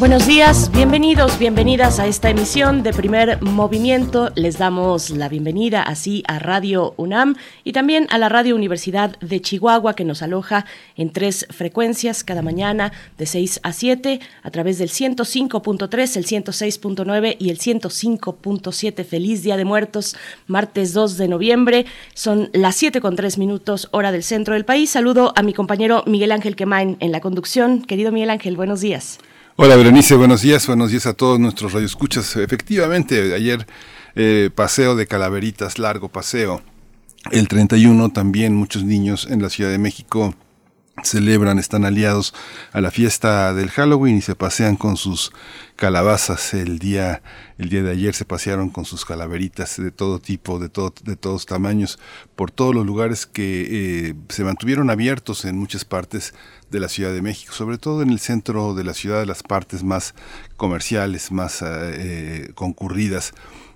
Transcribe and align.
Buenos 0.00 0.26
días, 0.26 0.72
bienvenidos, 0.72 1.38
bienvenidas 1.38 2.00
a 2.00 2.06
esta 2.06 2.30
emisión 2.30 2.82
de 2.82 2.94
primer 2.94 3.42
movimiento. 3.42 4.32
Les 4.34 4.56
damos 4.56 5.10
la 5.10 5.28
bienvenida 5.28 5.82
así 5.82 6.24
a 6.26 6.38
Radio 6.38 6.94
UNAM 6.96 7.36
y 7.64 7.72
también 7.72 8.06
a 8.08 8.16
la 8.16 8.30
Radio 8.30 8.56
Universidad 8.56 9.18
de 9.20 9.42
Chihuahua 9.42 9.94
que 9.94 10.06
nos 10.06 10.22
aloja 10.22 10.64
en 10.96 11.10
tres 11.10 11.46
frecuencias 11.50 12.24
cada 12.24 12.40
mañana 12.40 12.92
de 13.18 13.26
6 13.26 13.60
a 13.62 13.74
7 13.74 14.20
a 14.42 14.50
través 14.50 14.78
del 14.78 14.88
105.3, 14.88 16.16
el 16.16 16.24
106.9 16.24 17.36
y 17.38 17.50
el 17.50 17.58
105.7. 17.58 19.04
Feliz 19.04 19.42
Día 19.42 19.58
de 19.58 19.66
Muertos, 19.66 20.16
martes 20.46 20.94
2 20.94 21.18
de 21.18 21.28
noviembre. 21.28 21.84
Son 22.14 22.48
las 22.54 22.74
7 22.76 23.02
con 23.02 23.16
3 23.16 23.36
minutos 23.36 23.88
hora 23.90 24.12
del 24.12 24.22
centro 24.22 24.54
del 24.54 24.64
país. 24.64 24.88
Saludo 24.88 25.34
a 25.36 25.42
mi 25.42 25.52
compañero 25.52 26.04
Miguel 26.06 26.32
Ángel 26.32 26.56
Quemain 26.56 26.96
en 27.00 27.12
la 27.12 27.20
conducción. 27.20 27.82
Querido 27.82 28.12
Miguel 28.12 28.30
Ángel, 28.30 28.56
buenos 28.56 28.80
días. 28.80 29.18
Hola 29.62 29.76
Berenice, 29.76 30.14
buenos 30.14 30.40
días, 30.40 30.66
buenos 30.68 30.90
días 30.90 31.04
a 31.04 31.12
todos 31.12 31.38
nuestros 31.38 31.74
radioescuchas. 31.74 32.34
Efectivamente, 32.36 33.34
ayer 33.34 33.66
eh, 34.14 34.48
paseo 34.54 34.96
de 34.96 35.06
calaveritas, 35.06 35.78
largo 35.78 36.08
paseo. 36.08 36.62
El 37.30 37.46
31 37.46 38.08
también 38.10 38.54
muchos 38.56 38.84
niños 38.84 39.28
en 39.30 39.42
la 39.42 39.50
Ciudad 39.50 39.70
de 39.70 39.76
México 39.76 40.34
celebran, 41.04 41.58
están 41.58 41.84
aliados 41.84 42.34
a 42.72 42.80
la 42.80 42.90
fiesta 42.90 43.52
del 43.54 43.70
Halloween 43.70 44.18
y 44.18 44.20
se 44.20 44.34
pasean 44.34 44.76
con 44.76 44.96
sus 44.96 45.32
calabazas 45.76 46.54
el 46.54 46.78
día 46.78 47.22
el 47.58 47.68
día 47.68 47.82
de 47.82 47.90
ayer. 47.90 48.14
Se 48.14 48.24
pasearon 48.24 48.70
con 48.70 48.84
sus 48.84 49.04
calaveritas 49.04 49.76
de 49.76 49.90
todo 49.90 50.18
tipo 50.18 50.58
de 50.58 50.68
todo 50.68 50.94
de 51.02 51.16
todos 51.16 51.46
tamaños 51.46 51.98
por 52.36 52.50
todos 52.50 52.74
los 52.74 52.86
lugares 52.86 53.26
que 53.26 54.08
eh, 54.08 54.14
se 54.28 54.44
mantuvieron 54.44 54.90
abiertos 54.90 55.44
en 55.44 55.58
muchas 55.58 55.84
partes 55.84 56.34
de 56.70 56.80
la 56.80 56.88
Ciudad 56.88 57.12
de 57.12 57.22
México 57.22 57.52
sobre 57.52 57.78
todo 57.78 58.02
en 58.02 58.10
el 58.10 58.20
centro 58.20 58.74
de 58.74 58.84
la 58.84 58.94
ciudad 58.94 59.26
las 59.26 59.42
partes 59.42 59.82
más 59.82 60.14
comerciales 60.56 61.32
más 61.32 61.62
eh, 61.62 62.52
concurridas 62.54 63.32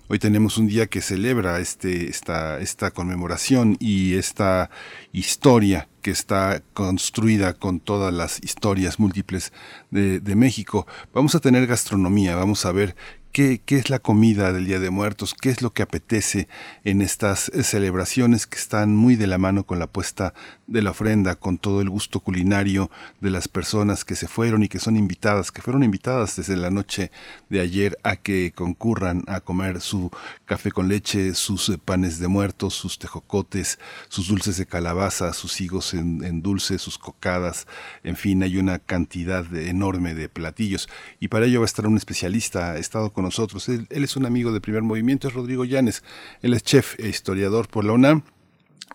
Hoy 0.07 0.19
tenemos 0.19 0.59
un 0.59 0.67
día 0.67 0.87
que 0.87 1.01
celebra 1.01 1.61
este, 1.61 2.11
esta, 2.11 2.91
conmemoración 2.91 3.79
y 3.81 4.17
esta 4.17 4.69
historia 5.13 5.89
que 6.03 6.11
está 6.11 6.63
construida 6.75 7.55
con 7.55 7.81
todas 7.81 8.13
las 8.13 8.39
historias 8.45 9.01
múltiples 9.01 9.51
de, 9.91 10.21
México. 10.37 10.87
Vamos 11.15 11.35
a 11.35 11.41
tener 11.41 11.67
gastronomía, 11.67 12.37
vamos 12.37 12.67
a 12.67 12.73
ver 12.73 12.95
¿Qué, 13.33 13.61
es 13.67 13.91
la 13.91 13.99
comida 13.99 14.53
del 14.53 14.67
Día 14.67 14.79
de 14.79 14.91
Muertos? 14.91 15.35
¿Qué 15.35 15.51
es 15.51 15.61
lo 15.61 15.73
que 15.73 15.83
apetece 15.83 16.47
en 16.85 17.03
estas 17.03 17.49
eh, 17.49 17.65
celebraciones 17.65 18.47
que 18.47 18.59
están 18.59 18.95
muy 18.95 19.17
de 19.17 19.27
la 19.27 19.39
mano 19.39 19.65
con 19.65 19.81
la 19.81 19.89
puesta 19.89 20.35
de 20.67 20.83
la 20.83 20.91
ofrenda, 20.91 21.35
con 21.37 21.59
todo 21.59 21.81
el 21.81 21.91
gusto 21.91 22.21
culinario 22.21 22.91
de 23.21 23.31
las 23.31 23.49
personas 23.49 24.05
que 24.05 24.17
se 24.17 24.29
fueron 24.29 24.63
y 24.63 24.69
que 24.69 24.79
son 24.79 24.97
invitadas, 24.97 25.53
que 25.53 25.63
fueron 25.63 25.83
invitadas 25.83 26.37
desde 26.37 26.57
la 26.57 26.71
noche 26.71 27.11
de 27.49 27.61
ayer 27.61 27.99
a 28.03 28.17
que 28.17 28.53
concurran 28.55 29.25
a 29.27 29.41
comer 29.41 29.81
su 29.81 30.11
café 30.45 30.71
con 30.71 30.89
leche, 30.89 31.35
sus 31.35 31.69
eh, 31.69 31.79
panes 31.79 32.19
de 32.19 32.29
muertos, 32.29 32.75
sus 32.75 32.99
tejocotes, 32.99 33.79
sus 34.09 34.29
dulces 34.29 34.57
de 34.57 34.67
calabaza, 34.67 35.33
sus 35.33 35.61
higos 35.61 35.95
en, 35.95 36.43
dulce, 36.43 36.79
sus 36.79 36.99
cocadas, 36.99 37.67
en 38.03 38.17
fin, 38.17 38.43
hay 38.43 38.59
una 38.59 38.79
cantidad 38.79 39.55
enorme 39.55 40.15
de 40.15 40.29
platillos. 40.29 40.89
Y 41.21 41.29
para 41.29 41.47
ello 41.47 41.61
va 41.61 41.65
a 41.65 41.67
estar 41.67 41.87
un 41.87 41.97
especialista, 41.97 42.73
ha 42.73 42.79
estado 42.79 43.13
con 43.13 43.25
nosotros. 43.25 43.69
Él, 43.69 43.87
es 43.91 44.17
un 44.17 44.27
amigo 44.27 44.53
de 44.53 44.61
primer 44.61 44.83
movimiento, 44.83 45.29
es 45.29 45.35
Rodrigo 45.35 45.65
Llanes. 45.65 46.03
Él 46.43 46.55
es 46.55 46.63
chef 46.63 46.99
e 46.99 47.09
historiador 47.09 47.69
por 47.69 47.85
la 47.85 47.93
UNAM. 47.93 48.23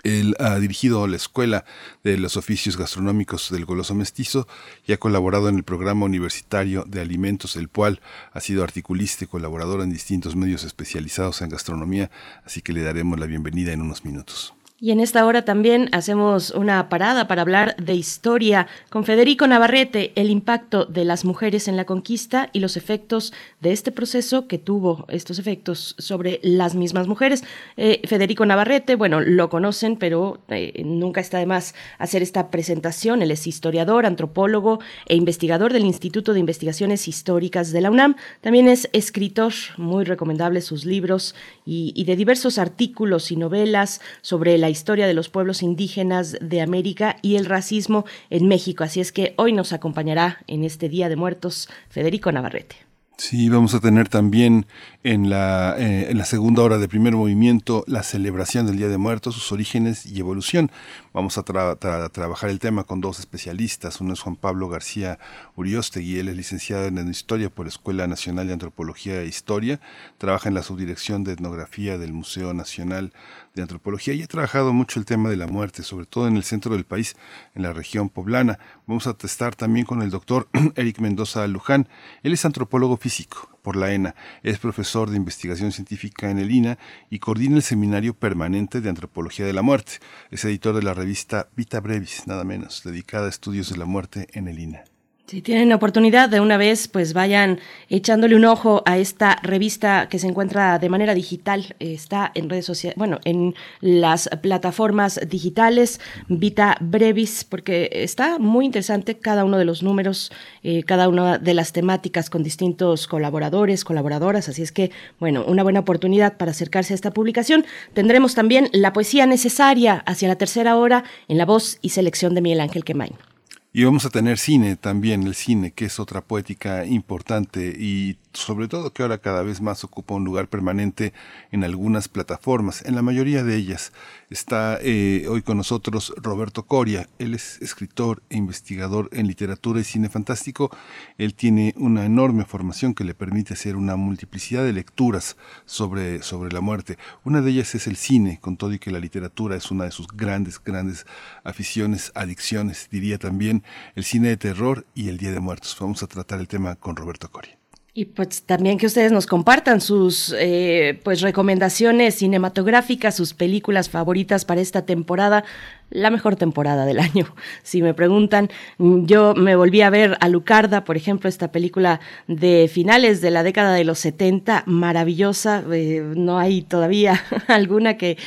Él 0.04 0.36
ha 0.40 0.58
dirigido 0.60 1.06
la 1.08 1.18
Escuela 1.18 1.66
de 2.04 2.18
los 2.18 2.38
Oficios 2.38 2.78
Gastronómicos 2.78 3.50
del 3.52 3.66
Goloso 3.66 3.96
Mestizo 3.96 4.48
y 4.86 4.94
ha 4.94 4.98
colaborado 4.98 5.50
en 5.50 5.56
el 5.56 5.64
programa 5.64 6.06
universitario 6.06 6.86
de 6.88 7.02
alimentos, 7.02 7.56
el 7.56 7.70
cual 7.70 8.02
ha 8.32 8.40
sido 8.40 8.64
articulista 8.64 9.26
y 9.26 9.28
colaborador 9.28 9.82
en 9.82 9.92
distintos 9.92 10.36
medios 10.36 10.64
especializados 10.64 11.42
en 11.42 11.50
gastronomía, 11.50 12.12
así 12.46 12.62
que 12.62 12.74
le 12.74 12.82
daremos 12.82 13.20
la 13.20 13.26
bienvenida 13.26 13.74
en 13.74 13.82
unos 13.82 14.06
minutos. 14.06 14.54
Y 14.82 14.92
en 14.92 15.02
esta 15.02 15.26
hora 15.26 15.44
también 15.44 15.90
hacemos 15.92 16.52
una 16.52 16.88
parada 16.88 17.28
para 17.28 17.42
hablar 17.42 17.76
de 17.76 17.96
historia 17.96 18.68
con 18.90 19.04
Federico 19.04 19.46
Navarrete, 19.46 20.14
el 20.16 20.30
impacto 20.30 20.86
de 20.86 21.04
las 21.04 21.26
mujeres 21.26 21.68
en 21.68 21.76
la 21.76 21.84
conquista 21.84 22.50
y 22.54 22.62
los 22.62 22.78
efectos 22.78 23.34
de 23.60 23.74
este 23.74 23.92
proceso 23.92 24.48
que 24.48 24.58
tuvo 24.58 25.06
estos 25.10 25.38
efectos 25.38 25.96
sobre 25.98 26.40
las 26.44 26.76
mismas 26.76 27.08
mujeres. 27.08 27.44
Eh, 27.76 28.00
Federico 28.06 28.46
Navarrete, 28.46 28.96
bueno, 28.96 29.20
lo 29.20 29.50
conocen, 29.50 29.98
pero 29.98 30.40
eh, 30.48 30.82
nunca 30.86 31.20
está 31.20 31.40
de 31.40 31.46
más 31.46 31.76
hacer 31.98 32.24
esta 32.24 32.50
presentación. 32.50 33.22
Él 33.22 33.32
es 33.32 33.48
historiador, 33.48 34.06
antropólogo 34.06 34.80
e 35.08 35.18
investigador 35.18 35.74
del 35.74 35.84
Instituto 35.84 36.32
de 36.32 36.40
Investigaciones 36.40 37.10
Históricas 37.10 37.74
de 37.74 37.82
la 37.82 37.92
UNAM. 37.92 38.16
También 38.40 38.70
es 38.70 38.90
escritor, 38.94 39.52
muy 39.76 40.06
recomendable 40.06 40.62
sus 40.62 40.86
libros 40.86 41.36
y, 41.66 41.92
y 41.98 42.06
de 42.06 42.16
diversos 42.16 42.58
artículos 42.58 43.30
y 43.34 43.36
novelas 43.36 44.00
sobre 44.22 44.58
la 44.58 44.69
historia 44.70 45.08
de 45.08 45.14
los 45.14 45.30
pueblos 45.30 45.64
indígenas 45.64 46.38
de 46.42 46.62
América 46.62 47.18
y 47.22 47.36
el 47.36 47.46
racismo 47.46 48.06
en 48.30 48.48
México. 48.48 48.84
Así 48.84 49.00
es 49.00 49.12
que 49.12 49.34
hoy 49.38 49.54
nos 49.54 49.74
acompañará 49.74 50.40
en 50.48 50.64
este 50.64 50.90
Día 50.90 51.10
de 51.10 51.16
Muertos 51.16 51.70
Federico 51.90 52.32
Navarrete. 52.32 52.90
Sí, 53.20 53.50
vamos 53.50 53.74
a 53.74 53.82
tener 53.82 54.08
también 54.08 54.66
en 55.04 55.30
la, 55.30 55.76
eh, 55.78 56.10
en 56.10 56.18
la 56.18 56.24
segunda 56.24 56.64
hora 56.64 56.78
de 56.78 56.88
primer 56.88 57.18
movimiento 57.18 57.84
la 57.86 58.02
celebración 58.02 58.66
del 58.66 58.78
Día 58.78 58.88
de 58.88 58.98
Muertos, 58.98 59.36
sus 59.36 59.52
orígenes 59.52 60.06
y 60.06 60.22
evolución. 60.22 60.72
Vamos 61.12 61.38
a 61.38 61.44
trabajar 61.44 62.50
el 62.50 62.60
tema 62.60 62.86
con 62.86 63.02
dos 63.02 63.20
especialistas. 63.20 64.00
Uno 64.00 64.14
es 64.14 64.22
Juan 64.22 64.38
Pablo 64.38 64.70
García 64.70 65.20
Uriostegui, 65.58 66.18
él 66.18 66.30
es 66.30 66.38
licenciado 66.38 66.86
en 66.86 67.10
Historia 67.10 67.50
por 67.50 67.66
la 67.66 67.72
Escuela 67.72 68.08
Nacional 68.08 68.48
de 68.48 68.54
Antropología 68.54 69.22
e 69.22 69.26
Historia, 69.26 69.82
trabaja 70.18 70.48
en 70.48 70.56
la 70.56 70.64
subdirección 70.64 71.26
de 71.26 71.34
etnografía 71.34 71.98
del 71.98 72.14
Museo 72.14 72.54
Nacional 72.54 73.12
de 73.60 73.64
antropología 73.64 74.14
y 74.14 74.22
he 74.22 74.28
trabajado 74.28 74.74
mucho 74.74 75.00
el 75.00 75.06
tema 75.06 75.30
de 75.30 75.36
la 75.36 75.48
muerte, 75.48 75.84
sobre 75.84 76.06
todo 76.06 76.28
en 76.28 76.38
el 76.38 76.44
centro 76.44 76.74
del 76.74 76.86
país, 76.86 77.16
en 77.54 77.64
la 77.64 77.74
región 77.74 78.10
poblana. 78.10 78.58
Vamos 78.88 79.06
a 79.08 79.14
testar 79.14 79.56
también 79.56 79.86
con 79.86 80.02
el 80.02 80.10
doctor 80.10 80.48
Eric 80.76 81.00
Mendoza 81.00 81.46
Luján. 81.48 81.88
Él 82.24 82.34
es 82.34 82.46
antropólogo 82.46 82.98
físico 82.98 83.50
por 83.62 83.76
la 83.76 83.94
ENA, 83.94 84.16
es 84.42 84.58
profesor 84.58 85.10
de 85.10 85.18
investigación 85.18 85.72
científica 85.72 86.32
en 86.32 86.40
el 86.40 86.52
INA 86.52 86.78
y 87.10 87.20
coordina 87.20 87.58
el 87.58 87.64
Seminario 87.64 88.14
Permanente 88.14 88.82
de 88.82 88.90
Antropología 88.90 89.46
de 89.46 89.54
la 89.54 89.62
Muerte. 89.62 89.94
Es 90.32 90.46
editor 90.46 90.74
de 90.74 90.84
la 90.84 90.94
revista 90.94 91.50
Vita 91.56 91.80
Brevis, 91.82 92.26
nada 92.26 92.44
menos, 92.44 92.82
dedicada 92.84 93.28
a 93.28 93.30
estudios 93.30 93.70
de 93.70 93.78
la 93.78 93.86
muerte 93.86 94.28
en 94.32 94.48
el 94.48 94.60
INA. 94.60 94.84
Si 95.30 95.44
tienen 95.44 95.72
oportunidad 95.74 96.28
de 96.28 96.40
una 96.40 96.58
vez, 96.58 96.88
pues 96.88 97.14
vayan 97.14 97.60
echándole 97.88 98.36
un 98.36 98.46
ojo 98.46 98.82
a 98.88 98.98
esta 98.98 99.36
revista 99.44 100.10
que 100.10 100.18
se 100.18 100.26
encuentra 100.26 100.80
de 100.80 100.90
manera 100.90 101.14
digital. 101.14 101.76
Está 101.78 102.32
en 102.34 102.50
redes 102.50 102.66
sociales, 102.66 102.98
bueno, 102.98 103.20
en 103.26 103.54
las 103.80 104.28
plataformas 104.42 105.20
digitales, 105.30 106.02
Vita 106.30 106.78
Brevis, 106.80 107.44
porque 107.44 107.92
está 107.92 108.40
muy 108.40 108.66
interesante 108.66 109.20
cada 109.20 109.46
uno 109.46 109.60
de 109.60 109.66
los 109.66 109.84
números, 109.84 110.32
eh, 110.64 110.82
cada 110.82 111.08
una 111.08 111.38
de 111.38 111.54
las 111.54 111.74
temáticas 111.74 112.32
con 112.32 112.42
distintos 112.42 113.06
colaboradores, 113.06 113.84
colaboradoras. 113.86 114.50
Así 114.50 114.64
es 114.64 114.72
que, 114.72 114.90
bueno, 115.20 115.46
una 115.46 115.62
buena 115.62 115.82
oportunidad 115.82 116.38
para 116.38 116.50
acercarse 116.50 116.94
a 116.94 116.96
esta 116.96 117.12
publicación. 117.12 117.68
Tendremos 117.94 118.34
también 118.34 118.72
la 118.74 118.94
poesía 118.94 119.28
necesaria 119.28 120.02
hacia 120.08 120.28
la 120.28 120.38
tercera 120.38 120.76
hora 120.76 121.04
en 121.28 121.38
la 121.38 121.46
voz 121.46 121.78
y 121.84 121.90
selección 121.90 122.34
de 122.34 122.42
Miguel 122.42 122.62
Ángel 122.62 122.84
Quemain. 122.84 123.29
Y 123.72 123.84
vamos 123.84 124.06
a 124.06 124.10
tener 124.10 124.40
cine 124.40 124.76
también, 124.78 125.24
el 125.24 125.36
cine, 125.36 125.72
que 125.72 125.86
es 125.86 126.00
otra 126.00 126.22
poética 126.22 126.86
importante 126.86 127.76
y 127.78 128.18
sobre 128.34 128.68
todo 128.68 128.94
que 128.94 129.02
ahora 129.02 129.18
cada 129.18 129.44
vez 129.44 129.62
más 129.62 129.84
ocupa 129.84 130.14
un 130.14 130.24
lugar 130.24 130.48
permanente 130.48 131.14
en 131.52 131.64
algunas 131.64 132.08
plataformas, 132.08 132.86
en 132.86 132.96
la 132.96 133.02
mayoría 133.02 133.44
de 133.44 133.56
ellas. 133.56 133.92
Está 134.30 134.78
eh, 134.82 135.26
hoy 135.28 135.42
con 135.42 135.58
nosotros 135.58 136.14
Roberto 136.18 136.66
Coria, 136.66 137.10
él 137.18 137.34
es 137.34 137.62
escritor 137.62 138.22
e 138.30 138.38
investigador 138.38 139.10
en 139.12 139.28
literatura 139.28 139.80
y 139.80 139.84
cine 139.84 140.10
fantástico. 140.10 140.70
Él 141.18 141.34
tiene 141.34 141.74
una 141.78 142.06
enorme 142.06 142.46
formación 142.46 142.94
que 142.94 143.04
le 143.04 143.14
permite 143.14 143.54
hacer 143.54 143.76
una 143.76 143.96
multiplicidad 143.96 144.64
de 144.64 144.74
lecturas 144.74 145.36
sobre, 145.66 146.22
sobre 146.22 146.52
la 146.52 146.62
muerte. 146.62 146.98
Una 147.24 147.42
de 147.42 147.52
ellas 147.52 147.76
es 147.76 147.88
el 147.88 147.96
cine, 147.96 148.40
con 148.40 148.58
todo 148.58 148.74
y 148.74 148.80
que 148.80 148.92
la 148.92 149.00
literatura 149.00 149.56
es 149.56 149.72
una 149.72 149.86
de 149.86 149.92
sus 149.92 150.08
grandes, 150.08 150.62
grandes 150.64 151.06
aficiones, 151.44 152.12
adicciones, 152.16 152.90
diría 152.92 153.18
también 153.18 153.64
el 153.96 154.04
cine 154.04 154.30
de 154.30 154.38
terror 154.38 154.86
y 154.94 155.10
el 155.10 155.18
Día 155.18 155.32
de 155.32 155.40
Muertos. 155.40 155.76
Vamos 155.80 156.04
a 156.04 156.08
tratar 156.08 156.40
el 156.40 156.48
tema 156.48 156.76
con 156.76 156.96
Roberto 156.96 157.32
Coria. 157.32 157.59
Y 157.94 158.06
pues 158.06 158.44
también 158.44 158.78
que 158.78 158.86
ustedes 158.86 159.12
nos 159.12 159.26
compartan 159.26 159.82
sus 159.82 160.34
eh, 160.38 161.00
pues 161.04 161.22
recomendaciones 161.22 162.16
cinematográficas, 162.16 163.16
sus 163.16 163.34
películas 163.34 163.90
favoritas 163.90 164.46
para 164.46 164.62
esta 164.62 164.86
temporada 164.86 165.44
la 165.90 166.10
mejor 166.10 166.36
temporada 166.36 166.86
del 166.86 167.00
año. 167.00 167.34
Si 167.64 167.82
me 167.82 167.94
preguntan, 167.94 168.50
yo 168.78 169.34
me 169.36 169.56
volví 169.56 169.82
a 169.82 169.90
ver 169.90 170.18
a 170.20 170.28
Lucarda, 170.28 170.84
por 170.84 170.98
ejemplo, 170.98 171.30
esta 171.30 171.52
película 171.52 172.00
de 172.28 172.70
finales 172.72 173.22
de 173.22 173.32
la 173.32 173.44
década 173.44 173.74
de 173.74 173.84
los 173.84 174.00
70, 174.00 174.64
maravillosa. 174.66 175.64
Eh, 175.72 176.04
no 176.16 176.40
hay 176.40 176.62
todavía 176.62 177.22
alguna 177.48 177.98
que, 177.98 178.18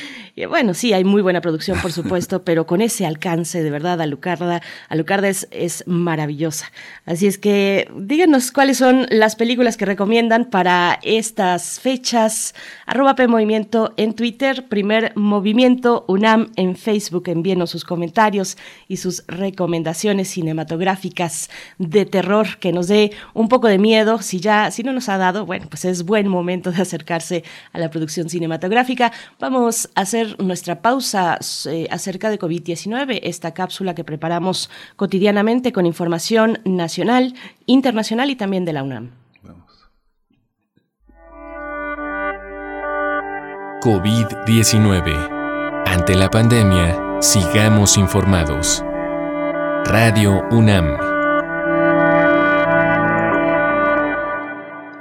bueno, 0.47 0.73
sí, 0.73 0.93
hay 0.93 1.03
muy 1.03 1.21
buena 1.21 1.41
producción, 1.41 1.79
por 1.79 1.91
supuesto, 1.91 2.43
pero 2.45 2.65
con 2.65 2.81
ese 2.81 3.05
alcance, 3.05 3.63
de 3.63 3.69
verdad, 3.69 4.01
Alucarda, 4.01 4.61
Alucarda 4.89 5.29
es, 5.29 5.47
es 5.51 5.83
maravillosa. 5.87 6.71
Así 7.05 7.27
es 7.27 7.37
que 7.37 7.89
díganos 7.95 8.51
cuáles 8.51 8.77
son 8.77 9.07
las 9.09 9.35
películas 9.35 9.77
que 9.77 9.85
recomiendan 9.85 10.45
para 10.45 10.99
estas 11.03 11.79
fechas. 11.79 12.55
Arroba 12.85 13.15
P 13.15 13.27
Movimiento 13.27 13.93
en 13.97 14.13
Twitter, 14.13 14.67
primer 14.67 15.13
movimiento 15.15 16.05
UNAM 16.07 16.51
en 16.55 16.75
Facebook, 16.75 17.27
en 17.27 17.43
sus 17.67 17.83
comentarios 17.83 18.57
y 18.87 18.97
sus 18.97 19.23
recomendaciones 19.27 20.29
cinematográficas 20.29 21.49
de 21.77 22.05
terror 22.05 22.57
que 22.59 22.71
nos 22.71 22.87
dé 22.87 23.11
un 23.33 23.49
poco 23.49 23.67
de 23.67 23.77
miedo. 23.77 24.21
Si 24.21 24.39
ya, 24.39 24.71
si 24.71 24.83
no 24.83 24.93
nos 24.93 25.09
ha 25.09 25.17
dado, 25.17 25.45
bueno, 25.45 25.67
pues 25.69 25.85
es 25.85 26.03
buen 26.03 26.27
momento 26.27 26.71
de 26.71 26.81
acercarse 26.81 27.43
a 27.71 27.79
la 27.79 27.89
producción 27.89 28.29
cinematográfica. 28.29 29.11
Vamos 29.39 29.89
a 29.95 30.01
hacer 30.01 30.41
nuestra 30.41 30.81
pausa 30.81 31.39
eh, 31.65 31.87
acerca 31.89 32.29
de 32.29 32.39
COVID-19, 32.39 33.19
esta 33.23 33.53
cápsula 33.53 33.95
que 33.95 34.03
preparamos 34.03 34.69
cotidianamente 34.95 35.71
con 35.71 35.85
información 35.85 36.59
nacional, 36.65 37.33
internacional 37.65 38.29
y 38.29 38.35
también 38.35 38.65
de 38.65 38.73
la 38.73 38.83
UNAM. 38.83 39.23
COVID-19. 43.83 45.83
Ante 45.85 46.15
la 46.15 46.29
pandemia, 46.29 47.12
Sigamos 47.23 47.97
informados. 47.97 48.83
Radio 49.85 50.43
UNAM. 50.51 50.97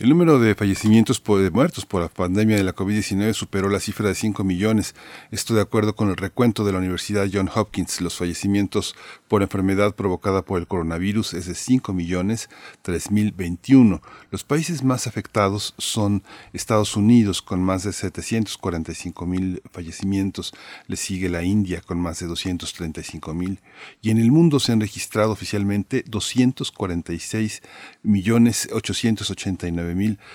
El 0.00 0.08
número 0.08 0.38
de 0.38 0.54
fallecimientos 0.54 1.20
por, 1.20 1.52
muertos 1.52 1.84
por 1.84 2.00
la 2.00 2.08
pandemia 2.08 2.56
de 2.56 2.64
la 2.64 2.74
COVID-19 2.74 3.34
superó 3.34 3.68
la 3.68 3.80
cifra 3.80 4.08
de 4.08 4.14
5 4.14 4.44
millones. 4.44 4.94
Esto 5.30 5.52
de 5.52 5.60
acuerdo 5.60 5.94
con 5.94 6.08
el 6.08 6.16
recuento 6.16 6.64
de 6.64 6.72
la 6.72 6.78
Universidad 6.78 7.28
John 7.30 7.50
Hopkins. 7.54 8.00
Los 8.00 8.16
fallecimientos 8.16 8.96
por 9.28 9.42
enfermedad 9.42 9.94
provocada 9.94 10.40
por 10.40 10.58
el 10.58 10.66
coronavirus 10.66 11.34
es 11.34 11.44
de 11.44 11.54
5 11.54 11.92
millones 11.92 12.48
3021. 12.80 14.00
Los 14.30 14.44
países 14.44 14.84
más 14.84 15.06
afectados 15.06 15.74
son 15.78 16.22
Estados 16.52 16.96
Unidos 16.96 17.42
con 17.42 17.62
más 17.62 17.82
de 17.82 17.92
745 17.92 19.26
mil 19.26 19.62
fallecimientos. 19.72 20.52
Le 20.86 20.96
sigue 20.96 21.28
la 21.28 21.42
India 21.42 21.80
con 21.80 21.98
más 21.98 22.20
de 22.20 22.26
235 22.26 23.34
mil. 23.34 23.60
Y 24.00 24.10
en 24.10 24.18
el 24.18 24.30
mundo 24.30 24.60
se 24.60 24.72
han 24.72 24.80
registrado 24.80 25.32
oficialmente 25.32 26.04
246 26.06 27.62
millones 28.02 28.68
889 28.72 29.90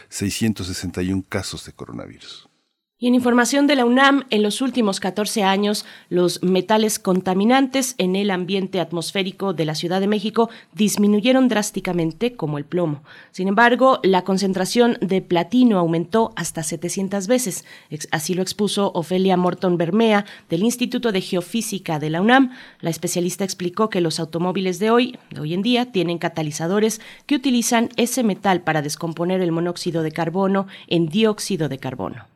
9.661 0.09 1.25
casos 1.27 1.65
de 1.65 1.73
coronavirus. 1.73 2.49
Y 2.97 3.07
en 3.07 3.15
información 3.15 3.67
de 3.67 3.75
la 3.75 3.83
UNAM, 3.83 4.23
en 4.29 4.41
los 4.41 4.61
últimos 4.61 5.01
14 5.01 5.43
años, 5.43 5.85
los 6.07 6.41
metales 6.43 6.97
contaminantes 6.97 7.93
en 7.97 8.15
el 8.15 8.31
ambiente 8.31 8.79
atmosférico 8.79 9.51
de 9.51 9.65
la 9.65 9.75
Ciudad 9.75 9.99
de 9.99 10.07
México 10.07 10.49
disminuyeron 10.71 11.49
drásticamente, 11.49 12.37
como 12.37 12.57
el 12.57 12.63
plomo. 12.63 13.03
Sin 13.31 13.49
embargo, 13.49 13.99
la 14.01 14.23
concentración 14.23 14.97
de 15.01 15.21
platino 15.21 15.77
aumentó 15.77 16.31
hasta 16.37 16.63
700 16.63 17.27
veces. 17.27 17.65
Así 18.11 18.33
lo 18.33 18.41
expuso 18.41 18.93
Ofelia 18.93 19.35
Morton 19.35 19.75
Bermea, 19.75 20.23
del 20.49 20.63
Instituto 20.63 21.11
de 21.11 21.19
Geofísica 21.19 21.99
de 21.99 22.09
la 22.09 22.21
UNAM. 22.21 22.51
La 22.79 22.91
especialista 22.91 23.43
explicó 23.43 23.89
que 23.89 23.99
los 23.99 24.21
automóviles 24.21 24.79
de 24.79 24.91
hoy, 24.91 25.19
de 25.31 25.41
hoy 25.41 25.53
en 25.53 25.63
día, 25.63 25.91
tienen 25.91 26.17
catalizadores 26.17 27.01
que 27.25 27.35
utilizan 27.35 27.89
ese 27.97 28.23
metal 28.23 28.61
para 28.61 28.81
descomponer 28.81 29.41
el 29.41 29.51
monóxido 29.51 30.01
de 30.01 30.13
carbono 30.13 30.67
en 30.87 31.07
dióxido 31.09 31.67
de 31.67 31.77
carbono. 31.77 32.34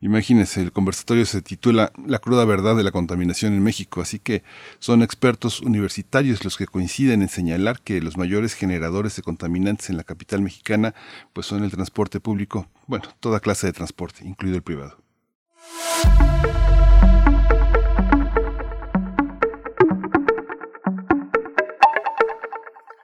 Imagínense, 0.00 0.60
el 0.60 0.72
conversatorio 0.72 1.24
se 1.24 1.40
titula 1.40 1.90
La 2.06 2.18
cruda 2.18 2.44
verdad 2.44 2.76
de 2.76 2.84
la 2.84 2.90
contaminación 2.90 3.54
en 3.54 3.62
México, 3.62 4.02
así 4.02 4.18
que 4.18 4.42
son 4.78 5.02
expertos 5.02 5.60
universitarios 5.62 6.44
los 6.44 6.58
que 6.58 6.66
coinciden 6.66 7.22
en 7.22 7.28
señalar 7.30 7.80
que 7.80 8.02
los 8.02 8.18
mayores 8.18 8.52
generadores 8.52 9.16
de 9.16 9.22
contaminantes 9.22 9.88
en 9.88 9.96
la 9.96 10.04
capital 10.04 10.42
mexicana 10.42 10.94
pues 11.32 11.46
son 11.46 11.64
el 11.64 11.70
transporte 11.70 12.20
público, 12.20 12.68
bueno, 12.86 13.06
toda 13.20 13.40
clase 13.40 13.66
de 13.68 13.72
transporte, 13.72 14.26
incluido 14.26 14.56
el 14.56 14.62
privado. 14.62 14.98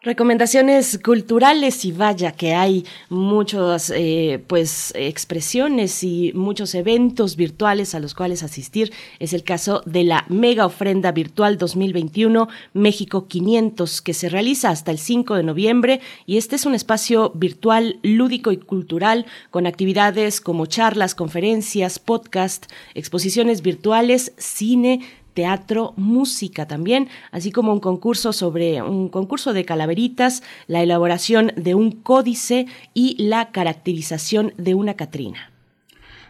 Recomendaciones 0.05 0.99
culturales 0.99 1.85
y 1.85 1.93
vaya 1.93 2.33
que 2.33 2.55
hay 2.55 2.85
muchas 3.09 3.93
eh, 3.95 4.43
pues 4.49 4.93
expresiones 4.97 6.03
y 6.03 6.33
muchos 6.35 6.75
eventos 6.75 7.37
virtuales 7.37 7.95
a 7.95 8.01
los 8.01 8.13
cuales 8.13 8.43
asistir. 8.43 8.93
Es 9.21 9.33
el 9.33 9.45
caso 9.45 9.81
de 9.87 10.03
la 10.03 10.25
mega 10.29 10.67
ofrenda 10.67 11.13
virtual 11.13 11.57
2021 11.57 12.49
México 12.73 13.29
500 13.29 14.03
que 14.03 14.13
se 14.13 14.29
realiza 14.29 14.71
hasta 14.71 14.91
el 14.91 14.99
5 14.99 15.37
de 15.37 15.45
noviembre 15.45 16.01
y 16.27 16.37
este 16.37 16.57
es 16.57 16.67
un 16.67 16.75
espacio 16.75 17.31
virtual 17.37 18.01
lúdico 18.03 18.51
y 18.51 18.57
cultural 18.57 19.27
con 19.51 19.69
actividades 19.69 20.41
como 20.41 20.67
charlas, 20.67 21.15
conferencias, 21.15 22.01
podcast, 22.01 22.67
exposiciones 22.95 23.63
virtuales, 23.63 24.33
cine, 24.37 25.03
teatro, 25.35 25.95
música 25.97 26.67
también, 26.67 27.09
así 27.31 27.53
como 27.53 27.73
un 27.73 27.81
concurso 27.81 28.33
sobre 28.33 28.83
un 28.83 29.09
concurso 29.09 29.53
de 29.53 29.65
calaveritas, 29.65 30.43
la 30.67 30.83
elaboración 30.83 31.53
de 31.57 31.75
un 31.75 31.93
códice 31.93 32.67
y 32.95 33.17
la 33.23 33.51
caracterización 33.51 34.55
de 34.57 34.75
una 34.75 34.95
Catrina. 34.95 35.52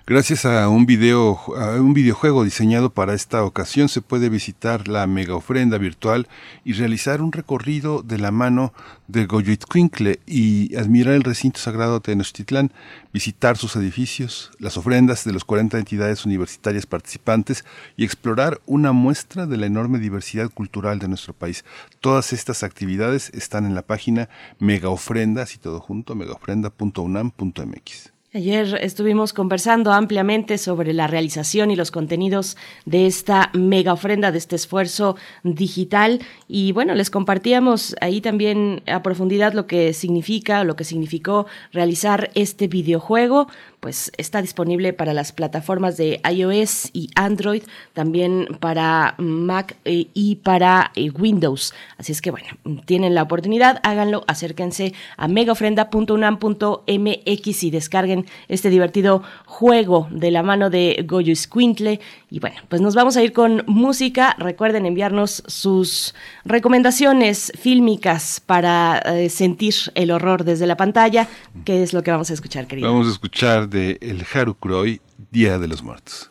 Gracias 0.04 0.44
a 0.46 0.68
un, 0.68 0.84
video, 0.84 1.38
a 1.56 1.80
un 1.80 1.94
videojuego 1.94 2.42
diseñado 2.42 2.90
para 2.90 3.14
esta 3.14 3.44
ocasión 3.44 3.88
se 3.88 4.02
puede 4.02 4.28
visitar 4.30 4.88
la 4.88 5.06
mega 5.06 5.36
ofrenda 5.36 5.78
virtual 5.78 6.26
y 6.64 6.72
realizar 6.72 7.22
un 7.22 7.30
recorrido 7.30 8.02
de 8.02 8.18
la 8.18 8.32
mano 8.32 8.74
de 9.06 9.26
Goyoitzcuincle 9.26 10.18
y 10.26 10.74
admirar 10.74 11.14
el 11.14 11.22
recinto 11.22 11.60
sagrado 11.60 11.94
de 11.94 12.00
Tenochtitlán, 12.00 12.72
visitar 13.12 13.56
sus 13.56 13.76
edificios, 13.76 14.50
las 14.58 14.76
ofrendas 14.76 15.24
de 15.24 15.34
las 15.34 15.44
40 15.44 15.78
entidades 15.78 16.26
universitarias 16.26 16.84
participantes 16.84 17.64
y 17.96 18.04
explorar 18.04 18.60
una 18.66 18.90
muestra 18.90 19.46
de 19.46 19.56
la 19.56 19.66
enorme 19.66 20.00
diversidad 20.00 20.50
cultural 20.50 20.98
de 20.98 21.06
nuestro 21.06 21.32
país. 21.32 21.64
Todas 22.00 22.32
estas 22.32 22.64
actividades 22.64 23.30
están 23.34 23.66
en 23.66 23.76
la 23.76 23.82
página 23.82 24.28
Mega 24.58 24.88
Ofrendas 24.88 25.54
y 25.54 25.58
todo 25.58 25.78
junto, 25.78 26.16
megaofrenda.unam.mx. 26.16 28.11
Ayer 28.34 28.78
estuvimos 28.80 29.34
conversando 29.34 29.92
ampliamente 29.92 30.56
sobre 30.56 30.94
la 30.94 31.06
realización 31.06 31.70
y 31.70 31.76
los 31.76 31.90
contenidos 31.90 32.56
de 32.86 33.06
esta 33.06 33.50
mega 33.52 33.92
ofrenda, 33.92 34.32
de 34.32 34.38
este 34.38 34.56
esfuerzo 34.56 35.16
digital. 35.42 36.18
Y 36.48 36.72
bueno, 36.72 36.94
les 36.94 37.10
compartíamos 37.10 37.94
ahí 38.00 38.22
también 38.22 38.82
a 38.86 39.02
profundidad 39.02 39.52
lo 39.52 39.66
que 39.66 39.92
significa, 39.92 40.64
lo 40.64 40.76
que 40.76 40.84
significó 40.84 41.44
realizar 41.72 42.30
este 42.34 42.68
videojuego 42.68 43.48
pues 43.82 44.10
está 44.16 44.40
disponible 44.40 44.92
para 44.92 45.12
las 45.12 45.32
plataformas 45.32 45.96
de 45.96 46.20
iOS 46.32 46.90
y 46.92 47.10
Android, 47.16 47.64
también 47.94 48.46
para 48.60 49.16
Mac 49.18 49.76
eh, 49.84 50.06
y 50.14 50.36
para 50.36 50.92
eh, 50.94 51.10
Windows. 51.10 51.74
Así 51.98 52.12
es 52.12 52.22
que 52.22 52.30
bueno, 52.30 52.46
tienen 52.84 53.16
la 53.16 53.24
oportunidad, 53.24 53.80
háganlo, 53.82 54.22
acérquense 54.28 54.94
a 55.16 55.26
megaofrenda.unam.mx 55.26 57.62
y 57.64 57.70
descarguen 57.72 58.24
este 58.46 58.70
divertido 58.70 59.24
juego 59.46 60.06
de 60.12 60.30
la 60.30 60.44
mano 60.44 60.70
de 60.70 61.04
Goyo 61.04 61.34
Squintle. 61.34 61.98
Y 62.30 62.38
bueno, 62.38 62.58
pues 62.68 62.80
nos 62.80 62.94
vamos 62.94 63.16
a 63.16 63.22
ir 63.24 63.32
con 63.32 63.64
música. 63.66 64.36
Recuerden 64.38 64.86
enviarnos 64.86 65.42
sus 65.48 66.14
recomendaciones 66.44 67.50
fílmicas 67.58 68.40
para 68.46 68.98
eh, 68.98 69.28
sentir 69.28 69.74
el 69.96 70.12
horror 70.12 70.44
desde 70.44 70.68
la 70.68 70.76
pantalla. 70.76 71.26
¿Qué 71.64 71.82
es 71.82 71.92
lo 71.92 72.04
que 72.04 72.12
vamos 72.12 72.30
a 72.30 72.34
escuchar, 72.34 72.68
querido? 72.68 72.88
Vamos 72.88 73.08
a 73.08 73.10
escuchar 73.10 73.71
de 73.72 73.98
El 74.02 74.24
Harukuroi, 74.32 75.00
Día 75.30 75.58
de 75.58 75.66
los 75.66 75.82
Muertos. 75.82 76.30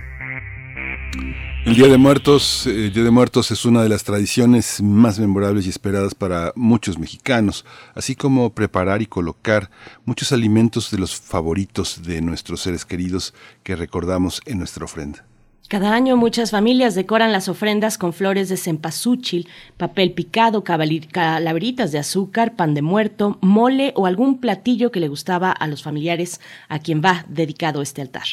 El 1.71 1.77
Día 1.77 1.87
de 1.87 1.97
Muertos, 1.97 2.67
eh, 2.67 2.89
Día 2.89 3.05
de 3.05 3.11
Muertos 3.11 3.49
es 3.49 3.63
una 3.63 3.81
de 3.81 3.87
las 3.87 4.03
tradiciones 4.03 4.81
más 4.81 5.19
memorables 5.19 5.65
y 5.65 5.69
esperadas 5.69 6.13
para 6.13 6.51
muchos 6.53 6.99
mexicanos, 6.99 7.63
así 7.95 8.13
como 8.13 8.49
preparar 8.49 9.01
y 9.01 9.05
colocar 9.05 9.69
muchos 10.03 10.33
alimentos 10.33 10.91
de 10.91 10.97
los 10.97 11.15
favoritos 11.15 12.03
de 12.03 12.21
nuestros 12.21 12.59
seres 12.59 12.83
queridos 12.83 13.33
que 13.63 13.77
recordamos 13.77 14.41
en 14.45 14.57
nuestra 14.57 14.83
ofrenda. 14.83 15.23
Cada 15.69 15.93
año 15.93 16.17
muchas 16.17 16.51
familias 16.51 16.93
decoran 16.93 17.31
las 17.31 17.47
ofrendas 17.47 17.97
con 17.97 18.11
flores 18.11 18.49
de 18.49 18.57
cempasúchil, 18.57 19.47
papel 19.77 20.11
picado, 20.11 20.65
calaveritas 20.65 21.93
de 21.93 21.99
azúcar, 21.99 22.57
pan 22.57 22.73
de 22.73 22.81
muerto, 22.81 23.37
mole 23.39 23.93
o 23.95 24.07
algún 24.07 24.41
platillo 24.41 24.91
que 24.91 24.99
le 24.99 25.07
gustaba 25.07 25.53
a 25.53 25.67
los 25.67 25.83
familiares 25.83 26.41
a 26.67 26.79
quien 26.79 27.01
va 27.01 27.25
dedicado 27.29 27.81
este 27.81 28.01
altar. 28.01 28.25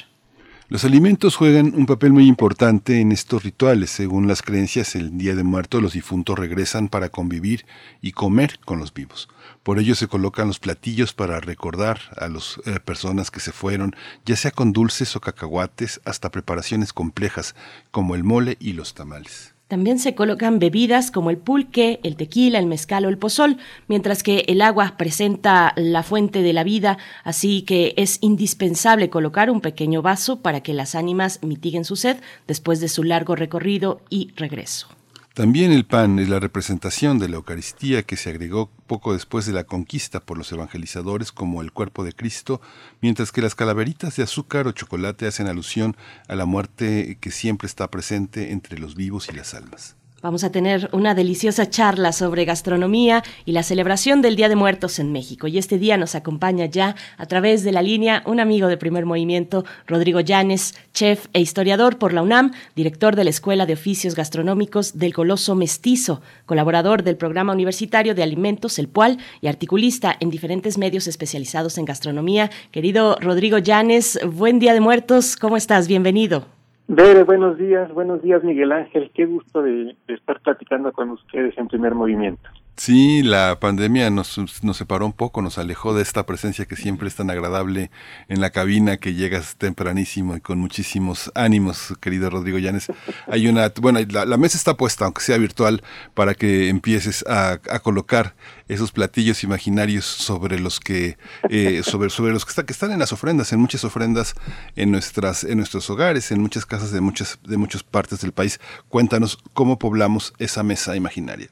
Los 0.70 0.84
alimentos 0.84 1.34
juegan 1.34 1.72
un 1.74 1.86
papel 1.86 2.12
muy 2.12 2.26
importante 2.26 3.00
en 3.00 3.10
estos 3.10 3.42
rituales. 3.42 3.88
Según 3.88 4.28
las 4.28 4.42
creencias, 4.42 4.96
el 4.96 5.16
Día 5.16 5.34
de 5.34 5.42
Muertos 5.42 5.80
los 5.80 5.94
difuntos 5.94 6.38
regresan 6.38 6.88
para 6.88 7.08
convivir 7.08 7.64
y 8.02 8.12
comer 8.12 8.60
con 8.66 8.78
los 8.78 8.92
vivos. 8.92 9.30
Por 9.62 9.78
ello 9.78 9.94
se 9.94 10.08
colocan 10.08 10.46
los 10.46 10.58
platillos 10.58 11.14
para 11.14 11.40
recordar 11.40 12.00
a 12.18 12.28
las 12.28 12.60
eh, 12.66 12.80
personas 12.80 13.30
que 13.30 13.40
se 13.40 13.52
fueron, 13.52 13.96
ya 14.26 14.36
sea 14.36 14.50
con 14.50 14.74
dulces 14.74 15.16
o 15.16 15.22
cacahuates, 15.22 16.02
hasta 16.04 16.30
preparaciones 16.30 16.92
complejas 16.92 17.54
como 17.90 18.14
el 18.14 18.22
mole 18.22 18.58
y 18.60 18.74
los 18.74 18.92
tamales. 18.92 19.54
También 19.68 19.98
se 19.98 20.14
colocan 20.14 20.58
bebidas 20.58 21.10
como 21.10 21.28
el 21.28 21.36
pulque, 21.36 22.00
el 22.02 22.16
tequila, 22.16 22.58
el 22.58 22.66
mezcal 22.66 23.04
o 23.04 23.10
el 23.10 23.18
pozol, 23.18 23.58
mientras 23.86 24.22
que 24.22 24.46
el 24.48 24.62
agua 24.62 24.94
presenta 24.96 25.74
la 25.76 26.02
fuente 26.02 26.40
de 26.40 26.54
la 26.54 26.64
vida, 26.64 26.96
así 27.22 27.62
que 27.62 27.92
es 27.98 28.16
indispensable 28.22 29.10
colocar 29.10 29.50
un 29.50 29.60
pequeño 29.60 30.00
vaso 30.00 30.40
para 30.40 30.62
que 30.62 30.72
las 30.72 30.94
ánimas 30.94 31.38
mitiguen 31.42 31.84
su 31.84 31.96
sed 31.96 32.16
después 32.46 32.80
de 32.80 32.88
su 32.88 33.04
largo 33.04 33.36
recorrido 33.36 34.00
y 34.08 34.32
regreso. 34.36 34.97
También 35.38 35.70
el 35.70 35.84
pan 35.84 36.18
es 36.18 36.28
la 36.28 36.40
representación 36.40 37.20
de 37.20 37.28
la 37.28 37.36
Eucaristía 37.36 38.02
que 38.02 38.16
se 38.16 38.28
agregó 38.28 38.72
poco 38.88 39.12
después 39.12 39.46
de 39.46 39.52
la 39.52 39.62
conquista 39.62 40.18
por 40.18 40.36
los 40.36 40.50
evangelizadores 40.50 41.30
como 41.30 41.62
el 41.62 41.70
cuerpo 41.70 42.02
de 42.02 42.12
Cristo, 42.12 42.60
mientras 43.00 43.30
que 43.30 43.40
las 43.40 43.54
calaveritas 43.54 44.16
de 44.16 44.24
azúcar 44.24 44.66
o 44.66 44.72
chocolate 44.72 45.28
hacen 45.28 45.46
alusión 45.46 45.96
a 46.26 46.34
la 46.34 46.44
muerte 46.44 47.18
que 47.20 47.30
siempre 47.30 47.66
está 47.66 47.88
presente 47.88 48.50
entre 48.50 48.80
los 48.80 48.96
vivos 48.96 49.28
y 49.28 49.36
las 49.36 49.54
almas. 49.54 49.97
Vamos 50.20 50.42
a 50.42 50.50
tener 50.50 50.90
una 50.92 51.14
deliciosa 51.14 51.70
charla 51.70 52.10
sobre 52.10 52.44
gastronomía 52.44 53.22
y 53.44 53.52
la 53.52 53.62
celebración 53.62 54.20
del 54.20 54.34
Día 54.34 54.48
de 54.48 54.56
Muertos 54.56 54.98
en 54.98 55.12
México. 55.12 55.46
Y 55.46 55.58
este 55.58 55.78
día 55.78 55.96
nos 55.96 56.16
acompaña 56.16 56.66
ya 56.66 56.96
a 57.18 57.26
través 57.26 57.62
de 57.62 57.70
la 57.70 57.82
línea 57.82 58.24
un 58.26 58.40
amigo 58.40 58.66
de 58.66 58.76
primer 58.76 59.06
movimiento, 59.06 59.64
Rodrigo 59.86 60.18
Llanes, 60.18 60.74
chef 60.92 61.26
e 61.34 61.40
historiador 61.40 61.98
por 61.98 62.12
la 62.12 62.22
UNAM, 62.22 62.50
director 62.74 63.14
de 63.14 63.22
la 63.22 63.30
Escuela 63.30 63.64
de 63.64 63.74
Oficios 63.74 64.16
Gastronómicos 64.16 64.98
del 64.98 65.14
Coloso 65.14 65.54
Mestizo, 65.54 66.20
colaborador 66.46 67.04
del 67.04 67.16
Programa 67.16 67.52
Universitario 67.52 68.16
de 68.16 68.24
Alimentos, 68.24 68.80
el 68.80 68.88
PUAL, 68.88 69.18
y 69.40 69.46
articulista 69.46 70.16
en 70.18 70.30
diferentes 70.30 70.78
medios 70.78 71.06
especializados 71.06 71.78
en 71.78 71.84
gastronomía. 71.84 72.50
Querido 72.72 73.16
Rodrigo 73.20 73.58
Llanes, 73.58 74.18
buen 74.26 74.58
Día 74.58 74.74
de 74.74 74.80
Muertos, 74.80 75.36
¿cómo 75.36 75.56
estás? 75.56 75.86
Bienvenido. 75.86 76.57
Bere, 76.90 77.22
buenos 77.24 77.58
días, 77.58 77.92
buenos 77.92 78.22
días 78.22 78.42
Miguel 78.42 78.72
Ángel, 78.72 79.10
qué 79.12 79.26
gusto 79.26 79.60
de, 79.60 79.94
estar 80.08 80.40
platicando 80.40 80.90
con 80.90 81.10
ustedes 81.10 81.56
en 81.58 81.68
primer 81.68 81.94
movimiento. 81.94 82.48
Sí, 82.78 83.24
la 83.24 83.58
pandemia 83.58 84.08
nos, 84.08 84.38
nos 84.62 84.76
separó 84.76 85.04
un 85.04 85.12
poco, 85.12 85.42
nos 85.42 85.58
alejó 85.58 85.94
de 85.94 86.02
esta 86.02 86.24
presencia 86.26 86.64
que 86.64 86.76
siempre 86.76 87.08
es 87.08 87.16
tan 87.16 87.28
agradable 87.28 87.90
en 88.28 88.40
la 88.40 88.50
cabina, 88.50 88.98
que 88.98 89.14
llegas 89.14 89.56
tempranísimo 89.56 90.36
y 90.36 90.40
con 90.40 90.60
muchísimos 90.60 91.32
ánimos, 91.34 91.94
querido 92.00 92.30
Rodrigo 92.30 92.56
Llanes. 92.56 92.86
Hay 93.26 93.48
una, 93.48 93.72
bueno, 93.80 93.98
la, 94.08 94.36
mesa 94.36 94.56
está 94.56 94.76
puesta, 94.76 95.06
aunque 95.06 95.22
sea 95.22 95.38
virtual, 95.38 95.82
para 96.14 96.34
que 96.34 96.68
empieces 96.68 97.24
a, 97.28 97.58
colocar 97.82 98.36
esos 98.68 98.92
platillos 98.92 99.42
imaginarios 99.42 100.04
sobre 100.04 100.60
los 100.60 100.78
que, 100.78 101.18
eh, 101.50 101.82
sobre, 101.82 102.10
sobre 102.10 102.32
los 102.32 102.44
que, 102.44 102.50
está, 102.50 102.64
que 102.64 102.72
están 102.72 102.92
en 102.92 103.00
las 103.00 103.12
ofrendas, 103.12 103.52
en 103.52 103.58
muchas 103.58 103.82
ofrendas 103.82 104.34
en 104.76 104.92
nuestras, 104.92 105.42
en 105.42 105.56
nuestros 105.56 105.90
hogares, 105.90 106.30
en 106.30 106.40
muchas 106.40 106.64
casas 106.64 106.92
de 106.92 107.00
muchas, 107.00 107.40
de 107.42 107.56
muchas 107.56 107.82
partes 107.82 108.20
del 108.20 108.30
país. 108.30 108.60
Cuéntanos 108.88 109.36
cómo 109.52 109.80
poblamos 109.80 110.32
esa 110.38 110.62
mesa 110.62 110.94
imaginaria. 110.94 111.48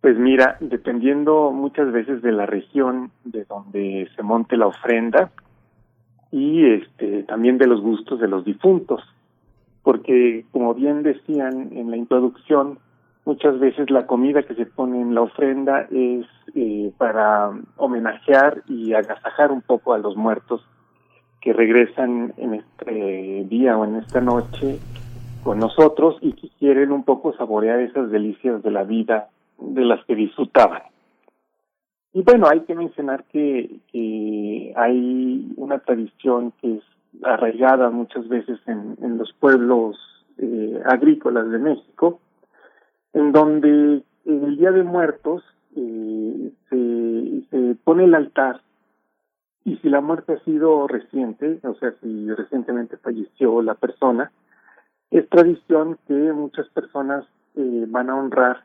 Pues 0.00 0.16
mira, 0.16 0.56
dependiendo 0.60 1.50
muchas 1.50 1.92
veces 1.92 2.22
de 2.22 2.32
la 2.32 2.46
región 2.46 3.10
de 3.24 3.44
donde 3.44 4.08
se 4.16 4.22
monte 4.22 4.56
la 4.56 4.66
ofrenda 4.66 5.30
y 6.30 6.64
este 6.64 7.24
también 7.24 7.58
de 7.58 7.66
los 7.66 7.82
gustos 7.82 8.18
de 8.18 8.28
los 8.28 8.44
difuntos, 8.44 9.02
porque 9.82 10.46
como 10.52 10.74
bien 10.74 11.02
decían 11.02 11.70
en 11.72 11.90
la 11.90 11.98
introducción, 11.98 12.78
muchas 13.26 13.58
veces 13.58 13.90
la 13.90 14.06
comida 14.06 14.42
que 14.42 14.54
se 14.54 14.64
pone 14.64 15.02
en 15.02 15.14
la 15.14 15.20
ofrenda 15.20 15.86
es 15.90 16.26
eh, 16.54 16.92
para 16.96 17.50
homenajear 17.76 18.62
y 18.68 18.94
agasajar 18.94 19.52
un 19.52 19.60
poco 19.60 19.92
a 19.92 19.98
los 19.98 20.16
muertos 20.16 20.64
que 21.42 21.52
regresan 21.52 22.32
en 22.38 22.54
este 22.54 23.44
día 23.48 23.76
o 23.76 23.84
en 23.84 23.96
esta 23.96 24.22
noche 24.22 24.78
con 25.42 25.58
nosotros 25.58 26.16
y 26.22 26.32
que 26.32 26.48
quieren 26.58 26.90
un 26.90 27.04
poco 27.04 27.34
saborear 27.34 27.80
esas 27.80 28.10
delicias 28.10 28.62
de 28.62 28.70
la 28.70 28.84
vida 28.84 29.28
de 29.60 29.84
las 29.84 30.04
que 30.04 30.14
disfrutaban. 30.14 30.82
Y 32.12 32.22
bueno, 32.22 32.48
hay 32.48 32.60
que 32.60 32.74
mencionar 32.74 33.24
que, 33.24 33.80
hay 34.76 35.52
una 35.56 35.78
tradición 35.78 36.52
que 36.60 36.76
es 36.76 36.82
arraigada 37.22 37.90
muchas 37.90 38.28
veces 38.28 38.58
en, 38.66 38.96
en 39.02 39.18
los 39.18 39.32
pueblos 39.34 39.96
eh, 40.38 40.80
agrícolas 40.86 41.50
de 41.50 41.58
México, 41.58 42.20
en 43.12 43.32
donde 43.32 44.02
en 44.24 44.44
el 44.44 44.56
Día 44.56 44.72
de 44.72 44.82
Muertos 44.82 45.44
eh, 45.76 46.52
se, 46.68 47.42
se 47.50 47.74
pone 47.84 48.04
el 48.04 48.14
altar 48.14 48.60
y 49.64 49.76
si 49.76 49.88
la 49.88 50.00
muerte 50.00 50.32
ha 50.32 50.44
sido 50.44 50.86
reciente, 50.88 51.60
o 51.62 51.74
sea, 51.74 51.92
si 52.00 52.32
recientemente 52.32 52.96
falleció 52.96 53.62
la 53.62 53.74
persona, 53.74 54.32
es 55.10 55.28
tradición 55.28 55.98
que 56.06 56.14
muchas 56.14 56.68
personas 56.70 57.24
eh, 57.56 57.84
van 57.88 58.10
a 58.10 58.16
honrar 58.16 58.64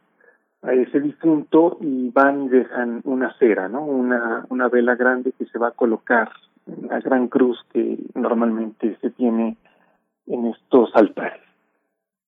ese 0.74 1.00
difunto 1.00 1.78
y 1.82 2.10
van 2.10 2.44
y 2.44 2.50
dejan 2.50 3.02
una 3.04 3.34
cera, 3.38 3.68
¿no? 3.70 3.86
Una, 3.86 4.46
una 4.50 4.68
vela 4.68 4.96
grande 4.96 5.32
que 5.34 5.46
se 5.46 5.60
va 5.60 5.70
a 5.70 5.72
colocar 5.72 6.30
en 6.68 6.88
la 6.88 7.00
gran 7.00 7.28
cruz 7.28 7.60
que 7.72 7.98
normalmente 8.16 8.98
se 9.02 9.12
tiene 9.12 9.58
en 10.28 10.48
estos 10.48 10.90
altares. 10.96 11.42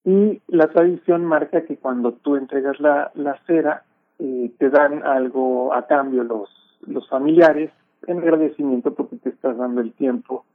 Y 0.03 0.41
la 0.47 0.67
tradición 0.67 1.25
marca 1.25 1.65
que 1.65 1.77
cuando 1.77 2.13
tú 2.13 2.35
entregas 2.35 2.79
la, 2.79 3.11
la 3.15 3.37
cera, 3.45 3.83
eh, 4.19 4.51
te 4.57 4.69
dan 4.69 5.03
algo 5.03 5.73
a 5.73 5.85
cambio 5.87 6.23
los, 6.23 6.49
los 6.87 7.07
familiares 7.09 7.71
en 8.07 8.19
agradecimiento 8.19 8.93
porque 8.93 9.17
te 9.17 9.29
estás 9.29 9.57
dando 9.57 9.81
el 9.81 9.93
tiempo 9.93 10.45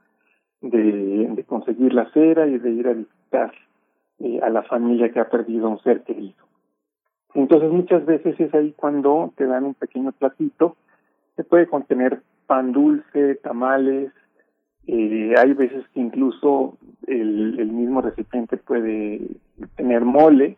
de, 0.61 1.27
de 1.29 1.43
conseguir 1.43 1.93
la 1.93 2.09
cera 2.11 2.47
y 2.47 2.57
de 2.57 2.71
ir 2.71 2.87
a 2.87 2.93
visitar 2.93 3.53
eh, 4.19 4.39
a 4.41 4.49
la 4.49 4.63
familia 4.63 5.11
que 5.11 5.19
ha 5.19 5.29
perdido 5.29 5.69
un 5.69 5.79
ser 5.79 6.01
querido. 6.03 6.35
Entonces 7.35 7.71
muchas 7.71 8.05
veces 8.05 8.39
es 8.39 8.53
ahí 8.53 8.73
cuando 8.75 9.33
te 9.35 9.45
dan 9.45 9.63
un 9.63 9.73
pequeño 9.73 10.11
platito 10.11 10.75
que 11.35 11.43
puede 11.43 11.67
contener 11.67 12.21
pan 12.45 12.71
dulce, 12.71 13.35
tamales, 13.35 14.11
eh, 14.85 15.33
hay 15.37 15.53
veces 15.53 15.85
que 15.93 16.01
incluso 16.01 16.77
el, 17.07 17.71
mismo 17.71 18.01
recipiente 18.01 18.57
puede 18.57 19.21
tener 19.75 20.01
mole 20.01 20.57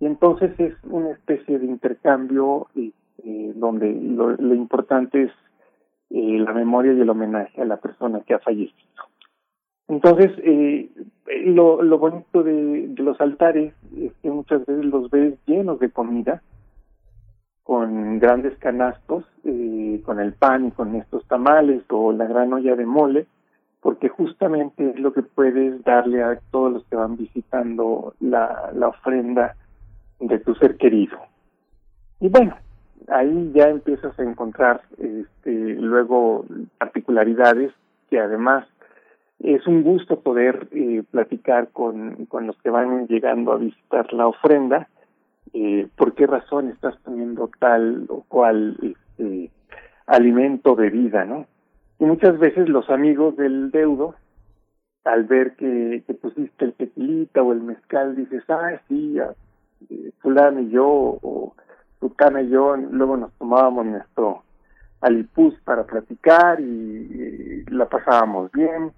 y 0.00 0.06
entonces 0.06 0.58
es 0.58 0.74
una 0.84 1.10
especie 1.10 1.58
de 1.58 1.66
intercambio 1.66 2.68
eh, 2.74 3.52
donde 3.54 3.92
lo, 3.92 4.30
lo, 4.30 4.54
importante 4.54 5.24
es 5.24 5.30
eh, 6.10 6.38
la 6.38 6.52
memoria 6.52 6.92
y 6.92 7.00
el 7.00 7.10
homenaje 7.10 7.60
a 7.60 7.66
la 7.66 7.76
persona 7.76 8.20
que 8.20 8.34
ha 8.34 8.38
fallecido. 8.38 9.04
Entonces, 9.88 10.32
eh, 10.38 10.90
lo, 11.44 11.82
lo 11.82 11.98
bonito 11.98 12.42
de, 12.42 12.94
los 12.96 13.20
altares 13.20 13.74
es 13.96 14.12
que 14.22 14.30
muchas 14.30 14.64
veces 14.64 14.84
los 14.84 15.10
ves 15.10 15.34
llenos 15.46 15.78
de 15.78 15.90
comida, 15.90 16.42
con 17.62 18.18
grandes 18.18 18.56
canastos, 18.58 19.24
eh, 19.44 20.00
con 20.04 20.20
el 20.20 20.34
pan 20.34 20.66
y 20.66 20.70
con 20.70 20.94
estos 20.94 21.26
tamales 21.26 21.82
o 21.88 22.12
la 22.12 22.26
gran 22.26 22.52
olla 22.52 22.76
de 22.76 22.86
mole, 22.86 23.26
porque 23.80 24.08
justamente 24.08 24.90
es 24.90 24.98
lo 24.98 25.12
que 25.12 25.22
puedes 25.22 25.82
darle 25.82 26.22
a 26.22 26.38
todos 26.50 26.72
los 26.72 26.84
que 26.84 26.96
van 26.96 27.16
visitando 27.16 28.14
la, 28.20 28.70
la 28.74 28.88
ofrenda 28.88 29.56
de 30.20 30.38
tu 30.38 30.54
ser 30.54 30.76
querido. 30.76 31.18
Y 32.20 32.28
bueno, 32.28 32.54
ahí 33.08 33.52
ya 33.54 33.68
empiezas 33.68 34.18
a 34.18 34.22
encontrar 34.22 34.82
este, 34.98 35.50
luego 35.50 36.44
particularidades 36.78 37.72
que 38.08 38.18
además 38.18 38.66
es 39.40 39.66
un 39.66 39.82
gusto 39.82 40.20
poder 40.20 40.68
eh, 40.72 41.02
platicar 41.10 41.68
con, 41.70 42.26
con 42.26 42.46
los 42.46 42.56
que 42.62 42.70
van 42.70 43.06
llegando 43.08 43.52
a 43.52 43.58
visitar 43.58 44.12
la 44.12 44.26
ofrenda, 44.26 44.88
eh, 45.52 45.88
por 45.96 46.14
qué 46.14 46.26
razón 46.26 46.68
estás 46.68 46.96
poniendo 46.98 47.50
tal 47.58 48.06
o 48.08 48.24
cual 48.26 48.76
este, 48.82 49.50
alimento 50.06 50.74
de 50.74 50.90
vida, 50.90 51.24
¿no? 51.24 51.46
Y 51.98 52.04
muchas 52.04 52.38
veces 52.38 52.68
los 52.68 52.88
amigos 52.90 53.36
del 53.36 53.70
deudo, 53.70 54.14
al 55.04 55.24
ver 55.24 55.54
que, 55.56 56.02
pusiste 56.20 56.64
el 56.64 56.72
tequilita 56.72 57.42
o 57.42 57.52
el 57.52 57.60
mezcal, 57.60 58.16
dices, 58.16 58.42
ah, 58.48 58.80
sí, 58.88 59.18
eh, 59.90 60.10
fulano 60.20 60.60
y 60.60 60.70
yo, 60.70 60.86
o 60.88 61.54
Tucana 62.00 62.42
y 62.42 62.48
yo, 62.48 62.76
luego 62.76 63.16
nos 63.16 63.32
tomábamos 63.34 63.86
nuestro 63.86 64.42
alipuz 65.00 65.54
para 65.64 65.84
platicar 65.84 66.60
y 66.60 67.64
la 67.66 67.86
pasábamos 67.86 68.50
bien 68.52 68.90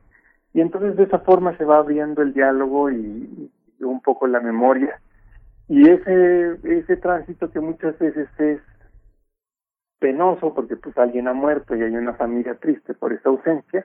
y 0.56 0.62
entonces 0.62 0.96
de 0.96 1.02
esa 1.02 1.18
forma 1.18 1.54
se 1.58 1.66
va 1.66 1.76
abriendo 1.76 2.22
el 2.22 2.32
diálogo 2.32 2.90
y, 2.90 3.50
un 3.80 4.00
poco 4.00 4.26
la 4.26 4.40
memoria. 4.40 4.98
Y 5.68 5.86
ese, 5.86 6.56
ese 6.64 6.96
tránsito 6.96 7.50
que 7.50 7.60
muchas 7.60 7.98
veces 7.98 8.26
es 8.38 8.62
penoso 9.98 10.54
porque 10.54 10.76
pues 10.76 10.96
alguien 10.96 11.28
ha 11.28 11.34
muerto 11.34 11.76
y 11.76 11.82
hay 11.82 11.94
una 11.94 12.14
familia 12.14 12.54
triste 12.54 12.94
por 12.94 13.12
esa 13.12 13.28
ausencia, 13.28 13.84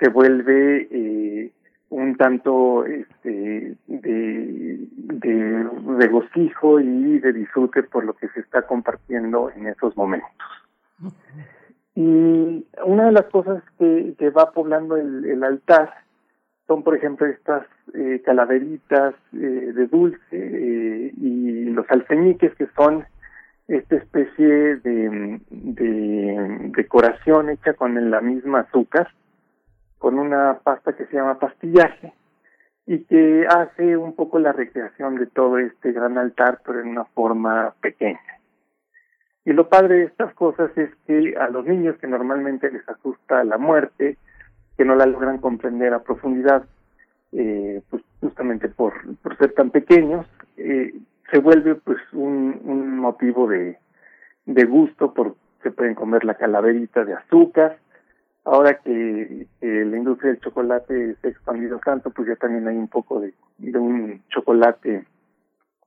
se 0.00 0.08
vuelve 0.08 0.88
eh, 0.90 1.52
un 1.90 2.16
tanto 2.16 2.84
este, 2.84 3.76
de, 3.86 4.78
de 4.96 5.70
regocijo 5.96 6.80
y 6.80 7.20
de 7.20 7.32
disfrute 7.32 7.84
por 7.84 8.02
lo 8.04 8.14
que 8.14 8.26
se 8.30 8.40
está 8.40 8.62
compartiendo 8.62 9.48
en 9.50 9.68
esos 9.68 9.96
momentos. 9.96 10.28
Y 11.98 12.64
una 12.84 13.06
de 13.06 13.10
las 13.12 13.24
cosas 13.24 13.60
que, 13.76 14.30
va 14.30 14.52
poblando 14.52 14.96
el, 14.96 15.24
el 15.24 15.42
altar 15.42 15.92
son, 16.68 16.84
por 16.84 16.94
ejemplo, 16.94 17.26
estas 17.26 17.66
eh, 17.92 18.22
calaveritas 18.24 19.16
eh, 19.32 19.36
de 19.36 19.86
dulce 19.88 20.20
eh, 20.30 21.12
y 21.16 21.64
los 21.64 21.90
alfeñiques, 21.90 22.54
que 22.54 22.68
son 22.76 23.04
esta 23.66 23.96
especie 23.96 24.76
de, 24.76 25.40
de 25.50 26.70
decoración 26.76 27.50
hecha 27.50 27.74
con 27.74 28.10
la 28.12 28.20
misma 28.20 28.60
azúcar, 28.60 29.08
con 29.98 30.20
una 30.20 30.60
pasta 30.62 30.92
que 30.92 31.04
se 31.06 31.16
llama 31.16 31.40
pastillaje, 31.40 32.12
y 32.86 33.00
que 33.06 33.44
hace 33.48 33.96
un 33.96 34.14
poco 34.14 34.38
la 34.38 34.52
recreación 34.52 35.16
de 35.16 35.26
todo 35.26 35.58
este 35.58 35.90
gran 35.90 36.16
altar, 36.16 36.60
pero 36.64 36.80
en 36.80 36.90
una 36.90 37.06
forma 37.06 37.74
pequeña. 37.80 38.37
Y 39.48 39.54
lo 39.54 39.66
padre 39.66 39.94
de 39.94 40.04
estas 40.04 40.34
cosas 40.34 40.70
es 40.76 40.90
que 41.06 41.34
a 41.38 41.48
los 41.48 41.64
niños 41.64 41.96
que 41.96 42.06
normalmente 42.06 42.70
les 42.70 42.86
asusta 42.86 43.42
la 43.44 43.56
muerte, 43.56 44.18
que 44.76 44.84
no 44.84 44.94
la 44.94 45.06
logran 45.06 45.38
comprender 45.38 45.94
a 45.94 46.02
profundidad, 46.02 46.66
eh, 47.32 47.80
pues 47.88 48.02
justamente 48.20 48.68
por, 48.68 48.92
por 49.22 49.38
ser 49.38 49.54
tan 49.54 49.70
pequeños, 49.70 50.26
eh, 50.58 50.92
se 51.30 51.38
vuelve 51.38 51.76
pues 51.76 51.96
un, 52.12 52.98
motivo 52.98 53.48
de, 53.48 53.78
de 54.44 54.64
gusto, 54.66 55.14
porque 55.14 55.38
se 55.62 55.70
pueden 55.70 55.94
comer 55.94 56.26
la 56.26 56.34
calaverita 56.34 57.06
de 57.06 57.14
azúcar. 57.14 57.78
Ahora 58.44 58.80
que 58.80 59.46
la 59.62 59.96
industria 59.96 60.32
del 60.32 60.42
chocolate 60.42 61.14
se 61.22 61.26
ha 61.26 61.30
expandido 61.30 61.80
tanto, 61.82 62.10
pues 62.10 62.28
ya 62.28 62.36
también 62.36 62.68
hay 62.68 62.76
un 62.76 62.88
poco 62.88 63.18
de, 63.20 63.32
de 63.56 63.78
un 63.78 64.22
chocolate 64.28 65.06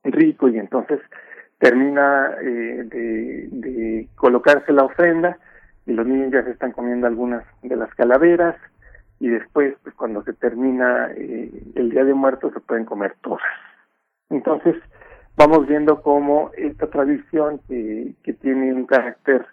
rico 0.02 0.48
y 0.48 0.58
entonces 0.58 0.98
termina 1.62 2.34
eh, 2.42 2.82
de, 3.52 4.08
colocarse 4.16 4.72
la 4.72 4.82
ofrenda 4.82 5.38
y 5.86 5.92
los 5.92 6.04
niños 6.04 6.32
ya 6.32 6.42
se 6.42 6.50
están 6.50 6.72
comiendo 6.72 7.06
algunas 7.06 7.44
de 7.62 7.76
las 7.76 7.94
calaveras 7.94 8.56
y 9.20 9.28
después, 9.28 9.76
pues 9.84 9.94
cuando 9.94 10.24
se 10.24 10.32
termina 10.32 11.12
eh, 11.16 11.52
el 11.76 11.90
Día 11.90 12.04
de 12.04 12.14
Muertos, 12.14 12.52
se 12.52 12.58
pueden 12.58 12.84
comer 12.84 13.14
todas. 13.22 13.44
Entonces, 14.28 14.74
vamos 15.36 15.68
viendo 15.68 16.02
cómo 16.02 16.50
esta 16.56 16.88
tradición 16.88 17.60
que, 17.68 18.12
que 18.24 18.32
tiene 18.32 18.74
un 18.74 18.84
carácter 18.84 19.46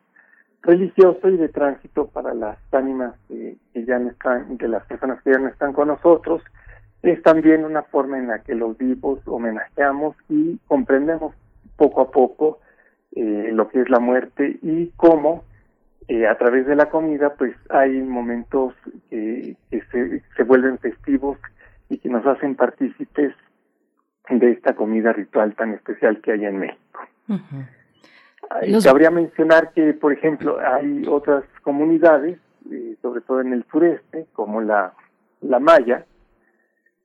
religioso 0.63 1.29
y 1.29 1.37
de 1.37 1.49
tránsito 1.49 2.07
para 2.07 2.33
las 2.33 2.57
ánimas 2.73 3.13
que 3.27 3.55
ya 3.75 3.99
no 3.99 4.09
están, 4.09 4.57
de 4.57 4.67
las 4.67 4.83
personas 4.87 5.21
que 5.21 5.31
ya 5.31 5.37
no 5.37 5.49
están 5.49 5.73
con 5.73 5.89
nosotros, 5.89 6.41
es 7.03 7.21
también 7.21 7.65
una 7.65 7.83
forma 7.83 8.17
en 8.17 8.29
la 8.29 8.39
que 8.39 8.55
los 8.55 8.75
vivos 8.79 9.19
homenajeamos 9.27 10.15
y 10.27 10.57
comprendemos 10.65 11.35
poco 11.79 12.01
a 12.01 12.11
poco 12.11 12.59
eh, 13.15 13.49
lo 13.51 13.69
que 13.69 13.81
es 13.81 13.89
la 13.89 13.99
muerte 13.99 14.59
y 14.61 14.91
cómo 14.97 15.45
eh, 16.07 16.27
a 16.27 16.37
través 16.37 16.67
de 16.67 16.75
la 16.75 16.89
comida, 16.89 17.33
pues 17.35 17.55
hay 17.69 18.01
momentos 18.01 18.73
que, 19.09 19.55
se, 19.69 20.23
se, 20.35 20.43
vuelven 20.43 20.77
festivos 20.79 21.37
y 21.89 21.97
que 21.97 22.09
nos 22.09 22.25
hacen 22.25 22.55
partícipes 22.55 23.33
de 24.29 24.51
esta 24.51 24.75
comida 24.75 25.13
ritual 25.13 25.55
tan 25.55 25.73
especial 25.73 26.21
que 26.21 26.31
hay 26.33 26.45
en 26.45 26.59
México. 26.59 27.01
Cabría 28.83 29.11
mencionar 29.11 29.71
que, 29.73 29.93
por 29.93 30.11
ejemplo, 30.11 30.57
hay 30.59 31.03
otras 31.07 31.43
comunidades, 31.61 32.39
eh, 32.71 32.95
sobre 33.01 33.21
todo 33.21 33.41
en 33.41 33.53
el 33.53 33.63
sureste, 33.71 34.27
como 34.33 34.61
la, 34.61 34.93
la 35.41 35.59
Maya, 35.59 36.05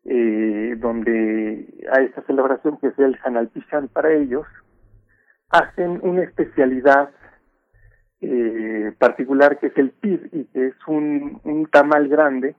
eh, 0.07 0.77
donde 0.79 1.67
hay 1.93 2.07
esta 2.07 2.23
celebración 2.23 2.79
que 2.79 2.89
es 2.89 2.99
el 2.99 3.19
Hanalpichan 3.23 3.89
para 3.89 4.13
ellos, 4.13 4.47
hacen 5.55 6.01
una 6.03 6.25
especialidad 6.25 7.11
eh, 8.21 8.93
particular 8.99 9.59
que 9.59 9.69
es 9.69 9.79
el 9.79 9.91
PIR 9.91 10.29
y 10.33 10.45
que 10.47 10.67
es 10.67 10.75
un, 10.89 11.41
un 11.45 11.67
tamal 11.67 12.09
grande 12.09 12.57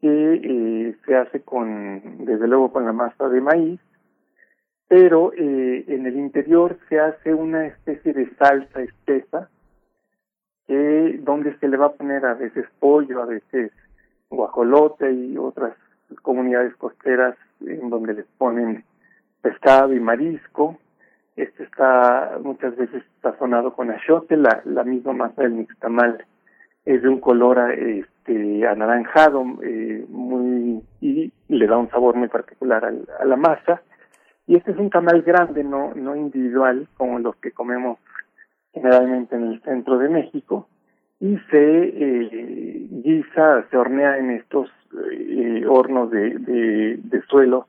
que 0.00 0.08
eh, 0.08 0.96
se 1.04 1.16
hace 1.16 1.40
con, 1.42 2.24
desde 2.24 2.48
luego 2.48 2.72
con 2.72 2.86
la 2.86 2.94
masa 2.94 3.28
de 3.28 3.42
maíz, 3.42 3.80
pero 4.88 5.34
eh, 5.34 5.84
en 5.88 6.06
el 6.06 6.16
interior 6.16 6.78
se 6.88 6.98
hace 6.98 7.34
una 7.34 7.66
especie 7.66 8.14
de 8.14 8.34
salsa 8.36 8.80
espesa 8.80 9.50
que 10.66 11.20
donde 11.22 11.58
se 11.58 11.68
le 11.68 11.76
va 11.76 11.86
a 11.86 11.92
poner 11.92 12.24
a 12.24 12.34
veces 12.34 12.64
pollo, 12.80 13.22
a 13.22 13.26
veces 13.26 13.70
guajolote 14.30 15.12
y 15.12 15.36
otras 15.36 15.76
comunidades 16.22 16.74
costeras 16.76 17.36
en 17.60 17.90
donde 17.90 18.14
les 18.14 18.26
ponen 18.38 18.84
pescado 19.42 19.92
y 19.92 20.00
marisco 20.00 20.78
este 21.36 21.64
está 21.64 22.38
muchas 22.42 22.74
veces 22.76 23.02
sazonado 23.20 23.74
con 23.74 23.90
achiote, 23.90 24.36
la, 24.36 24.62
la 24.64 24.84
misma 24.84 25.12
masa 25.12 25.42
del 25.42 25.52
mixtamal 25.52 26.24
es 26.86 27.02
de 27.02 27.08
un 27.08 27.20
color 27.20 27.72
este 27.72 28.66
anaranjado 28.66 29.44
eh, 29.62 30.04
muy 30.08 30.82
y 31.00 31.32
le 31.48 31.66
da 31.66 31.76
un 31.76 31.90
sabor 31.90 32.14
muy 32.14 32.28
particular 32.28 32.84
al, 32.84 33.06
a 33.20 33.24
la 33.24 33.36
masa. 33.36 33.82
Y 34.46 34.56
este 34.56 34.70
es 34.70 34.78
un 34.78 34.90
tamal 34.90 35.22
grande 35.22 35.62
no 35.62 35.92
no 35.94 36.16
individual 36.16 36.88
como 36.96 37.18
los 37.18 37.36
que 37.36 37.50
comemos 37.50 37.98
generalmente 38.72 39.36
en 39.36 39.42
el 39.48 39.62
centro 39.62 39.98
de 39.98 40.08
México. 40.08 40.68
Y 41.18 41.36
se 41.50 41.84
eh, 41.84 42.86
guisa 42.90 43.66
se 43.70 43.76
hornea 43.76 44.16
en 44.18 44.30
estos 44.30 44.70
eh, 45.12 45.64
hornos 45.68 46.10
de, 46.10 46.98
de 47.02 47.22
suelo 47.28 47.66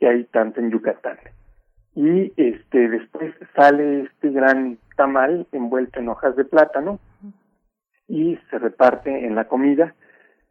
que 0.00 0.08
hay 0.08 0.24
tanto 0.24 0.60
en 0.60 0.70
Yucatán 0.70 1.18
y 1.94 2.32
este 2.36 2.88
después 2.88 3.34
sale 3.54 4.02
este 4.02 4.30
gran 4.30 4.78
tamal 4.96 5.46
envuelto 5.52 6.00
en 6.00 6.08
hojas 6.08 6.34
de 6.36 6.44
plátano 6.44 6.98
y 8.08 8.38
se 8.50 8.58
reparte 8.58 9.26
en 9.26 9.34
la 9.34 9.46
comida 9.46 9.94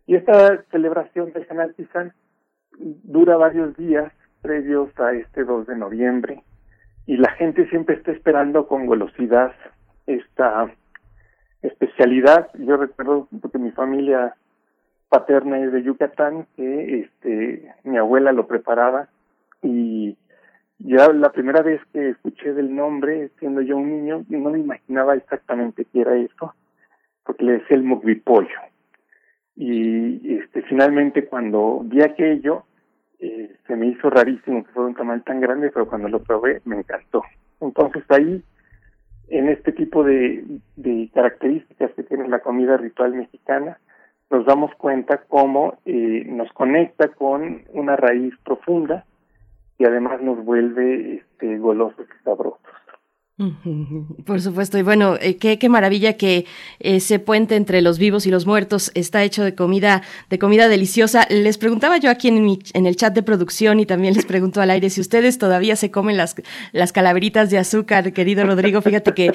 y 0.06 0.16
esta 0.16 0.64
celebración 0.72 1.32
de 1.34 1.46
San 1.46 1.60
Altizán 1.60 2.14
dura 2.78 3.38
varios 3.38 3.76
días 3.78 4.12
previos 4.42 4.90
a 5.00 5.14
este 5.14 5.44
2 5.44 5.68
de 5.68 5.78
noviembre 5.78 6.44
y 7.06 7.18
la 7.18 7.32
gente 7.32 7.70
siempre 7.70 7.96
está 7.96 8.12
esperando 8.12 8.68
con 8.68 8.88
velocidad 8.88 9.54
esta 10.08 10.74
especialidad. 11.62 12.50
Yo 12.56 12.78
recuerdo 12.78 13.28
porque 13.42 13.58
mi 13.58 13.72
familia 13.72 14.36
paterna 15.10 15.60
es 15.60 15.72
de 15.72 15.84
Yucatán 15.84 16.48
que 16.56 17.02
este 17.02 17.74
mi 17.84 17.98
abuela 17.98 18.32
lo 18.32 18.48
preparaba 18.48 19.08
y 19.62 20.18
ya 20.84 21.12
la 21.14 21.32
primera 21.32 21.62
vez 21.62 21.82
que 21.94 22.10
escuché 22.10 22.54
del 22.54 22.76
nombre, 22.76 23.32
siendo 23.40 23.62
yo 23.62 23.78
un 23.78 23.90
niño, 23.90 24.26
no 24.28 24.50
me 24.50 24.60
imaginaba 24.60 25.16
exactamente 25.16 25.86
qué 25.86 26.02
era 26.02 26.18
eso, 26.18 26.54
porque 27.24 27.46
le 27.46 27.52
decía 27.54 27.78
el 27.78 27.84
mugvipollo. 27.84 28.60
Y 29.56 30.36
este, 30.36 30.62
finalmente 30.64 31.26
cuando 31.26 31.82
vi 31.86 32.02
aquello, 32.02 32.66
eh, 33.20 33.56
se 33.66 33.76
me 33.78 33.88
hizo 33.88 34.10
rarísimo 34.10 34.66
que 34.66 34.72
fuera 34.72 34.90
un 34.90 34.96
tamal 34.96 35.24
tan 35.24 35.40
grande, 35.40 35.72
pero 35.72 35.88
cuando 35.88 36.10
lo 36.10 36.22
probé 36.22 36.62
me 36.66 36.78
encantó. 36.78 37.24
Entonces 37.62 38.04
ahí, 38.10 38.44
en 39.30 39.48
este 39.48 39.72
tipo 39.72 40.04
de, 40.04 40.44
de 40.76 41.10
características 41.14 41.92
que 41.92 42.04
tiene 42.04 42.28
la 42.28 42.40
comida 42.40 42.76
ritual 42.76 43.14
mexicana, 43.14 43.80
nos 44.30 44.46
damos 44.46 44.74
cuenta 44.76 45.24
cómo 45.30 45.78
eh, 45.86 46.26
nos 46.28 46.52
conecta 46.52 47.08
con 47.10 47.62
una 47.72 47.96
raíz 47.96 48.34
profunda 48.44 49.06
y 49.84 49.86
además 49.86 50.22
nos 50.22 50.46
vuelve 50.46 51.16
este, 51.16 51.58
golosos 51.58 52.08
y 52.08 52.24
sabrosos. 52.24 52.62
Por 54.26 54.42
supuesto, 54.42 54.78
y 54.78 54.84
bueno, 54.84 55.16
eh, 55.20 55.38
qué, 55.38 55.58
qué, 55.58 55.68
maravilla 55.68 56.14
que 56.14 56.46
ese 56.80 57.18
puente 57.18 57.56
entre 57.56 57.82
los 57.82 57.98
vivos 57.98 58.28
y 58.28 58.30
los 58.30 58.46
muertos 58.46 58.92
está 58.94 59.24
hecho 59.24 59.44
de 59.44 59.56
comida, 59.56 60.04
de 60.30 60.38
comida 60.38 60.68
deliciosa. 60.68 61.26
Les 61.32 61.58
preguntaba 61.58 61.98
yo 61.98 62.12
aquí 62.12 62.28
en, 62.28 62.60
en 62.74 62.86
el 62.86 62.96
chat 62.96 63.12
de 63.16 63.24
producción 63.24 63.80
y 63.80 63.88
también 63.88 64.14
les 64.14 64.26
pregunto 64.26 64.62
al 64.62 64.70
aire 64.70 64.92
si 64.92 65.02
ustedes 65.02 65.40
todavía 65.40 65.76
se 65.76 65.90
comen 65.90 66.16
las, 66.16 66.36
las 66.74 66.92
calaveritas 66.92 67.50
de 67.50 67.58
azúcar, 67.58 68.14
querido 68.14 68.46
Rodrigo. 68.46 68.84
Fíjate 68.84 69.16
que 69.16 69.32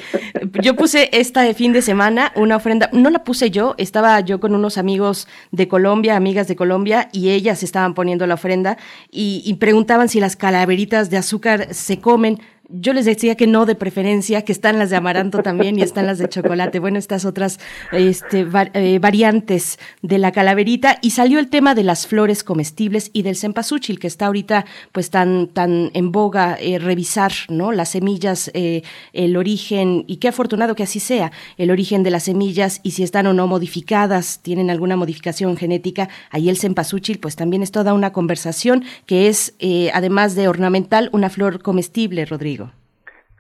yo 0.63 0.77
puse 0.77 1.11
esta 1.13 1.43
de 1.43 1.55
fin 1.55 1.73
de 1.73 1.83
semana 1.83 2.33
una 2.37 2.55
ofrenda, 2.55 2.91
no 2.93 3.11
la 3.11 3.25
puse 3.25 3.51
yo, 3.51 3.75
estaba 3.79 4.21
yo 4.21 4.39
con 4.39 4.55
unos 4.55 4.79
amigos 4.79 5.27
de 5.51 5.67
Colombia, 5.67 6.15
amigas 6.15 6.47
de 6.47 6.55
Colombia, 6.55 7.09
y 7.13 7.31
ellas 7.31 7.65
estaban 7.65 7.95
poniendo 7.95 8.29
la 8.29 8.35
ofrenda 8.35 8.79
y, 9.11 9.43
y 9.45 9.55
preguntaban 9.55 10.09
si 10.09 10.21
las 10.21 10.37
calaveritas 10.37 11.11
de 11.11 11.17
azúcar 11.17 11.75
se 11.75 11.99
comen. 11.99 12.39
Yo 12.71 12.93
les 12.93 13.07
decía 13.07 13.35
que 13.35 13.47
no 13.47 13.65
de 13.65 13.75
preferencia, 13.75 14.43
que 14.43 14.53
están 14.53 14.79
las 14.79 14.91
de 14.91 14.97
amaranto 14.97 15.43
también 15.43 15.79
y 15.79 15.83
están 15.83 16.05
las 16.05 16.19
de 16.19 16.29
chocolate. 16.29 16.81
Bueno, 16.81 16.99
estas 16.99 17.25
otras 17.25 17.59
este, 17.93 18.47
eh, 18.75 18.99
variantes 18.99 19.79
de 20.03 20.19
la 20.19 20.33
calaverita. 20.33 20.99
Y 21.01 21.13
salió 21.13 21.39
el 21.39 21.49
tema 21.49 21.75
de 21.75 21.83
las 21.83 22.07
flores 22.07 22.45
comestibles 22.45 23.09
y 23.15 23.23
del 23.23 23.37
cempasúchil, 23.37 23.99
que 23.99 24.07
está 24.07 24.27
ahorita 24.27 24.67
pues 24.93 25.09
tan, 25.09 25.49
tan 25.49 25.91
en 25.95 26.13
boga 26.13 26.59
eh, 26.61 26.79
revisar, 26.79 27.33
¿no? 27.49 27.73
Las 27.73 27.89
semillas, 27.89 28.51
eh, 28.53 28.83
el 29.15 29.39
origen, 29.39 30.05
y 30.07 30.17
qué 30.17 30.29
afortunado 30.29 30.75
que 30.75 30.83
así 30.83 31.01
sea, 31.01 31.33
el 31.57 31.71
origen 31.71 32.03
de 32.03 32.11
las 32.11 32.25
semillas 32.25 32.81
y 32.83 32.91
si 32.91 33.03
están 33.03 33.29
o 33.29 33.33
no 33.33 33.47
modificadas, 33.47 34.41
tienen 34.43 34.69
alguna 34.69 34.95
modificación 34.95 35.57
genética. 35.57 36.11
Ahí 36.31 36.51
el 36.51 36.59
cempasúchil 36.59 37.19
pues 37.19 37.35
también 37.35 37.63
es 37.63 37.71
toda 37.71 37.95
una 37.95 38.13
conversación 38.13 38.85
que 39.07 39.29
es, 39.29 39.55
además 39.95 40.35
de 40.35 40.49
ornamental, 40.49 41.09
una 41.15 41.31
flor 41.31 41.63
comestible, 41.63 42.27
Rodrigo. 42.27 42.58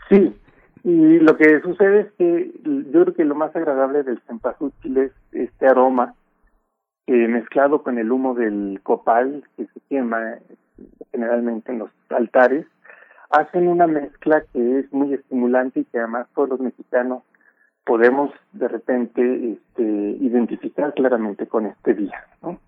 Sí, 0.08 0.34
y 0.84 1.18
lo 1.18 1.36
que 1.36 1.60
sucede 1.60 2.00
es 2.00 2.12
que 2.12 2.52
yo 2.64 3.02
creo 3.02 3.14
que 3.14 3.24
lo 3.24 3.34
más 3.34 3.54
agradable 3.54 4.02
del 4.02 4.20
cempasúchil 4.26 4.96
es 4.98 5.12
este 5.32 5.66
aroma 5.66 6.14
mezclado 7.28 7.82
con 7.82 7.98
el 7.98 8.12
humo 8.12 8.34
del 8.34 8.80
copal 8.82 9.44
que 9.56 9.66
se 9.66 9.80
quema 9.88 10.38
generalmente 11.12 11.72
en 11.72 11.80
los 11.80 11.90
altares, 12.10 12.66
hacen 13.30 13.68
una 13.68 13.86
mezcla 13.86 14.42
que 14.52 14.80
es 14.80 14.92
muy 14.92 15.14
estimulante 15.14 15.80
y 15.80 15.84
que 15.84 15.98
además 15.98 16.28
todos 16.34 16.50
los 16.50 16.60
mexicanos 16.60 17.22
podemos 17.84 18.30
de 18.52 18.68
repente 18.68 19.52
este, 19.52 19.82
identificar 19.82 20.92
claramente 20.94 21.46
con 21.46 21.66
este 21.66 21.94
día, 21.94 22.24
¿no? 22.42 22.58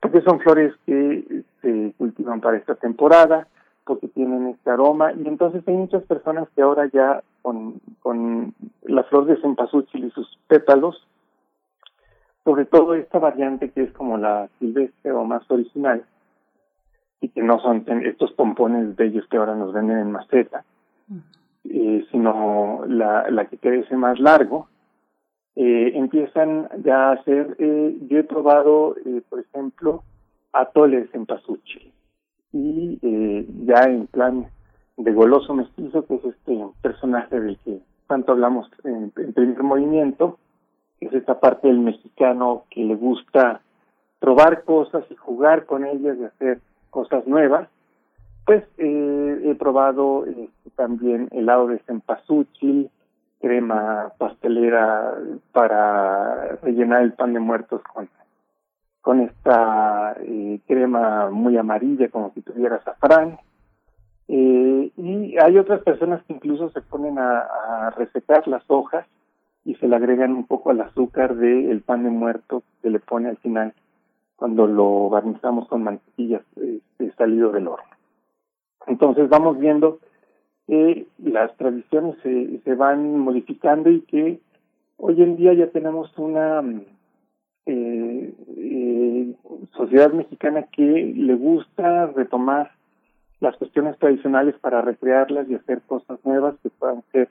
Porque 0.00 0.20
son 0.22 0.40
flores 0.40 0.72
que 0.86 1.42
se 1.60 1.94
cultivan 1.98 2.40
para 2.40 2.56
esta 2.56 2.74
temporada, 2.74 3.46
porque 3.84 4.08
tienen 4.08 4.48
este 4.48 4.70
aroma, 4.70 5.12
y 5.12 5.26
entonces 5.26 5.62
hay 5.66 5.74
muchas 5.74 6.04
personas 6.04 6.48
que 6.54 6.62
ahora 6.62 6.88
ya 6.92 7.22
con, 7.42 7.80
con 8.00 8.54
la 8.82 9.02
flor 9.04 9.26
de 9.26 9.40
cempasúchil 9.40 10.04
y 10.04 10.10
sus 10.10 10.38
pétalos, 10.46 11.06
sobre 12.44 12.64
todo 12.64 12.94
esta 12.94 13.18
variante 13.18 13.70
que 13.70 13.82
es 13.82 13.92
como 13.92 14.18
la 14.18 14.48
silvestre 14.58 15.12
o 15.12 15.24
más 15.24 15.48
original, 15.50 16.04
y 17.20 17.28
que 17.28 17.42
no 17.42 17.60
son 17.60 17.84
estos 18.04 18.32
pompones 18.32 18.96
bellos 18.96 19.26
que 19.28 19.36
ahora 19.36 19.54
nos 19.54 19.72
venden 19.72 19.98
en 19.98 20.12
maceta, 20.12 20.64
eh, 21.64 22.04
sino 22.10 22.84
la, 22.86 23.30
la 23.30 23.46
que 23.46 23.58
crece 23.58 23.96
más 23.96 24.18
largo, 24.18 24.68
eh, 25.54 25.92
empiezan 25.94 26.68
ya 26.82 27.10
a 27.10 27.12
hacer, 27.12 27.56
eh, 27.58 27.96
yo 28.08 28.18
he 28.18 28.24
probado, 28.24 28.96
eh, 29.04 29.22
por 29.28 29.40
ejemplo, 29.40 30.02
atoles 30.52 31.12
en 31.14 31.26
pasuchi 31.26 31.92
y 32.52 32.98
eh, 33.02 33.46
ya 33.64 33.84
en 33.84 34.06
plan 34.06 34.46
de 34.96 35.12
goloso 35.12 35.54
mestizo, 35.54 36.06
que 36.06 36.16
es 36.16 36.24
este 36.24 36.58
personaje 36.80 37.40
del 37.40 37.58
que 37.58 37.80
tanto 38.06 38.32
hablamos 38.32 38.68
en, 38.84 39.12
en 39.16 39.32
primer 39.32 39.62
movimiento, 39.62 40.38
que 41.00 41.06
es 41.06 41.14
esta 41.14 41.40
parte 41.40 41.68
del 41.68 41.78
mexicano 41.78 42.64
que 42.70 42.84
le 42.84 42.94
gusta 42.94 43.60
probar 44.20 44.64
cosas 44.64 45.04
y 45.10 45.16
jugar 45.16 45.66
con 45.66 45.84
ellas 45.84 46.16
y 46.20 46.24
hacer 46.24 46.60
cosas 46.90 47.26
nuevas, 47.26 47.68
pues 48.44 48.64
eh, 48.78 49.42
he 49.44 49.54
probado 49.54 50.26
eh, 50.26 50.48
también 50.76 51.28
helado 51.32 51.68
de 51.68 51.78
cempasúchil, 51.80 52.90
crema 53.40 54.12
pastelera 54.18 55.14
para 55.52 56.56
rellenar 56.62 57.02
el 57.02 57.12
pan 57.14 57.32
de 57.32 57.40
muertos 57.40 57.82
con, 57.92 58.08
con 59.02 59.20
esta 59.20 60.16
eh, 60.20 60.60
crema 60.66 61.28
muy 61.30 61.56
amarilla 61.58 62.08
como 62.08 62.32
si 62.32 62.40
tuviera 62.40 62.76
azafrán. 62.76 63.38
Eh, 64.28 64.90
y 64.96 65.36
hay 65.38 65.58
otras 65.58 65.82
personas 65.82 66.22
que 66.24 66.32
incluso 66.32 66.70
se 66.70 66.80
ponen 66.80 67.18
a, 67.18 67.40
a 67.40 67.90
resecar 67.90 68.48
las 68.48 68.62
hojas 68.68 69.04
y 69.64 69.74
se 69.74 69.88
le 69.88 69.96
agregan 69.96 70.32
un 70.32 70.46
poco 70.46 70.70
al 70.70 70.80
azúcar 70.80 71.36
del 71.36 71.82
pan 71.82 72.04
de 72.04 72.10
muerto 72.10 72.62
que 72.80 72.90
le 72.90 73.00
pone 73.00 73.28
al 73.28 73.36
final 73.38 73.74
cuando 74.36 74.66
lo 74.66 75.08
barnizamos 75.08 75.68
con 75.68 75.84
mantequilla 75.84 76.42
este, 76.56 77.12
salido 77.12 77.52
del 77.52 77.68
horno. 77.68 77.94
Entonces 78.86 79.28
vamos 79.28 79.58
viendo 79.58 80.00
que 80.66 81.06
las 81.18 81.56
tradiciones 81.56 82.16
se, 82.22 82.58
se 82.64 82.74
van 82.74 83.18
modificando 83.18 83.90
y 83.90 84.00
que 84.02 84.40
hoy 84.96 85.22
en 85.22 85.36
día 85.36 85.54
ya 85.54 85.68
tenemos 85.68 86.16
una 86.18 86.62
eh, 87.66 88.34
eh, 88.56 89.34
sociedad 89.76 90.12
mexicana 90.12 90.64
que 90.72 90.82
le 90.82 91.34
gusta 91.34 92.06
retomar 92.06 92.72
las 93.40 93.56
cuestiones 93.56 93.98
tradicionales 93.98 94.54
para 94.60 94.82
recrearlas 94.82 95.48
y 95.48 95.54
hacer 95.54 95.82
cosas 95.82 96.18
nuevas 96.24 96.54
que 96.62 96.70
puedan 96.70 97.02
ser 97.12 97.28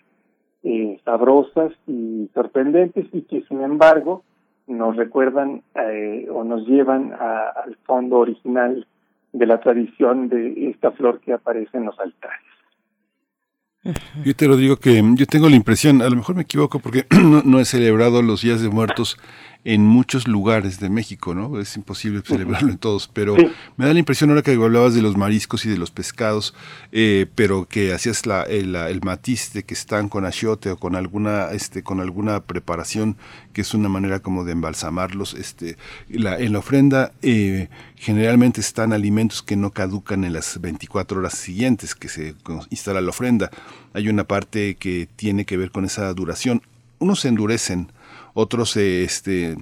eh, 0.64 1.00
sabrosas 1.06 1.72
y 1.88 2.30
sorprendentes 2.34 3.08
y 3.14 3.22
que 3.24 3.44
sin 3.48 3.62
embargo 3.62 4.24
nos 4.68 4.96
recuerdan 4.96 5.64
eh, 5.76 6.28
o 6.32 6.44
nos 6.44 6.68
llevan 6.68 7.14
a, 7.14 7.50
al 7.64 7.78
fondo 7.86 8.18
original 8.18 8.86
de 9.34 9.46
la 9.46 9.60
tradición 9.60 10.30
de 10.30 10.70
esta 10.70 10.92
flor 10.92 11.20
que 11.22 11.34
aparece 11.34 11.78
en 11.78 11.86
los 11.86 12.00
altares. 12.00 12.40
Yo 14.24 14.36
te 14.36 14.48
lo 14.48 14.58
digo 14.58 14.78
que 14.78 15.02
yo 15.16 15.26
tengo 15.26 15.50
la 15.50 15.56
impresión, 15.56 16.04
a 16.04 16.10
lo 16.10 16.16
mejor 16.16 16.36
me 16.36 16.44
equivoco 16.44 16.80
porque 16.80 17.06
no, 17.24 17.42
no 17.44 17.60
he 17.60 17.66
celebrado 17.66 18.22
los 18.22 18.44
días 18.44 18.62
de 18.62 18.70
muertos 18.70 19.18
en 19.64 19.86
muchos 19.86 20.28
lugares 20.28 20.80
de 20.80 20.90
México, 20.90 21.36
¿no? 21.36 21.60
Es 21.60 21.76
imposible 21.76 22.22
celebrarlo 22.26 22.70
en 22.72 22.80
todos, 22.80 23.08
pero 23.08 23.36
me 23.78 23.86
da 23.86 23.94
la 23.94 24.00
impresión 24.00 24.32
ahora 24.32 24.42
que 24.42 24.54
hablabas 24.54 24.96
de 24.96 25.04
los 25.04 25.18
mariscos 25.18 25.66
y 25.66 25.70
de 25.70 25.78
los 25.78 25.92
pescados, 25.92 26.56
eh, 26.92 27.28
pero 27.36 27.68
que 27.68 27.94
hacías 27.94 28.26
la, 28.26 28.42
el, 28.44 28.76
el, 28.76 29.02
matiz 29.02 29.54
de 29.54 29.64
que 29.64 29.76
están 29.76 30.10
con 30.10 30.26
achiote 30.26 30.72
o 30.72 30.78
con 30.78 30.96
alguna, 30.96 31.52
este, 31.52 31.84
con 31.84 32.00
alguna 32.00 32.40
preparación 32.40 33.18
que 33.54 33.62
es 33.62 33.74
una 33.74 33.88
manera 33.88 34.20
como 34.20 34.46
de 34.46 34.54
embalsamarlos, 34.54 35.36
este, 35.36 35.78
la, 36.10 36.40
en 36.40 36.54
la 36.54 36.60
ofrenda 36.60 37.12
eh, 37.22 37.70
generalmente 37.96 38.62
están 38.62 38.94
alimentos 38.94 39.44
que 39.44 39.56
no 39.56 39.72
caducan 39.72 40.24
en 40.24 40.34
las 40.34 40.60
24 40.60 41.20
horas 41.20 41.34
siguientes 41.34 41.94
que 41.94 42.10
se 42.10 42.34
instala 42.72 43.00
la 43.02 43.10
ofrenda. 43.10 43.52
Hay 43.94 44.10
una 44.10 44.24
parte 44.24 44.76
que 44.76 45.08
tiene 45.16 45.46
que 45.46 45.58
ver 45.58 45.70
con 45.70 45.86
esa 45.86 46.12
duración. 46.14 46.64
Unos 46.98 47.22
se 47.22 47.28
endurecen, 47.28 47.92
otros 48.34 48.76
este 48.78 49.58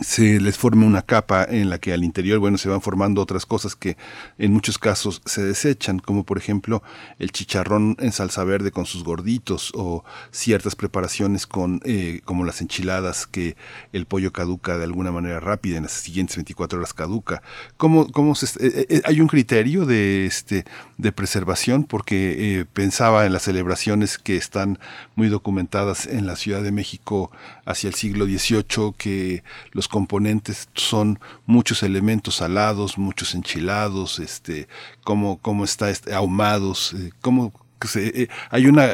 se 0.00 0.40
les 0.40 0.58
forma 0.58 0.86
una 0.86 1.02
capa 1.02 1.44
en 1.44 1.70
la 1.70 1.78
que 1.78 1.92
al 1.92 2.04
interior, 2.04 2.38
bueno, 2.38 2.58
se 2.58 2.68
van 2.68 2.80
formando 2.80 3.22
otras 3.22 3.46
cosas 3.46 3.76
que 3.76 3.96
en 4.38 4.52
muchos 4.52 4.78
casos 4.78 5.22
se 5.24 5.42
desechan, 5.44 5.98
como 5.98 6.24
por 6.24 6.38
ejemplo 6.38 6.82
el 7.18 7.30
chicharrón 7.30 7.96
en 8.00 8.12
salsa 8.12 8.44
verde 8.44 8.72
con 8.72 8.86
sus 8.86 9.04
gorditos 9.04 9.72
o 9.74 10.04
ciertas 10.30 10.74
preparaciones 10.74 11.46
con, 11.46 11.80
eh, 11.84 12.20
como 12.24 12.44
las 12.44 12.60
enchiladas 12.60 13.26
que 13.26 13.56
el 13.92 14.06
pollo 14.06 14.32
caduca 14.32 14.78
de 14.78 14.84
alguna 14.84 15.12
manera 15.12 15.40
rápida, 15.40 15.76
en 15.76 15.84
las 15.84 15.92
siguientes 15.92 16.36
24 16.36 16.78
horas 16.78 16.92
caduca. 16.92 17.42
¿Cómo, 17.76 18.10
cómo 18.10 18.34
eh, 18.34 18.86
eh, 18.88 19.02
hay 19.04 19.20
un 19.20 19.28
criterio 19.28 19.86
de, 19.86 20.26
este, 20.26 20.64
de 20.98 21.12
preservación? 21.12 21.84
Porque 21.84 22.66
pensaba 22.72 23.26
en 23.26 23.32
las 23.32 23.42
celebraciones 23.42 24.18
que 24.18 24.36
están 24.36 24.78
muy 25.14 25.28
documentadas 25.28 26.06
en 26.06 26.26
la 26.26 26.36
Ciudad 26.36 26.62
de 26.62 26.72
México 26.72 27.30
hacia 27.64 27.88
el 27.88 27.94
siglo 27.94 28.26
XVIII, 28.26 28.94
que 28.96 29.44
los 29.72 29.88
componentes 29.94 30.68
son 30.74 31.20
muchos 31.46 31.84
elementos 31.84 32.34
salados, 32.34 32.98
muchos 32.98 33.32
enchilados, 33.32 34.18
este, 34.18 34.66
cómo, 35.04 35.38
cómo 35.40 35.62
está 35.62 35.88
este, 35.88 36.12
ahumados, 36.12 36.94
eh, 36.94 37.12
cómo 37.22 37.52
se, 37.80 38.22
eh, 38.22 38.28
hay 38.50 38.66
una 38.66 38.86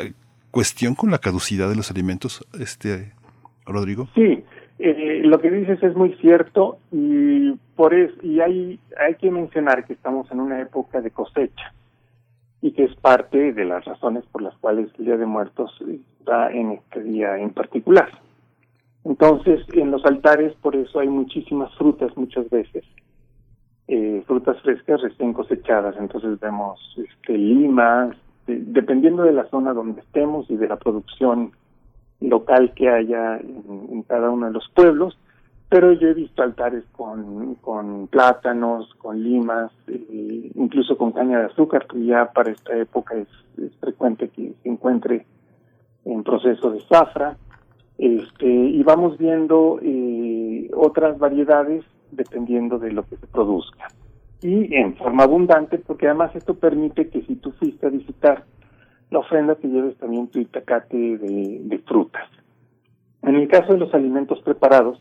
cuestión 0.51 0.95
con 0.95 1.11
la 1.11 1.17
caducidad 1.17 1.71
de 1.71 1.77
los 1.77 1.91
alimentos, 1.91 2.47
este, 2.61 3.15
Rodrigo. 3.65 4.09
Sí, 4.15 4.45
eh, 4.79 5.23
lo 5.25 5.41
que 5.41 5.51
dices 5.51 5.83
es 5.83 5.97
muy 5.97 6.13
cierto 6.21 6.77
y 6.93 7.53
por 7.77 7.95
eso 7.95 8.15
y 8.23 8.41
hay 8.41 8.79
hay 8.99 9.15
que 9.15 9.31
mencionar 9.31 9.87
que 9.87 9.95
estamos 9.95 10.31
en 10.31 10.41
una 10.41 10.61
época 10.61 11.01
de 11.01 11.11
cosecha 11.13 11.73
y 12.61 12.73
que 12.73 12.85
es 12.85 12.95
parte 12.97 13.55
de 13.55 13.65
las 13.65 13.87
razones 13.87 14.25
por 14.31 14.43
las 14.43 14.55
cuales 14.59 14.91
el 14.99 15.07
Día 15.07 15.17
de 15.17 15.25
Muertos 15.25 15.73
está 16.19 16.53
en 16.53 16.73
este 16.73 17.03
día 17.03 17.39
en 17.39 17.55
particular. 17.55 18.11
Entonces, 19.05 19.61
en 19.73 19.91
los 19.91 20.05
altares, 20.05 20.55
por 20.61 20.77
eso 20.77 21.01
hay 21.01 21.09
muchísimas 21.09 21.75
frutas 21.77 22.15
muchas 22.17 22.49
veces, 22.51 22.85
eh, 23.89 24.23
frutas 24.27 24.61
frescas 24.63 25.01
recién 25.01 25.33
cosechadas. 25.33 25.97
Entonces 25.99 26.39
vemos 26.39 26.79
este, 26.97 27.37
limas, 27.37 28.15
eh, 28.47 28.63
dependiendo 28.67 29.23
de 29.23 29.33
la 29.33 29.49
zona 29.49 29.73
donde 29.73 30.01
estemos 30.01 30.51
y 30.51 30.57
de 30.57 30.69
la 30.69 30.77
producción 30.77 31.53
local 32.21 32.73
que 32.75 32.91
haya 32.91 33.39
en, 33.39 34.03
cada 34.03 34.31
uno 34.31 34.47
de 34.47 34.53
los 34.53 34.69
pueblos. 34.75 35.19
Pero 35.71 35.93
yo 35.93 36.09
he 36.09 36.15
visto 36.15 36.43
altares 36.43 36.85
con, 36.93 37.55
con 37.57 38.09
plátanos, 38.09 38.93
con 38.97 39.23
limas, 39.23 39.71
eh, 39.87 40.51
incluso 40.55 40.99
con 40.99 41.13
caña 41.13 41.39
de 41.39 41.47
azúcar, 41.47 41.87
que 41.87 42.05
ya 42.05 42.33
para 42.33 42.51
esta 42.51 42.77
época 42.77 43.15
es, 43.15 43.29
es 43.57 43.75
frecuente 43.77 44.29
que 44.29 44.53
se 44.63 44.69
encuentre 44.69 45.27
en 46.05 46.23
proceso 46.23 46.71
de 46.71 46.81
zafra 46.83 47.37
este, 48.01 48.47
y 48.47 48.83
vamos 48.83 49.19
viendo 49.19 49.79
eh, 49.83 50.71
otras 50.75 51.19
variedades 51.19 51.85
dependiendo 52.11 52.79
de 52.79 52.93
lo 52.93 53.07
que 53.07 53.19
se 53.19 53.27
produzca. 53.27 53.89
Y 54.41 54.75
en 54.75 54.97
forma 54.97 55.25
abundante, 55.25 55.77
porque 55.77 56.07
además 56.07 56.35
esto 56.35 56.55
permite 56.55 57.11
que 57.11 57.21
si 57.23 57.37
tú 57.37 57.53
fuiste 57.53 57.87
a 57.87 57.91
visitar 57.91 58.47
la 59.11 59.19
ofrenda, 59.19 59.55
te 59.57 59.69
lleves 59.69 59.99
también 59.99 60.29
tu 60.29 60.39
itacate 60.39 60.97
de, 60.97 61.79
frutas. 61.87 62.27
En 63.21 63.35
el 63.35 63.49
caso 63.49 63.75
de 63.75 63.79
los 63.81 63.93
alimentos 63.93 64.41
preparados, 64.41 64.99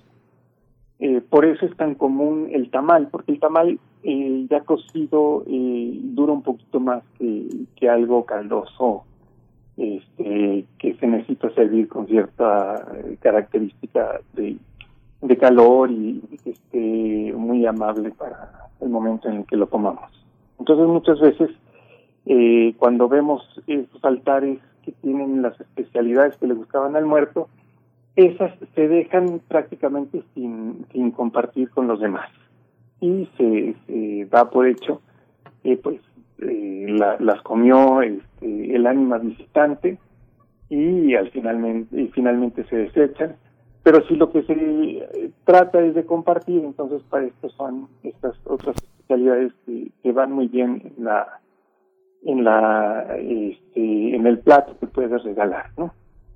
eh, 1.00 1.22
por 1.22 1.46
eso 1.46 1.66
es 1.66 1.78
tan 1.78 1.96
común 1.96 2.50
el 2.52 2.70
tamal, 2.70 3.08
porque 3.10 3.32
el 3.32 3.40
tamal 3.40 3.80
eh, 4.04 4.46
ya 4.50 4.60
cocido 4.66 5.46
eh, 5.48 6.00
dura 6.04 6.34
un 6.34 6.44
poquito 6.44 6.82
más 6.82 7.04
que 7.18 7.90
algo 7.90 8.26
caldoso 8.26 9.06
este, 9.80 10.66
que 10.78 10.96
se 10.96 11.08
necesita 11.08 11.50
servir 11.52 11.88
con 11.88 12.06
cierta 12.06 12.86
eh, 12.98 13.18
característica 13.22 14.20
de, 14.34 14.58
de 15.22 15.38
calor 15.38 15.90
y, 15.90 16.22
que 16.44 16.50
esté 16.50 17.34
muy 17.34 17.66
amable 17.66 18.12
para 18.12 18.68
el 18.82 18.90
momento 18.90 19.30
en 19.30 19.38
el 19.38 19.46
que 19.46 19.56
lo 19.56 19.70
comamos. 19.70 20.12
Entonces 20.60 20.86
muchas 20.86 21.22
veces 21.22 21.50
eh, 22.26 22.76
cuando 22.78 23.08
vemos 23.08 23.42
estos 23.68 24.04
altares 24.04 24.60
que 24.84 24.92
tienen 24.92 25.42
las 25.42 25.58
especialidades 25.60 26.36
que 26.36 26.48
le 26.48 26.56
gustaban 26.56 26.98
al 26.98 27.06
muerto, 27.06 27.48
esas 28.18 28.52
se 28.76 28.88
dejan 28.90 29.40
prácticamente 29.48 30.24
sin, 30.36 30.86
sin 30.92 31.12
compartir 31.12 31.70
con 31.70 31.88
los 31.88 32.02
demás 32.02 32.30
y 33.00 33.30
se, 33.38 33.76
se 33.88 34.26
da 34.26 34.50
por 34.50 34.68
hecho 34.68 35.02
que 35.64 35.78
pues 35.78 36.02
eh, 36.42 36.86
las 37.20 37.42
comió 37.42 38.02
este, 38.02 38.76
el 38.76 38.88
ánima 38.88 39.18
visitante 39.18 39.98
y 40.70 41.16
al 41.16 41.32
finalmente 41.32 42.10
finalmente 42.14 42.64
se 42.66 42.78
desechan. 42.78 43.36
Pero 43.84 44.06
si 44.08 44.16
lo 44.16 44.32
que 44.32 44.44
se 44.44 44.54
eh, 44.54 45.32
trata 45.46 45.82
es 45.82 45.96
de 45.96 46.06
compartir 46.06 46.64
entonces 46.64 47.02
para 47.10 47.26
esto 47.26 47.50
son 47.50 47.88
estas 48.04 48.36
otras 48.46 48.76
especialidades 48.76 49.54
que, 49.66 49.92
que 50.04 50.12
van 50.12 50.32
muy 50.32 50.48
bien 50.48 50.94
en 50.98 51.04
la 51.04 51.40
en 52.24 52.44
la 52.44 53.16
este, 53.18 54.16
en 54.16 54.28
el 54.28 54.40
plato 54.40 54.78
que 54.80 54.88
puedes 54.88 55.24
regalar 55.24 55.72
no 55.78 55.94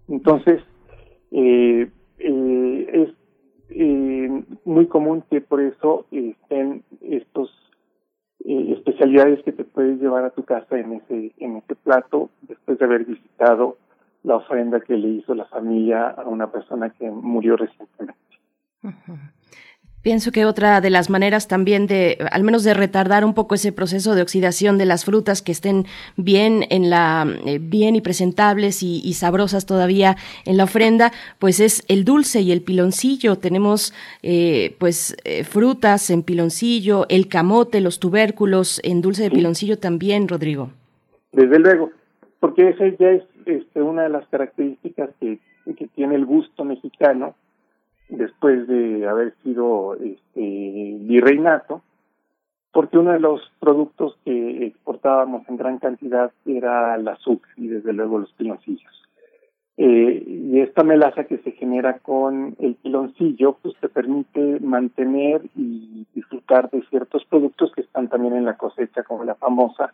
entonces 0.08 0.62
eh, 1.32 1.90
eh, 2.20 2.90
es 2.94 3.10
eh, 3.70 4.44
muy 4.66 4.86
común 4.88 5.24
que 5.30 5.42
por 5.42 5.62
eso 5.62 6.06
estén 6.12 6.84
estos 7.02 7.52
eh, 8.46 8.74
especialidades 8.74 9.44
que 9.44 9.52
te 9.52 9.64
puedes 9.64 10.02
llevar 10.02 10.26
a 10.26 10.32
tu 10.32 10.44
casa 10.44 10.78
en 10.78 10.94
ese 10.94 11.32
en 11.38 11.58
ese 11.58 11.76
plato 11.76 12.30
después 12.42 12.78
de 12.78 12.86
haber 12.86 13.06
visitado 13.06 13.78
la 14.24 14.38
ofrenda 14.38 14.80
que 14.80 14.96
le 14.96 15.10
hizo 15.10 15.36
la 15.36 15.46
familia 15.46 16.10
a 16.10 16.24
una 16.28 16.52
persona 16.52 16.90
que 16.90 17.10
murió 17.10 17.58
recientemente. 17.58 18.20
Pienso 20.04 20.34
que 20.34 20.44
otra 20.44 20.82
de 20.82 20.90
las 20.90 21.10
maneras 21.10 21.48
también 21.48 21.88
de, 21.88 22.18
al 22.30 22.44
menos 22.44 22.66
de 22.66 22.74
retardar 22.74 23.24
un 23.24 23.34
poco 23.34 23.56
ese 23.56 23.72
proceso 23.72 24.16
de 24.16 24.22
oxidación 24.22 24.78
de 24.78 24.86
las 24.86 25.06
frutas 25.06 25.42
que 25.42 25.54
estén 25.54 25.86
bien 26.18 26.66
en 26.70 26.90
la, 26.90 27.26
eh, 27.46 27.58
bien 27.62 27.96
y 27.96 28.02
presentables 28.02 28.84
y, 28.84 29.14
sabrosas 29.14 29.66
todavía 29.66 30.18
en 30.46 30.58
la 30.58 30.66
ofrenda, 30.66 31.14
pues 31.40 31.62
es 31.62 31.86
el 31.88 32.04
dulce 32.04 32.42
y 32.42 32.52
el 32.52 32.62
piloncillo. 32.62 33.38
Tenemos, 33.38 33.94
eh, 34.24 34.76
pues, 34.78 35.16
eh, 35.24 35.46
frutas 35.46 36.10
en 36.10 36.24
piloncillo, 36.24 37.06
el 37.08 37.30
camote, 37.30 37.80
los 37.80 38.02
tubérculos 38.02 38.82
en 38.84 39.02
dulce 39.02 39.24
de 39.24 39.32
piloncillo 39.32 39.80
también, 39.80 40.28
Rodrigo. 40.28 40.72
Desde 41.32 41.60
luego, 41.60 41.92
porque 42.42 42.68
esa 42.68 42.88
ya 43.00 43.10
es 43.12 43.24
este, 43.46 43.82
una 43.82 44.04
de 44.04 44.10
las 44.10 44.28
características 44.28 45.12
que, 45.22 45.40
que 45.78 45.88
tiene 45.96 46.16
el 46.16 46.26
gusto 46.26 46.66
mexicano 46.66 47.36
después 48.16 48.68
de 48.68 49.08
haber 49.08 49.34
sido 49.44 49.96
este, 49.96 50.98
virreinato, 51.02 51.82
porque 52.72 52.98
uno 52.98 53.12
de 53.12 53.20
los 53.20 53.42
productos 53.60 54.18
que 54.26 54.66
exportábamos 54.66 55.48
en 55.48 55.58
gran 55.58 55.78
cantidad 55.78 56.32
era 56.46 56.96
el 56.96 57.08
azúcar 57.08 57.52
y 57.56 57.68
desde 57.68 57.94
luego 57.94 58.20
los 58.20 58.32
piloncillos. 58.34 58.92
Eh, 59.78 60.24
y 60.28 60.60
esta 60.60 60.84
melaza 60.84 61.24
que 61.24 61.40
se 61.40 61.52
genera 61.52 61.98
con 62.00 62.56
el 62.60 62.76
piloncillo, 62.76 63.58
pues 63.62 63.76
te 63.80 63.90
permite 63.90 64.60
mantener 64.60 65.42
y 65.56 66.06
disfrutar 66.14 66.70
de 66.70 66.84
ciertos 66.90 67.26
productos 67.26 67.72
que 67.74 67.82
están 67.82 68.08
también 68.08 68.36
en 68.36 68.46
la 68.46 68.58
cosecha, 68.58 69.04
como 69.04 69.24
la 69.24 69.36
famosa 69.36 69.94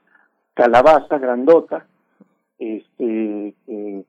calabaza 0.54 1.18
grandota, 1.18 1.86
este, 2.60 3.56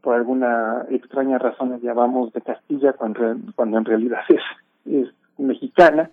por 0.03 0.17
alguna 0.17 0.85
extraña 0.91 1.39
razón 1.39 1.71
la 1.71 1.79
llamamos 1.79 2.33
de 2.33 2.41
Castilla 2.41 2.93
cuando, 2.95 3.79
en 3.79 3.85
realidad 3.85 4.21
es, 4.85 5.09
mexicana, 5.39 6.11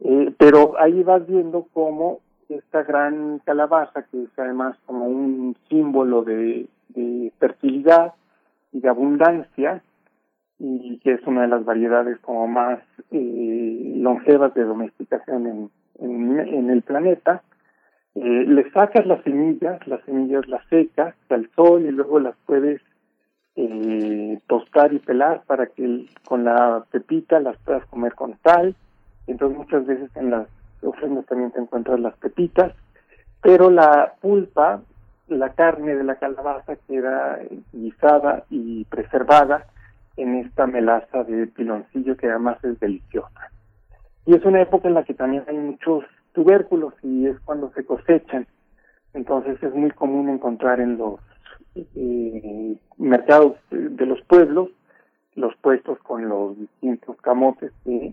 eh, 0.00 0.34
pero 0.36 0.74
ahí 0.78 1.02
vas 1.02 1.26
viendo 1.26 1.66
cómo 1.72 2.18
esta 2.48 2.82
gran 2.82 3.38
calabaza, 3.38 4.02
que 4.02 4.24
es 4.24 4.30
además 4.36 4.76
como 4.84 5.06
un 5.06 5.56
símbolo 5.68 6.24
de, 6.24 6.68
fertilidad 7.38 8.12
y 8.72 8.80
de 8.80 8.88
abundancia, 8.88 9.82
y 10.58 10.98
que 10.98 11.12
es 11.12 11.26
una 11.26 11.42
de 11.42 11.48
las 11.48 11.64
variedades 11.64 12.18
como 12.20 12.46
más 12.46 12.80
eh, 13.10 13.92
longevas 13.96 14.52
de 14.54 14.64
domesticación 14.64 15.70
en 15.98 16.70
el 16.70 16.82
planeta, 16.82 17.42
eh, 18.14 18.44
le 18.46 18.70
sacas 18.70 19.06
las 19.06 19.22
semillas, 19.24 19.84
las 19.86 20.02
semillas 20.04 20.46
las 20.46 20.64
secas 20.68 21.14
al 21.30 21.50
sol 21.56 21.84
y 21.84 21.90
luego 21.90 22.20
las 22.20 22.36
puedes 22.46 22.80
eh, 23.56 24.38
tostar 24.46 24.92
y 24.92 25.00
pelar 25.00 25.42
para 25.46 25.66
que 25.66 26.06
con 26.24 26.44
la 26.44 26.84
pepita 26.90 27.40
las 27.40 27.56
puedas 27.58 27.84
comer 27.86 28.14
con 28.14 28.38
sal. 28.42 28.76
Entonces 29.26 29.58
muchas 29.58 29.86
veces 29.86 30.10
en 30.16 30.30
las 30.30 30.46
ofrendas 30.82 31.26
también 31.26 31.50
te 31.50 31.60
encuentras 31.60 31.98
las 31.98 32.16
pepitas, 32.18 32.72
pero 33.42 33.70
la 33.70 34.14
pulpa, 34.20 34.82
la 35.28 35.50
carne 35.54 35.96
de 35.96 36.04
la 36.04 36.16
calabaza 36.16 36.76
queda 36.86 37.40
guisada 37.72 38.44
y 38.50 38.84
preservada 38.84 39.66
en 40.16 40.36
esta 40.36 40.66
melaza 40.66 41.24
de 41.24 41.46
piloncillo 41.48 42.16
que 42.16 42.28
además 42.28 42.62
es 42.62 42.78
deliciosa. 42.78 43.50
Y 44.26 44.34
es 44.34 44.44
una 44.44 44.62
época 44.62 44.88
en 44.88 44.94
la 44.94 45.04
que 45.04 45.14
también 45.14 45.42
hay 45.48 45.56
muchos 45.56 46.04
tubérculos 46.34 46.92
y 47.02 47.26
es 47.26 47.40
cuando 47.40 47.72
se 47.72 47.84
cosechan. 47.84 48.46
Entonces 49.14 49.62
es 49.62 49.74
muy 49.74 49.90
común 49.92 50.28
encontrar 50.28 50.80
en 50.80 50.98
los 50.98 51.20
eh, 51.74 52.76
mercados 52.98 53.56
de 53.70 54.06
los 54.06 54.20
pueblos 54.22 54.70
los 55.34 55.54
puestos 55.56 55.98
con 56.00 56.28
los 56.28 56.58
distintos 56.58 57.16
camotes 57.20 57.72
que 57.84 58.12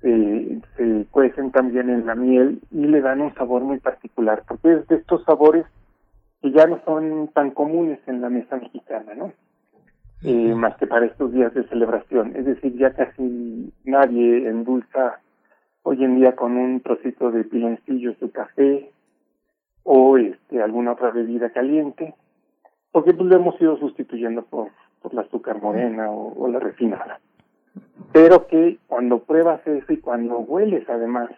se 0.00 1.06
cuecen 1.10 1.50
también 1.50 1.90
en 1.90 2.06
la 2.06 2.14
miel 2.14 2.60
y 2.70 2.86
le 2.86 3.00
dan 3.00 3.20
un 3.20 3.34
sabor 3.34 3.62
muy 3.62 3.80
particular, 3.80 4.44
porque 4.46 4.72
es 4.72 4.86
de 4.88 4.96
estos 4.96 5.24
sabores 5.24 5.66
que 6.40 6.52
ya 6.52 6.66
no 6.66 6.80
son 6.84 7.28
tan 7.34 7.50
comunes 7.50 7.98
en 8.06 8.20
la 8.20 8.28
mesa 8.28 8.56
mexicana, 8.56 9.14
¿no? 9.14 9.32
Eh, 10.22 10.54
más 10.54 10.76
que 10.76 10.86
para 10.86 11.06
estos 11.06 11.32
días 11.32 11.52
de 11.54 11.66
celebración. 11.68 12.34
Es 12.36 12.46
decir, 12.46 12.76
ya 12.76 12.92
casi 12.92 13.72
nadie 13.84 14.48
endulza 14.48 15.20
hoy 15.88 16.02
en 16.02 16.16
día 16.16 16.34
con 16.34 16.56
un 16.56 16.80
trocito 16.80 17.30
de 17.30 17.44
piloncillo 17.44 18.12
su 18.18 18.32
café 18.32 18.90
o 19.84 20.18
este 20.18 20.60
alguna 20.60 20.92
otra 20.92 21.12
bebida 21.12 21.50
caliente, 21.50 22.12
porque 22.90 23.14
pues 23.14 23.28
lo 23.28 23.36
hemos 23.36 23.60
ido 23.60 23.78
sustituyendo 23.78 24.42
por, 24.42 24.70
por 25.00 25.14
la 25.14 25.20
azúcar 25.20 25.62
morena 25.62 26.10
o, 26.10 26.48
la 26.48 26.58
refinada. 26.58 27.20
Pero 28.12 28.48
que 28.48 28.78
cuando 28.88 29.20
pruebas 29.20 29.64
eso 29.64 29.92
y 29.92 29.98
cuando 29.98 30.40
hueles 30.40 30.88
además 30.88 31.30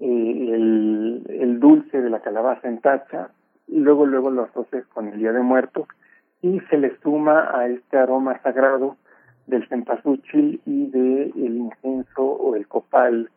eh, 0.00 0.06
el, 0.54 1.26
el 1.28 1.60
dulce 1.60 2.00
de 2.00 2.08
la 2.08 2.20
calabaza 2.20 2.68
en 2.68 2.80
tacha, 2.80 3.32
y 3.66 3.80
luego 3.80 4.06
luego 4.06 4.30
lo 4.30 4.44
asocias 4.44 4.86
con 4.86 5.08
el 5.08 5.18
Día 5.18 5.32
de 5.32 5.42
Muertos 5.42 5.86
y 6.40 6.58
se 6.70 6.78
le 6.78 6.96
suma 7.00 7.50
a 7.54 7.68
este 7.68 7.98
aroma 7.98 8.40
sagrado 8.42 8.96
del 9.46 9.68
cempasúchil 9.68 10.62
y 10.64 10.86
del 10.86 11.34
el 11.36 11.56
incienso 11.58 12.22
o 12.22 12.56
el 12.56 12.66
copal 12.66 13.30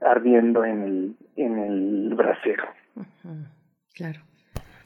ardiendo 0.00 0.64
en 0.64 0.82
el, 0.82 1.16
en 1.36 1.58
el 1.58 2.14
brasero. 2.14 2.64
Claro. 3.94 4.20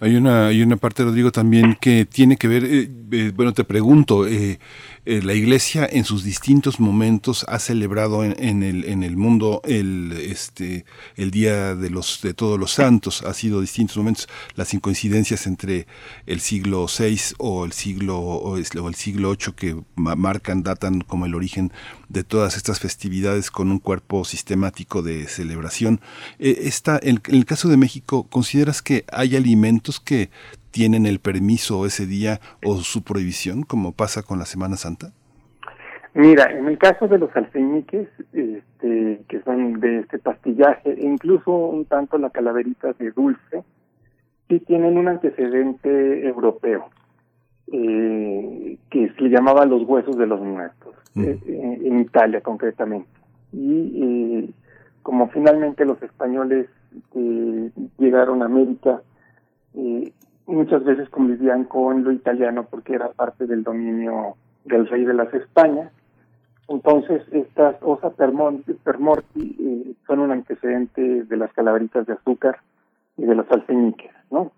Hay 0.02 0.16
una, 0.16 0.48
hay 0.48 0.62
una 0.62 0.76
parte, 0.76 1.04
Rodrigo, 1.04 1.30
también 1.30 1.76
que 1.80 2.04
tiene 2.06 2.36
que 2.36 2.48
ver, 2.48 2.64
eh, 2.64 2.90
eh, 3.12 3.32
bueno, 3.32 3.52
te 3.52 3.62
pregunto, 3.62 4.26
eh, 4.26 4.58
eh, 5.04 5.22
la 5.22 5.32
Iglesia 5.32 5.88
en 5.88 6.04
sus 6.04 6.24
distintos 6.24 6.80
momentos 6.80 7.44
ha 7.48 7.60
celebrado 7.60 8.24
en, 8.24 8.64
el, 8.64 8.84
en 8.84 9.04
el 9.04 9.16
mundo 9.16 9.60
el, 9.64 10.12
este, 10.12 10.86
el 11.14 11.30
Día 11.30 11.76
de, 11.76 11.88
los, 11.88 12.20
de 12.20 12.34
Todos 12.34 12.58
los 12.58 12.72
Santos. 12.72 13.22
Ha 13.22 13.32
sido 13.32 13.60
distintos 13.60 13.96
momentos 13.96 14.28
las 14.56 14.74
incoincidencias 14.74 15.46
entre 15.46 15.86
el 16.26 16.40
siglo 16.40 16.86
VI 16.86 17.34
o 17.38 17.64
el 17.64 17.70
siglo, 17.70 18.18
o 18.18 18.56
el 18.56 18.64
siglo 18.64 19.30
VIII 19.30 19.54
que 19.54 19.76
marcan, 19.94 20.64
datan 20.64 21.02
como 21.02 21.26
el 21.26 21.36
origen 21.36 21.72
de 22.12 22.24
todas 22.24 22.56
estas 22.56 22.78
festividades 22.80 23.50
con 23.50 23.70
un 23.70 23.78
cuerpo 23.78 24.24
sistemático 24.24 25.02
de 25.02 25.24
celebración. 25.24 26.00
Eh, 26.38 26.54
esta, 26.64 26.98
en 27.02 27.20
el 27.26 27.44
caso 27.44 27.68
de 27.68 27.76
México, 27.76 28.26
¿consideras 28.28 28.82
que 28.82 29.04
hay 29.10 29.36
alimentos 29.36 30.00
que 30.00 30.30
tienen 30.70 31.06
el 31.06 31.18
permiso 31.18 31.86
ese 31.86 32.06
día 32.06 32.40
o 32.64 32.76
su 32.76 33.02
prohibición, 33.02 33.62
como 33.62 33.92
pasa 33.92 34.22
con 34.22 34.38
la 34.38 34.44
Semana 34.44 34.76
Santa? 34.76 35.12
Mira, 36.14 36.50
en 36.50 36.66
el 36.66 36.76
caso 36.76 37.08
de 37.08 37.18
los 37.18 37.34
alfeñiques, 37.34 38.08
este, 38.32 39.22
que 39.28 39.42
son 39.44 39.80
de 39.80 40.00
este 40.00 40.18
pastillaje, 40.18 40.90
e 40.90 41.06
incluso 41.06 41.50
un 41.50 41.86
tanto 41.86 42.18
la 42.18 42.28
calaverita 42.28 42.92
de 42.98 43.12
dulce, 43.12 43.64
sí 44.48 44.60
tienen 44.60 44.98
un 44.98 45.08
antecedente 45.08 46.26
europeo, 46.26 46.90
eh, 47.70 48.78
que 48.90 49.12
se 49.14 49.28
llamaba 49.28 49.64
los 49.66 49.82
huesos 49.84 50.16
de 50.16 50.26
los 50.26 50.40
muertos, 50.40 50.94
mm. 51.14 51.24
eh, 51.24 51.78
en 51.84 52.00
Italia 52.00 52.40
concretamente. 52.40 53.08
Y 53.52 54.02
eh, 54.02 54.50
como 55.02 55.28
finalmente 55.28 55.84
los 55.84 56.02
españoles 56.02 56.68
llegaron 57.98 58.42
a 58.42 58.46
América, 58.46 59.00
muchas 60.46 60.84
veces 60.84 61.08
convivían 61.08 61.64
con 61.64 62.04
lo 62.04 62.12
italiano 62.12 62.66
porque 62.68 62.94
era 62.94 63.08
parte 63.12 63.46
del 63.46 63.62
dominio 63.62 64.36
del 64.64 64.86
rey 64.88 65.04
de 65.04 65.14
las 65.14 65.32
Españas. 65.34 65.90
Entonces, 66.68 67.22
estas 67.32 67.76
osa 67.82 68.10
permorti, 68.10 68.72
permorti 68.74 69.56
eh, 69.58 69.94
son 70.06 70.20
un 70.20 70.30
antecedente 70.30 71.24
de 71.24 71.36
las 71.36 71.52
calaveritas 71.52 72.06
de 72.06 72.14
azúcar 72.14 72.58
y 73.16 73.24
de 73.24 73.34
los 73.34 73.50
alfeñiques, 73.50 74.12
¿no? 74.30 74.52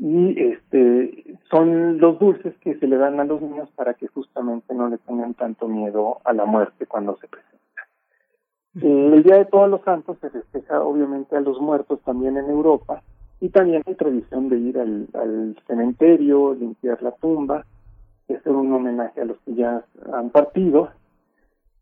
Y 0.00 0.40
este 0.40 1.38
son 1.50 1.98
los 1.98 2.20
dulces 2.20 2.56
que 2.58 2.78
se 2.78 2.86
le 2.86 2.96
dan 2.96 3.18
a 3.18 3.24
los 3.24 3.42
niños 3.42 3.68
para 3.74 3.94
que 3.94 4.06
justamente 4.06 4.72
no 4.72 4.88
le 4.88 4.98
tengan 4.98 5.34
tanto 5.34 5.66
miedo 5.66 6.18
a 6.24 6.32
la 6.32 6.44
muerte 6.44 6.86
cuando 6.86 7.16
se 7.16 7.26
presenta. 7.26 7.58
El 8.80 9.24
Día 9.24 9.38
de 9.38 9.44
Todos 9.46 9.68
los 9.68 9.82
Santos 9.82 10.16
se 10.20 10.30
festeja 10.30 10.82
obviamente 10.82 11.36
a 11.36 11.40
los 11.40 11.60
muertos 11.60 12.00
también 12.04 12.36
en 12.36 12.48
Europa 12.48 13.02
y 13.40 13.48
también 13.48 13.82
hay 13.86 13.94
tradición 13.96 14.48
de 14.48 14.58
ir 14.58 14.78
al, 14.78 15.08
al 15.14 15.56
cementerio, 15.66 16.54
limpiar 16.54 17.02
la 17.02 17.10
tumba, 17.12 17.64
hacer 18.28 18.52
un 18.52 18.72
homenaje 18.72 19.20
a 19.20 19.24
los 19.24 19.38
que 19.40 19.54
ya 19.54 19.84
han 20.12 20.30
partido. 20.30 20.90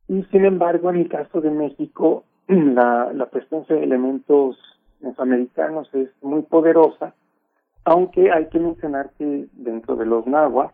Y 0.08 0.22
sin 0.24 0.46
embargo, 0.46 0.88
en 0.88 0.96
el 0.96 1.08
caso 1.08 1.42
de 1.42 1.50
México, 1.50 2.24
la, 2.48 3.12
la 3.12 3.26
presencia 3.26 3.76
de 3.76 3.84
elementos 3.84 4.58
mesoamericanos 5.00 5.92
es 5.94 6.08
muy 6.22 6.42
poderosa 6.42 7.14
aunque 7.86 8.32
hay 8.32 8.48
que 8.48 8.58
mencionar 8.58 9.10
que 9.16 9.46
dentro 9.52 9.94
de 9.94 10.06
los 10.06 10.26
nahuas 10.26 10.72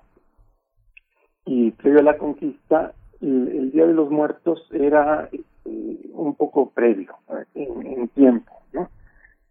y 1.44 1.70
previo 1.72 2.00
a 2.00 2.04
la 2.04 2.16
conquista, 2.16 2.94
el, 3.20 3.70
Día 3.70 3.86
de 3.86 3.92
los 3.92 4.10
Muertos 4.10 4.66
era 4.72 5.28
este, 5.30 6.10
un 6.14 6.34
poco 6.34 6.70
previo 6.70 7.14
en, 7.54 8.08
tiempo, 8.08 8.62
¿no? 8.72 8.88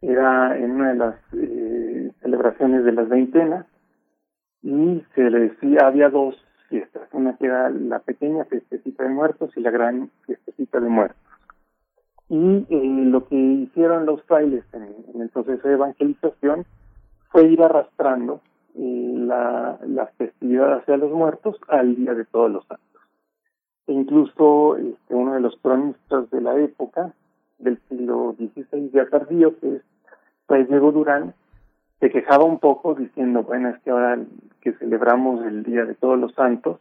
Era 0.01 0.57
en 0.57 0.71
una 0.71 0.89
de 0.89 0.95
las 0.95 1.15
eh, 1.33 2.11
celebraciones 2.21 2.83
de 2.83 2.93
las 2.93 3.07
veintenas 3.07 3.67
y 4.63 5.03
se 5.13 5.29
le 5.29 5.49
decía, 5.51 5.85
había 5.85 6.09
dos 6.09 6.35
fiestas, 6.67 7.07
una 7.13 7.37
que 7.37 7.45
era 7.45 7.69
la 7.69 7.99
pequeña 7.99 8.43
fiestecita 8.45 9.03
de 9.03 9.09
muertos 9.09 9.55
y 9.55 9.61
la 9.61 9.69
gran 9.69 10.09
fiestecita 10.25 10.79
de 10.79 10.89
muertos. 10.89 11.21
Y 12.27 12.65
eh, 12.69 13.05
lo 13.05 13.27
que 13.27 13.35
hicieron 13.35 14.07
los 14.07 14.23
frailes 14.23 14.63
en 14.73 15.21
el 15.21 15.29
proceso 15.29 15.67
de 15.67 15.75
evangelización 15.75 16.65
fue 17.31 17.45
ir 17.45 17.61
arrastrando 17.61 18.41
eh, 18.75 19.13
la, 19.15 19.79
la, 19.85 20.07
festividad 20.17 20.73
hacia 20.73 20.97
los 20.97 21.11
muertos 21.11 21.57
al 21.67 21.95
Día 21.95 22.13
de 22.13 22.25
Todos 22.25 22.51
los 22.51 22.65
Santos. 22.65 23.01
E 23.87 23.93
incluso 23.93 24.77
este, 24.77 25.15
uno 25.15 25.33
de 25.33 25.41
los 25.41 25.55
cronistas 25.61 26.29
de 26.29 26.41
la 26.41 26.57
época, 26.59 27.13
del 27.59 27.79
siglo 27.89 28.35
XVI 28.37 28.91
ya 28.91 29.07
tardío, 29.07 29.57
que 29.59 29.75
es 29.75 29.81
Fray 30.47 30.65
Diego 30.65 30.91
Durán, 30.91 31.33
se 31.99 32.09
quejaba 32.09 32.43
un 32.43 32.59
poco 32.59 32.95
diciendo, 32.95 33.43
bueno, 33.43 33.69
es 33.69 33.79
que 33.83 33.91
ahora 33.91 34.19
que 34.61 34.73
celebramos 34.73 35.45
el 35.45 35.63
Día 35.63 35.85
de 35.85 35.95
Todos 35.95 36.19
los 36.19 36.33
Santos, 36.33 36.79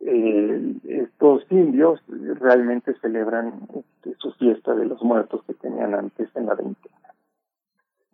eh, 0.00 0.74
estos 0.84 1.44
indios 1.50 2.00
realmente 2.06 2.94
celebran 3.00 3.54
este, 3.74 4.14
su 4.18 4.32
fiesta 4.32 4.74
de 4.74 4.86
los 4.86 5.02
muertos 5.02 5.42
que 5.46 5.54
tenían 5.54 5.94
antes 5.94 6.28
en 6.36 6.46
la 6.46 6.54
veintena. 6.54 7.05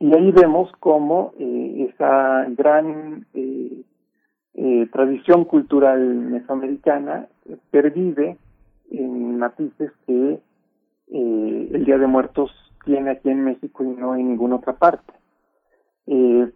Y 0.03 0.13
ahí 0.15 0.33
vemos 0.33 0.69
cómo 0.81 1.33
eh, 1.39 1.87
esa 1.89 2.45
gran 2.49 3.25
eh, 3.35 3.83
eh, 4.55 4.89
tradición 4.93 5.45
cultural 5.45 6.01
mesoamericana 6.01 7.29
pervive 7.71 8.37
en 8.91 9.39
matices 9.39 9.93
que 10.05 10.41
el 11.13 11.85
Día 11.85 11.99
de 11.99 12.09
Muertos 12.09 12.51
tiene 12.85 13.11
aquí 13.11 13.31
en 13.31 13.45
México 13.45 13.85
y 13.85 13.91
no 13.91 14.17
en 14.17 14.31
ninguna 14.31 14.57
otra 14.57 14.73
parte. 14.73 15.13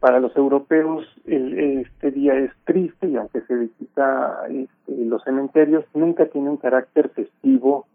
para 0.00 0.18
los 0.18 0.36
europeos 0.36 1.04
este 1.24 2.10
día 2.10 2.34
es 2.34 2.50
triste 2.64 3.06
y 3.06 3.16
aunque 3.16 3.42
se 3.42 3.54
visita 3.54 4.40
este, 4.48 5.04
los 5.04 5.22
cementerios, 5.22 5.84
nunca 5.94 6.26
tiene 6.26 6.50
un 6.50 6.56
carácter 6.56 7.10
festivo 7.10 7.86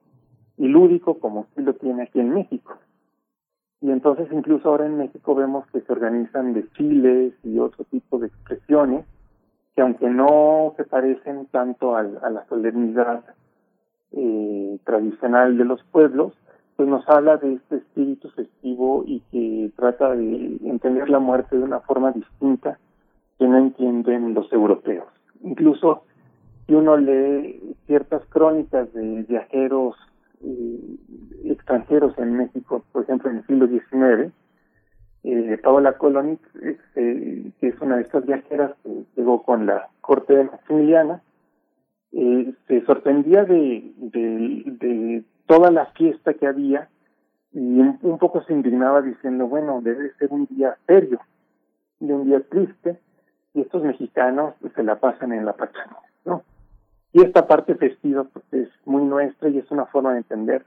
y 0.58 0.70
lúdico 0.70 1.20
como 1.20 1.48
sí 1.54 1.62
lo 1.62 1.74
tiene 1.74 2.04
aquí 2.04 2.22
en 2.22 2.30
México. 2.30 2.78
Y 3.82 3.90
entonces 3.90 4.28
incluso 4.32 4.70
ahora 4.70 4.86
en 4.86 4.98
México 4.98 5.34
vemos 5.34 5.66
que 5.72 5.82
se 5.82 5.92
organizan 5.92 6.54
desfiles 6.54 7.34
y 7.44 7.58
otro 7.58 7.84
tipo 7.86 8.20
de 8.20 8.28
expresiones 8.28 9.06
que 9.76 9.82
aunque 9.82 10.10
no 10.10 10.74
se 10.78 10.84
parecen 10.84 11.48
tanto 11.48 11.96
a, 11.96 12.04
la 12.04 12.46
solemnidad 12.48 13.24
eh, 14.12 14.78
tradicional 14.84 15.58
de 15.58 15.66
los 15.66 15.82
pueblos, 15.86 16.34
pues 16.76 16.88
nos 16.88 17.08
habla 17.10 17.38
de 17.38 17.54
este 17.54 17.78
espíritu 17.78 18.30
festivo 18.32 19.04
y 19.06 19.22
que 19.32 19.72
trata 19.76 20.16
de 20.16 20.58
entender 20.64 21.10
la 21.10 21.20
muerte 21.20 21.58
de 21.58 21.64
una 21.64 21.80
forma 21.80 22.12
distinta 22.12 22.78
que 23.40 23.48
no 23.48 23.58
entienden 23.58 24.34
los 24.34 24.52
europeos. 24.54 25.08
Incluso 25.44 26.04
si 26.68 26.76
uno 26.76 26.98
lee 26.98 27.76
ciertas 27.88 28.24
crónicas 28.26 28.94
de 28.94 29.24
viajeros 29.28 29.96
eh, 30.44 30.80
extranjeros 31.46 32.18
en 32.18 32.38
México, 32.38 32.84
por 32.92 33.04
ejemplo, 33.04 33.30
en 33.30 33.38
el 33.38 33.48
siglo 33.48 33.68
XIX, 33.68 34.34
eh, 35.24 35.60
Paola 35.62 35.98
Colonic, 35.98 36.40
este, 36.56 37.52
que 37.60 37.68
es 37.68 37.80
una 37.80 37.98
de 37.98 38.04
estas 38.04 38.26
viajeras 38.26 38.74
que 38.84 39.04
llegó 39.16 39.44
con 39.44 39.66
la 39.68 39.90
corte 40.02 40.36
de 40.36 40.46
Maximiliana, 40.46 41.22
eh, 42.12 42.54
se 42.68 42.86
sorprendía 42.86 43.46
de, 43.46 43.94
de, 43.98 45.24
toda 45.46 45.70
la 45.70 45.86
fiesta 45.88 46.34
que 46.34 46.48
había 46.48 46.90
y 47.54 47.80
un, 47.80 48.18
poco 48.20 48.42
se 48.44 48.54
indignaba 48.54 49.02
diciendo, 49.02 49.48
bueno, 49.48 49.82
debe 49.82 50.14
ser 50.14 50.32
un 50.32 50.46
día 50.46 50.78
serio 50.88 51.20
y 52.00 52.12
un 52.12 52.26
día 52.26 52.42
triste, 52.50 53.00
y 53.54 53.62
estos 53.62 53.84
mexicanos 53.84 54.56
se 54.76 54.84
la 54.84 54.96
pasan 54.96 55.34
en 55.34 55.46
la 55.46 55.54
pachanga. 55.54 56.00
Y 57.14 57.22
esta 57.22 57.48
parte 57.48 57.76
festiva 57.76 58.24
pues, 58.24 58.46
es 58.52 58.70
muy 58.86 59.04
nuestra 59.04 59.50
y 59.50 59.58
es 59.58 59.70
una 59.72 59.86
forma 59.86 60.14
de 60.14 60.20
entender 60.20 60.66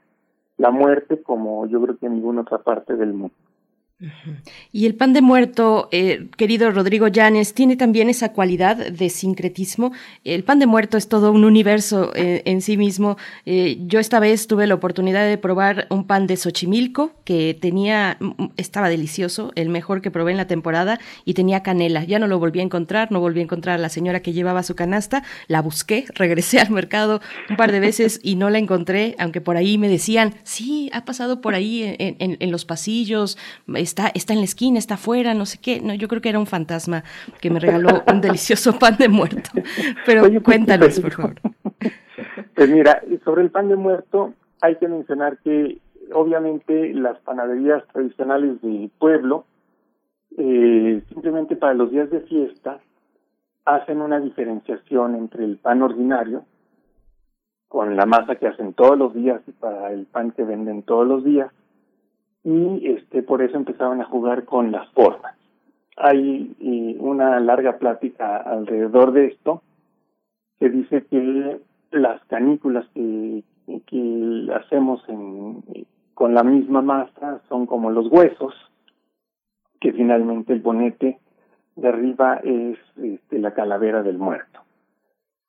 la 0.56 0.70
muerte 0.70 1.22
como 1.22 1.66
yo 1.66 1.82
creo 1.82 1.96
que 1.98 2.06
en 2.06 2.14
ninguna 2.14 2.42
otra 2.42 2.58
parte 2.58 2.96
del 2.96 3.12
mundo. 3.12 3.34
Y 4.72 4.86
el 4.86 4.96
pan 4.96 5.12
de 5.12 5.22
muerto, 5.22 5.88
eh, 5.92 6.28
querido 6.36 6.70
Rodrigo 6.72 7.06
Llanes, 7.06 7.54
tiene 7.54 7.76
también 7.76 8.10
esa 8.10 8.32
cualidad 8.32 8.76
de 8.76 9.08
sincretismo. 9.08 9.92
El 10.24 10.42
pan 10.42 10.58
de 10.58 10.66
muerto 10.66 10.96
es 10.96 11.08
todo 11.08 11.30
un 11.30 11.44
universo 11.44 12.10
eh, 12.16 12.42
en 12.44 12.60
sí 12.60 12.76
mismo. 12.76 13.16
Eh, 13.46 13.78
yo 13.86 14.00
esta 14.00 14.18
vez 14.18 14.48
tuve 14.48 14.66
la 14.66 14.74
oportunidad 14.74 15.26
de 15.26 15.38
probar 15.38 15.86
un 15.90 16.08
pan 16.08 16.26
de 16.26 16.36
Xochimilco 16.36 17.12
que 17.24 17.56
tenía, 17.58 18.18
estaba 18.56 18.88
delicioso, 18.88 19.52
el 19.54 19.68
mejor 19.68 20.02
que 20.02 20.10
probé 20.10 20.32
en 20.32 20.38
la 20.38 20.48
temporada 20.48 20.98
y 21.24 21.34
tenía 21.34 21.62
canela. 21.62 22.02
Ya 22.02 22.18
no 22.18 22.26
lo 22.26 22.40
volví 22.40 22.58
a 22.58 22.64
encontrar, 22.64 23.12
no 23.12 23.20
volví 23.20 23.40
a 23.40 23.44
encontrar 23.44 23.76
a 23.76 23.82
la 23.82 23.90
señora 23.90 24.22
que 24.22 24.32
llevaba 24.32 24.64
su 24.64 24.74
canasta. 24.74 25.22
La 25.46 25.62
busqué, 25.62 26.06
regresé 26.14 26.58
al 26.58 26.70
mercado 26.70 27.20
un 27.48 27.56
par 27.56 27.70
de 27.70 27.78
veces 27.78 28.18
y 28.24 28.34
no 28.34 28.50
la 28.50 28.58
encontré, 28.58 29.14
aunque 29.20 29.40
por 29.40 29.56
ahí 29.56 29.78
me 29.78 29.88
decían, 29.88 30.34
sí, 30.42 30.90
ha 30.92 31.04
pasado 31.04 31.40
por 31.40 31.54
ahí 31.54 31.94
en, 31.98 32.50
los 32.50 32.64
pasillos 32.64 33.38
está, 33.94 34.08
está 34.14 34.32
en 34.32 34.40
la 34.40 34.44
esquina, 34.44 34.78
está 34.78 34.94
afuera, 34.94 35.34
no 35.34 35.46
sé 35.46 35.58
qué. 35.58 35.80
No, 35.80 35.94
yo 35.94 36.08
creo 36.08 36.20
que 36.20 36.28
era 36.28 36.38
un 36.38 36.46
fantasma 36.46 37.04
que 37.40 37.50
me 37.50 37.60
regaló 37.60 38.02
un 38.12 38.20
delicioso 38.20 38.72
pan 38.78 38.96
de 38.98 39.08
muerto. 39.08 39.50
Pero 40.04 40.22
pues, 40.22 40.42
cuéntanos, 40.42 41.00
por 41.00 41.12
favor. 41.12 41.34
Pues 42.54 42.70
mira, 42.70 43.02
sobre 43.24 43.42
el 43.42 43.50
pan 43.50 43.68
de 43.68 43.74
muerto 43.74 44.32
hay 44.60 44.76
que 44.76 44.86
mencionar 44.86 45.38
que 45.38 45.78
obviamente 46.12 46.94
las 46.94 47.18
panaderías 47.18 47.82
tradicionales 47.92 48.62
del 48.62 48.92
pueblo, 48.96 49.44
eh, 50.38 51.02
simplemente 51.08 51.56
para 51.56 51.74
los 51.74 51.90
días 51.90 52.08
de 52.10 52.20
fiesta, 52.20 52.78
hacen 53.64 54.00
una 54.00 54.20
diferenciación 54.20 55.16
entre 55.16 55.44
el 55.44 55.56
pan 55.56 55.82
ordinario, 55.82 56.44
con 57.66 57.96
la 57.96 58.06
masa 58.06 58.36
que 58.36 58.46
hacen 58.46 58.72
todos 58.72 58.96
los 58.96 59.12
días 59.12 59.42
y 59.48 59.50
para 59.50 59.92
el 59.92 60.06
pan 60.06 60.30
que 60.30 60.44
venden 60.44 60.84
todos 60.84 61.08
los 61.08 61.24
días, 61.24 61.50
y 62.44 62.88
este 62.88 63.22
por 63.22 63.42
eso 63.42 63.56
empezaban 63.56 64.00
a 64.00 64.04
jugar 64.04 64.44
con 64.44 64.70
las 64.70 64.88
formas. 64.90 65.34
Hay 65.96 66.96
una 67.00 67.40
larga 67.40 67.78
plática 67.78 68.36
alrededor 68.36 69.12
de 69.12 69.26
esto 69.26 69.62
que 70.58 70.68
dice 70.68 71.04
que 71.06 71.60
las 71.90 72.22
canículas 72.26 72.86
que, 72.94 73.42
que 73.86 74.48
hacemos 74.54 75.02
en, 75.08 75.62
con 76.14 76.34
la 76.34 76.42
misma 76.42 76.82
masa 76.82 77.40
son 77.48 77.66
como 77.66 77.90
los 77.90 78.08
huesos, 78.08 78.54
que 79.80 79.92
finalmente 79.92 80.52
el 80.52 80.60
bonete 80.60 81.18
de 81.76 81.88
arriba 81.88 82.40
es 82.42 82.78
este, 83.02 83.38
la 83.38 83.54
calavera 83.54 84.02
del 84.02 84.18
muerto. 84.18 84.60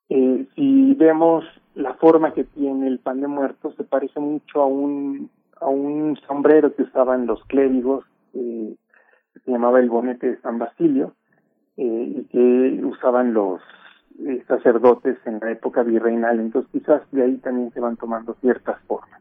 Eh, 0.08 0.46
si 0.54 0.94
vemos 0.94 1.44
la 1.74 1.94
forma 1.94 2.32
que 2.32 2.44
tiene 2.44 2.86
el 2.86 3.00
pan 3.00 3.20
de 3.20 3.28
muerto, 3.28 3.72
se 3.72 3.84
parece 3.84 4.20
mucho 4.20 4.62
a 4.62 4.66
un 4.66 5.30
a 5.60 5.68
un 5.68 6.16
sombrero 6.26 6.74
que 6.74 6.82
usaban 6.82 7.26
los 7.26 7.42
clérigos, 7.44 8.04
eh, 8.34 8.74
que 9.32 9.40
se 9.40 9.50
llamaba 9.50 9.80
el 9.80 9.88
bonete 9.88 10.30
de 10.30 10.40
San 10.40 10.58
Basilio, 10.58 11.14
eh, 11.76 12.14
y 12.16 12.24
que 12.24 12.84
usaban 12.84 13.34
los 13.34 13.60
eh, 14.20 14.42
sacerdotes 14.46 15.18
en 15.26 15.40
la 15.40 15.50
época 15.52 15.82
virreinal. 15.82 16.40
Entonces 16.40 16.70
quizás 16.72 17.02
de 17.12 17.22
ahí 17.22 17.36
también 17.38 17.72
se 17.72 17.80
van 17.80 17.96
tomando 17.96 18.34
ciertas 18.40 18.80
formas. 18.86 19.20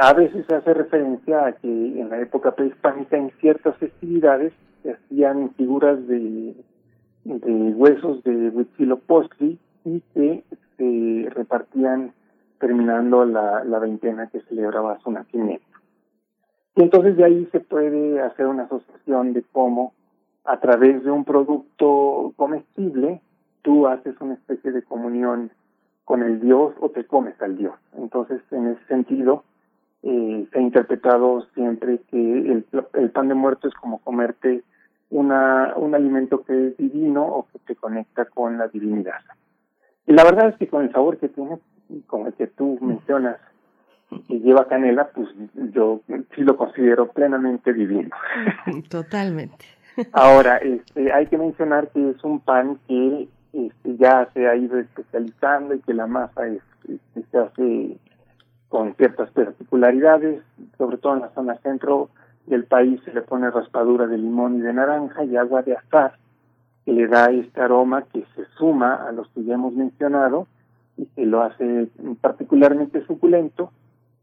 a 0.00 0.12
veces 0.14 0.44
se 0.46 0.56
hace 0.56 0.74
referencia 0.74 1.46
a 1.46 1.52
que 1.52 1.68
en 1.68 2.08
la 2.08 2.20
época 2.20 2.54
prehispánica 2.54 3.16
en 3.16 3.30
ciertas 3.40 3.76
festividades 3.76 4.52
se 4.82 4.92
hacían 4.92 5.54
figuras 5.54 6.04
de, 6.08 6.56
de 7.24 7.52
huesos 7.74 8.24
de 8.24 8.48
Huitzilopochtli 8.48 9.58
y 9.84 10.00
que 10.14 10.42
se 10.76 11.30
repartían 11.30 12.12
terminando 12.62 13.24
la, 13.24 13.64
la 13.64 13.80
veintena 13.80 14.28
que 14.28 14.40
celebraba 14.42 15.00
su 15.00 15.10
nacimiento. 15.10 15.66
Y 16.76 16.82
entonces 16.82 17.16
de 17.16 17.24
ahí 17.24 17.48
se 17.50 17.58
puede 17.58 18.20
hacer 18.20 18.46
una 18.46 18.62
asociación 18.62 19.32
de 19.32 19.42
cómo 19.50 19.94
a 20.44 20.60
través 20.60 21.02
de 21.02 21.10
un 21.10 21.24
producto 21.24 22.32
comestible, 22.36 23.20
tú 23.62 23.88
haces 23.88 24.14
una 24.20 24.34
especie 24.34 24.70
de 24.70 24.82
comunión 24.82 25.50
con 26.04 26.22
el 26.22 26.40
Dios 26.40 26.72
o 26.80 26.90
te 26.90 27.04
comes 27.04 27.34
al 27.42 27.56
Dios. 27.56 27.74
Entonces, 27.98 28.40
en 28.52 28.68
ese 28.68 28.84
sentido, 28.86 29.42
eh, 30.04 30.46
se 30.52 30.58
ha 30.58 30.62
interpretado 30.62 31.42
siempre 31.54 31.98
que 32.10 32.16
el, 32.16 32.64
el, 32.94 33.10
pan 33.10 33.26
de 33.26 33.34
muerto 33.34 33.66
es 33.66 33.74
como 33.74 33.98
comerte 33.98 34.62
una, 35.10 35.74
un 35.76 35.96
alimento 35.96 36.44
que 36.44 36.68
es 36.68 36.76
divino 36.76 37.24
o 37.24 37.48
que 37.52 37.58
te 37.60 37.74
conecta 37.74 38.24
con 38.24 38.56
la 38.56 38.68
divinidad. 38.68 39.20
Y 40.06 40.12
la 40.12 40.22
verdad 40.22 40.50
es 40.50 40.56
que 40.58 40.68
con 40.68 40.84
el 40.84 40.92
sabor 40.92 41.18
que 41.18 41.28
tiene, 41.28 41.58
con 42.06 42.26
el 42.26 42.32
que 42.34 42.46
tú 42.46 42.78
mencionas, 42.80 43.36
que 44.28 44.40
lleva 44.40 44.68
canela, 44.68 45.08
pues 45.14 45.28
yo 45.72 46.00
sí 46.34 46.42
lo 46.42 46.56
considero 46.56 47.08
plenamente 47.12 47.72
divino. 47.72 48.10
Totalmente. 48.90 49.64
Ahora, 50.12 50.58
este, 50.58 51.12
hay 51.12 51.26
que 51.26 51.38
mencionar 51.38 51.88
que 51.88 52.10
es 52.10 52.24
un 52.24 52.40
pan 52.40 52.78
que 52.88 53.28
este, 53.52 53.96
ya 53.96 54.28
se 54.32 54.48
ha 54.48 54.56
ido 54.56 54.78
especializando 54.78 55.74
y 55.74 55.80
que 55.80 55.94
la 55.94 56.06
masa 56.06 56.46
es, 56.46 56.62
este, 56.88 57.22
se 57.30 57.38
hace 57.38 57.96
con 58.68 58.94
ciertas 58.94 59.30
particularidades, 59.30 60.42
sobre 60.78 60.96
todo 60.96 61.14
en 61.14 61.20
la 61.20 61.34
zona 61.34 61.58
centro 61.58 62.08
del 62.46 62.64
país 62.64 63.00
se 63.04 63.12
le 63.12 63.20
pone 63.20 63.50
raspadura 63.50 64.06
de 64.06 64.16
limón 64.16 64.56
y 64.56 64.60
de 64.62 64.72
naranja 64.72 65.24
y 65.24 65.36
agua 65.36 65.62
de 65.62 65.76
azar, 65.76 66.14
que 66.84 66.92
le 66.92 67.06
da 67.06 67.26
este 67.26 67.60
aroma 67.60 68.02
que 68.12 68.24
se 68.34 68.46
suma 68.56 68.94
a 69.06 69.12
los 69.12 69.28
que 69.28 69.44
ya 69.44 69.54
hemos 69.54 69.74
mencionado 69.74 70.46
y 70.96 71.06
que 71.06 71.26
lo 71.26 71.42
hace 71.42 71.88
particularmente 72.20 73.04
suculento. 73.06 73.72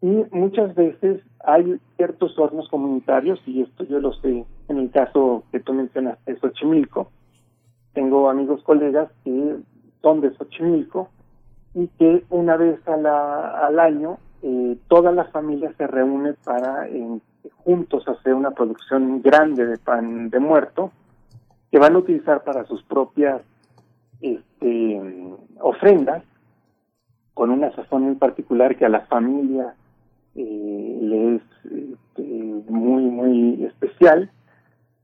Y 0.01 0.23
muchas 0.31 0.75
veces 0.75 1.21
hay 1.43 1.79
ciertos 1.97 2.37
hornos 2.39 2.69
comunitarios, 2.69 3.39
y 3.45 3.61
esto 3.61 3.83
yo 3.83 3.99
lo 3.99 4.13
sé 4.13 4.45
en 4.69 4.77
el 4.77 4.91
caso 4.91 5.43
que 5.51 5.59
tú 5.59 5.73
mencionaste, 5.73 6.37
Xochimilco. 6.39 7.11
Tengo 7.93 8.29
amigos, 8.29 8.63
colegas 8.63 9.09
que 9.23 9.57
son 10.01 10.21
de 10.21 10.33
Xochimilco 10.35 11.09
y 11.73 11.87
que 11.87 12.23
una 12.29 12.55
vez 12.55 12.79
a 12.87 12.97
la, 12.97 13.67
al 13.67 13.79
año 13.79 14.17
eh, 14.41 14.77
toda 14.87 15.11
la 15.11 15.25
familia 15.25 15.73
se 15.77 15.85
reúne 15.85 16.33
para 16.45 16.87
juntos 17.63 18.07
hacer 18.07 18.33
una 18.33 18.51
producción 18.51 19.21
grande 19.21 19.65
de 19.65 19.77
pan 19.77 20.29
de 20.29 20.39
muerto 20.39 20.91
que 21.71 21.79
van 21.79 21.95
a 21.95 21.99
utilizar 21.99 22.43
para 22.43 22.65
sus 22.65 22.81
propias 22.83 23.41
este, 24.21 25.01
ofrendas 25.59 26.23
con 27.39 27.51
una 27.51 27.71
sazón 27.71 28.05
en 28.05 28.19
particular 28.19 28.75
que 28.75 28.85
a 28.85 28.89
la 28.89 29.05
familia 29.05 29.73
eh, 30.35 30.99
le 31.01 31.35
es 31.35 31.41
este, 31.63 32.21
muy 32.69 33.03
muy 33.03 33.63
especial 33.63 34.29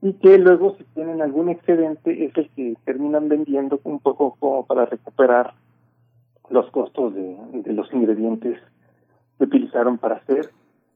y 0.01 0.11
que 0.15 0.37
luego 0.37 0.75
si 0.75 0.83
tienen 0.95 1.21
algún 1.21 1.47
excedente 1.47 2.25
es 2.25 2.35
el 2.35 2.49
que 2.49 2.75
terminan 2.83 3.29
vendiendo 3.29 3.79
un 3.85 4.01
poco 4.01 4.35
como 4.37 4.65
para 4.65 4.85
recuperar 4.85 5.53
los 6.49 6.69
costos 6.71 7.15
de, 7.15 7.37
de 7.53 7.71
los 7.71 7.89
ingredientes 7.93 8.59
que 9.37 9.45
utilizaron 9.45 9.97
para 9.97 10.15
hacer. 10.15 10.49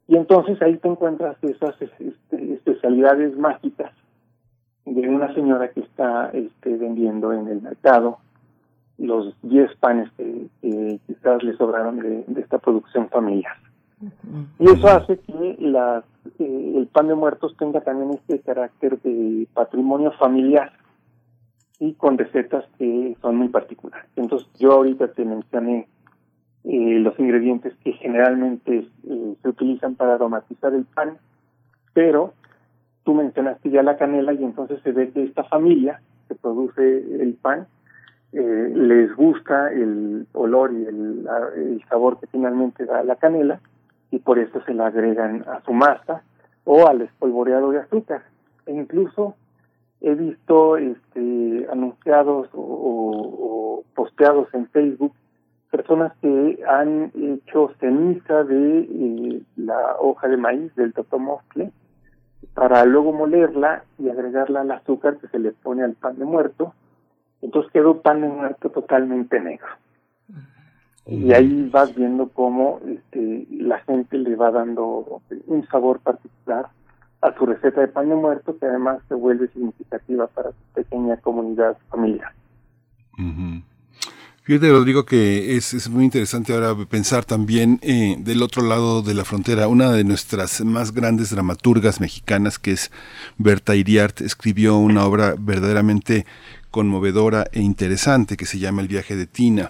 Y 0.09 0.17
entonces 0.17 0.61
ahí 0.61 0.75
te 0.75 0.89
encuentras 0.89 1.41
esas 1.41 1.81
este, 1.81 2.53
especialidades 2.53 3.37
mágicas 3.37 3.93
de 4.83 5.07
una 5.07 5.33
señora 5.33 5.69
que 5.69 5.79
está 5.79 6.31
este, 6.33 6.75
vendiendo 6.75 7.31
en 7.31 7.47
el 7.47 7.61
mercado 7.61 8.17
los 8.99 9.35
10 9.43 9.75
panes 9.77 10.09
que, 10.17 10.99
quizás 11.07 11.43
le 11.43 11.55
sobraron 11.55 11.99
de, 11.99 12.25
esta 12.41 12.57
producción 12.57 13.09
familiar. 13.09 13.55
Y 14.59 14.69
eso 14.69 14.87
hace 14.87 15.17
que 15.19 15.57
las, 15.59 16.03
eh, 16.39 16.73
el 16.77 16.87
pan 16.87 17.07
de 17.07 17.15
muertos 17.15 17.55
tenga 17.57 17.81
también 17.81 18.11
este 18.11 18.39
carácter 18.39 18.99
de 19.01 19.47
patrimonio 19.53 20.11
familiar 20.13 20.71
y 21.79 21.93
con 21.93 22.17
recetas 22.17 22.65
que 22.77 23.17
son 23.21 23.37
muy 23.37 23.49
particulares. 23.49 24.09
Entonces 24.15 24.47
yo 24.57 24.73
ahorita 24.73 25.09
te 25.09 25.25
mencioné 25.25 25.87
eh, 26.65 26.99
los 26.99 27.17
ingredientes 27.19 27.73
que 27.83 27.93
generalmente 27.93 28.87
eh, 29.07 29.35
se 29.41 29.49
utilizan 29.49 29.95
para 29.95 30.15
aromatizar 30.15 30.73
el 30.73 30.85
pan, 30.85 31.17
pero 31.93 32.33
tú 33.03 33.13
mencionaste 33.13 33.69
ya 33.69 33.81
la 33.81 33.97
canela 33.97 34.33
y 34.33 34.43
entonces 34.43 34.81
se 34.83 34.91
ve 34.91 35.09
que 35.11 35.23
esta 35.23 35.43
familia 35.45 36.01
que 36.27 36.35
produce 36.35 36.97
el 37.21 37.33
pan 37.41 37.67
eh, 38.33 38.71
les 38.75 39.15
gusta 39.15 39.71
el 39.71 40.27
olor 40.33 40.71
y 40.73 40.85
el, 40.85 41.83
sabor 41.89 42.19
que 42.19 42.27
finalmente 42.27 42.85
da 42.85 43.03
la 43.03 43.15
canela 43.15 43.59
y 44.11 44.19
por 44.19 44.39
eso 44.39 44.61
se 44.65 44.73
la 44.73 44.87
agregan 44.87 45.43
a 45.47 45.61
su 45.61 45.73
masa 45.73 46.23
o 46.63 46.87
al 46.87 47.01
espolvoreado 47.01 47.71
de 47.71 47.79
azúcar. 47.79 48.23
E 48.65 48.73
incluso 48.73 49.35
he 50.01 50.13
visto 50.13 50.77
este, 50.77 51.67
anunciados 51.71 52.49
o, 52.53 52.61
o 52.61 53.83
posteados 53.95 54.53
en 54.53 54.67
Facebook 54.67 55.13
personas 55.69 56.13
que 56.21 56.63
han 56.67 57.11
hecho 57.15 57.71
ceniza 57.79 58.43
de 58.43 58.79
eh, 58.79 59.41
la 59.55 59.97
hoja 59.99 60.27
de 60.27 60.37
maíz 60.37 60.73
del 60.75 60.93
totomostle 60.93 61.71
para 62.53 62.85
luego 62.85 63.13
molerla 63.13 63.83
y 63.97 64.09
agregarla 64.09 64.61
al 64.61 64.71
azúcar 64.71 65.17
que 65.17 65.27
se 65.27 65.39
le 65.39 65.51
pone 65.51 65.83
al 65.83 65.93
pan 65.93 66.17
de 66.17 66.25
muerto. 66.25 66.73
Entonces 67.41 67.71
quedó 67.71 68.01
pan 68.01 68.21
de 68.21 68.27
muerto 68.27 68.69
totalmente 68.69 69.39
negro. 69.39 69.67
Y 71.05 71.33
ahí 71.33 71.67
vas 71.71 71.95
viendo 71.95 72.29
cómo 72.29 72.79
este, 72.87 73.47
la 73.49 73.79
gente 73.79 74.17
le 74.17 74.35
va 74.35 74.51
dando 74.51 75.21
un 75.47 75.67
sabor 75.67 75.99
particular 76.01 76.67
a 77.21 77.33
su 77.35 77.45
receta 77.45 77.81
de 77.81 77.87
pan 77.87 78.09
de 78.09 78.15
muerto 78.15 78.57
que 78.57 78.65
además 78.67 78.99
se 79.07 79.15
vuelve 79.15 79.47
significativa 79.49 80.27
para 80.27 80.51
su 80.51 80.73
pequeña 80.75 81.17
comunidad 81.17 81.77
familiar. 81.89 82.31
Fíjate, 84.43 84.71
Rodrigo, 84.71 85.05
que 85.05 85.57
es, 85.57 85.73
es, 85.73 85.89
muy 85.89 86.05
interesante 86.05 86.53
ahora 86.53 86.73
pensar 86.89 87.23
también 87.25 87.79
eh, 87.83 88.15
del 88.17 88.41
otro 88.41 88.63
lado 88.63 89.01
de 89.01 89.13
la 89.13 89.25
frontera. 89.25 89.67
Una 89.67 89.91
de 89.91 90.03
nuestras 90.03 90.61
más 90.61 90.91
grandes 90.91 91.29
dramaturgas 91.29 91.99
mexicanas, 91.99 92.57
que 92.57 92.71
es 92.71 92.91
Berta 93.37 93.75
Iriart, 93.75 94.21
escribió 94.21 94.77
una 94.77 95.05
obra 95.05 95.35
verdaderamente 95.37 96.25
conmovedora 96.71 97.47
e 97.51 97.61
interesante 97.61 98.37
que 98.37 98.45
se 98.45 98.59
llama 98.59 98.81
El 98.81 98.87
viaje 98.87 99.15
de 99.15 99.27
Tina 99.27 99.69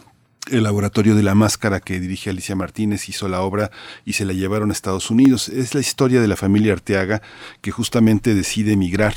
el 0.51 0.63
laboratorio 0.63 1.15
de 1.15 1.23
la 1.23 1.35
máscara 1.35 1.79
que 1.79 1.99
dirige 1.99 2.29
Alicia 2.29 2.55
Martínez 2.55 3.07
hizo 3.09 3.27
la 3.27 3.41
obra 3.41 3.71
y 4.05 4.13
se 4.13 4.25
la 4.25 4.33
llevaron 4.33 4.69
a 4.69 4.73
Estados 4.73 5.11
Unidos. 5.11 5.49
Es 5.49 5.75
la 5.75 5.79
historia 5.79 6.21
de 6.21 6.27
la 6.27 6.35
familia 6.35 6.73
Arteaga 6.73 7.21
que 7.61 7.71
justamente 7.71 8.33
decide 8.33 8.73
emigrar 8.73 9.13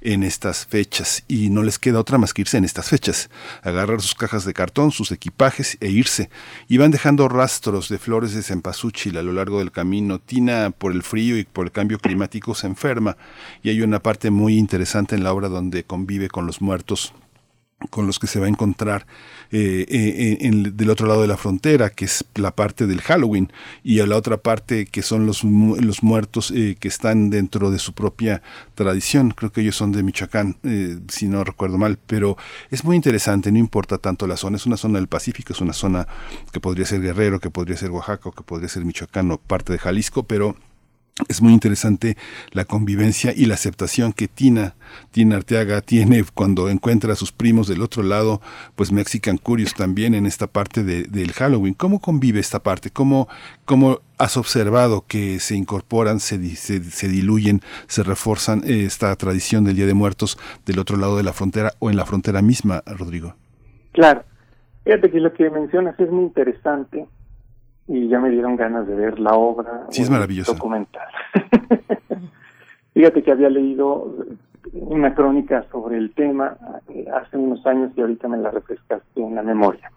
en 0.00 0.22
estas 0.22 0.66
fechas 0.66 1.24
y 1.28 1.50
no 1.50 1.62
les 1.62 1.78
queda 1.78 2.00
otra 2.00 2.18
más 2.18 2.34
que 2.34 2.42
irse 2.42 2.58
en 2.58 2.64
estas 2.64 2.88
fechas, 2.88 3.30
agarrar 3.62 4.00
sus 4.00 4.14
cajas 4.14 4.44
de 4.44 4.54
cartón, 4.54 4.92
sus 4.92 5.12
equipajes 5.12 5.76
e 5.80 5.88
irse. 5.88 6.30
Y 6.68 6.78
van 6.78 6.90
dejando 6.90 7.28
rastros 7.28 7.88
de 7.88 7.98
flores 7.98 8.34
de 8.34 8.42
cempasúchil 8.42 9.16
a 9.16 9.22
lo 9.22 9.32
largo 9.32 9.58
del 9.58 9.72
camino. 9.72 10.18
Tina 10.18 10.70
por 10.70 10.92
el 10.92 11.02
frío 11.02 11.38
y 11.38 11.44
por 11.44 11.66
el 11.66 11.72
cambio 11.72 11.98
climático 11.98 12.54
se 12.54 12.66
enferma 12.66 13.16
y 13.62 13.70
hay 13.70 13.82
una 13.82 14.00
parte 14.00 14.30
muy 14.30 14.56
interesante 14.56 15.14
en 15.14 15.24
la 15.24 15.32
obra 15.32 15.48
donde 15.48 15.84
convive 15.84 16.28
con 16.28 16.46
los 16.46 16.60
muertos 16.60 17.12
con 17.88 18.06
los 18.06 18.18
que 18.18 18.26
se 18.26 18.38
va 18.38 18.46
a 18.46 18.48
encontrar 18.48 19.06
eh, 19.52 19.86
eh, 19.88 20.38
en, 20.42 20.76
del 20.76 20.90
otro 20.90 21.06
lado 21.06 21.22
de 21.22 21.28
la 21.28 21.36
frontera, 21.36 21.90
que 21.90 22.04
es 22.04 22.24
la 22.34 22.54
parte 22.54 22.86
del 22.86 23.00
Halloween, 23.00 23.50
y 23.82 24.00
a 24.00 24.06
la 24.06 24.16
otra 24.16 24.36
parte 24.36 24.86
que 24.86 25.02
son 25.02 25.26
los, 25.26 25.42
los 25.44 26.02
muertos 26.02 26.52
eh, 26.54 26.76
que 26.78 26.88
están 26.88 27.30
dentro 27.30 27.70
de 27.70 27.78
su 27.78 27.94
propia 27.94 28.42
tradición. 28.74 29.30
Creo 29.30 29.50
que 29.50 29.62
ellos 29.62 29.76
son 29.76 29.92
de 29.92 30.02
Michoacán, 30.02 30.56
si 31.08 31.28
no 31.28 31.42
recuerdo 31.42 31.78
mal, 31.78 31.98
pero 32.06 32.36
es 32.70 32.84
muy 32.84 32.96
interesante, 32.96 33.50
no 33.50 33.58
importa 33.58 33.98
tanto 33.98 34.26
la 34.26 34.36
zona, 34.36 34.56
es 34.56 34.66
una 34.66 34.76
zona 34.76 34.98
del 34.98 35.08
Pacífico, 35.08 35.52
es 35.52 35.60
una 35.60 35.72
zona 35.72 36.06
que 36.52 36.60
podría 36.60 36.84
ser 36.84 37.00
Guerrero, 37.00 37.40
que 37.40 37.50
podría 37.50 37.76
ser 37.76 37.90
Oaxaca, 37.90 38.30
que 38.36 38.42
podría 38.42 38.68
ser 38.68 38.84
Michoacán 38.84 39.30
o 39.30 39.38
parte 39.38 39.72
de 39.72 39.78
Jalisco, 39.78 40.24
pero 40.24 40.56
es 41.28 41.42
muy 41.42 41.52
interesante 41.52 42.16
la 42.52 42.64
convivencia 42.64 43.32
y 43.34 43.46
la 43.46 43.54
aceptación 43.54 44.12
que 44.12 44.28
Tina, 44.28 44.74
Tina 45.10 45.36
Arteaga 45.36 45.80
tiene 45.80 46.24
cuando 46.34 46.68
encuentra 46.68 47.12
a 47.12 47.16
sus 47.16 47.32
primos 47.32 47.68
del 47.68 47.82
otro 47.82 48.02
lado, 48.02 48.40
pues 48.74 48.92
Mexican 48.92 49.38
Curious 49.38 49.74
también 49.74 50.14
en 50.14 50.26
esta 50.26 50.46
parte 50.46 50.82
de, 50.82 51.04
del 51.04 51.32
Halloween. 51.32 51.74
¿Cómo 51.74 52.00
convive 52.00 52.40
esta 52.40 52.62
parte? 52.62 52.90
¿Cómo, 52.90 53.28
cómo 53.64 54.00
has 54.18 54.36
observado 54.36 55.04
que 55.06 55.40
se 55.40 55.56
incorporan, 55.56 56.20
se, 56.20 56.38
se, 56.56 57.08
diluyen, 57.08 57.60
se 57.86 58.02
reforzan 58.02 58.62
eh, 58.64 58.84
esta 58.84 59.14
tradición 59.16 59.64
del 59.64 59.76
Día 59.76 59.86
de 59.86 59.94
Muertos 59.94 60.38
del 60.66 60.78
otro 60.78 60.96
lado 60.96 61.16
de 61.16 61.22
la 61.22 61.32
frontera 61.32 61.72
o 61.78 61.90
en 61.90 61.96
la 61.96 62.06
frontera 62.06 62.42
misma, 62.42 62.82
Rodrigo? 62.86 63.34
Claro. 63.92 64.24
Fíjate 64.84 65.10
que 65.10 65.20
lo 65.20 65.32
que 65.34 65.50
mencionas 65.50 65.98
es 66.00 66.10
muy 66.10 66.24
interesante 66.24 67.06
y 67.90 68.06
ya 68.06 68.20
me 68.20 68.30
dieron 68.30 68.54
ganas 68.54 68.86
de 68.86 68.94
ver 68.94 69.18
la 69.18 69.34
obra. 69.34 69.86
Sí, 69.90 70.02
es 70.02 70.10
maravilloso. 70.10 70.54
Documental. 70.54 71.08
Fíjate 72.94 73.24
que 73.24 73.32
había 73.32 73.50
leído 73.50 74.14
una 74.72 75.12
crónica 75.12 75.64
sobre 75.72 75.98
el 75.98 76.14
tema 76.14 76.56
eh, 76.88 77.06
hace 77.12 77.36
unos 77.36 77.66
años 77.66 77.90
y 77.96 78.00
ahorita 78.00 78.28
me 78.28 78.38
la 78.38 78.52
refrescaste 78.52 79.20
en 79.20 79.34
la 79.34 79.42
memoria. 79.42 79.90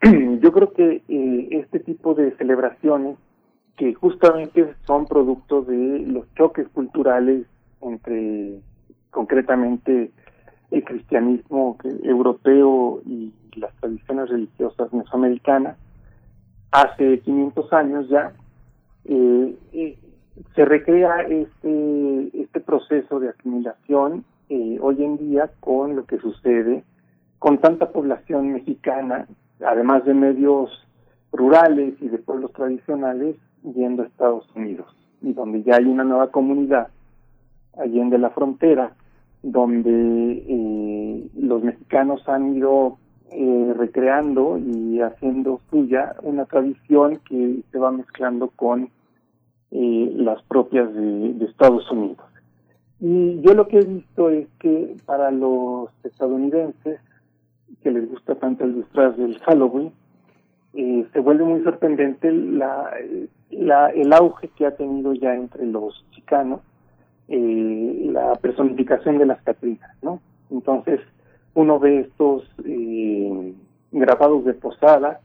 Yo 0.40 0.50
creo 0.50 0.72
que 0.72 1.02
eh, 1.08 1.48
este 1.50 1.80
tipo 1.80 2.14
de 2.14 2.34
celebraciones, 2.36 3.18
que 3.76 3.92
justamente 3.92 4.74
son 4.86 5.06
producto 5.06 5.60
de 5.60 6.06
los 6.06 6.24
choques 6.36 6.68
culturales 6.68 7.44
entre 7.82 8.60
concretamente 9.10 10.10
el 10.70 10.84
cristianismo 10.84 11.76
europeo 12.02 13.02
y 13.04 13.34
las 13.56 13.74
tradiciones 13.76 14.30
religiosas 14.30 14.90
mesoamericanas, 14.94 15.76
hace 16.70 17.20
500 17.20 17.72
años 17.72 18.08
ya, 18.08 18.32
eh, 19.04 19.56
eh, 19.72 19.98
se 20.54 20.64
recrea 20.64 21.22
este, 21.22 22.42
este 22.42 22.60
proceso 22.60 23.20
de 23.20 23.30
asimilación 23.30 24.24
eh, 24.48 24.78
hoy 24.80 25.02
en 25.04 25.16
día 25.18 25.50
con 25.60 25.96
lo 25.96 26.04
que 26.06 26.18
sucede 26.18 26.84
con 27.38 27.58
tanta 27.58 27.90
población 27.92 28.52
mexicana, 28.52 29.28
además 29.64 30.04
de 30.04 30.14
medios 30.14 30.70
rurales 31.32 31.94
y 32.00 32.08
de 32.08 32.18
pueblos 32.18 32.52
tradicionales, 32.52 33.36
yendo 33.62 34.02
a 34.02 34.06
Estados 34.06 34.48
Unidos, 34.56 34.86
y 35.22 35.32
donde 35.32 35.62
ya 35.62 35.76
hay 35.76 35.84
una 35.84 36.04
nueva 36.04 36.30
comunidad 36.30 36.88
allende 37.78 38.18
la 38.18 38.30
frontera, 38.30 38.92
donde 39.42 40.44
eh, 40.48 41.30
los 41.36 41.62
mexicanos 41.62 42.28
han 42.28 42.56
ido 42.56 42.98
eh, 43.30 43.74
recreando 43.76 44.58
y 44.58 45.00
haciendo 45.00 45.60
suya 45.70 46.16
una 46.22 46.44
tradición 46.46 47.20
que 47.28 47.60
se 47.70 47.78
va 47.78 47.90
mezclando 47.90 48.48
con 48.48 48.90
eh, 49.70 50.12
las 50.16 50.42
propias 50.44 50.92
de, 50.94 51.44
Estados 51.44 51.90
Unidos. 51.90 52.24
Y 53.00 53.40
yo 53.42 53.54
lo 53.54 53.68
que 53.68 53.78
he 53.78 53.84
visto 53.84 54.30
es 54.30 54.48
que 54.58 54.96
para 55.06 55.30
los 55.30 55.90
estadounidenses, 56.04 57.00
que 57.82 57.90
les 57.90 58.08
gusta 58.08 58.34
tanto 58.36 58.64
el 58.64 58.76
disfraz 58.76 59.16
del 59.16 59.38
Halloween, 59.40 59.92
eh, 60.74 61.06
se 61.12 61.20
vuelve 61.20 61.44
muy 61.44 61.62
sorprendente 61.62 62.30
la, 62.32 62.90
la, 63.50 63.90
el 63.90 64.12
auge 64.12 64.48
que 64.48 64.66
ha 64.66 64.76
tenido 64.76 65.12
ya 65.14 65.34
entre 65.34 65.66
los 65.66 66.04
chicanos 66.12 66.60
eh, 67.28 68.08
la 68.10 68.34
personificación 68.36 69.18
de 69.18 69.26
las 69.26 69.42
Catrinas, 69.42 69.94
¿no? 70.02 70.20
Entonces, 70.50 71.00
uno 71.58 71.80
ve 71.80 72.00
estos 72.02 72.44
eh, 72.64 73.52
grabados 73.90 74.44
de 74.44 74.54
posada 74.54 75.18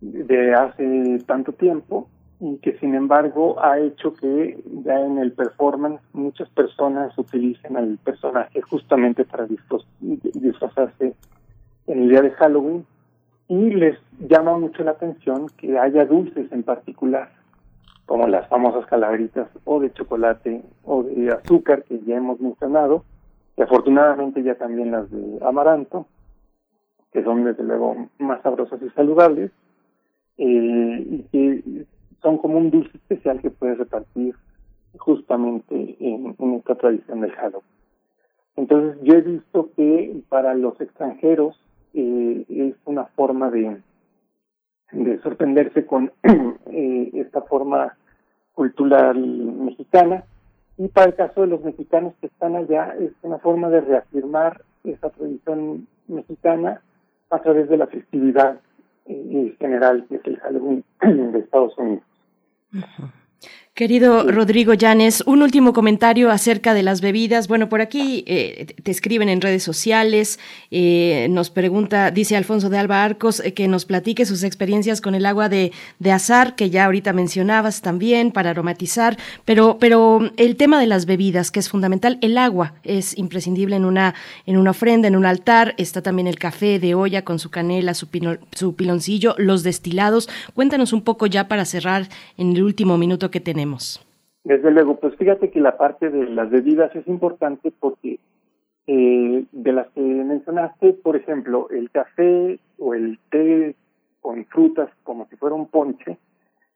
de 0.00 0.54
hace 0.54 1.20
tanto 1.24 1.52
tiempo 1.52 2.08
y 2.40 2.56
que 2.56 2.76
sin 2.78 2.96
embargo 2.96 3.62
ha 3.62 3.78
hecho 3.78 4.12
que 4.12 4.60
ya 4.84 4.98
en 4.98 5.18
el 5.18 5.30
performance 5.30 6.02
muchas 6.14 6.48
personas 6.48 7.16
utilicen 7.16 7.76
al 7.76 7.96
personaje 7.98 8.60
justamente 8.62 9.24
para 9.24 9.46
disfrazarse 10.00 11.14
en 11.86 12.02
el 12.02 12.08
día 12.08 12.22
de 12.22 12.32
Halloween. 12.32 12.84
Y 13.46 13.70
les 13.70 13.96
llama 14.18 14.58
mucho 14.58 14.82
la 14.82 14.92
atención 14.92 15.46
que 15.58 15.78
haya 15.78 16.04
dulces 16.06 16.50
en 16.50 16.64
particular 16.64 17.30
como 18.06 18.26
las 18.26 18.48
famosas 18.48 18.84
calaveritas 18.86 19.46
o 19.62 19.78
de 19.78 19.92
chocolate 19.92 20.64
o 20.82 21.04
de 21.04 21.30
azúcar 21.30 21.84
que 21.84 22.00
ya 22.00 22.16
hemos 22.16 22.40
mencionado, 22.40 23.04
y 23.56 23.62
afortunadamente 23.62 24.42
ya 24.42 24.54
también 24.54 24.90
las 24.90 25.10
de 25.10 25.38
amaranto, 25.44 26.06
que 27.12 27.22
son 27.22 27.44
desde 27.44 27.62
luego 27.62 28.08
más 28.18 28.40
sabrosas 28.42 28.80
y 28.82 28.88
saludables, 28.90 29.50
eh, 30.38 31.06
y 31.10 31.22
que 31.30 31.86
son 32.22 32.38
como 32.38 32.58
un 32.58 32.70
dulce 32.70 32.96
especial 32.96 33.40
que 33.40 33.50
puedes 33.50 33.78
repartir 33.78 34.34
justamente 34.98 35.96
en, 36.00 36.34
esta 36.54 36.74
tradición 36.76 37.20
del 37.20 37.32
Halloween. 37.32 37.66
Entonces 38.56 38.98
yo 39.02 39.14
he 39.14 39.20
visto 39.22 39.70
que 39.76 40.22
para 40.28 40.54
los 40.54 40.80
extranjeros 40.80 41.58
eh, 41.94 42.44
es 42.48 42.74
una 42.84 43.06
forma 43.06 43.50
de, 43.50 43.80
de 44.92 45.18
sorprenderse 45.20 45.86
con 45.86 46.12
eh, 46.22 47.10
esta 47.14 47.42
forma 47.42 47.96
cultural 48.54 49.18
mexicana 49.18 50.24
y 50.78 50.88
para 50.88 51.06
el 51.06 51.14
caso 51.14 51.42
de 51.42 51.48
los 51.48 51.62
mexicanos 51.62 52.14
que 52.20 52.26
están 52.26 52.56
allá 52.56 52.94
es 52.98 53.12
una 53.22 53.38
forma 53.38 53.68
de 53.68 53.80
reafirmar 53.80 54.62
esa 54.84 55.10
tradición 55.10 55.86
mexicana 56.08 56.82
a 57.30 57.38
través 57.40 57.68
de 57.68 57.76
la 57.76 57.86
festividad 57.86 58.60
general 59.58 60.06
que 60.08 60.16
es 60.16 60.22
el 60.24 60.38
Halloween 60.40 60.84
de 61.32 61.38
Estados 61.38 61.76
Unidos. 61.78 62.04
Querido 63.74 64.30
Rodrigo 64.30 64.74
Llanes, 64.74 65.22
un 65.24 65.40
último 65.40 65.72
comentario 65.72 66.30
acerca 66.30 66.74
de 66.74 66.82
las 66.82 67.00
bebidas. 67.00 67.48
Bueno, 67.48 67.70
por 67.70 67.80
aquí 67.80 68.22
eh, 68.26 68.66
te 68.82 68.90
escriben 68.90 69.30
en 69.30 69.40
redes 69.40 69.62
sociales, 69.62 70.38
eh, 70.70 71.26
nos 71.30 71.48
pregunta, 71.48 72.10
dice 72.10 72.36
Alfonso 72.36 72.68
de 72.68 72.76
Alba 72.76 73.02
Arcos, 73.02 73.40
eh, 73.40 73.54
que 73.54 73.68
nos 73.68 73.86
platique 73.86 74.26
sus 74.26 74.42
experiencias 74.42 75.00
con 75.00 75.14
el 75.14 75.24
agua 75.24 75.48
de, 75.48 75.72
de, 76.00 76.12
azar, 76.12 76.54
que 76.54 76.68
ya 76.68 76.84
ahorita 76.84 77.14
mencionabas 77.14 77.80
también, 77.80 78.30
para 78.30 78.50
aromatizar, 78.50 79.16
pero, 79.46 79.78
pero 79.80 80.20
el 80.36 80.56
tema 80.56 80.78
de 80.78 80.86
las 80.86 81.06
bebidas, 81.06 81.50
que 81.50 81.60
es 81.60 81.70
fundamental, 81.70 82.18
el 82.20 82.36
agua 82.36 82.74
es 82.82 83.16
imprescindible 83.16 83.76
en 83.76 83.86
una, 83.86 84.14
en 84.44 84.58
una 84.58 84.72
ofrenda, 84.72 85.08
en 85.08 85.16
un 85.16 85.24
altar, 85.24 85.74
está 85.78 86.02
también 86.02 86.26
el 86.26 86.38
café 86.38 86.78
de 86.78 86.94
olla 86.94 87.24
con 87.24 87.38
su 87.38 87.48
canela, 87.48 87.94
su, 87.94 88.06
su 88.52 88.74
piloncillo, 88.74 89.34
los 89.38 89.62
destilados. 89.62 90.28
Cuéntanos 90.52 90.92
un 90.92 91.00
poco 91.00 91.24
ya 91.24 91.48
para 91.48 91.64
cerrar 91.64 92.10
en 92.36 92.54
el 92.54 92.62
último 92.62 92.98
minuto 92.98 93.30
que 93.30 93.40
tenemos. 93.40 93.61
Desde 94.44 94.70
luego, 94.70 94.96
pues 94.96 95.14
fíjate 95.16 95.50
que 95.50 95.60
la 95.60 95.76
parte 95.76 96.10
de 96.10 96.28
las 96.30 96.50
bebidas 96.50 96.94
es 96.96 97.06
importante 97.06 97.72
porque 97.78 98.18
eh, 98.86 99.44
de 99.52 99.72
las 99.72 99.88
que 99.90 100.00
mencionaste, 100.00 100.94
por 100.94 101.16
ejemplo, 101.16 101.68
el 101.70 101.90
café 101.90 102.58
o 102.78 102.94
el 102.94 103.18
té 103.30 103.76
con 104.20 104.44
frutas 104.46 104.90
como 105.04 105.26
si 105.26 105.36
fuera 105.36 105.54
un 105.54 105.68
ponche, 105.68 106.18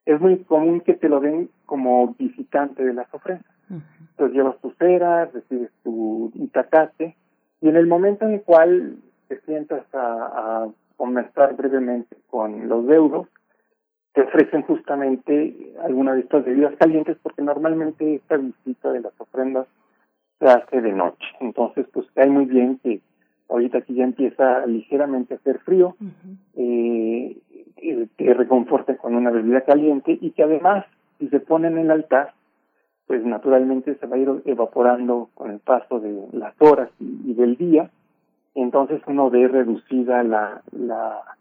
es 0.05 0.20
muy 0.20 0.39
común 0.45 0.80
que 0.80 0.95
te 0.95 1.09
lo 1.09 1.18
den 1.20 1.51
como 1.64 2.14
visitante 2.16 2.84
de 2.84 2.95
las 2.95 3.12
ofrendas. 3.12 3.51
Entonces 3.68 4.37
llevas 4.37 4.59
tu 4.61 4.70
cera, 4.78 5.24
recibes 5.26 5.70
tu 5.82 6.30
itacate, 6.34 7.16
y 7.61 7.68
en 7.68 7.76
el 7.76 7.89
momento 7.89 8.24
en 8.24 8.34
el 8.34 8.43
cual 8.43 8.97
te 9.26 9.41
sientas 9.41 9.82
a, 9.93 9.99
a 9.99 10.68
conversar 10.97 11.57
brevemente 11.57 12.16
con 12.30 12.68
los 12.68 12.87
deudos, 12.87 13.26
te 14.16 14.22
ofrecen 14.22 14.62
justamente 14.62 15.74
alguna 15.84 16.14
de 16.14 16.20
estas 16.20 16.42
bebidas 16.42 16.74
calientes 16.76 17.18
porque 17.22 17.42
normalmente 17.42 18.14
esta 18.14 18.38
visita 18.38 18.90
de 18.90 19.02
las 19.02 19.12
ofrendas 19.20 19.66
se 20.38 20.46
hace 20.46 20.80
de 20.80 20.92
noche. 20.92 21.26
Entonces, 21.40 21.86
pues 21.92 22.06
cae 22.14 22.30
muy 22.30 22.46
bien 22.46 22.80
que 22.82 23.02
ahorita 23.50 23.76
aquí 23.76 23.94
ya 23.94 24.04
empieza 24.04 24.64
ligeramente 24.64 25.34
a 25.34 25.36
hacer 25.36 25.58
frío, 25.58 25.96
eh, 26.56 27.36
te 28.16 28.32
reconforte 28.32 28.96
con 28.96 29.14
una 29.14 29.30
bebida 29.30 29.60
caliente 29.60 30.16
y 30.18 30.30
que 30.30 30.44
además, 30.44 30.86
si 31.18 31.28
se 31.28 31.40
pone 31.40 31.68
en 31.68 31.76
el 31.76 31.90
altar, 31.90 32.32
pues 33.06 33.22
naturalmente 33.22 33.96
se 33.96 34.06
va 34.06 34.16
a 34.16 34.18
ir 34.18 34.30
evaporando 34.46 35.28
con 35.34 35.50
el 35.50 35.58
paso 35.58 36.00
de 36.00 36.26
las 36.32 36.54
horas 36.58 36.88
y, 36.98 37.32
y 37.32 37.34
del 37.34 37.58
día, 37.58 37.90
entonces 38.54 39.02
uno 39.06 39.28
ve 39.28 39.46
reducida 39.46 40.22
la, 40.22 40.62
la 40.72 41.36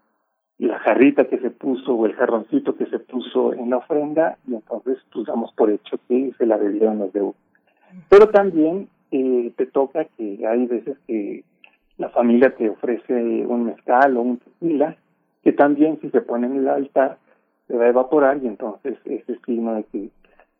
la 0.58 0.78
jarrita 0.78 1.26
que 1.26 1.38
se 1.38 1.50
puso 1.50 1.94
o 1.94 2.06
el 2.06 2.14
jarroncito 2.14 2.76
que 2.76 2.86
se 2.86 2.98
puso 2.98 3.52
en 3.52 3.70
la 3.70 3.78
ofrenda 3.78 4.38
y 4.46 4.54
entonces 4.54 4.98
pues 5.12 5.26
damos 5.26 5.52
por 5.52 5.70
hecho 5.70 5.98
que 6.08 6.32
se 6.38 6.46
la 6.46 6.56
bebieron 6.56 6.98
los 6.98 7.12
de 7.12 7.30
Pero 8.08 8.28
también 8.28 8.88
eh, 9.10 9.52
te 9.56 9.66
toca 9.66 10.06
que 10.16 10.46
hay 10.46 10.66
veces 10.66 10.96
que 11.06 11.44
la 11.98 12.08
familia 12.08 12.54
te 12.54 12.70
ofrece 12.70 13.12
un 13.46 13.66
mezcal 13.66 14.16
o 14.16 14.22
un 14.22 14.38
tequila 14.38 14.96
que 15.42 15.52
también 15.52 15.98
si 16.00 16.10
se 16.10 16.22
pone 16.22 16.46
en 16.46 16.56
el 16.56 16.68
altar 16.68 17.18
se 17.68 17.76
va 17.76 17.84
a 17.84 17.88
evaporar 17.88 18.38
y 18.42 18.46
entonces 18.46 18.98
ese 19.04 19.38
signo 19.44 19.74
de 19.74 19.84
que 19.84 20.10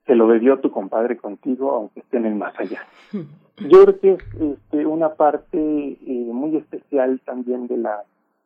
se 0.06 0.14
lo 0.14 0.26
bebió 0.26 0.58
tu 0.60 0.70
compadre 0.70 1.16
contigo 1.16 1.70
aunque 1.70 2.00
esté 2.00 2.18
en 2.18 2.26
el 2.26 2.34
más 2.34 2.58
allá. 2.60 2.86
Yo 3.58 3.84
creo 3.84 3.98
que 4.00 4.12
es 4.12 4.18
este, 4.38 4.84
una 4.84 5.14
parte 5.14 5.56
eh, 5.58 5.96
muy 6.06 6.56
especial 6.56 7.18
también 7.24 7.66
de 7.66 7.78
la 7.78 8.02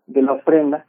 de 0.07 0.23
la 0.23 0.33
ofrenda 0.33 0.87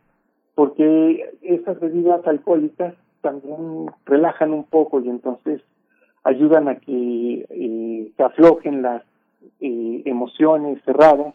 porque 0.56 1.38
esas 1.42 1.80
bebidas 1.80 2.26
alcohólicas 2.28 2.94
también 3.22 3.88
relajan 4.06 4.54
un 4.54 4.64
poco 4.66 5.00
y 5.00 5.10
entonces 5.10 5.62
ayudan 6.24 6.68
a 6.68 6.76
que 6.76 7.46
eh, 7.50 8.12
se 8.16 8.24
aflojen 8.24 8.82
las 8.82 9.04
eh, 9.60 10.02
emociones 10.06 10.82
cerradas 10.84 11.34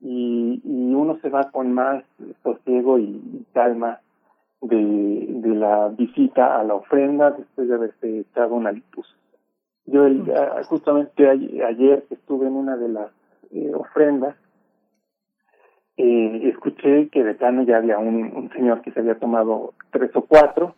y, 0.00 0.60
y, 0.64 0.94
uno 0.94 1.18
se 1.22 1.30
va 1.30 1.50
con 1.50 1.72
más 1.72 2.04
sosiego 2.42 2.98
y, 2.98 3.44
calma 3.52 4.00
de, 4.60 5.26
de, 5.28 5.54
la 5.54 5.88
visita 5.88 6.58
a 6.58 6.64
la 6.64 6.74
ofrenda 6.74 7.30
después 7.30 7.68
de 7.68 7.74
haberse 7.74 8.18
echado 8.20 8.54
una 8.54 8.72
litus. 8.72 9.06
Yo 9.86 10.06
el, 10.06 10.24
justamente 10.66 11.28
ayer 11.28 12.04
estuve 12.10 12.46
en 12.46 12.54
una 12.54 12.76
de 12.76 12.88
las 12.88 13.10
eh, 13.50 13.72
ofrendas 13.74 14.36
eh, 15.96 16.48
escuché 16.48 17.08
que 17.08 17.22
de 17.22 17.34
plano 17.34 17.62
ya 17.62 17.76
había 17.76 17.98
un, 17.98 18.50
señor 18.52 18.82
que 18.82 18.90
se 18.90 19.00
había 19.00 19.18
tomado 19.18 19.74
tres 19.92 20.10
o 20.14 20.22
cuatro 20.22 20.74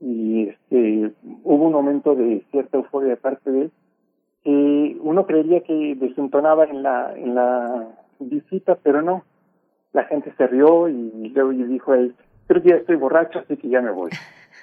y 0.00 0.48
este, 0.48 1.12
hubo 1.44 1.66
un 1.66 1.72
momento 1.72 2.14
de 2.14 2.44
cierta 2.50 2.78
euforia 2.78 3.10
de 3.10 3.16
parte 3.16 3.50
de 3.50 3.60
él 3.62 3.70
que 4.42 4.96
uno 5.00 5.26
creería 5.26 5.60
que 5.60 5.94
desentonaba 5.96 6.64
en 6.64 6.82
la 6.82 7.12
en 7.14 7.34
la 7.34 7.88
visita 8.18 8.76
pero 8.82 9.02
no. 9.02 9.24
La 9.92 10.04
gente 10.04 10.32
se 10.36 10.46
rió 10.46 10.88
y 10.88 11.30
luego 11.34 11.50
dijo 11.50 11.94
él 11.94 12.14
creo 12.46 12.62
que 12.62 12.70
ya 12.70 12.76
estoy 12.76 12.96
borracho 12.96 13.40
así 13.40 13.56
que 13.56 13.68
ya 13.68 13.80
me 13.80 13.90
voy 13.90 14.10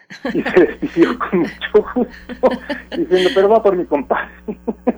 y 0.34 0.42
se 0.42 0.60
despidió 0.60 1.20
con 1.20 1.40
mucho 1.40 1.86
gusto, 1.96 2.50
diciendo, 2.98 3.30
pero 3.36 3.50
va 3.50 3.62
por 3.62 3.76
mi 3.76 3.86
compadre. 3.86 4.32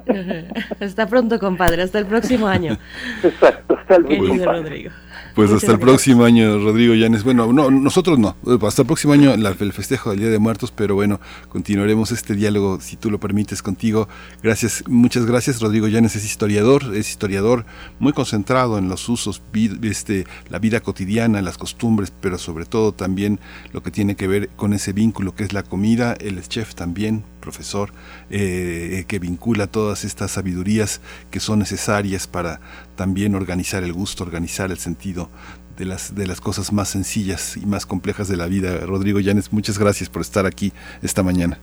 Hasta 0.79 1.07
pronto, 1.07 1.39
compadre, 1.39 1.83
hasta 1.83 1.99
el 1.99 2.05
próximo 2.05 2.47
año. 2.47 2.77
Exacto, 3.23 3.77
hasta 3.77 3.95
el 3.95 4.05
Querido 4.05 4.45
Rodrigo. 4.45 4.91
Pues 5.35 5.51
hasta 5.51 5.71
el 5.71 5.79
próximo 5.79 6.25
año, 6.25 6.57
Rodrigo 6.59 6.95
Llanes. 6.95 7.23
Bueno, 7.23 7.53
no, 7.53 7.69
nosotros 7.71 8.17
no. 8.19 8.35
Hasta 8.61 8.81
el 8.81 8.85
próximo 8.87 9.13
año 9.13 9.33
el 9.33 9.73
festejo 9.73 10.09
del 10.09 10.19
Día 10.19 10.29
de 10.29 10.39
Muertos, 10.39 10.71
pero 10.71 10.95
bueno, 10.95 11.19
continuaremos 11.49 12.11
este 12.11 12.35
diálogo, 12.35 12.79
si 12.81 12.97
tú 12.97 13.09
lo 13.11 13.19
permites, 13.19 13.61
contigo. 13.61 14.07
Gracias, 14.41 14.83
muchas 14.87 15.25
gracias. 15.25 15.61
Rodrigo 15.61 15.87
Llanes 15.87 16.15
es 16.15 16.25
historiador, 16.25 16.95
es 16.95 17.09
historiador 17.09 17.65
muy 17.99 18.13
concentrado 18.13 18.77
en 18.77 18.89
los 18.89 19.07
usos, 19.07 19.41
este, 19.83 20.25
la 20.49 20.59
vida 20.59 20.81
cotidiana, 20.81 21.41
las 21.41 21.57
costumbres, 21.57 22.11
pero 22.19 22.37
sobre 22.37 22.65
todo 22.65 22.91
también 22.91 23.39
lo 23.71 23.81
que 23.81 23.91
tiene 23.91 24.15
que 24.15 24.27
ver 24.27 24.49
con 24.55 24.73
ese 24.73 24.93
vínculo 24.99 25.33
que 25.33 25.43
es 25.45 25.53
la 25.53 25.63
comida. 25.63 26.13
Él 26.19 26.37
es 26.37 26.49
chef 26.49 26.75
también, 26.75 27.23
profesor, 27.39 27.89
eh, 28.29 29.05
que 29.07 29.17
vincula 29.17 29.67
todas 29.67 30.03
estas 30.03 30.31
sabidurías 30.31 30.99
que 31.31 31.39
son 31.39 31.59
necesarias 31.59 32.27
para 32.27 32.59
también 32.97 33.33
organizar 33.33 33.83
el 33.83 33.93
gusto, 33.93 34.25
organizar 34.25 34.71
el 34.71 34.77
sentido 34.77 35.29
de 35.77 35.85
las, 35.85 36.13
de 36.13 36.27
las 36.27 36.41
cosas 36.41 36.73
más 36.73 36.89
sencillas 36.89 37.55
y 37.55 37.65
más 37.65 37.85
complejas 37.85 38.27
de 38.27 38.35
la 38.35 38.47
vida. 38.47 38.77
Rodrigo 38.85 39.21
Llanes, 39.21 39.53
muchas 39.53 39.79
gracias 39.79 40.09
por 40.09 40.21
estar 40.21 40.45
aquí 40.45 40.73
esta 41.01 41.23
mañana. 41.23 41.57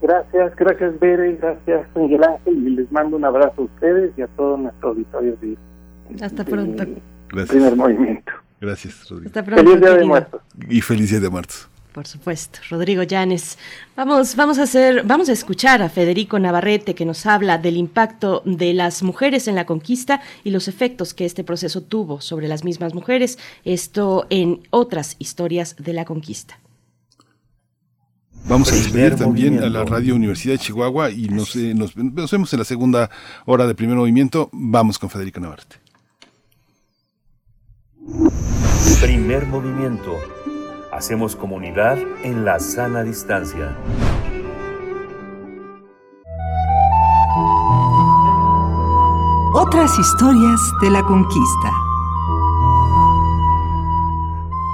Gracias, 0.00 0.56
gracias 0.56 1.00
Bere, 1.00 1.36
gracias 1.36 1.86
Miguel 1.96 2.22
Ángel 2.22 2.68
y 2.68 2.70
les 2.76 2.92
mando 2.92 3.16
un 3.16 3.24
abrazo 3.24 3.62
a 3.62 3.64
ustedes 3.64 4.12
y 4.16 4.22
a 4.22 4.28
todos 4.28 4.58
nuestros 4.60 4.92
auditores 4.92 5.40
de, 5.40 5.58
Hasta 6.24 6.44
pronto. 6.44 6.84
Gracias. 7.28 7.50
primer 7.50 7.76
movimiento. 7.76 8.32
Gracias, 8.60 9.08
Rodrigo. 9.10 9.28
Hasta 9.28 9.44
pronto. 9.44 9.62
Feliz 9.62 9.80
Día 9.80 9.94
de 9.94 10.04
Muertos. 10.04 10.40
Y 10.68 10.80
feliz 10.80 11.10
Día 11.10 11.20
de 11.20 11.28
Muertos. 11.28 11.68
Por 11.92 12.06
supuesto, 12.06 12.60
Rodrigo 12.70 13.02
Llanes. 13.02 13.58
Vamos, 13.96 14.36
vamos 14.36 14.58
a 14.58 14.64
hacer, 14.64 15.02
vamos 15.04 15.28
a 15.28 15.32
escuchar 15.32 15.82
a 15.82 15.88
Federico 15.88 16.38
Navarrete 16.38 16.94
que 16.94 17.04
nos 17.04 17.26
habla 17.26 17.58
del 17.58 17.76
impacto 17.76 18.42
de 18.44 18.74
las 18.74 19.02
mujeres 19.02 19.48
en 19.48 19.54
la 19.54 19.66
conquista 19.66 20.20
y 20.44 20.50
los 20.50 20.68
efectos 20.68 21.14
que 21.14 21.24
este 21.24 21.44
proceso 21.44 21.82
tuvo 21.82 22.20
sobre 22.20 22.46
las 22.46 22.62
mismas 22.62 22.94
mujeres. 22.94 23.38
Esto 23.64 24.26
en 24.30 24.60
otras 24.70 25.16
historias 25.18 25.76
de 25.78 25.92
la 25.94 26.04
conquista. 26.04 26.58
Vamos 28.46 28.72
a 28.72 28.76
despedir 28.76 29.16
también 29.16 29.62
a 29.62 29.68
la 29.68 29.84
Radio 29.84 30.14
Universidad 30.14 30.54
de 30.54 30.58
Chihuahua 30.58 31.10
y 31.10 31.28
nos, 31.28 31.56
eh, 31.56 31.74
nos, 31.74 31.96
nos 31.96 32.30
vemos 32.30 32.52
en 32.52 32.58
la 32.58 32.64
segunda 32.64 33.10
hora 33.44 33.66
de 33.66 33.74
primer 33.74 33.96
movimiento. 33.96 34.48
Vamos 34.52 34.98
con 34.98 35.10
Federico 35.10 35.40
Navarrete. 35.40 35.76
Primer 39.00 39.46
movimiento 39.46 40.18
Hacemos 40.98 41.36
comunidad 41.36 41.96
en 42.24 42.44
la 42.44 42.58
sana 42.58 43.04
distancia. 43.04 43.72
Otras 49.54 49.96
historias 49.96 50.60
de 50.82 50.90
la 50.90 51.04
conquista. 51.04 51.70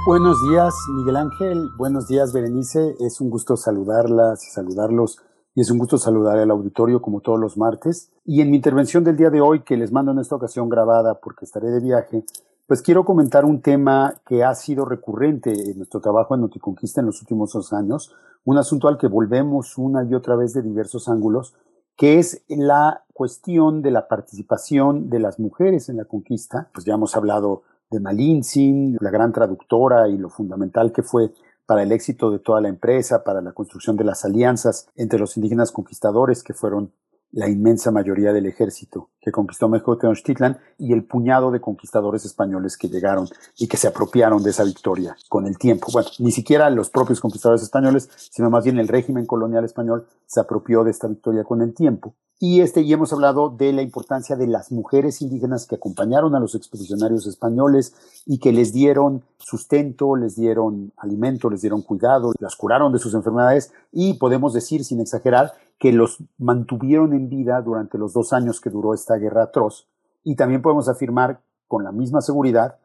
Buenos 0.07 0.37
días, 0.49 0.73
Miguel 0.97 1.17
Ángel. 1.17 1.69
Buenos 1.77 2.07
días, 2.07 2.33
Berenice. 2.33 2.95
Es 3.01 3.21
un 3.21 3.29
gusto 3.29 3.55
saludarlas 3.55 4.47
y 4.47 4.49
saludarlos. 4.49 5.19
Y 5.53 5.61
es 5.61 5.69
un 5.69 5.77
gusto 5.77 5.99
saludar 5.99 6.39
al 6.39 6.49
auditorio 6.49 7.03
como 7.03 7.21
todos 7.21 7.39
los 7.39 7.55
martes. 7.55 8.11
Y 8.25 8.41
en 8.41 8.49
mi 8.49 8.55
intervención 8.55 9.03
del 9.03 9.15
día 9.15 9.29
de 9.29 9.41
hoy, 9.41 9.61
que 9.61 9.77
les 9.77 9.91
mando 9.91 10.11
en 10.11 10.17
esta 10.17 10.35
ocasión 10.35 10.69
grabada 10.69 11.19
porque 11.19 11.45
estaré 11.45 11.69
de 11.69 11.81
viaje, 11.81 12.25
pues 12.67 12.81
quiero 12.81 13.05
comentar 13.05 13.45
un 13.45 13.61
tema 13.61 14.15
que 14.25 14.43
ha 14.43 14.55
sido 14.55 14.85
recurrente 14.85 15.51
en 15.51 15.77
nuestro 15.77 16.01
trabajo 16.01 16.33
en 16.33 16.41
Noticonquista 16.41 16.99
en 16.99 17.07
los 17.07 17.21
últimos 17.21 17.53
dos 17.53 17.73
años, 17.73 18.15
un 18.43 18.57
asunto 18.57 18.87
al 18.87 18.97
que 18.97 19.07
volvemos 19.07 19.77
una 19.77 20.03
y 20.03 20.13
otra 20.15 20.35
vez 20.35 20.53
de 20.53 20.63
diversos 20.63 21.07
ángulos, 21.07 21.55
que 21.95 22.17
es 22.17 22.43
la 22.47 23.03
cuestión 23.13 23.81
de 23.81 23.91
la 23.91 24.07
participación 24.07 25.09
de 25.09 25.19
las 25.19 25.39
mujeres 25.39 25.89
en 25.89 25.97
la 25.97 26.05
conquista. 26.05 26.69
Pues 26.73 26.85
ya 26.85 26.95
hemos 26.95 27.15
hablado 27.15 27.63
de 27.89 27.99
Malintzin, 27.99 28.97
la 28.99 29.11
gran 29.11 29.31
traductora 29.31 30.09
y 30.09 30.17
lo 30.17 30.29
fundamental 30.29 30.91
que 30.91 31.03
fue 31.03 31.31
para 31.65 31.83
el 31.83 31.91
éxito 31.91 32.31
de 32.31 32.39
toda 32.39 32.61
la 32.61 32.67
empresa, 32.67 33.23
para 33.23 33.41
la 33.41 33.53
construcción 33.53 33.95
de 33.95 34.03
las 34.03 34.25
alianzas 34.25 34.89
entre 34.95 35.19
los 35.19 35.37
indígenas 35.37 35.71
conquistadores 35.71 36.43
que 36.43 36.53
fueron 36.53 36.91
la 37.31 37.49
inmensa 37.49 37.91
mayoría 37.91 38.31
del 38.31 38.45
ejército 38.45 39.09
que 39.19 39.31
conquistó 39.31 39.67
México 39.67 39.97
Tenochtitlan 39.97 40.59
y 40.77 40.93
el 40.93 41.03
puñado 41.03 41.51
de 41.51 41.59
conquistadores 41.59 42.25
españoles 42.25 42.77
que 42.77 42.87
llegaron 42.87 43.27
y 43.57 43.67
que 43.67 43.77
se 43.77 43.87
apropiaron 43.87 44.43
de 44.43 44.51
esa 44.51 44.63
victoria 44.63 45.17
con 45.29 45.47
el 45.47 45.57
tiempo. 45.57 45.87
Bueno, 45.91 46.09
ni 46.19 46.31
siquiera 46.31 46.69
los 46.69 46.89
propios 46.89 47.19
conquistadores 47.19 47.63
españoles, 47.63 48.09
sino 48.31 48.49
más 48.49 48.63
bien 48.63 48.77
el 48.77 48.87
régimen 48.87 49.25
colonial 49.25 49.65
español 49.65 50.07
se 50.27 50.39
apropió 50.39 50.83
de 50.83 50.91
esta 50.91 51.07
victoria 51.07 51.43
con 51.43 51.61
el 51.61 51.73
tiempo. 51.73 52.15
Y 52.37 52.59
este 52.59 52.81
y 52.81 52.91
hemos 52.91 53.13
hablado 53.13 53.49
de 53.49 53.71
la 53.71 53.81
importancia 53.81 54.35
de 54.35 54.47
las 54.47 54.69
mujeres 54.69 55.21
indígenas 55.21 55.65
que 55.65 55.75
acompañaron 55.75 56.35
a 56.35 56.39
los 56.39 56.53
expedicionarios 56.53 57.25
españoles 57.27 57.95
y 58.25 58.39
que 58.39 58.51
les 58.51 58.73
dieron 58.73 59.23
sustento, 59.37 60.17
les 60.17 60.35
dieron 60.35 60.91
alimento, 60.97 61.49
les 61.49 61.61
dieron 61.61 61.81
cuidado, 61.81 62.33
las 62.39 62.57
curaron 62.57 62.91
de 62.91 62.99
sus 62.99 63.13
enfermedades 63.13 63.71
y 63.93 64.15
podemos 64.15 64.53
decir 64.53 64.83
sin 64.83 64.99
exagerar 64.99 65.53
que 65.79 65.91
los 65.91 66.23
mantuvieron 66.37 67.13
en 67.13 67.29
vida 67.29 67.61
durante 67.61 67.97
los 67.97 68.13
dos 68.13 68.33
años 68.33 68.61
que 68.61 68.69
duró 68.69 68.93
esta 68.93 69.15
guerra 69.15 69.43
atroz. 69.43 69.87
Y 70.23 70.35
también 70.35 70.61
podemos 70.61 70.87
afirmar 70.87 71.41
con 71.67 71.83
la 71.83 71.91
misma 71.91 72.21
seguridad 72.21 72.77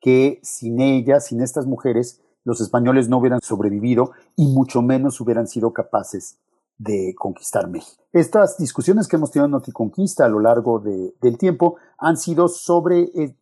que 0.00 0.40
sin 0.42 0.80
ellas, 0.80 1.26
sin 1.26 1.40
estas 1.40 1.66
mujeres, 1.66 2.20
los 2.44 2.60
españoles 2.60 3.08
no 3.08 3.18
hubieran 3.18 3.40
sobrevivido 3.42 4.12
y 4.36 4.46
mucho 4.48 4.80
menos 4.80 5.20
hubieran 5.20 5.46
sido 5.46 5.72
capaces 5.72 6.38
de 6.78 7.14
conquistar 7.18 7.68
México. 7.68 8.04
Estas 8.12 8.56
discusiones 8.56 9.08
que 9.08 9.16
hemos 9.16 9.32
tenido 9.32 9.46
en 9.46 9.50
Noticonquista 9.50 10.24
a 10.24 10.28
lo 10.28 10.40
largo 10.40 10.78
del 10.80 11.36
tiempo 11.36 11.76
han 11.98 12.16
sido 12.16 12.48
sobre, 12.48 13.02
eh, 13.14 13.36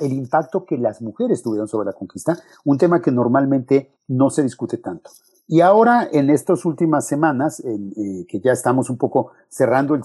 el 0.00 0.12
impacto 0.12 0.66
que 0.66 0.76
las 0.76 1.00
mujeres 1.00 1.42
tuvieron 1.42 1.68
sobre 1.68 1.86
la 1.86 1.92
conquista, 1.92 2.36
un 2.64 2.76
tema 2.76 3.00
que 3.00 3.12
normalmente 3.12 3.92
no 4.08 4.28
se 4.28 4.42
discute 4.42 4.78
tanto. 4.78 5.10
Y 5.50 5.62
ahora, 5.62 6.06
en 6.12 6.28
estas 6.28 6.66
últimas 6.66 7.06
semanas, 7.06 7.60
eh, 7.60 8.26
que 8.28 8.38
ya 8.38 8.52
estamos 8.52 8.90
un 8.90 8.98
poco 8.98 9.32
cerrando 9.48 9.98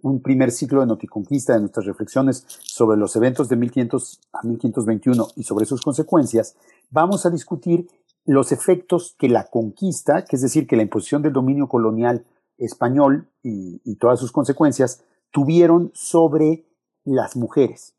un 0.00 0.22
primer 0.22 0.50
ciclo 0.50 0.80
de 0.80 0.86
Noticonquista 0.86 1.52
de 1.52 1.60
nuestras 1.60 1.84
reflexiones 1.84 2.46
sobre 2.48 2.96
los 2.96 3.14
eventos 3.14 3.50
de 3.50 3.56
1500 3.56 4.20
a 4.32 4.46
1521 4.46 5.28
y 5.36 5.42
sobre 5.42 5.66
sus 5.66 5.82
consecuencias, 5.82 6.56
vamos 6.90 7.26
a 7.26 7.30
discutir 7.30 7.86
los 8.24 8.50
efectos 8.50 9.14
que 9.18 9.28
la 9.28 9.44
conquista, 9.44 10.24
que 10.24 10.36
es 10.36 10.42
decir, 10.42 10.66
que 10.66 10.76
la 10.76 10.84
imposición 10.84 11.20
del 11.20 11.34
dominio 11.34 11.68
colonial 11.68 12.24
español 12.56 13.28
y 13.42 13.96
todas 13.96 14.20
sus 14.20 14.32
consecuencias, 14.32 15.04
tuvieron 15.32 15.90
sobre 15.92 16.64
las 17.04 17.36
mujeres, 17.36 17.94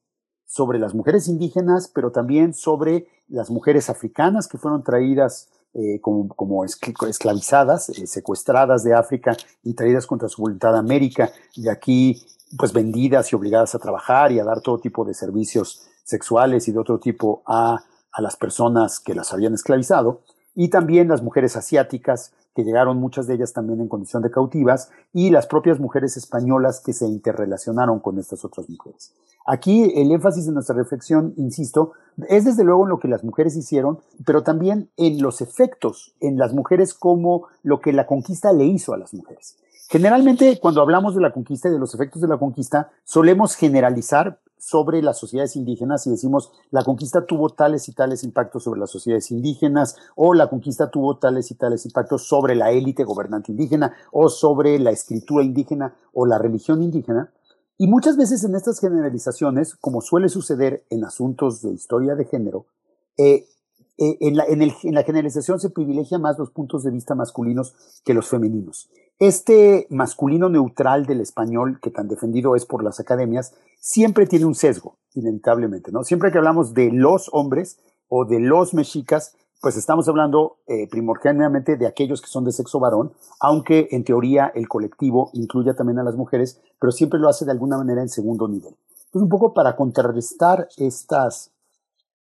sobre 0.45 0.79
las 0.79 0.95
mujeres 0.95 1.27
indígenas, 1.27 1.87
pero 1.93 2.11
también 2.11 2.55
sobre 2.55 3.07
las 3.27 3.51
mujeres 3.51 3.91
africanas 3.91 4.47
que 4.47 4.57
fueron 4.57 4.83
traídas 4.83 5.49
eh, 5.73 5.99
como, 6.01 6.65
esclavizadas, 6.65 7.89
eh, 7.89 8.07
secuestradas 8.07 8.83
de 8.83 8.93
África 8.93 9.35
y 9.63 9.73
traídas 9.73 10.05
contra 10.05 10.29
su 10.29 10.41
voluntad 10.41 10.75
a 10.75 10.79
América, 10.79 11.31
y 11.55 11.69
aquí 11.69 12.21
pues 12.57 12.71
vendidas 12.71 13.31
y 13.31 13.35
obligadas 13.35 13.73
a 13.73 13.79
trabajar 13.79 14.31
y 14.31 14.39
a 14.39 14.43
dar 14.43 14.61
todo 14.61 14.79
tipo 14.79 15.03
de 15.03 15.15
servicios 15.15 15.87
sexuales 16.03 16.67
y 16.67 16.71
de 16.71 16.79
otro 16.79 16.99
tipo 16.99 17.41
a, 17.47 17.83
a 18.11 18.21
las 18.21 18.35
personas 18.35 18.99
que 18.99 19.15
las 19.15 19.33
habían 19.33 19.55
esclavizado, 19.55 20.21
y 20.55 20.69
también 20.69 21.07
las 21.07 21.23
mujeres 21.23 21.55
asiáticas 21.55 22.33
que 22.55 22.63
llegaron 22.63 22.97
muchas 22.97 23.27
de 23.27 23.35
ellas 23.35 23.53
también 23.53 23.81
en 23.81 23.87
condición 23.87 24.23
de 24.23 24.31
cautivas, 24.31 24.89
y 25.11 25.29
las 25.29 25.47
propias 25.47 25.79
mujeres 25.79 26.17
españolas 26.17 26.81
que 26.85 26.93
se 26.93 27.07
interrelacionaron 27.07 27.99
con 27.99 28.19
estas 28.19 28.45
otras 28.45 28.69
mujeres. 28.69 29.13
Aquí 29.45 29.91
el 29.95 30.11
énfasis 30.11 30.45
de 30.45 30.53
nuestra 30.53 30.75
reflexión, 30.75 31.33
insisto, 31.37 31.91
es 32.29 32.45
desde 32.45 32.63
luego 32.63 32.83
en 32.83 32.89
lo 32.89 32.99
que 32.99 33.07
las 33.07 33.23
mujeres 33.23 33.55
hicieron, 33.55 33.99
pero 34.25 34.43
también 34.43 34.89
en 34.97 35.21
los 35.21 35.41
efectos 35.41 36.15
en 36.19 36.37
las 36.37 36.53
mujeres 36.53 36.93
como 36.93 37.47
lo 37.63 37.81
que 37.81 37.91
la 37.91 38.05
conquista 38.05 38.53
le 38.53 38.65
hizo 38.65 38.93
a 38.93 38.97
las 38.97 39.13
mujeres. 39.13 39.57
Generalmente, 39.89 40.59
cuando 40.59 40.81
hablamos 40.81 41.13
de 41.13 41.21
la 41.21 41.33
conquista 41.33 41.67
y 41.67 41.71
de 41.71 41.79
los 41.79 41.93
efectos 41.93 42.21
de 42.21 42.27
la 42.27 42.37
conquista, 42.37 42.89
solemos 43.03 43.55
generalizar 43.55 44.39
sobre 44.65 45.01
las 45.01 45.19
sociedades 45.19 45.57
indígenas 45.57 46.07
y 46.07 46.09
decimos 46.09 46.51
la 46.71 46.85
conquista 46.85 47.25
tuvo 47.25 47.49
tales 47.49 47.89
y 47.89 47.91
tales 47.91 48.23
impactos 48.23 48.63
sobre 48.63 48.79
las 48.79 48.91
sociedades 48.91 49.29
indígenas 49.29 49.97
o 50.15 50.33
la 50.33 50.49
conquista 50.49 50.89
tuvo 50.89 51.17
tales 51.17 51.51
y 51.51 51.55
tales 51.55 51.85
impactos 51.85 52.23
sobre 52.23 52.55
la 52.55 52.71
élite 52.71 53.03
gobernante 53.03 53.51
indígena 53.51 53.93
o 54.11 54.29
sobre 54.29 54.79
la 54.79 54.91
escritura 54.91 55.43
indígena 55.43 55.95
o 56.13 56.25
la 56.25 56.37
religión 56.37 56.81
indígena. 56.81 57.33
Y 57.77 57.87
muchas 57.87 58.15
veces 58.15 58.45
en 58.45 58.55
estas 58.55 58.79
generalizaciones, 58.79 59.75
como 59.75 59.99
suele 59.99 60.29
suceder 60.29 60.85
en 60.89 61.03
asuntos 61.03 61.61
de 61.61 61.73
historia 61.73 62.15
de 62.15 62.23
género, 62.23 62.65
eh, 63.17 63.45
eh, 63.97 64.17
en, 64.21 64.37
la, 64.37 64.45
en, 64.45 64.95
la, 64.95 65.03
generalización 65.03 65.59
se 65.59 65.71
privilegia 65.71 66.19
más 66.19 66.39
los 66.39 66.51
puntos 66.51 66.83
de 66.83 66.91
vista 66.91 67.15
masculinos 67.15 67.75
que 68.05 68.13
los 68.13 68.29
femeninos. 68.29 68.89
Este 69.19 69.87
masculino 69.89 70.49
neutral 70.49 71.05
del 71.05 71.21
español, 71.21 71.79
que 71.81 71.91
tan 71.91 72.07
defendido 72.07 72.55
es 72.55 72.65
por 72.65 72.83
las 72.83 72.99
academias, 72.99 73.53
siempre 73.79 74.25
tiene 74.25 74.45
un 74.45 74.55
sesgo, 74.55 74.97
inevitablemente, 75.13 75.91
¿no? 75.91 76.03
Siempre 76.03 76.31
que 76.31 76.39
hablamos 76.39 76.73
de 76.73 76.91
los 76.91 77.29
hombres 77.31 77.79
o 78.09 78.25
de 78.25 78.39
los 78.39 78.73
mexicas, 78.73 79.35
pues 79.61 79.77
estamos 79.77 80.09
hablando 80.09 80.57
eh, 80.67 80.89
primordialmente 80.89 81.77
de 81.77 81.87
aquellos 81.87 82.21
que 82.21 82.27
son 82.27 82.43
de 82.43 82.51
sexo 82.51 82.81
varón, 82.81 83.13
aunque 83.39 83.87
en 83.91 84.03
teoría 84.03 84.51
el 84.53 84.67
colectivo 84.67 85.29
incluya 85.31 85.73
también 85.73 85.99
a 85.99 86.03
las 86.03 86.17
mujeres, 86.17 86.59
pero 86.79 86.91
siempre 86.91 87.17
lo 87.17 87.29
hace 87.29 87.45
de 87.45 87.51
alguna 87.51 87.77
manera 87.77 88.01
en 88.01 88.09
segundo 88.09 88.49
nivel. 88.49 88.75
Entonces, 89.05 89.21
un 89.21 89.29
poco 89.29 89.53
para 89.53 89.77
contrarrestar 89.77 90.67
estas 90.75 91.52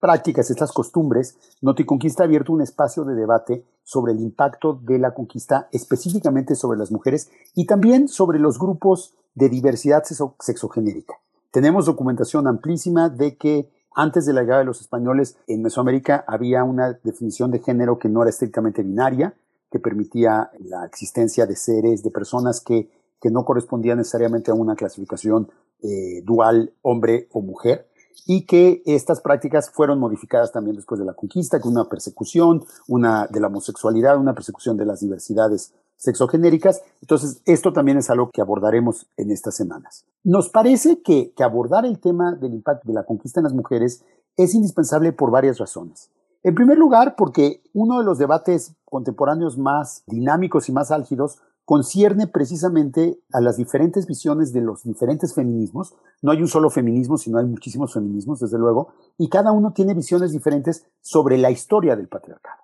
prácticas, 0.01 0.49
estas 0.49 0.73
costumbres, 0.73 1.37
Noticonquista 1.61 2.23
ha 2.23 2.25
abierto 2.25 2.51
un 2.51 2.61
espacio 2.61 3.05
de 3.05 3.15
debate 3.15 3.63
sobre 3.83 4.11
el 4.11 4.19
impacto 4.19 4.73
de 4.73 4.99
la 4.99 5.13
conquista 5.13 5.69
específicamente 5.71 6.55
sobre 6.55 6.77
las 6.77 6.91
mujeres 6.91 7.31
y 7.55 7.65
también 7.67 8.09
sobre 8.09 8.39
los 8.39 8.59
grupos 8.59 9.13
de 9.35 9.47
diversidad 9.47 10.03
sexogenérica. 10.03 11.13
Tenemos 11.51 11.85
documentación 11.85 12.47
amplísima 12.47 13.09
de 13.09 13.37
que 13.37 13.69
antes 13.93 14.25
de 14.25 14.33
la 14.33 14.41
llegada 14.41 14.59
de 14.59 14.65
los 14.65 14.81
españoles 14.81 15.37
en 15.47 15.61
Mesoamérica 15.61 16.25
había 16.27 16.63
una 16.63 16.99
definición 17.03 17.51
de 17.51 17.59
género 17.59 17.99
que 17.99 18.09
no 18.09 18.21
era 18.21 18.29
estrictamente 18.29 18.83
binaria, 18.83 19.35
que 19.69 19.79
permitía 19.79 20.49
la 20.59 20.85
existencia 20.85 21.45
de 21.45 21.55
seres, 21.55 22.03
de 22.03 22.09
personas 22.09 22.59
que, 22.59 22.89
que 23.21 23.29
no 23.29 23.45
correspondían 23.45 23.99
necesariamente 23.99 24.49
a 24.49 24.55
una 24.55 24.75
clasificación 24.75 25.49
eh, 25.83 26.21
dual 26.23 26.73
hombre 26.81 27.27
o 27.31 27.41
mujer 27.41 27.90
y 28.25 28.45
que 28.45 28.81
estas 28.85 29.21
prácticas 29.21 29.69
fueron 29.69 29.99
modificadas 29.99 30.51
también 30.51 30.75
después 30.75 30.99
de 30.99 31.05
la 31.05 31.13
conquista, 31.13 31.59
con 31.59 31.73
una 31.73 31.89
persecución, 31.89 32.63
una 32.87 33.27
de 33.27 33.39
la 33.39 33.47
homosexualidad, 33.47 34.17
una 34.17 34.33
persecución 34.33 34.77
de 34.77 34.85
las 34.85 34.99
diversidades 35.01 35.73
sexogenéricas. 35.97 36.81
Entonces, 37.01 37.41
esto 37.45 37.73
también 37.73 37.97
es 37.97 38.09
algo 38.09 38.29
que 38.31 38.41
abordaremos 38.41 39.07
en 39.17 39.31
estas 39.31 39.55
semanas. 39.55 40.05
Nos 40.23 40.49
parece 40.49 41.01
que, 41.01 41.31
que 41.35 41.43
abordar 41.43 41.85
el 41.85 41.99
tema 41.99 42.35
del 42.35 42.53
impacto 42.53 42.87
de 42.87 42.93
la 42.93 43.03
conquista 43.03 43.39
en 43.39 43.45
las 43.45 43.53
mujeres 43.53 44.03
es 44.37 44.55
indispensable 44.55 45.13
por 45.13 45.31
varias 45.31 45.57
razones. 45.57 46.09
En 46.43 46.55
primer 46.55 46.77
lugar, 46.77 47.15
porque 47.15 47.61
uno 47.73 47.99
de 47.99 48.05
los 48.05 48.17
debates 48.17 48.73
contemporáneos 48.85 49.59
más 49.59 50.03
dinámicos 50.07 50.69
y 50.69 50.71
más 50.71 50.89
álgidos 50.89 51.39
concierne 51.71 52.27
precisamente 52.27 53.21
a 53.31 53.39
las 53.39 53.55
diferentes 53.55 54.05
visiones 54.05 54.51
de 54.51 54.59
los 54.59 54.83
diferentes 54.83 55.33
feminismos. 55.33 55.93
No 56.21 56.33
hay 56.33 56.41
un 56.41 56.49
solo 56.49 56.69
feminismo, 56.69 57.17
sino 57.17 57.37
hay 57.37 57.45
muchísimos 57.45 57.93
feminismos, 57.93 58.41
desde 58.41 58.57
luego, 58.57 58.89
y 59.17 59.29
cada 59.29 59.53
uno 59.53 59.71
tiene 59.71 59.93
visiones 59.93 60.33
diferentes 60.33 60.85
sobre 60.99 61.37
la 61.37 61.49
historia 61.49 61.95
del 61.95 62.09
patriarcado. 62.09 62.57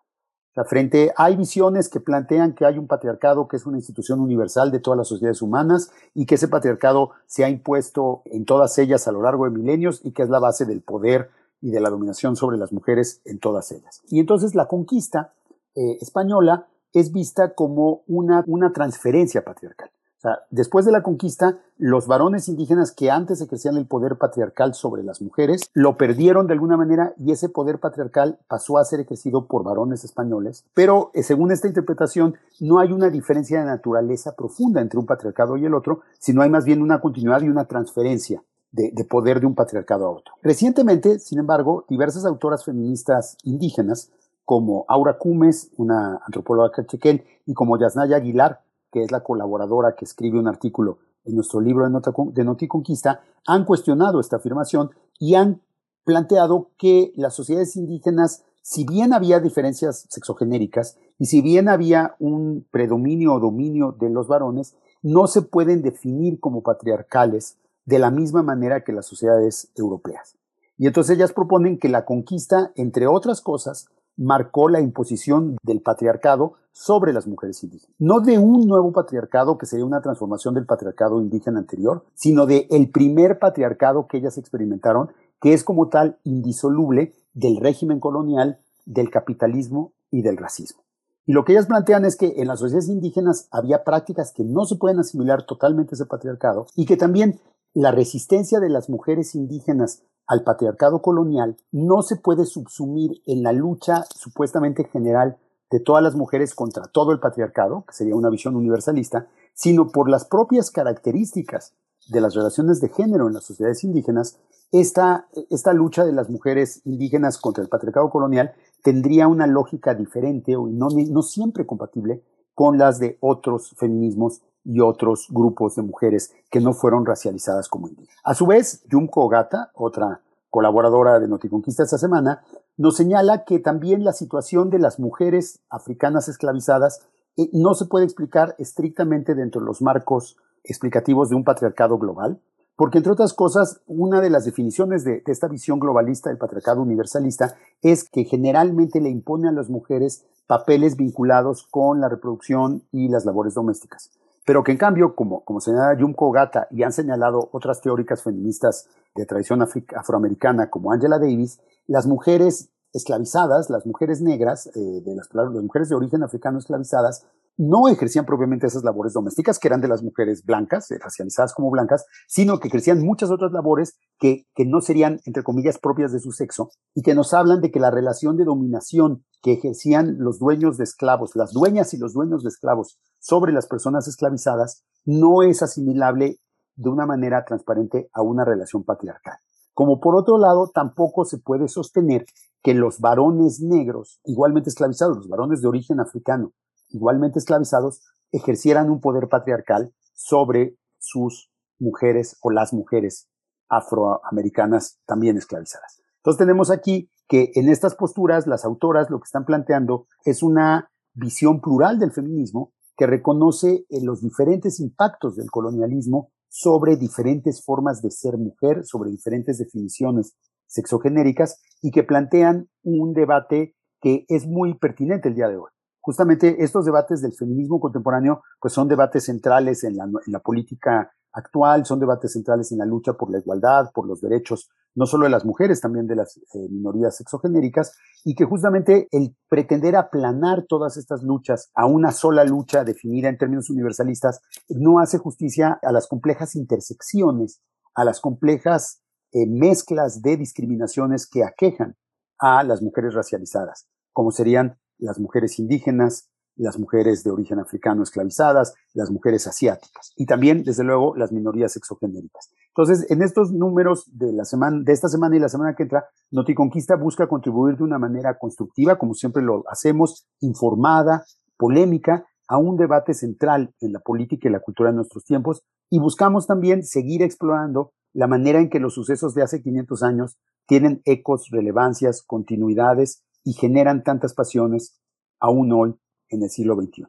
O 0.50 0.54
sea, 0.56 0.66
frente 0.66 1.14
hay 1.16 1.38
visiones 1.38 1.88
que 1.88 2.02
plantean 2.02 2.54
que 2.54 2.66
hay 2.66 2.78
un 2.78 2.88
patriarcado 2.88 3.48
que 3.48 3.56
es 3.56 3.66
una 3.66 3.78
institución 3.78 4.20
universal 4.20 4.72
de 4.72 4.82
todas 4.82 4.98
las 4.98 5.08
sociedades 5.08 5.42
humanas 5.42 5.90
y 6.14 6.26
que 6.26 6.36
ese 6.36 6.50
patriarcado 6.50 7.12
se 7.28 7.46
ha 7.46 7.50
impuesto 7.50 8.24
en 8.26 8.44
todas 8.44 8.78
ellas 8.78 9.08
a 9.08 9.14
lo 9.14 9.22
largo 9.22 9.46
de 9.46 9.52
milenios 9.52 10.02
y 10.04 10.12
que 10.12 10.24
es 10.24 10.30
la 10.30 10.40
base 10.40 10.66
del 10.66 10.82
poder 10.82 11.30
y 11.62 11.72
de 11.72 11.80
la 11.80 11.90
dominación 11.90 12.36
sobre 12.36 12.58
las 12.58 12.74
mujeres 12.74 13.22
en 13.24 13.40
todas 13.40 13.72
ellas. 13.72 14.02
Y 14.10 14.20
entonces 14.20 14.54
la 14.54 14.68
conquista 14.68 15.32
eh, 15.76 15.98
española 16.02 16.68
es 16.94 17.12
vista 17.12 17.54
como 17.54 18.04
una, 18.08 18.44
una 18.48 18.72
transferencia 18.74 19.44
patriarcal. 19.44 19.90
O 20.18 20.20
sea, 20.20 20.40
después 20.50 20.84
de 20.84 20.92
la 20.92 21.04
conquista, 21.04 21.60
los 21.78 22.08
varones 22.08 22.50
indígenas 22.50 22.92
que 22.92 23.12
antes 23.12 23.40
ejercían 23.40 23.78
el 23.78 23.86
poder 23.86 24.18
patriarcal 24.18 24.74
sobre 24.74 25.04
las 25.04 25.22
mujeres, 25.22 25.70
lo 25.76 25.96
perdieron 25.96 26.48
de 26.48 26.54
alguna 26.54 26.76
manera 26.76 27.14
y 27.18 27.32
ese 27.32 27.50
poder 27.50 27.80
patriarcal 27.80 28.40
pasó 28.48 28.80
a 28.80 28.86
ser 28.86 29.00
ejercido 29.00 29.46
por 29.46 29.64
varones 29.64 30.04
españoles. 30.04 30.66
Pero 30.74 31.12
eh, 31.14 31.22
según 31.22 31.52
esta 31.52 31.68
interpretación, 31.68 32.36
no 32.60 32.80
hay 32.80 32.94
una 32.94 33.12
diferencia 33.12 33.60
de 33.60 33.66
naturaleza 33.66 34.36
profunda 34.36 34.82
entre 34.82 35.00
un 35.00 35.06
patriarcado 35.06 35.56
y 35.56 35.66
el 35.66 35.76
otro, 35.76 36.02
sino 36.18 36.42
hay 36.42 36.50
más 36.50 36.66
bien 36.66 36.82
una 36.82 37.00
continuidad 37.00 37.42
y 37.44 37.50
una 37.50 37.66
transferencia 37.66 38.42
de, 38.72 38.92
de, 38.92 39.04
poder 39.06 39.40
de 39.40 39.46
un 39.46 39.54
patriarcado 39.54 40.08
a 40.08 40.12
otro. 40.12 40.34
Recientemente, 40.42 41.20
sin 41.20 41.38
embargo, 41.38 41.86
diversas 41.88 42.26
autoras 42.26 42.66
feministas 42.66 43.38
indígenas 43.44 44.10
como 44.48 44.86
Aura 44.88 45.18
Cumes, 45.18 45.72
una 45.76 46.22
antropóloga 46.26 46.72
cachequel, 46.72 47.26
y 47.46 47.54
como 47.54 47.78
Yasnaya 47.78 48.16
Aguilar, 48.16 48.62
que 48.94 49.04
es 49.04 49.12
la 49.12 49.22
colaboradora 49.22 49.98
que 49.98 50.06
escribe 50.06 50.40
un 50.40 50.48
artículo 50.48 51.00
en 51.26 51.36
nuestro 51.36 51.60
libro 51.60 51.86
de, 51.86 52.44
Noticonquista, 52.46 53.20
han 53.46 53.66
cuestionado 53.66 54.22
esta 54.22 54.38
afirmación 54.38 54.92
y 55.20 55.36
han 55.36 55.60
planteado 56.06 56.70
que 56.78 57.12
las 57.18 57.36
sociedades 57.36 57.76
indígenas, 57.76 58.46
si 58.62 58.86
bien 58.86 59.12
había 59.12 59.42
diferencias 59.42 60.06
sexogenéricas 60.08 60.98
y 61.20 61.26
si 61.26 61.42
bien 61.42 61.68
había 61.68 62.16
un 62.18 62.66
predominio 62.72 63.34
o 63.34 63.40
dominio 63.42 63.98
de 64.00 64.10
los 64.10 64.30
varones, 64.30 64.78
no 65.02 65.28
se 65.28 65.42
pueden 65.42 65.82
definir 65.82 66.40
como 66.40 66.64
patriarcales 66.64 67.58
de 67.84 68.00
la 68.00 68.12
misma 68.12 68.44
manera 68.44 68.86
que 68.86 68.94
las 68.94 69.08
sociedades 69.08 69.74
europeas. 69.76 70.38
Y 70.78 70.88
entonces 70.88 71.18
ellas 71.18 71.34
proponen 71.34 71.80
que 71.80 71.90
la 71.90 72.06
conquista, 72.06 72.72
entre 72.76 73.08
otras 73.08 73.42
cosas, 73.42 73.90
marcó 74.18 74.68
la 74.68 74.82
imposición 74.82 75.58
del 75.64 75.82
patriarcado 75.82 76.54
sobre 76.72 77.14
las 77.14 77.28
mujeres 77.28 77.64
indígenas. 77.64 77.96
No 77.98 78.20
de 78.20 78.38
un 78.38 78.68
nuevo 78.68 78.92
patriarcado 78.92 79.58
que 79.58 79.66
sería 79.66 79.86
una 79.86 80.02
transformación 80.02 80.54
del 80.54 80.66
patriarcado 80.66 81.22
indígena 81.22 81.60
anterior, 81.60 82.04
sino 82.14 82.46
de 82.46 82.68
el 82.70 82.92
primer 82.92 83.40
patriarcado 83.40 84.08
que 84.08 84.18
ellas 84.18 84.38
experimentaron, 84.38 85.10
que 85.42 85.54
es 85.54 85.64
como 85.64 85.90
tal 85.90 86.18
indisoluble 86.24 87.14
del 87.34 87.58
régimen 87.58 88.00
colonial, 88.00 88.60
del 88.86 89.10
capitalismo 89.10 89.94
y 90.12 90.22
del 90.22 90.38
racismo. 90.38 90.84
Y 91.26 91.34
lo 91.34 91.44
que 91.44 91.54
ellas 91.54 91.68
plantean 91.68 92.06
es 92.06 92.16
que 92.16 92.36
en 92.38 92.48
las 92.48 92.60
sociedades 92.60 92.90
indígenas 92.90 93.48
había 93.52 93.84
prácticas 93.84 94.32
que 94.32 94.44
no 94.44 94.66
se 94.66 94.78
pueden 94.78 95.00
asimilar 95.00 95.46
totalmente 95.46 95.94
a 95.94 95.96
ese 95.96 96.06
patriarcado 96.06 96.68
y 96.76 96.86
que 96.86 96.96
también 96.96 97.40
la 97.74 97.92
resistencia 97.92 98.60
de 98.60 98.70
las 98.70 98.90
mujeres 98.90 99.36
indígenas 99.36 100.04
al 100.28 100.44
patriarcado 100.44 101.02
colonial 101.02 101.58
no 101.72 102.02
se 102.02 102.18
puede 102.18 102.46
subsumir 102.46 103.22
en 103.26 103.44
la 103.44 103.54
lucha 103.54 104.04
supuestamente 104.14 104.84
general 104.84 105.38
de 105.72 105.80
todas 105.80 106.04
las 106.04 106.16
mujeres 106.16 106.54
contra 106.54 106.88
todo 106.88 107.12
el 107.12 107.20
patriarcado, 107.20 107.86
que 107.88 107.94
sería 107.94 108.16
una 108.16 108.30
visión 108.30 108.56
universalista, 108.56 109.28
sino 109.54 109.88
por 109.88 110.10
las 110.10 110.26
propias 110.26 110.72
características 110.72 111.74
de 112.10 112.22
las 112.22 112.36
relaciones 112.36 112.80
de 112.80 112.90
género 112.90 113.28
en 113.28 113.34
las 113.34 113.46
sociedades 113.46 113.84
indígenas, 113.84 114.40
esta, 114.72 115.28
esta 115.50 115.74
lucha 115.74 116.06
de 116.06 116.14
las 116.14 116.30
mujeres 116.30 116.82
indígenas 116.86 117.38
contra 117.38 117.64
el 117.64 117.70
patriarcado 117.70 118.10
colonial 118.10 118.54
tendría 118.84 119.28
una 119.28 119.48
lógica 119.48 119.96
diferente 119.96 120.56
o 120.56 120.68
no, 120.68 120.90
no 120.90 121.22
siempre 121.22 121.66
compatible 121.66 122.24
con 122.54 122.78
las 122.78 123.00
de 123.00 123.18
otros 123.22 123.76
feminismos 123.78 124.42
y 124.68 124.82
otros 124.82 125.28
grupos 125.30 125.76
de 125.76 125.82
mujeres 125.82 126.34
que 126.52 126.60
no 126.60 126.74
fueron 126.74 127.06
racializadas 127.06 127.70
como 127.70 127.88
indígenas. 127.88 128.20
A 128.24 128.34
su 128.34 128.46
vez, 128.46 128.84
Yumko 128.90 129.30
Gata, 129.30 129.72
otra 129.74 130.22
colaboradora 130.50 131.20
de 131.20 131.28
Noticonquista 131.30 131.84
esta 131.84 131.98
semana, 131.98 132.42
nos 132.76 132.98
señala 132.98 133.46
que 133.46 133.60
también 133.60 134.04
la 134.04 134.12
situación 134.12 134.70
de 134.70 134.80
las 134.80 135.00
mujeres 135.00 135.62
africanas 135.70 136.28
esclavizadas 136.28 137.00
eh, 137.38 137.50
no 137.54 137.76
se 137.76 137.86
puede 137.86 138.04
explicar 138.04 138.56
estrictamente 138.58 139.36
dentro 139.36 139.62
de 139.62 139.68
los 139.68 139.82
marcos 139.82 140.36
explicativos 140.66 141.30
de 141.30 141.36
un 141.36 141.46
patriarcado 141.46 141.98
global, 141.98 142.42
porque 142.76 142.98
entre 142.98 143.14
otras 143.14 143.34
cosas, 143.34 143.80
una 143.88 144.20
de 144.20 144.30
las 144.30 144.44
definiciones 144.44 145.06
de, 145.06 145.22
de, 145.22 145.32
esta 145.32 145.48
visión 145.48 145.80
globalista 145.80 146.30
del 146.30 146.38
patriarcado 146.38 146.82
universalista 146.82 147.56
es 147.82 148.04
que 148.04 148.26
generalmente 148.26 149.00
le 149.00 149.10
impone 149.10 149.48
a 149.48 149.54
las 149.54 149.70
mujeres 149.70 150.26
papeles 150.46 150.98
vinculados 150.98 151.66
con 151.72 152.02
la 152.02 152.10
reproducción 152.10 152.84
y 152.92 153.08
las 153.08 153.26
labores 153.26 153.54
domésticas 153.54 154.12
pero 154.48 154.64
que 154.64 154.72
en 154.72 154.78
cambio, 154.78 155.14
como, 155.14 155.44
como 155.44 155.60
señala 155.60 156.00
Yumko 156.00 156.32
Gata 156.32 156.70
y 156.72 156.84
han 156.84 156.94
señalado 156.94 157.50
otras 157.52 157.82
teóricas 157.82 158.24
feministas 158.24 158.88
de 159.14 159.26
tradición 159.26 159.62
afroamericana 159.62 160.70
como 160.70 160.94
Angela 160.94 161.20
Davis, 161.20 161.60
las 161.86 162.08
mujeres 162.08 162.70
esclavizadas, 162.94 163.70
las 163.70 163.86
mujeres 163.86 164.22
negras, 164.22 164.68
eh, 164.68 165.02
de 165.04 165.16
las, 165.16 165.28
las, 165.34 165.50
mujeres 165.50 165.90
de 165.90 165.96
origen 165.96 166.24
africano 166.24 166.60
esclavizadas, 166.60 167.26
no 167.58 167.90
ejercían 167.90 168.26
propiamente 168.26 168.68
esas 168.68 168.84
labores 168.84 169.14
domésticas 169.14 169.58
que 169.58 169.68
eran 169.68 169.82
de 169.82 169.88
las 169.88 170.04
mujeres 170.04 170.44
blancas, 170.46 170.90
eh, 170.92 171.00
racializadas 171.00 171.54
como 171.54 171.72
blancas, 171.72 172.06
sino 172.28 172.60
que 172.60 172.68
ejercían 172.68 173.04
muchas 173.04 173.32
otras 173.32 173.52
labores 173.52 173.98
que, 174.20 174.46
que 174.56 174.66
no 174.66 174.80
serían, 174.82 175.20
entre 175.26 175.44
comillas, 175.44 175.80
propias 175.80 176.12
de 176.12 176.20
su 176.20 176.32
sexo 176.32 176.70
y 176.94 177.02
que 177.02 177.16
nos 177.16 177.34
hablan 177.34 177.62
de 177.62 177.72
que 177.72 177.80
la 177.80 177.92
relación 177.92 178.38
de 178.38 178.46
dominación 178.46 179.26
que 179.42 179.54
ejercían 179.54 180.18
los 180.20 180.40
dueños 180.40 180.78
de 180.78 180.84
esclavos, 180.84 181.36
las 181.36 181.52
dueñas 181.52 181.94
y 181.94 181.98
los 181.98 182.14
dueños 182.14 182.44
de 182.44 182.50
esclavos 182.50 183.00
sobre 183.20 183.52
las 183.52 183.68
personas 183.68 184.08
esclavizadas, 184.08 184.84
no 185.06 185.42
es 185.42 185.64
asimilable 185.64 186.40
de 186.76 186.90
una 186.90 187.06
manera 187.06 187.44
transparente 187.46 188.10
a 188.14 188.22
una 188.22 188.46
relación 188.46 188.84
patriarcal. 188.84 189.38
Como 189.74 190.00
por 190.00 190.16
otro 190.16 190.38
lado, 190.38 190.72
tampoco 190.74 191.26
se 191.26 191.38
puede 191.38 191.68
sostener 191.68 192.26
que 192.64 192.74
los 192.74 193.00
varones 193.00 193.62
negros, 193.62 194.20
igualmente 194.26 194.70
esclavizados, 194.70 195.18
los 195.18 195.28
varones 195.28 195.62
de 195.62 195.68
origen 195.68 196.00
africano, 196.00 196.54
igualmente 196.90 197.40
esclavizados, 197.40 198.02
ejercieran 198.32 198.90
un 198.90 199.00
poder 199.00 199.30
patriarcal 199.30 199.94
sobre 200.14 200.78
sus 201.00 201.52
mujeres 201.80 202.38
o 202.42 202.50
las 202.50 202.74
mujeres 202.74 203.30
afroamericanas 203.70 205.00
también 205.06 205.38
esclavizadas. 205.38 206.02
Entonces 206.18 206.40
tenemos 206.40 206.72
aquí 206.72 207.10
que 207.28 207.52
en 207.56 207.70
estas 207.70 207.96
posturas 207.96 208.48
las 208.48 208.66
autoras 208.66 209.10
lo 209.10 209.20
que 209.20 209.26
están 209.26 209.46
planteando 209.46 210.08
es 210.26 210.44
una 210.44 210.90
visión 211.14 211.62
plural 211.62 212.00
del 212.00 212.12
feminismo 212.12 212.74
que 212.96 213.06
reconoce 213.06 213.86
eh, 213.90 214.02
los 214.02 214.22
diferentes 214.22 214.80
impactos 214.80 215.36
del 215.36 215.52
colonialismo 215.52 216.32
sobre 216.50 216.96
diferentes 216.96 217.64
formas 217.64 218.02
de 218.02 218.12
ser 218.12 218.38
mujer, 218.38 218.84
sobre 218.86 219.12
diferentes 219.12 219.58
definiciones 219.58 220.36
sexogenéricas 220.66 221.62
y 221.82 221.92
que 221.92 222.04
plantean 222.04 222.70
un 222.84 223.14
debate 223.14 223.76
que 224.02 224.26
es 224.28 224.48
muy 224.48 224.78
pertinente 224.78 225.30
el 225.30 225.36
día 225.36 225.50
de 225.50 225.58
hoy. 225.58 225.72
Justamente 226.08 226.64
estos 226.64 226.86
debates 226.86 227.22
del 227.22 227.34
feminismo 227.34 227.82
contemporáneo, 227.82 228.42
pues 228.62 228.74
son 228.74 228.88
debates 228.88 229.26
centrales 229.26 229.84
en 229.84 229.98
la, 229.98 230.08
la 230.28 230.40
política 230.40 231.12
actual, 231.34 231.86
son 231.86 232.00
debates 232.00 232.32
centrales 232.32 232.72
en 232.72 232.78
la 232.78 232.86
lucha 232.86 233.12
por 233.12 233.30
la 233.30 233.40
igualdad, 233.40 233.92
por 233.94 234.08
los 234.08 234.22
derechos, 234.22 234.70
no 234.96 235.06
solo 235.06 235.26
de 235.26 235.32
las 235.32 235.44
mujeres, 235.44 235.82
también 235.82 236.08
de 236.08 236.16
las 236.16 236.38
eh, 236.38 236.70
minorías 236.70 237.18
sexogenéricas, 237.18 237.94
y 238.24 238.36
que 238.36 238.46
justamente 238.46 239.10
el 239.12 239.36
pretender 239.50 239.98
aplanar 239.98 240.64
todas 240.70 240.96
estas 240.96 241.24
luchas 241.24 241.72
a 241.76 241.86
una 241.88 242.14
sola 242.14 242.46
lucha 242.46 242.86
definida 242.86 243.28
en 243.28 243.38
términos 243.38 243.70
universalistas 243.70 244.40
no 244.70 245.00
hace 245.00 245.18
justicia 245.18 245.78
a 245.84 245.92
las 245.92 246.08
complejas 246.08 246.56
intersecciones, 246.56 247.62
a 247.96 248.06
las 248.06 248.22
complejas 248.22 249.02
eh, 249.34 249.46
mezclas 249.46 250.22
de 250.22 250.38
discriminaciones 250.38 251.28
que 251.30 251.44
aquejan 251.44 251.98
a 252.40 252.64
las 252.64 252.82
mujeres 252.82 253.14
racializadas, 253.14 253.90
como 254.14 254.32
serían 254.32 254.78
las 254.98 255.20
mujeres 255.20 255.60
indígenas, 255.60 256.30
las 256.56 256.80
mujeres 256.80 257.24
de 257.24 257.32
origen 257.32 257.60
africano 257.60 258.04
esclavizadas, 258.04 258.74
las 258.94 259.12
mujeres 259.12 259.46
asiáticas 259.48 260.12
y 260.16 260.26
también, 260.26 260.64
desde 260.64 260.84
luego, 260.84 261.16
las 261.16 261.32
minorías 261.32 261.74
sexogenéricas. 261.74 262.50
Entonces, 262.70 263.10
en 263.12 263.22
estos 263.22 263.52
números 263.52 264.06
de 264.12 264.34
la 264.34 264.44
semana, 264.44 264.82
de 264.84 264.92
esta 264.92 265.08
semana 265.08 265.36
y 265.36 265.40
la 265.40 265.50
semana 265.50 265.76
que 265.76 265.84
entra, 265.84 266.06
Noticonquista 266.32 266.96
busca 266.96 267.28
contribuir 267.28 267.78
de 267.78 267.84
una 267.84 268.00
manera 268.00 268.38
constructiva, 268.38 268.98
como 268.98 269.14
siempre 269.14 269.44
lo 269.44 269.64
hacemos, 269.70 270.28
informada, 270.42 271.26
polémica, 271.58 272.26
a 272.48 272.58
un 272.58 272.78
debate 272.78 273.14
central 273.14 273.74
en 273.82 273.94
la 273.94 274.00
política 274.00 274.48
y 274.48 274.52
la 274.52 274.62
cultura 274.62 274.90
de 274.90 274.96
nuestros 274.96 275.26
tiempos 275.26 275.64
y 275.90 276.00
buscamos 276.00 276.48
también 276.48 276.84
seguir 276.84 277.22
explorando 277.22 277.92
la 278.14 278.28
manera 278.28 278.60
en 278.60 278.70
que 278.70 278.80
los 278.80 278.94
sucesos 278.94 279.34
de 279.36 279.44
hace 279.44 279.62
500 279.62 280.04
años 280.04 280.38
tienen 280.66 281.02
ecos, 281.06 281.50
relevancias, 281.52 282.24
continuidades 282.24 283.24
y 283.48 283.54
generan 283.54 284.04
tantas 284.04 284.34
pasiones 284.34 285.00
aún 285.40 285.72
hoy 285.72 285.96
en 286.28 286.44
el 286.44 286.50
siglo 286.50 286.76
XXI. 286.76 287.06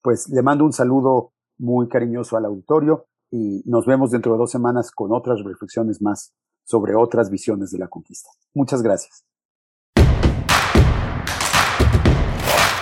Pues 0.00 0.28
le 0.28 0.40
mando 0.40 0.64
un 0.64 0.72
saludo 0.72 1.32
muy 1.58 1.88
cariñoso 1.88 2.36
al 2.36 2.44
auditorio 2.44 3.06
y 3.28 3.62
nos 3.66 3.86
vemos 3.86 4.12
dentro 4.12 4.32
de 4.32 4.38
dos 4.38 4.52
semanas 4.52 4.92
con 4.92 5.12
otras 5.12 5.42
reflexiones 5.42 6.00
más 6.00 6.32
sobre 6.62 6.94
otras 6.94 7.28
visiones 7.28 7.72
de 7.72 7.78
la 7.78 7.88
conquista. 7.88 8.30
Muchas 8.54 8.82
gracias. 8.82 9.24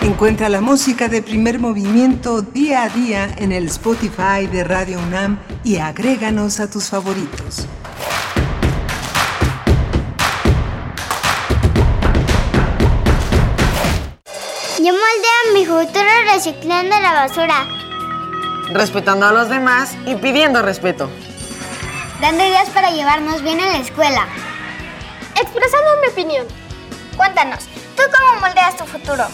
Encuentra 0.03 0.51
la 0.51 0.61
música 0.61 1.09
de 1.09 1.23
primer 1.23 1.61
movimiento 1.61 2.43
día 2.43 2.83
a 2.83 2.89
día 2.91 3.35
en 3.39 3.53
el 3.53 3.69
Spotify 3.69 4.47
de 4.53 4.65
Radio 4.65 4.99
UNAM 4.99 5.39
y 5.65 5.77
agréganos 5.77 6.61
a 6.61 6.71
tus 6.71 6.91
favoritos. 6.91 7.67
Yo 14.89 14.95
moldeo 14.95 15.53
mi 15.53 15.67
futuro 15.67 16.09
reciclando 16.33 16.99
la 16.99 17.13
basura. 17.13 17.67
Respetando 18.73 19.27
a 19.27 19.33
los 19.33 19.51
demás 19.51 19.95
y 20.07 20.15
pidiendo 20.15 20.63
respeto. 20.63 21.11
Dando 22.23 22.43
ideas 22.43 22.71
para 22.71 22.91
llevarnos 22.91 23.43
bien 23.43 23.61
en 23.61 23.71
la 23.71 23.81
escuela. 23.81 24.27
Expresando 25.39 25.89
mi 26.01 26.09
opinión. 26.09 26.47
Cuéntanos, 27.19 27.67
¿tú 27.97 28.03
cómo 28.11 28.41
moldeas 28.41 28.79
tu 28.79 28.85
futuro? 28.85 29.25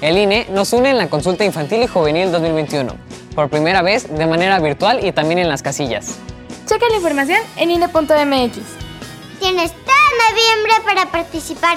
El 0.00 0.16
INE 0.16 0.46
nos 0.48 0.72
une 0.72 0.88
en 0.88 0.96
la 0.96 1.10
consulta 1.10 1.44
infantil 1.44 1.82
y 1.82 1.88
juvenil 1.88 2.32
2021. 2.32 2.96
Por 3.34 3.50
primera 3.50 3.82
vez 3.82 4.08
de 4.08 4.26
manera 4.26 4.60
virtual 4.60 5.04
y 5.04 5.12
también 5.12 5.40
en 5.40 5.50
las 5.50 5.60
casillas. 5.60 6.16
Checa 6.64 6.88
la 6.88 6.96
información 6.96 7.40
en 7.58 7.70
INE.mx. 7.70 7.98
Tienes 9.40 9.72
todo 9.72 10.30
noviembre 10.30 10.72
para 10.86 11.04
participar. 11.10 11.76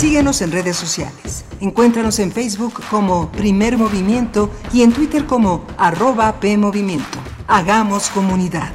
Síguenos 0.00 0.40
en 0.40 0.50
redes 0.50 0.78
sociales. 0.78 1.44
Encuéntranos 1.60 2.20
en 2.20 2.32
Facebook 2.32 2.80
como 2.88 3.30
Primer 3.30 3.76
Movimiento 3.76 4.50
y 4.72 4.80
en 4.80 4.94
Twitter 4.94 5.26
como 5.26 5.66
arroba 5.76 6.40
PMovimiento. 6.40 7.18
Hagamos 7.46 8.08
comunidad. 8.08 8.72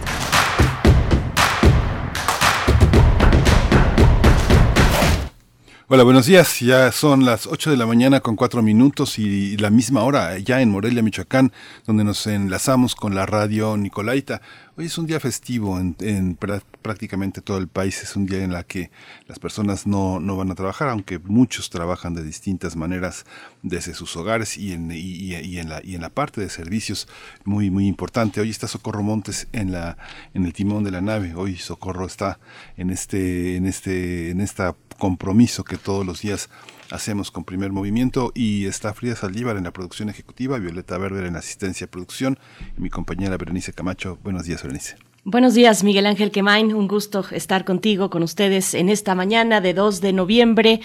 Hola, 5.88 6.04
buenos 6.04 6.26
días. 6.26 6.60
Ya 6.62 6.92
son 6.92 7.26
las 7.26 7.46
8 7.46 7.72
de 7.72 7.78
la 7.78 7.86
mañana 7.86 8.20
con 8.20 8.36
4 8.36 8.64
minutos 8.64 9.18
y 9.18 9.56
la 9.58 9.70
misma 9.70 10.04
hora 10.04 10.38
ya 10.40 10.62
en 10.62 10.72
Morelia, 10.72 11.04
Michoacán, 11.04 11.54
donde 11.88 12.04
nos 12.04 12.26
enlazamos 12.26 12.96
con 12.96 13.14
la 13.14 13.26
radio 13.26 13.78
Nicolaita. 13.78 14.42
Hoy 14.78 14.88
es 14.88 14.98
un 14.98 15.06
día 15.06 15.22
festivo 15.22 15.80
en, 15.80 16.38
prácticamente 16.82 17.40
todo 17.40 17.60
el 17.60 17.70
país. 17.70 18.04
Es 18.04 18.18
un 18.18 18.26
día 18.26 18.44
en 18.44 18.52
la 18.52 18.64
que 18.64 18.92
las 19.26 19.40
personas 19.40 19.88
no, 19.88 20.20
no, 20.20 20.36
van 20.36 20.52
a 20.52 20.56
trabajar, 20.56 20.90
aunque 20.90 21.18
muchos 21.18 21.70
trabajan 21.70 22.14
de 22.14 22.22
distintas 22.22 22.76
maneras 22.76 23.26
desde 23.62 23.94
sus 23.94 24.18
hogares 24.18 24.58
y 24.58 24.74
en, 24.74 24.92
en, 24.92 25.70
la, 25.70 25.82
y 25.82 25.96
en 25.96 26.02
la 26.02 26.10
parte 26.10 26.42
de 26.42 26.50
servicios 26.50 27.08
muy, 27.46 27.70
muy 27.70 27.88
importante. 27.88 28.42
Hoy 28.42 28.50
está 28.50 28.68
Socorro 28.68 29.02
Montes 29.02 29.48
en, 29.54 29.72
la, 29.72 29.98
en 30.34 30.46
el 30.46 30.52
timón 30.52 30.84
de 30.84 30.92
la 30.92 31.00
nave. 31.00 31.36
Hoy 31.36 31.56
Socorro 31.56 32.06
está 32.06 32.38
en 32.76 32.90
este, 32.90 33.56
en 33.56 33.68
este, 33.68 34.32
en 34.32 34.42
esta 34.42 34.76
compromiso 34.98 35.64
que 35.64 35.78
todos 35.78 36.06
los 36.06 36.22
días 36.22 36.50
hacemos 36.96 37.30
con 37.32 37.44
primer 37.44 37.72
movimiento 37.72 38.32
y 38.34 38.66
está 38.66 38.94
Frida 38.94 39.16
Saldívar 39.16 39.58
en 39.58 39.66
la 39.66 39.72
producción 39.72 40.10
ejecutiva, 40.10 40.58
Violeta 40.58 40.98
Berber 40.98 41.26
en 41.26 41.36
asistencia 41.36 41.88
de 41.88 41.92
producción 41.92 42.40
y 42.78 42.82
mi 42.82 42.90
compañera 42.90 43.38
Berenice 43.38 43.74
Camacho. 43.74 44.18
Buenos 44.24 44.46
días, 44.46 44.64
Berenice. 44.64 44.96
Buenos 45.28 45.56
días, 45.56 45.84
Miguel 45.84 46.06
Ángel 46.06 46.30
Quemain. 46.30 46.74
Un 46.74 46.88
gusto 46.88 47.26
estar 47.32 47.66
contigo, 47.66 48.12
con 48.12 48.22
ustedes 48.22 48.76
en 48.76 48.90
esta 48.90 49.16
mañana 49.16 49.60
de 49.60 49.74
2 49.74 50.00
de 50.00 50.14
noviembre. 50.14 50.82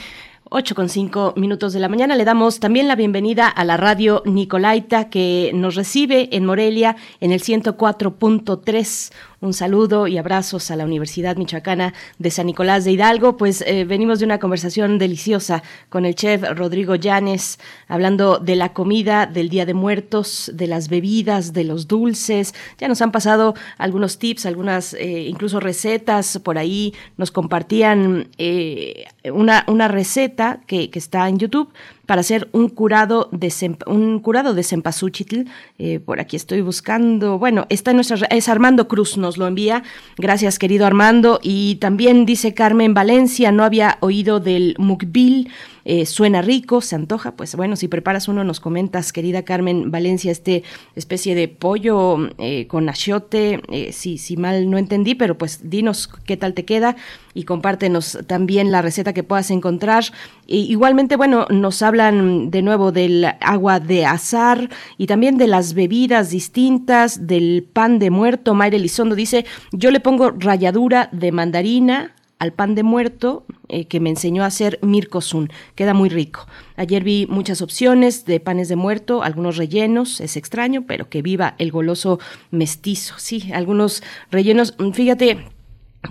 8 0.52 0.74
con 0.74 0.88
5 0.88 1.34
minutos 1.36 1.72
de 1.72 1.78
la 1.78 1.88
mañana. 1.88 2.16
Le 2.16 2.24
damos 2.24 2.58
también 2.58 2.88
la 2.88 2.96
bienvenida 2.96 3.46
a 3.46 3.64
la 3.64 3.76
radio 3.76 4.20
Nicolaita 4.26 5.08
que 5.08 5.52
nos 5.54 5.76
recibe 5.76 6.28
en 6.32 6.44
Morelia 6.44 6.96
en 7.20 7.30
el 7.30 7.40
104.3. 7.40 9.12
Un 9.42 9.54
saludo 9.54 10.06
y 10.06 10.18
abrazos 10.18 10.70
a 10.70 10.76
la 10.76 10.84
Universidad 10.84 11.36
Michoacana 11.36 11.94
de 12.18 12.30
San 12.30 12.46
Nicolás 12.46 12.84
de 12.84 12.92
Hidalgo. 12.92 13.38
Pues 13.38 13.62
eh, 13.62 13.84
venimos 13.86 14.18
de 14.18 14.26
una 14.26 14.38
conversación 14.38 14.98
deliciosa 14.98 15.62
con 15.88 16.04
el 16.04 16.14
chef 16.14 16.42
Rodrigo 16.42 16.94
Llanes, 16.94 17.58
hablando 17.88 18.38
de 18.38 18.56
la 18.56 18.74
comida 18.74 19.24
del 19.24 19.48
Día 19.48 19.64
de 19.64 19.72
Muertos, 19.72 20.50
de 20.52 20.66
las 20.66 20.88
bebidas, 20.88 21.54
de 21.54 21.64
los 21.64 21.88
dulces. 21.88 22.54
Ya 22.76 22.88
nos 22.88 23.00
han 23.00 23.12
pasado 23.12 23.54
algunos 23.78 24.18
tips, 24.18 24.44
algunas 24.44 24.92
eh, 24.94 25.26
incluso 25.28 25.58
recetas 25.58 26.38
por 26.40 26.58
ahí. 26.58 26.92
Nos 27.16 27.30
compartían 27.30 28.28
eh, 28.36 29.06
una, 29.24 29.64
una 29.66 29.88
receta 29.88 30.60
que, 30.66 30.90
que 30.90 30.98
está 30.98 31.28
en 31.28 31.38
YouTube 31.38 31.72
para 32.10 32.22
hacer 32.22 32.48
un 32.50 32.68
curado 32.68 33.28
de, 33.30 33.52
un 33.86 34.18
curado 34.18 34.52
de 34.52 34.64
cempasúchitl. 34.64 35.42
Eh, 35.78 36.00
por 36.00 36.18
aquí 36.18 36.34
estoy 36.34 36.60
buscando, 36.60 37.38
bueno, 37.38 37.66
está 37.68 37.92
en 37.92 37.98
nuestra, 37.98 38.26
es 38.30 38.48
Armando 38.48 38.88
Cruz, 38.88 39.16
nos 39.16 39.38
lo 39.38 39.46
envía. 39.46 39.84
Gracias, 40.16 40.58
querido 40.58 40.86
Armando. 40.86 41.38
Y 41.40 41.76
también 41.76 42.26
dice 42.26 42.52
Carmen 42.52 42.94
Valencia, 42.94 43.52
no 43.52 43.62
había 43.62 43.98
oído 44.00 44.40
del 44.40 44.74
mukbil. 44.76 45.50
Eh, 45.84 46.06
suena 46.06 46.42
rico, 46.42 46.80
se 46.80 46.96
antoja, 46.96 47.32
pues 47.32 47.56
bueno, 47.56 47.76
si 47.76 47.88
preparas 47.88 48.28
uno 48.28 48.44
nos 48.44 48.60
comentas, 48.60 49.12
querida 49.12 49.44
Carmen 49.44 49.90
Valencia, 49.90 50.30
este 50.30 50.62
especie 50.94 51.34
de 51.34 51.48
pollo 51.48 52.28
eh, 52.38 52.66
con 52.66 52.88
achiote, 52.88 53.60
eh, 53.68 53.92
si, 53.92 54.18
si 54.18 54.36
mal 54.36 54.70
no 54.70 54.78
entendí, 54.78 55.14
pero 55.14 55.38
pues 55.38 55.70
dinos 55.70 56.08
qué 56.26 56.36
tal 56.36 56.54
te 56.54 56.64
queda 56.64 56.96
y 57.34 57.44
compártenos 57.44 58.18
también 58.26 58.72
la 58.72 58.82
receta 58.82 59.12
que 59.12 59.22
puedas 59.22 59.50
encontrar. 59.50 60.04
igualmente, 60.46 61.16
bueno, 61.16 61.46
nos 61.50 61.82
hablan 61.82 62.50
de 62.50 62.62
nuevo 62.62 62.92
del 62.92 63.26
agua 63.40 63.80
de 63.80 64.04
azar 64.04 64.68
y 64.98 65.06
también 65.06 65.38
de 65.38 65.46
las 65.46 65.74
bebidas 65.74 66.30
distintas, 66.30 67.26
del 67.26 67.66
pan 67.72 67.98
de 67.98 68.10
muerto. 68.10 68.54
Mayre 68.54 68.76
Elizondo 68.76 69.14
dice, 69.14 69.46
yo 69.72 69.90
le 69.90 70.00
pongo 70.00 70.32
ralladura 70.32 71.08
de 71.12 71.32
mandarina, 71.32 72.14
al 72.40 72.52
pan 72.52 72.74
de 72.74 72.82
muerto 72.82 73.44
eh, 73.68 73.84
que 73.84 74.00
me 74.00 74.10
enseñó 74.10 74.42
a 74.42 74.46
hacer 74.46 74.80
Mirko 74.82 75.20
Sun. 75.20 75.52
Queda 75.76 75.94
muy 75.94 76.08
rico. 76.08 76.46
Ayer 76.74 77.04
vi 77.04 77.26
muchas 77.28 77.62
opciones 77.62 78.24
de 78.24 78.40
panes 78.40 78.68
de 78.68 78.76
muerto, 78.76 79.22
algunos 79.22 79.56
rellenos, 79.56 80.20
es 80.20 80.36
extraño, 80.36 80.84
pero 80.86 81.08
que 81.08 81.22
viva 81.22 81.54
el 81.58 81.70
goloso 81.70 82.18
mestizo. 82.50 83.14
Sí, 83.18 83.52
algunos 83.52 84.02
rellenos, 84.30 84.74
fíjate, 84.92 85.46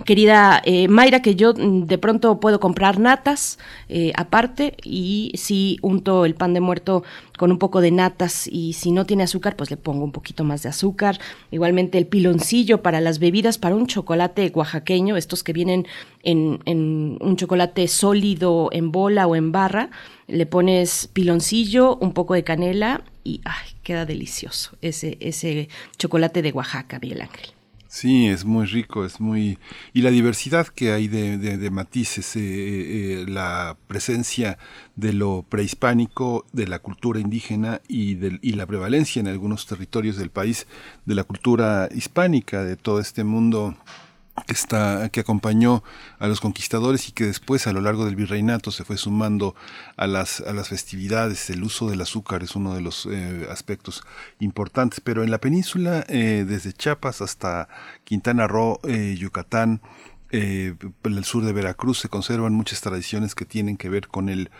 querida 0.04 0.62
eh, 0.64 0.88
Mayra, 0.88 1.20
que 1.20 1.34
yo 1.34 1.52
mm, 1.52 1.86
de 1.86 1.98
pronto 1.98 2.38
puedo 2.40 2.60
comprar 2.60 2.98
natas 2.98 3.58
eh, 3.88 4.12
aparte 4.16 4.76
y 4.84 5.32
si 5.34 5.78
unto 5.82 6.24
el 6.24 6.34
pan 6.34 6.54
de 6.54 6.60
muerto 6.60 7.02
con 7.36 7.50
un 7.50 7.58
poco 7.58 7.80
de 7.80 7.90
natas 7.90 8.46
y 8.46 8.74
si 8.74 8.92
no 8.92 9.04
tiene 9.04 9.24
azúcar, 9.24 9.56
pues 9.56 9.70
le 9.70 9.76
pongo 9.76 10.04
un 10.04 10.12
poquito 10.12 10.44
más 10.44 10.62
de 10.62 10.68
azúcar. 10.68 11.18
Igualmente 11.50 11.98
el 11.98 12.06
piloncillo 12.06 12.82
para 12.82 13.00
las 13.00 13.18
bebidas, 13.18 13.58
para 13.58 13.74
un 13.74 13.86
chocolate 13.86 14.52
oaxaqueño, 14.54 15.16
estos 15.16 15.42
que 15.42 15.52
vienen 15.52 15.86
en, 16.22 16.60
en 16.66 17.18
un 17.20 17.36
chocolate 17.36 17.88
sólido 17.88 18.68
en 18.72 18.92
bola 18.92 19.26
o 19.26 19.34
en 19.34 19.52
barra, 19.52 19.90
le 20.28 20.46
pones 20.46 21.08
piloncillo, 21.12 21.96
un 21.96 22.12
poco 22.12 22.34
de 22.34 22.44
canela 22.44 23.02
y 23.24 23.40
ay, 23.44 23.70
queda 23.82 24.06
delicioso 24.06 24.76
ese, 24.82 25.16
ese 25.20 25.68
chocolate 25.98 26.42
de 26.42 26.52
Oaxaca, 26.52 26.98
Miguel 27.00 27.22
Ángel. 27.22 27.59
Sí, 27.92 28.28
es 28.28 28.44
muy 28.44 28.66
rico, 28.66 29.04
es 29.04 29.18
muy... 29.20 29.58
Y 29.92 30.02
la 30.02 30.10
diversidad 30.10 30.68
que 30.68 30.92
hay 30.92 31.08
de, 31.08 31.38
de, 31.38 31.70
matices, 31.70 32.36
eh, 32.36 32.40
eh, 32.40 33.24
la 33.26 33.76
presencia 33.88 34.58
de 34.94 35.12
lo 35.12 35.44
prehispánico, 35.48 36.46
de 36.52 36.68
la 36.68 36.78
cultura 36.78 37.18
indígena 37.18 37.80
y, 37.88 38.14
del, 38.14 38.38
y 38.42 38.52
la 38.52 38.66
prevalencia 38.66 39.18
en 39.18 39.26
algunos 39.26 39.66
territorios 39.66 40.16
del 40.16 40.30
país 40.30 40.68
de 41.04 41.16
la 41.16 41.24
cultura 41.24 41.88
hispánica, 41.92 42.62
de 42.62 42.76
todo 42.76 43.00
este 43.00 43.24
mundo 43.24 43.76
está, 44.48 45.08
que 45.10 45.20
acompañó 45.20 45.82
a 46.18 46.28
los 46.28 46.40
conquistadores 46.40 47.08
y 47.08 47.12
que 47.12 47.26
después 47.26 47.66
a 47.66 47.72
lo 47.72 47.80
largo 47.80 48.04
del 48.04 48.16
virreinato 48.16 48.70
se 48.70 48.84
fue 48.84 48.96
sumando 48.96 49.54
a 49.96 50.06
las, 50.06 50.40
a 50.40 50.52
las 50.52 50.68
festividades. 50.68 51.50
El 51.50 51.62
uso 51.62 51.88
del 51.88 52.00
azúcar 52.00 52.42
es 52.42 52.56
uno 52.56 52.74
de 52.74 52.80
los 52.80 53.06
eh, 53.10 53.46
aspectos 53.50 54.02
importantes, 54.38 55.00
pero 55.00 55.22
en 55.24 55.30
la 55.30 55.38
península, 55.38 56.04
eh, 56.08 56.44
desde 56.46 56.72
Chiapas 56.72 57.20
hasta 57.20 57.68
Quintana 58.04 58.46
Roo, 58.46 58.80
eh, 58.84 59.16
Yucatán, 59.18 59.80
eh, 60.32 60.74
en 61.04 61.16
el 61.16 61.24
sur 61.24 61.44
de 61.44 61.52
Veracruz 61.52 61.98
se 61.98 62.08
conservan 62.08 62.52
muchas 62.52 62.80
tradiciones 62.80 63.34
que 63.34 63.44
tienen 63.44 63.76
que 63.76 63.88
ver 63.88 64.08
con 64.08 64.28
el 64.28 64.50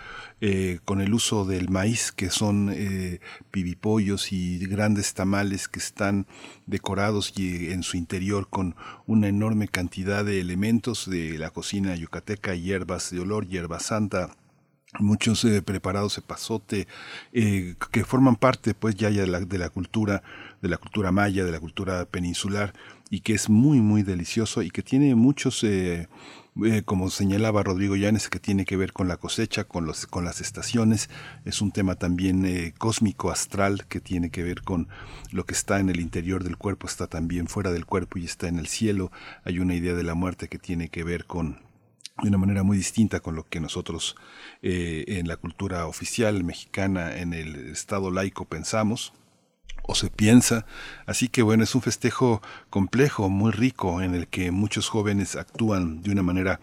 eh, 0.41 0.81
con 0.85 1.01
el 1.01 1.13
uso 1.15 1.45
del 1.45 1.69
maíz, 1.69 2.13
que 2.13 2.31
son 2.31 2.71
eh, 2.73 3.21
pibipollos 3.51 4.33
y 4.33 4.59
grandes 4.67 5.15
tamales 5.15 5.69
que 5.69 5.79
están 5.79 6.27
decorados 6.67 7.33
y 7.37 7.71
en 7.73 7.83
su 7.83 7.97
interior 7.97 8.49
con 8.49 8.75
una 9.07 9.29
enorme 9.29 9.69
cantidad 9.69 10.25
de 10.25 10.41
elementos 10.41 11.09
de 11.09 11.39
la 11.39 11.51
cocina 11.51 11.95
yucateca, 11.95 12.55
hierbas 12.55 13.11
de 13.11 13.21
olor, 13.21 13.47
hierba 13.47 13.81
santa, 13.81 14.31
muchos 14.99 15.45
eh, 15.45 15.63
preparados 15.63 16.17
de 16.17 16.23
pasote 16.23 16.89
eh, 17.33 17.75
que 17.93 18.05
forman 18.05 18.37
parte 18.37 18.75
pues 18.75 18.97
ya, 18.97 19.11
ya 19.11 19.23
de, 19.23 19.29
la, 19.29 19.41
de 19.41 19.59
la 19.59 19.69
cultura 19.71 20.23
de 20.61 20.69
la 20.69 20.79
cultura 20.79 21.13
maya 21.13 21.45
de 21.45 21.53
la 21.53 21.61
cultura 21.61 22.05
peninsular 22.07 22.75
y 23.11 23.21
que 23.21 23.35
es 23.35 23.51
muy 23.51 23.81
muy 23.81 24.03
delicioso 24.03 24.63
y 24.63 24.71
que 24.71 24.83
tiene 24.83 25.15
muchos 25.17 25.65
eh, 25.65 26.09
eh, 26.65 26.83
como 26.85 27.11
señalaba 27.11 27.63
Rodrigo 27.63 27.97
Llanes 27.97 28.29
que 28.29 28.39
tiene 28.39 28.65
que 28.65 28.77
ver 28.77 28.93
con 28.93 29.09
la 29.09 29.17
cosecha 29.17 29.65
con 29.65 29.87
los 29.87 30.07
con 30.07 30.25
las 30.25 30.41
estaciones. 30.41 31.11
Es 31.45 31.61
un 31.61 31.73
tema 31.73 31.97
también 31.97 32.45
eh, 32.45 32.75
cósmico 32.79 33.31
astral 33.31 33.87
que 33.87 34.01
tiene 34.01 34.31
que 34.31 34.43
ver 34.43 34.63
con 34.63 34.89
lo 35.33 35.45
que 35.45 35.55
está 35.55 35.81
en 35.81 35.91
el 35.91 36.01
interior 36.01 36.45
del 36.45 36.57
cuerpo 36.57 36.87
está 36.87 37.07
también 37.09 37.49
fuera 37.49 37.73
del 37.73 37.87
cuerpo 37.87 38.19
y 38.19 38.25
está 38.25 38.49
en 38.49 38.59
el 38.59 38.67
cielo. 38.69 39.11
Hay 39.45 39.59
una 39.59 39.75
idea 39.75 39.95
de 39.95 40.05
la 40.05 40.15
muerte 40.15 40.49
que 40.49 40.59
tiene 40.59 40.89
que 40.89 41.05
ver 41.05 41.25
con 41.25 41.59
de 42.23 42.29
una 42.29 42.39
manera 42.39 42.63
muy 42.63 42.77
distinta 42.77 43.21
con 43.21 43.35
lo 43.35 43.49
que 43.49 43.61
nosotros 43.61 44.17
eh, 44.63 45.05
en 45.09 45.27
la 45.29 45.37
cultura 45.37 45.87
oficial 45.87 46.45
mexicana, 46.45 47.17
en 47.17 47.33
el 47.33 47.71
Estado 47.71 48.11
laico 48.11 48.45
pensamos 48.45 49.13
o 49.91 49.95
se 49.95 50.09
piensa. 50.09 50.65
Así 51.07 51.29
que 51.29 51.43
bueno, 51.43 51.65
es 51.65 51.75
un 51.75 51.83
festejo 51.83 52.41
complejo, 52.71 53.29
muy 53.29 53.51
rico, 53.51 54.01
en 54.03 54.15
el 54.15 54.29
que 54.29 54.53
muchos 54.53 54.89
jóvenes 54.89 55.37
actúan 55.37 56.03
de 56.03 56.13
una 56.13 56.23
manera 56.23 56.61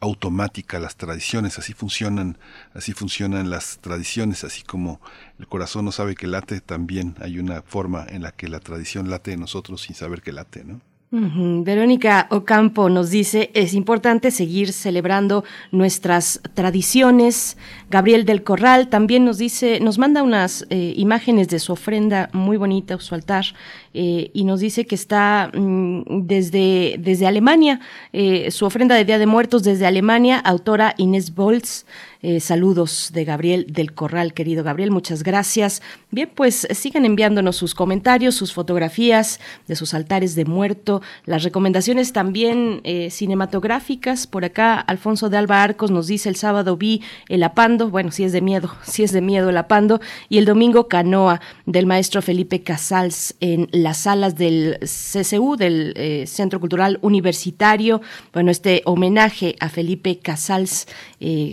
automática 0.00 0.78
las 0.80 0.96
tradiciones, 0.96 1.58
así 1.58 1.74
funcionan, 1.74 2.38
así 2.72 2.94
funcionan 2.94 3.50
las 3.50 3.78
tradiciones, 3.80 4.44
así 4.44 4.62
como 4.62 4.98
el 5.38 5.46
corazón 5.46 5.84
no 5.84 5.92
sabe 5.92 6.14
que 6.14 6.26
late, 6.26 6.62
también 6.62 7.16
hay 7.20 7.38
una 7.38 7.60
forma 7.60 8.06
en 8.08 8.22
la 8.22 8.32
que 8.32 8.48
la 8.48 8.60
tradición 8.60 9.10
late 9.10 9.32
en 9.32 9.40
nosotros 9.40 9.82
sin 9.82 9.94
saber 9.94 10.22
que 10.22 10.32
late, 10.32 10.64
¿no? 10.64 10.80
Verónica 11.12 12.28
Ocampo 12.30 12.88
nos 12.88 13.10
dice, 13.10 13.50
es 13.54 13.74
importante 13.74 14.30
seguir 14.30 14.72
celebrando 14.72 15.42
nuestras 15.72 16.40
tradiciones. 16.54 17.56
Gabriel 17.90 18.24
del 18.24 18.44
Corral 18.44 18.86
también 18.86 19.24
nos 19.24 19.36
dice, 19.36 19.80
nos 19.80 19.98
manda 19.98 20.22
unas 20.22 20.66
eh, 20.70 20.94
imágenes 20.96 21.48
de 21.48 21.58
su 21.58 21.72
ofrenda 21.72 22.30
muy 22.32 22.56
bonita, 22.56 22.96
su 23.00 23.16
altar, 23.16 23.44
eh, 23.92 24.30
y 24.32 24.44
nos 24.44 24.60
dice 24.60 24.86
que 24.86 24.94
está 24.94 25.50
mm, 25.52 26.26
desde, 26.26 26.96
desde 26.98 27.26
Alemania, 27.26 27.80
eh, 28.12 28.50
su 28.52 28.64
ofrenda 28.64 28.94
de 28.94 29.04
Día 29.04 29.18
de 29.18 29.26
Muertos 29.26 29.64
desde 29.64 29.86
Alemania, 29.86 30.38
autora 30.38 30.94
Inés 30.96 31.34
Bolz. 31.34 31.86
Eh, 32.22 32.38
saludos 32.40 33.12
de 33.14 33.24
Gabriel 33.24 33.64
del 33.70 33.94
Corral, 33.94 34.34
querido 34.34 34.62
Gabriel, 34.62 34.90
muchas 34.90 35.22
gracias. 35.22 35.80
Bien, 36.10 36.30
pues 36.32 36.68
sigan 36.70 37.06
enviándonos 37.06 37.56
sus 37.56 37.74
comentarios, 37.74 38.34
sus 38.34 38.52
fotografías 38.52 39.40
de 39.66 39.74
sus 39.74 39.94
altares 39.94 40.34
de 40.34 40.44
muerto, 40.44 41.00
las 41.24 41.44
recomendaciones 41.44 42.12
también 42.12 42.82
cinematográficas. 43.08 44.26
Por 44.26 44.44
acá, 44.44 44.78
Alfonso 44.78 45.30
de 45.30 45.38
Alba 45.38 45.62
Arcos 45.62 45.90
nos 45.90 46.08
dice 46.08 46.28
el 46.28 46.36
sábado 46.36 46.76
vi 46.76 47.00
El 47.30 47.42
Apando, 47.42 47.88
bueno, 47.88 48.10
si 48.10 48.24
es 48.24 48.32
de 48.32 48.42
miedo, 48.42 48.70
si 48.82 49.02
es 49.02 49.12
de 49.12 49.22
miedo 49.22 49.48
El 49.48 49.56
Apando, 49.56 50.02
y 50.28 50.36
el 50.36 50.44
domingo 50.44 50.88
Canoa 50.88 51.40
del 51.64 51.86
maestro 51.86 52.20
Felipe 52.20 52.62
Casals 52.62 53.34
en 53.40 53.66
las 53.82 53.98
salas 53.98 54.36
del 54.36 54.78
CCU, 54.80 55.56
del 55.56 55.94
eh, 55.96 56.26
Centro 56.26 56.60
Cultural 56.60 56.98
Universitario. 57.02 58.00
Bueno, 58.32 58.50
este 58.50 58.82
homenaje 58.84 59.56
a 59.60 59.68
Felipe 59.68 60.18
Casals, 60.18 60.86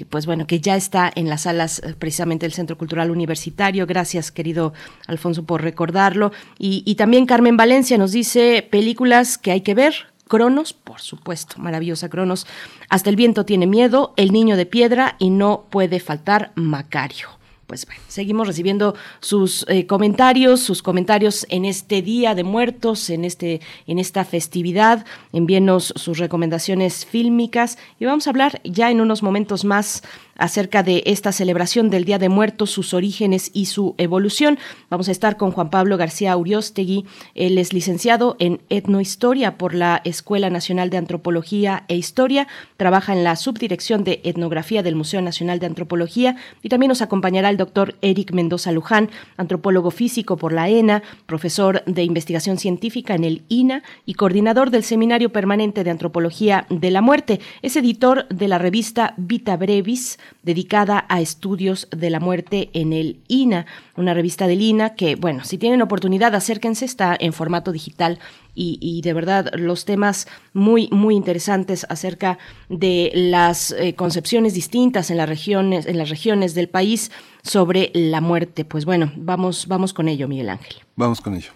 pues 0.09 0.25
bueno, 0.25 0.47
que 0.47 0.59
ya 0.59 0.75
está 0.75 1.11
en 1.13 1.29
las 1.29 1.41
salas 1.41 1.81
eh, 1.83 1.95
precisamente 1.97 2.45
del 2.45 2.53
Centro 2.53 2.77
Cultural 2.77 3.11
Universitario. 3.11 3.85
Gracias, 3.85 4.31
querido 4.31 4.73
Alfonso, 5.07 5.43
por 5.43 5.61
recordarlo. 5.61 6.31
Y, 6.57 6.95
también 6.95 7.25
Carmen 7.25 7.57
Valencia 7.57 7.97
nos 7.97 8.11
dice 8.11 8.67
películas 8.69 9.37
que 9.37 9.51
hay 9.51 9.61
que 9.61 9.73
ver. 9.73 9.93
Cronos, 10.27 10.73
por 10.73 10.99
supuesto, 10.99 11.55
maravillosa 11.57 12.09
Cronos. 12.09 12.47
Hasta 12.89 13.09
el 13.09 13.15
viento 13.15 13.45
tiene 13.45 13.65
miedo, 13.65 14.13
El 14.17 14.33
niño 14.33 14.57
de 14.57 14.65
piedra 14.65 15.15
y 15.19 15.29
no 15.29 15.67
puede 15.69 15.99
faltar 15.99 16.51
Macario 16.55 17.36
pues 17.67 17.85
bueno, 17.85 18.01
seguimos 18.07 18.47
recibiendo 18.47 18.95
sus 19.19 19.65
eh, 19.67 19.85
comentarios, 19.85 20.61
sus 20.61 20.81
comentarios 20.81 21.45
en 21.49 21.65
este 21.65 22.01
Día 22.01 22.33
de 22.33 22.45
Muertos, 22.45 23.09
en, 23.09 23.25
este, 23.25 23.59
en 23.87 23.99
esta 23.99 24.23
festividad. 24.23 25.05
Envíenos 25.33 25.93
sus 25.97 26.17
recomendaciones 26.17 27.05
fílmicas 27.05 27.77
y 27.99 28.05
vamos 28.05 28.25
a 28.25 28.29
hablar 28.29 28.61
ya 28.63 28.89
en 28.89 29.01
unos 29.01 29.21
momentos 29.21 29.65
más 29.65 30.01
acerca 30.37 30.83
de 30.83 31.03
esta 31.05 31.31
celebración 31.31 31.89
del 31.89 32.05
Día 32.05 32.19
de 32.19 32.29
Muertos, 32.29 32.71
sus 32.71 32.93
orígenes 32.93 33.51
y 33.53 33.65
su 33.65 33.95
evolución. 33.97 34.57
Vamos 34.89 35.09
a 35.09 35.11
estar 35.11 35.37
con 35.37 35.51
Juan 35.51 35.69
Pablo 35.69 35.97
García 35.97 36.35
Uriostegui. 36.37 37.05
Él 37.35 37.57
es 37.57 37.73
licenciado 37.73 38.35
en 38.39 38.61
etnohistoria 38.69 39.57
por 39.57 39.73
la 39.73 40.01
Escuela 40.03 40.49
Nacional 40.49 40.89
de 40.89 40.97
Antropología 40.97 41.83
e 41.87 41.95
Historia. 41.95 42.47
Trabaja 42.77 43.13
en 43.13 43.23
la 43.23 43.35
subdirección 43.35 44.03
de 44.03 44.21
etnografía 44.23 44.83
del 44.83 44.95
Museo 44.95 45.21
Nacional 45.21 45.59
de 45.59 45.65
Antropología 45.65 46.35
y 46.61 46.69
también 46.69 46.89
nos 46.89 47.01
acompañará 47.01 47.49
el 47.49 47.57
doctor 47.57 47.95
Eric 48.01 48.31
Mendoza 48.31 48.71
Luján, 48.71 49.09
antropólogo 49.37 49.91
físico 49.91 50.37
por 50.37 50.53
la 50.53 50.69
ENA, 50.69 51.03
profesor 51.25 51.83
de 51.85 52.03
investigación 52.03 52.57
científica 52.57 53.15
en 53.15 53.23
el 53.23 53.43
INA 53.49 53.83
y 54.05 54.13
coordinador 54.13 54.71
del 54.71 54.83
Seminario 54.83 55.31
Permanente 55.31 55.83
de 55.83 55.91
Antropología 55.91 56.65
de 56.69 56.91
la 56.91 57.01
Muerte. 57.01 57.39
Es 57.61 57.75
editor 57.75 58.27
de 58.29 58.47
la 58.47 58.57
revista 58.57 59.13
Vita 59.17 59.57
Brevis, 59.57 60.19
dedicada 60.43 61.05
a 61.09 61.21
estudios 61.21 61.87
de 61.95 62.09
la 62.09 62.19
muerte 62.19 62.69
en 62.73 62.93
el 62.93 63.19
INA, 63.27 63.65
una 63.95 64.13
revista 64.13 64.47
del 64.47 64.61
INA 64.61 64.95
que, 64.95 65.15
bueno, 65.15 65.43
si 65.43 65.57
tienen 65.57 65.81
oportunidad, 65.81 66.35
acérquense, 66.35 66.85
está 66.85 67.15
en 67.19 67.33
formato 67.33 67.71
digital 67.71 68.19
y, 68.59 69.01
de 69.01 69.13
verdad 69.13 69.51
los 69.53 69.85
temas 69.85 70.27
muy, 70.53 70.89
muy 70.91 71.15
interesantes 71.15 71.85
acerca 71.89 72.39
de 72.69 73.11
las 73.13 73.71
eh, 73.71 73.93
concepciones 73.93 74.55
distintas 74.55 75.11
en 75.11 75.17
las 75.17 75.29
regiones, 75.29 75.85
en 75.85 75.97
las 75.97 76.09
regiones 76.09 76.55
del 76.55 76.67
país 76.67 77.11
sobre 77.43 77.91
la 77.93 78.19
muerte. 78.19 78.65
Pues 78.65 78.85
bueno, 78.85 79.11
vamos, 79.15 79.67
vamos 79.67 79.93
con 79.93 80.07
ello, 80.07 80.27
Miguel 80.27 80.49
Ángel. 80.49 80.77
Vamos 80.95 81.21
con 81.21 81.35
ello. 81.35 81.51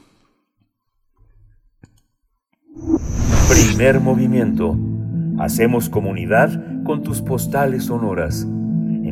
Primer 3.49 3.99
movimiento. 3.99 4.77
Hacemos 5.39 5.89
comunidad 5.89 6.84
con 6.84 7.03
tus 7.03 7.22
postales 7.22 7.85
sonoras. 7.85 8.45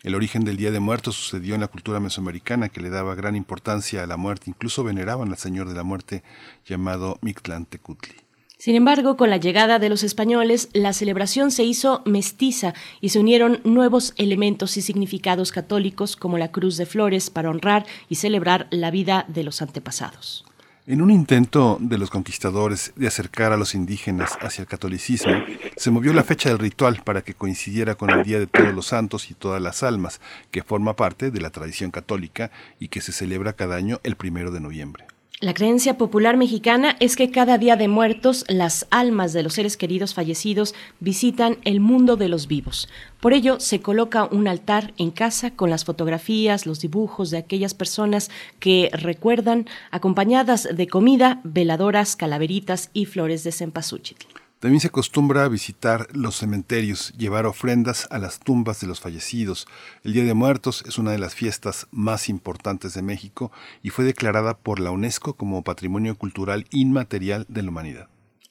El 0.03 0.15
origen 0.15 0.45
del 0.45 0.57
Día 0.57 0.71
de 0.71 0.79
Muertos 0.79 1.15
sucedió 1.15 1.55
en 1.55 1.61
la 1.61 1.67
cultura 1.67 1.99
mesoamericana 1.99 2.69
que 2.69 2.81
le 2.81 2.89
daba 2.89 3.15
gran 3.15 3.35
importancia 3.35 4.03
a 4.03 4.07
la 4.07 4.15
muerte, 4.17 4.49
incluso 4.49 4.83
veneraban 4.83 5.29
al 5.29 5.37
Señor 5.37 5.67
de 5.67 5.75
la 5.75 5.83
Muerte 5.83 6.23
llamado 6.65 7.17
Mictlantecutli. 7.21 8.15
Sin 8.59 8.75
embargo, 8.75 9.17
con 9.17 9.29
la 9.29 9.37
llegada 9.37 9.77
de 9.77 9.89
los 9.89 10.03
españoles, 10.03 10.69
la 10.73 10.93
celebración 10.93 11.51
se 11.51 11.63
hizo 11.63 12.01
mestiza 12.05 12.73
y 13.01 13.09
se 13.09 13.19
unieron 13.19 13.61
nuevos 13.63 14.13
elementos 14.17 14.77
y 14.77 14.81
significados 14.81 15.51
católicos 15.51 16.15
como 16.15 16.39
la 16.39 16.51
cruz 16.51 16.77
de 16.77 16.87
flores 16.87 17.29
para 17.29 17.51
honrar 17.51 17.85
y 18.09 18.15
celebrar 18.15 18.67
la 18.71 18.89
vida 18.89 19.25
de 19.27 19.43
los 19.43 19.61
antepasados. 19.61 20.46
En 20.89 21.01
un 21.01 21.11
intento 21.11 21.77
de 21.81 21.97
los 21.97 22.09
conquistadores 22.09 22.93
de 22.95 23.07
acercar 23.07 23.51
a 23.51 23.57
los 23.57 23.75
indígenas 23.75 24.37
hacia 24.39 24.61
el 24.61 24.69
catolicismo, 24.69 25.33
se 25.75 25.91
movió 25.91 26.13
la 26.13 26.23
fecha 26.23 26.47
del 26.47 26.59
ritual 26.59 27.01
para 27.03 27.23
que 27.23 27.33
coincidiera 27.33 27.95
con 27.95 28.09
el 28.09 28.23
Día 28.23 28.39
de 28.39 28.47
Todos 28.47 28.73
los 28.73 28.87
Santos 28.87 29.29
y 29.29 29.33
Todas 29.33 29.61
las 29.61 29.83
Almas, 29.83 30.21
que 30.49 30.63
forma 30.63 30.95
parte 30.95 31.29
de 31.29 31.41
la 31.41 31.49
tradición 31.49 31.91
católica 31.91 32.51
y 32.79 32.87
que 32.87 33.01
se 33.01 33.11
celebra 33.11 33.51
cada 33.51 33.75
año 33.75 33.99
el 34.03 34.15
primero 34.15 34.49
de 34.49 34.61
noviembre. 34.61 35.07
La 35.39 35.53
creencia 35.53 35.99
popular 35.99 36.35
mexicana 36.35 36.95
es 36.99 37.15
que 37.15 37.29
cada 37.29 37.59
día 37.59 37.75
de 37.75 37.87
muertos 37.87 38.43
las 38.47 38.87
almas 38.89 39.33
de 39.33 39.43
los 39.43 39.53
seres 39.53 39.77
queridos 39.77 40.15
fallecidos 40.15 40.73
visitan 40.99 41.57
el 41.63 41.79
mundo 41.79 42.15
de 42.15 42.27
los 42.27 42.47
vivos. 42.47 42.89
Por 43.21 43.33
ello 43.33 43.59
se 43.59 43.79
coloca 43.79 44.25
un 44.31 44.47
altar 44.47 44.95
en 44.97 45.11
casa 45.11 45.51
con 45.51 45.69
las 45.69 45.85
fotografías, 45.85 46.65
los 46.65 46.79
dibujos 46.79 47.29
de 47.29 47.37
aquellas 47.37 47.75
personas 47.75 48.31
que 48.59 48.89
recuerdan, 48.91 49.67
acompañadas 49.91 50.69
de 50.75 50.87
comida, 50.87 51.39
veladoras, 51.43 52.15
calaveritas 52.15 52.89
y 52.93 53.05
flores 53.05 53.43
de 53.43 53.51
cempasúchil. 53.51 54.17
También 54.59 54.81
se 54.81 54.87
acostumbra 54.87 55.43
a 55.43 55.49
visitar 55.49 56.07
los 56.13 56.35
cementerios, 56.35 57.13
llevar 57.15 57.45
ofrendas 57.45 58.07
a 58.09 58.17
las 58.17 58.39
tumbas 58.39 58.81
de 58.81 58.87
los 58.87 58.99
fallecidos. 58.99 59.67
El 60.03 60.13
Día 60.13 60.23
de 60.23 60.33
Muertos 60.33 60.83
es 60.87 60.97
una 60.97 61.11
de 61.11 61.19
las 61.19 61.35
fiestas 61.35 61.85
más 61.91 62.27
importantes 62.27 62.95
de 62.95 63.03
México 63.03 63.51
y 63.83 63.91
fue 63.91 64.03
declarada 64.03 64.57
por 64.57 64.79
la 64.79 64.89
UNESCO 64.89 65.35
como 65.35 65.63
Patrimonio 65.63 66.17
Cultural 66.17 66.65
Inmaterial 66.71 67.45
de 67.49 67.61
la 67.61 67.69
Humanidad. 67.69 68.09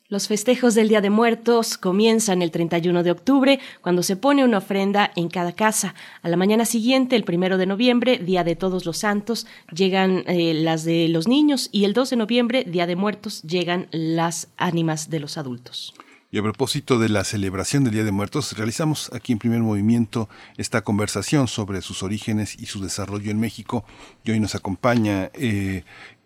Los 0.09 0.29
festejos 0.29 0.77
del 0.77 0.89
Día 0.89 1.01
de 1.01 1.11
Muertos 1.11 1.77
comienzan 1.77 2.41
el 2.41 2.53
31 2.53 3.03
de 3.03 3.11
octubre, 3.11 3.59
cuando 3.81 4.05
se 4.05 4.15
pone 4.15 4.45
una 4.45 4.59
ofrenda 4.59 5.11
en 5.17 5.29
cada 5.29 5.51
casa. 5.51 5.97
A 6.23 6.29
la 6.29 6.37
mañana 6.37 6.65
siguiente, 6.65 7.17
el 7.17 7.25
1 7.27 7.59
de 7.59 7.67
noviembre, 7.67 8.19
Día 8.19 8.45
de 8.45 8.55
Todos 8.55 8.87
los 8.87 8.99
Santos, 8.99 9.49
llegan 9.75 10.23
eh, 10.29 10.55
las 10.55 10.85
de 10.85 11.09
los 11.09 11.27
niños 11.27 11.71
y 11.73 11.87
el 11.87 11.93
2 11.93 12.11
de 12.11 12.17
noviembre, 12.17 12.63
Día 12.63 12.87
de 12.87 12.95
Muertos, 12.95 13.43
llegan 13.43 13.89
las 13.91 14.47
ánimas 14.57 15.11
de 15.11 15.19
los 15.19 15.39
adultos. 15.39 15.93
Y 16.31 16.39
a 16.39 16.43
propósito 16.43 16.99
de 16.99 17.09
la 17.09 17.25
celebración 17.25 17.83
del 17.83 17.95
Día 17.95 18.05
de 18.05 18.13
Muertos, 18.13 18.57
realizamos 18.57 19.11
aquí 19.13 19.33
en 19.33 19.39
primer 19.39 19.61
movimiento 19.61 20.29
esta 20.57 20.83
conversación 20.83 21.49
sobre 21.49 21.83
sus 21.83 22.03
orígenes 22.03 22.57
y 22.59 22.67
su 22.67 22.81
desarrollo 22.81 23.31
en 23.31 23.41
México. 23.41 23.85
Y 24.25 24.33
hoy 24.33 24.41
nos 24.41 24.55
acompaña 24.55 25.31
eh, 25.35 25.85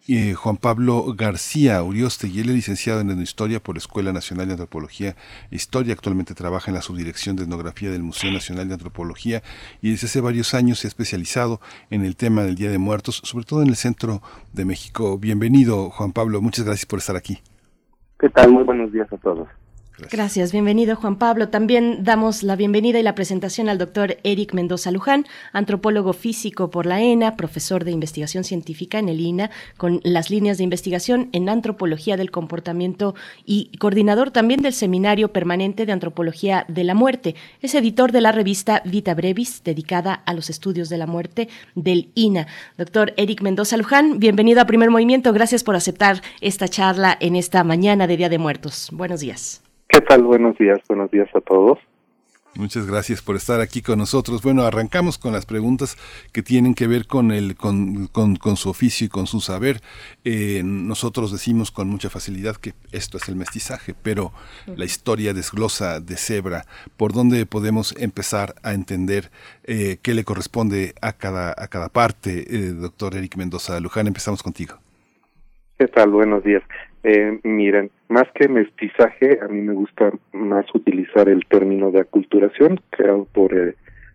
eh, 0.09 0.35
Juan 0.35 0.57
Pablo 0.57 1.05
García 1.17 1.83
Urioste, 1.83 2.29
y 2.29 2.41
él 2.41 2.49
es 2.49 2.55
licenciado 2.55 3.01
en 3.01 3.21
Historia 3.21 3.61
por 3.61 3.75
la 3.77 3.81
Escuela 3.81 4.13
Nacional 4.13 4.47
de 4.47 4.55
Antropología 4.55 5.17
e 5.51 5.57
Historia. 5.57 5.93
Actualmente 5.93 6.35
trabaja 6.35 6.71
en 6.71 6.75
la 6.75 6.83
subdirección 6.83 7.37
de 7.37 7.45
etnografía 7.45 7.91
del 7.91 8.03
Museo 8.03 8.33
Nacional 8.33 8.69
de 8.69 8.75
Antropología 8.75 9.43
y 9.83 9.91
desde 9.91 10.07
hace 10.07 10.21
varios 10.21 10.55
años 10.55 10.79
se 10.79 10.87
ha 10.87 10.89
especializado 10.89 11.61
en 11.91 12.05
el 12.05 12.17
tema 12.17 12.43
del 12.43 12.55
Día 12.55 12.71
de 12.71 12.79
Muertos, 12.79 13.21
sobre 13.25 13.45
todo 13.45 13.63
en 13.63 13.69
el 13.69 13.77
centro 13.77 14.23
de 14.53 14.65
México. 14.65 15.19
Bienvenido, 15.19 15.91
Juan 15.91 16.13
Pablo. 16.13 16.41
Muchas 16.41 16.65
gracias 16.65 16.87
por 16.87 16.99
estar 16.99 17.17
aquí. 17.17 17.39
¿Qué 18.19 18.29
tal? 18.29 18.53
Muy 18.53 18.65
buenos 18.65 18.93
días 18.93 19.11
a 19.13 19.17
todos. 19.19 19.49
Gracias. 20.09 20.53
bienvenido 20.53 20.97
Juan 20.97 21.17
Pablo. 21.17 21.49
También 21.49 22.05
damos 22.05 22.43
la 22.43 22.57
bienvenida 22.57 22.99
y 22.99 23.03
la 23.03 23.15
presentación 23.15 23.69
al 23.69 23.79
doctor 23.79 24.19
Eric 24.25 24.55
Mendoza 24.55 24.91
Luján, 24.91 25.27
antropólogo 25.53 26.13
físico 26.13 26.71
por 26.71 26.87
la 26.87 27.01
ENA, 27.01 27.37
profesor 27.37 27.85
de 27.85 27.91
investigación 27.91 28.45
científica 28.45 28.99
en 28.99 29.09
el 29.09 29.21
INA, 29.21 29.51
con 29.77 30.01
las 30.05 30.31
líneas 30.31 30.59
de 30.59 30.65
investigación 30.65 31.29
en 31.33 31.49
antropología 31.49 32.17
del 32.17 32.31
comportamiento 32.31 33.15
y 33.45 33.77
coordinador 33.79 34.31
también 34.31 34.63
del 34.63 34.73
Seminario 34.73 35.33
Permanente 35.33 35.87
de 35.87 35.93
Antropología 35.93 36.65
de 36.69 36.85
la 36.85 36.95
Muerte. 36.95 37.35
Es 37.61 37.75
editor 37.75 38.13
de 38.13 38.21
la 38.21 38.33
revista 38.33 38.83
Vita 38.85 39.15
Brevis, 39.15 39.63
dedicada 39.65 40.15
a 40.15 40.35
los 40.35 40.51
estudios 40.51 40.89
de 40.89 40.99
la 40.99 41.07
muerte 41.07 41.49
del 41.75 42.11
INA. 42.15 42.47
Doctor 42.79 43.13
Eric 43.17 43.43
Mendoza 43.43 43.77
Luján, 43.77 44.19
bienvenido 44.19 44.61
a 44.61 44.67
Primer 44.67 44.91
Movimiento. 44.91 45.33
Gracias 45.33 45.65
por 45.65 45.77
aceptar 45.77 46.23
esta 46.41 46.69
charla 46.69 47.17
en 47.21 47.37
esta 47.37 47.65
mañana 47.65 48.07
de 48.07 48.17
Día 48.17 48.29
de 48.29 48.39
Muertos. 48.39 48.89
Buenos 48.93 49.21
días. 49.21 49.63
¿Qué 49.91 50.01
tal? 50.01 50.23
Buenos 50.23 50.57
días, 50.57 50.79
buenos 50.89 51.11
días 51.11 51.29
a 51.35 51.41
todos. 51.41 51.79
Muchas 52.55 52.87
gracias 52.87 53.23
por 53.23 53.35
estar 53.35 53.61
aquí 53.61 53.83
con 53.83 53.99
nosotros. 53.99 54.41
Bueno, 54.43 54.63
arrancamos 54.63 55.19
con 55.19 55.33
las 55.33 55.47
preguntas 55.47 55.97
que 56.33 56.43
tienen 56.43 56.75
que 56.75 56.87
ver 56.87 57.07
con, 57.07 57.33
el, 57.33 57.57
con, 57.57 58.07
con, 58.07 58.57
su 58.57 58.71
oficio 58.71 59.07
y 59.07 59.09
con 59.09 59.27
su 59.27 59.41
saber. 59.41 59.81
Eh, 60.25 60.63
nosotros 60.65 61.33
decimos 61.33 61.73
con 61.73 61.89
mucha 61.89 62.09
facilidad 62.09 62.57
que 62.57 62.73
esto 62.93 63.19
es 63.19 63.29
el 63.29 63.35
mestizaje, 63.35 63.95
pero 64.01 64.33
la 64.67 64.85
historia 64.85 65.33
desglosa 65.33 66.01
de 66.01 66.17
Zebra. 66.17 66.63
¿Por 66.97 67.13
dónde 67.13 67.47
podemos 67.47 67.95
empezar 67.99 68.55
a 68.63 68.75
entender 68.75 69.31
eh, 69.65 69.99
qué 70.03 70.15
le 70.15 70.25
corresponde 70.25 70.95
a 71.03 71.13
cada, 71.13 71.51
a 71.51 71.69
cada 71.69 71.89
parte? 71.89 72.47
Eh, 72.49 72.73
doctor 72.73 73.17
Eric 73.17 73.37
Mendoza 73.37 73.79
Luján, 73.81 74.07
empezamos 74.07 74.43
contigo. 74.43 74.77
¿Qué 75.79 75.87
tal? 75.89 76.11
Buenos 76.11 76.45
días. 76.45 76.63
Eh, 77.03 77.41
miren, 77.45 77.91
más 78.09 78.31
que 78.35 78.49
mestizaje, 78.49 79.39
a 79.41 79.49
mí 79.49 79.63
me 79.63 79.73
gusta 79.73 80.13
más 80.33 80.67
utilizar 80.75 81.29
el 81.29 81.47
término 81.47 81.91
de 81.91 82.01
aculturación, 82.01 82.81
creado 82.91 83.27
por 83.33 83.57
eh, 83.57 83.75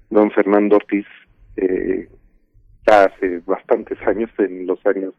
don 0.10 0.32
Fernando 0.32 0.76
Ortiz 0.76 1.06
eh, 1.58 2.08
hace 2.86 3.42
bastantes 3.46 4.00
años, 4.08 4.30
en 4.38 4.68
los 4.68 4.86
años 4.86 5.14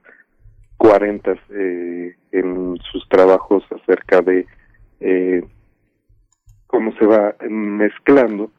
40, 0.77 1.35
eh, 1.51 2.17
en 2.33 2.77
sus 2.93 3.09
trabajos 3.09 3.65
acerca 3.71 4.21
de 4.23 4.47
eh, 5.01 5.45
cómo 6.67 6.93
se 6.99 7.07
va 7.07 7.35
mezclando 7.49 8.51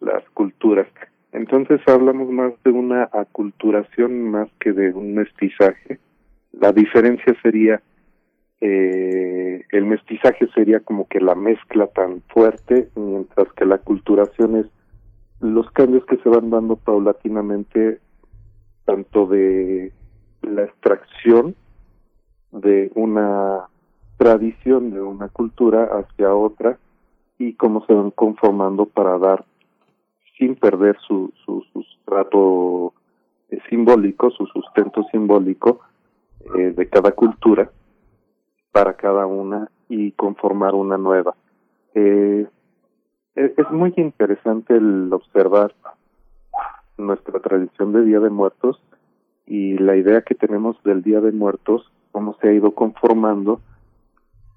las 0.00 0.22
culturas. 0.30 0.86
Entonces 1.32 1.80
hablamos 1.86 2.30
más 2.30 2.52
de 2.64 2.70
una 2.70 3.08
aculturación 3.12 4.30
más 4.30 4.48
que 4.60 4.72
de 4.72 4.92
un 4.92 5.14
mestizaje. 5.14 5.98
La 6.52 6.72
diferencia 6.72 7.34
sería 7.42 7.82
eh, 8.66 9.62
el 9.72 9.84
mestizaje 9.84 10.48
sería 10.54 10.80
como 10.80 11.06
que 11.06 11.20
la 11.20 11.34
mezcla 11.34 11.86
tan 11.88 12.22
fuerte, 12.28 12.88
mientras 12.94 13.52
que 13.52 13.66
la 13.66 13.76
culturación 13.76 14.56
es 14.56 14.66
los 15.40 15.70
cambios 15.72 16.06
que 16.06 16.16
se 16.16 16.30
van 16.30 16.48
dando 16.48 16.76
paulatinamente, 16.76 18.00
tanto 18.86 19.26
de 19.26 19.92
la 20.40 20.62
extracción 20.62 21.54
de 22.52 22.90
una 22.94 23.64
tradición, 24.16 24.92
de 24.92 25.02
una 25.02 25.28
cultura 25.28 25.84
hacia 25.98 26.34
otra, 26.34 26.78
y 27.38 27.52
cómo 27.56 27.84
se 27.84 27.92
van 27.92 28.12
conformando 28.12 28.86
para 28.86 29.18
dar, 29.18 29.44
sin 30.38 30.54
perder 30.54 30.96
su, 31.06 31.34
su 31.44 31.62
sustrato 31.74 32.94
eh, 33.50 33.58
simbólico, 33.68 34.30
su 34.30 34.46
sustento 34.46 35.04
simbólico 35.12 35.80
eh, 36.56 36.72
de 36.74 36.88
cada 36.88 37.12
cultura, 37.12 37.70
para 38.74 38.94
cada 38.94 39.24
una 39.26 39.70
y 39.88 40.10
conformar 40.12 40.74
una 40.74 40.98
nueva. 40.98 41.36
Eh, 41.94 42.44
es 43.36 43.70
muy 43.70 43.94
interesante 43.96 44.76
el 44.76 45.12
observar 45.12 45.72
nuestra 46.96 47.38
tradición 47.38 47.92
de 47.92 48.02
Día 48.02 48.18
de 48.18 48.30
Muertos 48.30 48.82
y 49.46 49.78
la 49.78 49.94
idea 49.94 50.22
que 50.22 50.34
tenemos 50.34 50.76
del 50.82 51.04
Día 51.04 51.20
de 51.20 51.30
Muertos, 51.30 51.88
cómo 52.10 52.36
se 52.40 52.48
ha 52.48 52.52
ido 52.52 52.72
conformando 52.72 53.60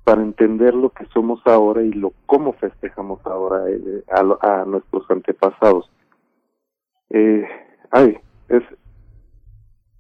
para 0.04 0.24
entender 0.24 0.74
lo 0.74 0.90
que 0.90 1.06
somos 1.14 1.40
ahora 1.46 1.84
y 1.84 1.92
lo 1.92 2.12
cómo 2.26 2.54
festejamos 2.54 3.24
ahora 3.24 3.70
eh, 3.70 4.04
a, 4.10 4.66
nuestros 4.66 5.06
antepasados. 5.12 5.92
Eh, 7.12 7.48
ay, 7.92 8.18
es 8.50 8.64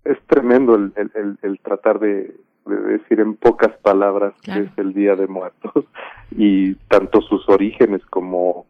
es 0.05 0.17
tremendo 0.27 0.73
el 0.73 1.59
tratar 1.61 1.99
de, 1.99 2.33
decir 2.67 3.19
en 3.19 3.35
pocas 3.35 3.75
palabras 3.77 4.33
que 4.41 4.51
es 4.51 4.77
el 4.77 4.93
Día 4.93 5.15
de 5.15 5.27
Muertos 5.27 5.85
y 6.31 6.75
tanto 6.89 7.21
sus 7.21 7.47
orígenes 7.49 8.05
como 8.05 8.65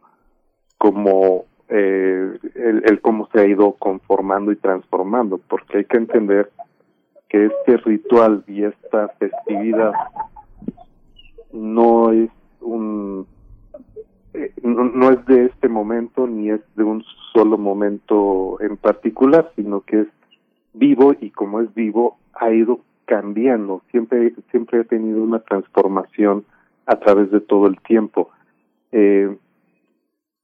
como 0.78 1.44
eh, 1.68 2.38
el, 2.54 2.82
el, 2.86 3.00
cómo 3.00 3.28
se 3.32 3.40
ha 3.40 3.46
ido 3.46 3.72
conformando 3.72 4.52
y 4.52 4.56
transformando, 4.56 5.38
porque 5.38 5.78
hay 5.78 5.84
que 5.84 5.98
entender 5.98 6.50
que 7.28 7.46
este 7.46 7.76
ritual 7.78 8.42
y 8.46 8.64
esta 8.64 9.08
festividad 9.18 9.92
no 11.52 12.12
es 12.12 12.30
un 12.60 13.26
eh, 14.34 14.52
no, 14.62 14.84
no, 14.84 15.10
es 15.10 15.24
de 15.26 15.46
este 15.46 15.68
momento 15.68 16.26
ni 16.26 16.50
es 16.50 16.60
de 16.76 16.84
un 16.84 17.04
solo 17.32 17.58
momento 17.58 18.58
en 18.60 18.76
particular, 18.76 19.50
sino 19.56 19.80
que 19.80 20.00
es 20.02 20.08
vivo 20.74 21.14
y 21.20 21.30
como 21.30 21.60
es 21.60 21.74
vivo 21.74 22.18
ha 22.34 22.50
ido 22.50 22.80
cambiando, 23.08 23.82
siempre, 23.90 24.34
siempre 24.50 24.80
ha 24.80 24.84
tenido 24.84 25.22
una 25.22 25.38
transformación 25.38 26.44
a 26.84 26.96
través 26.96 27.30
de 27.30 27.40
todo 27.40 27.66
el 27.66 27.80
tiempo. 27.80 28.30
Eh, 28.92 29.34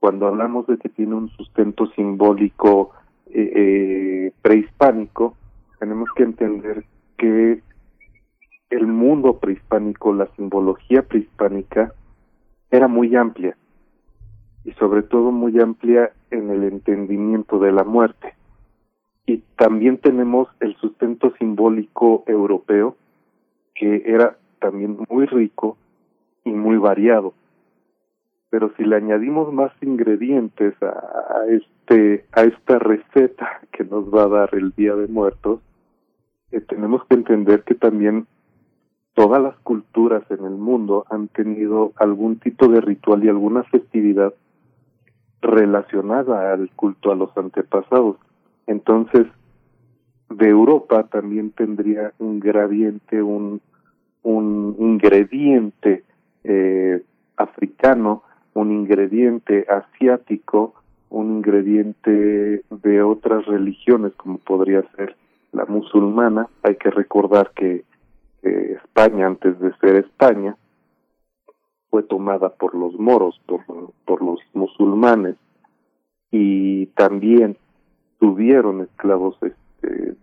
cuando 0.00 0.26
hablamos 0.26 0.66
de 0.66 0.78
que 0.78 0.88
tiene 0.88 1.14
un 1.14 1.28
sustento 1.28 1.86
simbólico 1.88 2.92
eh, 3.26 3.52
eh, 3.54 4.32
prehispánico, 4.40 5.36
tenemos 5.78 6.08
que 6.16 6.22
entender 6.22 6.84
que 7.18 7.60
el 8.70 8.86
mundo 8.86 9.38
prehispánico, 9.38 10.14
la 10.14 10.26
simbología 10.34 11.02
prehispánica, 11.02 11.92
era 12.70 12.88
muy 12.88 13.14
amplia 13.14 13.58
y 14.64 14.72
sobre 14.72 15.02
todo 15.02 15.32
muy 15.32 15.60
amplia 15.60 16.12
en 16.30 16.50
el 16.50 16.64
entendimiento 16.64 17.58
de 17.58 17.72
la 17.72 17.84
muerte. 17.84 18.34
Y 19.26 19.38
también 19.56 19.98
tenemos 19.98 20.48
el 20.60 20.76
sustento 20.76 21.32
simbólico 21.38 22.24
europeo, 22.26 22.96
que 23.74 24.02
era 24.06 24.36
también 24.60 24.98
muy 25.08 25.26
rico 25.26 25.76
y 26.44 26.50
muy 26.50 26.76
variado. 26.76 27.34
Pero 28.50 28.72
si 28.76 28.84
le 28.84 28.96
añadimos 28.96 29.52
más 29.52 29.72
ingredientes 29.82 30.74
a, 30.82 31.44
este 31.48 32.24
a 32.32 32.42
esta 32.42 32.78
receta 32.78 33.60
que 33.72 33.84
nos 33.84 34.12
va 34.12 34.24
a 34.24 34.28
dar 34.28 34.50
el 34.54 34.72
Día 34.72 34.94
de 34.94 35.08
Muertos, 35.08 35.60
eh, 36.52 36.60
tenemos 36.60 37.04
que 37.06 37.14
entender 37.14 37.62
que 37.64 37.74
también 37.74 38.26
todas 39.14 39.42
las 39.42 39.56
culturas 39.60 40.22
en 40.30 40.44
el 40.44 40.56
mundo 40.56 41.04
han 41.08 41.28
tenido 41.28 41.92
algún 41.96 42.38
tipo 42.38 42.68
de 42.68 42.80
ritual 42.80 43.24
y 43.24 43.28
alguna 43.28 43.62
festividad 43.64 44.34
relacionada 45.40 46.52
al 46.52 46.70
culto 46.70 47.12
a 47.12 47.14
los 47.16 47.36
antepasados. 47.36 48.16
Entonces, 48.66 49.26
de 50.30 50.48
Europa 50.48 51.04
también 51.04 51.50
tendría 51.50 52.12
un 52.18 52.40
gradiente, 52.40 53.22
un, 53.22 53.60
un 54.22 54.76
ingrediente 54.78 56.04
eh, 56.44 57.02
africano, 57.36 58.22
un 58.54 58.72
ingrediente 58.72 59.66
asiático, 59.68 60.74
un 61.10 61.36
ingrediente 61.36 62.62
de 62.70 63.02
otras 63.02 63.46
religiones 63.46 64.12
como 64.16 64.38
podría 64.38 64.82
ser 64.96 65.16
la 65.52 65.64
musulmana. 65.66 66.48
Hay 66.62 66.76
que 66.76 66.90
recordar 66.90 67.52
que 67.54 67.84
España, 68.42 69.26
antes 69.26 69.58
de 69.58 69.72
ser 69.78 69.96
España, 69.96 70.56
fue 71.90 72.02
tomada 72.02 72.50
por 72.50 72.74
los 72.74 72.98
moros, 72.98 73.40
por, 73.46 73.60
por 74.04 74.22
los 74.22 74.40
musulmanes, 74.52 75.36
y 76.30 76.86
también 76.86 77.56
tuvieron 78.18 78.82
esclavos 78.82 79.36
este, 79.42 80.14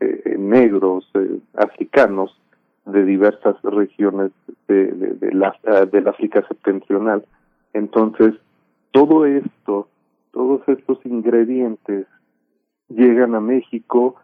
eh, 0.00 0.36
negros, 0.38 1.08
eh, 1.14 1.38
africanos, 1.54 2.38
de 2.86 3.04
diversas 3.04 3.56
regiones 3.62 4.30
de, 4.68 4.92
de, 4.92 5.14
de 5.14 5.32
la, 5.32 5.56
eh, 5.64 5.86
del 5.90 6.06
África 6.06 6.46
septentrional. 6.46 7.24
Entonces, 7.72 8.34
todo 8.92 9.24
esto, 9.24 9.88
todos 10.32 10.60
estos 10.68 11.04
ingredientes 11.06 12.06
llegan 12.88 13.34
a 13.34 13.40
México 13.40 14.16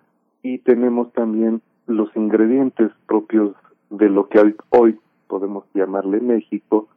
y 0.43 0.59
tenemos 0.59 1.13
también 1.13 1.63
los 1.87 2.15
ingredientes 2.15 2.91
propios 3.07 3.55
de 3.89 4.09
lo 4.09 4.29
que 4.29 4.55
hoy 4.71 4.99
podemos 5.27 5.65
llamarle 5.75 6.21
México 6.21 6.89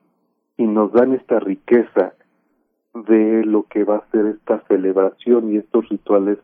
y 0.57 0.65
nos 0.65 0.91
dan 0.91 1.13
esta 1.13 1.39
riqueza 1.39 2.13
de 2.93 3.43
lo 3.45 3.63
que 3.63 3.83
va 3.83 3.97
a 3.97 4.11
ser 4.11 4.27
esta 4.27 4.63
celebración 4.67 5.51
y 5.51 5.57
estos 5.57 5.89
rituales 5.89 6.37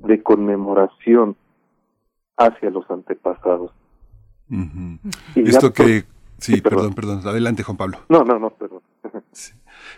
de 0.00 0.22
conmemoración 0.22 1.36
hacia 2.36 2.70
los 2.70 2.88
antepasados. 2.90 3.72
Esto 5.34 5.72
que... 5.72 6.04
Sí, 6.38 6.60
perdón. 6.60 6.94
perdón, 6.94 7.26
Adelante, 7.26 7.62
Juan 7.62 7.76
Pablo. 7.76 7.98
No, 8.08 8.24
no, 8.24 8.38
no, 8.38 8.50
perdón. 8.50 8.80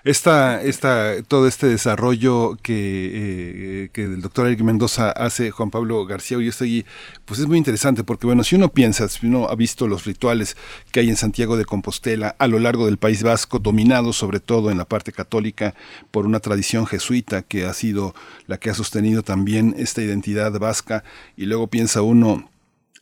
Esta, 0.03 0.63
esta, 0.63 1.23
todo 1.25 1.47
este 1.47 1.67
desarrollo 1.67 2.57
que, 2.63 3.85
eh, 3.85 3.91
que 3.93 4.05
el 4.05 4.23
doctor 4.23 4.47
Eric 4.47 4.63
Mendoza 4.63 5.11
hace, 5.11 5.51
Juan 5.51 5.71
Pablo 5.71 6.07
García 6.07 6.39
y 6.41 6.49
estoy, 6.49 6.87
pues 7.27 7.39
es 7.39 7.47
muy 7.47 7.59
interesante 7.59 8.03
porque, 8.03 8.27
bueno, 8.27 8.43
si 8.43 8.57
uno 8.57 8.71
piensa, 8.71 9.09
si 9.09 9.27
uno 9.27 9.49
ha 9.49 9.55
visto 9.57 9.87
los 9.87 10.07
rituales 10.07 10.57
que 10.91 11.01
hay 11.01 11.11
en 11.11 11.17
Santiago 11.17 11.59
de 11.59 11.67
Compostela 11.67 12.35
a 12.39 12.47
lo 12.47 12.59
largo 12.59 12.87
del 12.87 12.97
País 12.97 13.23
Vasco, 13.23 13.59
dominados 13.59 14.17
sobre 14.17 14.41
todo 14.41 14.71
en 14.71 14.79
la 14.79 14.87
parte 14.87 15.13
católica 15.13 15.75
por 16.11 16.25
una 16.25 16.41
tradición 16.41 16.87
jesuita 16.87 17.43
que 17.43 17.67
ha 17.67 17.75
sido 17.75 18.15
la 18.47 18.57
que 18.57 18.71
ha 18.71 18.75
sostenido 18.75 19.23
también 19.23 19.75
esta 19.77 20.01
identidad 20.01 20.59
vasca, 20.59 21.05
y 21.37 21.45
luego 21.45 21.67
piensa 21.67 22.01
uno 22.01 22.49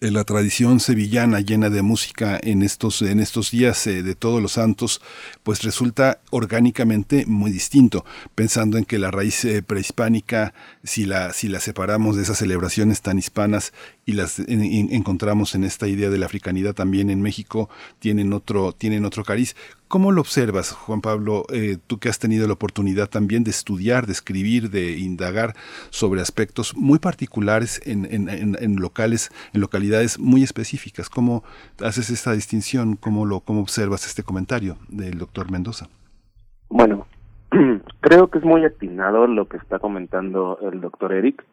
la 0.01 0.23
tradición 0.23 0.79
sevillana 0.79 1.41
llena 1.41 1.70
de 1.70 1.83
música 1.83 2.39
en 2.41 2.62
estos, 2.62 3.03
en 3.03 3.19
estos 3.19 3.51
días 3.51 3.85
eh, 3.89 4.05
de 4.05 4.15
todos 4.15 4.41
los 4.41 4.53
santos, 4.53 5.01
pues 5.43 5.62
resulta 5.62 6.20
orgánicamente 6.31 7.27
muy 7.27 7.51
distinto, 7.51 8.05
pensando 8.37 8.79
en 8.79 8.85
que 8.85 8.99
la 8.99 9.11
raíz 9.11 9.45
eh, 9.45 9.61
prehispánica, 9.61 10.55
si 10.85 11.05
la, 11.05 11.33
si 11.33 11.49
la 11.49 11.59
separamos 11.59 12.16
de 12.16 12.23
esas 12.23 12.39
celebraciones 12.39 13.03
tan 13.03 13.19
hispanas 13.19 13.73
y 14.07 14.12
las 14.12 14.39
encontramos 14.39 15.57
en 15.57 15.65
esta 15.65 15.89
idea 15.89 16.11
de 16.11 16.19
la 16.19 16.27
africanidad 16.27 16.75
también 16.75 17.11
en 17.11 17.20
México, 17.20 17.69
tienen 17.99 18.33
otro, 18.33 18.73
tienen 18.73 19.05
otro 19.05 19.25
cariz. 19.25 19.57
¿Cómo 19.89 20.12
lo 20.12 20.20
observas, 20.20 20.73
Juan 20.73 21.01
Pablo, 21.01 21.44
eh, 21.52 21.78
tú 21.86 21.98
que 21.98 22.10
has 22.10 22.19
tenido 22.19 22.47
la 22.47 22.52
oportunidad 22.52 23.09
también 23.09 23.43
de 23.43 23.51
estudiar, 23.51 24.05
de 24.05 24.12
escribir, 24.12 24.69
de 24.70 24.98
indagar 24.98 25.55
sobre 25.89 26.20
aspectos 26.20 26.77
muy 26.77 26.98
particulares 26.98 27.81
en, 27.86 28.05
en, 28.05 28.28
en, 28.28 28.77
locales, 28.77 29.31
en 29.55 29.62
localidades 29.62 30.19
muy 30.19 30.43
específicas? 30.43 31.09
¿Cómo 31.09 31.43
haces 31.82 32.10
esta 32.10 32.32
distinción? 32.32 32.97
¿Cómo, 32.97 33.24
lo, 33.24 33.40
cómo 33.40 33.60
observas 33.62 34.06
este 34.06 34.23
comentario 34.23 34.77
del 34.89 35.19
doctor 35.19 35.51
Mendoza? 35.51 35.89
Bueno, 36.69 37.06
creo 38.01 38.28
que 38.28 38.39
es 38.39 38.44
muy 38.44 38.65
atinado 38.66 39.27
lo 39.27 39.48
que 39.48 39.56
está 39.56 39.78
comentando 39.78 40.59
el 40.70 40.82
doctor 40.82 41.15
Eric 41.15 41.44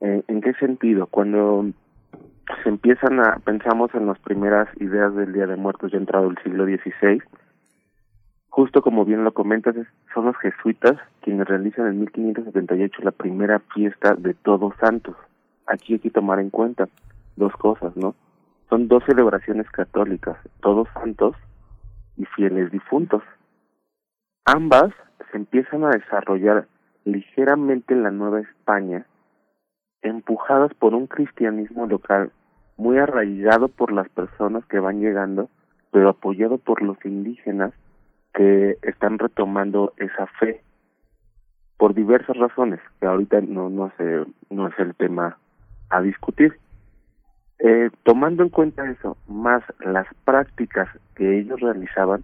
eh, 0.00 0.22
¿En 0.28 0.40
qué 0.40 0.52
sentido? 0.54 1.06
Cuando 1.06 1.66
se 2.62 2.68
empiezan 2.68 3.20
a, 3.20 3.38
pensamos 3.44 3.94
en 3.94 4.06
las 4.06 4.18
primeras 4.20 4.68
ideas 4.80 5.14
del 5.14 5.32
Día 5.32 5.46
de 5.46 5.56
Muertos 5.56 5.92
ya 5.92 5.98
entrado 5.98 6.30
el 6.30 6.38
siglo 6.42 6.64
XVI, 6.64 7.20
justo 8.58 8.82
como 8.82 9.04
bien 9.04 9.22
lo 9.22 9.30
comentas, 9.30 9.76
son 10.12 10.24
los 10.24 10.36
jesuitas 10.38 10.98
quienes 11.20 11.46
realizan 11.46 11.86
en 11.86 12.00
1578 12.00 13.02
la 13.04 13.12
primera 13.12 13.60
fiesta 13.72 14.16
de 14.16 14.34
Todos 14.34 14.74
Santos. 14.80 15.14
Aquí 15.68 15.92
hay 15.92 15.98
que 16.00 16.10
tomar 16.10 16.40
en 16.40 16.50
cuenta 16.50 16.88
dos 17.36 17.52
cosas, 17.52 17.96
¿no? 17.96 18.16
Son 18.68 18.88
dos 18.88 19.04
celebraciones 19.04 19.70
católicas, 19.70 20.36
Todos 20.60 20.88
Santos 20.94 21.36
y 22.16 22.24
Fieles 22.24 22.72
Difuntos. 22.72 23.22
Ambas 24.44 24.92
se 25.30 25.36
empiezan 25.36 25.84
a 25.84 25.90
desarrollar 25.90 26.66
ligeramente 27.04 27.94
en 27.94 28.02
la 28.02 28.10
Nueva 28.10 28.40
España 28.40 29.06
empujadas 30.02 30.74
por 30.74 30.96
un 30.96 31.06
cristianismo 31.06 31.86
local 31.86 32.32
muy 32.76 32.98
arraigado 32.98 33.68
por 33.68 33.92
las 33.92 34.08
personas 34.08 34.66
que 34.66 34.80
van 34.80 34.98
llegando, 34.98 35.48
pero 35.92 36.08
apoyado 36.08 36.58
por 36.58 36.82
los 36.82 36.98
indígenas 37.04 37.72
que 38.38 38.78
están 38.82 39.18
retomando 39.18 39.94
esa 39.96 40.28
fe 40.38 40.60
por 41.76 41.92
diversas 41.92 42.36
razones 42.36 42.78
que 43.00 43.06
ahorita 43.06 43.40
no 43.40 43.68
no 43.68 43.92
sé 43.98 44.24
no 44.48 44.68
es 44.68 44.78
el 44.78 44.94
tema 44.94 45.36
a 45.90 46.00
discutir. 46.00 46.56
Eh, 47.58 47.90
tomando 48.04 48.44
en 48.44 48.50
cuenta 48.50 48.88
eso 48.88 49.16
más 49.26 49.64
las 49.80 50.06
prácticas 50.24 50.88
que 51.16 51.40
ellos 51.40 51.58
realizaban 51.58 52.22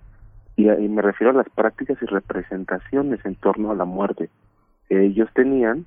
y, 0.54 0.68
me 0.68 1.02
refiero 1.02 1.32
a 1.32 1.42
las 1.42 1.48
prácticas 1.48 2.00
y 2.00 2.06
representaciones 2.06 3.18
en 3.24 3.34
torno 3.34 3.72
a 3.72 3.74
la 3.74 3.84
muerte 3.84 4.30
que 4.88 5.04
ellos 5.04 5.28
tenían 5.34 5.86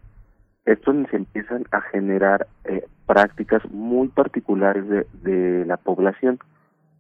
esto 0.66 0.92
se 1.10 1.16
empiezan 1.16 1.64
a 1.72 1.80
generar 1.80 2.46
eh, 2.66 2.86
prácticas 3.06 3.64
muy 3.72 4.10
particulares 4.10 4.84
de, 5.24 5.64
la 5.66 5.78
población, 5.78 6.40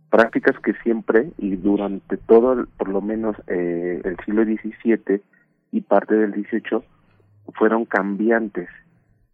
prácticas 0.09 0.59
que 0.59 0.73
siempre 0.83 1.31
y 1.37 1.55
durante 1.55 2.17
todo, 2.17 2.65
por 2.77 2.89
lo 2.89 3.01
menos 3.01 3.35
eh, 3.47 4.01
el 4.03 4.17
siglo 4.25 4.43
XVII 4.43 5.21
y 5.71 5.81
parte 5.81 6.15
del 6.15 6.31
XVIII, 6.31 6.81
fueron 7.53 7.85
cambiantes, 7.85 8.69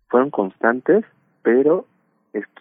fueron 0.07 0.29
constantes, 0.29 1.05
pero 1.41 1.85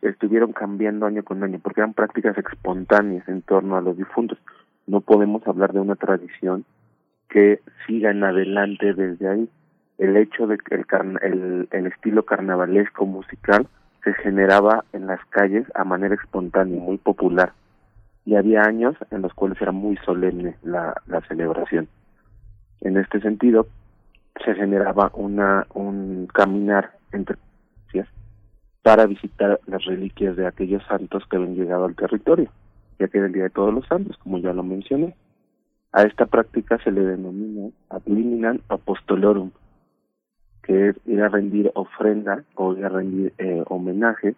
estuvieron 0.02 0.52
cambiando 0.52 1.06
año 1.06 1.22
con 1.22 1.43
año, 1.43 1.59
porque 1.62 1.80
eran 1.80 1.94
prácticas 1.94 2.36
espontáneas 2.36 3.26
en 3.28 3.43
torno 3.43 3.76
a 3.76 3.80
los 3.80 3.97
difuntos. 3.97 4.39
No 4.86 5.01
podemos 5.01 5.47
hablar 5.47 5.72
de 5.72 5.80
una 5.80 5.97
tradición 5.97 6.64
que 7.28 7.60
siga 7.86 8.10
en 8.10 8.22
adelante 8.24 8.93
desde 8.93 9.28
ahí 9.28 9.48
el 9.98 10.16
hecho 10.16 10.47
de 10.47 10.59
que 10.59 10.74
el, 10.74 11.68
el, 11.70 11.86
estilo 11.86 12.24
carnavalesco 12.24 13.06
musical 13.06 13.68
se 14.05 14.12
generaba 14.14 14.84
en 14.93 15.06
las 15.06 15.24
calles 15.26 15.66
a 15.74 15.84
manera 15.84 16.14
espontánea, 16.16 16.80
muy 16.80 16.98
popular. 16.98 17.52
Y 18.24 18.36
había 18.36 18.62
años 18.62 18.94
en 19.11 19.23
los 19.23 19.35
cuales 19.35 19.61
era 19.61 19.73
muy 19.73 19.97
solemne 19.99 20.57
la, 20.62 20.94
celebración. 21.28 21.89
En 22.81 22.97
este 22.97 23.20
sentido, 23.20 23.66
se 24.44 24.55
generaba 24.55 25.11
una 25.15 25.66
un 25.74 26.28
caminar 26.32 26.93
entre 27.12 27.36
para 28.82 29.07
visitar 29.07 29.61
las 29.66 29.85
reliquias 29.85 30.36
de 30.36 30.47
aquellos 30.47 30.82
santos 30.86 31.24
que 31.28 31.36
habían 31.36 31.55
llegado 31.55 31.85
al 31.85 31.94
territorio, 31.94 32.51
ya 32.99 33.09
que 33.09 33.19
era 33.19 33.28
el 33.28 33.32
Día 33.32 33.44
de 33.44 33.51
Todos 33.51 33.73
los 33.73 33.86
Santos, 33.86 34.16
como 34.19 34.39
ya 34.39 34.53
lo 34.53 34.62
mencioné. 34.62 35.15
A 35.93 36.03
esta 36.03 36.27
práctica 36.27 36.78
se 36.82 36.90
le 36.90 37.03
denomina 37.03 37.70
ad 37.90 38.03
apostolorum, 38.69 39.51
que 40.62 40.89
es 40.89 40.97
ir 41.07 41.23
a 41.23 41.28
rendir 41.28 41.70
ofrenda 41.74 42.44
o 42.55 42.74
ir 42.74 42.85
a 42.85 42.89
rendir 42.89 43.32
eh, 43.39 43.62
homenaje 43.66 44.35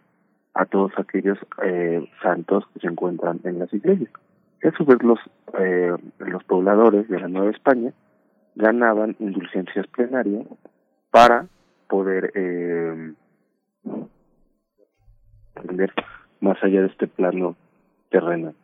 a 0.55 0.67
todos 0.67 0.93
aquellos 0.97 1.39
eh, 1.63 2.09
santos 2.23 2.65
que 2.73 2.81
se 2.81 2.87
encuentran 2.87 3.41
en 3.45 3.59
las 3.59 3.73
iglesias. 3.73 4.11
Eso 4.61 4.85
pues 4.85 5.03
los 5.03 5.19
eh, 5.59 5.93
los 6.19 6.45
pobladores 6.45 7.09
de 7.09 7.21
la 7.21 7.29
Nueva 7.29 7.51
España 7.51 7.93
ganaban 8.55 9.17
indulgencias 9.19 9.87
plenarias 9.89 10.47
para 11.11 11.47
poder 11.89 12.33
eh, 12.35 13.13
más 16.41 16.63
allá 16.63 16.83
de 16.83 16.87
este 16.87 17.07
plano 17.07 17.57
terrenal. 18.11 18.55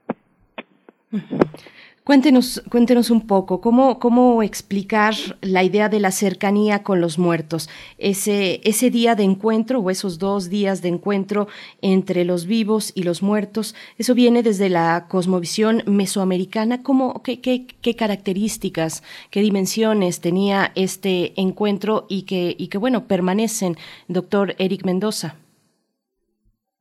Cuéntenos, 2.10 2.60
cuéntenos 2.68 3.08
un 3.12 3.24
poco, 3.24 3.60
¿cómo, 3.60 4.00
¿cómo 4.00 4.42
explicar 4.42 5.14
la 5.42 5.62
idea 5.62 5.88
de 5.88 6.00
la 6.00 6.10
cercanía 6.10 6.82
con 6.82 7.00
los 7.00 7.20
muertos? 7.20 7.70
Ese, 7.98 8.60
ese 8.64 8.90
día 8.90 9.14
de 9.14 9.22
encuentro 9.22 9.78
o 9.78 9.90
esos 9.90 10.18
dos 10.18 10.50
días 10.50 10.82
de 10.82 10.88
encuentro 10.88 11.46
entre 11.82 12.24
los 12.24 12.46
vivos 12.46 12.90
y 12.96 13.04
los 13.04 13.22
muertos, 13.22 13.76
eso 13.96 14.16
viene 14.16 14.42
desde 14.42 14.68
la 14.68 15.06
cosmovisión 15.08 15.84
mesoamericana. 15.86 16.82
¿Cómo, 16.82 17.22
qué, 17.22 17.40
qué, 17.40 17.68
qué 17.80 17.94
características, 17.94 19.04
qué 19.30 19.40
dimensiones 19.40 20.20
tenía 20.20 20.72
este 20.74 21.40
encuentro 21.40 22.06
y 22.08 22.22
que, 22.22 22.56
y 22.58 22.70
que 22.70 22.78
bueno, 22.78 23.04
permanecen, 23.04 23.76
doctor 24.08 24.56
Eric 24.58 24.84
Mendoza? 24.84 25.36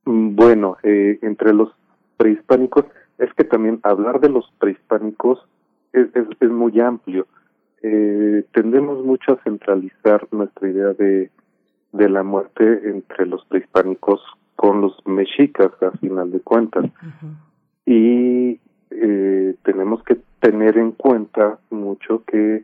Bueno, 0.05 0.77
eh, 0.81 1.19
entre 1.21 1.53
los 1.53 1.69
prehispánicos, 2.17 2.85
es 3.19 3.33
que 3.33 3.43
también 3.43 3.79
hablar 3.83 4.19
de 4.21 4.29
los 4.29 4.49
prehispánicos 4.59 5.45
es, 5.93 6.07
es, 6.15 6.49
muy 6.49 6.79
amplio. 6.79 7.27
Eh, 7.81 8.45
tendemos 8.53 9.03
mucho 9.05 9.33
a 9.33 9.43
centralizar 9.43 10.27
nuestra 10.31 10.69
idea 10.69 10.93
de, 10.93 11.29
de 11.91 12.09
la 12.09 12.23
muerte 12.23 12.89
entre 12.89 13.25
los 13.25 13.43
prehispánicos 13.45 14.21
con 14.55 14.81
los 14.81 14.95
mexicas, 15.05 15.71
a 15.81 15.91
final 15.97 16.31
de 16.31 16.39
cuentas. 16.39 16.85
Y 17.85 18.59
eh, 18.91 19.55
tenemos 19.63 20.03
que 20.03 20.17
tener 20.39 20.77
en 20.77 20.91
cuenta 20.91 21.59
mucho 21.69 22.23
que 22.25 22.63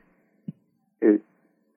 eh, 1.01 1.19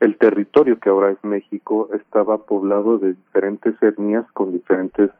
el 0.00 0.16
territorio 0.18 0.78
que 0.78 0.88
ahora 0.88 1.10
es 1.10 1.24
México 1.24 1.88
estaba 1.94 2.38
poblado 2.44 2.98
de 2.98 3.14
diferentes 3.14 3.74
etnias 3.82 4.30
con 4.32 4.52
diferentes 4.52 5.10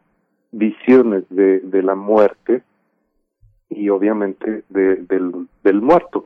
visiones 0.52 1.24
de, 1.30 1.60
de 1.60 1.82
la 1.82 1.94
muerte 1.94 2.62
y 3.68 3.88
obviamente 3.90 4.64
de, 4.68 4.96
del, 5.62 5.80
muerto. 5.82 6.24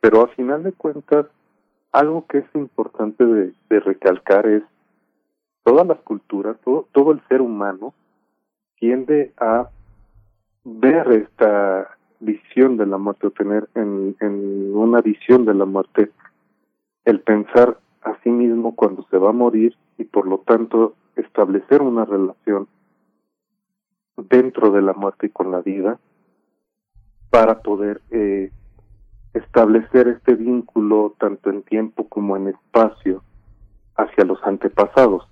Pero 0.00 0.22
a 0.22 0.28
final 0.28 0.62
de 0.62 0.72
cuentas, 0.72 1.26
algo 1.92 2.26
que 2.26 2.38
es 2.38 2.54
importante 2.54 3.24
de, 3.24 3.52
de 3.68 3.80
recalcar 3.80 4.46
es 4.46 4.62
todas 5.62 5.86
las 5.86 5.98
culturas, 6.00 6.56
todo, 6.64 6.88
todo 6.92 7.12
el 7.12 7.20
ser 7.28 7.40
humano 7.40 7.94
tiende 8.78 9.32
a 9.38 9.68
ver 10.64 11.10
esta 11.12 11.96
visión 12.20 12.76
de 12.76 12.86
la 12.86 12.98
muerte 12.98 13.26
o 13.26 13.30
tener 13.30 13.68
en, 13.74 14.16
en 14.20 14.74
una 14.74 15.00
visión 15.00 15.44
de 15.44 15.54
la 15.54 15.64
muerte 15.64 16.10
el 17.04 17.20
pensar 17.20 17.78
a 18.02 18.16
sí 18.22 18.30
mismo 18.30 18.74
cuando 18.74 19.06
se 19.10 19.18
va 19.18 19.30
a 19.30 19.34
morir 19.34 19.76
y 19.98 20.04
por 20.04 20.26
lo 20.26 20.38
tanto 20.38 20.94
establecer 21.16 21.82
una 21.82 22.04
relación 22.04 22.68
dentro 24.16 24.70
de 24.70 24.82
la 24.82 24.92
muerte 24.92 25.26
y 25.26 25.30
con 25.30 25.50
la 25.50 25.60
vida 25.60 25.98
para 27.30 27.60
poder 27.60 28.00
eh, 28.10 28.50
establecer 29.34 30.08
este 30.08 30.34
vínculo 30.34 31.14
tanto 31.18 31.50
en 31.50 31.62
tiempo 31.62 32.08
como 32.08 32.36
en 32.36 32.48
espacio 32.48 33.22
hacia 33.96 34.24
los 34.24 34.42
antepasados. 34.42 35.26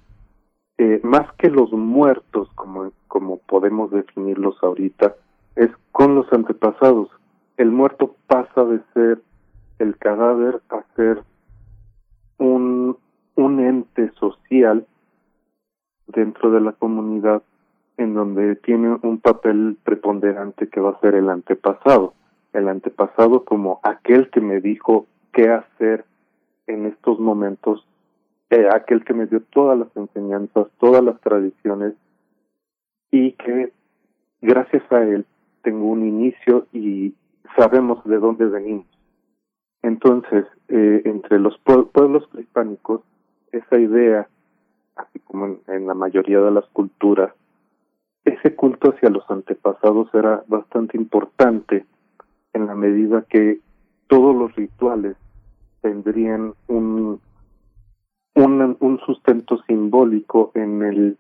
Eh, 0.79 1.01
más 1.03 1.33
que 1.35 1.51
los 1.51 1.73
muertos, 1.73 2.49
como, 2.55 2.93
como 3.09 3.39
podemos 3.39 3.91
definirlos 3.91 4.57
ahorita, 4.63 5.17
es 5.57 5.71
con 5.91 6.15
los 6.15 6.33
antepasados. 6.33 7.09
El 7.57 7.73
muerto 7.73 8.15
pasa 8.29 8.65
de 8.65 8.81
ser 8.95 9.21
el 9.81 9.97
cadáver 9.97 10.61
a 10.69 10.83
ser 10.95 11.23
un, 12.39 12.97
un 13.35 13.61
ente 13.61 14.13
social 14.21 14.87
dentro 16.07 16.53
de 16.53 16.61
la 16.61 16.73
comunidad 16.73 17.43
en 17.99 18.15
donde 18.15 18.55
tiene 18.57 18.97
un 19.03 19.19
papel 19.19 19.77
preponderante 19.83 20.69
que 20.69 20.81
va 20.81 20.91
a 20.91 21.01
ser 21.01 21.17
el 21.17 21.29
antepasado. 21.29 22.15
El 22.53 22.69
antepasado 22.69 23.45
como 23.45 23.81
aquel 23.83 24.31
que 24.31 24.41
me 24.41 24.61
dijo 24.61 25.07
qué 25.33 25.51
hacer 25.51 26.05
en 26.69 26.87
estos 26.87 27.19
momentos, 27.19 27.87
eh, 28.51 28.69
aquel 28.73 29.05
que 29.05 29.15
me 29.15 29.27
dio 29.27 29.43
todas 29.43 29.77
las 29.77 29.95
enseñanzas, 29.97 30.69
todas 30.79 31.03
las 31.03 31.21
tradiciones 31.21 31.95
y 33.11 33.33
que 33.33 33.73
gracias 34.41 34.85
a 34.93 35.03
él 35.03 35.27
tengo 35.63 35.87
un 35.87 36.07
inicio 36.07 36.67
y 36.73 37.15
sabemos 37.57 38.05
de 38.05 38.19
dónde 38.19 38.47
venimos. 38.47 38.87
Entonces, 39.83 40.47
eh, 40.69 41.03
entre 41.05 41.41
los 41.41 41.59
pueblos 41.59 42.29
prehispánicos, 42.29 43.03
esa 43.51 43.79
idea, 43.79 44.29
así 44.95 45.19
como 45.21 45.59
en 45.67 45.87
la 45.87 45.95
mayoría 45.95 46.41
de 46.41 46.51
las 46.53 46.67
culturas, 46.67 47.33
ese 48.25 48.55
culto 48.55 48.91
hacia 48.91 49.11
los 49.11 49.29
antepasados 49.31 50.09
era 50.15 50.43
bastante 50.47 50.97
importante 50.97 51.87
en 52.53 52.67
la 52.67 52.75
medida 52.75 53.25
que 53.29 53.61
todos 54.07 54.35
los 54.35 54.55
rituales 54.55 55.17
tendrían 55.81 56.55
un, 56.67 57.21
un, 58.35 58.77
un 58.81 59.01
sustento 59.01 59.63
simbólico 59.67 60.51
en 60.55 60.83
el 60.83 61.19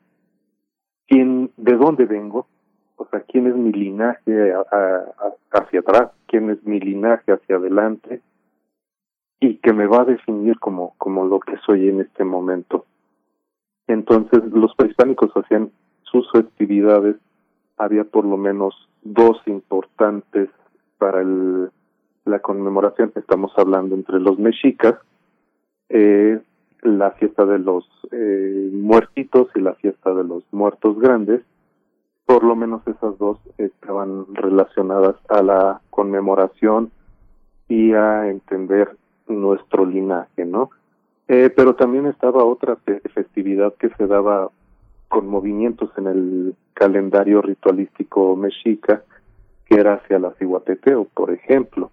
quién, 1.07 1.51
de 1.57 1.77
dónde 1.77 2.07
vengo, 2.07 2.47
o 2.97 3.07
sea, 3.07 3.21
quién 3.21 3.47
es 3.47 3.57
mi 3.57 3.73
linaje 3.73 4.53
hacia 5.51 5.81
atrás, 5.81 6.11
quién 6.27 6.51
es 6.51 6.63
mi 6.65 6.81
linaje 6.81 7.33
hacia 7.33 7.57
adelante, 7.57 8.21
y 9.41 9.57
que 9.59 9.73
me 9.73 9.87
va 9.87 10.03
a 10.03 10.05
definir 10.05 10.59
como, 10.59 10.95
como 10.99 11.25
lo 11.25 11.41
que 11.41 11.57
soy 11.65 11.89
en 11.89 12.01
este 12.01 12.25
momento. 12.25 12.87
Entonces, 13.87 14.45
los 14.53 14.75
prehispánicos 14.75 15.31
hacían 15.35 15.71
sus 16.11 16.31
festividades 16.31 17.17
había 17.77 18.05
por 18.05 18.25
lo 18.25 18.37
menos 18.37 18.75
dos 19.03 19.41
importantes 19.47 20.51
para 20.99 21.21
el, 21.21 21.71
la 22.25 22.41
conmemoración. 22.41 23.13
Estamos 23.15 23.53
hablando 23.57 23.95
entre 23.95 24.21
los 24.21 24.39
mexicas, 24.39 24.97
eh, 25.89 26.41
la 26.83 27.13
fiesta 27.13 27.45
de 27.45 27.59
los 27.59 27.89
eh, 28.13 28.71
muertitos 28.73 29.49
y 29.55 29.61
la 29.61 29.75
fiesta 29.75 30.13
de 30.15 30.25
los 30.25 30.45
muertos 30.53 30.99
grandes. 30.99 31.43
Por 32.27 32.45
lo 32.45 32.55
menos 32.55 32.87
esas 32.87 33.17
dos 33.19 33.39
estaban 33.57 34.27
relacionadas 34.35 35.17
a 35.29 35.43
la 35.43 35.81
conmemoración 35.91 36.91
y 37.69 37.93
a 37.93 38.29
entender 38.29 38.97
nuestro 39.27 39.87
linaje, 39.87 40.45
¿no? 40.45 40.71
Eh, 41.27 41.51
pero 41.55 41.75
también 41.75 42.07
estaba 42.07 42.45
otra 42.45 42.77
festividad 43.15 43.75
que 43.75 43.91
se 43.91 44.07
daba 44.07 44.51
con 45.09 45.27
movimientos 45.27 45.91
en 45.97 46.07
el 46.07 46.55
calendario 46.75 47.43
ritualístico 47.43 48.37
mexica, 48.37 49.03
que 49.67 49.77
era 49.77 49.95
hacia 49.95 50.19
la 50.19 50.33
ciguateteo, 50.35 51.05
por 51.05 51.31
ejemplo, 51.31 51.91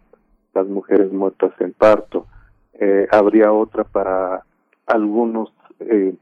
las 0.53 0.67
mujeres 0.67 1.11
muertas 1.11 1.51
en 1.59 1.73
parto. 1.73 2.27
Eh, 2.73 3.07
habría 3.11 3.51
otra 3.51 3.83
para 3.83 4.43
algunos, 4.85 5.51
eh, 5.79 6.13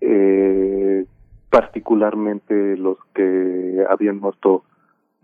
eh, 0.00 1.06
particularmente 1.50 2.76
los 2.76 2.98
que 3.14 3.84
habían 3.88 4.18
muerto 4.18 4.64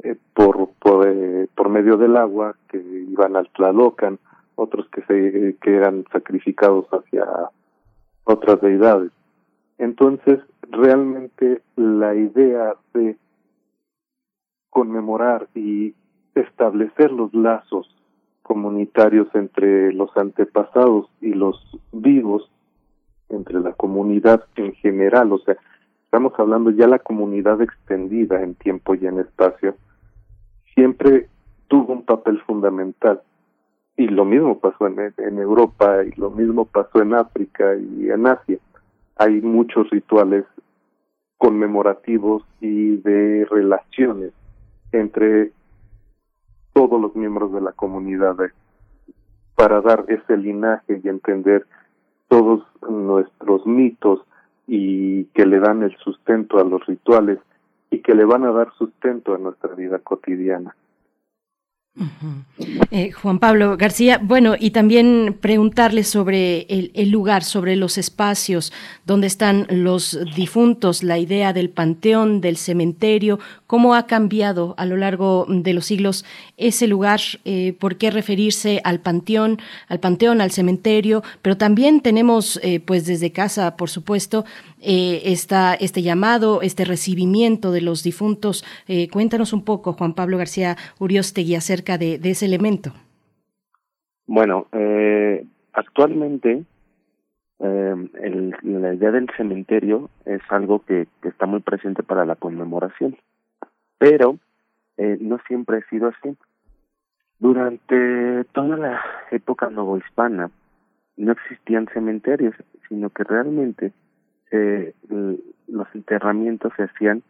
eh, 0.03 0.17
por 0.35 0.71
eh, 1.07 1.47
por 1.55 1.69
medio 1.69 1.97
del 1.97 2.17
agua, 2.17 2.57
que 2.69 2.79
iban 2.79 3.37
al 3.37 3.49
Tlalocan, 3.51 4.19
otros 4.57 4.89
que 4.89 5.03
se 5.03 5.57
que 5.61 5.77
eran 5.77 6.05
sacrificados 6.13 6.87
hacia 6.93 7.25
otras 8.25 8.61
deidades. 8.61 9.11
Entonces, 9.83 10.39
realmente 10.71 11.61
la 11.75 12.15
idea 12.15 12.77
de 12.95 13.17
conmemorar 14.71 15.49
y 15.57 15.93
establecer 16.37 17.11
los 17.11 17.35
lazos 17.35 17.93
comunitarios 18.43 19.27
entre 19.35 19.93
los 19.93 20.17
antepasados 20.17 21.11
y 21.21 21.35
los 21.35 21.57
vivos, 21.91 22.49
entre 23.29 23.59
la 23.59 23.73
comunidad 23.73 24.45
en 24.55 24.73
general, 24.75 25.33
o 25.33 25.39
sea, 25.39 25.57
estamos 26.05 26.33
hablando 26.39 26.71
ya 26.71 26.87
la 26.87 27.01
comunidad 27.01 27.61
extendida 27.61 28.41
en 28.41 28.55
tiempo 28.55 28.95
y 28.95 29.05
en 29.09 29.19
espacio, 29.19 29.75
siempre 30.77 31.27
tuvo 31.67 31.93
un 31.93 32.05
papel 32.05 32.41
fundamental. 32.43 33.21
Y 33.97 34.07
lo 34.07 34.25
mismo 34.25 34.61
pasó 34.61 34.87
en, 34.87 35.13
en 35.19 35.39
Europa, 35.41 36.05
y 36.05 36.13
lo 36.21 36.31
mismo 36.31 36.67
pasó 36.67 37.03
en 37.03 37.15
África 37.15 37.75
y 37.75 38.09
en 38.09 38.29
Asia 38.29 38.61
hay 39.17 39.41
muchos 39.41 39.89
rituales 39.91 40.45
conmemorativos 41.39 42.45
y 42.61 42.97
de 42.99 43.47
relaciones 43.51 44.33
entre 44.93 45.53
todos 46.73 47.01
los 47.01 47.15
miembros 47.17 47.53
de 47.53 47.61
la 47.61 47.73
comunidad 47.73 48.37
para 49.55 49.81
dar 49.81 50.05
ese 50.09 50.37
linaje 50.37 51.01
y 51.03 51.09
entender 51.09 51.67
todos 52.29 52.65
nuestros 52.89 53.67
mitos 53.67 54.21
y 54.67 55.25
que 55.35 55.45
le 55.47 55.61
dan 55.61 55.83
el 55.83 55.97
sustento 55.99 56.59
a 56.59 56.65
los 56.65 56.85
rituales 56.87 57.39
y 57.91 57.99
que 58.01 58.15
le 58.15 58.25
van 58.25 58.45
a 58.45 58.53
dar 58.53 58.73
sustento 58.75 59.35
a 59.35 59.39
nuestra 59.39 59.75
vida 59.75 59.99
cotidiana. 59.99 60.75
Eh, 62.91 63.13
Juan 63.13 63.39
Pablo 63.39 63.77
García, 63.77 64.19
bueno, 64.23 64.55
y 64.59 64.71
también 64.71 65.37
preguntarle 65.39 66.05
sobre 66.05 66.63
el, 66.71 67.11
lugar, 67.11 67.45
sobre 67.45 67.77
los 67.77 67.99
espacios 67.99 68.73
donde 69.05 69.27
están 69.27 69.67
los 69.69 70.19
difuntos, 70.35 71.03
la 71.03 71.19
idea 71.19 71.53
del 71.53 71.69
panteón, 71.69 72.41
del 72.41 72.57
cementerio, 72.57 73.41
cómo 73.67 73.95
ha 73.95 74.07
cambiado 74.07 74.75
a 74.79 74.87
lo 74.87 74.97
largo 74.97 75.45
de 75.49 75.75
los 75.75 75.85
siglos 75.85 76.25
ese 76.57 76.87
lugar, 76.87 77.21
eh, 77.45 77.77
por 77.79 77.97
qué 77.97 78.11
referirse 78.11 78.81
al 78.85 79.01
panteón, 79.01 79.61
al 79.89 80.01
panteón, 80.01 80.41
al 80.41 80.51
cementerio, 80.51 81.23
pero 81.43 81.59
también 81.59 82.01
tenemos, 82.01 82.59
eh, 82.63 82.81
pues 82.81 83.05
desde 83.05 83.33
casa, 83.33 83.77
por 83.77 83.91
supuesto, 83.91 84.47
eh, 84.83 85.23
este 85.25 86.03
llamado, 86.03 86.61
este 86.63 86.85
recibimiento 86.85 87.71
de 87.71 87.81
los 87.81 88.03
difuntos. 88.03 88.65
Eh, 88.89 89.09
cuéntanos 89.09 89.53
un 89.53 89.65
poco, 89.65 89.93
Juan 89.93 90.15
Pablo 90.15 90.39
García 90.39 90.77
Uriostegui, 90.99 91.55
acerca 91.55 91.99
de, 91.99 92.19
ese 92.23 92.47
elemento. 92.47 92.91
Bueno, 94.27 94.67
eh, 94.73 95.45
actualmente 95.73 96.65
el, 97.61 98.57
la 98.63 98.93
idea 98.93 99.13
del 99.13 99.31
cementerio 99.37 100.11
es 100.25 100.41
algo 100.49 100.81
que, 100.85 101.07
está 101.23 101.47
muy 101.47 101.61
presente 101.61 102.03
para 102.03 102.25
la 102.25 102.35
conmemoración, 102.35 103.17
pero 103.99 104.39
no 104.97 105.39
siempre 105.47 105.79
ha 105.79 105.89
sido 105.89 106.09
así. 106.09 106.37
Durante 107.39 108.45
toda 108.53 108.77
la 108.77 109.01
época 109.31 109.71
novohispana 109.71 110.51
no 111.17 111.33
existían 111.33 111.89
cementerios, 111.93 112.55
sino 112.89 113.11
que 113.11 113.25
realmente 113.25 113.93
eh, 114.53 114.95
los 115.67 115.89
enterramientos 115.95 116.73
se 116.77 116.85
hacían 116.85 117.23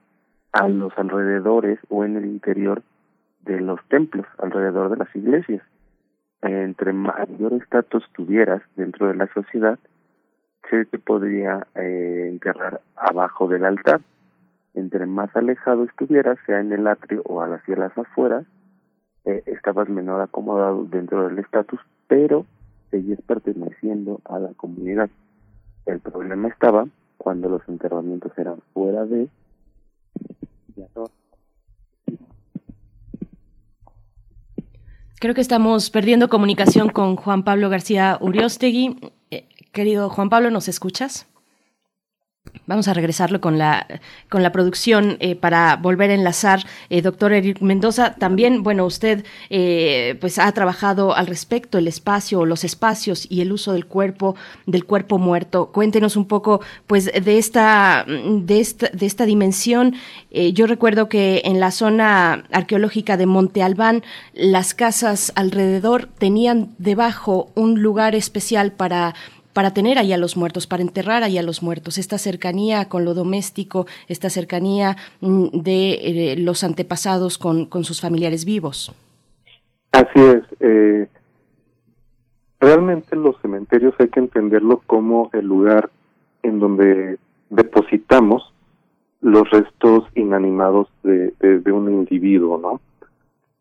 a 0.53 0.69
los 0.69 0.93
alrededores 0.99 1.79
o 1.89 2.05
en 2.05 2.17
el 2.17 2.27
interior 2.27 2.83
de 3.41 3.61
los 3.61 3.81
templos, 3.89 4.27
alrededor 4.39 4.91
de 4.91 4.97
las 4.99 5.17
iglesias. 5.17 5.63
Entre 6.43 6.93
mayor 6.93 7.55
estatus 7.55 8.05
tuvieras 8.13 8.63
dentro 8.77 9.07
de 9.07 9.15
la 9.15 9.33
sociedad, 9.33 9.79
se 10.69 10.85
te 10.85 10.99
podría 10.99 11.67
eh, 11.75 12.29
enterrar 12.29 12.81
abajo 12.97 13.49
del 13.49 13.65
altar. 13.65 14.01
Entre 14.75 15.07
más 15.07 15.35
alejado 15.37 15.85
estuvieras, 15.85 16.39
sea 16.47 16.61
en 16.61 16.73
el 16.73 16.87
atrio 16.87 17.23
o 17.27 17.41
hacia 17.43 17.77
las 17.77 17.97
afueras, 17.97 18.45
eh, 19.25 19.43
estabas 19.47 19.89
menor 19.89 20.21
acomodado 20.21 20.85
dentro 20.85 21.29
del 21.29 21.39
estatus, 21.39 21.81
pero 22.09 22.45
seguías 22.91 23.21
perteneciendo 23.23 24.21
a 24.25 24.39
la 24.39 24.53
comunidad. 24.55 25.09
El 25.87 26.01
problema 26.01 26.49
estaba 26.49 26.87
cuando 27.23 27.49
los 27.49 27.63
enterramientos 27.69 28.33
eran 28.37 28.61
fuera 28.75 29.05
de 29.07 29.29
Creo 35.21 35.35
que 35.35 35.41
estamos 35.41 35.91
perdiendo 35.91 36.29
comunicación 36.29 36.89
con 36.89 37.15
Juan 37.15 37.45
Pablo 37.45 37.71
García 37.71 38.19
Uriostegui. 38.21 39.13
Eh, 39.31 39.47
querido 39.71 40.11
Juan 40.11 40.31
Pablo, 40.31 40.51
¿nos 40.51 40.67
escuchas? 40.67 41.32
Vamos 42.67 42.87
a 42.87 42.95
regresarlo 42.95 43.41
con 43.41 43.59
la, 43.59 43.87
con 44.29 44.43
la 44.43 44.53
producción 44.53 45.17
eh, 45.19 45.35
para 45.35 45.77
volver 45.77 46.11
a 46.11 46.15
enlazar. 46.15 46.65
Eh, 46.91 47.03
doctor 47.03 47.33
Eric 47.33 47.61
Mendoza, 47.61 48.15
también, 48.15 48.63
bueno, 48.63 48.87
usted 48.87 49.25
eh, 49.51 50.17
pues 50.21 50.39
ha 50.39 50.51
trabajado 50.53 51.17
al 51.17 51.27
respecto, 51.27 51.77
el 51.79 51.89
espacio, 51.89 52.47
los 52.47 52.63
espacios 52.63 53.27
y 53.29 53.41
el 53.41 53.53
uso 53.53 53.73
del 53.73 53.87
cuerpo, 53.87 54.37
del 54.67 54.85
cuerpo 54.85 55.19
muerto. 55.19 55.73
Cuéntenos 55.73 56.15
un 56.17 56.27
poco 56.27 56.61
pues 56.87 57.07
de 57.07 57.39
esta, 57.39 58.07
de 58.07 58.61
esta, 58.61 58.89
de 58.91 59.07
esta 59.07 59.27
dimensión. 59.27 59.97
yo 60.31 60.67
recuerdo 60.67 61.09
que 61.09 61.43
en 61.45 61.59
la 61.59 61.73
zona 61.73 62.45
arqueológica 62.53 63.17
de 63.17 63.27
Monte 63.27 63.63
Albán, 63.63 64.03
las 64.35 64.75
casas 64.75 65.33
alrededor 65.35 66.07
tenían 66.07 66.75
debajo 66.79 67.51
un 67.55 67.83
lugar 67.83 68.15
especial 68.15 68.73
para 68.73 69.15
para 69.53 69.75
tener 69.75 69.99
ahí 69.99 70.13
a 70.13 70.19
los 70.19 70.37
muertos, 70.37 70.67
para 70.67 70.83
enterrar 70.83 71.23
ahí 71.23 71.39
a 71.39 71.43
los 71.43 71.63
muertos, 71.63 71.99
esta 71.99 72.19
cercanía 72.19 72.89
con 72.89 73.05
lo 73.05 73.15
doméstico, 73.15 73.87
esta 74.09 74.31
cercanía 74.31 74.97
mm, 75.21 75.47
de 75.53 75.93
eh, 75.93 76.37
los 76.39 76.65
antepasados 76.65 77.39
con, 77.39 77.67
con, 77.67 77.85
sus 77.85 78.01
familiares 78.01 78.45
vivos. 78.45 78.95
Así 79.93 80.21
es. 80.21 80.43
Eh, 80.61 81.07
realmente 82.61 83.17
los 83.17 83.37
cementerios 83.43 83.95
hay 83.99 84.09
que 84.09 84.21
entenderlo 84.21 84.83
como 84.87 85.31
el 85.33 85.47
lugar 85.47 85.91
en 86.43 86.59
donde 86.59 87.19
depositamos 87.51 88.53
los 89.21 89.49
restos 89.51 90.05
inanimados 90.15 90.89
de, 91.05 91.33
de, 91.39 91.73
un 91.73 91.93
individuo, 91.93 92.59
¿no? 92.59 92.81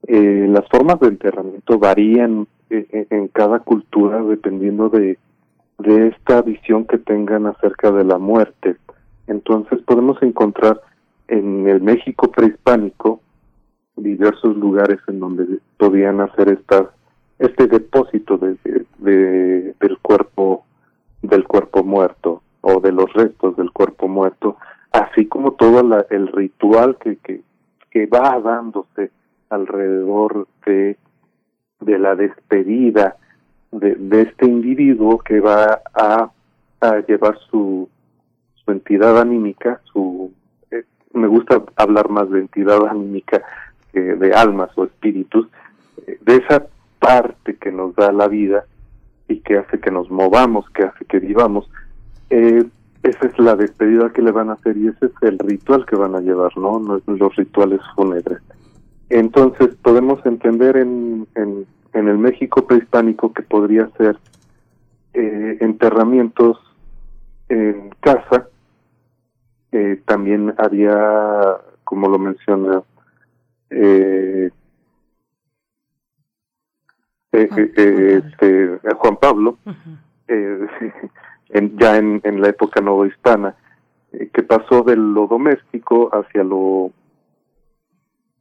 Eh, 0.07 0.47
las 0.49 0.67
formas 0.69 0.99
de 0.99 1.09
enterramiento 1.09 1.77
varían 1.77 2.47
en 2.69 3.27
cada 3.27 3.59
cultura 3.59 4.23
dependiendo 4.23 4.89
de 4.89 5.19
de 5.81 6.09
esta 6.09 6.41
visión 6.41 6.85
que 6.85 6.97
tengan 6.97 7.47
acerca 7.47 7.91
de 7.91 8.03
la 8.03 8.17
muerte. 8.17 8.77
Entonces 9.27 9.81
podemos 9.83 10.21
encontrar 10.21 10.81
en 11.27 11.67
el 11.67 11.81
México 11.81 12.29
prehispánico 12.31 13.21
diversos 13.95 14.55
lugares 14.57 14.99
en 15.07 15.19
donde 15.19 15.59
podían 15.77 16.19
hacer 16.21 16.49
estas 16.49 16.87
este 17.39 17.67
depósito 17.67 18.37
de, 18.37 18.55
de, 18.99 19.73
del 19.79 19.97
cuerpo 19.99 20.65
del 21.21 21.43
cuerpo 21.45 21.83
muerto 21.83 22.41
o 22.61 22.79
de 22.79 22.91
los 22.91 23.11
restos 23.13 23.57
del 23.57 23.71
cuerpo 23.71 24.07
muerto 24.07 24.57
así 24.91 25.25
como 25.25 25.53
todo 25.53 25.83
la, 25.83 26.05
el 26.09 26.27
ritual 26.27 26.97
que, 26.97 27.17
que, 27.17 27.41
que 27.89 28.05
va 28.05 28.39
dándose 28.39 29.11
alrededor 29.49 30.47
de 30.65 30.97
de 31.79 31.99
la 31.99 32.15
despedida 32.15 33.15
de, 33.71 34.21
este 34.21 34.45
individuo 34.45 35.19
que 35.19 35.39
va 35.39 35.81
a, 35.93 36.29
a 36.81 36.99
llevar 37.07 37.37
su, 37.49 37.89
su 38.63 38.71
entidad 38.71 39.19
anímica, 39.19 39.81
su 39.91 40.31
eh, 40.71 40.83
me 41.13 41.27
gusta 41.27 41.63
hablar 41.75 42.09
más 42.09 42.29
de 42.29 42.39
entidad 42.39 42.87
anímica 42.87 43.41
que 43.91 43.99
de 43.99 44.33
almas 44.33 44.69
o 44.75 44.85
espíritus, 44.85 45.47
eh, 46.07 46.17
de 46.21 46.37
esa 46.37 46.65
parte 46.99 47.55
que 47.55 47.71
nos 47.71 47.95
da 47.95 48.11
la 48.11 48.27
vida 48.27 48.65
y 49.27 49.39
que 49.39 49.57
hace 49.57 49.79
que 49.79 49.91
nos 49.91 50.09
movamos, 50.11 50.69
que 50.71 50.83
hace 50.83 51.05
que 51.05 51.19
vivamos. 51.19 51.69
Eh, 52.29 52.65
esa 53.03 53.25
es 53.25 53.39
la 53.39 53.55
despedida 53.55 54.11
que 54.11 54.21
le 54.21 54.31
van 54.31 54.49
a 54.49 54.53
hacer 54.53 54.77
y 54.77 54.87
ese 54.87 55.07
es 55.07 55.11
el 55.21 55.39
ritual 55.39 55.85
que 55.85 55.95
van 55.95 56.15
a 56.15 56.21
llevar, 56.21 56.55
¿no? 56.55 56.79
Los 57.07 57.35
rituales 57.35 57.81
fúnebres. 57.95 58.39
Entonces 59.09 59.75
podemos 59.81 60.23
entender 60.25 60.77
en, 60.77 61.27
en 61.35 61.65
en 61.93 62.07
el 62.07 62.17
México 62.17 62.65
prehispánico 62.65 63.33
que 63.33 63.43
podría 63.43 63.89
ser 63.97 64.17
eh, 65.13 65.57
enterramientos 65.59 66.57
en 67.49 67.89
casa. 67.99 68.47
Eh, 69.71 70.01
también 70.05 70.53
había, 70.57 71.57
como 71.83 72.07
lo 72.09 72.19
menciona 72.19 72.83
eh, 73.69 74.51
este, 77.31 78.79
Juan 78.95 79.17
Pablo, 79.17 79.57
ya 80.27 81.97
en, 81.97 82.21
en 82.23 82.41
la 82.41 82.49
época 82.49 82.81
novohispana, 82.81 83.55
que 84.11 84.43
pasó 84.43 84.83
de 84.83 84.97
lo 84.97 85.27
doméstico 85.27 86.09
hacia 86.13 86.43
lo 86.43 86.91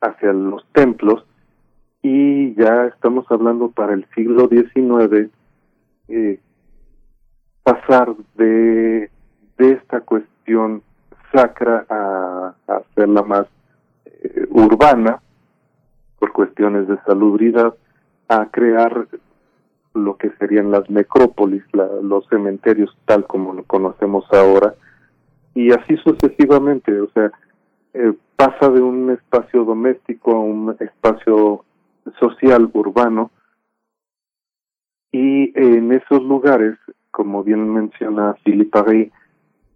hacia 0.01 0.33
los 0.33 0.65
templos 0.73 1.25
y 2.03 2.55
ya 2.55 2.87
estamos 2.87 3.27
hablando 3.31 3.71
para 3.71 3.95
el 3.95 4.07
siglo 4.15 4.49
XIX 4.49 5.31
eh, 6.09 6.41
pasar 7.63 8.15
de, 8.37 9.11
de 9.59 9.73
esta 9.73 10.01
cuestión 10.01 10.83
sacra 11.33 11.87
a, 11.89 12.55
hacerla 12.67 13.23
más 13.23 13.47
eh, 14.07 14.47
urbana 14.51 15.21
por 16.19 16.33
cuestiones 16.33 16.89
de 16.89 16.99
salubridad 17.07 17.75
a 18.29 18.47
crear 18.47 19.07
lo 19.95 20.17
que 20.17 20.31
serían 20.39 20.71
las 20.71 20.89
necrópolis, 20.89 21.65
los 22.03 22.27
cementerios 22.29 22.97
tal 23.05 23.27
como 23.27 23.53
lo 23.53 23.65
conocemos 23.65 24.25
ahora 24.33 24.75
y 25.55 25.73
así 25.73 25.97
sucesivamente, 25.97 27.01
o 27.01 27.09
sea, 27.11 27.33
eh, 27.93 28.13
pasa 28.37 28.69
de 28.69 28.81
un 28.81 29.11
espacio 29.11 29.65
doméstico 29.65 30.33
a 30.33 30.41
un 30.41 30.77
espacio 30.79 31.65
social 32.19 32.71
urbano 32.73 33.31
y 35.13 35.53
en 35.59 35.93
esos 35.93 36.23
lugares, 36.23 36.79
como 37.11 37.43
bien 37.43 37.73
menciona 37.73 38.35
Philippe 38.45 39.11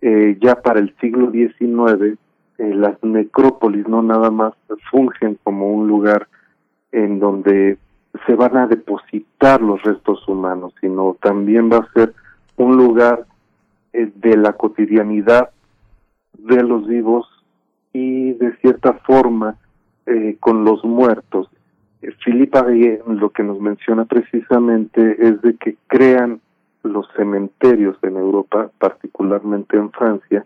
eh, 0.00 0.38
ya 0.40 0.60
para 0.60 0.80
el 0.80 0.94
siglo 1.00 1.30
XIX 1.30 2.18
eh, 2.58 2.74
las 2.74 3.02
necrópolis 3.02 3.88
no 3.88 4.02
nada 4.02 4.30
más 4.30 4.54
fungen 4.90 5.38
como 5.42 5.72
un 5.72 5.88
lugar 5.88 6.28
en 6.92 7.18
donde 7.18 7.78
se 8.26 8.34
van 8.36 8.56
a 8.56 8.68
depositar 8.68 9.60
los 9.60 9.82
restos 9.82 10.26
humanos, 10.28 10.72
sino 10.80 11.16
también 11.20 11.68
va 11.68 11.78
a 11.78 11.92
ser 11.92 12.14
un 12.56 12.76
lugar 12.76 13.26
eh, 13.92 14.12
de 14.14 14.36
la 14.36 14.52
cotidianidad 14.52 15.50
de 16.38 16.62
los 16.62 16.86
vivos 16.86 17.26
y 17.92 18.34
de 18.34 18.56
cierta 18.58 18.92
forma 19.04 19.56
con 20.40 20.64
los 20.64 20.84
muertos. 20.84 21.48
Eh, 22.04 22.12
Filipa 22.22 22.66
lo 23.06 23.30
que 23.30 23.42
nos 23.42 23.60
menciona 23.60 24.04
precisamente 24.04 25.16
es 25.18 25.40
de 25.42 25.56
que 25.56 25.76
crean 25.86 26.40
los 26.82 27.06
cementerios 27.16 27.96
en 28.02 28.16
Europa, 28.16 28.70
particularmente 28.78 29.76
en 29.76 29.90
Francia, 29.90 30.44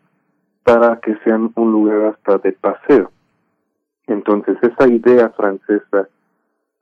para 0.62 1.00
que 1.00 1.16
sean 1.24 1.50
un 1.56 1.72
lugar 1.72 2.14
hasta 2.14 2.38
de 2.38 2.52
paseo. 2.52 3.10
Entonces, 4.06 4.56
esa 4.62 4.86
idea 4.86 5.30
francesa 5.30 6.08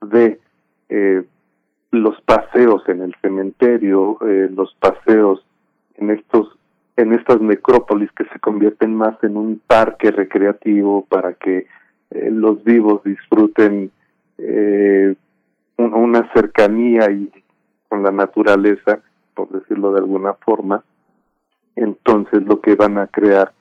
de 0.02 0.38
eh, 0.88 1.24
los 1.90 2.20
paseos 2.22 2.82
en 2.88 3.00
el 3.00 3.14
cementerio, 3.22 4.18
eh, 4.26 4.48
los 4.54 4.74
paseos 4.74 5.44
en 5.94 6.10
estos 6.10 6.52
en 6.98 7.12
estas 7.12 7.42
necrópolis 7.42 8.10
que 8.12 8.24
se 8.24 8.40
convierten 8.40 8.94
más 8.94 9.22
en 9.22 9.36
un 9.36 9.60
parque 9.66 10.10
recreativo 10.10 11.04
para 11.04 11.34
que 11.34 11.66
eh, 12.10 12.30
los 12.30 12.64
vivos 12.64 13.04
disfruten 13.04 13.90
eh, 14.38 15.14
una 15.78 16.32
cercanía 16.32 17.10
y 17.10 17.30
con 17.88 18.02
la 18.02 18.10
naturaleza, 18.10 19.00
por 19.34 19.50
decirlo 19.50 19.92
de 19.92 19.98
alguna 19.98 20.34
forma, 20.34 20.82
entonces 21.74 22.42
lo 22.42 22.60
que 22.60 22.74
van 22.74 22.98
a 22.98 23.06
crear 23.06 23.52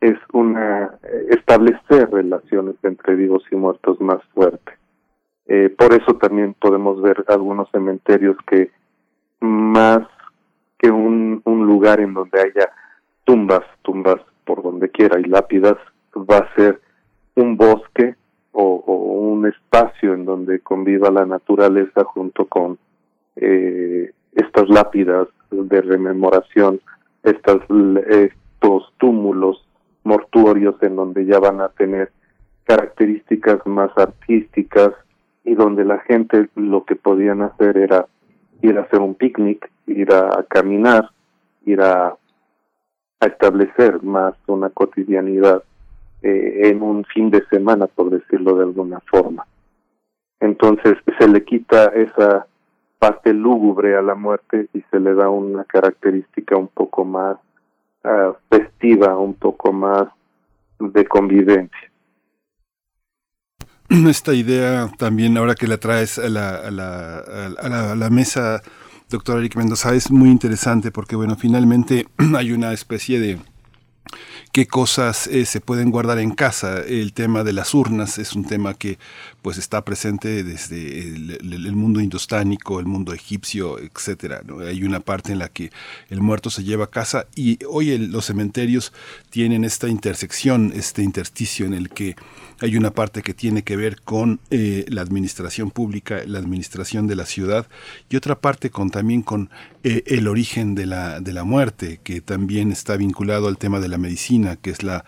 es 0.00 0.18
una 0.32 0.98
establecer 1.30 2.10
relaciones 2.10 2.76
entre 2.82 3.14
vivos 3.14 3.42
y 3.50 3.56
muertos 3.56 4.00
más 4.00 4.22
fuerte. 4.34 4.72
Eh, 5.46 5.74
por 5.76 5.94
eso 5.94 6.14
también 6.16 6.54
podemos 6.54 7.00
ver 7.00 7.24
algunos 7.28 7.70
cementerios 7.70 8.36
que 8.46 8.70
más 9.40 10.06
que 10.78 10.90
un, 10.90 11.40
un 11.44 11.66
lugar 11.66 12.00
en 12.00 12.14
donde 12.14 12.40
haya 12.40 12.70
tumbas, 13.24 13.62
tumbas 13.82 14.20
por 14.44 14.62
donde 14.62 14.90
quiera 14.90 15.18
y 15.18 15.24
lápidas, 15.24 15.76
va 16.14 16.38
a 16.38 16.54
ser 16.54 16.80
un 17.34 17.56
bosque 17.56 18.14
o, 18.54 19.30
un 19.34 19.46
espacio 19.46 20.14
en 20.14 20.24
donde 20.24 20.60
conviva 20.60 21.10
la 21.10 21.26
naturaleza 21.26 22.04
junto 22.04 22.46
con 22.46 22.78
eh, 23.36 24.12
estas 24.32 24.68
lápidas 24.68 25.28
de 25.50 25.80
rememoración, 25.82 26.80
estas, 27.22 27.58
estos 28.08 28.92
túmulos 28.98 29.66
mortuorios 30.04 30.76
en 30.82 30.96
donde 30.96 31.26
ya 31.26 31.38
van 31.38 31.60
a 31.60 31.68
tener 31.70 32.12
características 32.64 33.66
más 33.66 33.90
artísticas 33.96 34.92
y 35.44 35.54
donde 35.54 35.84
la 35.84 35.98
gente 36.00 36.48
lo 36.54 36.84
que 36.84 36.96
podían 36.96 37.42
hacer 37.42 37.76
era 37.76 38.06
ir 38.62 38.78
a 38.78 38.82
hacer 38.82 39.00
un 39.00 39.14
picnic, 39.14 39.70
ir 39.86 40.12
a 40.12 40.44
caminar, 40.48 41.10
ir 41.66 41.80
a, 41.80 42.16
a 43.20 43.26
establecer 43.26 44.02
más 44.02 44.34
una 44.46 44.70
cotidianidad 44.70 45.62
eh, 46.26 46.70
en 46.70 46.80
un 46.80 47.04
fin 47.04 47.28
de 47.28 47.44
semana, 47.50 47.86
por 47.86 48.08
decirlo 48.08 48.54
de 48.56 48.64
alguna 48.64 48.98
forma. 49.00 49.46
Entonces 50.40 50.94
se 51.18 51.28
le 51.28 51.44
quita 51.44 51.88
esa 51.88 52.46
parte 52.98 53.34
lúgubre 53.34 53.94
a 53.94 54.00
la 54.00 54.14
muerte 54.14 54.68
y 54.72 54.80
se 54.90 55.00
le 55.00 55.14
da 55.14 55.28
una 55.28 55.64
característica 55.64 56.56
un 56.56 56.68
poco 56.68 57.04
más 57.04 57.36
uh, 58.04 58.32
festiva, 58.48 59.18
un 59.18 59.34
poco 59.34 59.70
más 59.74 60.08
de 60.78 61.04
convivencia. 61.04 61.92
Esta 63.90 64.32
idea 64.32 64.88
también, 64.96 65.36
ahora 65.36 65.54
que 65.54 65.66
la 65.66 65.76
traes 65.76 66.18
a 66.18 66.30
la, 66.30 66.56
a 66.56 66.70
la, 66.70 67.18
a 67.18 67.68
la, 67.68 67.92
a 67.92 67.94
la 67.94 68.08
mesa, 68.08 68.62
doctor 69.10 69.40
Eric 69.40 69.56
Mendoza, 69.56 69.94
es 69.94 70.10
muy 70.10 70.30
interesante 70.30 70.90
porque, 70.90 71.16
bueno, 71.16 71.36
finalmente 71.36 72.06
hay 72.34 72.52
una 72.52 72.72
especie 72.72 73.20
de 73.20 73.38
qué 74.52 74.66
cosas 74.66 75.26
eh, 75.26 75.46
se 75.46 75.60
pueden 75.60 75.90
guardar 75.90 76.18
en 76.18 76.30
casa. 76.30 76.80
El 76.80 77.12
tema 77.12 77.44
de 77.44 77.52
las 77.52 77.74
urnas 77.74 78.18
es 78.18 78.34
un 78.34 78.44
tema 78.44 78.74
que 78.74 78.98
pues 79.44 79.58
está 79.58 79.84
presente 79.84 80.42
desde 80.42 81.02
el, 81.06 81.76
mundo 81.76 82.00
indostánico, 82.00 82.80
el 82.80 82.86
mundo 82.86 83.12
egipcio, 83.12 83.78
etcétera. 83.78 84.40
Hay 84.66 84.84
una 84.84 85.00
parte 85.00 85.32
en 85.32 85.38
la 85.38 85.50
que 85.50 85.70
el 86.08 86.22
muerto 86.22 86.48
se 86.48 86.64
lleva 86.64 86.84
a 86.84 86.90
casa 86.90 87.26
y 87.36 87.58
hoy 87.68 87.98
los 87.98 88.24
cementerios 88.24 88.94
tienen 89.28 89.64
esta 89.64 89.86
intersección, 89.86 90.72
este 90.74 91.02
intersticio 91.02 91.66
en 91.66 91.74
el 91.74 91.90
que 91.90 92.16
hay 92.60 92.78
una 92.78 92.92
parte 92.92 93.22
que 93.22 93.34
tiene 93.34 93.64
que 93.64 93.76
ver 93.76 94.00
con 94.00 94.40
eh, 94.50 94.86
la 94.88 95.02
administración 95.02 95.70
pública, 95.70 96.22
la 96.26 96.38
administración 96.38 97.06
de 97.06 97.16
la 97.16 97.26
ciudad 97.26 97.66
y 98.08 98.16
otra 98.16 98.40
parte 98.40 98.70
con 98.70 98.88
también 98.88 99.20
con 99.20 99.50
eh, 99.82 100.04
el 100.06 100.28
origen 100.28 100.74
de 100.74 100.86
la, 100.86 101.20
de 101.20 101.34
la 101.34 101.44
muerte, 101.44 102.00
que 102.02 102.22
también 102.22 102.72
está 102.72 102.96
vinculado 102.96 103.48
al 103.48 103.58
tema 103.58 103.80
de 103.80 103.88
la 103.88 103.98
medicina, 103.98 104.56
que 104.56 104.70
es 104.70 104.82
la, 104.82 105.04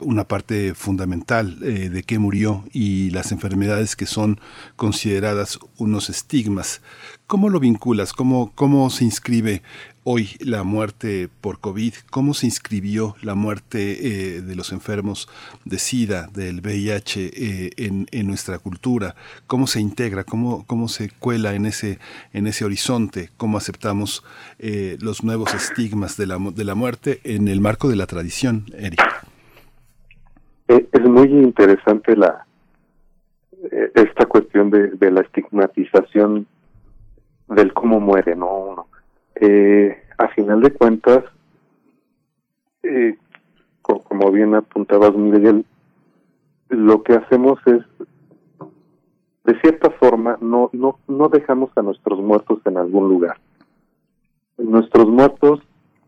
una 0.00 0.24
parte 0.24 0.74
fundamental 0.74 1.56
eh, 1.62 1.88
de 1.88 2.02
qué 2.02 2.18
murió 2.18 2.64
y 2.72 3.08
las 3.10 3.32
enfermedades 3.32 3.77
que 3.96 4.06
son 4.06 4.40
consideradas 4.76 5.58
unos 5.76 6.10
estigmas. 6.10 6.82
¿Cómo 7.26 7.50
lo 7.50 7.60
vinculas? 7.60 8.12
¿Cómo, 8.12 8.52
cómo 8.54 8.88
se 8.90 9.04
inscribe 9.04 9.62
hoy 10.02 10.30
la 10.40 10.62
muerte 10.64 11.28
por 11.40 11.60
COVID? 11.60 11.92
¿Cómo 12.10 12.32
se 12.32 12.46
inscribió 12.46 13.14
la 13.22 13.34
muerte 13.34 13.78
eh, 14.00 14.40
de 14.40 14.56
los 14.56 14.72
enfermos 14.72 15.28
de 15.64 15.78
SIDA, 15.78 16.28
del 16.32 16.60
VIH 16.60 17.26
eh, 17.26 17.70
en, 17.76 18.06
en, 18.10 18.26
nuestra 18.26 18.58
cultura? 18.58 19.14
¿Cómo 19.46 19.66
se 19.66 19.80
integra? 19.80 20.24
¿Cómo, 20.24 20.64
cómo 20.66 20.88
se 20.88 21.10
cuela 21.10 21.54
en 21.54 21.66
ese, 21.66 21.98
en 22.32 22.46
ese 22.46 22.64
horizonte? 22.64 23.28
¿Cómo 23.36 23.58
aceptamos 23.58 24.24
eh, 24.58 24.96
los 25.00 25.22
nuevos 25.22 25.54
estigmas 25.54 26.16
de 26.16 26.26
la, 26.26 26.38
de 26.38 26.64
la 26.64 26.74
muerte 26.74 27.20
en 27.24 27.46
el 27.46 27.60
marco 27.60 27.88
de 27.88 27.96
la 27.96 28.06
tradición, 28.06 28.64
Eric? 28.76 29.00
Es 30.66 31.02
muy 31.02 31.28
interesante 31.28 32.16
la 32.16 32.47
esta 33.94 34.26
cuestión 34.26 34.70
de, 34.70 34.88
de 34.88 35.10
la 35.10 35.20
estigmatización 35.22 36.46
del 37.48 37.72
cómo 37.72 38.00
muere, 38.00 38.36
¿no? 38.36 38.86
Eh, 39.40 39.96
a 40.18 40.28
final 40.28 40.60
de 40.60 40.72
cuentas, 40.72 41.24
eh, 42.82 43.16
como 43.82 44.30
bien 44.30 44.54
apuntabas, 44.54 45.14
Miguel, 45.14 45.64
lo 46.68 47.02
que 47.02 47.14
hacemos 47.14 47.58
es, 47.66 47.82
de 49.44 49.60
cierta 49.60 49.90
forma, 49.90 50.36
no, 50.40 50.68
no, 50.72 50.98
no 51.08 51.28
dejamos 51.28 51.70
a 51.76 51.82
nuestros 51.82 52.20
muertos 52.20 52.60
en 52.66 52.76
algún 52.76 53.08
lugar. 53.08 53.38
Nuestros 54.58 55.06
muertos 55.06 55.60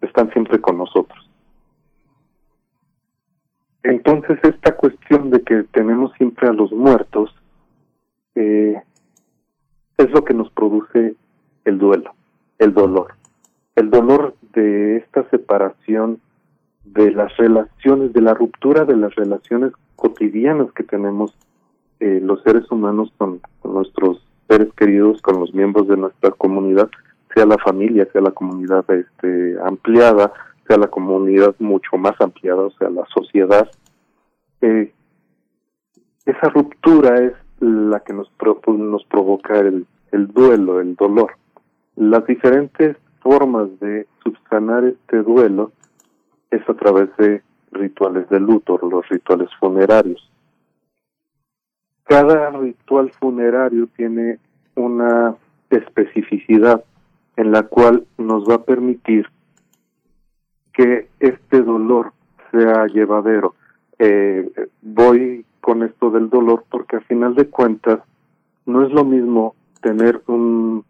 están 0.02 0.30
siempre 0.32 0.60
con 0.60 0.76
nosotros. 0.76 1.30
Entonces, 3.82 4.38
esta 4.42 4.76
cuestión 4.76 5.30
de 5.30 5.40
que 5.40 5.62
tenemos 5.72 6.12
siempre 6.14 6.48
a 6.48 6.52
los 6.52 6.70
muertos 6.72 7.34
eh, 8.34 8.80
es 9.96 10.10
lo 10.10 10.24
que 10.24 10.34
nos 10.34 10.50
produce 10.50 11.14
el 11.64 11.78
duelo, 11.78 12.14
el 12.58 12.72
dolor 12.72 13.14
el 13.80 13.90
dolor 13.90 14.34
de 14.52 14.98
esta 14.98 15.28
separación 15.30 16.20
de 16.84 17.10
las 17.12 17.34
relaciones, 17.36 18.12
de 18.12 18.20
la 18.20 18.34
ruptura 18.34 18.84
de 18.84 18.96
las 18.96 19.14
relaciones 19.14 19.72
cotidianas 19.96 20.70
que 20.72 20.82
tenemos 20.82 21.34
eh, 22.00 22.20
los 22.22 22.42
seres 22.42 22.70
humanos 22.70 23.12
con, 23.16 23.40
nuestros 23.64 24.26
seres 24.48 24.68
queridos, 24.74 25.22
con 25.22 25.40
los 25.40 25.54
miembros 25.54 25.88
de 25.88 25.96
nuestra 25.96 26.30
comunidad, 26.30 26.90
sea 27.34 27.46
la 27.46 27.58
familia, 27.58 28.08
sea 28.12 28.20
la 28.20 28.32
comunidad 28.32 28.84
este, 28.90 29.56
ampliada, 29.64 30.32
sea 30.66 30.76
la 30.76 30.88
comunidad 30.88 31.54
mucho 31.58 31.96
más 31.96 32.20
ampliada, 32.20 32.62
o 32.62 32.70
sea, 32.72 32.90
la 32.90 33.06
sociedad. 33.06 33.70
Eh, 34.60 34.92
esa 36.26 36.48
ruptura 36.48 37.14
es 37.16 37.32
la 37.60 38.00
que 38.00 38.12
nos, 38.12 38.30
nos 38.66 39.04
provoca 39.04 39.58
el, 39.58 39.86
el 40.12 40.28
duelo, 40.28 40.80
el 40.80 40.96
dolor. 40.96 41.36
Las 41.96 42.26
diferentes 42.26 42.96
formas 43.20 43.68
de 43.80 44.06
subsanar 44.22 44.84
este 44.84 45.22
duelo 45.22 45.72
es 46.50 46.66
a 46.68 46.74
través 46.74 47.14
de 47.18 47.42
rituales 47.72 48.28
de 48.28 48.40
luto, 48.40 48.78
los 48.82 49.08
rituales 49.08 49.48
funerarios. 49.58 50.30
Cada 52.04 52.50
ritual 52.50 53.12
funerario 53.12 53.88
tiene 53.96 54.38
una 54.74 55.36
especificidad 55.70 56.82
en 57.36 57.52
la 57.52 57.62
cual 57.62 58.04
nos 58.18 58.48
va 58.48 58.56
a 58.56 58.64
permitir 58.64 59.26
que 60.72 61.08
este 61.20 61.62
dolor 61.62 62.12
sea 62.50 62.86
llevadero. 62.86 63.54
Eh, 63.98 64.50
voy 64.82 65.44
con 65.60 65.82
esto 65.82 66.10
del 66.10 66.30
dolor 66.30 66.64
porque 66.70 66.96
a 66.96 67.00
final 67.00 67.34
de 67.34 67.48
cuentas 67.48 68.00
no 68.66 68.84
es 68.84 68.92
lo 68.92 69.04
mismo 69.04 69.54
tener 69.82 70.22
un, 70.26 70.84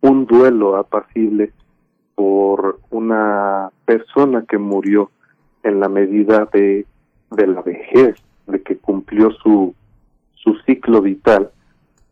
un 0.00 0.26
duelo 0.26 0.76
apacible 0.76 1.52
por 2.14 2.80
una 2.90 3.70
persona 3.84 4.44
que 4.48 4.58
murió 4.58 5.10
en 5.62 5.80
la 5.80 5.88
medida 5.88 6.48
de, 6.52 6.86
de 7.30 7.46
la 7.46 7.62
vejez, 7.62 8.16
de 8.46 8.62
que 8.62 8.76
cumplió 8.76 9.30
su, 9.32 9.74
su 10.34 10.54
ciclo 10.66 11.00
vital, 11.02 11.50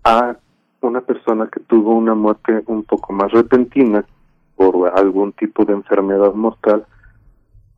a 0.04 0.36
una 0.80 1.00
persona 1.00 1.48
que 1.52 1.60
tuvo 1.60 1.94
una 1.94 2.14
muerte 2.14 2.62
un 2.66 2.84
poco 2.84 3.12
más 3.12 3.32
repentina 3.32 4.04
por 4.56 4.92
algún 4.96 5.32
tipo 5.32 5.64
de 5.64 5.72
enfermedad 5.72 6.34
mortal 6.34 6.86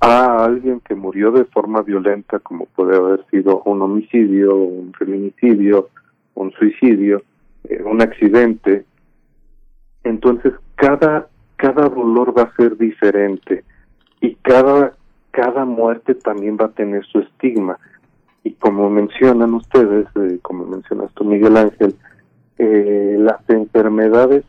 a 0.00 0.44
alguien 0.44 0.80
que 0.80 0.94
murió 0.94 1.30
de 1.30 1.44
forma 1.44 1.82
violenta, 1.82 2.38
como 2.38 2.66
puede 2.66 2.96
haber 2.96 3.24
sido 3.30 3.62
un 3.64 3.82
homicidio, 3.82 4.56
un 4.56 4.92
feminicidio, 4.94 5.90
un 6.34 6.50
suicidio, 6.52 7.22
eh, 7.64 7.82
un 7.82 8.00
accidente. 8.00 8.84
Entonces, 10.02 10.54
cada, 10.76 11.28
cada 11.56 11.88
dolor 11.90 12.36
va 12.36 12.44
a 12.44 12.56
ser 12.56 12.78
diferente 12.78 13.62
y 14.22 14.34
cada, 14.36 14.94
cada 15.30 15.66
muerte 15.66 16.14
también 16.14 16.56
va 16.58 16.66
a 16.66 16.72
tener 16.72 17.04
su 17.04 17.20
estigma. 17.20 17.78
Y 18.42 18.52
como 18.52 18.88
mencionan 18.88 19.52
ustedes, 19.52 20.06
eh, 20.16 20.38
como 20.40 20.64
mencionas 20.64 21.12
tú, 21.12 21.24
Miguel 21.24 21.58
Ángel, 21.58 21.94
eh, 22.56 23.16
las 23.18 23.40
enfermedades 23.50 24.44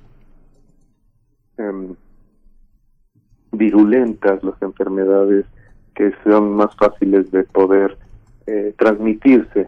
em, 1.58 1.96
virulentas, 3.52 4.44
las 4.44 4.62
enfermedades 4.62 5.46
que 5.96 6.14
son 6.24 6.54
más 6.54 6.76
fáciles 6.76 7.32
de 7.32 7.44
poder 7.44 7.98
eh, 8.48 8.74
transmitirse, 8.78 9.68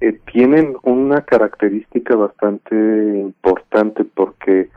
eh, 0.00 0.20
tienen 0.32 0.76
una 0.82 1.22
característica 1.22 2.14
bastante 2.16 2.74
importante 2.74 4.04
porque 4.04 4.68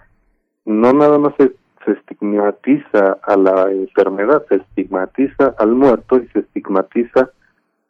no 0.66 0.94
nada 0.94 1.18
más 1.18 1.34
se, 1.38 1.54
estigmatiza 1.92 3.18
a 3.24 3.36
la 3.36 3.72
enfermedad, 3.72 4.46
se 4.48 4.56
estigmatiza 4.58 5.56
al 5.58 5.74
muerto 5.74 6.18
y 6.18 6.28
se 6.28 6.40
estigmatiza 6.40 7.32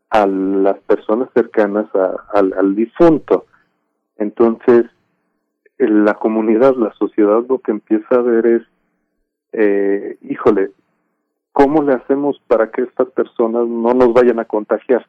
a 0.10 0.26
las 0.26 0.78
personas 0.80 1.28
cercanas 1.34 1.88
al, 2.34 2.53
al 2.53 2.76
difunto. 2.76 3.45
Entonces, 4.18 4.86
la 5.78 6.14
comunidad, 6.14 6.76
la 6.76 6.94
sociedad 6.94 7.44
lo 7.48 7.60
que 7.60 7.72
empieza 7.72 8.16
a 8.16 8.22
ver 8.22 8.45
es 8.45 8.64
eh, 9.52 10.18
híjole, 10.22 10.72
¿cómo 11.54 11.82
le 11.84 11.94
hacemos 11.94 12.40
para 12.48 12.72
que 12.72 12.84
estas 12.84 13.10
personas 13.10 13.68
no 13.68 13.94
nos 13.94 14.14
vayan 14.14 14.40
a 14.40 14.46
contagiar? 14.46 15.06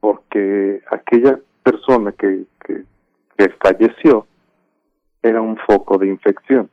Porque 0.00 0.82
aquella 0.90 1.38
persona 1.62 2.12
que, 2.12 2.44
que, 2.64 2.84
falleció 3.62 4.26
era 5.22 5.40
un 5.40 5.56
foco 5.58 5.98
de 5.98 6.08
infección. 6.08 6.68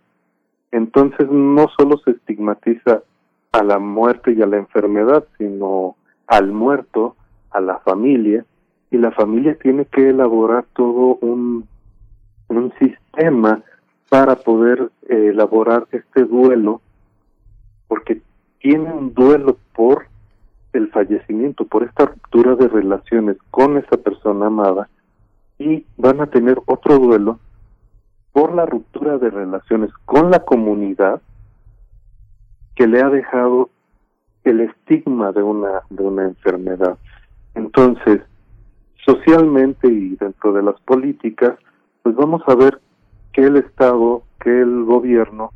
Entonces 0.71 1.29
no 1.29 1.67
solo 1.77 1.97
se 1.99 2.11
estigmatiza 2.11 3.03
a 3.51 3.63
la 3.63 3.79
muerte 3.79 4.33
y 4.33 4.41
a 4.41 4.47
la 4.47 4.57
enfermedad, 4.57 5.25
sino 5.37 5.95
al 6.27 6.51
muerto, 6.51 7.15
a 7.51 7.61
la 7.61 7.79
familia, 7.79 8.45
y 8.91 8.97
la 8.97 9.11
familia 9.11 9.57
tiene 9.59 9.85
que 9.85 10.09
elaborar 10.09 10.65
todo 10.73 11.17
un, 11.21 11.67
un 12.47 12.73
sistema 12.79 13.63
para 14.09 14.35
poder 14.35 14.91
eh, 15.09 15.29
elaborar 15.31 15.87
este 15.91 16.23
duelo 16.23 16.81
porque 17.87 18.21
tiene 18.59 18.91
un 18.91 19.13
duelo 19.13 19.57
por 19.75 20.07
el 20.73 20.89
fallecimiento, 20.89 21.65
por 21.65 21.83
esta 21.83 22.05
ruptura 22.05 22.55
de 22.55 22.67
relaciones 22.67 23.37
con 23.51 23.77
esa 23.77 23.97
persona 23.97 24.47
amada 24.47 24.89
y 25.57 25.85
van 25.97 26.21
a 26.21 26.27
tener 26.27 26.59
otro 26.65 26.97
duelo 26.97 27.39
por 28.33 28.53
la 28.53 28.65
ruptura 28.65 29.17
de 29.17 29.29
relaciones 29.29 29.91
con 30.05 30.29
la 30.29 30.39
comunidad 30.39 31.21
que 32.75 32.87
le 32.87 33.01
ha 33.01 33.09
dejado 33.09 33.69
el 34.43 34.59
estigma 34.61 35.31
de 35.31 35.41
una 35.41 35.81
de 35.89 36.03
una 36.03 36.23
enfermedad. 36.25 36.97
Entonces, 37.53 38.21
socialmente 39.05 39.87
y 39.87 40.15
dentro 40.17 40.51
de 40.51 40.63
las 40.63 40.79
políticas, 40.81 41.57
pues 42.03 42.15
vamos 42.15 42.41
a 42.47 42.55
ver 42.55 42.81
que 43.31 43.45
el 43.45 43.55
Estado, 43.55 44.23
que 44.41 44.61
el 44.61 44.83
gobierno 44.83 45.51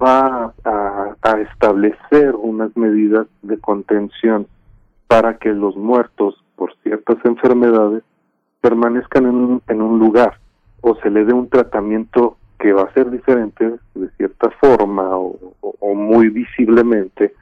va 0.00 0.54
a, 0.64 1.40
establecer 1.40 2.34
unas 2.36 2.76
medidas 2.76 3.26
de 3.42 3.58
contención 3.58 4.46
para 5.08 5.38
que 5.38 5.52
los 5.52 5.76
muertos 5.76 6.42
por 6.56 6.74
ciertas 6.82 7.16
enfermedades 7.24 8.02
permanezcan 8.60 9.26
en 9.26 9.34
un, 9.34 9.62
en 9.68 9.82
un 9.82 9.98
lugar 9.98 10.38
o 10.80 10.94
se 10.96 11.10
le 11.10 11.24
dé 11.24 11.32
un 11.32 11.48
tratamiento 11.48 12.36
que 12.58 12.72
va 12.72 12.82
a 12.82 12.92
ser 12.92 13.10
diferente 13.10 13.78
de 13.94 14.10
cierta 14.16 14.50
forma 14.60 15.16
o, 15.16 15.36
muy 15.94 16.28
visiblemente 16.28 17.34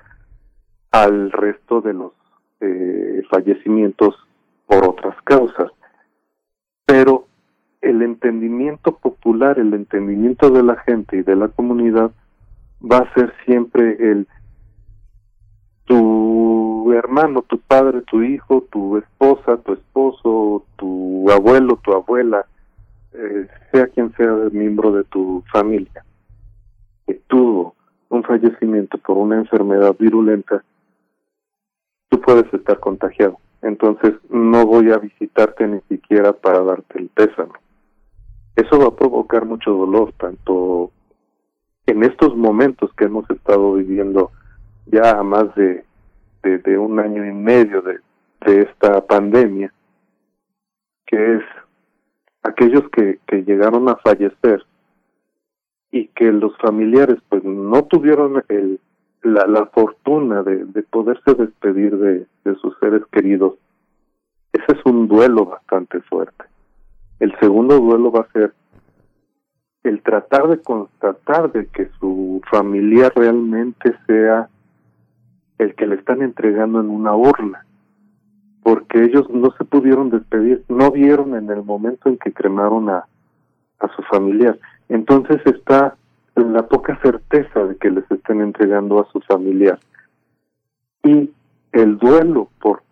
al 0.91 1.31
resto 1.33 1.81
de 1.81 1.95
los 1.95 2.13
eh, 2.61 3.23
fallecimientos 3.31 4.15
por 4.67 4.85
otras 4.85 5.17
causas. 5.23 5.71
Pero 6.85 7.27
el 7.81 8.03
entendimiento 8.03 8.97
popular, 8.97 9.59
el 9.59 9.75
entendimiento 9.75 10.51
de 10.51 10.63
la 10.63 10.77
gente 10.77 11.19
y 11.19 11.23
de 11.23 11.37
la 11.37 11.49
comunidad 11.49 12.13
va 12.83 12.99
a 12.99 13.15
ser 13.15 13.33
siempre 13.45 13.97
el 13.99 14.27
tu 15.85 16.93
hermano, 16.93 17.43
tu 17.43 17.59
padre, 17.59 18.03
tu 18.03 18.23
hijo, 18.23 18.65
tu 18.71 18.97
esposa, 18.99 19.57
tu 19.59 19.75
esposo, 19.75 20.65
tu 20.77 21.31
abuelo, 21.31 21.79
tu 21.83 21.93
abuela, 21.93 22.47
eh, 23.13 23.47
sea 23.71 23.89
quien 23.89 24.13
sea 24.17 24.27
el 24.27 24.53
miembro 24.53 24.93
de 24.93 25.05
tu 25.05 25.43
familia, 25.53 26.05
que 27.07 27.15
tuvo 27.27 27.75
un 28.09 28.23
fallecimiento 28.23 28.99
por 28.99 29.17
una 29.17 29.37
enfermedad 29.37 29.95
virulenta, 29.99 30.63
tú 32.09 32.21
puedes 32.21 32.53
estar 32.53 32.79
contagiado. 32.79 33.39
Entonces 33.63 34.15
no 34.29 34.67
voy 34.67 34.91
a 34.91 34.99
visitarte 34.99 35.67
ni 35.67 35.81
siquiera 35.83 36.33
para 36.33 36.63
darte 36.63 36.99
el 36.99 37.09
pésame. 37.09 37.53
Eso 38.57 38.79
va 38.79 38.89
a 38.89 38.97
provocar 38.97 39.47
mucho 39.47 39.71
dolor, 39.71 40.13
tanto 40.19 40.91
en 41.93 42.03
estos 42.05 42.37
momentos 42.37 42.91
que 42.95 43.05
hemos 43.05 43.29
estado 43.31 43.75
viviendo 43.75 44.31
ya 44.87 45.23
más 45.23 45.55
de, 45.55 45.85
de, 46.43 46.79
un 46.79 46.99
año 46.99 47.25
y 47.25 47.33
medio 47.33 47.83
de, 47.83 47.99
de 48.47 48.63
esta 48.63 49.07
pandemia, 49.07 49.73
que 51.07 51.35
es 51.37 51.43
aquellos 52.43 52.89
que, 52.91 53.21
que 53.27 53.45
llegaron 53.45 53.89
a 53.89 53.97
fallecer 53.97 54.65
y 55.91 56.09
que 56.09 56.33
los 56.33 56.57
familiares 56.57 57.19
pues 57.29 57.45
no 57.45 57.85
tuvieron 57.85 58.43
el, 58.49 58.81
la, 59.23 59.47
la 59.47 59.67
fortuna 59.67 60.43
de, 60.43 60.65
de 60.65 60.83
poderse 60.83 61.35
despedir 61.35 61.97
de, 61.99 62.27
de 62.45 62.55
sus 62.57 62.77
seres 62.81 63.03
queridos, 63.13 63.55
ese 64.53 64.65
es 64.69 64.87
un 64.87 65.09
duelo 65.09 65.45
bastante 65.45 66.01
fuerte. 66.01 66.45
El 67.21 67.39
segundo 67.39 67.79
duelo 67.79 68.11
va 68.11 68.21
a 68.21 68.33
ser 68.33 68.55
el 69.85 70.03
tratar 70.03 70.49
de 70.49 70.61
constatar 70.61 71.51
de 71.53 71.67
que 71.67 71.89
su 71.99 72.41
familiar 72.51 73.13
realmente 73.15 73.95
sea 74.07 74.49
el 75.59 75.75
que 75.75 75.87
le 75.87 75.97
están 75.97 76.23
entregando 76.23 76.81
en 76.81 76.89
una 76.89 77.15
urna, 77.15 77.65
porque 78.63 79.05
ellos 79.05 79.29
no 79.31 79.51
se 79.59 79.65
pudieron 79.65 80.11
despedir, 80.11 80.65
no 80.69 80.91
vieron 80.91 81.35
en 81.35 81.51
el 81.51 81.63
momento 81.63 82.09
en 82.09 82.19
que 82.19 82.33
cremaron 82.33 82.89
a, 82.91 83.07
a 83.81 83.89
su 83.97 84.03
familiar. 84.03 84.59
Entonces 84.89 85.41
está 85.47 85.97
la 86.35 86.67
poca 86.67 86.99
certeza 87.03 87.65
de 87.65 87.77
que 87.77 87.91
les 87.91 88.09
estén 88.11 88.41
entregando 88.41 89.01
a 89.01 89.11
su 89.11 89.21
familiar. 89.21 89.79
Y 91.03 91.31
el 91.73 91.99
duelo 91.99 92.49
por, 92.61 92.83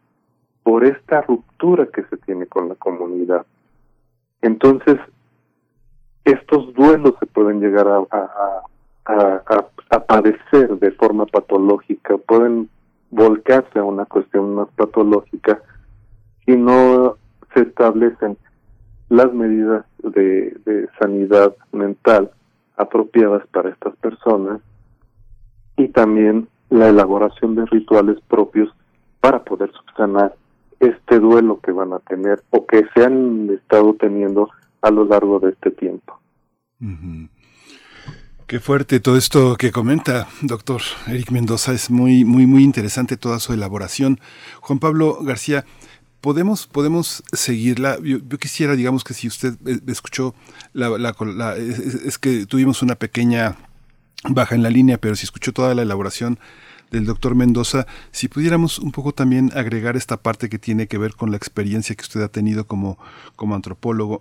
por 0.63 0.85
esta 0.85 1.23
ruptura 1.23 1.87
que 1.87 2.03
se 2.05 2.17
tiene 2.19 2.47
con 2.47 2.69
la 2.69 2.75
comunidad. 2.75 3.47
Entonces, 4.43 4.97
estos 6.25 6.73
duelos 6.75 7.15
se 7.21 7.27
pueden 7.27 7.61
llegar 7.61 7.87
a, 7.89 8.63
padecer 10.07 10.79
de 10.79 10.93
forma 10.93 11.27
patológica, 11.27 12.17
pueden 12.19 12.69
volcarse 13.11 13.79
a 13.79 13.85
una 13.85 14.05
cuestión 14.05 14.55
más 14.55 14.69
patológica 14.77 15.61
si 16.45 16.57
no 16.57 17.17
se 17.55 17.63
establecen 17.63 18.37
las 19.09 19.33
medidas 19.33 19.85
de 20.03 20.89
sanidad 20.99 21.55
mental 21.73 22.31
apropiadas 22.77 23.47
para 23.49 23.71
estas 23.71 23.95
personas 23.97 24.61
y 25.77 25.89
también 25.89 26.49
la 26.71 26.89
elaboración 26.89 27.57
de 27.57 27.67
rituales 27.67 28.19
propios 28.29 28.73
para 29.21 29.43
poder 29.45 29.71
subsanar 29.73 30.35
este 30.79 31.19
duelo 31.19 31.61
que 31.61 31.73
van 31.73 31.93
a 31.93 31.99
tener 32.01 32.43
o 32.51 32.67
que 32.67 32.87
se 32.95 33.05
han 33.05 33.51
estado 33.51 33.95
teniendo 33.95 34.49
a 34.83 34.91
lo 34.91 35.05
largo 35.05 35.41
de 35.41 35.51
este 35.51 35.71
tiempo. 35.71 36.19
Qué 38.47 38.59
fuerte 38.59 38.99
todo 38.99 39.17
esto 39.17 39.57
que 39.57 39.71
comenta, 39.71 40.27
doctor 40.43 40.83
Eric 41.07 41.31
Mendoza. 41.31 41.73
Es 41.73 41.91
muy, 41.91 42.25
muy, 42.25 42.47
muy 42.47 42.65
interesante 42.65 43.17
toda 43.17 43.39
su 43.39 43.53
elaboración. 43.53 44.19
Juan 44.61 44.81
Pablo 44.81 45.19
García, 45.23 45.65
podemos, 46.21 46.67
podemos 46.67 47.23
seguirla. 47.33 47.99
Yo, 48.03 48.19
quisiera, 48.39 48.77
digamos 48.77 49.05
que 49.05 49.15
si 49.15 49.29
usted 49.29 49.55
eh, 49.67 49.79
escuchó 49.87 50.35
la, 50.73 50.89
es, 51.57 52.19
que 52.19 52.47
tuvimos 52.47 52.83
una 52.83 52.95
pequeña 52.95 53.57
baja 54.29 54.55
en 54.55 54.63
la 54.63 54.71
línea, 54.71 54.99
pero 54.99 55.17
si 55.17 55.25
escuchó 55.25 55.53
toda 55.53 55.75
la 55.75 55.83
elaboración 55.83 56.39
del 56.91 57.07
doctor 57.07 57.37
Mendoza, 57.37 57.87
si 58.11 58.27
pudiéramos 58.27 58.79
un 58.81 58.91
poco 58.91 59.13
también 59.13 59.53
agregar 59.55 59.97
esta 59.97 60.17
parte 60.17 60.49
que 60.49 60.59
tiene 60.59 60.89
que 60.89 60.99
ver 60.99 61.15
con 61.15 61.31
la 61.31 61.37
experiencia 61.37 61.95
que 61.95 62.03
usted 62.03 62.21
ha 62.21 62.29
tenido 62.29 62.67
como, 62.67 62.99
como 63.37 63.55
antropólogo 63.55 64.21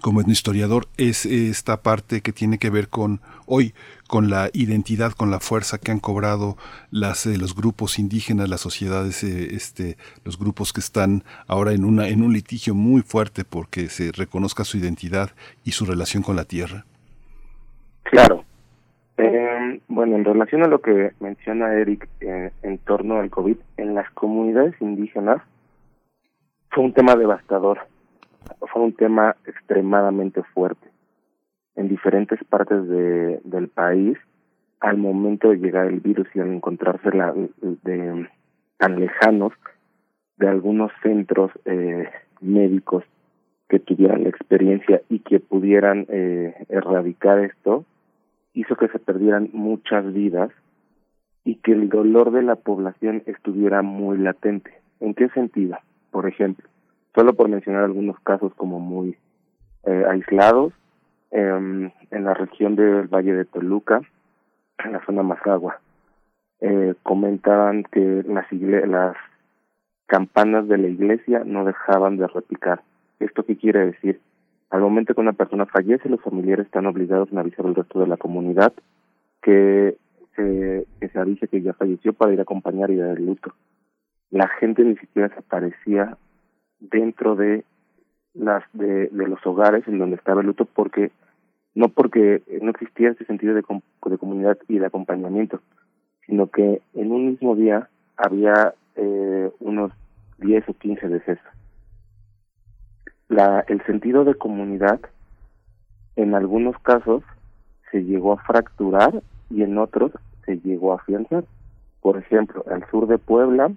como 0.00 0.20
historiador 0.22 0.86
es 0.96 1.24
esta 1.26 1.78
parte 1.78 2.20
que 2.20 2.32
tiene 2.32 2.58
que 2.58 2.70
ver 2.70 2.88
con 2.88 3.20
hoy 3.46 3.74
con 4.08 4.28
la 4.28 4.50
identidad, 4.52 5.12
con 5.12 5.30
la 5.30 5.40
fuerza 5.40 5.78
que 5.78 5.90
han 5.90 6.00
cobrado 6.00 6.56
las, 6.90 7.26
eh, 7.26 7.38
los 7.38 7.54
grupos 7.54 7.98
indígenas, 7.98 8.48
las 8.48 8.60
sociedades, 8.60 9.24
eh, 9.24 9.54
este, 9.54 9.96
los 10.24 10.38
grupos 10.38 10.72
que 10.72 10.80
están 10.80 11.22
ahora 11.46 11.72
en 11.72 11.84
una 11.84 12.08
en 12.08 12.22
un 12.22 12.32
litigio 12.32 12.74
muy 12.74 13.02
fuerte 13.02 13.44
porque 13.44 13.88
se 13.88 14.12
reconozca 14.12 14.64
su 14.64 14.78
identidad 14.78 15.30
y 15.64 15.72
su 15.72 15.84
relación 15.84 16.22
con 16.22 16.36
la 16.36 16.44
tierra. 16.44 16.84
Claro. 18.02 18.44
Eh, 19.16 19.80
bueno, 19.88 20.16
en 20.16 20.24
relación 20.24 20.64
a 20.64 20.68
lo 20.68 20.80
que 20.80 21.12
menciona 21.20 21.72
Eric 21.74 22.08
en 22.20 22.78
torno 22.78 23.20
al 23.20 23.30
COVID, 23.30 23.56
en 23.76 23.94
las 23.94 24.10
comunidades 24.10 24.74
indígenas 24.80 25.40
fue 26.70 26.84
un 26.84 26.92
tema 26.92 27.14
devastador 27.14 27.78
fue 28.72 28.82
un 28.82 28.92
tema 28.92 29.36
extremadamente 29.46 30.42
fuerte. 30.54 30.88
En 31.76 31.88
diferentes 31.88 32.38
partes 32.44 32.86
de, 32.88 33.40
del 33.44 33.68
país, 33.68 34.16
al 34.80 34.98
momento 34.98 35.50
de 35.50 35.56
llegar 35.56 35.86
el 35.86 36.00
virus 36.00 36.28
y 36.34 36.40
al 36.40 36.52
encontrarse 36.52 37.10
la, 37.10 37.32
de, 37.32 38.28
tan 38.78 39.00
lejanos 39.00 39.52
de 40.36 40.48
algunos 40.48 40.92
centros 41.02 41.50
eh, 41.64 42.08
médicos 42.40 43.04
que 43.68 43.78
tuvieran 43.78 44.24
la 44.24 44.28
experiencia 44.28 45.00
y 45.08 45.20
que 45.20 45.40
pudieran 45.40 46.06
eh, 46.08 46.54
erradicar 46.68 47.38
esto, 47.38 47.84
hizo 48.52 48.76
que 48.76 48.88
se 48.88 48.98
perdieran 48.98 49.48
muchas 49.52 50.12
vidas 50.12 50.50
y 51.44 51.56
que 51.56 51.72
el 51.72 51.88
dolor 51.88 52.30
de 52.30 52.42
la 52.42 52.56
población 52.56 53.22
estuviera 53.26 53.82
muy 53.82 54.18
latente. 54.18 54.70
¿En 55.00 55.14
qué 55.14 55.28
sentido? 55.30 55.78
Por 56.10 56.28
ejemplo, 56.28 56.68
solo 57.14 57.34
por 57.34 57.48
mencionar 57.48 57.84
algunos 57.84 58.18
casos 58.20 58.52
como 58.54 58.80
muy 58.80 59.16
eh, 59.84 60.04
aislados, 60.08 60.72
eh, 61.30 61.90
en 62.10 62.24
la 62.24 62.34
región 62.34 62.76
del 62.76 63.08
Valle 63.08 63.34
de 63.34 63.44
Toluca, 63.44 64.00
en 64.84 64.92
la 64.92 65.04
zona 65.04 65.22
Mazagua, 65.22 65.80
eh, 66.60 66.94
comentaban 67.02 67.84
que 67.84 68.24
las, 68.26 68.50
las 68.52 69.16
campanas 70.06 70.68
de 70.68 70.78
la 70.78 70.88
iglesia 70.88 71.42
no 71.44 71.64
dejaban 71.64 72.16
de 72.16 72.26
repicar. 72.26 72.82
¿Esto 73.20 73.44
qué 73.44 73.56
quiere 73.56 73.86
decir? 73.86 74.20
Al 74.70 74.80
momento 74.80 75.14
que 75.14 75.20
una 75.20 75.32
persona 75.32 75.66
fallece, 75.66 76.08
los 76.08 76.20
familiares 76.20 76.66
están 76.66 76.86
obligados 76.86 77.32
a 77.32 77.40
avisar 77.40 77.66
al 77.66 77.74
resto 77.74 78.00
de 78.00 78.06
la 78.06 78.16
comunidad 78.16 78.72
que, 79.42 79.96
que 80.34 81.08
se 81.12 81.18
avise 81.18 81.46
que 81.46 81.62
ya 81.62 81.74
falleció 81.74 82.12
para 82.12 82.32
ir 82.32 82.40
a 82.40 82.42
acompañar 82.42 82.90
y 82.90 82.96
dar 82.96 83.16
el 83.16 83.26
luto. 83.26 83.52
La 84.30 84.48
gente 84.48 84.82
ni 84.82 84.96
siquiera 84.96 85.28
se 85.28 85.38
aparecía 85.38 86.16
dentro 86.80 87.36
de 87.36 87.64
las 88.34 88.64
de, 88.72 89.08
los 89.12 89.44
hogares 89.46 89.86
en 89.86 89.98
donde 89.98 90.16
estaba 90.16 90.40
el 90.40 90.48
luto 90.48 90.64
porque 90.64 91.12
no 91.74 91.88
porque 91.88 92.42
no 92.60 92.70
existía 92.70 93.10
ese 93.10 93.24
sentido 93.24 93.54
de, 93.54 93.62
de 93.62 94.18
comunidad 94.18 94.58
y 94.68 94.78
de 94.78 94.86
acompañamiento 94.86 95.60
sino 96.26 96.48
que 96.48 96.80
en 96.94 97.12
un 97.12 97.26
mismo 97.26 97.54
día 97.54 97.88
había 98.16 98.74
eh, 98.96 99.50
unos 99.60 99.92
10 100.38 100.68
o 100.68 100.74
15 100.74 101.08
decesos. 101.08 101.44
La 103.28 103.64
el 103.68 103.84
sentido 103.84 104.24
de 104.24 104.34
comunidad 104.34 105.00
en 106.16 106.34
algunos 106.34 106.78
casos 106.78 107.22
se 107.90 108.04
llegó 108.04 108.34
a 108.34 108.42
fracturar 108.42 109.22
y 109.50 109.62
en 109.62 109.78
otros 109.78 110.12
se 110.44 110.58
llegó 110.58 110.92
a 110.92 110.96
afianzar. 110.96 111.44
Por 112.00 112.18
ejemplo 112.18 112.64
al 112.70 112.88
sur 112.90 113.06
de 113.06 113.18
Puebla 113.18 113.72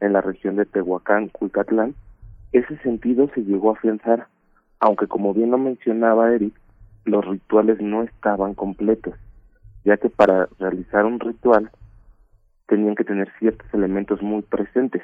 en 0.00 0.12
la 0.12 0.20
región 0.20 0.56
de 0.56 0.66
Tehuacán 0.66 1.28
Culcatlán 1.28 1.94
ese 2.52 2.76
sentido 2.78 3.28
se 3.34 3.42
llegó 3.42 3.70
a 3.70 3.74
afianzar, 3.74 4.28
aunque 4.80 5.06
como 5.06 5.34
bien 5.34 5.50
lo 5.50 5.58
mencionaba 5.58 6.32
Eric, 6.34 6.54
los 7.04 7.24
rituales 7.24 7.80
no 7.80 8.02
estaban 8.02 8.54
completos, 8.54 9.14
ya 9.84 9.96
que 9.96 10.10
para 10.10 10.48
realizar 10.58 11.04
un 11.04 11.20
ritual 11.20 11.70
tenían 12.66 12.94
que 12.94 13.04
tener 13.04 13.30
ciertos 13.38 13.72
elementos 13.72 14.22
muy 14.22 14.42
presentes, 14.42 15.02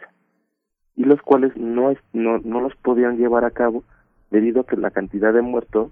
y 0.96 1.04
los 1.04 1.22
cuales 1.22 1.56
no, 1.56 1.94
no, 2.12 2.38
no 2.38 2.60
los 2.60 2.74
podían 2.76 3.16
llevar 3.16 3.44
a 3.44 3.50
cabo 3.50 3.84
debido 4.30 4.62
a 4.62 4.66
que 4.66 4.76
la 4.76 4.90
cantidad 4.90 5.32
de 5.32 5.42
muertos 5.42 5.90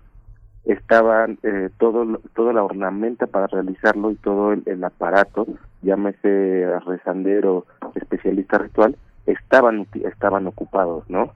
estaban 0.64 1.38
eh, 1.42 1.70
todo 1.78 2.20
toda 2.34 2.52
la 2.52 2.62
ornamenta 2.62 3.26
para 3.26 3.46
realizarlo 3.46 4.10
y 4.10 4.16
todo 4.16 4.52
el, 4.52 4.62
el 4.66 4.84
aparato 4.84 5.46
llámese 5.80 6.66
rezandero 6.86 7.64
especialista 7.94 8.58
ritual 8.58 8.96
estaban 9.24 9.86
estaban 10.04 10.46
ocupados 10.46 11.08
no 11.08 11.32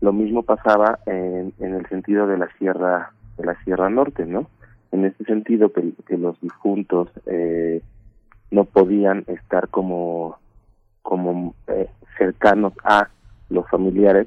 lo 0.00 0.12
mismo 0.12 0.42
pasaba 0.42 0.98
en, 1.06 1.52
en 1.58 1.74
el 1.74 1.86
sentido 1.88 2.26
de 2.26 2.38
la 2.38 2.48
sierra 2.58 3.12
de 3.36 3.44
la 3.44 3.54
sierra 3.64 3.88
norte, 3.90 4.24
¿no? 4.24 4.46
En 4.92 5.04
este 5.04 5.24
sentido 5.24 5.72
que, 5.72 5.92
los 6.16 6.40
difuntos 6.40 7.08
eh, 7.26 7.82
no 8.50 8.64
podían 8.64 9.24
estar 9.26 9.68
como 9.68 10.38
como 11.02 11.54
eh, 11.68 11.88
cercanos 12.18 12.72
a 12.82 13.08
los 13.48 13.68
familiares 13.68 14.26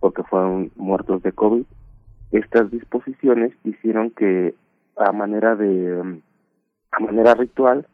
porque 0.00 0.22
fueron 0.24 0.70
muertos 0.76 1.22
de 1.22 1.32
COVID. 1.32 1.64
Estas 2.32 2.70
disposiciones 2.70 3.52
hicieron 3.64 4.10
que 4.10 4.54
a 4.96 5.12
manera 5.12 5.54
de 5.56 6.20
a 6.92 7.00
manera 7.00 7.34
ritual 7.34 7.86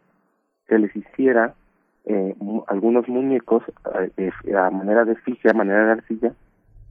se 0.69 0.79
les 0.79 0.95
hiciera 0.95 1.55
eh, 2.05 2.35
algunos 2.69 3.09
muñecos 3.09 3.63
eh, 4.17 4.31
a 4.57 4.71
manera 4.71 5.05
de 5.05 5.17
fija, 5.17 5.51
a 5.51 5.55
manera 5.55 5.87
de 5.87 5.93
arcilla, 5.93 6.33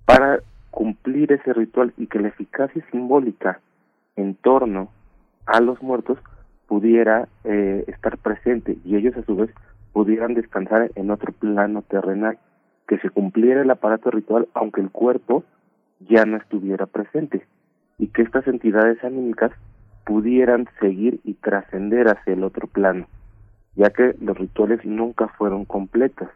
para 0.05 0.39
cumplir 0.71 1.31
ese 1.31 1.53
ritual 1.53 1.93
y 1.97 2.07
que 2.07 2.19
la 2.19 2.29
eficacia 2.29 2.83
simbólica 2.91 3.59
en 4.15 4.35
torno 4.35 4.89
a 5.45 5.59
los 5.59 5.81
muertos 5.81 6.17
pudiera 6.67 7.27
eh, 7.43 7.83
estar 7.87 8.17
presente 8.17 8.77
y 8.85 8.95
ellos 8.95 9.15
a 9.17 9.23
su 9.23 9.35
vez 9.35 9.49
pudieran 9.93 10.33
descansar 10.33 10.89
en 10.95 11.11
otro 11.11 11.33
plano 11.33 11.81
terrenal, 11.81 12.37
que 12.87 12.97
se 12.99 13.09
cumpliera 13.09 13.61
el 13.61 13.69
aparato 13.69 14.09
ritual 14.09 14.47
aunque 14.53 14.81
el 14.81 14.89
cuerpo 14.89 15.43
ya 15.99 16.25
no 16.25 16.37
estuviera 16.37 16.85
presente 16.85 17.45
y 17.97 18.07
que 18.07 18.21
estas 18.21 18.47
entidades 18.47 19.03
anímicas 19.03 19.51
pudieran 20.05 20.67
seguir 20.79 21.19
y 21.23 21.35
trascender 21.35 22.07
hacia 22.07 22.33
el 22.33 22.43
otro 22.43 22.67
plano, 22.67 23.07
ya 23.75 23.89
que 23.91 24.15
los 24.19 24.37
rituales 24.37 24.83
nunca 24.85 25.27
fueron 25.27 25.65
completos 25.65 26.29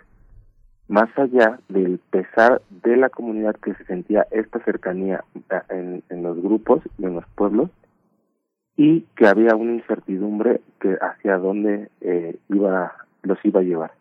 más 0.87 1.09
allá 1.17 1.59
del 1.69 1.99
pesar 2.09 2.61
de 2.69 2.97
la 2.97 3.09
comunidad 3.09 3.55
que 3.55 3.73
se 3.73 3.85
sentía 3.85 4.27
esta 4.31 4.59
cercanía 4.63 5.23
en, 5.69 6.03
en 6.09 6.23
los 6.23 6.41
grupos 6.41 6.81
y 6.97 7.05
en 7.05 7.15
los 7.15 7.25
pueblos 7.35 7.69
y 8.77 9.01
que 9.15 9.27
había 9.27 9.55
una 9.55 9.73
incertidumbre 9.73 10.61
que 10.79 10.97
hacia 11.01 11.37
dónde 11.37 11.89
eh, 12.01 12.37
iba 12.49 12.93
los 13.23 13.43
iba 13.43 13.61
a 13.61 13.63
llevar. 13.63 13.91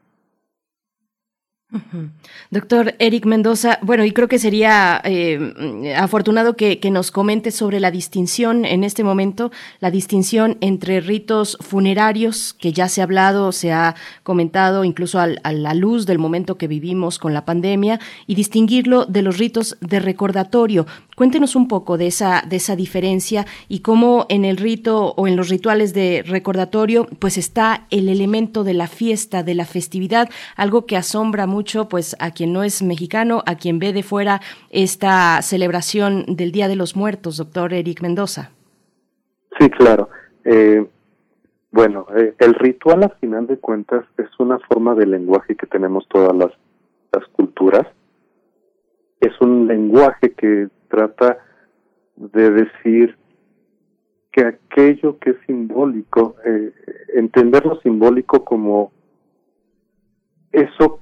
Doctor 2.51 2.95
Eric 2.99 3.27
Mendoza, 3.27 3.79
bueno, 3.83 4.05
y 4.05 4.13
creo 4.13 4.29
que 4.29 4.39
sería 4.39 5.01
eh, 5.05 5.95
afortunado 5.97 6.57
que, 6.57 6.79
nos 6.95 7.11
comente 7.11 7.51
sobre 7.51 7.81
la 7.81 7.91
distinción 7.91 8.65
en 8.65 8.85
este 8.85 9.03
momento, 9.03 9.51
la 9.81 9.91
distinción 9.91 10.59
entre 10.61 11.01
ritos 11.01 11.59
funerarios, 11.61 12.55
que 12.55 12.73
ya 12.73 12.89
se 12.89 13.01
ha 13.01 13.05
hablado, 13.05 13.51
se 13.51 13.73
ha 13.73 13.97
comentado 14.23 14.85
incluso 14.85 15.19
a 15.19 15.27
la 15.27 15.75
luz 15.75 16.07
del 16.07 16.19
momento 16.19 16.57
que 16.57 16.69
vivimos 16.69 17.19
con 17.19 17.35
la 17.35 17.45
pandemia, 17.45 17.99
y 18.27 18.37
distinguirlo 18.37 19.07
de 19.07 19.23
los 19.23 19.39
ritos 19.39 19.77
de 19.81 19.99
recordatorio. 19.99 20.87
Cuéntenos 21.17 21.57
un 21.57 21.69
poco 21.69 21.97
de 21.97 22.09
esa, 22.09 22.45
de 22.49 22.57
esa 22.57 22.77
diferencia 22.77 23.47
y 23.69 23.81
cómo 23.81 24.27
en 24.29 24.45
el 24.45 24.57
rito 24.57 25.15
o 25.17 25.27
en 25.27 25.37
los 25.37 25.49
rituales 25.49 25.95
de 25.95 26.23
recordatorio, 26.27 27.07
pues 27.19 27.39
está 27.39 27.87
el 27.91 28.09
elemento 28.09 28.65
de 28.65 28.75
la 28.75 28.89
fiesta, 28.89 29.43
de 29.43 29.55
la 29.55 29.65
festividad, 29.65 30.29
algo 30.57 30.87
que 30.87 30.97
asombra 30.97 31.47
mucho 31.47 31.64
pues 31.89 32.17
a 32.21 32.31
quien 32.31 32.53
no 32.53 32.63
es 32.63 32.83
mexicano, 32.83 33.43
a 33.47 33.57
quien 33.57 33.79
ve 33.79 33.93
de 33.93 34.03
fuera 34.03 34.41
esta 34.71 35.43
celebración 35.43 36.25
del 36.29 36.53
Día 36.53 36.69
de 36.69 36.77
los 36.77 36.97
Muertos, 36.97 37.37
doctor 37.37 37.73
Eric 37.73 38.03
Mendoza. 38.03 38.51
Sí, 39.59 39.71
claro. 39.71 40.09
Eh, 40.45 40.87
bueno, 41.71 42.07
eh, 42.17 42.35
el 42.39 42.55
ritual 42.55 43.03
a 43.03 43.09
final 43.21 43.47
de 43.47 43.59
cuentas 43.59 44.05
es 44.19 44.29
una 44.39 44.59
forma 44.61 44.95
de 44.95 45.07
lenguaje 45.07 45.57
que 45.57 45.67
tenemos 45.67 46.07
todas 46.09 46.35
las, 46.37 46.53
las 47.13 47.27
culturas. 47.29 47.87
Es 49.21 49.33
un 49.41 49.67
lenguaje 49.67 50.33
que 50.33 50.69
trata 50.89 51.39
de 52.17 52.51
decir 52.51 53.17
que 54.31 54.43
aquello 54.43 55.19
que 55.19 55.31
es 55.31 55.37
simbólico, 55.47 56.37
eh, 56.45 56.73
entender 57.15 57.65
lo 57.65 57.81
simbólico 57.81 58.45
como 58.45 58.93
eso 60.53 61.01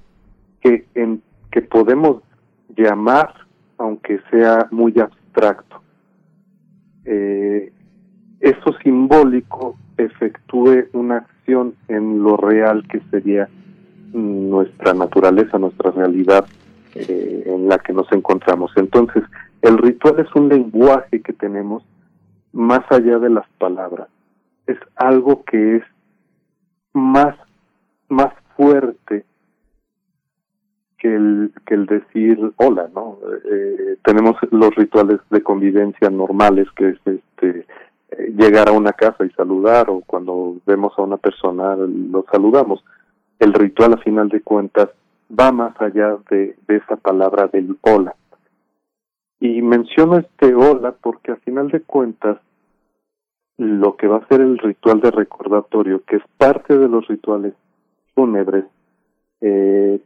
que, 0.63 0.87
en, 0.95 1.23
que 1.51 1.63
podemos 1.63 2.23
llamar, 2.77 3.35
aunque 3.79 4.21
sea 4.31 4.69
muy 4.71 4.99
abstracto. 4.99 5.83
Eh, 7.05 7.73
eso 8.41 8.73
simbólico 8.83 9.77
efectúe 9.97 10.87
una 10.93 11.19
acción 11.19 11.75
en 11.89 12.23
lo 12.23 12.37
real 12.37 12.87
que 12.89 13.01
sería 13.11 13.49
nuestra 14.13 14.95
naturaleza, 14.95 15.59
nuestra 15.59 15.91
realidad 15.91 16.47
eh, 16.95 17.45
en 17.47 17.69
la 17.69 17.79
que 17.79 17.93
nos 17.93 18.11
encontramos. 18.13 18.73
Entonces, 18.77 19.23
El 19.63 19.79
ritual 19.79 20.19
es 20.19 20.35
un 20.35 20.49
lenguaje 20.49 21.23
que 21.23 21.33
tenemos 21.33 21.85
más 22.53 22.81
allá 22.91 23.21
de 23.21 23.31
las 23.31 23.49
palabras. 23.59 24.09
Es 24.67 24.79
algo 24.97 25.45
que 25.45 25.77
es 25.77 25.85
más, 26.93 27.37
más 28.09 28.33
fuerte 28.57 29.25
que 31.03 31.13
el, 31.13 31.51
que 31.67 31.75
el 31.75 31.87
decir 31.87 32.39
hola, 32.59 32.89
¿no? 32.95 33.19
Eh, 33.51 33.97
tenemos 34.05 34.37
los 34.53 34.73
rituales 34.77 35.19
de 35.31 35.43
convivencia 35.43 36.09
normales, 36.11 36.69
que 36.77 36.91
es 36.91 36.99
este 37.05 37.67
eh, 38.13 38.33
llegar 38.39 38.69
a 38.69 38.73
una 38.73 38.93
casa 38.93 39.25
y 39.25 39.31
saludar, 39.31 39.91
o 39.91 40.03
cuando 40.07 40.59
vemos 40.65 40.93
a 40.97 41.03
una 41.03 41.17
persona 41.17 41.75
lo 41.75 42.25
saludamos. 42.31 42.85
El 43.41 43.53
ritual, 43.53 43.95
a 43.95 43.97
final 43.97 44.29
de 44.29 44.43
cuentas, 44.43 44.91
va 45.29 45.51
más 45.51 45.75
allá 45.81 46.19
de, 46.31 46.55
de 46.69 46.77
esa 46.77 46.95
palabra 46.95 47.49
del 47.49 47.77
hola. 47.81 48.15
Y 49.41 49.61
menciono 49.61 50.19
este 50.19 50.55
hola 50.55 50.95
porque, 51.03 51.33
a 51.33 51.37
final 51.37 51.67
de 51.71 51.81
cuentas, 51.81 52.39
lo 53.57 53.97
que 53.97 54.07
va 54.07 54.19
a 54.19 54.29
ser 54.29 54.41
el 54.41 54.57
ritual 54.57 55.01
de 55.01 55.11
recordatorio, 55.11 56.05
que 56.07 56.17
es 56.17 56.23
parte 56.39 56.79
de 56.79 56.87
los 56.87 57.09
rituales 57.09 57.55
fúnebres, 58.15 58.67
eh, 59.41 60.01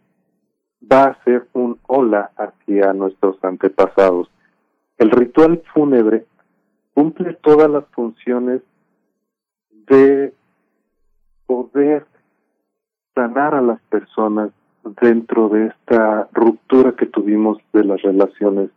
va 0.91 1.05
a 1.05 1.25
ser 1.25 1.47
un 1.53 1.79
hola 1.87 2.31
hacia 2.37 2.93
nuestros 2.93 3.43
antepasados. 3.43 4.31
El 4.99 5.11
ritual 5.11 5.63
fúnebre 5.75 6.27
cumple 6.95 7.35
todas 7.35 7.71
las 7.71 7.85
funciones 7.89 8.63
de 9.89 10.33
poder 11.47 12.07
sanar 13.15 13.55
a 13.55 13.63
las 13.63 13.81
personas 13.83 14.51
dentro 15.01 15.49
de 15.49 15.67
esta 15.67 16.29
ruptura 16.33 16.93
que 16.93 17.07
tuvimos 17.07 17.59
de 17.73 17.85
las 17.85 18.01
relaciones 18.03 18.71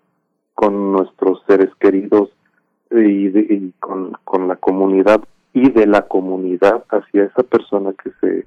con 0.53 0.91
nuestros 0.91 1.43
seres 1.47 1.69
queridos 1.79 2.29
y, 2.91 3.71
con, 3.79 4.13
con 4.23 4.47
la 4.47 4.55
comunidad 4.55 5.21
y 5.53 5.69
de 5.71 5.87
la 5.87 6.07
comunidad 6.07 6.83
hacia 6.89 7.25
esa 7.25 7.43
persona 7.43 7.93
que 7.93 8.11
se 8.19 8.45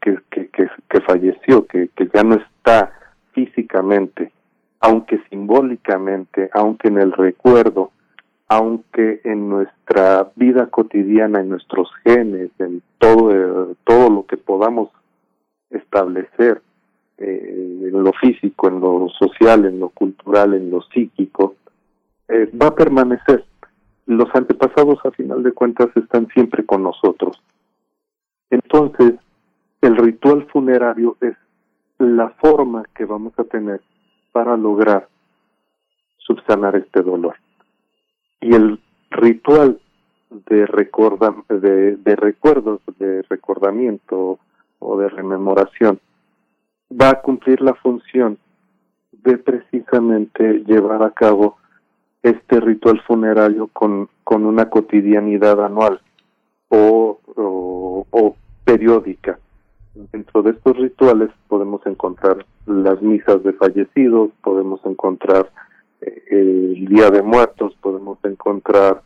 que, 0.00 1.00
falleció, 1.00 1.66
que, 1.66 1.88
que 1.94 2.08
ya 2.12 2.22
no 2.22 2.36
está 2.36 2.92
físicamente, 3.32 4.32
aunque 4.80 5.20
simbólicamente, 5.30 6.50
aunque 6.52 6.88
en 6.88 6.98
el 6.98 7.12
recuerdo, 7.12 7.90
aunque 8.48 9.20
en 9.24 9.48
nuestra 9.48 10.30
vida 10.36 10.66
cotidiana, 10.68 11.40
en 11.40 11.48
nuestros 11.48 11.90
genes, 12.04 12.50
en 12.58 12.82
todo, 12.98 13.74
todo 13.84 14.10
lo 14.10 14.26
que 14.26 14.36
podamos 14.36 14.90
establecer, 15.70 16.62
eh, 17.18 17.82
en 17.82 18.02
lo 18.02 18.12
físico, 18.12 18.68
en 18.68 18.80
lo 18.80 19.08
social, 19.18 19.64
en 19.64 19.80
lo 19.80 19.88
cultural, 19.88 20.54
en 20.54 20.70
lo 20.70 20.82
psíquico, 20.82 21.56
eh, 22.28 22.50
va 22.60 22.68
a 22.68 22.74
permanecer. 22.74 23.44
Los 24.06 24.32
antepasados, 24.34 24.98
a 25.04 25.10
final 25.10 25.42
de 25.42 25.52
cuentas, 25.52 25.88
están 25.96 26.28
siempre 26.28 26.64
con 26.64 26.82
nosotros. 26.84 27.42
Entonces, 28.50 29.14
el 29.86 29.96
ritual 29.96 30.46
funerario 30.48 31.16
es 31.20 31.36
la 31.98 32.30
forma 32.30 32.82
que 32.92 33.04
vamos 33.04 33.32
a 33.38 33.44
tener 33.44 33.80
para 34.32 34.56
lograr 34.56 35.08
subsanar 36.18 36.74
este 36.74 37.02
dolor. 37.02 37.36
Y 38.40 38.52
el 38.52 38.80
ritual 39.10 39.78
de, 40.30 40.66
recorda, 40.66 41.32
de, 41.48 42.16
recuerdos, 42.16 42.80
de 42.98 43.22
recordamiento 43.30 44.40
o 44.80 44.98
de 44.98 45.08
rememoración, 45.08 46.00
va 46.90 47.10
a 47.10 47.20
cumplir 47.22 47.60
la 47.60 47.74
función 47.74 48.38
de 49.12 49.38
precisamente 49.38 50.64
llevar 50.66 51.04
a 51.04 51.12
cabo 51.12 51.58
este 52.24 52.58
ritual 52.58 53.00
funerario 53.02 53.68
con, 53.68 54.08
con 54.24 54.46
una 54.46 54.68
cotidianidad 54.68 55.64
anual 55.64 56.00
o, 56.70 57.20
o 57.36 58.36
periódica. 58.64 59.35
De 60.42 60.50
estos 60.50 60.76
rituales 60.76 61.30
podemos 61.48 61.84
encontrar 61.86 62.44
las 62.66 63.00
misas 63.00 63.42
de 63.42 63.52
fallecidos, 63.54 64.30
podemos 64.42 64.80
encontrar 64.84 65.50
eh, 66.00 66.22
el 66.30 66.86
Día 66.86 67.10
de 67.10 67.22
Muertos, 67.22 67.74
podemos 67.80 68.18
encontrar 68.22 69.02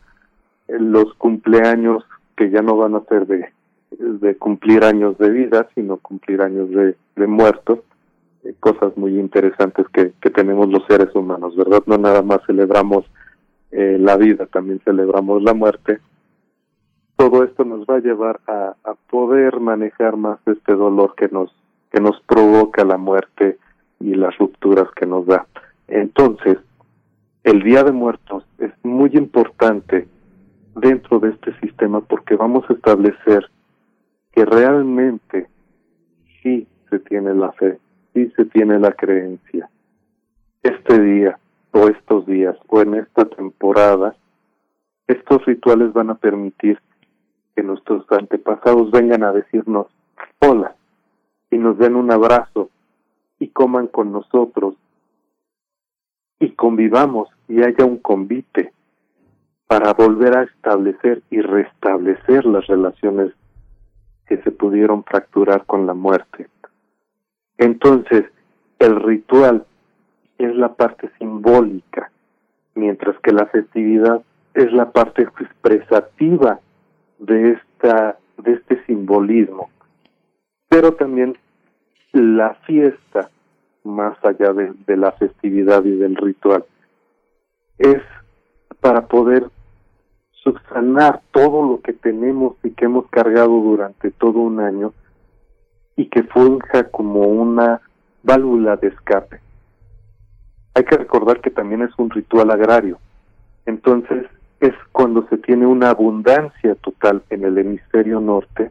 eh, 0.66 0.76
los 0.78 1.14
cumpleaños 1.14 2.04
que 2.36 2.50
ya 2.50 2.62
no 2.62 2.76
van 2.76 2.96
a 2.96 3.04
ser 3.04 3.26
de, 3.26 3.48
de 3.90 4.36
cumplir 4.36 4.84
años 4.84 5.18
de 5.18 5.30
vida, 5.30 5.68
sino 5.74 5.98
cumplir 5.98 6.42
años 6.42 6.70
de, 6.70 6.96
de 7.14 7.26
muertos, 7.26 7.80
eh, 8.44 8.54
cosas 8.58 8.96
muy 8.96 9.18
interesantes 9.18 9.86
que, 9.92 10.12
que 10.20 10.30
tenemos 10.30 10.68
los 10.68 10.84
seres 10.86 11.14
humanos, 11.14 11.54
¿verdad? 11.54 11.82
No 11.86 11.98
nada 11.98 12.22
más 12.22 12.40
celebramos 12.46 13.04
la 13.72 14.16
vida, 14.16 14.46
también 14.46 14.80
celebramos 14.84 15.44
la 15.44 15.54
muerte 15.54 16.00
todo 17.20 17.44
esto 17.44 17.66
nos 17.66 17.80
va 17.80 17.96
a 17.96 18.00
llevar 18.00 18.40
a, 18.46 18.74
poder 19.10 19.60
manejar 19.60 20.16
más 20.16 20.38
este 20.46 20.72
dolor 20.72 21.14
que 21.16 21.28
nos 21.28 21.54
que 21.92 22.00
nos 22.00 22.18
provoca 22.22 22.82
la 22.82 22.96
muerte 22.96 23.58
y 23.98 24.14
las 24.14 24.38
rupturas 24.38 24.88
que 24.92 25.04
nos 25.04 25.26
da. 25.26 25.46
Entonces, 25.88 26.56
el 27.44 27.62
Día 27.62 27.84
de 27.84 27.92
Muertos 27.92 28.46
es 28.58 28.72
muy 28.84 29.10
importante 29.12 30.08
dentro 30.76 31.18
de 31.18 31.30
este 31.30 31.52
sistema 31.60 32.00
porque 32.00 32.36
vamos 32.36 32.64
a 32.70 32.72
establecer 32.72 33.50
que 34.32 34.46
realmente 34.46 35.48
sí 36.42 36.66
se 36.88 37.00
tiene 37.00 37.34
la 37.34 37.52
fe, 37.52 37.78
sí 38.14 38.32
se 38.34 38.46
tiene 38.46 38.78
la 38.78 38.92
creencia. 38.92 39.68
Este 40.62 40.98
día 40.98 41.38
o 41.72 41.88
estos 41.88 42.24
días 42.24 42.56
o 42.68 42.80
en 42.80 42.94
esta 42.94 43.26
temporada, 43.26 44.14
estos 45.06 45.44
rituales 45.44 45.92
van 45.92 46.08
a 46.08 46.14
permitir 46.14 46.78
nuestros 47.62 48.04
antepasados 48.10 48.90
vengan 48.90 49.24
a 49.24 49.32
decirnos 49.32 49.86
hola 50.40 50.74
y 51.50 51.58
nos 51.58 51.78
den 51.78 51.96
un 51.96 52.10
abrazo 52.12 52.70
y 53.38 53.48
coman 53.48 53.86
con 53.86 54.12
nosotros 54.12 54.74
y 56.38 56.50
convivamos 56.52 57.28
y 57.48 57.62
haya 57.62 57.84
un 57.84 57.98
convite 57.98 58.72
para 59.66 59.92
volver 59.92 60.36
a 60.36 60.42
establecer 60.42 61.22
y 61.30 61.40
restablecer 61.40 62.44
las 62.46 62.66
relaciones 62.66 63.32
que 64.26 64.38
se 64.42 64.50
pudieron 64.50 65.04
fracturar 65.04 65.64
con 65.66 65.86
la 65.86 65.94
muerte. 65.94 66.48
Entonces, 67.58 68.24
el 68.78 69.00
ritual 69.02 69.66
es 70.38 70.56
la 70.56 70.74
parte 70.74 71.10
simbólica, 71.18 72.10
mientras 72.74 73.18
que 73.20 73.32
la 73.32 73.46
festividad 73.46 74.22
es 74.54 74.72
la 74.72 74.90
parte 74.90 75.22
expresativa 75.22 76.60
de 77.20 77.52
esta 77.52 78.18
de 78.38 78.52
este 78.54 78.84
simbolismo 78.86 79.70
pero 80.68 80.94
también 80.94 81.36
la 82.12 82.54
fiesta 82.66 83.30
más 83.84 84.16
allá 84.24 84.52
de, 84.52 84.72
de 84.86 84.96
la 84.96 85.12
festividad 85.12 85.84
y 85.84 85.96
del 85.96 86.16
ritual 86.16 86.64
es 87.78 88.02
para 88.80 89.06
poder 89.06 89.50
subsanar 90.42 91.20
todo 91.32 91.62
lo 91.62 91.80
que 91.80 91.92
tenemos 91.92 92.56
y 92.62 92.70
que 92.70 92.86
hemos 92.86 93.06
cargado 93.08 93.60
durante 93.60 94.10
todo 94.10 94.40
un 94.40 94.60
año 94.60 94.92
y 95.96 96.06
que 96.06 96.22
funja 96.24 96.84
como 96.84 97.20
una 97.20 97.80
válvula 98.22 98.76
de 98.76 98.88
escape. 98.88 99.40
Hay 100.74 100.84
que 100.84 100.96
recordar 100.96 101.40
que 101.40 101.50
también 101.50 101.82
es 101.82 101.90
un 101.98 102.10
ritual 102.10 102.50
agrario. 102.50 102.98
Entonces, 103.66 104.26
es 104.60 104.74
cuando 104.92 105.26
se 105.28 105.38
tiene 105.38 105.66
una 105.66 105.90
abundancia 105.90 106.74
total 106.76 107.22
en 107.30 107.44
el 107.44 107.56
hemisferio 107.58 108.20
norte 108.20 108.70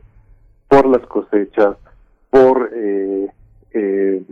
por 0.68 0.86
las 0.86 1.06
cosechas, 1.08 1.78
por 2.30 2.70
eh, 2.74 3.32
eh, 3.72 4.24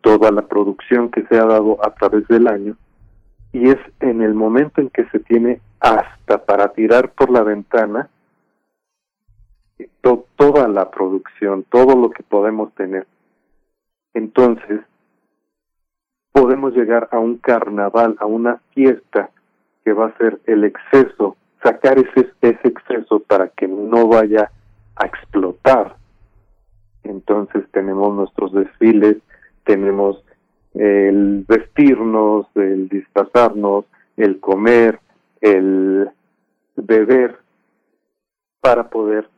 toda 0.00 0.30
la 0.30 0.42
producción 0.42 1.10
que 1.10 1.26
se 1.26 1.36
ha 1.36 1.44
dado 1.44 1.84
a 1.84 1.92
través 1.94 2.28
del 2.28 2.46
año, 2.46 2.76
y 3.52 3.70
es 3.70 3.78
en 3.98 4.22
el 4.22 4.34
momento 4.34 4.80
en 4.80 4.88
que 4.90 5.04
se 5.06 5.18
tiene 5.18 5.60
hasta 5.80 6.44
para 6.44 6.68
tirar 6.68 7.10
por 7.12 7.30
la 7.30 7.42
ventana 7.42 8.08
toda 10.36 10.68
la 10.68 10.90
producción, 10.90 11.64
todo 11.64 11.96
lo 11.96 12.10
que 12.10 12.22
podemos 12.22 12.72
tener. 12.74 13.06
Entonces, 14.14 14.80
podemos 16.32 16.74
llegar 16.74 17.08
a 17.10 17.18
un 17.18 17.38
carnaval, 17.38 18.16
a 18.20 18.26
una 18.26 18.60
fiesta 18.74 19.30
que 19.84 19.92
va 19.92 20.06
a 20.06 20.18
ser 20.18 20.40
el 20.46 20.64
exceso, 20.64 21.36
sacar 21.62 21.98
ese, 21.98 22.30
ese 22.40 22.68
exceso 22.68 23.20
para 23.20 23.48
que 23.48 23.68
no 23.68 24.06
vaya 24.08 24.50
a 24.96 25.06
explotar. 25.06 25.96
Entonces 27.04 27.64
tenemos 27.72 28.14
nuestros 28.14 28.52
desfiles, 28.52 29.16
tenemos 29.64 30.22
el 30.74 31.44
vestirnos, 31.48 32.46
el 32.54 32.88
disfrazarnos, 32.88 33.86
el 34.16 34.38
comer, 34.40 35.00
el 35.40 36.10
beber, 36.76 37.38
para 38.60 38.90
poder 38.90 39.28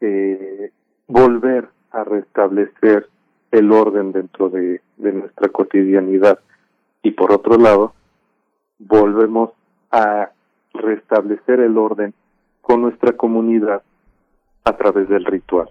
eh, 0.00 0.70
volver 1.06 1.68
a 1.90 2.04
restablecer 2.04 3.08
el 3.50 3.72
orden 3.72 4.12
dentro 4.12 4.50
de, 4.50 4.82
de 4.98 5.12
nuestra 5.12 5.48
cotidianidad. 5.48 6.38
Y 7.02 7.12
por 7.12 7.32
otro 7.32 7.56
lado, 7.56 7.94
volvemos 8.78 9.50
a 9.90 10.30
restablecer 10.74 11.60
el 11.60 11.76
orden 11.78 12.14
con 12.60 12.82
nuestra 12.82 13.12
comunidad 13.12 13.82
a 14.64 14.76
través 14.76 15.08
del 15.08 15.24
ritual. 15.24 15.68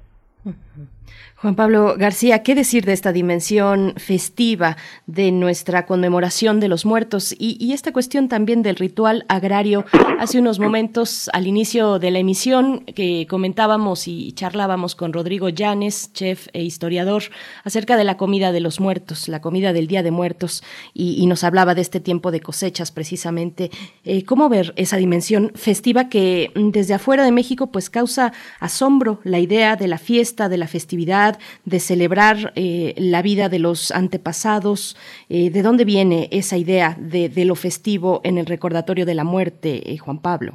Juan 1.40 1.54
Pablo 1.54 1.94
García, 1.99 2.41
¿qué 2.41 2.56
decir 2.56 2.84
de 2.84 2.94
esta 2.94 3.12
dimensión 3.12 3.94
festiva 3.98 4.76
de 5.06 5.32
nuestra 5.32 5.86
conmemoración 5.86 6.60
de 6.60 6.68
los 6.68 6.84
muertos 6.84 7.36
y, 7.38 7.74
esta 7.74 7.94
cuestión 7.94 8.28
también 8.28 8.64
del 8.64 8.76
ritual 8.76 9.24
agrario? 9.30 9.86
Hace 10.20 10.40
unos 10.40 10.58
momentos, 10.58 11.30
al 11.34 11.45
inicio 11.45 11.99
de 11.99 12.10
la 12.10 12.18
emisión, 12.18 12.80
que 12.86 13.28
comentábamos 13.30 14.08
y 14.08 14.32
charlábamos 14.32 14.95
con 14.95 15.14
Rodrigo 15.14 15.49
Llanes, 15.49 16.12
chef 16.12 16.48
e 16.54 16.64
historiador, 16.64 17.22
acerca 17.64 17.98
de 17.98 18.04
la 18.04 18.18
comida 18.18 18.52
de 18.52 18.60
los 18.60 18.80
muertos, 18.80 19.28
la 19.28 19.40
comida 19.40 19.74
del 19.74 19.86
Día 19.86 20.02
de 20.02 20.10
Muertos, 20.10 20.64
y, 20.95 21.28
nos 21.28 21.44
hablaba 21.44 21.76
de 21.76 21.82
este 21.82 21.99
tiempo 21.99 22.32
de 22.32 22.40
cosechas 22.40 22.91
precisamente. 22.91 23.70
Eh, 24.06 24.24
¿Cómo 24.24 24.49
ver 24.49 24.74
esa 24.76 24.98
dimensión 24.98 25.52
festiva 25.54 26.10
que 26.10 26.52
desde 26.56 26.95
afuera 26.95 27.24
de 27.24 27.32
México 27.32 27.68
pues 27.68 27.91
causa 27.91 28.34
asombro 28.60 29.20
la 29.24 29.40
idea 29.40 29.76
de 29.76 29.88
la 29.88 29.98
fiesta, 29.98 30.49
de 30.49 30.58
la 30.58 30.66
festividad? 30.68 31.38
de 31.65 31.80
celebrar 31.80 32.53
eh, 32.56 32.94
la 32.98 33.22
vida 33.22 33.49
de 33.49 33.60
los 33.60 33.91
antepasados. 33.91 34.98
Eh, 35.30 35.49
¿De 35.49 35.61
dónde 35.61 35.85
viene 35.85 36.30
esa 36.31 36.57
idea 36.57 36.95
de, 36.99 37.45
lo 37.45 37.56
festivo 37.56 38.22
en 38.23 38.38
el 38.38 38.45
recordatorio 38.45 39.06
de 39.06 39.15
la 39.15 39.23
muerte, 39.23 39.91
eh, 39.91 39.98
Juan 39.98 40.19
Pablo? 40.19 40.53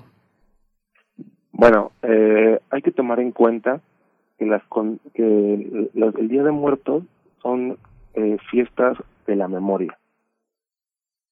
Bueno, 1.52 1.92
hay 2.70 2.82
que 2.82 2.90
tomar 2.90 3.20
en 3.20 3.30
cuenta 3.30 3.80
que, 4.38 4.46
las 4.46 4.62
que 5.14 5.22
el 5.22 6.28
Día 6.28 6.42
de 6.42 6.50
Muertos 6.50 7.04
son 7.42 7.78
fiestas 8.50 8.96
de 9.26 9.36
la 9.36 9.48
memoria. 9.48 9.96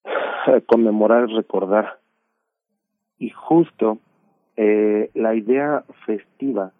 Conmemorar 0.66 1.26
recordar. 1.28 1.98
Y 3.18 3.30
justo 3.30 3.98
la 4.56 5.34
idea 5.34 5.84
festiva 6.06 6.72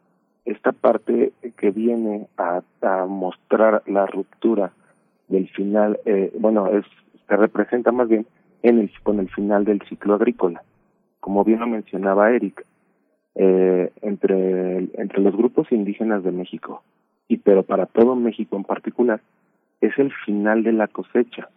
esta 0.50 0.72
parte 0.72 1.32
que 1.56 1.70
viene 1.70 2.26
a, 2.36 2.62
mostrar 3.06 3.82
la 3.86 4.06
ruptura 4.06 4.72
del 5.28 5.48
final, 5.48 6.00
eh, 6.04 6.32
bueno, 6.38 6.66
es 6.68 6.84
se 7.28 7.36
representa 7.36 7.92
más 7.92 8.08
bien 8.08 8.26
en 8.62 8.80
el, 8.80 8.90
con 9.02 9.20
el 9.20 9.28
final 9.30 9.64
del 9.64 9.80
ciclo 9.82 10.14
agrícola. 10.14 10.62
Como 11.20 11.44
bien 11.44 11.60
lo 11.60 11.66
mencionaba 11.66 12.32
Eric, 12.32 12.66
eh, 13.36 13.92
entre, 14.02 14.78
entre 14.94 15.20
los 15.20 15.36
grupos 15.36 15.70
indígenas 15.70 16.24
de 16.24 16.32
México, 16.32 16.82
y 17.28 17.36
pero 17.36 17.62
para 17.62 17.86
todo 17.86 18.16
México 18.16 18.56
en 18.56 18.64
particular, 18.64 19.20
es 19.80 19.96
el 19.98 20.12
final 20.26 20.64
de 20.64 20.72
la 20.72 20.88
cosecha. 20.88 21.48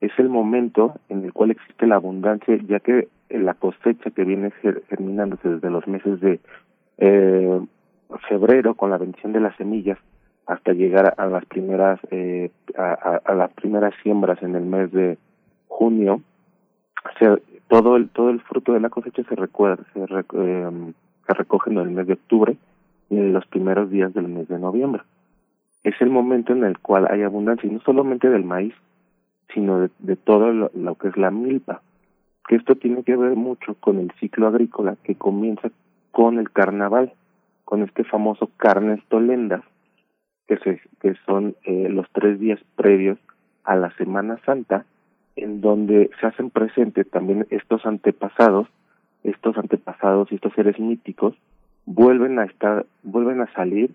Es 0.00 0.12
el 0.18 0.28
momento 0.28 0.94
en 1.08 1.24
el 1.24 1.32
cual 1.32 1.50
existe 1.50 1.86
la 1.86 1.96
abundancia, 1.96 2.56
ya 2.68 2.78
que 2.78 3.08
la 3.30 3.54
cosecha 3.54 4.10
que 4.10 4.24
viene 4.24 4.52
germinándose 4.88 5.48
desde 5.48 5.70
los 5.70 5.86
meses 5.88 6.20
de 6.20 6.40
eh, 6.98 7.60
febrero 8.28 8.74
con 8.74 8.90
la 8.90 8.98
bendición 8.98 9.32
de 9.32 9.40
las 9.40 9.56
semillas 9.56 9.98
hasta 10.46 10.72
llegar 10.72 11.14
a 11.16 11.26
las 11.26 11.44
primeras 11.46 11.98
eh, 12.10 12.50
a, 12.76 13.34
las 13.34 13.52
primeras 13.52 13.94
siembras 14.02 14.42
en 14.42 14.54
el 14.54 14.64
mes 14.64 14.92
de 14.92 15.18
junio 15.68 16.20
todo 17.68 17.96
el 17.96 18.08
todo 18.10 18.30
el 18.30 18.40
fruto 18.40 18.72
de 18.72 18.80
la 18.80 18.90
cosecha 18.90 19.22
se 19.24 19.34
recuerda 19.34 19.84
se, 19.92 20.00
em, 20.00 20.92
se 21.26 21.34
recoge 21.34 21.70
en 21.70 21.78
el 21.78 21.90
mes 21.90 22.06
de 22.06 22.12
octubre 22.14 22.56
y 23.10 23.16
en 23.16 23.32
los 23.32 23.46
primeros 23.46 23.90
días 23.90 24.12
del 24.14 24.28
mes 24.28 24.48
de 24.48 24.58
noviembre. 24.58 25.02
Es 25.82 25.94
el 26.00 26.10
momento 26.10 26.52
en 26.52 26.64
el 26.64 26.78
cual 26.78 27.06
hay 27.10 27.22
abundancia 27.22 27.68
y 27.68 27.72
no 27.72 27.80
solamente 27.80 28.28
del 28.28 28.44
maíz 28.44 28.74
sino 29.52 29.80
de, 29.80 29.90
de 29.98 30.16
todo 30.16 30.52
lo, 30.52 30.70
lo 30.74 30.94
que 30.96 31.08
es 31.08 31.16
la 31.16 31.30
milpa 31.30 31.80
que 32.48 32.56
esto 32.56 32.74
tiene 32.74 33.02
que 33.02 33.16
ver 33.16 33.36
mucho 33.36 33.74
con 33.80 33.98
el 33.98 34.12
ciclo 34.20 34.48
agrícola 34.48 34.96
que 35.02 35.14
comienza 35.14 35.70
con 36.10 36.38
el 36.38 36.50
carnaval 36.50 37.12
con 37.64 37.82
este 37.82 38.04
famoso 38.04 38.50
carnes 38.56 39.00
tolendas, 39.08 39.62
que, 40.46 40.58
se, 40.58 40.80
que 41.00 41.14
son 41.26 41.56
eh, 41.64 41.88
los 41.88 42.06
tres 42.12 42.38
días 42.38 42.60
previos 42.76 43.18
a 43.64 43.76
la 43.76 43.90
Semana 43.96 44.38
Santa, 44.44 44.84
en 45.36 45.60
donde 45.60 46.10
se 46.20 46.26
hacen 46.26 46.50
presentes 46.50 47.08
también 47.10 47.46
estos 47.50 47.84
antepasados, 47.86 48.68
estos 49.22 49.56
antepasados 49.56 50.30
y 50.30 50.36
estos 50.36 50.52
seres 50.52 50.78
míticos 50.78 51.34
vuelven 51.86 52.38
a 52.38 52.44
estar, 52.44 52.86
vuelven 53.02 53.40
a 53.40 53.52
salir 53.54 53.90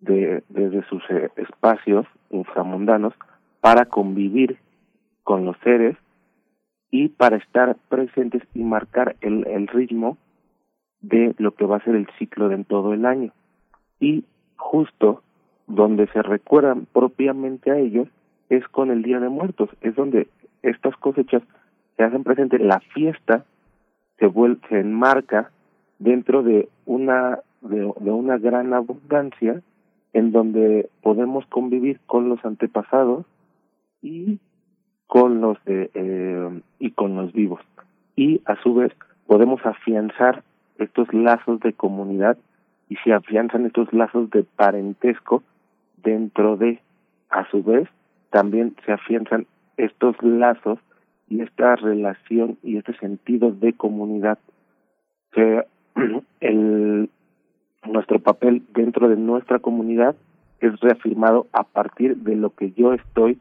de, 0.00 0.42
desde 0.48 0.82
sus 0.88 1.02
eh, 1.10 1.30
espacios 1.36 2.06
inframundanos 2.30 3.14
para 3.60 3.86
convivir 3.86 4.58
con 5.22 5.44
los 5.44 5.56
seres 5.58 5.96
y 6.90 7.08
para 7.08 7.36
estar 7.36 7.76
presentes 7.88 8.42
y 8.54 8.62
marcar 8.62 9.16
el, 9.20 9.46
el 9.46 9.66
ritmo 9.66 10.16
de 11.00 11.34
lo 11.38 11.52
que 11.54 11.66
va 11.66 11.76
a 11.76 11.84
ser 11.84 11.94
el 11.94 12.08
ciclo 12.18 12.48
de 12.48 12.62
todo 12.64 12.92
el 12.92 13.04
año. 13.06 13.32
Y 14.00 14.24
justo 14.56 15.22
donde 15.66 16.06
se 16.08 16.22
recuerdan 16.22 16.86
propiamente 16.92 17.70
a 17.70 17.78
ellos 17.78 18.08
es 18.48 18.66
con 18.68 18.90
el 18.90 19.02
Día 19.02 19.20
de 19.20 19.28
Muertos, 19.28 19.70
es 19.80 19.94
donde 19.94 20.28
estas 20.62 20.96
cosechas 20.96 21.42
se 21.96 22.02
hacen 22.02 22.24
presente, 22.24 22.58
la 22.58 22.80
fiesta 22.80 23.44
se, 24.18 24.26
vuelve, 24.26 24.60
se 24.68 24.80
enmarca 24.80 25.50
dentro 25.98 26.42
de 26.42 26.68
una 26.84 27.40
de, 27.62 27.84
una 27.84 28.38
gran 28.38 28.72
abundancia 28.74 29.60
en 30.12 30.32
donde 30.32 30.88
podemos 31.02 31.46
convivir 31.46 32.00
con 32.06 32.28
los 32.28 32.44
antepasados 32.44 33.26
y 34.02 34.38
con 35.06 35.40
los 35.40 35.58
eh, 35.66 36.60
y 36.78 36.90
con 36.92 37.16
los 37.16 37.32
vivos 37.32 37.60
y 38.14 38.40
a 38.44 38.56
su 38.62 38.74
vez 38.74 38.92
podemos 39.26 39.64
afianzar 39.64 40.42
estos 40.78 41.12
lazos 41.12 41.60
de 41.60 41.72
comunidad 41.72 42.36
y 42.88 42.96
se 42.96 43.12
afianzan 43.12 43.66
estos 43.66 43.92
lazos 43.92 44.30
de 44.30 44.44
parentesco 44.44 45.42
dentro 46.02 46.56
de, 46.56 46.80
a 47.30 47.48
su 47.50 47.62
vez, 47.62 47.88
también 48.30 48.76
se 48.84 48.92
afianzan 48.92 49.46
estos 49.76 50.16
lazos 50.22 50.78
y 51.28 51.40
esta 51.40 51.76
relación 51.76 52.58
y 52.62 52.76
este 52.76 52.96
sentido 52.98 53.50
de 53.50 53.72
comunidad. 53.72 54.38
Que 55.32 55.64
el, 56.40 57.10
nuestro 57.84 58.18
papel 58.20 58.62
dentro 58.72 59.08
de 59.08 59.16
nuestra 59.16 59.58
comunidad 59.58 60.14
es 60.60 60.78
reafirmado 60.80 61.46
a 61.52 61.64
partir 61.64 62.16
de 62.16 62.36
lo 62.36 62.50
que 62.50 62.72
yo 62.72 62.92
estoy 62.92 63.38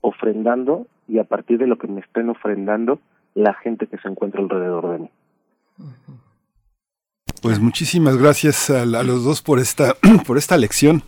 ofrendando 0.00 0.86
y 1.06 1.18
a 1.18 1.24
partir 1.24 1.58
de 1.58 1.66
lo 1.66 1.78
que 1.78 1.88
me 1.88 2.00
estén 2.00 2.28
ofrendando 2.28 3.00
la 3.34 3.54
gente 3.54 3.86
que 3.86 3.98
se 3.98 4.08
encuentra 4.08 4.40
alrededor 4.40 4.90
de 4.92 4.98
mí. 4.98 5.10
Pues 7.40 7.60
muchísimas 7.60 8.16
gracias 8.16 8.70
a, 8.70 8.84
los 8.84 9.24
dos 9.24 9.42
por 9.42 9.60
esta, 9.60 9.96
por 10.26 10.38
esta 10.38 10.56
lección 10.56 11.02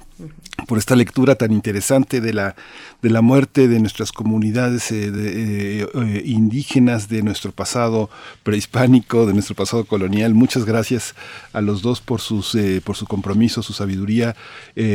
por 0.66 0.78
esta 0.78 0.97
lectura 0.97 1.34
tan 1.34 1.52
interesante 1.52 2.20
de 2.20 2.32
la, 2.32 2.55
de 3.02 3.10
la 3.10 3.22
muerte 3.22 3.68
de 3.68 3.80
nuestras 3.80 4.12
comunidades 4.12 4.92
eh, 4.92 5.10
eh, 5.12 5.86
eh, 5.92 6.22
indígenas, 6.24 7.09
de 7.09 7.22
nuestro 7.22 7.52
pasado 7.52 8.10
prehispánico, 8.42 9.26
de 9.26 9.32
nuestro 9.32 9.55
pasado 9.55 9.84
colonial. 9.84 10.34
Muchas 10.34 10.64
gracias 10.64 11.14
a 11.52 11.60
los 11.60 11.82
dos 11.82 12.01
por, 12.01 12.20
sus, 12.20 12.56
por 12.84 12.97
su 12.97 13.06
compromiso, 13.06 13.62
su 13.62 13.72
sabiduría. 13.72 14.36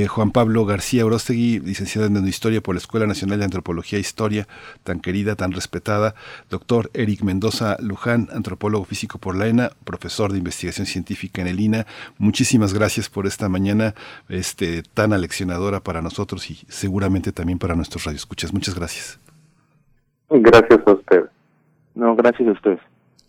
Juan 0.08 0.32
Pablo 0.32 0.66
García 0.66 1.06
Orostegui, 1.06 1.60
licenciado 1.60 2.08
en 2.08 2.26
Historia 2.26 2.62
por 2.62 2.76
la 2.76 2.80
Escuela 2.80 3.08
Nacional 3.08 3.40
de 3.40 3.46
Antropología 3.46 3.98
e 3.98 4.02
Historia, 4.02 4.48
tan 4.84 5.00
querida, 5.00 5.36
tan 5.36 5.52
respetada. 5.52 6.16
Doctor 6.50 6.90
Eric 6.94 7.22
Mendoza 7.22 7.78
Luján, 7.80 8.30
antropólogo 8.34 8.86
físico 8.86 9.18
por 9.20 9.36
la 9.36 9.48
ENA, 9.48 9.72
profesor 9.84 10.32
de 10.32 10.38
investigación 10.38 10.88
científica 10.88 11.42
en 11.42 11.48
el 11.48 11.60
INA. 11.60 11.86
Muchísimas 12.18 12.74
gracias 12.74 13.10
por 13.10 13.28
esta 13.28 13.50
mañana 13.50 13.96
este, 14.30 14.84
tan 14.84 15.14
aleccionadora 15.16 15.80
para 15.80 16.02
nosotros 16.02 16.50
y 16.50 16.56
seguramente 16.70 17.32
también 17.32 17.60
para 17.60 17.76
nuestros 17.76 18.04
radioescuchas. 18.04 18.54
Muchas 18.54 18.76
gracias. 18.76 19.20
Gracias 20.30 20.80
a 20.86 20.92
usted. 20.94 21.26
No, 21.94 22.16
gracias 22.16 22.48
a 22.48 22.52
usted. 22.52 22.78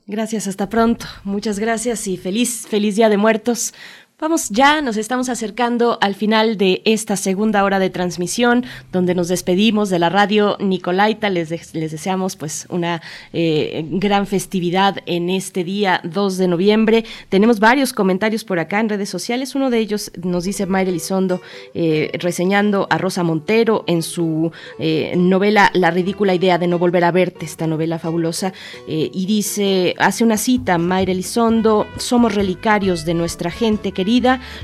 Gracias, 0.07 0.47
hasta 0.47 0.69
pronto. 0.69 1.07
Muchas 1.25 1.59
gracias 1.59 2.07
y 2.07 2.17
feliz, 2.17 2.67
feliz 2.69 2.95
Día 2.95 3.09
de 3.09 3.17
Muertos. 3.17 3.75
Vamos 4.19 4.49
ya, 4.49 4.81
nos 4.81 4.97
estamos 4.97 5.29
acercando 5.29 5.99
al 6.01 6.15
final 6.15 6.57
de 6.57 6.81
esta 6.87 7.17
segunda 7.17 7.63
hora 7.65 7.79
de 7.79 7.91
transmisión, 7.91 8.65
donde 8.91 9.15
nos 9.15 9.29
despedimos 9.29 9.91
de 9.91 9.99
la 9.99 10.09
radio 10.09 10.57
Nicolaita. 10.59 11.29
Les, 11.29 11.75
les 11.75 11.93
deseamos 11.93 12.35
pues 12.35 12.67
una 12.71 13.03
eh, 13.35 13.85
gran 13.91 14.27
festividad 14.27 15.01
en 15.05 15.29
este 15.29 15.65
día 15.65 16.01
2 16.03 16.39
de 16.39 16.49
noviembre. 16.49 17.05
Tenemos 17.29 17.61
varios 17.61 17.93
comentarios 17.93 18.43
por 18.43 18.59
acá 18.59 18.81
en 18.81 18.89
redes 18.89 19.11
sociales. 19.11 19.55
Uno 19.55 19.69
de 19.69 19.81
ellos 19.81 20.11
nos 20.23 20.45
dice 20.45 20.65
Mayra 20.65 20.89
Elizondo, 20.89 21.43
eh, 21.75 22.11
reseñando 22.15 22.87
a 22.89 22.97
Rosa 22.97 23.23
Montero 23.23 23.85
en 23.87 24.01
su 24.03 24.51
eh, 24.79 25.13
novela 25.15 25.71
La 25.75 25.91
ridícula 25.91 26.35
idea 26.35 26.57
de 26.57 26.69
no 26.69 26.79
volver 26.79 27.05
a 27.05 27.13
verte, 27.13 27.45
esta 27.45 27.67
novela 27.67 27.99
fabulosa, 27.99 28.55
y 28.89 29.27
dice, 29.27 29.95
hace 29.99 30.25
una 30.25 30.39
cita, 30.39 30.79
Mayra 30.79 31.13
Elizondo, 31.13 31.87
somos 31.99 32.35
relicarios 32.35 33.05
de 33.05 33.13
nuestra 33.13 33.51
gente, 33.51 33.93
que 33.93 34.06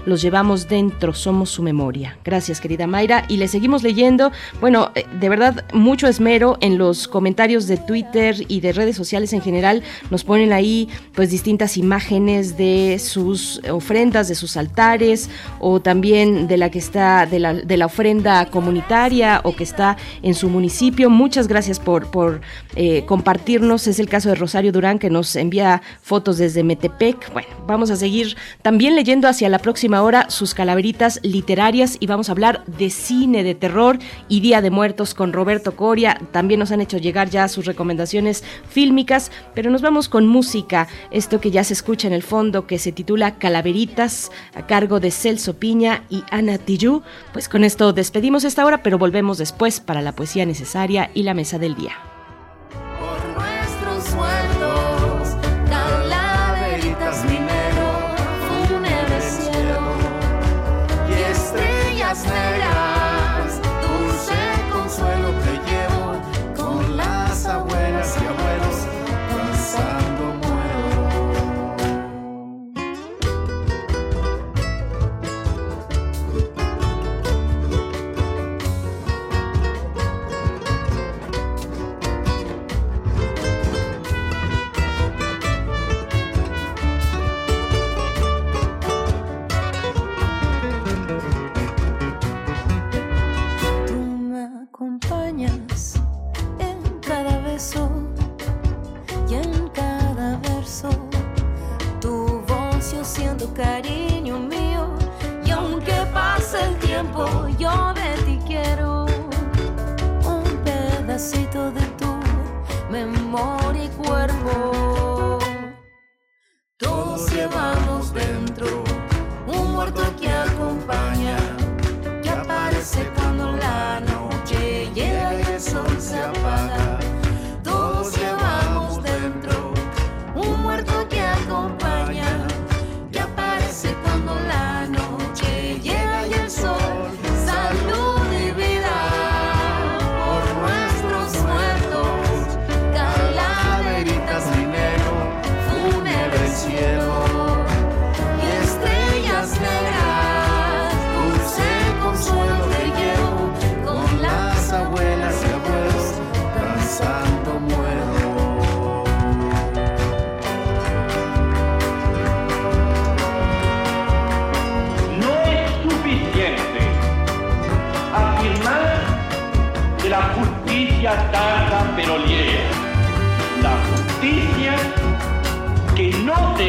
los 0.06 0.22
llevamos 0.22 0.68
dentro, 0.68 1.12
somos 1.12 1.50
su 1.50 1.62
memoria. 1.62 2.16
Gracias, 2.24 2.60
querida 2.60 2.86
Mayra. 2.86 3.24
Y 3.28 3.36
le 3.36 3.48
seguimos 3.48 3.82
leyendo, 3.82 4.32
bueno, 4.60 4.90
eh, 4.94 5.04
de 5.20 5.28
verdad, 5.28 5.64
mucho 5.72 6.06
esmero 6.06 6.56
en 6.60 6.78
los 6.78 7.08
comentarios 7.08 7.66
de 7.66 7.76
Twitter 7.76 8.36
y 8.48 8.60
de 8.60 8.72
redes 8.72 8.96
sociales 8.96 9.32
en 9.32 9.42
general. 9.42 9.82
Nos 10.10 10.24
ponen 10.24 10.52
ahí, 10.52 10.88
pues, 11.14 11.30
distintas 11.30 11.76
imágenes 11.76 12.56
de 12.56 12.98
sus 12.98 13.60
ofrendas, 13.70 14.28
de 14.28 14.34
sus 14.34 14.56
altares, 14.56 15.28
o 15.60 15.80
también 15.80 16.46
de 16.46 16.56
la 16.56 16.70
que 16.70 16.78
está, 16.78 17.26
de 17.26 17.38
la, 17.38 17.54
de 17.54 17.76
la 17.76 17.86
ofrenda 17.86 18.46
comunitaria 18.46 19.40
o 19.44 19.54
que 19.54 19.64
está 19.64 19.96
en 20.22 20.34
su 20.34 20.48
municipio. 20.48 21.10
Muchas 21.10 21.48
gracias 21.48 21.80
por, 21.80 22.10
por 22.10 22.40
eh, 22.76 23.04
compartirnos. 23.06 23.86
Es 23.86 23.98
el 23.98 24.08
caso 24.08 24.28
de 24.28 24.36
Rosario 24.36 24.72
Durán, 24.72 24.98
que 24.98 25.10
nos 25.10 25.34
envía 25.36 25.82
fotos 26.02 26.38
desde 26.38 26.62
Metepec. 26.62 27.32
Bueno, 27.32 27.48
vamos 27.66 27.90
a 27.90 27.96
seguir 27.96 28.36
también 28.62 28.94
leyendo 28.94 29.28
hacia 29.32 29.48
la 29.48 29.58
próxima 29.58 30.02
hora 30.02 30.30
sus 30.30 30.54
calaveritas 30.54 31.18
literarias 31.22 31.96
y 31.98 32.06
vamos 32.06 32.28
a 32.28 32.32
hablar 32.32 32.64
de 32.66 32.90
cine 32.90 33.42
de 33.42 33.54
terror 33.54 33.98
y 34.28 34.40
Día 34.40 34.60
de 34.60 34.70
Muertos 34.70 35.14
con 35.14 35.32
Roberto 35.32 35.74
Coria. 35.74 36.20
También 36.30 36.60
nos 36.60 36.70
han 36.70 36.80
hecho 36.80 36.98
llegar 36.98 37.30
ya 37.30 37.48
sus 37.48 37.64
recomendaciones 37.64 38.44
fílmicas, 38.68 39.32
pero 39.54 39.70
nos 39.70 39.82
vamos 39.82 40.08
con 40.08 40.26
música. 40.26 40.86
Esto 41.10 41.40
que 41.40 41.50
ya 41.50 41.64
se 41.64 41.72
escucha 41.72 42.06
en 42.06 42.12
el 42.12 42.22
fondo, 42.22 42.66
que 42.66 42.78
se 42.78 42.92
titula 42.92 43.38
Calaveritas, 43.38 44.30
a 44.54 44.66
cargo 44.66 45.00
de 45.00 45.10
Celso 45.10 45.54
Piña 45.54 46.04
y 46.10 46.22
Ana 46.30 46.58
Tijoux. 46.58 47.02
Pues 47.32 47.48
con 47.48 47.64
esto 47.64 47.92
despedimos 47.92 48.44
esta 48.44 48.64
hora, 48.64 48.82
pero 48.82 48.98
volvemos 48.98 49.38
después 49.38 49.80
para 49.80 50.02
la 50.02 50.12
poesía 50.12 50.46
necesaria 50.46 51.10
y 51.14 51.22
la 51.22 51.34
mesa 51.34 51.58
del 51.58 51.74
día. 51.74 51.96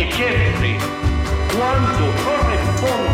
No 0.03 0.11
se 0.11 0.25
ejerce 0.25 0.77
cuando 1.55 3.12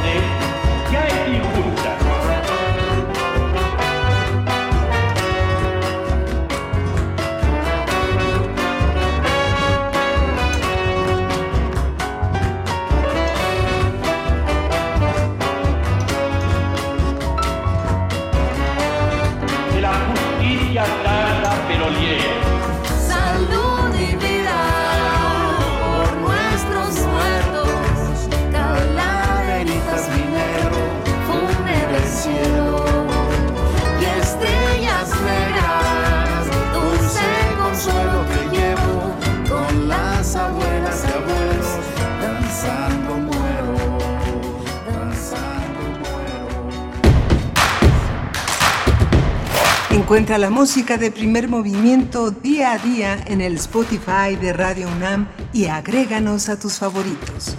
Encuentra 50.10 50.40
la 50.40 50.50
música 50.50 50.98
de 50.98 51.12
primer 51.12 51.48
movimiento 51.48 52.32
día 52.32 52.72
a 52.72 52.80
día 52.80 53.24
en 53.28 53.42
el 53.42 53.58
Spotify 53.58 54.36
de 54.42 54.54
Radio 54.54 54.88
UNAM 54.88 55.28
y 55.54 55.66
agréganos 55.66 56.50
a 56.50 56.60
tus 56.60 56.80
favoritos. 56.80 57.56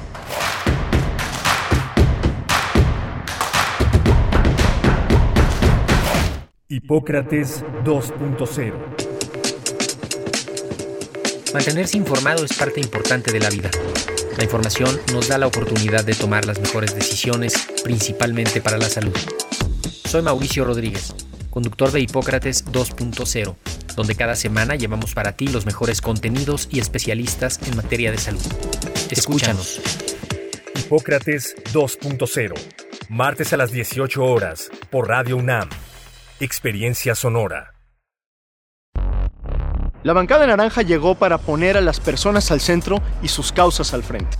Hipócrates 6.67 7.63
2.0 7.85 8.75
Mantenerse 11.55 11.97
informado 11.97 12.45
es 12.45 12.53
parte 12.55 12.81
importante 12.81 13.31
de 13.31 13.39
la 13.39 13.51
vida. 13.51 13.71
La 14.37 14.43
información 14.43 15.01
nos 15.13 15.29
da 15.29 15.39
la 15.39 15.47
oportunidad 15.47 16.05
de 16.05 16.15
tomar 16.15 16.47
las 16.47 16.59
mejores 16.59 16.97
decisiones, 16.97 17.69
principalmente 17.85 18.61
para 18.61 18.77
la 18.77 18.89
salud. 18.89 19.17
Soy 20.05 20.23
Mauricio 20.23 20.65
Rodríguez, 20.65 21.15
conductor 21.51 21.91
de 21.91 22.01
Hipócrates 22.01 22.65
2.0, 22.67 23.57
donde 23.97 24.15
cada 24.15 24.37
semana 24.37 24.77
llevamos 24.77 25.15
para 25.15 25.33
ti 25.33 25.49
los 25.49 25.67
mejores 25.67 26.01
contenidos 26.01 26.69
y 26.71 26.81
especialistas 26.81 27.61
en 27.67 27.77
materia 27.77 28.11
de 28.11 28.19
salud. 28.19 28.43
Escúchanos. 29.11 29.81
Hipócrates 30.77 31.57
2.0 31.73 32.55
Martes 33.11 33.53
a 33.53 33.57
las 33.57 33.73
18 33.73 34.25
horas 34.25 34.71
por 34.89 35.09
Radio 35.09 35.37
UNAM. 35.37 35.69
Experiencia 36.39 37.17
sonora. 37.17 37.75
La 40.05 40.13
bancada 40.13 40.47
naranja 40.47 40.83
llegó 40.83 41.17
para 41.17 41.37
poner 41.39 41.77
a 41.77 41.81
las 41.81 41.99
personas 41.99 42.53
al 42.53 42.61
centro 42.61 43.03
y 43.21 43.27
sus 43.27 43.51
causas 43.51 43.95
al 43.95 44.05
frente. 44.05 44.39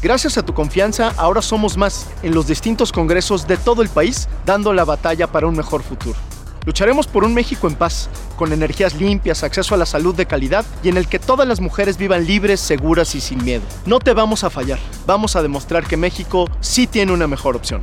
Gracias 0.00 0.38
a 0.38 0.44
tu 0.46 0.54
confianza, 0.54 1.12
ahora 1.18 1.42
somos 1.42 1.76
más 1.76 2.08
en 2.22 2.34
los 2.34 2.46
distintos 2.46 2.90
congresos 2.90 3.46
de 3.46 3.58
todo 3.58 3.82
el 3.82 3.90
país, 3.90 4.30
dando 4.46 4.72
la 4.72 4.86
batalla 4.86 5.26
para 5.26 5.46
un 5.46 5.54
mejor 5.54 5.82
futuro. 5.82 6.18
Lucharemos 6.66 7.06
por 7.06 7.22
un 7.22 7.32
México 7.32 7.68
en 7.68 7.76
paz, 7.76 8.10
con 8.34 8.52
energías 8.52 8.94
limpias, 8.94 9.44
acceso 9.44 9.76
a 9.76 9.78
la 9.78 9.86
salud 9.86 10.16
de 10.16 10.26
calidad 10.26 10.66
y 10.82 10.88
en 10.88 10.96
el 10.96 11.06
que 11.06 11.20
todas 11.20 11.46
las 11.46 11.60
mujeres 11.60 11.96
vivan 11.96 12.26
libres, 12.26 12.58
seguras 12.58 13.14
y 13.14 13.20
sin 13.20 13.44
miedo. 13.44 13.62
No 13.86 14.00
te 14.00 14.12
vamos 14.12 14.42
a 14.42 14.50
fallar. 14.50 14.80
Vamos 15.06 15.36
a 15.36 15.42
demostrar 15.42 15.86
que 15.86 15.96
México 15.96 16.50
sí 16.60 16.88
tiene 16.88 17.12
una 17.12 17.28
mejor 17.28 17.54
opción. 17.54 17.82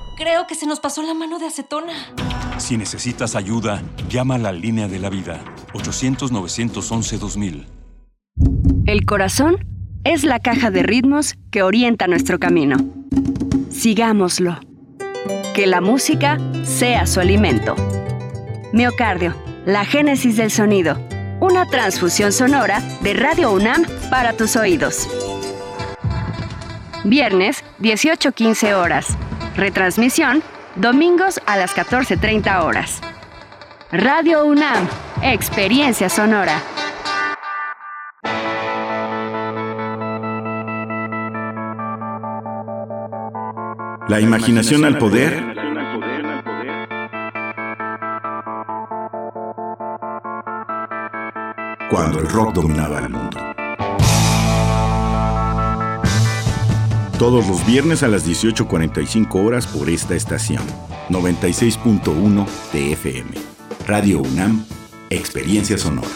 creo 0.21 0.45
que 0.45 0.53
se 0.53 0.67
nos 0.67 0.79
pasó 0.79 1.01
la 1.01 1.15
mano 1.15 1.39
de 1.39 1.47
acetona. 1.47 1.93
Si 2.59 2.77
necesitas 2.77 3.35
ayuda, 3.35 3.81
llama 4.07 4.35
a 4.35 4.37
la 4.37 4.51
línea 4.51 4.87
de 4.87 4.99
la 4.99 5.09
vida. 5.09 5.43
800-911-2000. 5.73 7.65
El 8.85 9.05
corazón 9.05 9.57
es 10.03 10.23
la 10.23 10.37
caja 10.39 10.69
de 10.69 10.83
ritmos 10.83 11.33
que 11.49 11.63
orienta 11.63 12.05
nuestro 12.05 12.37
camino. 12.37 12.77
Sigámoslo. 13.71 14.59
Que 15.55 15.65
la 15.65 15.81
música 15.81 16.37
sea 16.63 17.07
su 17.07 17.19
alimento. 17.19 17.75
Miocardio, 18.73 19.35
la 19.65 19.85
génesis 19.85 20.37
del 20.37 20.51
sonido. 20.51 20.99
Una 21.39 21.65
transfusión 21.65 22.31
sonora 22.31 22.79
de 23.01 23.15
Radio 23.15 23.51
UNAM 23.51 23.85
para 24.11 24.33
tus 24.33 24.55
oídos. 24.55 25.07
Viernes, 27.03 27.63
18-15 27.79 28.75
horas. 28.75 29.17
Retransmisión, 29.61 30.41
domingos 30.75 31.39
a 31.45 31.55
las 31.55 31.75
14.30 31.75 32.63
horas. 32.63 32.99
Radio 33.91 34.43
UNAM, 34.43 34.87
Experiencia 35.21 36.09
Sonora. 36.09 36.59
La 44.07 44.19
imaginación 44.19 44.83
al 44.83 44.97
poder. 44.97 45.53
Cuando 51.91 52.19
el 52.19 52.27
rock 52.29 52.53
dominaba 52.55 52.97
el 52.97 53.09
mundo. 53.09 53.50
Todos 57.21 57.47
los 57.47 57.63
viernes 57.67 58.01
a 58.01 58.07
las 58.07 58.27
18.45 58.27 59.45
horas 59.45 59.67
por 59.67 59.91
esta 59.91 60.15
estación. 60.15 60.63
96.1 61.09 62.47
TFM. 62.71 63.29
Radio 63.85 64.21
UNAM, 64.21 64.65
Experiencia 65.11 65.77
Sonora. 65.77 66.09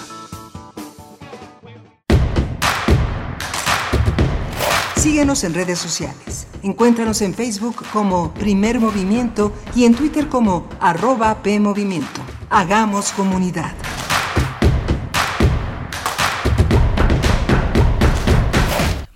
Síguenos 4.96 5.44
en 5.44 5.54
redes 5.54 5.78
sociales. 5.78 6.48
Encuéntranos 6.64 7.22
en 7.22 7.36
Facebook 7.36 7.84
como 7.94 8.34
Primer 8.34 8.80
Movimiento 8.80 9.54
y 9.76 9.86
en 9.86 9.94
Twitter 9.94 10.28
como 10.28 10.68
arroba 10.80 11.44
PMovimiento. 11.44 12.22
Hagamos 12.50 13.12
comunidad. 13.12 13.76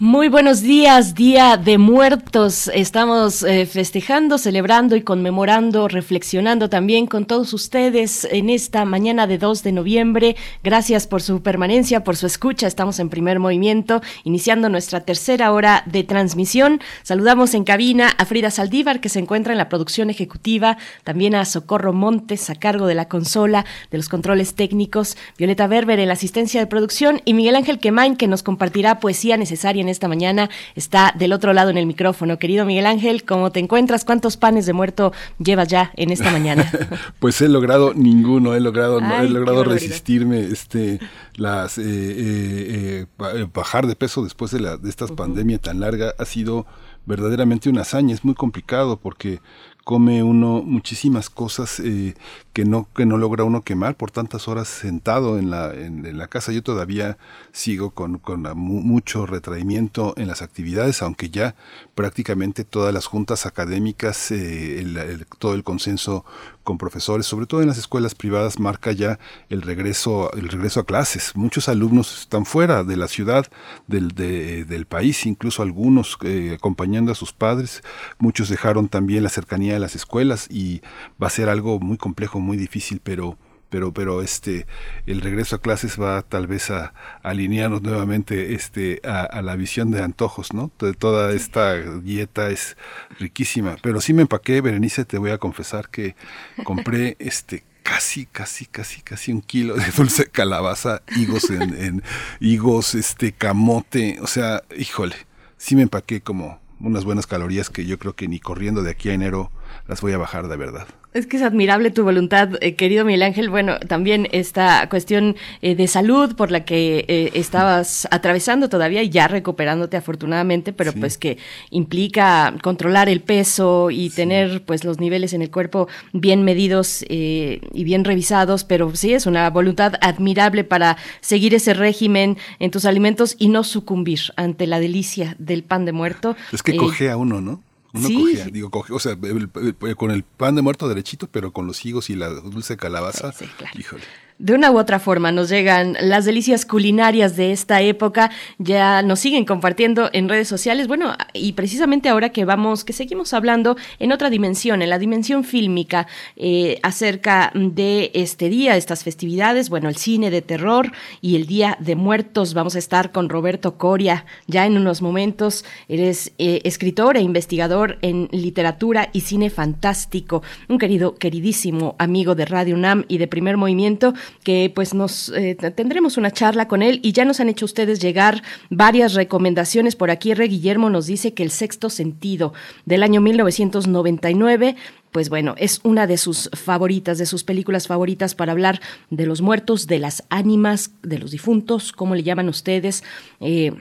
Muy 0.10 0.28
buenos 0.28 0.62
días, 0.62 1.14
Día 1.14 1.56
de 1.56 1.78
Muertos. 1.78 2.68
Estamos 2.74 3.44
eh, 3.44 3.68
festejando, 3.68 4.40
celebrando 4.40 4.96
y 4.96 5.04
conmemorando, 5.04 5.88
reflexionando 5.88 6.68
también 6.68 7.06
con 7.06 7.26
todos 7.26 7.54
ustedes 7.54 8.28
en 8.32 8.50
esta 8.50 8.86
mañana 8.86 9.28
de 9.28 9.38
2 9.38 9.62
de 9.62 9.72
noviembre. 9.72 10.36
Gracias 10.64 11.06
por 11.06 11.22
su 11.22 11.44
permanencia, 11.44 12.04
por 12.04 12.16
su 12.16 12.26
escucha. 12.26 12.66
Estamos 12.66 12.98
en 12.98 13.10
primer 13.10 13.38
movimiento, 13.38 14.02
iniciando 14.24 14.68
nuestra 14.68 15.02
tercera 15.02 15.52
hora 15.54 15.84
de 15.86 16.04
transmisión. 16.04 16.82
Saludamos 17.04 17.54
en 17.54 17.64
cabina 17.64 18.10
a 18.18 18.26
Frida 18.26 18.50
Saldívar, 18.50 19.02
que 19.02 19.10
se 19.10 19.20
encuentra 19.20 19.54
en 19.54 19.60
la 19.60 19.70
producción 19.70 20.10
ejecutiva, 20.10 20.80
también 21.04 21.36
a 21.36 21.46
Socorro 21.46 21.94
Montes, 21.94 22.50
a 22.50 22.56
cargo 22.56 22.88
de 22.88 22.96
la 22.96 23.08
consola, 23.08 23.64
de 23.92 24.00
los 24.00 24.10
controles 24.10 24.56
técnicos, 24.56 25.18
Violeta 25.38 25.68
Berber 25.68 26.00
en 26.00 26.08
la 26.08 26.16
asistencia 26.16 26.60
de 26.60 26.66
producción 26.66 27.22
y 27.26 27.36
Miguel 27.36 27.56
Ángel 27.56 27.78
Quemain, 27.78 28.16
que 28.16 28.26
nos 28.26 28.42
compartirá 28.42 29.00
poesía 29.00 29.38
necesaria 29.38 29.84
en 29.84 29.99
esta 30.00 30.08
mañana 30.08 30.50
está 30.76 31.14
del 31.18 31.34
otro 31.34 31.52
lado 31.52 31.70
en 31.70 31.78
el 31.78 31.86
micrófono. 31.86 32.40
Querido 32.40 32.66
Miguel 32.66 32.86
Ángel, 32.86 33.26
¿cómo 33.26 33.52
te 33.52 33.60
encuentras? 33.60 34.06
¿Cuántos 34.06 34.38
panes 34.38 34.66
de 34.66 34.72
muerto 34.72 35.12
llevas 35.40 35.68
ya 35.68 35.92
en 35.98 36.12
esta 36.12 36.32
mañana? 36.32 36.72
pues 37.20 37.42
he 37.42 37.50
logrado 37.50 37.94
ninguno, 37.94 38.56
he 38.56 38.62
logrado, 38.62 39.02
Ay, 39.04 39.28
he 39.28 39.30
logrado 39.30 39.66
resistirme, 39.66 40.40
este, 40.40 41.02
las 41.36 41.78
eh, 41.78 41.84
eh, 41.86 43.06
eh, 43.20 43.48
bajar 43.54 43.88
de 43.88 43.98
peso 43.98 44.24
después 44.24 44.52
de 44.52 44.62
la 44.62 44.78
de 44.78 44.90
esta 44.90 45.06
pandemia 45.08 45.58
tan 45.58 45.82
larga 45.82 46.14
ha 46.18 46.24
sido 46.24 46.66
verdaderamente 47.06 47.70
una 47.70 47.82
hazaña. 47.82 48.14
Es 48.14 48.24
muy 48.24 48.36
complicado 48.36 48.98
porque 49.02 49.42
come 49.90 50.22
uno 50.22 50.62
muchísimas 50.62 51.32
cosas 51.32 51.80
eh, 51.80 52.14
que 52.54 52.64
no 52.64 52.88
que 52.94 53.08
no 53.08 53.18
logra 53.18 53.44
uno 53.44 53.64
quemar 53.64 53.96
por 53.96 54.12
tantas 54.12 54.48
horas 54.48 54.68
sentado 54.68 55.40
en 55.40 55.50
la 55.50 55.74
en, 55.74 56.16
la 56.16 56.28
casa. 56.28 56.52
Yo 56.52 56.62
todavía 56.62 57.18
sigo 57.54 57.90
con, 57.90 58.20
con 58.20 58.44
mucho 58.56 59.26
retraimiento 59.26 60.14
en 60.16 60.28
las 60.28 60.44
actividades 60.44 61.02
aunque 61.02 61.32
ya 61.32 61.56
prácticamente 61.96 62.66
todas 62.66 62.94
las 62.94 63.08
juntas 63.08 63.48
académicas 63.48 64.30
eh, 64.30 65.26
todo 65.40 65.56
el 65.56 65.64
consenso 65.64 66.24
con 66.70 66.78
profesores 66.78 67.26
sobre 67.26 67.48
todo 67.48 67.62
en 67.64 67.68
las 67.68 67.80
escuelas 67.80 68.14
privadas 68.14 68.60
marca 68.60 68.92
ya 68.92 69.18
el 69.50 69.64
regreso 69.64 70.32
el 70.34 70.50
regreso 70.50 70.82
a 70.82 70.86
clases. 70.86 71.32
Muchos 71.36 71.68
alumnos 71.68 72.20
están 72.22 72.46
fuera 72.46 72.84
de 72.84 72.96
la 72.96 73.08
ciudad 73.08 73.48
del, 73.88 74.10
de- 74.10 74.66
del 74.66 74.86
país 74.86 75.26
incluso 75.26 75.64
algunos 75.64 76.16
eh, 76.24 76.52
acompañando 76.54 77.12
a 77.12 77.16
sus 77.16 77.34
padres. 77.34 77.82
Muchos 78.20 78.50
dejaron 78.50 78.88
también 78.88 79.24
la 79.24 79.30
cercanía 79.30 79.74
de 79.74 79.80
las 79.80 79.96
escuelas 79.96 80.46
y 80.52 80.82
va 81.22 81.26
a 81.26 81.32
ser 81.32 81.50
algo 81.50 81.80
muy 81.80 81.98
complejo, 81.98 82.40
muy 82.40 82.56
difícil, 82.56 83.02
pero 83.04 83.36
pero 83.70 83.94
pero 83.94 84.22
este 84.22 84.66
el 85.06 85.22
regreso 85.22 85.56
a 85.56 85.62
clases 85.62 86.00
va 86.00 86.22
tal 86.22 86.48
vez 86.48 86.72
a, 86.72 86.94
a 87.24 87.30
alinearnos 87.30 87.82
nuevamente 87.82 88.54
este 88.54 89.02
a, 89.04 89.22
a 89.22 89.42
la 89.42 89.56
visión 89.56 89.92
de 89.92 90.02
antojos, 90.02 90.54
¿no? 90.54 90.72
De 90.80 90.94
toda 90.94 91.34
esta 91.34 91.76
dieta 91.76 92.50
es 92.50 92.78
riquísima, 93.20 93.78
pero 93.82 94.02
sí 94.02 94.14
me 94.14 94.24
empaqué, 94.24 94.62
Berenice, 94.62 95.06
te 95.06 95.18
voy 95.18 95.32
a 95.32 95.38
confesar 95.38 95.90
que 95.90 96.16
compré 96.64 97.16
este 97.20 97.64
casi, 97.84 98.26
casi, 98.28 98.66
casi, 98.66 99.02
casi 99.02 99.32
un 99.32 99.42
kilo 99.42 99.76
de 99.76 99.86
dulce 99.96 100.26
de 100.26 100.30
calabaza, 100.30 101.02
higos 101.16 101.50
en, 101.50 101.76
en 101.76 102.04
higos, 102.40 102.94
este 102.94 103.32
camote, 103.32 104.20
o 104.22 104.28
sea, 104.28 104.64
híjole, 104.78 105.16
sí 105.58 105.76
me 105.76 105.82
empaqué 105.82 106.22
como 106.22 106.60
unas 106.80 107.04
buenas 107.04 107.28
calorías 107.28 107.70
que 107.70 107.86
yo 107.86 107.98
creo 108.00 108.16
que 108.16 108.28
ni 108.28 108.40
corriendo 108.40 108.84
de 108.84 108.92
aquí 108.92 109.10
a 109.10 109.14
enero 109.14 109.52
las 109.88 110.02
voy 110.02 110.14
a 110.14 110.18
bajar 110.18 110.48
de 110.48 110.58
verdad. 110.58 110.88
Es 111.12 111.26
que 111.26 111.38
es 111.38 111.44
admirable 111.44 111.90
tu 111.90 112.04
voluntad, 112.04 112.50
eh, 112.62 112.76
querido 112.76 113.04
Miguel 113.04 113.24
Ángel. 113.24 113.50
Bueno, 113.50 113.80
también 113.80 114.28
esta 114.32 114.88
cuestión 114.90 115.36
eh, 115.64 115.74
de 115.74 115.88
salud 115.88 116.36
por 116.36 116.52
la 116.52 116.66
que 116.66 117.04
eh, 117.08 117.32
estabas 117.34 118.08
atravesando 118.12 118.70
todavía 118.70 119.02
y 119.02 119.10
ya 119.10 119.28
recuperándote 119.28 119.98
afortunadamente, 119.98 120.72
pero 120.72 120.94
pues 120.94 121.18
que 121.18 121.40
implica 121.72 122.54
controlar 122.62 123.10
el 123.10 123.22
peso 123.22 123.90
y 123.90 124.12
tener 124.12 124.64
pues 124.66 124.84
los 124.84 125.00
niveles 125.00 125.34
en 125.34 125.42
el 125.42 125.50
cuerpo 125.50 125.88
bien 126.14 126.44
medidos 126.44 127.04
eh, 127.10 127.60
y 127.74 127.84
bien 127.86 128.06
revisados, 128.06 128.64
pero 128.64 128.96
sí 128.96 129.14
es 129.14 129.26
una 129.26 129.50
voluntad 129.50 129.94
admirable 130.02 130.64
para 130.64 130.98
seguir 131.22 131.56
ese 131.56 131.74
régimen 131.74 132.38
en 132.60 132.70
tus 132.70 132.86
alimentos 132.86 133.36
y 133.40 133.48
no 133.50 133.64
sucumbir 133.64 134.20
ante 134.36 134.68
la 134.68 134.80
delicia 134.80 135.36
del 135.40 135.64
pan 135.64 135.86
de 135.86 135.92
muerto. 135.92 136.36
Es 136.52 136.62
que 136.62 136.74
Eh, 136.74 136.78
cojea 136.78 137.18
uno, 137.18 137.42
¿no? 137.42 137.64
Uno 137.94 138.08
sí. 138.08 138.14
cojea, 138.16 138.46
digo, 138.46 138.70
coge, 138.70 138.94
o 138.94 139.00
sea, 139.00 139.14
el- 139.22 139.50
el- 139.82 139.96
con 139.96 140.12
el 140.12 140.24
pan 140.24 140.56
de 140.56 140.62
muerto 140.62 140.88
derechito, 140.88 141.28
pero 141.32 141.52
con 141.52 141.66
los 141.68 141.84
higos 141.86 142.10
y 142.10 142.16
la 142.16 142.30
dulce 142.30 142.78
calabaza, 142.78 143.34
híjole. 143.76 144.04
De 144.40 144.54
una 144.54 144.72
u 144.72 144.80
otra 144.80 145.00
forma 145.00 145.34
nos 145.34 145.50
llegan 145.50 145.98
las 146.00 146.24
delicias 146.24 146.66
culinarias 146.66 147.36
de 147.36 147.52
esta 147.52 147.82
época, 147.82 148.32
ya 148.58 149.02
nos 149.02 149.20
siguen 149.20 149.44
compartiendo 149.44 150.10
en 150.14 150.30
redes 150.30 150.48
sociales, 150.48 150.88
bueno, 150.88 151.14
y 151.34 151.52
precisamente 151.54 152.08
ahora 152.08 152.30
que 152.30 152.46
vamos, 152.46 152.86
que 152.86 152.94
seguimos 152.94 153.34
hablando 153.34 153.76
en 154.00 154.14
otra 154.14 154.30
dimensión, 154.30 154.82
en 154.82 154.92
la 154.92 154.98
dimensión 154.98 155.44
fílmica, 155.44 156.08
eh, 156.38 156.80
acerca 156.84 157.52
de 157.54 158.12
este 158.14 158.48
día, 158.48 158.78
estas 158.78 159.04
festividades, 159.04 159.70
bueno, 159.70 159.90
el 159.90 159.98
cine 159.98 160.30
de 160.30 160.42
terror 160.42 160.94
y 161.20 161.36
el 161.36 161.46
Día 161.46 161.76
de 161.82 161.98
Muertos, 161.98 162.54
vamos 162.54 162.78
a 162.78 162.80
estar 162.80 163.12
con 163.12 163.28
Roberto 163.28 163.78
Coria. 163.78 164.26
Ya 164.48 164.66
en 164.66 164.78
unos 164.78 165.02
momentos, 165.02 165.66
eres 165.90 166.32
eh, 166.38 166.62
escritor 166.64 167.18
e 167.18 167.22
investigador 167.22 167.98
en 168.02 168.30
literatura 168.32 169.10
y 169.12 169.20
cine 169.20 169.50
fantástico, 169.50 170.44
un 170.70 170.78
querido, 170.78 171.16
queridísimo 171.16 171.98
amigo 172.00 172.36
de 172.36 172.46
Radio 172.46 172.76
UNAM 172.76 173.04
y 173.10 173.18
de 173.18 173.28
Primer 173.28 173.58
Movimiento, 173.58 174.14
que 174.44 174.72
pues 174.74 174.94
nos 174.94 175.30
eh, 175.30 175.56
tendremos 175.56 176.18
una 176.18 176.32
charla 176.32 176.68
con 176.68 176.82
él 176.82 177.00
y 177.04 177.12
ya 177.12 177.26
nos 177.26 177.40
han 177.40 177.50
hecho 177.50 177.66
ustedes 177.66 178.00
llegar 178.00 178.44
varias 178.70 179.14
recomendaciones. 179.14 179.96
Por 179.96 180.12
aquí 180.12 180.32
R. 180.32 180.48
Guillermo 180.48 180.90
nos 180.90 181.06
dice 181.06 181.34
que 181.34 181.44
el 181.44 181.52
sexto 181.52 181.90
sentido 181.90 182.54
del 182.86 183.04
año 183.04 183.22
1999 183.22 184.76
pues 185.12 185.30
bueno, 185.30 185.56
es 185.58 185.80
una 185.84 186.06
de 186.06 186.18
sus 186.18 186.52
favoritas, 186.54 187.18
de 187.18 187.26
sus 187.26 187.44
películas 187.44 187.88
favoritas 187.88 188.36
para 188.36 188.52
hablar 188.52 188.80
de 189.10 189.26
los 189.26 189.42
muertos, 189.42 189.88
de 189.88 189.98
las 189.98 190.24
ánimas, 190.30 190.92
de 191.02 191.18
los 191.18 191.32
difuntos, 191.32 191.92
como 191.92 192.14
le 192.14 192.22
llaman 192.22 192.48
ustedes. 192.48 193.04
Eh, 193.40 193.72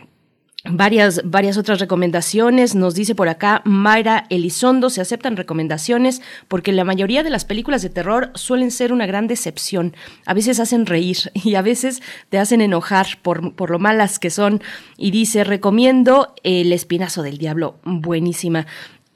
Varias, 0.70 1.23
varias 1.24 1.57
otras 1.57 1.81
recomendaciones. 1.81 2.74
Nos 2.74 2.95
dice 2.95 3.15
por 3.15 3.28
acá 3.28 3.62
Mayra 3.65 4.27
Elizondo, 4.31 4.90
se 4.90 5.01
aceptan 5.01 5.36
recomendaciones 5.36 6.23
porque 6.49 6.73
la 6.73 6.85
mayoría 6.85 7.23
de 7.23 7.31
las 7.31 7.45
películas 7.45 7.82
de 7.82 7.90
terror 7.90 8.31
suelen 8.35 8.70
ser 8.70 8.93
una 8.93 9.07
gran 9.07 9.27
decepción. 9.27 9.95
A 10.27 10.35
veces 10.35 10.61
hacen 10.61 10.86
reír 10.86 11.19
y 11.35 11.55
a 11.55 11.62
veces 11.62 12.03
te 12.28 12.39
hacen 12.39 12.61
enojar 12.61 13.07
por, 13.23 13.55
por 13.55 13.70
lo 13.70 13.78
malas 13.78 14.19
que 14.19 14.31
son. 14.31 14.62
Y 14.97 15.11
dice, 15.11 15.45
recomiendo 15.45 16.35
El 16.43 16.73
Espinazo 16.73 17.23
del 17.23 17.39
Diablo, 17.39 17.77
buenísima 17.85 18.66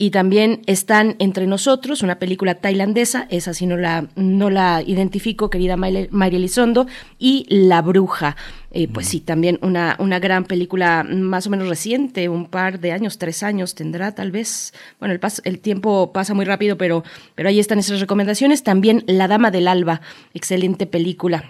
y 0.02 0.10
también 0.10 0.62
están 0.66 1.14
entre 1.20 1.46
nosotros 1.46 2.02
una 2.02 2.18
película 2.18 2.56
tailandesa, 2.56 3.28
esa 3.30 3.54
sí 3.54 3.66
no 3.66 3.76
la, 3.76 4.08
no 4.16 4.50
la 4.50 4.82
identifico, 4.84 5.48
querida 5.48 5.76
María 5.76 6.08
Elizondo, 6.10 6.88
y 7.20 7.46
La 7.48 7.82
Bruja. 7.82 8.36
Eh, 8.72 8.88
pues 8.88 9.06
sí, 9.06 9.20
también 9.20 9.60
una, 9.62 9.94
una 10.00 10.18
gran 10.18 10.42
película 10.42 11.04
más 11.04 11.46
o 11.46 11.50
menos 11.50 11.68
reciente, 11.68 12.28
un 12.28 12.46
par 12.46 12.80
de 12.80 12.90
años, 12.90 13.16
tres 13.18 13.44
años 13.44 13.76
tendrá 13.76 14.12
tal 14.12 14.32
vez. 14.32 14.74
Bueno, 14.98 15.14
el, 15.14 15.20
el 15.44 15.60
tiempo 15.60 16.12
pasa 16.12 16.34
muy 16.34 16.46
rápido, 16.46 16.76
pero, 16.76 17.04
pero 17.36 17.48
ahí 17.48 17.60
están 17.60 17.78
esas 17.78 18.00
recomendaciones. 18.00 18.64
También 18.64 19.04
La 19.06 19.28
Dama 19.28 19.52
del 19.52 19.68
Alba, 19.68 20.00
excelente 20.34 20.86
película 20.86 21.44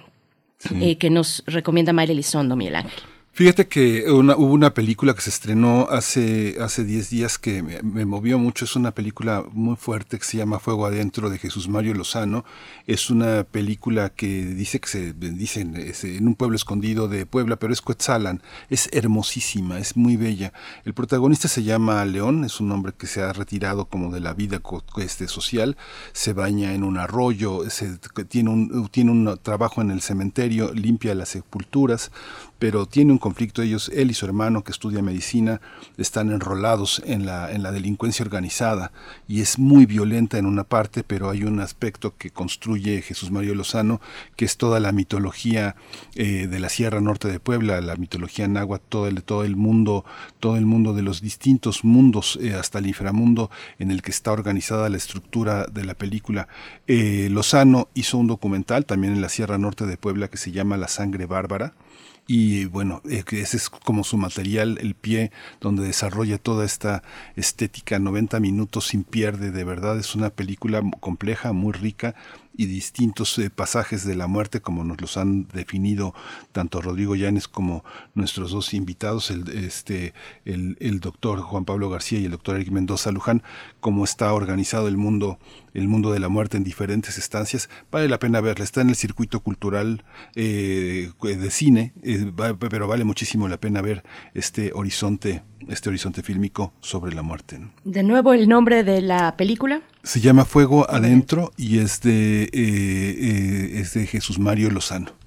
eh, 0.78 0.98
que 0.98 1.08
nos 1.08 1.42
recomienda 1.46 1.94
María 1.94 2.12
Elizondo, 2.12 2.54
Miguel 2.54 2.74
Ángel. 2.74 3.11
Fíjate 3.34 3.66
que 3.66 4.10
hubo 4.10 4.52
una 4.52 4.74
película 4.74 5.14
que 5.14 5.22
se 5.22 5.30
estrenó 5.30 5.88
hace 5.88 6.58
hace 6.60 6.84
10 6.84 7.08
días 7.08 7.38
que 7.38 7.62
me, 7.62 8.04
movió 8.04 8.38
mucho. 8.38 8.66
Es 8.66 8.76
una 8.76 8.90
película 8.90 9.42
muy 9.52 9.76
fuerte 9.76 10.18
que 10.18 10.24
se 10.26 10.36
llama 10.36 10.58
Fuego 10.58 10.84
Adentro 10.84 11.30
de 11.30 11.38
Jesús 11.38 11.66
Mario 11.66 11.94
Lozano. 11.94 12.44
Es 12.86 13.08
una 13.08 13.44
película 13.44 14.10
que 14.10 14.44
dice 14.44 14.80
que 14.80 14.88
se 14.88 15.12
dice 15.14 15.62
en 15.62 16.26
un 16.26 16.34
pueblo 16.34 16.56
escondido 16.56 17.08
de 17.08 17.24
Puebla, 17.24 17.56
pero 17.56 17.72
es 17.72 17.80
Coetzalan. 17.80 18.42
Es 18.68 18.90
hermosísima, 18.92 19.78
es 19.78 19.96
muy 19.96 20.18
bella. 20.18 20.52
El 20.84 20.92
protagonista 20.92 21.48
se 21.48 21.62
llama 21.62 22.04
León, 22.04 22.44
es 22.44 22.60
un 22.60 22.70
hombre 22.70 22.92
que 22.92 23.06
se 23.06 23.22
ha 23.22 23.32
retirado 23.32 23.86
como 23.86 24.12
de 24.12 24.20
la 24.20 24.34
vida 24.34 24.60
este, 24.98 25.26
social. 25.26 25.78
Se 26.12 26.34
baña 26.34 26.74
en 26.74 26.84
un 26.84 26.98
arroyo, 26.98 27.70
se, 27.70 27.96
tiene, 28.28 28.50
un, 28.50 28.88
tiene 28.90 29.10
un 29.10 29.38
trabajo 29.42 29.80
en 29.80 29.90
el 29.90 30.02
cementerio, 30.02 30.74
limpia 30.74 31.14
las 31.14 31.30
sepulturas 31.30 32.10
pero 32.62 32.86
tiene 32.86 33.10
un 33.10 33.18
conflicto 33.18 33.60
ellos, 33.60 33.90
él 33.92 34.12
y 34.12 34.14
su 34.14 34.24
hermano 34.24 34.62
que 34.62 34.70
estudia 34.70 35.02
medicina 35.02 35.60
están 35.96 36.30
enrolados 36.30 37.02
en 37.04 37.26
la, 37.26 37.50
en 37.50 37.64
la 37.64 37.72
delincuencia 37.72 38.24
organizada 38.24 38.92
y 39.26 39.40
es 39.40 39.58
muy 39.58 39.84
violenta 39.84 40.38
en 40.38 40.46
una 40.46 40.62
parte, 40.62 41.02
pero 41.02 41.28
hay 41.28 41.42
un 41.42 41.58
aspecto 41.58 42.14
que 42.16 42.30
construye 42.30 43.02
Jesús 43.02 43.32
Mario 43.32 43.56
Lozano, 43.56 44.00
que 44.36 44.44
es 44.44 44.58
toda 44.58 44.78
la 44.78 44.92
mitología 44.92 45.74
eh, 46.14 46.46
de 46.46 46.60
la 46.60 46.68
Sierra 46.68 47.00
Norte 47.00 47.26
de 47.26 47.40
Puebla, 47.40 47.80
la 47.80 47.96
mitología 47.96 48.46
náhuatl, 48.46 48.86
todo 48.88 49.08
el, 49.08 49.24
todo 49.24 49.42
el 49.42 49.56
mundo, 49.56 50.04
todo 50.38 50.56
el 50.56 50.64
mundo 50.64 50.94
de 50.94 51.02
los 51.02 51.20
distintos 51.20 51.82
mundos, 51.82 52.38
eh, 52.40 52.54
hasta 52.54 52.78
el 52.78 52.86
inframundo 52.86 53.50
en 53.80 53.90
el 53.90 54.02
que 54.02 54.12
está 54.12 54.30
organizada 54.30 54.88
la 54.88 54.98
estructura 54.98 55.66
de 55.66 55.84
la 55.84 55.94
película. 55.94 56.46
Eh, 56.86 57.26
Lozano 57.28 57.88
hizo 57.94 58.18
un 58.18 58.28
documental 58.28 58.86
también 58.86 59.14
en 59.14 59.20
la 59.20 59.30
Sierra 59.30 59.58
Norte 59.58 59.84
de 59.84 59.96
Puebla 59.96 60.28
que 60.28 60.36
se 60.36 60.52
llama 60.52 60.76
La 60.76 60.86
Sangre 60.86 61.26
Bárbara, 61.26 61.74
y 62.26 62.66
bueno, 62.66 63.02
eh, 63.08 63.24
ese 63.32 63.56
es 63.56 63.68
como 63.68 64.04
su 64.04 64.16
material, 64.16 64.78
el 64.80 64.94
pie 64.94 65.32
donde 65.60 65.84
desarrolla 65.84 66.38
toda 66.38 66.64
esta 66.64 67.02
estética, 67.36 67.98
90 67.98 68.38
minutos 68.40 68.86
sin 68.88 69.04
pierde, 69.04 69.50
de 69.50 69.64
verdad 69.64 69.98
es 69.98 70.14
una 70.14 70.30
película 70.30 70.82
compleja, 71.00 71.52
muy 71.52 71.72
rica, 71.72 72.14
y 72.56 72.66
distintos 72.66 73.38
eh, 73.38 73.50
pasajes 73.50 74.04
de 74.04 74.14
la 74.14 74.26
muerte, 74.26 74.60
como 74.60 74.84
nos 74.84 75.00
los 75.00 75.16
han 75.16 75.48
definido 75.48 76.14
tanto 76.52 76.80
Rodrigo 76.80 77.16
Llanes 77.16 77.48
como 77.48 77.84
nuestros 78.14 78.50
dos 78.50 78.74
invitados, 78.74 79.30
el, 79.30 79.48
este, 79.48 80.14
el, 80.44 81.00
doctor 81.00 81.40
Juan 81.40 81.64
Pablo 81.64 81.88
García 81.88 82.18
y 82.18 82.26
el 82.26 82.32
doctor 82.32 82.56
Eric 82.56 82.70
Mendoza 82.70 83.10
Luján, 83.10 83.42
cómo 83.80 84.04
está 84.04 84.32
organizado 84.32 84.88
el 84.88 84.96
mundo, 84.96 85.38
el 85.74 85.88
mundo 85.88 86.12
de 86.12 86.20
la 86.20 86.28
muerte 86.28 86.56
en 86.56 86.64
diferentes 86.64 87.18
estancias. 87.18 87.68
Vale 87.90 88.08
la 88.08 88.18
pena 88.18 88.40
verla, 88.40 88.64
está 88.64 88.82
en 88.82 88.90
el 88.90 88.96
circuito 88.96 89.40
cultural 89.40 90.04
eh, 90.34 91.10
de 91.20 91.50
cine, 91.50 91.92
eh, 92.02 92.30
pero 92.70 92.86
vale 92.86 93.04
muchísimo 93.04 93.48
la 93.48 93.58
pena 93.58 93.80
ver 93.80 94.04
este 94.34 94.72
horizonte, 94.74 95.42
este 95.68 95.88
horizonte 95.88 96.22
fílmico 96.22 96.72
sobre 96.80 97.14
la 97.14 97.22
muerte. 97.22 97.60
De 97.84 98.02
nuevo 98.02 98.32
el 98.32 98.48
nombre 98.48 98.84
de 98.84 99.00
la 99.00 99.36
película. 99.36 99.82
Se 100.04 100.20
llama 100.20 100.44
Fuego 100.44 100.90
Adentro 100.90 101.52
y 101.56 101.78
es 101.78 102.00
de, 102.00 102.44
eh, 102.44 102.50
eh, 102.52 103.80
es 103.80 103.94
de 103.94 104.06
Jesús 104.06 104.40
Mario 104.40 104.70
Lozano. 104.70 105.21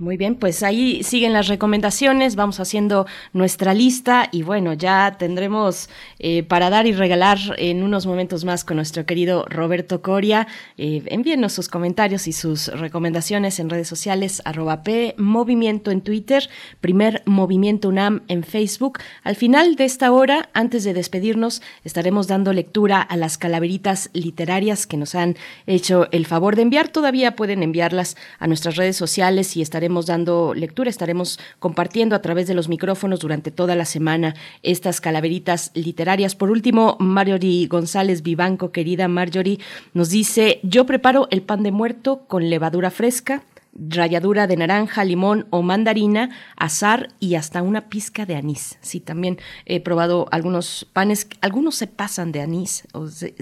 Muy 0.00 0.16
bien, 0.16 0.34
pues 0.34 0.64
ahí 0.64 1.04
siguen 1.04 1.32
las 1.32 1.46
recomendaciones, 1.46 2.34
vamos 2.34 2.58
haciendo 2.58 3.06
nuestra 3.32 3.72
lista 3.72 4.28
y 4.32 4.42
bueno, 4.42 4.72
ya 4.72 5.14
tendremos 5.16 5.88
eh, 6.18 6.42
para 6.42 6.70
dar 6.70 6.88
y 6.88 6.92
regalar 6.92 7.38
en 7.56 7.84
unos 7.84 8.04
momentos 8.04 8.44
más 8.44 8.64
con 8.64 8.76
nuestro 8.76 9.06
querido 9.06 9.44
Roberto 9.48 10.02
Coria. 10.02 10.48
Eh, 10.76 11.04
envíenos 11.06 11.52
sus 11.52 11.68
comentarios 11.68 12.26
y 12.26 12.32
sus 12.32 12.66
recomendaciones 12.66 13.60
en 13.60 13.70
redes 13.70 13.86
sociales, 13.86 14.42
arroba 14.44 14.82
P, 14.82 15.14
en 15.16 16.00
Twitter, 16.00 16.48
primer 16.80 17.22
Movimiento 17.24 17.90
UNAM 17.90 18.22
en 18.26 18.42
Facebook. 18.42 18.98
Al 19.22 19.36
final 19.36 19.76
de 19.76 19.84
esta 19.84 20.10
hora, 20.10 20.48
antes 20.52 20.82
de 20.82 20.94
despedirnos, 20.94 21.62
estaremos 21.84 22.26
dando 22.26 22.52
lectura 22.52 23.00
a 23.00 23.16
las 23.16 23.38
calaveritas 23.38 24.10
literarias 24.14 24.88
que 24.88 24.96
nos 24.96 25.14
han 25.14 25.36
hecho 25.66 26.08
el 26.10 26.26
favor 26.26 26.56
de 26.56 26.62
enviar. 26.62 26.88
Todavía 26.88 27.36
pueden 27.36 27.62
enviarlas 27.62 28.16
a 28.40 28.48
nuestras 28.48 28.74
redes 28.74 28.96
sociales 28.96 29.43
y 29.56 29.62
estaremos 29.62 30.06
dando 30.06 30.54
lectura, 30.54 30.90
estaremos 30.90 31.38
compartiendo 31.58 32.16
a 32.16 32.22
través 32.22 32.46
de 32.46 32.54
los 32.54 32.68
micrófonos 32.68 33.20
durante 33.20 33.50
toda 33.50 33.74
la 33.74 33.84
semana 33.84 34.34
estas 34.62 35.00
calaveritas 35.00 35.70
literarias. 35.74 36.34
Por 36.34 36.50
último, 36.50 36.96
Marjorie 36.98 37.66
González 37.66 38.22
Vivanco, 38.22 38.72
querida 38.72 39.08
Marjorie, 39.08 39.60
nos 39.92 40.10
dice, 40.10 40.60
yo 40.62 40.86
preparo 40.86 41.28
el 41.30 41.42
pan 41.42 41.62
de 41.62 41.72
muerto 41.72 42.22
con 42.26 42.48
levadura 42.48 42.90
fresca, 42.90 43.42
ralladura 43.74 44.46
de 44.46 44.56
naranja, 44.56 45.04
limón 45.04 45.46
o 45.50 45.62
mandarina, 45.62 46.30
azar 46.56 47.10
y 47.20 47.34
hasta 47.34 47.62
una 47.62 47.88
pizca 47.88 48.26
de 48.26 48.36
anís. 48.36 48.78
Sí, 48.80 49.00
también 49.00 49.38
he 49.66 49.80
probado 49.80 50.26
algunos 50.30 50.86
panes, 50.92 51.28
algunos 51.40 51.74
se 51.74 51.86
pasan 51.86 52.32
de 52.32 52.40
anís 52.40 52.86
o 52.92 53.08
se, 53.08 53.34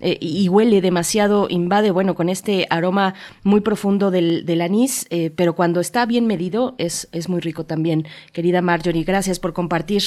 eh, 0.00 0.18
y 0.20 0.48
huele 0.48 0.80
demasiado, 0.80 1.48
invade, 1.48 1.90
bueno, 1.90 2.14
con 2.14 2.28
este 2.28 2.66
aroma 2.70 3.14
muy 3.42 3.60
profundo 3.60 4.10
del, 4.10 4.46
del 4.46 4.60
anís, 4.60 5.06
eh, 5.10 5.30
pero 5.34 5.54
cuando 5.54 5.80
está 5.80 6.06
bien 6.06 6.26
medido 6.26 6.74
es, 6.78 7.08
es 7.12 7.28
muy 7.28 7.40
rico 7.40 7.64
también. 7.64 8.06
Querida 8.32 8.62
Marjorie, 8.62 9.04
gracias 9.04 9.40
por 9.40 9.52
compartir. 9.52 10.02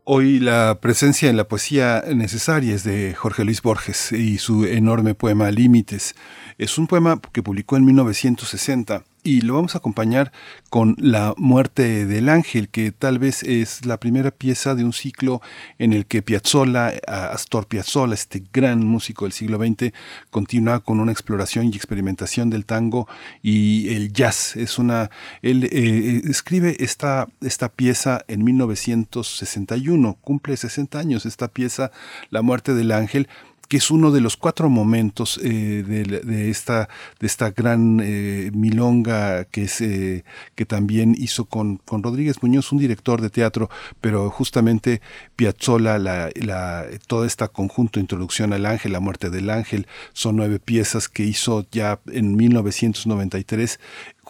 Hoy 0.06 0.38
la 0.38 0.80
presencia 0.82 1.30
en 1.30 1.38
la 1.38 1.48
poesía 1.48 2.04
necesaria 2.14 2.74
es 2.74 2.84
de 2.84 3.14
Jorge 3.14 3.42
Luis 3.42 3.62
Borges 3.62 4.12
y 4.12 4.36
su 4.36 4.66
enorme 4.66 5.14
poema 5.14 5.50
Límites. 5.50 6.14
Es 6.58 6.78
un 6.78 6.86
poema 6.86 7.20
que 7.32 7.42
publicó 7.42 7.76
en 7.76 7.84
1960 7.84 9.04
y 9.24 9.40
lo 9.40 9.54
vamos 9.54 9.74
a 9.74 9.78
acompañar 9.78 10.32
con 10.68 10.94
La 10.98 11.34
muerte 11.38 12.04
del 12.04 12.28
ángel, 12.28 12.68
que 12.68 12.92
tal 12.92 13.18
vez 13.18 13.42
es 13.42 13.86
la 13.86 13.98
primera 13.98 14.30
pieza 14.30 14.74
de 14.74 14.84
un 14.84 14.92
ciclo 14.92 15.40
en 15.78 15.94
el 15.94 16.04
que 16.04 16.20
Piazzolla, 16.20 16.92
Astor 17.08 17.66
Piazzolla, 17.66 18.12
este 18.12 18.44
gran 18.52 18.86
músico 18.86 19.24
del 19.24 19.32
siglo 19.32 19.58
XX, 19.58 19.92
continúa 20.30 20.80
con 20.80 21.00
una 21.00 21.10
exploración 21.10 21.66
y 21.66 21.76
experimentación 21.76 22.50
del 22.50 22.66
tango 22.66 23.08
y 23.42 23.94
el 23.94 24.12
jazz. 24.12 24.56
Es 24.56 24.78
una, 24.78 25.10
él 25.40 25.64
eh, 25.72 26.20
escribe 26.28 26.76
esta, 26.80 27.26
esta 27.40 27.70
pieza 27.70 28.22
en 28.28 28.44
1961, 28.44 30.18
cumple 30.20 30.56
60 30.56 30.98
años 30.98 31.24
esta 31.24 31.48
pieza, 31.48 31.90
La 32.28 32.42
muerte 32.42 32.74
del 32.74 32.92
ángel, 32.92 33.28
que 33.74 33.78
es 33.78 33.90
uno 33.90 34.12
de 34.12 34.20
los 34.20 34.36
cuatro 34.36 34.70
momentos 34.70 35.40
eh, 35.42 35.82
de, 35.82 36.48
esta, 36.48 36.88
de 37.18 37.26
esta 37.26 37.50
gran 37.50 37.98
eh, 38.00 38.52
milonga 38.54 39.46
que, 39.46 39.68
eh, 39.80 40.22
que 40.54 40.64
también 40.64 41.16
hizo 41.18 41.46
con, 41.46 41.78
con 41.78 42.04
Rodríguez 42.04 42.40
Muñoz, 42.40 42.70
un 42.70 42.78
director 42.78 43.20
de 43.20 43.30
teatro, 43.30 43.68
pero 44.00 44.30
justamente 44.30 45.00
Piazzolla, 45.34 45.98
la, 45.98 46.30
la, 46.36 46.86
toda 47.08 47.26
esta 47.26 47.48
conjunto, 47.48 47.98
Introducción 47.98 48.52
al 48.52 48.64
Ángel, 48.64 48.92
La 48.92 49.00
Muerte 49.00 49.28
del 49.28 49.50
Ángel, 49.50 49.88
son 50.12 50.36
nueve 50.36 50.60
piezas 50.60 51.08
que 51.08 51.24
hizo 51.24 51.66
ya 51.72 51.98
en 52.12 52.36
1993 52.36 53.80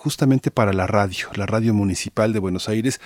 justamente 0.05 0.51
para 0.51 0.75
la 0.75 0.87
radio, 0.87 1.29
la 1.35 1.47
radio 1.47 1.73
municipal 1.73 2.35
de 2.35 2.39
Buenos 2.39 2.69
Aires. 2.69 3.01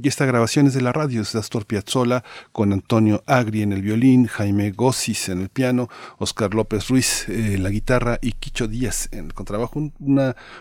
Y 0.00 0.06
esta 0.06 0.24
grabación 0.24 0.68
es 0.68 0.74
de 0.74 0.82
la 0.82 0.92
radio, 0.92 1.22
es 1.22 1.32
de 1.32 1.40
Astor 1.40 1.66
Piazzolla, 1.66 2.22
con 2.52 2.72
Antonio 2.72 3.24
Agri 3.26 3.62
en 3.62 3.72
el 3.72 3.82
violín, 3.82 4.28
Jaime 4.28 4.70
Gossis 4.70 5.30
en 5.30 5.40
el 5.40 5.48
piano, 5.48 5.88
Oscar 6.18 6.54
López 6.54 6.86
Ruiz 6.86 7.28
en 7.28 7.64
la 7.64 7.70
guitarra 7.70 8.20
y 8.22 8.32
Quicho 8.32 8.68
Díaz 8.68 9.08
en 9.10 9.24
el 9.24 9.34
contrabajo. 9.34 9.80
Un, 9.80 9.92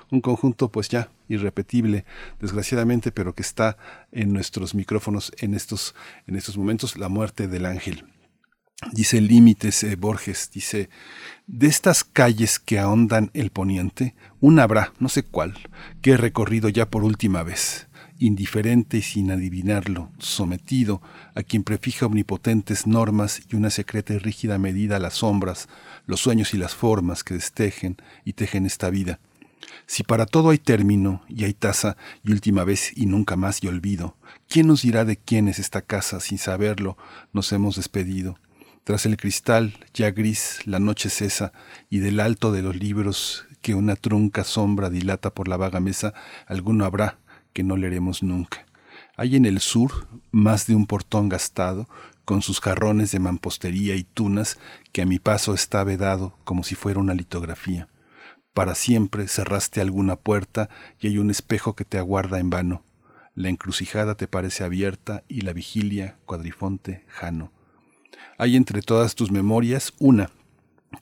un 0.09 0.21
conjunto 0.21 0.69
pues 0.69 0.89
ya 0.89 1.09
irrepetible, 1.29 2.05
desgraciadamente, 2.39 3.11
pero 3.11 3.35
que 3.35 3.43
está 3.43 3.77
en 4.11 4.33
nuestros 4.33 4.73
micrófonos 4.73 5.31
en 5.37 5.53
estos, 5.53 5.93
en 6.25 6.35
estos 6.37 6.57
momentos, 6.57 6.97
La 6.97 7.07
muerte 7.07 7.47
del 7.47 7.67
ángel. 7.67 8.03
Dice 8.91 9.21
Límites 9.21 9.83
eh, 9.83 9.95
Borges, 9.95 10.49
dice, 10.53 10.89
de 11.47 11.67
estas 11.67 12.03
calles 12.03 12.59
que 12.59 12.79
ahondan 12.79 13.31
el 13.33 13.49
poniente, 13.49 14.13
una 14.39 14.63
habrá, 14.63 14.93
no 14.99 15.09
sé 15.09 15.23
cuál, 15.23 15.57
que 16.01 16.11
he 16.11 16.17
recorrido 16.17 16.69
ya 16.69 16.89
por 16.89 17.03
última 17.03 17.43
vez, 17.43 17.87
indiferente 18.19 18.97
y 18.97 19.01
sin 19.01 19.31
adivinarlo, 19.31 20.11
sometido 20.19 21.01
a 21.33 21.43
quien 21.43 21.63
prefija 21.63 22.05
omnipotentes 22.05 22.85
normas 22.85 23.41
y 23.49 23.55
una 23.55 23.69
secreta 23.69 24.13
y 24.13 24.17
rígida 24.17 24.57
medida 24.57 24.97
a 24.97 24.99
las 24.99 25.15
sombras, 25.15 25.69
los 26.05 26.19
sueños 26.19 26.53
y 26.53 26.57
las 26.57 26.75
formas 26.75 27.23
que 27.23 27.35
destejen 27.35 27.97
y 28.25 28.33
tejen 28.33 28.65
esta 28.65 28.89
vida. 28.89 29.19
Si 29.85 30.03
para 30.03 30.25
todo 30.25 30.49
hay 30.49 30.57
término 30.57 31.23
y 31.27 31.45
hay 31.45 31.53
tasa 31.53 31.97
y 32.23 32.31
última 32.31 32.63
vez 32.63 32.91
y 32.95 33.05
nunca 33.05 33.35
más 33.35 33.63
y 33.63 33.67
olvido, 33.67 34.17
¿quién 34.47 34.67
nos 34.67 34.81
dirá 34.81 35.05
de 35.05 35.17
quién 35.17 35.47
es 35.47 35.59
esta 35.59 35.81
casa 35.81 36.19
sin 36.19 36.37
saberlo? 36.37 36.97
Nos 37.31 37.51
hemos 37.53 37.75
despedido. 37.75 38.37
Tras 38.83 39.05
el 39.05 39.15
cristal, 39.15 39.77
ya 39.93 40.11
gris, 40.11 40.59
la 40.65 40.77
noche 40.77 41.09
cesa, 41.09 41.53
y 41.89 41.99
del 41.99 42.19
alto 42.19 42.51
de 42.51 42.61
los 42.61 42.75
libros 42.75 43.45
que 43.61 43.75
una 43.75 43.95
trunca 43.95 44.43
sombra 44.43 44.89
dilata 44.89 45.33
por 45.33 45.47
la 45.47 45.55
vaga 45.55 45.79
mesa, 45.79 46.13
alguno 46.47 46.83
habrá 46.83 47.17
que 47.53 47.63
no 47.63 47.77
leeremos 47.77 48.23
nunca. 48.23 48.65
Hay 49.15 49.37
en 49.37 49.45
el 49.45 49.61
sur 49.61 50.07
más 50.31 50.67
de 50.67 50.75
un 50.75 50.85
portón 50.85 51.29
gastado, 51.29 51.87
con 52.25 52.41
sus 52.41 52.59
jarrones 52.59 53.11
de 53.11 53.19
mampostería 53.19 53.95
y 53.95 54.03
tunas, 54.03 54.59
que 54.91 55.01
a 55.01 55.05
mi 55.05 55.17
paso 55.17 55.53
está 55.53 55.85
vedado 55.85 56.37
como 56.43 56.63
si 56.63 56.75
fuera 56.75 56.99
una 56.99 57.13
litografía. 57.13 57.87
Para 58.53 58.75
siempre 58.75 59.29
cerraste 59.29 59.79
alguna 59.79 60.17
puerta 60.17 60.69
y 60.99 61.07
hay 61.07 61.19
un 61.19 61.31
espejo 61.31 61.73
que 61.73 61.85
te 61.85 61.97
aguarda 61.97 62.39
en 62.39 62.49
vano. 62.49 62.83
La 63.33 63.47
encrucijada 63.47 64.15
te 64.15 64.27
parece 64.27 64.65
abierta 64.65 65.23
y 65.29 65.41
la 65.41 65.53
vigilia, 65.53 66.17
cuadrifonte, 66.25 67.05
jano. 67.07 67.51
Hay 68.43 68.57
entre 68.57 68.81
todas 68.81 69.15
tus 69.15 69.31
memorias 69.31 69.93
una 69.99 70.29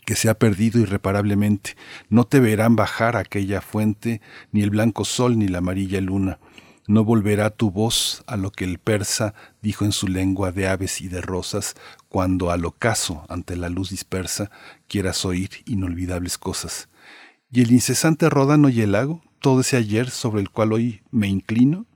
que 0.06 0.16
se 0.16 0.30
ha 0.30 0.36
perdido 0.36 0.80
irreparablemente. 0.80 1.76
No 2.08 2.26
te 2.26 2.40
verán 2.40 2.76
bajar 2.76 3.18
aquella 3.18 3.62
fuente, 3.62 4.22
ni 4.52 4.62
el 4.62 4.70
blanco 4.70 5.06
sol 5.06 5.40
ni 5.40 5.48
la 5.48 5.58
amarilla 5.58 6.00
luna. 6.02 6.38
No 6.86 7.04
volverá 7.04 7.50
tu 7.50 7.72
voz 7.72 8.24
a 8.28 8.38
lo 8.38 8.52
que 8.52 8.64
el 8.64 8.78
persa 8.78 9.34
dijo 9.60 9.86
en 9.86 9.92
su 9.92 10.08
lengua 10.08 10.52
de 10.52 10.68
aves 10.68 11.02
y 11.02 11.08
de 11.08 11.20
rosas, 11.20 11.74
cuando 12.10 12.52
al 12.52 12.64
ocaso, 12.64 13.26
ante 13.28 13.56
la 13.56 13.70
luz 13.70 13.90
dispersa, 13.90 14.52
quieras 14.88 15.26
oír 15.26 15.50
inolvidables 15.66 16.38
cosas. 16.38 16.90
Y 17.52 17.62
el 17.62 17.72
incesante 17.72 18.30
ródano 18.30 18.70
y 18.70 18.82
el 18.82 18.92
lago, 18.92 19.24
todo 19.40 19.62
ese 19.62 19.78
ayer 19.78 20.12
sobre 20.12 20.42
el 20.42 20.52
cual 20.52 20.74
hoy 20.74 21.02
me 21.10 21.28
inclino, 21.28 21.88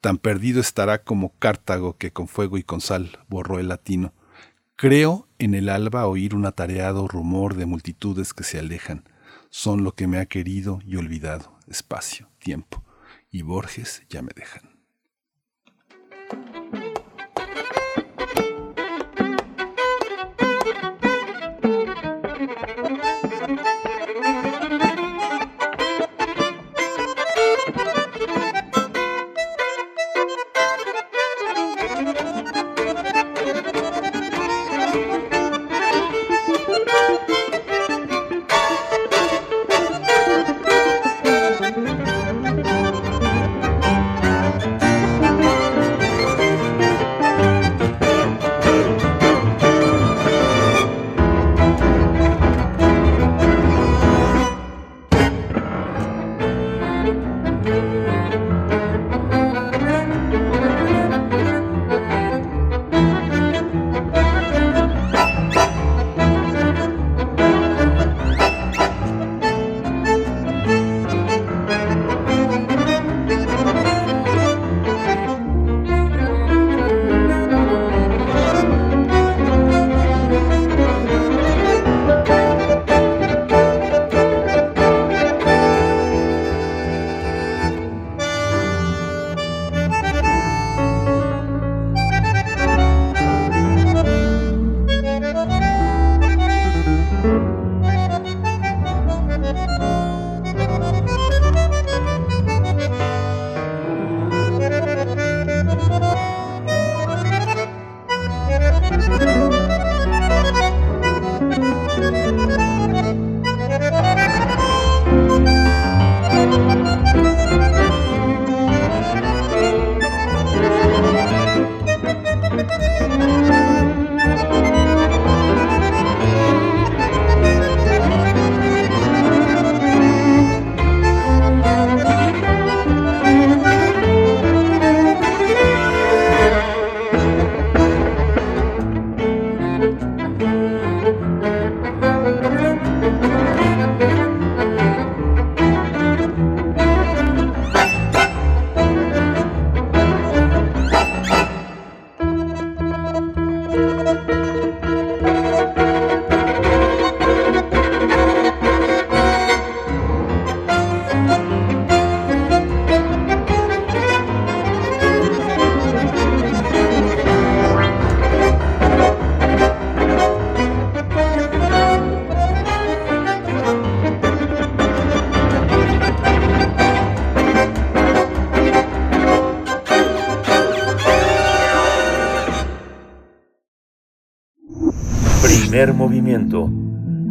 tan 0.00 0.18
perdido 0.18 0.60
estará 0.60 1.04
como 1.04 1.38
Cartago 1.38 1.96
que 1.96 2.10
con 2.10 2.26
fuego 2.26 2.58
y 2.58 2.64
con 2.64 2.80
sal 2.80 3.20
borró 3.28 3.60
el 3.60 3.68
latino. 3.68 4.12
Creo 4.76 5.28
en 5.38 5.54
el 5.54 5.68
alba 5.68 6.06
oír 6.06 6.34
un 6.34 6.46
atareado 6.46 7.06
rumor 7.06 7.54
de 7.54 7.66
multitudes 7.66 8.34
que 8.34 8.44
se 8.44 8.58
alejan. 8.58 9.04
Son 9.50 9.84
lo 9.84 9.94
que 9.94 10.06
me 10.06 10.18
ha 10.18 10.26
querido 10.26 10.80
y 10.84 10.96
olvidado. 10.96 11.58
Espacio, 11.68 12.28
tiempo. 12.38 12.82
Y 13.30 13.42
Borges 13.42 14.02
ya 14.08 14.22
me 14.22 14.32
dejan. 14.34 14.72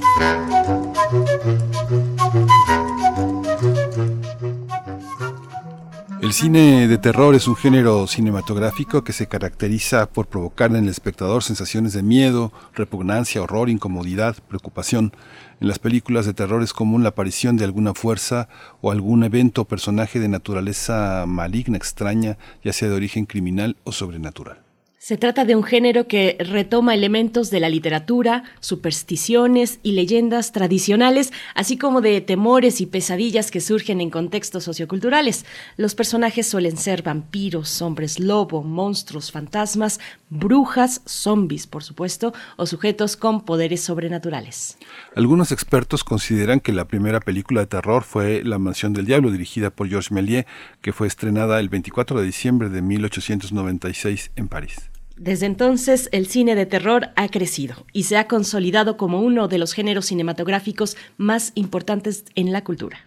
El 6.26 6.32
cine 6.32 6.88
de 6.88 6.98
terror 6.98 7.36
es 7.36 7.46
un 7.46 7.54
género 7.54 8.04
cinematográfico 8.08 9.04
que 9.04 9.12
se 9.12 9.28
caracteriza 9.28 10.06
por 10.06 10.26
provocar 10.26 10.72
en 10.72 10.78
el 10.78 10.88
espectador 10.88 11.44
sensaciones 11.44 11.92
de 11.92 12.02
miedo, 12.02 12.52
repugnancia, 12.74 13.40
horror, 13.40 13.70
incomodidad, 13.70 14.34
preocupación. 14.48 15.12
En 15.60 15.68
las 15.68 15.78
películas 15.78 16.26
de 16.26 16.34
terror 16.34 16.64
es 16.64 16.72
común 16.72 17.04
la 17.04 17.10
aparición 17.10 17.56
de 17.56 17.64
alguna 17.64 17.94
fuerza 17.94 18.48
o 18.80 18.90
algún 18.90 19.22
evento 19.22 19.62
o 19.62 19.64
personaje 19.66 20.18
de 20.18 20.26
naturaleza 20.26 21.26
maligna, 21.28 21.76
extraña, 21.76 22.38
ya 22.64 22.72
sea 22.72 22.88
de 22.88 22.96
origen 22.96 23.26
criminal 23.26 23.76
o 23.84 23.92
sobrenatural. 23.92 24.65
Se 25.06 25.16
trata 25.16 25.44
de 25.44 25.54
un 25.54 25.62
género 25.62 26.08
que 26.08 26.36
retoma 26.40 26.92
elementos 26.92 27.48
de 27.52 27.60
la 27.60 27.68
literatura, 27.68 28.42
supersticiones 28.58 29.78
y 29.84 29.92
leyendas 29.92 30.50
tradicionales, 30.50 31.32
así 31.54 31.78
como 31.78 32.00
de 32.00 32.20
temores 32.20 32.80
y 32.80 32.86
pesadillas 32.86 33.52
que 33.52 33.60
surgen 33.60 34.00
en 34.00 34.10
contextos 34.10 34.64
socioculturales. 34.64 35.46
Los 35.76 35.94
personajes 35.94 36.48
suelen 36.48 36.76
ser 36.76 37.04
vampiros, 37.04 37.80
hombres 37.82 38.18
lobo, 38.18 38.64
monstruos, 38.64 39.30
fantasmas, 39.30 40.00
brujas, 40.28 41.02
zombies, 41.06 41.68
por 41.68 41.84
supuesto, 41.84 42.34
o 42.56 42.66
sujetos 42.66 43.16
con 43.16 43.44
poderes 43.44 43.82
sobrenaturales. 43.82 44.76
Algunos 45.14 45.52
expertos 45.52 46.02
consideran 46.02 46.58
que 46.58 46.72
la 46.72 46.88
primera 46.88 47.20
película 47.20 47.60
de 47.60 47.68
terror 47.68 48.02
fue 48.02 48.42
La 48.42 48.58
Mansión 48.58 48.92
del 48.92 49.06
Diablo, 49.06 49.30
dirigida 49.30 49.70
por 49.70 49.88
Georges 49.88 50.10
Méliès, 50.10 50.46
que 50.80 50.92
fue 50.92 51.06
estrenada 51.06 51.60
el 51.60 51.68
24 51.68 52.18
de 52.18 52.26
diciembre 52.26 52.70
de 52.70 52.82
1896 52.82 54.32
en 54.34 54.48
París. 54.48 54.90
Desde 55.16 55.46
entonces, 55.46 56.10
el 56.12 56.26
cine 56.26 56.54
de 56.54 56.66
terror 56.66 57.08
ha 57.16 57.28
crecido 57.28 57.86
y 57.92 58.04
se 58.04 58.18
ha 58.18 58.28
consolidado 58.28 58.98
como 58.98 59.22
uno 59.22 59.48
de 59.48 59.56
los 59.56 59.72
géneros 59.72 60.06
cinematográficos 60.06 60.96
más 61.16 61.52
importantes 61.54 62.24
en 62.34 62.52
la 62.52 62.62
cultura. 62.62 62.98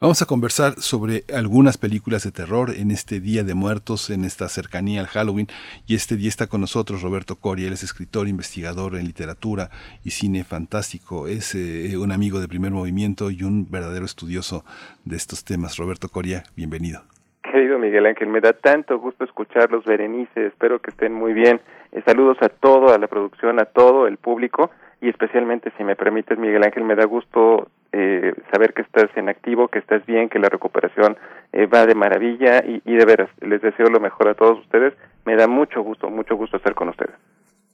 Vamos 0.00 0.20
a 0.20 0.26
conversar 0.26 0.74
sobre 0.82 1.24
algunas 1.32 1.78
películas 1.78 2.24
de 2.24 2.32
terror 2.32 2.74
en 2.76 2.90
este 2.90 3.20
Día 3.20 3.44
de 3.44 3.54
Muertos, 3.54 4.10
en 4.10 4.24
esta 4.24 4.48
cercanía 4.48 5.00
al 5.00 5.06
Halloween. 5.06 5.46
Y 5.86 5.94
este 5.94 6.16
día 6.16 6.28
está 6.28 6.48
con 6.48 6.60
nosotros 6.60 7.02
Roberto 7.02 7.36
Coria, 7.36 7.68
él 7.68 7.72
es 7.72 7.84
escritor, 7.84 8.26
investigador 8.26 8.96
en 8.96 9.06
literatura 9.06 9.70
y 10.02 10.10
cine 10.10 10.42
fantástico. 10.42 11.28
Es 11.28 11.54
eh, 11.54 11.96
un 11.96 12.10
amigo 12.10 12.40
de 12.40 12.48
primer 12.48 12.72
movimiento 12.72 13.30
y 13.30 13.44
un 13.44 13.70
verdadero 13.70 14.04
estudioso 14.04 14.64
de 15.04 15.16
estos 15.16 15.44
temas. 15.44 15.76
Roberto 15.76 16.08
Coria, 16.08 16.44
bienvenido. 16.56 17.13
Querido 17.54 17.78
Miguel 17.78 18.06
Ángel, 18.06 18.26
me 18.26 18.40
da 18.40 18.52
tanto 18.52 18.98
gusto 18.98 19.22
escucharlos, 19.22 19.84
Berenice, 19.84 20.46
espero 20.46 20.80
que 20.80 20.90
estén 20.90 21.12
muy 21.12 21.32
bien. 21.32 21.60
Eh, 21.92 22.02
saludos 22.04 22.36
a 22.40 22.48
todo, 22.48 22.92
a 22.92 22.98
la 22.98 23.06
producción, 23.06 23.60
a 23.60 23.64
todo 23.64 24.08
el 24.08 24.16
público 24.16 24.72
y 25.00 25.08
especialmente, 25.08 25.70
si 25.76 25.84
me 25.84 25.94
permites, 25.94 26.36
Miguel 26.36 26.64
Ángel, 26.64 26.82
me 26.82 26.96
da 26.96 27.04
gusto 27.04 27.68
eh, 27.92 28.34
saber 28.50 28.74
que 28.74 28.82
estás 28.82 29.08
en 29.16 29.28
activo, 29.28 29.68
que 29.68 29.78
estás 29.78 30.04
bien, 30.04 30.28
que 30.28 30.40
la 30.40 30.48
recuperación 30.48 31.16
eh, 31.52 31.66
va 31.66 31.86
de 31.86 31.94
maravilla 31.94 32.58
y, 32.66 32.82
y 32.84 32.96
de 32.96 33.04
veras, 33.04 33.30
les 33.40 33.62
deseo 33.62 33.86
lo 33.86 34.00
mejor 34.00 34.30
a 34.30 34.34
todos 34.34 34.58
ustedes. 34.58 34.92
Me 35.24 35.36
da 35.36 35.46
mucho 35.46 35.80
gusto, 35.80 36.10
mucho 36.10 36.34
gusto 36.34 36.56
estar 36.56 36.74
con 36.74 36.88
ustedes. 36.88 37.14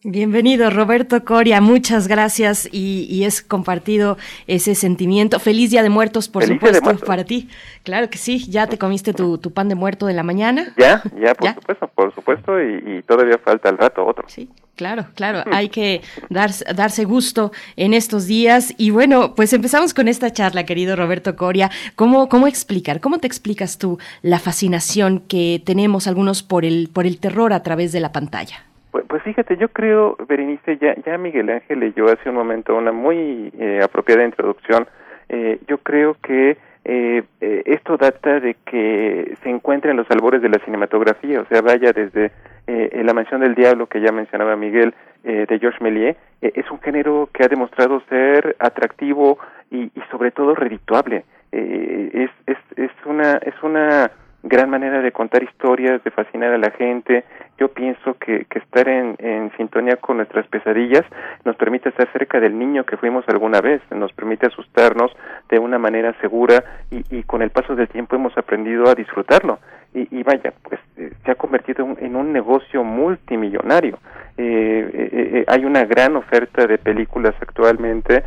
Bienvenido 0.02 0.70
Roberto 0.70 1.26
Coria, 1.26 1.60
muchas 1.60 2.08
gracias 2.08 2.66
y, 2.72 3.06
y, 3.10 3.24
es 3.24 3.42
compartido 3.42 4.16
ese 4.46 4.74
sentimiento. 4.74 5.38
Feliz 5.38 5.70
Día 5.70 5.82
de 5.82 5.90
Muertos, 5.90 6.26
por 6.26 6.42
Feliz 6.42 6.56
supuesto, 6.56 6.82
Muertos. 6.82 7.06
para 7.06 7.24
ti. 7.24 7.50
Claro 7.82 8.08
que 8.08 8.16
sí, 8.16 8.50
ya 8.50 8.66
te 8.66 8.78
comiste 8.78 9.12
tu, 9.12 9.36
tu 9.36 9.52
pan 9.52 9.68
de 9.68 9.74
muerto 9.74 10.06
de 10.06 10.14
la 10.14 10.22
mañana. 10.22 10.72
Ya, 10.78 11.02
ya, 11.20 11.34
por 11.34 11.54
supuesto, 11.54 11.88
por 11.94 12.14
supuesto, 12.14 12.62
y, 12.62 12.96
y, 12.96 13.02
todavía 13.02 13.36
falta 13.44 13.68
el 13.68 13.76
rato 13.76 14.06
otro. 14.06 14.24
Sí. 14.26 14.48
Claro, 14.74 15.04
claro, 15.14 15.44
hay 15.52 15.68
que 15.68 16.00
darse, 16.30 16.64
darse 16.74 17.04
gusto 17.04 17.52
en 17.76 17.92
estos 17.92 18.26
días. 18.26 18.72
Y 18.78 18.92
bueno, 18.92 19.34
pues 19.34 19.52
empezamos 19.52 19.92
con 19.92 20.08
esta 20.08 20.32
charla, 20.32 20.64
querido 20.64 20.96
Roberto 20.96 21.36
Coria. 21.36 21.70
¿Cómo, 21.94 22.30
cómo 22.30 22.46
explicar, 22.46 23.00
cómo 23.00 23.18
te 23.18 23.26
explicas 23.26 23.76
tú 23.76 23.98
la 24.22 24.38
fascinación 24.38 25.20
que 25.20 25.62
tenemos 25.62 26.06
algunos 26.06 26.42
por 26.42 26.64
el, 26.64 26.88
por 26.90 27.06
el 27.06 27.20
terror 27.20 27.52
a 27.52 27.62
través 27.62 27.92
de 27.92 28.00
la 28.00 28.12
pantalla? 28.12 28.64
Pues, 28.90 29.04
pues, 29.06 29.22
fíjate, 29.22 29.56
yo 29.56 29.68
creo, 29.68 30.16
Berenice, 30.28 30.76
ya, 30.78 30.94
ya 31.04 31.16
Miguel 31.16 31.50
Ángel 31.50 31.80
leyó 31.80 32.06
hace 32.06 32.28
un 32.28 32.34
momento 32.34 32.76
una 32.76 32.92
muy 32.92 33.52
eh, 33.58 33.80
apropiada 33.82 34.24
introducción. 34.24 34.86
Eh, 35.28 35.60
yo 35.68 35.78
creo 35.78 36.16
que 36.22 36.56
eh, 36.84 37.22
eh, 37.40 37.62
esto 37.66 37.96
data 37.96 38.40
de 38.40 38.56
que 38.64 39.34
se 39.42 39.50
encuentra 39.50 39.90
en 39.90 39.96
los 39.96 40.10
albores 40.10 40.42
de 40.42 40.48
la 40.48 40.58
cinematografía, 40.64 41.40
o 41.40 41.46
sea, 41.46 41.60
vaya 41.60 41.92
desde 41.92 42.32
eh, 42.66 43.02
La 43.04 43.14
Mansión 43.14 43.42
del 43.42 43.54
Diablo, 43.54 43.86
que 43.86 44.00
ya 44.00 44.10
mencionaba 44.12 44.56
Miguel, 44.56 44.94
eh, 45.22 45.46
de 45.48 45.58
Georges 45.58 45.80
Méliès, 45.82 46.16
eh, 46.40 46.52
es 46.54 46.70
un 46.70 46.80
género 46.80 47.28
que 47.32 47.44
ha 47.44 47.48
demostrado 47.48 48.00
ser 48.08 48.56
atractivo 48.58 49.38
y, 49.70 49.84
y 49.84 50.02
sobre 50.10 50.30
todo 50.30 50.54
redituable. 50.54 51.24
Eh, 51.52 52.10
es, 52.14 52.30
es, 52.46 52.58
es, 52.76 52.90
una, 53.04 53.32
es 53.34 53.54
una 53.62 54.10
gran 54.42 54.70
manera 54.70 55.02
de 55.02 55.12
contar 55.12 55.42
historias, 55.42 56.02
de 56.02 56.10
fascinar 56.10 56.52
a 56.52 56.58
la 56.58 56.70
gente. 56.70 57.24
Yo 57.58 57.68
pienso 57.68 58.14
que, 58.14 58.46
que 58.46 58.58
estar 58.58 58.88
en, 58.88 59.16
sintonía 59.56 59.96
con 59.96 60.16
nuestras 60.16 60.46
pesadillas 60.46 61.04
nos 61.44 61.56
permite 61.56 61.90
estar 61.90 62.10
cerca 62.12 62.40
del 62.40 62.58
niño 62.58 62.84
que 62.84 62.96
fuimos 62.96 63.28
alguna 63.28 63.60
vez, 63.60 63.82
nos 63.90 64.12
permite 64.12 64.46
asustarnos 64.46 65.12
de 65.50 65.58
una 65.58 65.78
manera 65.78 66.14
segura 66.20 66.64
y, 66.90 67.22
con 67.24 67.42
el 67.42 67.50
paso 67.50 67.76
del 67.76 67.88
tiempo 67.88 68.16
hemos 68.16 68.36
aprendido 68.38 68.88
a 68.88 68.94
disfrutarlo. 68.94 69.58
Y, 69.92 70.08
y 70.18 70.22
vaya, 70.22 70.52
pues 70.62 70.80
eh, 70.96 71.12
se 71.24 71.30
ha 71.32 71.34
convertido 71.34 71.86
en 71.98 72.16
un 72.16 72.32
negocio 72.32 72.82
multimillonario. 72.82 73.98
Eh, 74.38 74.90
eh, 74.92 75.44
hay 75.46 75.64
una 75.64 75.84
gran 75.84 76.16
oferta 76.16 76.66
de 76.66 76.78
películas 76.78 77.34
actualmente, 77.40 78.22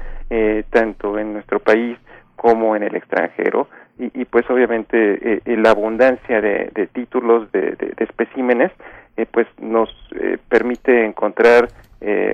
tanto 0.72 1.19
en 1.19 1.33
nuestro 1.33 1.59
país 1.59 1.95
como 2.35 2.75
en 2.75 2.82
el 2.82 2.95
extranjero 2.95 3.67
y, 3.99 4.22
y 4.22 4.25
pues 4.25 4.49
obviamente 4.49 5.41
eh, 5.45 5.57
la 5.57 5.72
abundancia 5.72 6.41
de, 6.41 6.72
de 6.73 6.88
títulos 6.88 7.51
de, 7.51 7.75
de, 7.75 7.93
especímenes 7.97 8.72
eh, 9.17 9.25
pues 9.30 9.47
nos 9.59 9.89
eh, 10.15 10.38
permite 10.49 11.05
encontrar 11.05 11.67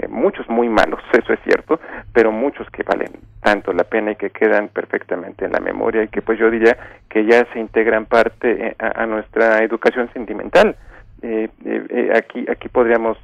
muchos 0.10 0.50
muy 0.50 0.68
malos 0.68 1.00
eso 1.14 1.32
es 1.32 1.40
cierto 1.44 1.80
pero 2.12 2.32
muchos 2.32 2.68
que 2.72 2.82
valen 2.82 3.12
tanto 3.44 3.72
la 3.72 3.84
pena 3.84 4.14
y 4.14 4.16
que 4.16 4.32
quedan 4.32 4.70
perfectamente 4.70 5.46
en 5.46 5.52
la 5.52 5.60
memoria 5.60 6.02
y 6.02 6.08
que 6.08 6.24
pues 6.24 6.40
yo 6.40 6.50
diría 6.50 6.76
que 7.08 7.24
ya 7.24 7.46
se 7.54 7.60
integran 7.60 8.08
parte 8.08 8.76
a, 8.80 9.06
nuestra 9.06 9.64
educación 9.64 10.10
sentimental. 10.12 10.76
Aquí 12.16 12.48
aquí 12.50 12.68
podríamos 12.68 13.20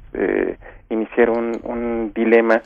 iniciar 0.88 1.30
un, 1.30 1.58
un 1.64 2.12
dilema 2.14 2.62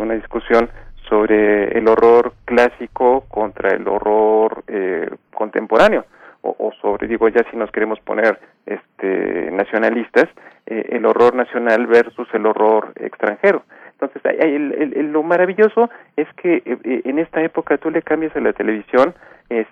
una 0.00 0.14
discusión 0.14 0.70
sobre 1.12 1.76
el 1.76 1.86
horror 1.88 2.32
clásico 2.46 3.24
contra 3.28 3.76
el 3.76 3.86
horror 3.86 4.64
eh, 4.66 5.10
contemporáneo. 5.34 6.06
O, 6.40 6.72
sobre 6.80 7.06
digo 7.06 7.28
ya 7.28 7.44
si 7.50 7.56
nos 7.56 7.70
queremos 7.70 8.00
poner 8.00 8.36
este 8.66 9.50
nacionalistas 9.52 10.28
eh, 10.66 10.86
el 10.88 11.06
horror 11.06 11.36
nacional 11.36 11.86
versus 11.86 12.26
el 12.32 12.46
horror 12.46 12.92
extranjero. 12.96 13.62
Entonces 13.92 14.22
el, 14.40 14.72
el, 14.96 15.12
lo 15.12 15.22
maravilloso 15.22 15.90
es 16.16 16.26
que 16.34 16.62
eh, 16.64 17.02
en 17.04 17.18
esta 17.18 17.42
época 17.42 17.76
tú 17.76 17.90
le 17.90 18.02
cambias 18.02 18.34
a 18.34 18.40
la 18.40 18.54
televisión 18.54 19.14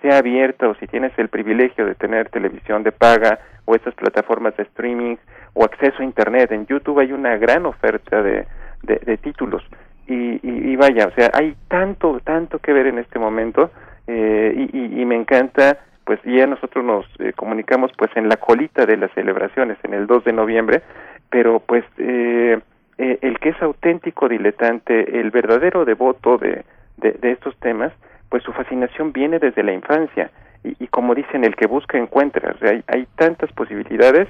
sea 0.02 0.18
abierta 0.18 0.68
o 0.68 0.74
si 0.74 0.86
tienes 0.86 1.18
el 1.18 1.30
privilegio 1.30 1.86
de 1.86 1.94
tener 1.94 2.28
televisión 2.28 2.82
de 2.82 2.92
paga 2.92 3.38
o 3.64 3.74
estas 3.74 3.94
plataformas 3.94 4.54
de 4.58 4.64
streaming 4.64 5.16
o 5.54 5.64
acceso 5.64 6.02
a 6.02 6.04
internet 6.04 6.52
en 6.52 6.66
YouTube 6.66 7.00
hay 7.00 7.12
una 7.12 7.38
gran 7.38 7.64
oferta 7.64 8.22
de, 8.22 8.46
de 8.82 9.16
títulos 9.16 9.64
y, 10.10 10.40
y, 10.42 10.76
vaya, 10.76 11.06
o 11.06 11.12
sea, 11.12 11.30
hay 11.32 11.54
tanto, 11.68 12.20
tanto 12.24 12.58
que 12.58 12.72
ver 12.72 12.88
en 12.88 12.98
este 12.98 13.20
momento 13.20 13.70
eh, 14.08 14.66
y, 14.72 15.00
y, 15.00 15.04
me 15.04 15.14
encanta, 15.14 15.78
pues 16.04 16.18
ya 16.24 16.48
nosotros 16.48 16.84
nos 16.84 17.06
eh, 17.20 17.32
comunicamos 17.32 17.92
pues 17.96 18.10
en 18.16 18.28
la 18.28 18.36
colita 18.36 18.86
de 18.86 18.96
las 18.96 19.12
celebraciones, 19.12 19.78
en 19.84 19.94
el 19.94 20.08
2 20.08 20.24
de 20.24 20.32
noviembre, 20.32 20.82
pero 21.30 21.60
pues 21.60 21.84
eh, 21.98 22.58
eh, 22.98 23.18
el 23.22 23.38
que 23.38 23.50
es 23.50 23.62
auténtico 23.62 24.28
diletante, 24.28 25.20
el 25.20 25.30
verdadero 25.30 25.84
devoto 25.84 26.38
de, 26.38 26.64
de, 26.96 27.30
estos 27.30 27.56
temas, 27.60 27.92
pues 28.28 28.42
su 28.42 28.52
fascinación 28.52 29.12
viene 29.12 29.38
desde 29.38 29.62
la 29.62 29.72
infancia 29.72 30.32
y, 30.64 30.88
como 30.88 31.14
dicen, 31.14 31.44
el 31.44 31.54
que 31.54 31.68
busca 31.68 31.96
encuentra, 31.96 32.52
o 32.52 32.58
sea, 32.58 32.70
hay, 32.70 32.82
hay 32.88 33.06
tantas 33.14 33.50
posibilidades, 33.52 34.28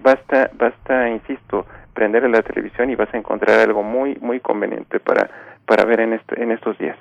basta, 0.00 0.50
basta, 0.54 1.10
insisto, 1.10 1.66
prender 1.94 2.28
la 2.28 2.42
televisión 2.42 2.90
y 2.90 2.94
vas 2.94 3.12
a 3.12 3.18
encontrar 3.18 3.60
algo 3.60 3.82
muy 3.82 4.16
muy 4.20 4.40
conveniente 4.40 5.00
para 5.00 5.30
para 5.66 5.84
ver 5.84 6.00
en 6.00 6.14
este, 6.14 6.42
en 6.42 6.52
estos 6.52 6.78
días. 6.78 6.96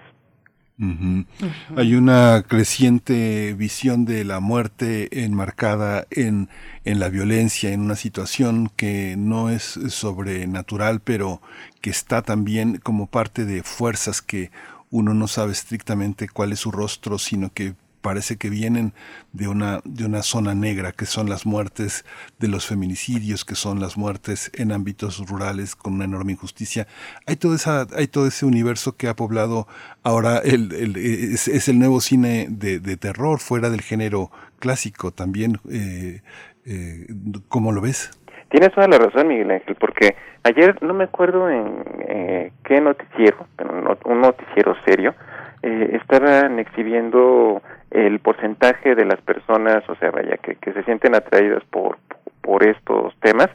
Hay 1.78 1.94
una 1.94 2.44
creciente 2.48 3.54
visión 3.54 4.04
de 4.04 4.24
la 4.24 4.40
muerte 4.40 5.24
enmarcada 5.24 6.08
en, 6.10 6.50
en 6.86 7.00
la 7.00 7.10
violencia, 7.10 7.72
en 7.72 7.82
una 7.82 7.96
situación 7.96 8.72
que 8.76 9.16
no 9.16 9.52
es 9.52 9.64
sobrenatural, 9.90 11.00
pero 11.00 11.40
que 11.82 11.92
está 11.92 12.24
también 12.24 12.80
como 12.82 13.06
parte 13.06 13.46
de 13.46 13.62
fuerzas 13.62 14.24
que 14.24 14.50
uno 14.90 15.14
no 15.14 15.28
sabe 15.28 15.52
estrictamente 15.52 16.28
cuál 16.28 16.52
es 16.52 16.60
su 16.60 16.72
rostro, 16.72 17.20
sino 17.20 17.54
que 17.54 17.76
parece 18.02 18.38
que 18.38 18.50
vienen 18.50 18.94
de 19.32 19.48
una, 19.48 19.80
de 19.86 20.06
una 20.06 20.22
zona 20.24 20.54
negra, 20.56 20.92
que 20.92 21.06
son 21.06 21.30
las 21.30 21.46
muertes 21.46 22.04
de 22.40 22.48
los 22.48 22.68
feminicidios, 22.68 23.46
que 23.46 23.56
son 23.56 23.80
las 23.80 23.98
muertes 23.98 24.52
en 24.56 24.72
ámbitos 24.72 25.20
rurales 25.30 25.76
con 25.76 25.94
una 25.94 26.06
enorme 26.06 26.34
injusticia. 26.34 26.88
Hay, 27.28 27.36
toda 27.36 27.56
esa, 27.56 27.88
hay 27.96 28.08
todo 28.08 28.28
ese 28.28 28.46
universo 28.46 28.98
que 28.98 29.08
ha 29.08 29.16
poblado 29.16 29.68
ahora, 30.04 30.40
el, 30.40 30.74
el- 30.74 30.98
es, 30.98 31.48
es 31.48 31.68
el 31.70 31.80
nuevo 31.80 32.02
cine 32.02 32.48
de, 32.50 32.80
terror 32.98 33.40
fuera 33.40 33.70
del 33.70 33.82
género 33.82 34.32
clásico 34.60 35.12
también. 35.12 35.58
Eh, 35.72 36.22
eh, 36.66 37.08
¿Cómo 37.48 37.72
lo 37.72 37.82
ves? 37.82 38.12
Tienes 38.50 38.74
toda 38.74 38.88
la 38.88 38.98
razón, 38.98 39.30
Miguel 39.30 39.50
Ángel, 39.52 39.76
porque 39.80 40.16
ayer 40.44 40.78
no 40.84 40.94
me 40.94 41.06
acuerdo 41.06 41.50
en 41.50 41.84
eh, 42.08 42.52
qué 42.66 42.82
noticiero, 42.82 43.48
pero 43.56 43.98
un 44.06 44.22
noticiero 44.22 44.76
serio, 44.86 45.16
eh, 45.64 45.98
estaban 46.02 46.60
exhibiendo 46.60 47.62
el 47.92 48.20
porcentaje 48.20 48.96
de 48.96 49.06
las 49.06 49.22
personas, 49.22 49.88
o 49.90 49.96
sea, 49.96 50.12
vaya, 50.12 50.38
que, 50.38 50.56
que 50.56 50.74
se 50.74 50.84
sienten 50.84 51.16
atraídas 51.16 51.64
por, 51.66 51.98
por 52.42 52.64
estos 52.64 53.14
temas, 53.20 53.50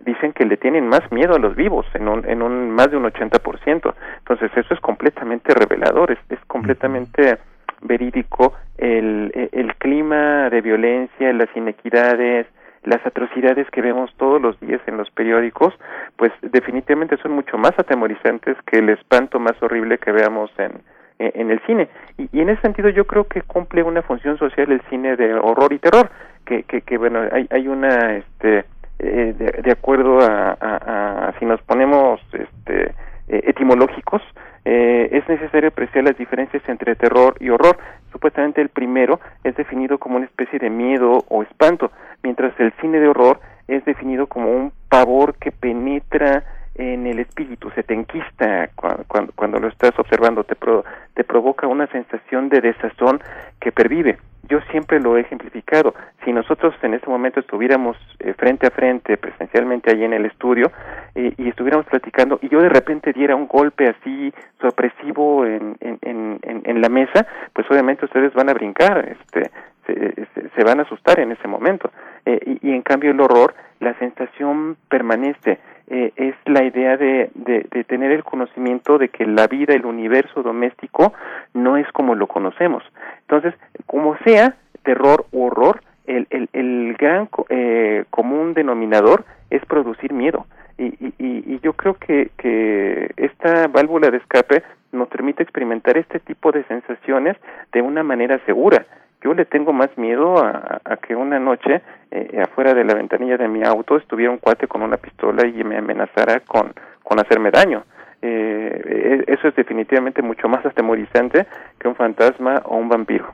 dicen 0.00 0.32
que 0.32 0.44
le 0.44 0.56
tienen 0.56 0.88
más 0.88 1.02
miedo 1.12 1.34
a 1.34 1.38
los 1.38 1.54
vivos, 1.54 1.86
en 1.94 2.08
un, 2.08 2.28
en 2.28 2.42
un 2.42 2.70
más 2.70 2.90
de 2.90 2.96
un 2.96 3.04
80%. 3.04 3.94
Entonces, 4.18 4.50
eso 4.56 4.74
es 4.74 4.80
completamente 4.80 5.54
revelador, 5.54 6.10
es, 6.10 6.18
es 6.28 6.40
completamente 6.46 7.38
verídico 7.82 8.54
el, 8.78 9.48
el- 9.52 9.74
clima 9.76 10.48
de 10.50 10.60
violencia, 10.60 11.32
las 11.32 11.48
inequidades, 11.56 12.46
las 12.84 13.04
atrocidades 13.04 13.68
que 13.70 13.82
vemos 13.82 14.12
todos 14.16 14.40
los 14.40 14.58
días 14.60 14.80
en 14.86 14.96
los 14.96 15.10
periódicos, 15.10 15.74
pues 16.16 16.32
definitivamente 16.42 17.16
son 17.18 17.32
mucho 17.32 17.58
más 17.58 17.72
atemorizantes 17.78 18.56
que 18.66 18.78
el 18.78 18.88
espanto 18.90 19.38
más 19.40 19.60
horrible 19.60 19.98
que 19.98 20.12
veamos 20.12 20.50
en, 20.58 20.72
en 21.18 21.32
en 21.34 21.50
el 21.50 21.60
cine. 21.66 21.88
Y, 22.18 22.28
y 22.32 22.40
en 22.40 22.50
ese 22.50 22.62
sentido 22.62 22.88
yo 22.88 23.06
creo 23.06 23.24
que 23.24 23.42
cumple 23.42 23.82
una 23.82 24.02
función 24.02 24.38
social 24.38 24.70
el 24.70 24.80
cine 24.90 25.16
de 25.16 25.34
horror 25.34 25.72
y 25.72 25.78
terror, 25.78 26.10
que, 26.44 26.62
que, 26.64 26.82
que 26.82 26.98
bueno, 26.98 27.20
hay, 27.30 27.46
hay 27.50 27.68
una, 27.68 28.16
este, 28.16 28.64
eh, 28.98 29.34
de, 29.64 29.72
acuerdo 29.72 30.18
a, 30.20 31.34
si 31.38 31.44
nos 31.44 31.60
ponemos 31.62 32.20
este, 32.32 32.94
eh, 33.28 33.42
etimológicos, 33.46 34.22
eh, 34.64 35.08
es 35.10 35.28
necesario 35.28 35.70
apreciar 35.70 36.04
las 36.04 36.16
diferencias 36.16 36.62
entre 36.68 36.94
terror 36.94 37.34
y 37.40 37.50
horror. 37.50 37.76
Supuestamente 38.12 38.60
el 38.60 38.68
primero 38.68 39.18
es 39.42 39.56
definido 39.56 39.98
como 39.98 40.16
una 40.16 40.26
especie 40.26 40.60
de 40.60 40.70
miedo 40.70 41.24
o 41.28 41.42
espanto, 41.42 41.90
mientras 42.22 42.52
el 42.60 42.72
cine 42.80 43.00
de 43.00 43.08
horror 43.08 43.40
es 43.66 43.84
definido 43.84 44.28
como 44.28 44.52
un 44.52 44.72
pavor 44.88 45.34
que 45.34 45.50
penetra 45.50 46.44
en 46.74 47.06
el 47.06 47.18
espíritu, 47.18 47.70
se 47.70 47.82
te 47.82 47.92
enquista 47.94 48.70
cuando, 48.76 49.32
cuando, 49.34 49.60
lo 49.60 49.68
estás 49.68 49.92
observando, 49.98 50.44
te, 50.44 50.54
pro- 50.54 50.84
te 51.14 51.22
provoca 51.24 51.66
una 51.66 51.86
sensación 51.88 52.48
de 52.48 52.60
desazón 52.60 53.20
que 53.60 53.72
pervive. 53.72 54.18
Yo 54.48 54.60
siempre 54.70 54.98
lo 54.98 55.16
he 55.16 55.20
ejemplificado. 55.20 55.94
Si 56.24 56.32
nosotros 56.32 56.74
en 56.82 56.94
este 56.94 57.08
momento 57.08 57.40
estuviéramos 57.40 57.96
eh, 58.18 58.34
frente 58.34 58.66
a 58.66 58.70
frente, 58.70 59.16
presencialmente 59.16 59.90
allí 59.90 60.04
en 60.04 60.14
el 60.14 60.24
estudio, 60.26 60.72
eh, 61.14 61.32
y 61.36 61.48
estuviéramos 61.48 61.86
platicando, 61.86 62.38
y 62.42 62.48
yo 62.48 62.60
de 62.60 62.68
repente 62.68 63.12
diera 63.12 63.36
un 63.36 63.46
golpe 63.46 63.88
así 63.88 64.32
sorpresivo 64.60 65.46
en, 65.46 65.76
en, 65.80 65.98
en, 66.02 66.38
en- 66.64 66.80
la 66.80 66.88
mesa, 66.88 67.26
pues 67.52 67.70
obviamente 67.70 68.04
ustedes 68.06 68.32
van 68.34 68.48
a 68.50 68.54
brincar, 68.54 69.06
este, 69.08 69.50
se, 69.86 69.94
se- 70.34 70.48
se 70.48 70.64
van 70.64 70.80
a 70.80 70.82
asustar 70.82 71.20
en 71.20 71.32
ese 71.32 71.46
momento. 71.46 71.90
Eh, 72.26 72.58
y 72.62 72.70
en 72.72 72.82
cambio 72.82 73.10
el 73.12 73.20
horror, 73.20 73.54
la 73.80 73.94
sensación 73.98 74.76
permanece. 74.88 75.58
Eh, 75.88 76.12
es 76.16 76.34
la 76.46 76.64
idea 76.64 76.96
de, 76.96 77.30
de, 77.34 77.84
tener 77.84 78.12
el 78.12 78.24
conocimiento 78.24 78.98
de 78.98 79.08
que 79.08 79.26
la 79.26 79.46
vida, 79.46 79.74
el 79.74 79.84
universo 79.84 80.42
doméstico, 80.42 81.12
no 81.54 81.76
es 81.76 81.86
como 81.92 82.14
lo 82.14 82.26
conocemos. 82.26 82.82
Entonces, 83.22 83.54
como 83.86 84.16
sea, 84.24 84.54
terror 84.84 85.26
u 85.32 85.44
horror, 85.44 85.82
el, 86.06 86.26
el, 86.30 86.48
el 86.52 86.94
gran 86.98 87.28
eh, 87.48 88.04
común 88.10 88.54
denominador 88.54 89.24
es 89.50 89.64
producir 89.66 90.12
miedo. 90.12 90.46
Y, 90.78 90.84
y, 90.86 91.14
y- 91.18 91.60
yo 91.62 91.74
creo 91.74 91.94
que, 91.94 92.30
que 92.36 93.10
esta 93.16 93.68
válvula 93.68 94.10
de 94.10 94.16
escape 94.18 94.62
nos 94.90 95.08
permite 95.08 95.42
experimentar 95.42 95.96
este 95.96 96.18
tipo 96.18 96.50
de 96.52 96.64
sensaciones 96.64 97.36
de 97.72 97.82
una 97.82 98.02
manera 98.02 98.38
segura. 98.46 98.84
Yo 99.22 99.32
le 99.34 99.44
tengo 99.44 99.72
más 99.72 99.96
miedo 99.96 100.38
a, 100.44 100.80
que 101.06 101.14
una 101.14 101.38
noche 101.38 101.80
eh, 102.10 102.40
afuera 102.42 102.74
de 102.74 102.84
la 102.84 102.94
ventanilla 102.94 103.36
de 103.36 103.46
mi 103.48 103.62
auto 103.62 103.96
estuviera 103.96 104.32
un 104.32 104.38
cuate 104.38 104.66
con 104.66 104.82
una 104.82 104.96
pistola 104.96 105.46
y 105.46 105.62
me 105.62 105.76
amenazara 105.78 106.40
con, 106.40 106.72
con 107.04 107.20
hacerme 107.20 107.50
daño. 107.52 107.84
Eh, 108.20 109.22
e- 109.28 109.32
eso 109.32 109.48
es 109.48 109.54
definitivamente 109.54 110.22
mucho 110.22 110.48
más 110.48 110.64
atemorizante 110.66 111.46
que 111.78 111.86
un 111.88 111.94
fantasma 111.94 112.62
o 112.64 112.76
un 112.76 112.88
vampiro. 112.88 113.32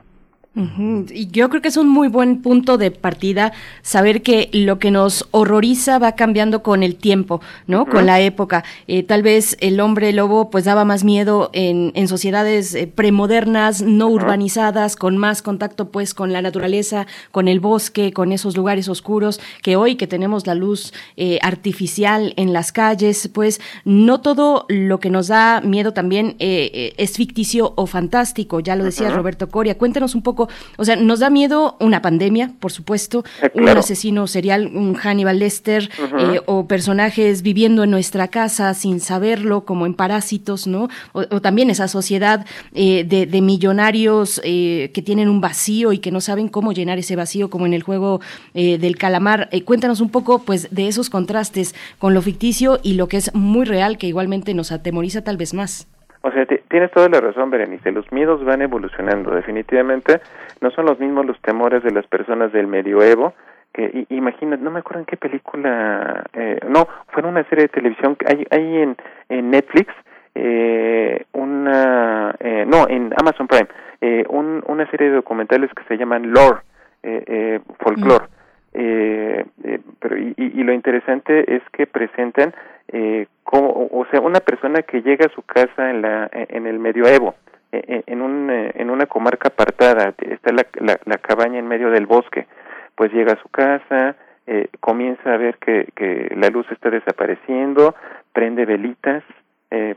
Y 0.55 1.27
yo 1.27 1.47
creo 1.49 1.61
que 1.61 1.67
es 1.67 1.77
un 1.77 1.87
muy 1.87 2.07
buen 2.07 2.41
punto 2.41 2.79
de 2.79 2.89
partida 2.89 3.53
saber 3.83 4.23
que 4.23 4.49
lo 4.51 4.79
que 4.79 4.89
nos 4.89 5.27
horroriza 5.29 5.99
va 5.99 6.13
cambiando 6.13 6.63
con 6.63 6.81
el 6.81 6.95
tiempo, 6.95 7.39
¿no? 7.67 7.85
Con 7.85 8.07
la 8.07 8.19
época. 8.19 8.63
Eh, 8.87 9.03
tal 9.03 9.21
vez 9.21 9.55
el 9.61 9.79
hombre 9.79 10.11
lobo 10.11 10.49
pues 10.49 10.65
daba 10.65 10.85
más 10.85 11.03
miedo 11.03 11.51
en, 11.53 11.91
en 11.93 12.07
sociedades 12.07 12.73
eh, 12.73 12.87
premodernas, 12.87 13.83
no 13.83 14.07
urbanizadas, 14.07 14.95
con 14.95 15.17
más 15.17 15.43
contacto 15.43 15.91
pues 15.91 16.15
con 16.15 16.33
la 16.33 16.41
naturaleza, 16.41 17.05
con 17.31 17.47
el 17.47 17.59
bosque, 17.59 18.11
con 18.11 18.31
esos 18.31 18.57
lugares 18.57 18.89
oscuros, 18.89 19.39
que 19.61 19.75
hoy 19.75 19.95
que 19.95 20.07
tenemos 20.07 20.47
la 20.47 20.55
luz 20.55 20.93
eh, 21.15 21.37
artificial 21.43 22.33
en 22.37 22.53
las 22.53 22.71
calles, 22.71 23.29
pues 23.31 23.61
no 23.85 24.19
todo 24.19 24.65
lo 24.67 24.99
que 24.99 25.11
nos 25.11 25.27
da 25.27 25.61
miedo 25.61 25.93
también 25.93 26.35
es 26.39 27.17
ficticio 27.17 27.73
o 27.75 27.85
fantástico, 27.85 28.59
ya 28.59 28.75
lo 28.75 28.83
decía. 28.83 29.09
Roberto 29.09 29.49
Coria. 29.49 29.77
Cuéntanos 29.77 30.15
un 30.15 30.21
poco, 30.21 30.48
o 30.77 30.85
sea, 30.85 30.95
nos 30.95 31.19
da 31.19 31.29
miedo 31.29 31.77
una 31.79 32.01
pandemia, 32.01 32.51
por 32.59 32.71
supuesto, 32.71 33.23
Eh, 33.41 33.51
un 33.53 33.67
asesino 33.69 34.27
serial, 34.27 34.67
un 34.75 34.95
Hannibal 34.95 35.39
Lester, 35.39 35.89
eh, 36.19 36.41
o 36.45 36.67
personajes 36.67 37.41
viviendo 37.41 37.83
en 37.83 37.91
nuestra 37.91 38.27
casa 38.27 38.73
sin 38.73 38.99
saberlo, 38.99 39.63
como 39.65 39.85
en 39.85 39.93
Parásitos, 39.93 40.67
¿no? 40.67 40.89
O, 41.13 41.21
o 41.29 41.41
también 41.41 41.69
esa 41.69 41.87
sociedad 41.87 42.45
eh, 42.73 43.03
de, 43.03 43.25
de 43.25 43.41
millonarios 43.41 44.41
eh, 44.43 44.91
que 44.93 45.01
tienen 45.01 45.29
un 45.29 45.41
vacío 45.41 45.93
y 45.93 45.99
que 45.99 46.11
no 46.11 46.21
saben 46.21 46.49
cómo 46.49 46.71
llenar 46.71 46.97
ese 46.97 47.15
vacío, 47.15 47.49
como 47.49 47.65
en 47.65 47.73
el 47.73 47.83
juego 47.83 48.21
eh, 48.53 48.77
del 48.77 48.95
calamar. 48.95 49.49
Cuéntanos 49.65 50.01
un 50.01 50.09
poco, 50.09 50.39
pues, 50.39 50.67
de 50.71 50.87
esos 50.87 51.09
contrastes 51.09 51.75
con 51.99 52.13
lo 52.13 52.21
ficticio 52.21 52.79
y 52.83 52.93
lo 52.93 53.07
que 53.07 53.17
es 53.17 53.33
muy 53.33 53.65
real, 53.65 53.97
que 53.97 54.07
igualmente 54.07 54.53
nos 54.53 54.71
atemoriza 54.71 55.21
tal 55.21 55.37
vez 55.37 55.53
más. 55.53 55.87
O 56.21 56.31
sea, 56.31 56.45
tienes 56.45 56.91
toda 56.91 57.07
la 57.09 57.21
razón, 57.21 57.49
Berenice. 57.49 57.91
Los 57.91 58.11
miedos 58.11 58.43
van 58.43 58.61
evolucionando. 58.61 59.31
Definitivamente 59.33 60.19
no 60.61 60.69
son 60.71 60.85
los 60.85 60.99
mismos 60.99 61.25
los 61.25 61.39
temores 61.41 61.81
de 61.83 61.91
las 61.91 62.05
personas 62.07 62.51
del 62.51 62.67
medioevo. 62.67 63.33
Que, 63.73 64.05
imagina, 64.09 64.57
no 64.57 64.71
me 64.71 64.79
acuerdo 64.79 64.99
en 65.01 65.05
qué 65.05 65.15
película, 65.15 66.23
eh, 66.33 66.59
no, 66.67 66.87
fue 67.09 67.23
una 67.23 67.43
serie 67.49 67.65
de 67.65 67.69
televisión 67.69 68.15
que 68.15 68.25
hay, 68.27 68.45
hay 68.49 68.81
en, 69.29 69.51
Netflix, 69.51 69.93
eh, 70.33 71.23
una, 71.33 72.35
eh, 72.39 72.65
no, 72.67 72.87
en 72.89 73.13
Amazon 73.19 73.47
Prime, 73.47 73.67
eh, 74.01 74.23
un- 74.29 74.63
una 74.67 74.89
serie 74.89 75.09
de 75.09 75.15
documentales 75.17 75.69
que 75.75 75.83
se 75.83 75.97
llaman 75.97 76.31
Lore, 76.33 76.59
eh, 77.03 77.23
eh, 77.27 77.59
folklore. 77.79 78.25
Eh, 78.73 79.45
eh, 79.63 79.79
pero 79.99 80.17
y, 80.17 80.33
y- 80.37 80.63
lo 80.63 80.73
interesante 80.73 81.55
es 81.55 81.63
que 81.71 81.87
presentan 81.87 82.53
eh, 82.89 83.25
cómo, 83.43 83.69
o 83.91 84.05
sea, 84.11 84.21
una 84.21 84.39
persona 84.41 84.83
que 84.83 85.01
llega 85.01 85.25
a 85.25 85.33
su 85.33 85.41
casa 85.41 85.89
en 85.89 86.01
la 86.03 86.29
en 86.31 86.67
el 86.67 86.77
medioevo, 86.79 87.35
eh, 87.71 87.83
eh, 87.87 88.03
en 88.05 88.21
un 88.21 88.49
eh, 88.51 88.71
en 88.75 88.89
una 88.91 89.07
comarca 89.07 89.49
apartada, 89.49 90.13
está 90.19 90.51
la, 90.51 90.65
la, 90.79 90.99
la 91.05 91.17
cabaña 91.17 91.57
en 91.59 91.67
medio 91.67 91.89
del 91.89 92.05
bosque, 92.05 92.45
pues 92.95 93.11
llega 93.11 93.33
a 93.33 93.41
su 93.41 93.49
casa, 93.49 94.15
eh, 94.45 94.67
comienza 94.79 95.33
a 95.33 95.37
ver 95.37 95.57
que, 95.57 95.87
que 95.95 96.31
la 96.35 96.49
luz 96.49 96.65
está 96.71 96.89
desapareciendo, 96.89 97.95
prende 98.33 98.65
velitas 98.65 99.23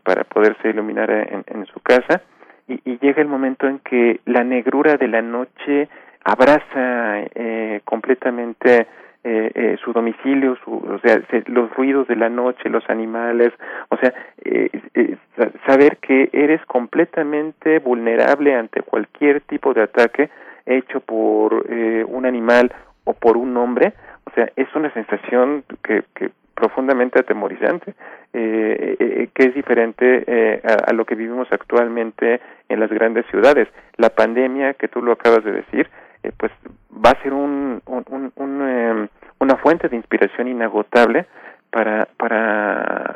para 0.02 0.25
poderse 0.25 0.68
iluminar 0.68 1.10
en, 1.10 1.44
en 1.47 1.65
su 1.65 1.81
casa 1.81 2.20
y, 2.68 2.78
y 2.84 2.99
llega 2.99 3.23
el 3.23 3.28
momento 3.28 3.67
en 3.67 3.78
que 3.78 4.20
la 4.26 4.44
negrura 4.44 4.99
de 4.99 5.09
la 5.09 5.23
noche 5.23 5.89
abraza 6.25 7.20
eh, 7.34 7.81
completamente 7.84 8.86
eh, 9.25 9.51
eh, 9.55 9.76
su 9.84 9.92
domicilio, 9.92 10.57
su, 10.65 10.73
o 10.75 10.99
sea, 10.99 11.20
se- 11.31 11.44
los 11.47 11.73
ruidos 11.75 12.09
de 12.09 12.17
la 12.17 12.28
noche, 12.28 12.68
los 12.68 12.89
animales, 12.91 13.52
o 13.89 13.97
sea, 13.97 14.12
eh, 14.44 14.68
eh, 14.94 15.17
sa- 15.36 15.51
saber 15.67 15.99
que 15.99 16.28
eres 16.33 16.65
completamente 16.67 17.78
vulnerable 17.78 18.55
ante 18.55 18.83
cualquier 18.83 19.41
tipo 19.42 19.75
de 19.75 19.83
ataque 19.83 20.31
hecho 20.67 21.01
por 21.01 21.67
eh, 21.68 22.05
un 22.07 22.26
animal 22.26 22.73
o 23.05 23.15
por 23.15 23.36
un 23.36 23.57
hombre, 23.57 23.92
o 24.25 24.31
sea, 24.34 24.49
es 24.57 24.68
una 24.75 24.92
sensación 24.92 25.65
que, 25.84 26.02
que 26.15 26.31
profundamente 26.55 27.18
atemorizante, 27.20 27.94
que 28.33 29.42
es 29.44 29.55
diferente 29.55 30.25
eh, 30.26 30.60
a, 30.65 30.91
a, 30.91 30.92
lo 30.92 31.05
que 31.05 31.15
vivimos 31.15 31.49
actualmente 31.51 32.41
en 32.68 32.81
las 32.81 32.91
grandes 32.91 33.26
ciudades. 33.26 33.68
La 33.97 34.10
pandemia, 34.10 34.75
que 34.75 34.89
tú 34.89 35.02
lo 35.02 35.12
acabas 35.12 35.42
de 35.44 35.52
decir, 35.52 35.89
pues 36.36 36.52
va 36.92 37.10
a 37.10 37.23
ser 37.23 37.33
un, 37.33 37.83
un, 37.86 38.33
un, 38.36 38.68
em, 38.68 39.09
una 39.41 39.57
fuente 39.57 39.89
de 39.89 39.97
inspiración 39.97 40.49
inagotable 40.49 41.26
para, 41.70 42.07
para 42.17 43.15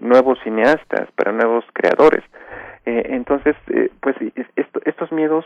nuevos 0.00 0.38
cineastas, 0.42 1.10
para 1.14 1.32
nuevos 1.32 1.64
creadores. 1.72 2.24
entonces, 2.84 3.54
pues 4.00 4.16
esto, 4.56 4.80
estos 4.84 5.12
miedos 5.12 5.44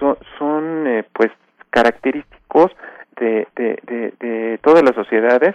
son, 0.00 0.16
son 0.38 1.04
pues 1.12 1.30
característicos 1.70 2.72
de, 3.20 3.46
de, 3.54 4.12
de 4.18 4.58
todas 4.62 4.82
las 4.82 4.94
sociedades 4.94 5.54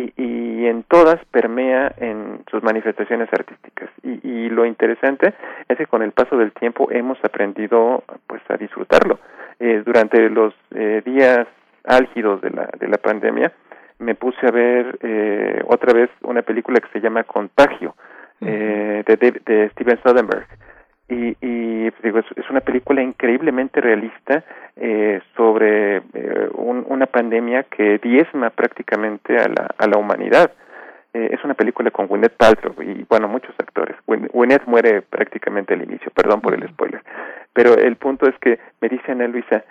y, 0.00 0.12
y, 0.16 0.66
en 0.66 0.82
todas 0.84 1.24
permea 1.26 1.92
en 1.98 2.42
sus 2.50 2.62
manifestaciones 2.62 3.28
artísticas. 3.32 3.90
Y, 4.02 4.20
y, 4.28 4.48
lo 4.48 4.64
interesante 4.66 5.34
es 5.68 5.78
que 5.78 5.86
con 5.86 6.02
el 6.02 6.12
paso 6.12 6.36
del 6.36 6.52
tiempo 6.52 6.88
hemos 6.90 7.18
aprendido 7.24 8.02
pues 8.26 8.42
a 8.48 8.56
disfrutarlo. 8.56 9.18
Eh, 9.58 9.82
durante 9.84 10.30
los 10.30 10.54
eh, 10.74 11.02
días 11.04 11.46
álgidos 11.84 12.40
de 12.40 12.50
la, 12.50 12.68
de 12.78 12.88
la 12.88 12.98
pandemia 12.98 13.52
me 13.98 14.14
puse 14.14 14.46
a 14.46 14.50
ver 14.50 14.98
eh, 15.02 15.62
otra 15.66 15.92
vez 15.92 16.10
una 16.22 16.42
película 16.42 16.80
que 16.80 16.88
se 16.92 17.00
llama 17.00 17.24
Contagio 17.24 17.94
eh, 18.40 19.04
de, 19.06 19.16
de, 19.16 19.40
de 19.44 19.70
Steven 19.70 20.00
Soderbergh 20.02 20.46
y, 21.10 21.36
y 21.40 21.90
pues, 21.90 22.02
digo, 22.02 22.18
es, 22.20 22.26
es, 22.36 22.48
una 22.48 22.60
película 22.60 23.02
increíblemente 23.02 23.80
realista 23.80 24.44
eh, 24.76 25.20
sobre 25.36 25.96
eh, 25.96 26.48
un, 26.54 26.86
una 26.88 27.06
pandemia 27.06 27.64
que 27.64 27.98
diezma 27.98 28.50
prácticamente 28.50 29.36
a 29.36 29.48
la, 29.48 29.68
a 29.76 29.86
la 29.88 29.98
humanidad. 29.98 30.52
Eh, 31.12 31.30
es 31.32 31.42
una 31.42 31.54
película 31.54 31.90
con 31.90 32.06
Gwyneth 32.06 32.36
Paltrow 32.36 32.74
y, 32.80 33.04
bueno, 33.08 33.26
muchos 33.26 33.54
actores. 33.58 33.96
Gwyneth 34.06 34.66
muere 34.66 35.02
prácticamente 35.02 35.74
al 35.74 35.82
inicio, 35.82 36.12
perdón 36.14 36.40
por 36.40 36.54
el 36.54 36.68
spoiler. 36.68 37.02
Pero 37.52 37.74
el 37.74 37.96
punto 37.96 38.28
es 38.28 38.38
que 38.38 38.60
me 38.80 38.88
dice 38.88 39.10
Ana 39.10 39.26
Luisa, 39.26 39.64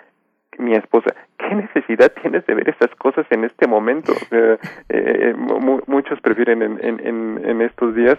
mi 0.58 0.74
esposa, 0.74 1.14
¿qué 1.38 1.54
necesidad 1.54 2.12
tienes 2.20 2.44
de 2.44 2.54
ver 2.54 2.68
esas 2.68 2.94
cosas 2.96 3.24
en 3.30 3.44
este 3.44 3.66
momento? 3.66 4.12
Eh, 4.30 4.58
eh, 4.90 5.34
muchos 5.86 6.20
prefieren 6.20 6.60
en, 6.60 6.78
en, 6.82 7.40
en 7.42 7.62
estos 7.62 7.94
días 7.94 8.18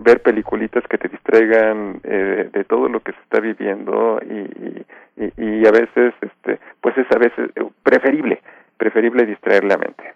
ver 0.00 0.22
peliculitas 0.22 0.82
que 0.88 0.98
te 0.98 1.08
distraigan 1.08 2.00
eh, 2.04 2.48
de 2.52 2.64
todo 2.64 2.88
lo 2.88 3.00
que 3.00 3.12
se 3.12 3.20
está 3.20 3.40
viviendo 3.40 4.18
y, 4.22 4.84
y, 5.22 5.32
y, 5.36 5.66
a 5.66 5.70
veces 5.70 6.14
este 6.20 6.58
pues 6.80 6.96
es 6.96 7.06
a 7.14 7.18
veces 7.18 7.50
preferible 7.82 8.40
preferible 8.76 9.26
distraer 9.26 9.64
la 9.64 9.76
mente. 9.76 10.14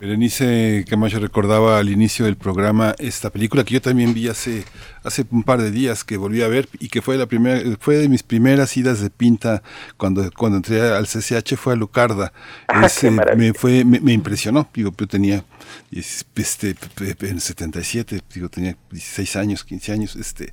Berenice 0.00 0.86
Camacho 0.88 1.20
recordaba 1.20 1.78
al 1.78 1.90
inicio 1.90 2.24
del 2.24 2.36
programa 2.36 2.94
esta 2.98 3.28
película 3.28 3.64
que 3.64 3.74
yo 3.74 3.82
también 3.82 4.14
vi 4.14 4.28
hace 4.28 4.64
hace 5.04 5.26
un 5.30 5.42
par 5.42 5.60
de 5.60 5.70
días 5.70 6.04
que 6.04 6.16
volví 6.16 6.40
a 6.40 6.48
ver 6.48 6.68
y 6.78 6.88
que 6.88 7.02
fue 7.02 7.18
la 7.18 7.26
primera 7.26 7.60
fue 7.78 7.96
de 7.96 8.08
mis 8.08 8.22
primeras 8.22 8.74
idas 8.78 9.00
de 9.00 9.10
pinta 9.10 9.62
cuando 9.98 10.30
cuando 10.32 10.56
entré 10.56 10.80
al 10.80 11.06
CCH 11.06 11.56
fue 11.56 11.74
a 11.74 11.76
Lucarda 11.76 12.32
ah, 12.68 12.86
Ese, 12.86 13.10
me 13.10 13.52
fue 13.52 13.84
me, 13.84 14.00
me, 14.00 14.12
impresionó. 14.14 14.68
Digo 14.72 14.90
yo 14.98 15.06
tenía 15.06 15.44
este 15.90 16.74
en 17.20 17.40
77 17.40 18.22
digo 18.34 18.48
tenía 18.48 18.76
16 18.90 19.36
años 19.36 19.64
15 19.64 19.92
años 19.92 20.16
este 20.16 20.50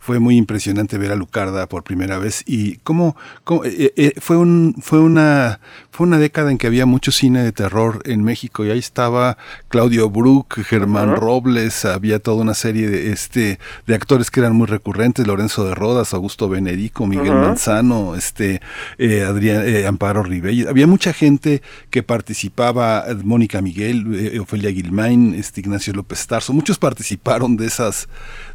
fue 0.00 0.18
muy 0.18 0.36
impresionante 0.36 0.98
ver 0.98 1.12
a 1.12 1.16
Lucarda 1.16 1.68
por 1.68 1.84
primera 1.84 2.18
vez. 2.18 2.42
Y 2.46 2.78
cómo, 2.78 3.16
cómo 3.44 3.64
eh, 3.64 3.92
eh, 3.96 4.14
fue 4.20 4.36
un 4.36 4.74
fue 4.80 4.98
una 4.98 5.60
fue 5.92 6.06
una 6.06 6.18
década 6.18 6.50
en 6.50 6.58
que 6.58 6.66
había 6.66 6.84
mucho 6.84 7.12
cine 7.12 7.44
de 7.44 7.52
terror 7.52 8.02
en 8.04 8.24
México 8.24 8.64
y 8.64 8.70
ahí 8.70 8.78
estaba 8.88 9.36
Claudio 9.68 10.08
Brook, 10.10 10.62
Germán 10.64 11.10
uh 11.10 11.12
-huh. 11.12 11.20
Robles, 11.20 11.84
había 11.84 12.18
toda 12.18 12.42
una 12.42 12.54
serie 12.54 12.88
de 12.88 13.12
este 13.12 13.58
de 13.86 13.94
actores 13.94 14.30
que 14.30 14.40
eran 14.40 14.56
muy 14.56 14.66
recurrentes, 14.66 15.26
Lorenzo 15.26 15.64
de 15.64 15.74
Rodas, 15.74 16.14
Augusto 16.14 16.48
Benedico, 16.48 17.06
Miguel 17.06 17.34
uh 17.34 17.36
-huh. 17.36 17.46
Manzano, 17.48 18.14
este 18.16 18.60
eh, 18.96 19.24
Adrián 19.24 19.62
eh, 19.66 19.86
Amparo 19.86 20.22
Ribelles, 20.22 20.66
había 20.66 20.86
mucha 20.86 21.12
gente 21.12 21.62
que 21.90 22.02
participaba, 22.02 23.04
Mónica 23.22 23.60
Miguel, 23.60 23.96
eh, 24.14 24.40
Ofelia 24.40 24.70
Guilmain, 24.70 25.34
este 25.34 25.60
Ignacio 25.60 25.92
López 25.92 26.26
Tarso, 26.26 26.52
muchos 26.52 26.78
participaron 26.78 27.56
de 27.56 27.66
esas 27.66 28.08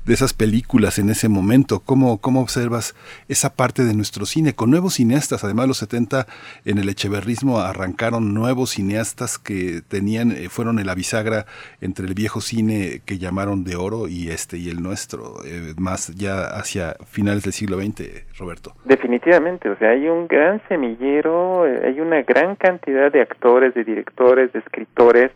de 0.05 0.13
esas 0.13 0.33
películas 0.33 0.99
en 0.99 1.09
ese 1.09 1.29
momento. 1.29 1.79
¿Cómo, 1.79 2.17
cómo 2.17 2.41
observas 2.41 2.93
esa 3.27 3.53
parte 3.53 3.85
de 3.85 3.93
nuestro 3.93 4.25
cine 4.25 4.53
con 4.53 4.69
nuevos 4.69 4.95
cineastas? 4.95 5.43
Además, 5.43 5.67
los 5.67 5.77
70 5.77 6.27
en 6.65 6.77
el 6.77 6.89
echeverrismo 6.89 7.59
arrancaron 7.59 8.33
nuevos 8.33 8.71
cineastas 8.71 9.37
que 9.37 9.81
tenían, 9.87 10.22
eh, 10.31 10.49
fueron 10.49 10.79
en 10.79 10.85
la 10.85 10.95
bisagra 10.95 11.45
entre 11.81 12.05
el 12.05 12.13
viejo 12.13 12.41
cine 12.41 13.01
que 13.05 13.17
llamaron 13.17 13.63
de 13.63 13.75
oro 13.75 14.07
y 14.07 14.29
este 14.29 14.57
y 14.57 14.69
el 14.69 14.81
nuestro, 14.81 15.43
eh, 15.45 15.73
más 15.77 16.15
ya 16.15 16.45
hacia 16.45 16.95
finales 17.05 17.43
del 17.43 17.53
siglo 17.53 17.77
XX, 17.77 18.37
Roberto. 18.37 18.73
Definitivamente, 18.85 19.69
o 19.69 19.77
sea, 19.77 19.89
hay 19.89 20.07
un 20.07 20.27
gran 20.27 20.61
semillero, 20.67 21.67
eh, 21.67 21.81
hay 21.85 21.99
una 21.99 22.21
gran 22.23 22.55
cantidad 22.55 23.11
de 23.11 23.21
actores, 23.21 23.73
de 23.73 23.83
directores, 23.83 24.51
de 24.53 24.59
escritores, 24.59 25.31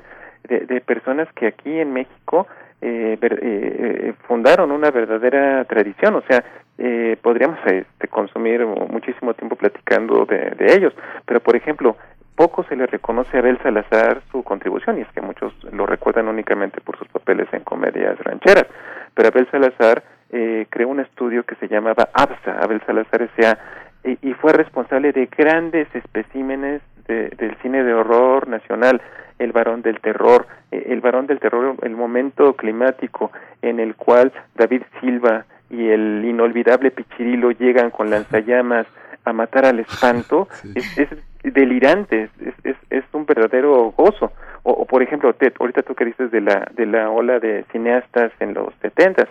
de, 0.48 0.62
de 0.62 0.82
personas 0.82 1.28
que 1.34 1.48
aquí 1.48 1.80
en 1.80 1.94
México 1.94 2.48
eh, 2.80 3.18
eh, 3.20 4.14
fundaron 4.28 4.72
una 4.72 4.92
verdadera 4.92 5.66
tradición, 5.66 6.14
o 6.16 6.22
sea, 6.30 6.44
eh, 6.78 7.18
podríamos 7.24 7.58
este, 7.66 8.08
consumir 8.08 8.64
muchísimo 8.68 9.34
tiempo 9.34 9.56
platicando 9.56 10.26
de, 10.26 10.52
de, 10.52 10.76
ellos, 10.76 10.94
pero 11.26 11.40
por 11.40 11.56
ejemplo, 11.56 11.98
poco 12.38 12.64
se 12.70 12.76
le 12.76 12.86
reconoce 12.86 13.36
a 13.36 13.40
Abel 13.40 13.58
Salazar 13.64 14.22
su 14.32 14.44
contribución, 14.44 14.98
y 14.98 15.02
es 15.02 15.08
que 15.10 15.22
muchos 15.22 15.52
lo 15.74 15.88
recuerdan 15.88 16.28
únicamente 16.28 16.80
por 16.82 16.98
sus 16.98 17.08
papeles 17.08 17.48
en 17.52 17.64
comedias 17.64 18.18
rancheras, 18.20 18.68
pero 19.16 19.30
Abel 19.30 19.50
Salazar 19.50 20.04
eh, 20.30 20.68
creó 20.70 20.90
un 20.90 21.00
estudio 21.00 21.44
que 21.44 21.56
se 21.56 21.68
llamaba 21.68 22.10
ABSA, 22.14 22.60
Abel 22.62 22.82
Salazar 22.86 23.24
S.A., 23.24 23.58
y, 24.04 24.30
y 24.30 24.34
fue 24.36 24.54
responsable 24.54 25.12
de 25.12 25.26
grandes 25.26 25.88
especímenes 25.94 26.82
de, 27.08 27.30
del 27.30 27.58
cine 27.62 27.84
de 27.84 27.94
horror 27.94 28.48
nacional, 28.48 29.02
el 29.40 29.52
varón 29.52 29.82
del 29.82 30.00
terror, 30.00 30.46
el 30.72 31.02
varón 31.02 31.26
del 31.28 31.40
terror, 31.40 31.76
el 31.82 31.96
momento 31.96 32.54
climático 32.54 33.32
en 33.62 33.80
el 33.80 33.96
cual 33.96 34.32
David 34.56 34.84
Silva 35.02 35.46
y 35.70 35.90
el 35.90 36.24
inolvidable 36.24 36.92
Pichirilo 36.92 37.52
llegan 37.52 37.90
con 37.90 38.10
lanzallamas 38.10 38.88
a 39.30 39.34
matar 39.34 39.66
al 39.66 39.80
espanto, 39.80 40.48
sí. 40.62 40.74
es, 40.76 40.98
es, 40.98 41.10
delirante, 41.54 42.30
es, 42.42 42.54
es, 42.64 42.76
es, 42.90 43.04
un 43.14 43.26
verdadero 43.26 43.92
gozo. 43.92 44.32
O, 44.64 44.72
o 44.72 44.86
por 44.86 45.02
ejemplo, 45.02 45.34
Ted, 45.34 45.54
ahorita 45.60 45.82
tú 45.84 45.96
que 45.96 46.06
dices 46.06 46.30
de 46.32 46.42
la, 46.42 46.68
de 46.74 46.86
la 46.86 47.10
ola 47.10 47.40
de 47.40 47.64
cineastas 47.72 48.32
en 48.40 48.54
los 48.54 48.74
setentas, 48.82 49.28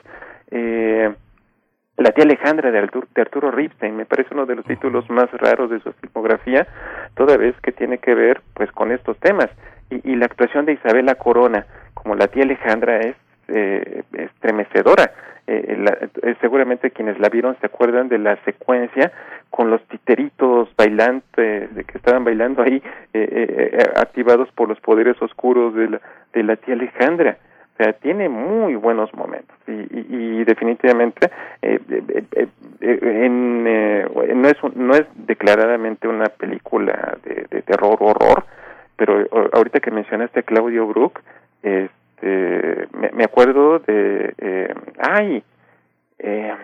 eh, 0.50 1.12
la 1.98 2.10
tía 2.12 2.24
Alejandra 2.24 2.70
de 2.70 2.78
Arturo, 2.78 3.06
de 3.14 3.22
Arturo 3.22 3.50
Ripstein 3.50 3.96
me 3.96 4.04
parece 4.04 4.34
uno 4.34 4.46
de 4.46 4.56
los 4.56 4.64
títulos 4.66 5.08
más 5.08 5.30
raros 5.32 5.70
de 5.70 5.80
su 5.80 5.92
filmografía, 5.92 6.66
toda 7.14 7.36
vez 7.36 7.54
que 7.62 7.72
tiene 7.72 7.98
que 7.98 8.14
ver 8.14 8.42
pues 8.54 8.70
con 8.72 8.92
estos 8.92 9.18
temas 9.18 9.48
y, 9.90 10.12
y 10.12 10.16
la 10.16 10.26
actuación 10.26 10.66
de 10.66 10.74
Isabela 10.74 11.14
Corona 11.14 11.66
como 11.94 12.14
la 12.14 12.28
tía 12.28 12.44
Alejandra 12.44 13.00
es 13.00 13.16
eh, 13.48 14.02
estremecedora. 14.12 15.12
Eh, 15.46 15.76
la, 15.78 15.96
eh, 16.22 16.34
seguramente 16.40 16.90
quienes 16.90 17.20
la 17.20 17.28
vieron 17.28 17.56
se 17.60 17.66
acuerdan 17.66 18.08
de 18.08 18.18
la 18.18 18.36
secuencia 18.44 19.12
con 19.50 19.70
los 19.70 19.80
titeritos 19.86 20.68
bailantes 20.76 21.72
de 21.72 21.84
que 21.84 21.98
estaban 21.98 22.24
bailando 22.24 22.62
ahí 22.62 22.82
activados 23.96 24.50
por 24.52 24.68
los 24.68 24.80
poderes 24.80 25.20
oscuros 25.22 25.74
de 25.74 25.90
la, 25.90 26.00
de 26.32 26.42
la 26.42 26.56
tía 26.56 26.74
Alejandra. 26.74 27.38
O 27.78 27.82
sea, 27.82 27.92
tiene 27.92 28.30
muy 28.30 28.74
buenos 28.74 29.12
momentos 29.12 29.54
y, 29.68 29.72
y, 29.72 30.06
y 30.40 30.44
definitivamente 30.44 31.30
eh, 31.60 31.78
eh, 31.88 32.48
eh, 32.80 33.28
no 33.28 34.48
es 34.48 34.56
no 34.74 34.94
es 34.94 35.04
declaradamente 35.14 36.08
una 36.08 36.24
película 36.26 37.18
de, 37.22 37.46
de 37.50 37.60
terror 37.60 37.98
horror, 38.00 38.44
pero 38.96 39.26
ahorita 39.52 39.80
que 39.80 39.90
mencionaste 39.90 40.40
a 40.40 40.44
Claudio 40.44 40.86
Brook, 40.86 41.20
este, 41.62 41.90
me, 42.22 43.10
me 43.12 43.24
acuerdo 43.24 43.78
de, 43.80 44.34
eh, 44.38 44.74
ay, 44.98 45.42
eh, 46.18 46.54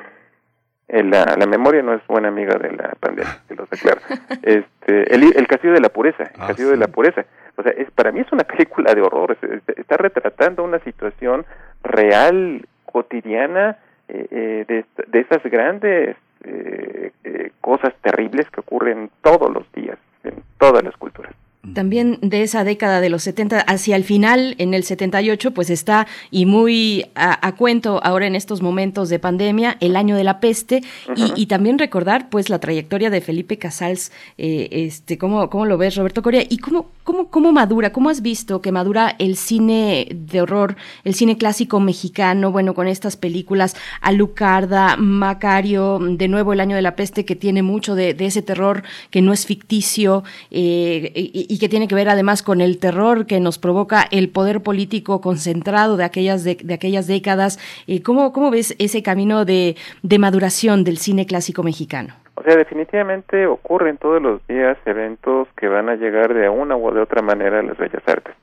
la, 0.88 1.36
la, 1.38 1.46
memoria 1.46 1.82
no 1.82 1.94
es 1.94 2.06
buena 2.06 2.28
amiga 2.28 2.58
de 2.58 2.72
la 2.72 2.94
pandemia, 3.00 3.40
te 3.48 3.54
lo 3.54 3.64
aclaro. 3.64 4.00
Este, 4.42 5.14
el, 5.14 5.36
el 5.36 5.46
castillo 5.46 5.74
de 5.74 5.80
la 5.80 5.88
pureza, 5.88 6.24
el 6.24 6.40
ah, 6.40 6.46
castillo 6.48 6.68
sí. 6.68 6.74
de 6.74 6.80
la 6.80 6.88
pureza. 6.88 7.24
O 7.56 7.62
sea, 7.62 7.72
es, 7.72 7.90
para 7.90 8.12
mí 8.12 8.20
es 8.20 8.32
una 8.32 8.44
película 8.44 8.94
de 8.94 9.02
horror, 9.02 9.36
está 9.76 9.96
retratando 9.96 10.64
una 10.64 10.78
situación 10.80 11.44
real, 11.82 12.66
cotidiana, 12.86 13.78
eh, 14.08 14.26
eh, 14.30 14.64
de, 14.68 14.84
de 15.06 15.20
esas 15.20 15.42
grandes 15.44 16.16
eh, 16.44 17.12
cosas 17.60 17.94
terribles 18.02 18.50
que 18.50 18.60
ocurren 18.60 19.10
todos 19.22 19.50
los 19.50 19.70
días 19.72 19.98
en 20.24 20.42
todas 20.58 20.82
las 20.82 20.96
culturas. 20.96 21.32
También 21.74 22.18
de 22.22 22.42
esa 22.42 22.64
década 22.64 23.00
de 23.00 23.08
los 23.08 23.22
70 23.22 23.60
hacia 23.60 23.94
el 23.94 24.02
final, 24.02 24.56
en 24.58 24.74
el 24.74 24.82
78, 24.82 25.52
pues 25.52 25.70
está 25.70 26.08
y 26.32 26.44
muy 26.44 27.06
a, 27.14 27.46
a 27.46 27.54
cuento 27.54 28.00
ahora 28.02 28.26
en 28.26 28.34
estos 28.34 28.62
momentos 28.62 29.08
de 29.08 29.20
pandemia, 29.20 29.76
el 29.78 29.94
año 29.94 30.16
de 30.16 30.24
la 30.24 30.40
peste, 30.40 30.82
uh 31.08 31.12
-huh. 31.12 31.32
y, 31.36 31.42
y, 31.42 31.46
también 31.46 31.78
recordar 31.78 32.30
pues 32.30 32.50
la 32.50 32.58
trayectoria 32.58 33.10
de 33.10 33.20
Felipe 33.20 33.58
Casals, 33.58 34.10
eh, 34.38 34.68
este, 34.72 35.18
¿cómo, 35.18 35.48
¿cómo 35.50 35.64
lo 35.64 35.78
ves, 35.78 35.94
Roberto 35.94 36.20
Coria? 36.20 36.42
Y 36.48 36.58
cómo, 36.58 36.90
¿Cómo, 37.04 37.30
¿Cómo 37.30 37.50
madura? 37.50 37.90
¿Cómo 37.90 38.10
has 38.10 38.22
visto 38.22 38.62
que 38.62 38.70
madura 38.70 39.16
el 39.18 39.36
cine 39.36 40.06
de 40.14 40.40
horror, 40.40 40.76
el 41.02 41.14
cine 41.14 41.36
clásico 41.36 41.80
mexicano? 41.80 42.52
Bueno, 42.52 42.74
con 42.74 42.86
estas 42.86 43.16
películas, 43.16 43.74
Alucarda, 44.00 44.96
Macario, 44.96 45.98
de 46.00 46.28
nuevo 46.28 46.52
El 46.52 46.60
Año 46.60 46.76
de 46.76 46.82
la 46.82 46.94
Peste, 46.94 47.24
que 47.24 47.34
tiene 47.34 47.62
mucho 47.62 47.96
de, 47.96 48.14
ese 48.20 48.40
terror 48.40 48.84
que 49.10 49.20
no 49.20 49.32
es 49.32 49.46
ficticio 49.46 50.22
eh, 50.52 51.10
y, 51.14 51.58
que 51.58 51.68
tiene 51.68 51.88
que 51.88 51.96
ver 51.96 52.08
además 52.08 52.44
con 52.44 52.60
el 52.60 52.78
terror 52.78 53.26
que 53.26 53.40
nos 53.40 53.58
provoca 53.58 54.06
el 54.12 54.28
poder 54.28 54.62
político 54.62 55.20
concentrado 55.20 55.96
de 55.96 56.04
aquellas, 56.04 56.44
de 56.44 56.72
aquellas 56.72 57.08
décadas. 57.08 57.58
Eh, 57.88 58.00
¿cómo, 58.02 58.32
¿Cómo 58.32 58.52
ves 58.52 58.76
ese 58.78 59.02
camino 59.02 59.44
de, 59.44 59.74
de 60.04 60.18
maduración 60.20 60.84
del 60.84 60.98
cine 60.98 61.26
clásico 61.26 61.64
mexicano? 61.64 62.14
O 62.42 62.44
sea, 62.44 62.56
definitivamente 62.56 63.46
ocurren 63.46 63.98
todos 63.98 64.20
los 64.20 64.44
días 64.48 64.76
eventos 64.84 65.46
que 65.56 65.68
van 65.68 65.88
a 65.88 65.94
llegar 65.94 66.34
de 66.34 66.48
una 66.48 66.76
u 66.76 66.90
de 66.90 67.00
otra 67.00 67.22
manera 67.22 67.60
a 67.60 67.62
las 67.62 67.78
bellas 67.78 68.02
artes. 68.04 68.34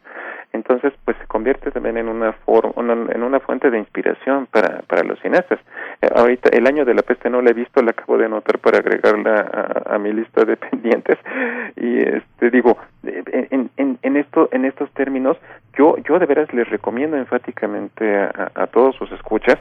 Entonces, 0.52 0.92
pues 1.06 1.16
se 1.18 1.28
convierte 1.28 1.70
también 1.72 1.98
en 1.98 2.08
una, 2.10 2.34
for- 2.34 2.72
una- 2.76 3.12
en 3.14 3.22
una 3.24 3.40
fuente 3.40 3.70
de 3.70 3.78
inspiración 3.78 4.48
para, 4.48 4.82
para 4.88 5.04
los 5.04 5.20
cineastas. 5.20 5.60
Eh, 6.02 6.10
ahorita, 6.16 6.50
el 6.50 6.66
año 6.66 6.86
de 6.86 6.94
la 6.96 7.04
peste 7.04 7.30
no 7.30 7.42
la 7.42 7.52
he 7.52 7.54
visto, 7.54 7.82
la 7.84 7.92
acabo 7.92 8.18
de 8.18 8.26
anotar 8.26 8.58
para 8.60 8.80
agregarla 8.80 9.42
a, 9.86 9.96
a 9.96 10.00
mi 10.00 10.12
lista 10.12 10.46
de 10.46 10.58
pendientes. 10.70 11.20
Y 11.76 12.00
este 12.00 12.50
digo, 12.50 12.78
eh, 13.04 13.24
en, 13.52 13.70
en, 13.78 14.00
en, 14.02 14.18
esto, 14.18 14.50
en 14.52 14.66
estos 14.66 14.92
términos, 14.94 15.38
yo, 15.78 15.98
yo 16.00 16.18
de 16.18 16.26
veras 16.26 16.52
les 16.54 16.68
recomiendo 16.70 17.16
enfáticamente 17.16 18.18
a, 18.18 18.52
a 18.56 18.68
todos 18.68 18.96
sus 18.96 19.12
escuchas, 19.12 19.58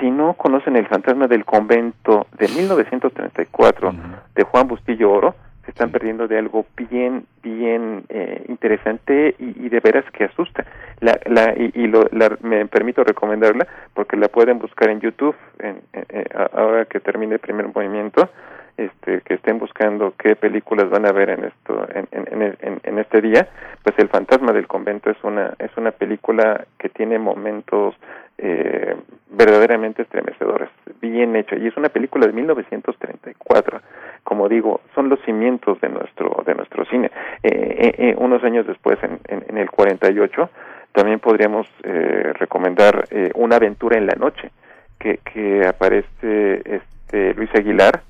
si 0.00 0.10
no 0.10 0.34
conocen 0.34 0.74
el 0.76 0.86
fantasma 0.88 1.28
del 1.28 1.44
convento 1.44 2.26
de 2.38 2.48
1934 2.48 3.94
de 4.34 4.42
Juan 4.42 4.66
Bustillo 4.68 5.12
Oro, 5.12 5.34
se 5.66 5.72
están 5.72 5.90
perdiendo 5.90 6.26
de 6.28 6.38
algo 6.38 6.64
bien, 6.76 7.26
bien 7.42 8.04
eh, 8.08 8.44
interesante 8.48 9.34
y, 9.38 9.66
y 9.66 9.68
de 9.68 9.80
veras 9.80 10.04
que 10.12 10.24
asusta. 10.24 10.64
La, 11.00 11.18
la, 11.26 11.52
y 11.54 11.72
y 11.74 11.86
lo, 11.88 12.06
la, 12.12 12.38
me 12.40 12.64
permito 12.66 13.04
recomendarla 13.04 13.66
porque 13.92 14.16
la 14.16 14.28
pueden 14.28 14.58
buscar 14.58 14.88
en 14.88 15.00
YouTube 15.00 15.36
en, 15.58 15.80
en- 15.92 16.06
eh, 16.08 16.24
a- 16.34 16.50
ahora 16.58 16.84
que 16.86 17.00
termine 17.00 17.34
el 17.34 17.40
primer 17.40 17.66
movimiento. 17.74 18.30
Este, 18.76 19.22
que 19.22 19.34
estén 19.34 19.58
buscando 19.58 20.12
qué 20.18 20.36
películas 20.36 20.90
van 20.90 21.06
a 21.06 21.12
ver 21.12 21.30
en 21.30 21.44
esto 21.44 21.86
en, 21.94 22.06
en, 22.12 22.42
en- 22.60 22.80
en- 22.82 22.98
este 22.98 23.22
día 23.22 23.48
pues 23.82 23.98
el 23.98 24.08
fantasma 24.08 24.52
del 24.52 24.66
convento 24.66 25.08
es 25.10 25.16
una 25.24 25.54
es 25.58 25.70
una 25.78 25.92
película 25.92 26.66
que 26.78 26.90
tiene 26.90 27.18
momentos 27.18 27.94
eh, 28.36 28.94
verdaderamente 29.30 30.02
estremecedores 30.02 30.68
bien 31.00 31.36
hecho 31.36 31.56
y 31.56 31.66
es 31.68 31.76
una 31.78 31.88
película 31.88 32.26
de 32.26 32.34
1934 32.34 33.80
como 34.24 34.46
digo 34.48 34.82
son 34.94 35.08
los 35.08 35.20
cimientos 35.24 35.80
de 35.80 35.88
nuestro 35.88 36.42
de 36.44 36.54
nuestro 36.54 36.84
cine. 36.84 37.10
Eh, 37.42 37.48
eh, 37.78 37.94
eh, 37.98 38.14
unos 38.18 38.44
años 38.44 38.66
después 38.66 38.98
en, 39.02 39.18
en, 39.28 39.56
el 39.56 39.70
48 39.70 40.50
también 40.92 41.18
podríamos 41.20 41.66
recomendar 41.82 43.06
una 43.34 43.56
aventura 43.56 43.96
en 43.96 44.06
la 44.06 44.14
noche 44.16 44.50
que 44.98 45.18
que 45.18 45.66
aparece 45.66 46.60
este 46.64 47.34
Luis 47.34 47.50
Aguilar 47.54 48.02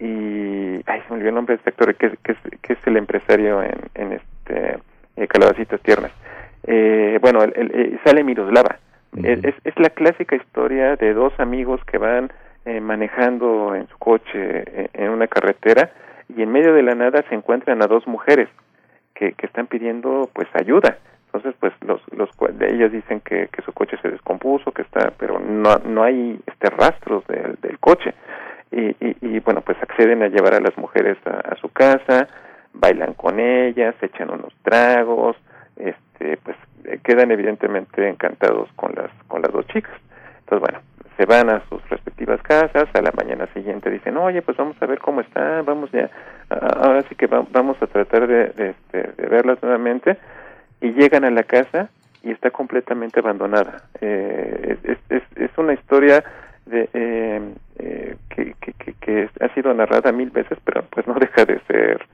y 0.00 0.82
ay 0.86 1.00
se 1.02 1.08
me 1.10 1.14
olvidó 1.16 1.28
el 1.28 1.34
nombre 1.34 1.54
de 1.54 1.58
este 1.58 1.70
actor 1.70 1.94
que, 1.94 2.06
es- 2.06 2.18
que, 2.24 2.32
es, 2.32 2.38
que 2.62 2.72
es 2.72 2.78
el 2.86 2.96
empresario 2.96 3.62
en, 3.62 3.74
en 3.94 4.12
este 4.12 4.78
eh, 5.16 5.26
Calabacitas 5.28 5.80
Tiernas. 5.82 6.12
Eh, 6.66 7.18
bueno 7.20 7.42
el, 7.42 7.52
el- 7.56 7.70
eh, 7.74 7.98
sale 8.04 8.24
Miroslava. 8.24 8.78
Es, 9.24 9.44
es- 9.44 9.54
es 9.64 9.78
la 9.78 9.90
clásica 9.90 10.36
historia 10.36 10.96
de 10.96 11.12
dos 11.14 11.32
amigos 11.38 11.80
que 11.84 11.98
van 11.98 12.32
eh, 12.64 12.80
manejando 12.80 13.74
en 13.74 13.86
su 13.88 13.98
coche 13.98 14.30
eh, 14.34 14.88
en 14.94 15.10
una 15.10 15.26
carretera 15.26 15.90
y 16.34 16.42
en 16.42 16.52
medio 16.52 16.72
de 16.74 16.82
la 16.82 16.94
nada 16.94 17.24
se 17.28 17.34
encuentran 17.34 17.82
a 17.82 17.86
dos 17.86 18.06
mujeres 18.06 18.48
que, 19.14 19.32
que 19.32 19.46
están 19.46 19.66
pidiendo 19.66 20.30
pues 20.32 20.48
ayuda. 20.54 20.96
Entonces 21.26 21.54
pues 21.60 21.72
los 21.82 22.00
los 22.16 22.28
ellas 22.60 22.90
dicen 22.92 23.20
que, 23.20 23.48
que 23.52 23.62
su 23.62 23.72
coche 23.72 23.96
se 24.02 24.10
descompuso 24.10 24.72
que 24.72 24.82
está 24.82 25.12
pero 25.18 25.38
no 25.38 25.76
no 25.84 26.02
hay 26.02 26.40
este 26.46 26.70
rastros 26.70 27.26
del, 27.26 27.56
del 27.62 27.78
coche 27.78 28.14
y, 28.72 28.94
y, 29.20 29.40
bueno 29.40 29.60
pues 29.62 29.76
acceden 29.82 30.22
a 30.22 30.28
llevar 30.28 30.54
a 30.54 30.60
las 30.60 30.76
mujeres 30.78 31.16
a, 31.26 31.56
su 31.56 31.68
casa 31.70 32.28
bailan 32.72 33.14
con 33.14 33.40
ellas 33.40 33.94
echan 34.00 34.30
unos 34.30 34.52
tragos 34.62 35.36
este 35.76 36.36
pues 36.44 36.56
eh, 36.84 36.98
quedan 37.02 37.30
evidentemente 37.32 38.08
encantados 38.08 38.68
con 38.76 38.94
las 38.94 39.10
con 39.28 39.42
las 39.42 39.52
dos 39.52 39.66
chicas. 39.68 39.94
Entonces 40.40 40.60
bueno 40.60 40.78
se 41.16 41.26
van 41.26 41.50
a 41.50 41.62
sus 41.68 41.86
respectivas 41.90 42.40
casas 42.42 42.88
a 42.94 43.02
la 43.02 43.12
mañana 43.12 43.46
siguiente 43.54 43.90
dicen 43.90 44.16
oye 44.16 44.40
pues 44.42 44.56
vamos 44.56 44.76
a 44.80 44.86
ver 44.86 44.98
cómo 45.00 45.20
están 45.20 45.64
vamos 45.64 45.90
ya 45.92 46.08
ahora 46.48 47.02
sí 47.08 47.14
que 47.14 47.26
va- 47.26 47.46
vamos 47.50 47.76
a 47.82 47.86
tratar 47.86 48.26
de, 48.26 48.46
de, 48.50 48.70
este, 48.70 49.22
de 49.22 49.28
verlas 49.28 49.62
nuevamente. 49.62 50.16
Y 50.82 50.92
llegan 50.92 51.24
a 51.24 51.30
la 51.30 51.42
casa 51.42 51.90
y 52.22 52.30
está 52.30 52.50
completamente 52.50 53.20
abandonada. 53.20 53.82
Eh, 54.00 54.78
es, 54.82 54.98
es, 55.10 55.22
es 55.36 55.50
una 55.58 55.74
historia 55.74 56.24
de 56.66 56.88
eh, 56.92 57.54
eh, 57.78 58.16
que, 58.28 58.54
que, 58.60 58.72
que, 58.72 58.92
que 58.94 59.30
ha 59.40 59.54
sido 59.54 59.72
narrada 59.74 60.12
mil 60.12 60.30
veces 60.30 60.58
pero 60.64 60.82
pues 60.90 61.06
no 61.06 61.14
deja 61.14 61.44
de 61.44 61.60
ser 61.66 62.06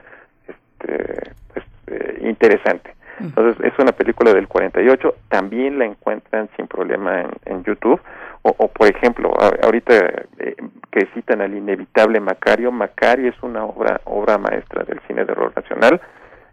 este 0.47 1.33
pues 1.53 1.65
eh, 1.89 2.19
interesante. 2.23 2.95
Entonces 3.19 3.65
es 3.65 3.79
una 3.79 3.93
película 3.93 4.33
del 4.35 4.47
48 4.47 5.15
también 5.29 5.79
la 5.79 5.87
encuentran 5.87 6.51
sin 6.57 6.67
problema 6.67 7.23
en, 7.23 7.31
en 7.47 7.65
YouTube. 7.65 8.01
O, 8.43 8.55
o, 8.59 8.69
por 8.69 8.89
ejemplo 8.89 9.33
ahorita 9.63 9.95
eh, 10.39 10.55
que 10.93 11.07
citan 11.15 11.41
al 11.41 11.55
inevitable 11.55 12.21
Macario 12.21 12.71
Macario 12.71 13.31
es 13.31 13.43
una 13.43 13.65
obra 13.65 14.01
obra 14.05 14.39
maestra 14.39 14.85
del 14.85 15.01
cine 15.07 15.25
de 15.25 15.33
horror 15.33 15.53
nacional. 15.57 16.01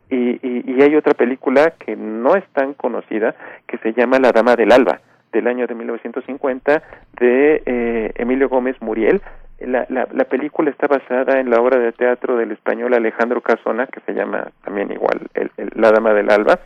Y, 0.09 0.39
y, 0.47 0.63
y 0.67 0.81
hay 0.81 0.95
otra 0.95 1.13
película 1.13 1.71
que 1.71 1.95
no 1.95 2.35
es 2.35 2.45
tan 2.53 2.73
conocida 2.73 3.35
que 3.67 3.77
se 3.79 3.93
llama 3.93 4.19
La 4.19 4.31
Dama 4.31 4.55
del 4.55 4.71
Alba 4.71 4.99
del 5.33 5.47
año 5.47 5.67
de 5.67 5.75
1950 5.75 6.83
de 7.19 7.61
eh, 7.65 8.11
Emilio 8.15 8.47
Gómez 8.49 8.75
Muriel. 8.81 9.21
La, 9.59 9.85
la, 9.89 10.07
la 10.11 10.25
película 10.25 10.69
está 10.69 10.87
basada 10.87 11.39
en 11.39 11.49
la 11.49 11.61
obra 11.61 11.77
de 11.79 11.91
teatro 11.93 12.35
del 12.37 12.51
español 12.51 12.93
Alejandro 12.93 13.41
Casona 13.41 13.87
que 13.87 14.01
se 14.01 14.13
llama 14.13 14.47
también 14.63 14.91
igual 14.91 15.19
el, 15.35 15.51
La 15.75 15.91
Dama 15.91 16.13
del 16.13 16.29
Alba. 16.31 16.59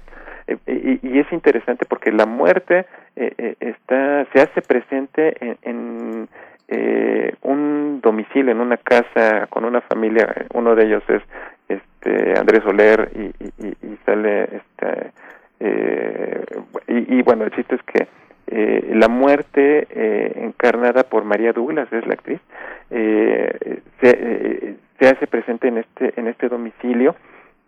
Eh, 0.48 0.58
y, 0.68 1.08
y 1.08 1.20
es 1.20 1.32
interesante 1.32 1.86
porque 1.88 2.12
la 2.12 2.26
muerte 2.26 2.86
eh, 3.16 3.34
eh, 3.38 3.56
está 3.60 4.26
se 4.34 4.42
hace 4.42 4.62
presente 4.62 5.36
en, 5.46 5.58
en, 5.62 6.30
eh, 6.70 7.34
un 7.44 8.00
domicilio 8.02 8.52
en 8.52 8.62
una 8.62 8.78
casa 8.78 9.46
con 9.50 9.64
una 9.66 9.82
familia. 9.82 10.34
Uno 10.54 10.74
de 10.76 10.86
ellos 10.86 11.04
es 11.10 11.22
este 11.70 12.40
Andrés 12.40 12.64
Soler 12.64 13.12
y, 13.14 13.44
y, 13.44 13.68
y- 13.68 13.98
sale 14.06 14.44
este 14.44 15.12
eh, 15.60 16.42
y 16.88 17.22
bueno 17.24 17.44
el 17.44 17.52
chiste 17.52 17.76
es 17.76 17.84
que 17.84 18.08
eh, 18.48 18.92
la 18.94 19.08
muerte 19.08 19.88
eh, 19.90 20.32
encarnada 20.44 21.04
por 21.04 21.24
María 21.26 21.54
Douglas 21.54 21.92
es 21.92 22.06
la 22.08 22.14
actriz 22.14 22.40
eh, 22.90 23.82
se, 24.02 24.10
eh, 24.10 24.76
hace 25.02 25.28
presente 25.28 25.68
en 25.68 25.80
este 25.80 26.14
en 26.20 26.28
este 26.28 26.48
domicilio 26.48 27.16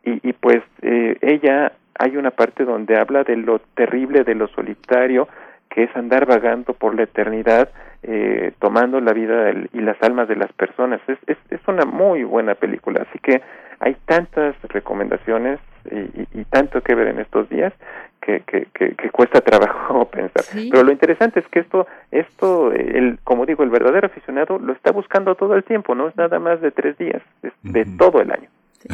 y, 0.03 0.27
y 0.27 0.33
pues 0.33 0.61
eh, 0.81 1.17
ella 1.21 1.73
hay 1.97 2.15
una 2.15 2.31
parte 2.31 2.63
donde 2.63 2.97
habla 2.97 3.23
de 3.23 3.35
lo 3.35 3.59
terrible 3.75 4.23
de 4.23 4.35
lo 4.35 4.47
solitario 4.47 5.27
que 5.69 5.83
es 5.83 5.95
andar 5.95 6.25
vagando 6.25 6.73
por 6.73 6.95
la 6.95 7.03
eternidad 7.03 7.69
eh, 8.01 8.53
tomando 8.59 9.01
la 9.01 9.11
vida 9.11 9.51
y 9.73 9.81
las 9.81 10.01
almas 10.01 10.29
de 10.29 10.37
las 10.37 10.51
personas. 10.53 11.01
Es, 11.07 11.17
es, 11.27 11.37
es 11.49 11.59
una 11.67 11.83
muy 11.85 12.23
buena 12.23 12.55
película 12.55 13.05
así 13.07 13.19
que 13.19 13.41
hay 13.79 13.95
tantas 14.05 14.55
recomendaciones 14.69 15.59
y, 15.91 16.21
y- 16.21 16.41
y 16.41 16.45
tanto 16.45 16.81
que 16.81 16.95
ver 16.95 17.07
en 17.09 17.19
estos 17.19 17.49
días 17.49 17.73
que, 18.21 18.41
que, 18.41 18.67
que, 18.73 18.95
que 18.95 19.09
cuesta 19.09 19.41
trabajo 19.51 20.05
pensar. 20.09 20.43
Pero 20.53 20.83
lo 20.83 20.91
interesante 20.91 21.39
es 21.39 21.47
que 21.47 21.59
esto 21.59 21.87
esto 22.11 22.71
el 22.73 23.19
como 23.23 23.45
digo 23.45 23.63
el 23.63 23.69
verdadero 23.69 24.07
aficionado 24.07 24.59
lo 24.59 24.73
está 24.73 24.91
buscando 24.91 25.35
todo 25.35 25.55
el 25.55 25.63
tiempo 25.63 25.95
no 25.95 26.07
es 26.09 26.15
nada 26.17 26.39
más 26.39 26.61
de 26.61 26.71
tres 26.71 26.97
días 26.97 27.21
es 27.43 27.53
de 27.63 27.85
todo 27.97 28.21
el 28.21 28.31
año. 28.31 28.49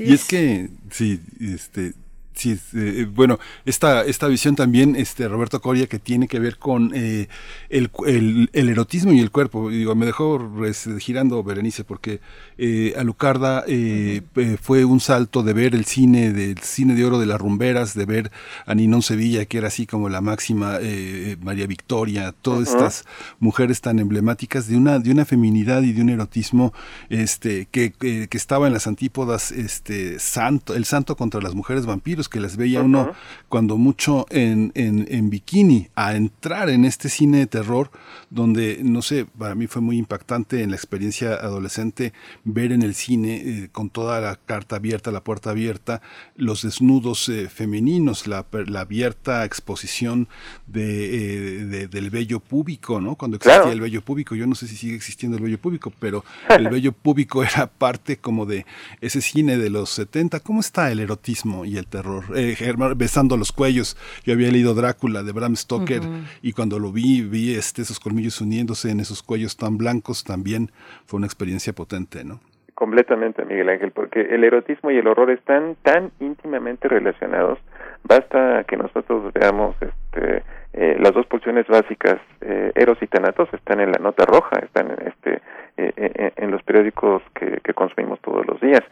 Y 0.00 0.14
es. 0.14 0.28
que, 0.28 0.68
sí, 0.90 1.20
este, 1.40 1.92
sí, 2.34 2.52
es, 2.52 2.60
eh, 2.74 3.06
bueno, 3.10 3.38
esta, 3.64 4.04
esta 4.04 4.28
visión 4.28 4.56
también, 4.56 4.96
este, 4.96 5.28
Roberto 5.28 5.60
Coria, 5.60 5.86
que 5.86 5.98
tiene 5.98 6.28
que 6.28 6.38
ver 6.38 6.58
con 6.58 6.92
eh, 6.94 7.28
el, 7.68 7.90
el, 8.06 8.50
el 8.52 8.68
erotismo 8.68 9.12
y 9.12 9.20
el 9.20 9.30
cuerpo. 9.30 9.70
Digo, 9.70 9.94
me 9.94 10.06
dejó 10.06 10.50
girando 10.98 11.42
Berenice, 11.42 11.84
porque 11.84 12.20
eh, 12.58 12.94
Alucarda 12.96 13.64
eh, 13.66 14.22
eh, 14.36 14.56
fue 14.60 14.84
un 14.84 15.00
salto 15.00 15.42
de 15.42 15.52
ver 15.52 15.74
el 15.74 15.84
cine, 15.84 16.32
del 16.32 16.58
cine 16.58 16.94
de 16.94 17.04
oro 17.04 17.18
de 17.18 17.26
las 17.26 17.40
rumberas, 17.40 17.94
de 17.94 18.06
ver 18.06 18.30
a 18.66 18.74
Ninón 18.74 19.02
Sevilla, 19.02 19.44
que 19.44 19.58
era 19.58 19.68
así 19.68 19.86
como 19.86 20.08
la 20.08 20.20
máxima 20.20 20.78
eh, 20.80 21.36
María 21.42 21.66
Victoria, 21.66 22.32
todas 22.42 22.68
estas 22.68 23.04
mujeres 23.38 23.80
tan 23.80 23.98
emblemáticas 23.98 24.68
de 24.68 24.76
una, 24.76 24.98
de 24.98 25.10
una 25.10 25.24
feminidad 25.24 25.82
y 25.82 25.92
de 25.92 26.02
un 26.02 26.10
erotismo 26.10 26.72
este, 27.08 27.66
que, 27.70 27.92
que, 27.92 28.28
que 28.28 28.36
estaba 28.36 28.66
en 28.66 28.72
las 28.72 28.86
antípodas, 28.86 29.50
este, 29.52 30.18
santo, 30.18 30.74
el 30.74 30.84
santo 30.84 31.16
contra 31.16 31.40
las 31.40 31.54
mujeres 31.54 31.86
vampiros 31.86 32.21
que 32.28 32.40
las 32.40 32.56
veía 32.56 32.82
uno 32.82 33.12
cuando 33.48 33.76
mucho 33.76 34.26
en, 34.30 34.72
en, 34.74 35.06
en 35.10 35.30
bikini, 35.30 35.88
a 35.94 36.14
entrar 36.14 36.70
en 36.70 36.84
este 36.84 37.08
cine 37.08 37.38
de 37.38 37.46
terror 37.46 37.90
donde, 38.30 38.80
no 38.82 39.02
sé, 39.02 39.26
para 39.26 39.54
mí 39.54 39.66
fue 39.66 39.82
muy 39.82 39.98
impactante 39.98 40.62
en 40.62 40.70
la 40.70 40.76
experiencia 40.76 41.34
adolescente 41.34 42.14
ver 42.44 42.72
en 42.72 42.82
el 42.82 42.94
cine 42.94 43.42
eh, 43.44 43.68
con 43.70 43.90
toda 43.90 44.20
la 44.20 44.36
carta 44.36 44.76
abierta, 44.76 45.10
la 45.10 45.22
puerta 45.22 45.50
abierta, 45.50 46.00
los 46.36 46.62
desnudos 46.62 47.28
eh, 47.28 47.48
femeninos, 47.48 48.26
la, 48.26 48.46
la, 48.66 48.80
abierta 48.80 49.44
exposición 49.44 50.28
de, 50.66 51.60
eh, 51.60 51.64
de, 51.66 51.88
del 51.88 52.10
vello 52.10 52.40
púbico, 52.40 53.00
¿no? 53.00 53.16
Cuando 53.16 53.36
existía 53.36 53.72
el 53.72 53.80
vello 53.80 54.02
púbico, 54.02 54.34
yo 54.34 54.46
no 54.46 54.54
sé 54.54 54.66
si 54.66 54.76
sigue 54.76 54.96
existiendo 54.96 55.36
el 55.36 55.42
vello 55.42 55.58
púbico, 55.58 55.92
pero 55.98 56.24
el 56.48 56.68
vello 56.68 56.92
púbico 56.92 57.44
era 57.44 57.66
parte 57.66 58.16
como 58.16 58.46
de 58.46 58.64
ese 59.00 59.20
cine 59.20 59.58
de 59.58 59.68
los 59.70 59.90
70. 59.90 60.40
¿Cómo 60.40 60.60
está 60.60 60.90
el 60.90 61.00
erotismo 61.00 61.64
y 61.64 61.76
el 61.76 61.86
terror? 61.86 62.11
Germán, 62.20 62.96
besando 62.96 63.36
los 63.36 63.52
cuellos. 63.52 63.96
Yo 64.24 64.34
había 64.34 64.50
leído 64.50 64.74
Drácula 64.74 65.22
de 65.22 65.32
Bram 65.32 65.56
Stoker 65.56 66.00
uh 66.00 66.04
-huh. 66.04 66.24
y 66.42 66.52
cuando 66.52 66.78
lo 66.78 66.92
vi, 66.92 67.22
vi 67.22 67.54
este, 67.54 67.82
esos 67.82 67.98
colmillos 67.98 68.40
uniéndose 68.40 68.90
en 68.90 69.00
esos 69.00 69.22
cuellos 69.22 69.56
tan 69.56 69.78
blancos, 69.78 70.24
también 70.24 70.70
fue 71.06 71.18
una 71.18 71.26
experiencia 71.26 71.72
potente, 71.72 72.24
¿no? 72.24 72.40
Completamente, 72.74 73.44
Miguel 73.44 73.68
Ángel, 73.68 73.92
porque 73.92 74.20
el 74.20 74.42
erotismo 74.44 74.90
y 74.90 74.96
el 74.96 75.06
horror 75.06 75.30
están 75.30 75.76
tan 75.82 76.10
íntimamente 76.20 76.88
relacionados. 76.88 77.58
Basta 78.02 78.64
que 78.64 78.76
nosotros 78.76 79.32
veamos 79.32 79.76
este, 79.80 80.42
eh, 80.72 80.96
las 80.98 81.12
dos 81.12 81.26
pulsiones 81.26 81.66
básicas, 81.68 82.18
eh, 82.40 82.72
Eros 82.74 82.98
y 83.00 83.06
Tanatos, 83.06 83.48
están 83.52 83.80
en 83.80 83.92
la 83.92 83.98
nota 83.98 84.24
roja, 84.24 84.58
están 84.58 84.90
en, 84.90 85.06
este, 85.06 85.34
eh, 85.76 85.92
eh, 85.96 86.32
en 86.36 86.50
los 86.50 86.62
periódicos 86.62 87.22
que, 87.34 87.60
que 87.62 87.74
consumimos 87.74 88.18
todos 88.20 88.44
los 88.46 88.60
días. 88.60 88.82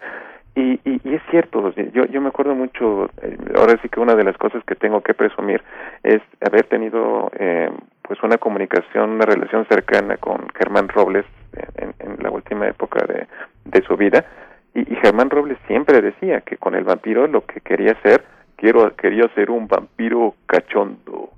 Y, 0.55 0.81
y, 0.85 1.01
y, 1.05 1.15
es 1.15 1.23
cierto, 1.31 1.73
yo, 1.93 2.07
yo 2.07 2.21
me 2.21 2.29
acuerdo 2.29 2.55
mucho, 2.55 3.09
eh, 3.23 3.37
ahora 3.57 3.79
sí 3.81 3.89
que 3.89 4.01
una 4.01 4.17
de 4.17 4.25
las 4.25 4.37
cosas 4.37 4.65
que 4.65 4.75
tengo 4.75 5.01
que 5.01 5.15
presumir 5.15 5.63
es 6.03 6.21
haber 6.41 6.65
tenido 6.65 7.31
eh, 7.39 7.71
pues 8.03 8.21
una 8.25 8.39
comunicación, 8.39 9.11
una 9.11 9.27
relación 9.27 9.65
cercana 9.67 10.17
con 10.17 10.49
Germán 10.59 10.89
Robles 10.89 11.25
en, 11.77 11.95
en 12.01 12.23
la 12.23 12.31
última 12.31 12.67
época 12.67 13.07
de, 13.07 13.83
su 13.83 13.97
vida. 13.97 14.25
Y, 14.75 14.85
Germán 14.97 15.31
Robles 15.31 15.59
siempre 15.67 16.01
decía 16.01 16.41
que 16.41 16.57
con 16.57 16.75
el 16.75 16.85
vampiro 16.85 17.29
lo 17.29 17.47
que 17.47 17.61
quería 17.61 17.95
ser, 18.03 18.25
quiero 18.57 18.95
quería 18.97 19.29
ser 19.35 19.51
un 19.51 19.69
vampiro 19.69 20.35
cachondo. 20.47 21.31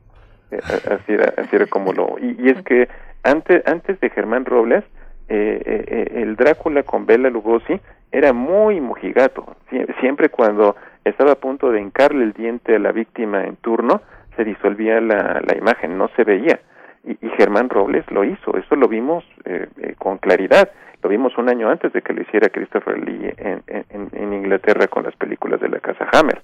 Eh, 0.51 0.61
así, 0.67 1.13
era, 1.13 1.35
así 1.37 1.55
era 1.57 1.67
como 1.67 1.93
lo... 1.93 2.17
Y, 2.19 2.49
es 2.49 2.63
que 2.65 2.89
antes, 3.23 3.63
antes 3.67 4.01
de 4.01 4.11
Germán 4.11 4.45
Robles, 4.45 4.85
eh, 5.29 5.63
eh, 5.65 6.23
el 6.23 6.37
Drácula 6.37 6.83
con 6.83 7.07
Bela 7.07 7.31
Lugosi 7.31 7.81
era 8.13 8.33
muy 8.33 8.81
mojigato. 8.81 9.57
Siempre 10.01 10.29
cuando 10.29 10.77
estaba 11.05 11.33
a 11.33 11.37
punto 11.37 11.73
de 11.73 11.81
hincarle 11.81 12.25
el 12.25 12.33
diente 12.33 12.77
a 12.77 12.79
la 12.79 12.93
víctima 12.93 13.45
en 13.45 13.57
turno, 13.57 14.03
se 14.37 14.45
disolvía 14.45 15.01
la, 15.01 15.41
la 15.45 15.57
imagen, 15.57 15.99
no 15.99 16.09
se 16.15 16.25
veía. 16.25 16.61
Y, 17.05 17.17
Germán 17.37 17.69
Robles 17.69 18.09
lo 18.11 18.23
hizo, 18.25 18.57
eso 18.57 18.77
lo 18.77 18.87
vimos 18.87 19.25
eh, 19.45 19.67
eh, 19.79 19.95
con 19.99 20.19
claridad. 20.19 20.71
Lo 21.03 21.09
vimos 21.09 21.37
un 21.37 21.49
año 21.49 21.69
antes 21.69 21.93
de 21.93 22.03
que 22.03 22.13
lo 22.13 22.23
hiciera 22.23 22.49
Christopher 22.49 22.97
Lee 22.97 23.33
en, 23.37 23.63
en, 23.67 24.33
Inglaterra 24.33 24.87
con 24.87 25.03
las 25.03 25.17
películas 25.17 25.61
de 25.61 25.69
la 25.69 25.81
Casa 25.81 26.07
Hammer. 26.13 26.41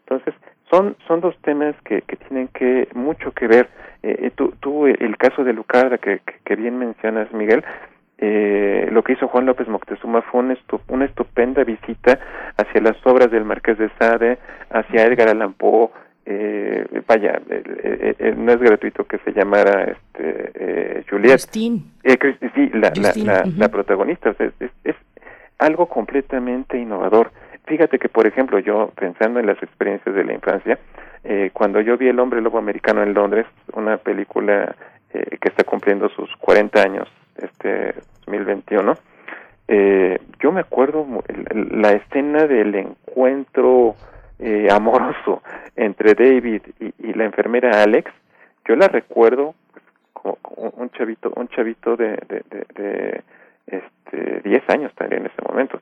Entonces, 0.00 0.34
son, 0.70 0.96
son 1.06 1.22
dos 1.22 1.34
temas 1.40 1.74
que, 1.84 2.02
que 2.02 2.16
tienen 2.16 2.48
que 2.48 2.88
mucho 2.92 3.32
que 3.32 3.46
ver. 3.46 3.70
Eh, 4.02 4.30
tú, 4.34 4.52
tú, 4.60 4.86
el 4.86 5.16
caso 5.16 5.44
de 5.44 5.54
Lucarda 5.54 5.96
que, 5.96 6.20
que 6.44 6.56
bien 6.56 6.78
mencionas, 6.78 7.32
Miguel, 7.32 7.64
eh, 8.24 8.88
lo 8.92 9.02
que 9.02 9.14
hizo 9.14 9.26
Juan 9.26 9.46
López 9.46 9.66
Moctezuma 9.66 10.22
fue 10.22 10.42
un 10.42 10.52
estu 10.52 10.80
una 10.86 11.06
estupenda 11.06 11.64
visita 11.64 12.20
hacia 12.56 12.80
las 12.80 12.96
obras 13.04 13.32
del 13.32 13.44
Marqués 13.44 13.78
de 13.78 13.90
Sade, 13.98 14.38
hacia 14.70 15.06
Edgar 15.06 15.28
Allan 15.28 15.54
Poe, 15.54 15.90
eh, 16.24 16.86
vaya, 17.08 17.42
eh, 17.50 18.14
eh, 18.16 18.34
no 18.36 18.52
es 18.52 18.60
gratuito 18.60 19.04
que 19.06 19.18
se 19.18 19.32
llamara 19.32 19.90
este, 19.90 21.04
Juliet. 21.10 21.32
Justine. 21.32 21.80
sí, 22.54 22.70
la, 22.74 22.90
Justine. 22.90 23.26
la, 23.26 23.32
la, 23.32 23.40
uh 23.40 23.46
-huh. 23.46 23.58
la 23.58 23.68
protagonista, 23.68 24.30
o 24.30 24.34
sea, 24.34 24.46
es, 24.60 24.70
es, 24.84 24.94
algo 25.58 25.86
completamente 25.86 26.78
innovador. 26.78 27.32
Fíjate 27.66 27.98
que, 27.98 28.08
por 28.08 28.28
ejemplo, 28.28 28.60
yo 28.60 28.92
pensando 28.94 29.40
en 29.40 29.46
las 29.46 29.60
experiencias 29.62 30.14
de 30.14 30.24
la 30.24 30.32
infancia, 30.32 30.78
cuando 31.52 31.80
yo 31.80 31.96
vi 31.96 32.08
El 32.08 32.18
hombre 32.18 32.40
lobo 32.40 32.58
americano 32.58 33.00
en 33.02 33.14
Londres, 33.14 33.46
una 33.72 33.96
película 33.96 34.74
que 35.12 35.48
está 35.48 35.62
cumpliendo 35.62 36.08
sus 36.08 36.34
40 36.38 36.82
años, 36.82 37.08
este 37.36 37.94
2021 38.26 38.94
eh, 39.68 40.18
yo 40.40 40.52
me 40.52 40.60
acuerdo 40.60 41.06
la 41.70 41.92
escena 41.92 42.46
del 42.46 42.74
encuentro 42.74 43.94
eh, 44.38 44.68
amoroso 44.70 45.42
entre 45.76 46.14
David 46.14 46.62
y, 46.80 47.12
la 47.14 47.24
enfermera 47.24 47.82
Alex 47.82 48.10
yo 48.66 48.74
la 48.76 48.88
recuerdo 48.88 49.54
como, 50.12 50.36
como 50.36 50.70
un 50.76 50.90
chavito 50.90 51.32
un 51.36 51.48
chavito 51.48 51.96
de, 51.96 52.18
de, 52.28 52.42
de, 52.50 52.66
de 52.74 53.24
este 53.66 54.48
10 54.48 54.68
años 54.70 54.92
también 54.94 55.22
en 55.22 55.26
ese 55.28 55.42
momento 55.48 55.80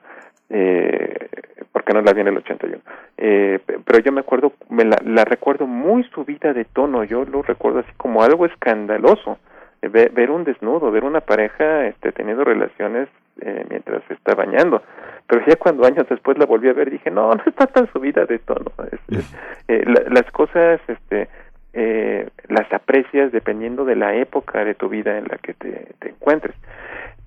eh, 0.50 1.28
porque 1.72 1.92
no 1.92 2.02
la 2.02 2.12
vi 2.12 2.20
en 2.20 2.28
el 2.28 2.36
81 2.36 2.82
eh, 3.16 3.60
pero 3.84 3.98
yo 4.00 4.12
me 4.12 4.20
acuerdo 4.20 4.52
me 4.68 4.84
la, 4.84 4.98
la 5.04 5.24
recuerdo 5.24 5.66
muy 5.66 6.04
subida 6.04 6.52
de 6.52 6.64
tono 6.64 7.04
yo 7.04 7.24
lo 7.24 7.42
recuerdo 7.42 7.80
así 7.80 7.92
como 7.96 8.22
algo 8.22 8.46
escandaloso 8.46 9.38
ver, 9.82 10.10
ver 10.12 10.30
un 10.30 10.44
desnudo, 10.44 10.90
ver 10.90 11.04
una 11.04 11.20
pareja 11.20 11.86
este, 11.86 12.12
teniendo 12.12 12.44
relaciones 12.44 13.08
eh, 13.40 13.64
mientras 13.68 14.02
se 14.08 14.14
está 14.14 14.34
bañando. 14.34 14.82
Pero 15.26 15.44
ya 15.46 15.56
cuando 15.56 15.86
años 15.86 16.06
después 16.08 16.36
la 16.38 16.46
volví 16.46 16.68
a 16.68 16.72
ver 16.72 16.90
dije, 16.90 17.10
no, 17.10 17.30
no 17.34 17.42
está 17.46 17.66
tan 17.66 17.90
subida 17.92 18.26
de 18.26 18.38
tono. 18.40 18.70
Es, 18.92 19.18
es, 19.18 19.36
eh, 19.68 19.84
la, 19.86 20.02
las 20.10 20.30
cosas 20.32 20.80
este, 20.88 21.28
eh, 21.72 22.28
las 22.48 22.70
aprecias 22.72 23.32
dependiendo 23.32 23.84
de 23.84 23.96
la 23.96 24.14
época 24.14 24.64
de 24.64 24.74
tu 24.74 24.88
vida 24.88 25.16
en 25.16 25.24
la 25.24 25.38
que 25.38 25.54
te, 25.54 25.86
te 25.98 26.08
encuentres. 26.10 26.54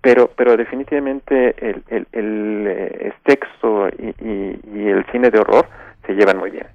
Pero, 0.01 0.30
pero 0.35 0.57
definitivamente 0.57 1.56
el, 1.59 1.83
el, 1.88 2.07
el, 2.11 2.67
el 2.67 3.14
sexo 3.25 3.88
y, 3.98 4.14
y, 4.19 4.59
y 4.73 4.90
el 4.90 5.06
cine 5.11 5.30
de 5.30 5.40
horror 5.40 5.65
se 6.06 6.14
llevan 6.14 6.38
muy 6.38 6.51
bien. 6.51 6.67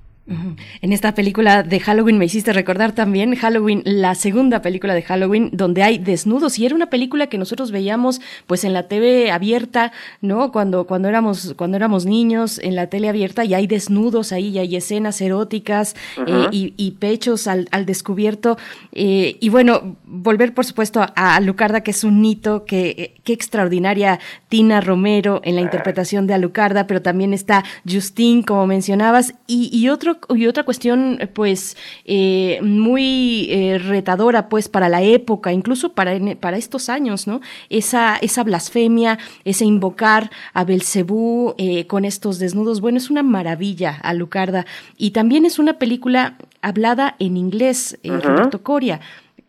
En 0.82 0.92
esta 0.92 1.14
película 1.14 1.62
de 1.62 1.80
Halloween 1.80 2.18
me 2.18 2.26
hiciste 2.26 2.52
recordar 2.52 2.92
también 2.92 3.34
Halloween, 3.34 3.82
la 3.84 4.14
segunda 4.14 4.60
película 4.62 4.94
de 4.94 5.02
Halloween, 5.02 5.50
donde 5.52 5.82
hay 5.82 5.98
desnudos 5.98 6.58
y 6.58 6.66
era 6.66 6.74
una 6.74 6.90
película 6.90 7.28
que 7.28 7.38
nosotros 7.38 7.70
veíamos 7.70 8.20
pues 8.46 8.64
en 8.64 8.72
la 8.72 8.88
TV 8.88 9.30
abierta, 9.30 9.92
¿no? 10.20 10.52
Cuando, 10.52 10.86
cuando 10.86 11.08
éramos, 11.08 11.54
cuando 11.56 11.76
éramos 11.76 12.04
niños 12.04 12.58
en 12.58 12.76
la 12.76 12.88
tele 12.88 13.08
abierta 13.08 13.44
y 13.44 13.54
hay 13.54 13.66
desnudos 13.66 14.32
ahí, 14.32 14.48
y 14.48 14.58
hay 14.58 14.76
escenas 14.76 15.20
eróticas 15.20 15.94
uh 16.16 16.20
-huh. 16.20 16.46
eh, 16.46 16.48
y, 16.52 16.74
y, 16.76 16.92
pechos 16.92 17.46
al, 17.46 17.68
al 17.70 17.86
descubierto. 17.86 18.58
Eh, 18.92 19.36
y 19.40 19.48
bueno, 19.48 19.96
volver 20.04 20.54
por 20.54 20.64
supuesto 20.64 21.00
a, 21.00 21.36
a 21.36 21.40
Lucarda, 21.40 21.82
que 21.82 21.90
es 21.90 22.04
un 22.04 22.24
hito, 22.24 22.64
que, 22.64 23.14
qué 23.24 23.32
extraordinaria 23.32 24.20
Tina 24.48 24.80
Romero 24.80 25.40
en 25.44 25.54
la 25.56 25.60
interpretación 25.60 26.26
de 26.26 26.34
Alucarda, 26.34 26.86
pero 26.86 27.02
también 27.02 27.32
está 27.32 27.64
Justine, 27.90 28.44
como 28.44 28.66
mencionabas, 28.66 29.34
y, 29.46 29.70
y 29.72 29.88
otro 29.88 30.17
y 30.34 30.46
otra 30.46 30.62
cuestión, 30.62 31.18
pues, 31.34 31.76
eh, 32.04 32.58
muy 32.62 33.48
eh, 33.50 33.78
retadora, 33.78 34.48
pues, 34.48 34.68
para 34.68 34.88
la 34.88 35.02
época, 35.02 35.52
incluso 35.52 35.92
para, 35.92 36.18
para 36.40 36.56
estos 36.56 36.88
años, 36.88 37.26
¿no? 37.26 37.40
Esa, 37.70 38.16
esa 38.16 38.44
blasfemia, 38.44 39.18
ese 39.44 39.64
invocar 39.64 40.30
a 40.54 40.64
Belcebú 40.64 41.54
eh, 41.58 41.86
con 41.86 42.04
estos 42.04 42.38
desnudos, 42.38 42.80
bueno, 42.80 42.98
es 42.98 43.10
una 43.10 43.22
maravilla, 43.22 43.98
Alucarda. 44.02 44.66
Y 44.96 45.10
también 45.10 45.44
es 45.44 45.58
una 45.58 45.74
película 45.74 46.36
hablada 46.62 47.14
en 47.18 47.36
inglés, 47.36 47.98
uh 48.04 48.08
-huh. 48.08 48.22
Roberto 48.22 48.62
Coria. 48.62 49.00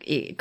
Eh, 0.02 0.34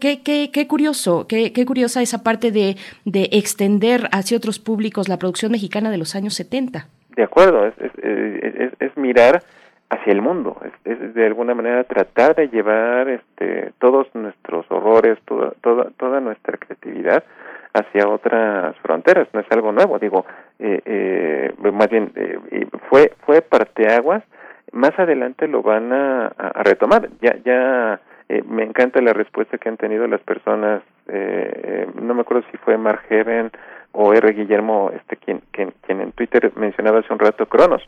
qué, 0.00 0.22
qué, 0.22 0.50
qué, 0.50 0.66
curioso, 0.66 1.26
qué, 1.28 1.52
qué, 1.52 1.66
curiosa 1.66 2.00
esa 2.00 2.22
parte 2.22 2.50
de, 2.50 2.76
de 3.04 3.28
extender 3.32 4.08
hacia 4.10 4.38
otros 4.38 4.58
públicos 4.58 5.08
la 5.08 5.18
producción 5.18 5.52
mexicana 5.52 5.90
de 5.90 5.98
los 5.98 6.14
años 6.14 6.34
70. 6.34 6.86
De 7.14 7.22
acuerdo, 7.22 7.66
es, 7.66 7.74
es, 7.78 7.92
es, 8.02 8.72
es 8.80 8.96
mirar 8.96 9.42
hacia 9.92 10.12
el 10.12 10.22
mundo, 10.22 10.56
es, 10.64 10.72
es, 10.90 11.14
de 11.14 11.26
alguna 11.26 11.54
manera 11.54 11.84
tratar 11.84 12.34
de 12.34 12.48
llevar 12.48 13.08
este, 13.10 13.72
todos 13.78 14.06
nuestros 14.14 14.64
horrores, 14.70 15.18
toda, 15.26 15.52
toda, 15.60 15.90
toda 15.98 16.18
nuestra 16.20 16.56
creatividad 16.56 17.22
hacia 17.74 18.08
otras 18.08 18.74
fronteras, 18.78 19.28
no 19.34 19.40
es 19.40 19.46
algo 19.50 19.70
nuevo, 19.70 19.98
digo, 19.98 20.24
eh, 20.58 20.80
eh, 20.84 21.54
más 21.72 21.90
bien 21.90 22.10
eh, 22.14 22.66
fue 22.88 23.12
fue 23.26 23.42
parteaguas, 23.42 24.22
más 24.72 24.98
adelante 24.98 25.46
lo 25.46 25.62
van 25.62 25.92
a, 25.92 26.32
retomar, 26.62 27.10
ya 27.20 27.36
ya 27.44 28.00
eh, 28.30 28.42
me 28.48 28.62
encanta 28.62 29.02
la 29.02 29.12
respuesta 29.12 29.58
que 29.58 29.68
han 29.68 29.76
tenido 29.76 30.06
las 30.06 30.22
personas, 30.22 30.82
eh, 31.08 31.86
no 32.00 32.14
me 32.14 32.22
acuerdo 32.22 32.44
si 32.50 32.56
fue 32.56 32.78
Mark 32.78 33.02
Heaven 33.10 33.50
o 33.92 34.14
R. 34.14 34.32
Guillermo, 34.32 34.90
este 34.94 35.16
quien, 35.16 35.42
quien, 35.50 35.74
quien 35.82 36.00
en 36.00 36.12
Twitter 36.12 36.50
mencionaba 36.56 37.00
hace 37.00 37.12
un 37.12 37.18
rato 37.18 37.44
Cronos 37.44 37.82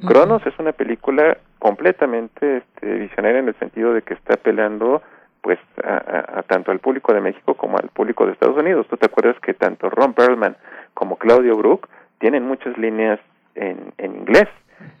uh 0.00 0.06
-huh. 0.40 0.46
es 0.46 0.58
una 0.58 0.72
película 0.72 1.36
completamente 1.58 2.58
este, 2.58 2.86
visionaria 2.94 3.38
en 3.40 3.48
el 3.48 3.54
sentido 3.56 3.94
de 3.94 4.02
que 4.02 4.14
está 4.14 4.34
apelando 4.34 5.02
pues 5.42 5.58
a, 5.82 5.94
a, 5.96 6.38
a, 6.38 6.42
tanto 6.42 6.70
al 6.72 6.78
público 6.78 7.12
de 7.12 7.20
México 7.20 7.54
como 7.54 7.76
al 7.76 7.88
público 7.90 8.24
de 8.26 8.32
Estados 8.32 8.56
Unidos. 8.56 8.86
Tú 8.88 8.96
te 8.96 9.06
acuerdas 9.06 9.36
que 9.40 9.52
tanto 9.54 9.90
Ron 9.90 10.14
Perlman 10.14 10.56
como 10.94 11.16
Claudio 11.16 11.54
Brook 11.56 11.88
tienen 12.18 12.44
muchas 12.46 12.76
líneas 12.78 13.20
en, 13.54 13.92
en 13.98 14.14
inglés 14.16 14.48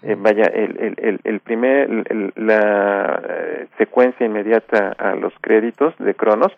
Eh, 0.02 0.16
vaya, 0.16 0.44
el, 0.44 0.78
el, 0.78 0.94
el, 0.98 1.20
el 1.24 1.40
primer, 1.40 1.90
el- 1.90 2.32
la 2.36 3.20
eh, 3.28 3.66
secuencia 3.76 4.24
inmediata 4.24 4.94
a 4.98 5.14
los 5.14 5.32
créditos 5.40 5.92
de 5.98 6.14
Cronos, 6.14 6.52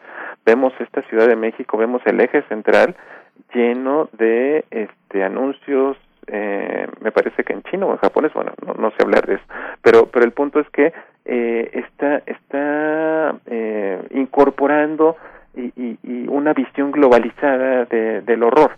vemos 0.44 0.72
esta 0.78 1.00
Ciudad 1.08 1.26
de 1.26 1.34
México, 1.34 1.76
vemos 1.78 2.02
el 2.04 2.20
eje 2.20 2.42
central 2.42 2.94
lleno 3.54 4.08
de 4.12 4.64
este 4.70 5.24
anuncios, 5.24 5.96
eh, 6.26 6.86
me 7.00 7.12
parece 7.12 7.44
que 7.44 7.52
en 7.52 7.62
chino 7.64 7.86
o 7.86 7.92
en 7.92 7.98
japonés, 7.98 8.32
bueno, 8.34 8.52
no, 8.64 8.74
no 8.74 8.90
sé 8.90 8.96
hablar 9.02 9.26
de 9.26 9.34
eso, 9.34 9.44
pero, 9.82 10.06
pero 10.06 10.24
el 10.24 10.32
punto 10.32 10.60
es 10.60 10.68
que 10.70 10.92
eh, 11.24 11.70
está, 11.72 12.22
está 12.26 13.36
eh, 13.46 14.02
incorporando 14.10 15.16
y, 15.54 15.72
y, 15.76 15.98
y 16.02 16.28
una 16.28 16.52
visión 16.52 16.92
globalizada 16.92 17.84
de, 17.86 18.20
del 18.22 18.42
horror. 18.42 18.72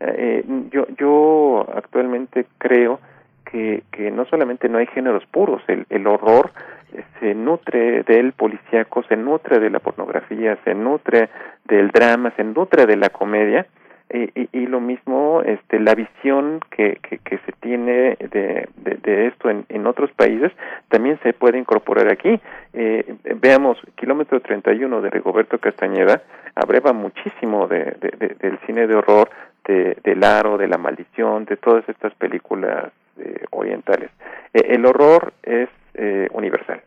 Eh, 0.00 0.44
yo, 0.70 0.86
yo 0.98 1.66
actualmente 1.74 2.46
creo 2.58 3.00
que, 3.44 3.84
que 3.92 4.10
no 4.10 4.24
solamente 4.26 4.68
no 4.68 4.78
hay 4.78 4.86
géneros 4.86 5.24
puros, 5.26 5.62
el, 5.68 5.86
el 5.88 6.06
horror 6.06 6.50
se 7.20 7.34
nutre 7.34 8.02
del 8.02 8.32
policíaco, 8.32 9.02
se 9.04 9.16
nutre 9.16 9.58
de 9.58 9.70
la 9.70 9.80
pornografía, 9.80 10.56
se 10.64 10.74
nutre 10.74 11.28
del 11.64 11.90
drama, 11.90 12.32
se 12.36 12.44
nutre 12.44 12.86
de 12.86 12.96
la 12.96 13.08
comedia, 13.08 13.66
y, 14.12 14.24
y, 14.40 14.48
y 14.52 14.66
lo 14.66 14.80
mismo 14.80 15.42
este 15.44 15.80
la 15.80 15.94
visión 15.94 16.60
que, 16.70 16.98
que, 17.02 17.18
que 17.18 17.38
se 17.38 17.52
tiene 17.60 18.16
de, 18.20 18.68
de, 18.76 18.94
de 19.02 19.26
esto 19.28 19.50
en, 19.50 19.64
en 19.68 19.86
otros 19.86 20.10
países 20.12 20.52
también 20.88 21.18
se 21.22 21.32
puede 21.32 21.58
incorporar 21.58 22.10
aquí. 22.12 22.38
Eh, 22.74 23.14
veamos 23.40 23.78
kilómetro 23.96 24.40
31 24.40 25.00
de 25.00 25.10
Rigoberto 25.10 25.58
Castañeda 25.58 26.22
abreva 26.54 26.92
muchísimo 26.92 27.66
de, 27.66 27.96
de, 28.00 28.10
de- 28.18 28.34
del 28.38 28.58
cine 28.66 28.86
de 28.86 28.94
horror 28.94 29.28
de, 29.66 29.96
del 30.04 30.22
aro 30.22 30.58
de 30.58 30.68
la 30.68 30.78
maldición 30.78 31.46
de 31.46 31.56
todas 31.56 31.88
estas 31.88 32.14
películas 32.14 32.92
eh, 33.18 33.44
orientales. 33.50 34.10
Eh, 34.52 34.66
el 34.68 34.84
horror 34.86 35.32
es 35.42 35.68
eh, 35.94 36.28
universal. 36.32 36.82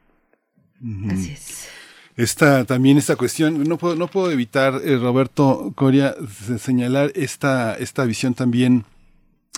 Así 1.12 1.34
es. 1.34 1.74
Esta, 2.18 2.66
también 2.66 2.98
esta 2.98 3.16
cuestión, 3.16 3.64
no 3.64 3.78
puedo, 3.78 3.96
no 3.96 4.08
puedo 4.08 4.32
evitar, 4.32 4.82
eh, 4.84 4.98
Roberto 4.98 5.72
Coria, 5.76 6.16
se- 6.46 6.58
señalar 6.58 7.12
esta, 7.16 7.76
esta 7.76 8.06
visión 8.06 8.34
también 8.34 8.86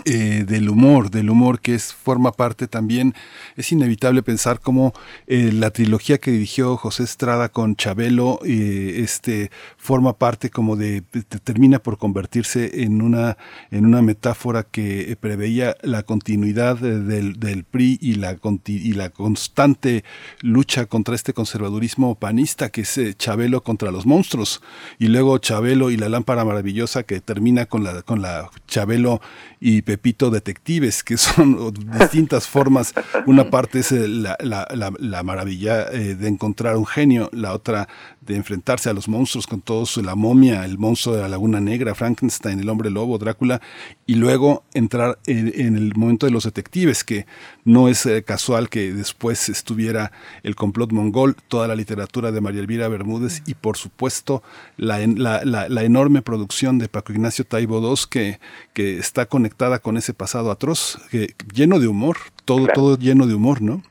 eh, 0.05 0.45
del 0.47 0.69
humor, 0.69 1.09
del 1.11 1.29
humor 1.29 1.59
que 1.59 1.75
es 1.75 1.93
forma 1.93 2.31
parte 2.31 2.67
también, 2.67 3.13
es 3.55 3.71
inevitable 3.71 4.23
pensar 4.23 4.59
cómo 4.59 4.93
eh, 5.27 5.51
la 5.53 5.71
trilogía 5.71 6.17
que 6.17 6.31
dirigió 6.31 6.77
José 6.77 7.03
Estrada 7.03 7.49
con 7.49 7.75
Chabelo, 7.75 8.39
eh, 8.45 9.01
este 9.03 9.51
forma 9.77 10.13
parte 10.17 10.49
como 10.49 10.75
de, 10.75 11.01
te- 11.01 11.23
termina 11.39 11.79
por 11.79 11.97
convertirse 11.97 12.83
en 12.83 13.01
una, 13.01 13.37
en 13.71 13.85
una 13.85 14.01
metáfora 14.01 14.63
que 14.63 15.17
preveía 15.19 15.75
la 15.81 16.03
continuidad 16.03 16.77
del, 16.77 17.63
PRI 17.69 17.97
y 18.01 18.15
la, 18.15 18.37
y 18.65 18.93
la 18.93 19.09
constante 19.09 20.03
lucha 20.41 20.85
contra 20.85 21.15
este 21.15 21.33
conservadurismo 21.33 22.15
panista 22.15 22.69
que 22.69 22.81
es 22.81 22.99
Chabelo 23.17 23.63
contra 23.63 23.91
los 23.91 24.05
monstruos. 24.05 24.61
Y 24.97 25.07
luego 25.07 25.37
Chabelo 25.37 25.91
y 25.91 25.97
la 25.97 26.09
lámpara 26.09 26.45
maravillosa 26.45 27.03
que 27.03 27.19
termina 27.21 27.65
con 27.65 27.83
la 27.83 28.01
con 28.03 28.21
la 28.21 28.49
Chabelo 28.67 29.21
y 29.59 29.81
Pepito 29.89 30.29
detectives 30.29 31.03
que 31.03 31.17
son 31.17 31.73
distintas 31.99 32.47
formas. 32.47 32.93
Una 33.25 33.49
parte 33.49 33.79
es 33.79 33.91
eh, 33.91 34.07
la, 34.07 34.37
la, 34.39 34.67
la, 34.75 34.93
la 34.99 35.23
maravilla 35.23 35.87
eh, 35.91 36.13
de 36.13 36.27
encontrar 36.27 36.77
un 36.77 36.85
genio 36.85 37.27
la 37.33 37.53
otra 37.53 37.87
de 38.21 38.35
enfrentarse 38.35 38.91
a 38.91 38.93
los 38.93 39.07
monstruos 39.07 39.47
con 39.47 39.61
todos 39.61 39.97
la 39.97 40.13
momia 40.13 40.63
el 40.63 40.77
monstruo 40.77 41.15
de 41.15 41.23
la 41.23 41.27
laguna 41.27 41.59
negra 41.59 41.95
Frankenstein 41.95 42.59
el 42.59 42.69
hombre 42.69 42.91
lobo 42.91 43.17
Drácula 43.17 43.61
y 44.05 44.13
luego 44.13 44.63
entrar 44.75 45.17
en, 45.25 45.51
en 45.55 45.75
el 45.75 45.95
momento 45.95 46.27
de 46.27 46.31
los 46.31 46.43
detectives 46.43 47.03
que 47.03 47.25
no 47.69 47.87
es 47.87 48.05
eh, 48.05 48.23
casual 48.23 48.67
que 48.69 48.91
después 48.93 49.47
estuviera 49.49 50.11
el 50.43 50.55
complot 50.55 50.91
mongol, 50.91 51.35
toda 51.47 51.67
la 51.67 51.75
literatura 51.75 52.31
de 52.31 52.41
María 52.41 52.61
Elvira 52.61 52.87
Bermúdez 52.87 53.43
y 53.45 53.53
por 53.53 53.77
supuesto 53.77 54.41
la, 54.77 55.01
en- 55.01 55.21
la, 55.21 55.43
la- 55.45 55.69
la 55.69 55.83
enorme 55.83 56.21
producción 56.21 56.79
de 56.79 56.87
Paco 56.89 57.11
Ignacio 57.13 57.45
Taibo 57.45 57.79
II 57.79 57.95
que, 58.09 58.39
que 58.73 58.97
está 58.97 59.25
conectada 59.27 59.79
con 59.79 59.97
ese 59.97 60.13
pasado 60.13 60.51
atroz, 60.51 60.97
que, 61.11 61.35
lleno 61.53 61.79
de 61.79 61.87
humor, 61.87 62.17
todo, 62.45 62.65
Claro. 62.65 62.73
todo 62.73 62.97
lleno 62.97 63.27
de 63.27 63.35
humor, 63.35 63.61
¿no? 63.61 63.83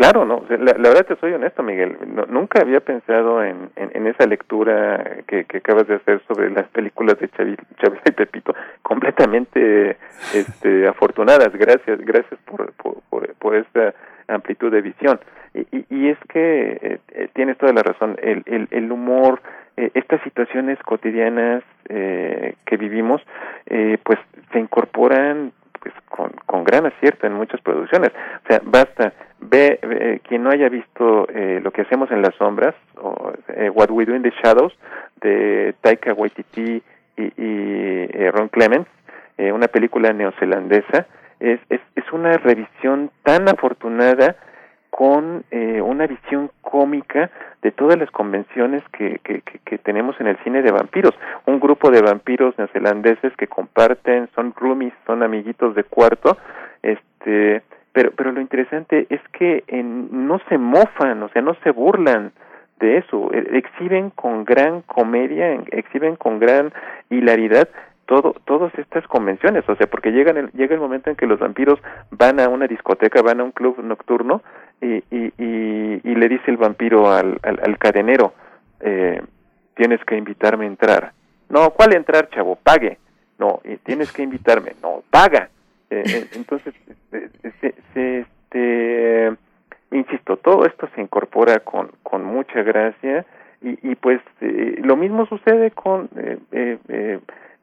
Claro, 0.00 0.24
no, 0.24 0.42
la, 0.48 0.72
la 0.78 0.88
verdad 0.88 1.04
te 1.04 1.16
soy 1.16 1.34
honesto, 1.34 1.62
Miguel. 1.62 1.94
Nunca 2.28 2.62
había 2.62 2.80
pensado 2.80 3.44
en, 3.44 3.68
en, 3.76 4.06
esa 4.06 4.26
lectura 4.26 5.18
que, 5.26 5.44
que 5.44 5.58
acabas 5.58 5.86
de 5.88 5.96
hacer 5.96 6.22
sobre 6.26 6.48
las 6.48 6.66
películas 6.68 7.18
de 7.18 7.28
Chavi- 7.28 7.58
Chabelo 7.76 8.00
y 8.06 8.12
Pepito, 8.12 8.54
completamente 8.80 9.98
este, 10.32 10.88
afortunadas. 10.88 11.52
Gracias, 11.52 12.00
gracias 12.00 12.40
por, 12.46 12.72
por, 12.72 13.02
por, 13.10 13.34
por 13.34 13.54
esta 13.54 13.92
amplitud 14.28 14.72
de 14.72 14.80
visión. 14.80 15.20
Y, 15.52 15.66
y, 15.76 15.84
y 15.90 16.08
es 16.08 16.18
que 16.30 16.78
eh, 16.80 16.98
eh, 17.12 17.28
tienes 17.34 17.58
toda 17.58 17.74
la 17.74 17.82
razón. 17.82 18.16
El, 18.22 18.42
el, 18.46 18.68
el 18.70 18.90
humor, 18.90 19.42
eh, 19.76 19.90
estas 19.92 20.22
situaciones 20.22 20.78
cotidianas 20.82 21.62
eh, 21.90 22.54
que 22.64 22.78
vivimos, 22.78 23.20
eh, 23.66 23.98
pues 24.02 24.18
se 24.50 24.60
incorporan 24.60 25.52
pues 25.78 25.94
con, 26.08 26.30
con 26.46 26.64
gran 26.64 26.86
acierto 26.86 27.26
en 27.26 27.34
muchas 27.34 27.60
producciones. 27.62 28.10
O 28.44 28.46
sea, 28.48 28.60
basta, 28.64 29.12
ve, 29.40 29.78
ve, 29.82 30.20
quien 30.26 30.42
no 30.42 30.50
haya 30.50 30.68
visto 30.68 31.26
eh, 31.28 31.60
lo 31.62 31.70
que 31.70 31.82
hacemos 31.82 32.10
en 32.10 32.22
las 32.22 32.34
sombras, 32.36 32.74
o 32.96 33.32
eh, 33.48 33.70
What 33.70 33.90
We 33.90 34.04
Do 34.04 34.14
in 34.14 34.22
the 34.22 34.32
Shadows, 34.42 34.76
de 35.20 35.74
Taika 35.80 36.14
Waititi 36.14 36.82
y, 37.16 37.32
eh, 37.36 38.30
Ron 38.32 38.48
Clements, 38.48 38.88
eh, 39.38 39.52
una 39.52 39.68
película 39.68 40.12
neozelandesa, 40.12 41.06
es, 41.38 41.60
es, 41.70 41.80
es 41.96 42.12
una 42.12 42.36
revisión 42.36 43.10
tan 43.22 43.48
afortunada 43.48 44.36
con 44.90 45.44
eh, 45.50 45.80
una 45.80 46.06
visión 46.06 46.50
cómica 46.60 47.30
de 47.62 47.70
todas 47.70 47.98
las 47.98 48.10
convenciones 48.10 48.82
que, 48.92 49.20
que, 49.22 49.40
que 49.40 49.78
tenemos 49.78 50.20
en 50.20 50.26
el 50.26 50.36
cine 50.38 50.62
de 50.62 50.72
vampiros. 50.72 51.14
Un 51.46 51.60
grupo 51.60 51.90
de 51.90 52.02
vampiros 52.02 52.58
neozelandeses 52.58 53.34
que 53.36 53.46
comparten, 53.46 54.28
son 54.34 54.52
roomies, 54.54 54.92
son 55.06 55.22
amiguitos 55.22 55.74
de 55.74 55.84
cuarto, 55.84 56.36
este, 56.82 57.62
pero, 57.92 58.10
pero 58.12 58.32
lo 58.32 58.40
interesante 58.40 59.06
es 59.10 59.20
que 59.32 59.64
en, 59.68 60.26
no 60.26 60.40
se 60.48 60.58
mofan, 60.58 61.22
o 61.22 61.28
sea, 61.30 61.42
no 61.42 61.54
se 61.62 61.70
burlan 61.70 62.32
de 62.78 62.98
eso, 62.98 63.30
eh, 63.32 63.46
exhiben 63.52 64.10
con 64.10 64.44
gran 64.44 64.82
comedia, 64.82 65.52
en- 65.52 65.64
exhiben 65.70 66.16
con 66.16 66.38
gran 66.38 66.72
hilaridad 67.10 67.68
todo, 68.06 68.34
todas 68.44 68.76
estas 68.78 69.06
convenciones, 69.06 69.68
o 69.68 69.76
sea, 69.76 69.86
porque 69.86 70.10
llegan 70.10 70.36
el, 70.36 70.50
llega 70.52 70.74
el 70.74 70.80
momento 70.80 71.10
en 71.10 71.16
que 71.16 71.26
los 71.26 71.38
vampiros 71.38 71.78
van 72.10 72.40
a 72.40 72.48
una 72.48 72.66
discoteca, 72.66 73.22
van 73.22 73.40
a 73.40 73.44
un 73.44 73.52
club 73.52 73.78
nocturno 73.84 74.42
y, 74.80 74.96
y, 75.14 75.32
y, 75.38 76.00
y 76.02 76.14
le 76.14 76.28
dice 76.28 76.50
el 76.50 76.56
vampiro 76.56 77.10
al, 77.12 77.38
al, 77.42 77.78
cadenero, 77.78 78.32
eh, 78.80 79.20
tienes 79.74 80.02
que 80.04 80.16
invitarme 80.16 80.64
a 80.64 80.68
entrar. 80.68 81.12
No, 81.50 81.70
¿cuál 81.70 81.94
entrar, 81.94 82.28
chavo? 82.30 82.56
Pague. 82.56 82.98
No, 83.38 83.60
tienes 83.84 84.12
que 84.12 84.22
invitarme. 84.22 84.72
No, 84.82 85.02
paga. 85.10 85.48
Eh, 85.90 86.04
eh, 86.06 86.26
entonces, 86.34 86.74
eh, 87.12 87.28
se, 87.60 87.74
se, 87.92 88.26
este, 88.50 89.36
insisto, 89.90 90.36
todo 90.36 90.64
esto 90.66 90.88
se 90.94 91.00
incorpora 91.00 91.60
con, 91.60 91.90
con 92.02 92.24
mucha 92.24 92.62
gracia 92.62 93.24
y, 93.62 93.90
y 93.90 93.94
pues 93.96 94.20
eh, 94.40 94.76
lo 94.82 94.96
mismo 94.96 95.26
sucede 95.26 95.70
con... 95.72 96.08
eh, 96.16 96.38
eh, 96.52 96.78
eh, 96.88 97.18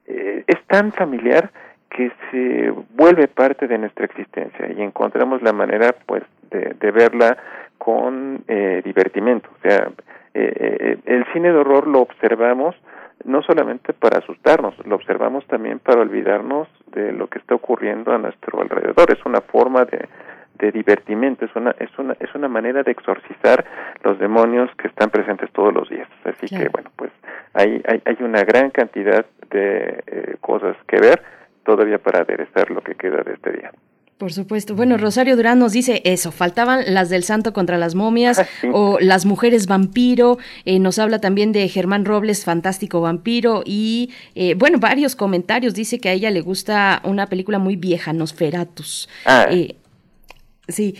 eh, 0.07 0.43
es 0.47 0.63
tan 0.67 0.91
familiar 0.93 1.49
que 1.89 2.11
se 2.31 2.71
vuelve 2.95 3.27
parte 3.27 3.67
de 3.67 3.77
nuestra 3.77 4.05
existencia 4.05 4.71
y 4.71 4.81
encontramos 4.81 5.41
la 5.41 5.51
manera 5.51 5.95
pues 6.05 6.23
de, 6.49 6.91
verla 6.91 7.37
con 7.77 8.43
divertimento. 8.83 9.49
O 9.57 9.61
sea, 9.61 9.89
el 10.33 11.25
cine 11.33 11.51
de 11.51 11.57
horror 11.57 11.87
lo 11.87 12.01
observamos 12.01 12.75
no 13.25 13.41
solamente 13.41 13.93
para 13.93 14.19
asustarnos, 14.19 14.75
lo 14.85 14.95
observamos 14.95 15.45
también 15.47 15.79
para 15.79 16.01
olvidarnos 16.01 16.67
de 16.91 17.11
lo 17.11 17.27
que 17.27 17.39
está 17.39 17.55
ocurriendo 17.55 18.11
a 18.13 18.17
nuestro 18.17 18.61
alrededor. 18.61 19.11
Es 19.11 19.25
una 19.25 19.41
forma 19.41 19.85
de, 19.85 20.07
de 20.59 20.71
divertimento, 20.71 21.45
es 21.45 21.55
una, 21.55 21.75
es 21.79 21.89
una, 21.97 22.15
es 22.19 22.33
una 22.35 22.47
manera 22.47 22.83
de 22.83 22.91
exorcizar 22.91 23.65
los 24.03 24.17
demonios 24.19 24.69
que 24.77 24.87
están 24.87 25.09
presentes 25.09 25.51
todos 25.51 25.73
los 25.73 25.89
días. 25.89 26.07
Así 26.23 26.47
que 26.47 26.69
bueno, 26.69 26.89
pues 26.95 27.11
hay, 27.53 27.81
hay, 27.87 28.01
hay 28.05 28.17
una 28.19 28.43
gran 28.43 28.69
cantidad 28.71 29.25
de 29.49 30.03
eh, 30.07 30.35
cosas 30.41 30.75
que 30.87 30.99
ver 30.99 31.21
todavía 31.63 31.97
para 31.97 32.21
aderezar 32.21 32.71
lo 32.71 32.81
que 32.81 32.95
queda 32.95 33.23
de 33.23 33.33
este 33.33 33.51
día. 33.51 33.71
Por 34.17 34.33
supuesto. 34.33 34.75
Bueno, 34.75 34.97
Rosario 34.97 35.35
Durán 35.35 35.59
nos 35.59 35.73
dice 35.73 36.01
eso, 36.03 36.31
faltaban 36.31 36.91
las 36.93 37.09
del 37.09 37.23
santo 37.23 37.53
contra 37.53 37.77
las 37.77 37.93
momias 37.93 38.41
o 38.73 38.97
las 38.99 39.25
mujeres 39.27 39.67
vampiro, 39.67 40.39
eh, 40.65 40.79
nos 40.79 40.97
habla 40.97 41.19
también 41.19 41.51
de 41.51 41.67
Germán 41.69 42.03
Robles, 42.03 42.43
fantástico 42.43 42.99
vampiro 42.99 43.61
y 43.63 44.11
eh, 44.33 44.55
bueno, 44.55 44.79
varios 44.79 45.15
comentarios, 45.15 45.75
dice 45.75 45.99
que 45.99 46.09
a 46.09 46.13
ella 46.13 46.31
le 46.31 46.41
gusta 46.41 46.99
una 47.03 47.27
película 47.27 47.59
muy 47.59 47.75
vieja, 47.75 48.11
Nosferatus. 48.11 49.07
Ah. 49.25 49.45
Eh, 49.51 49.75
sí. 50.67 50.95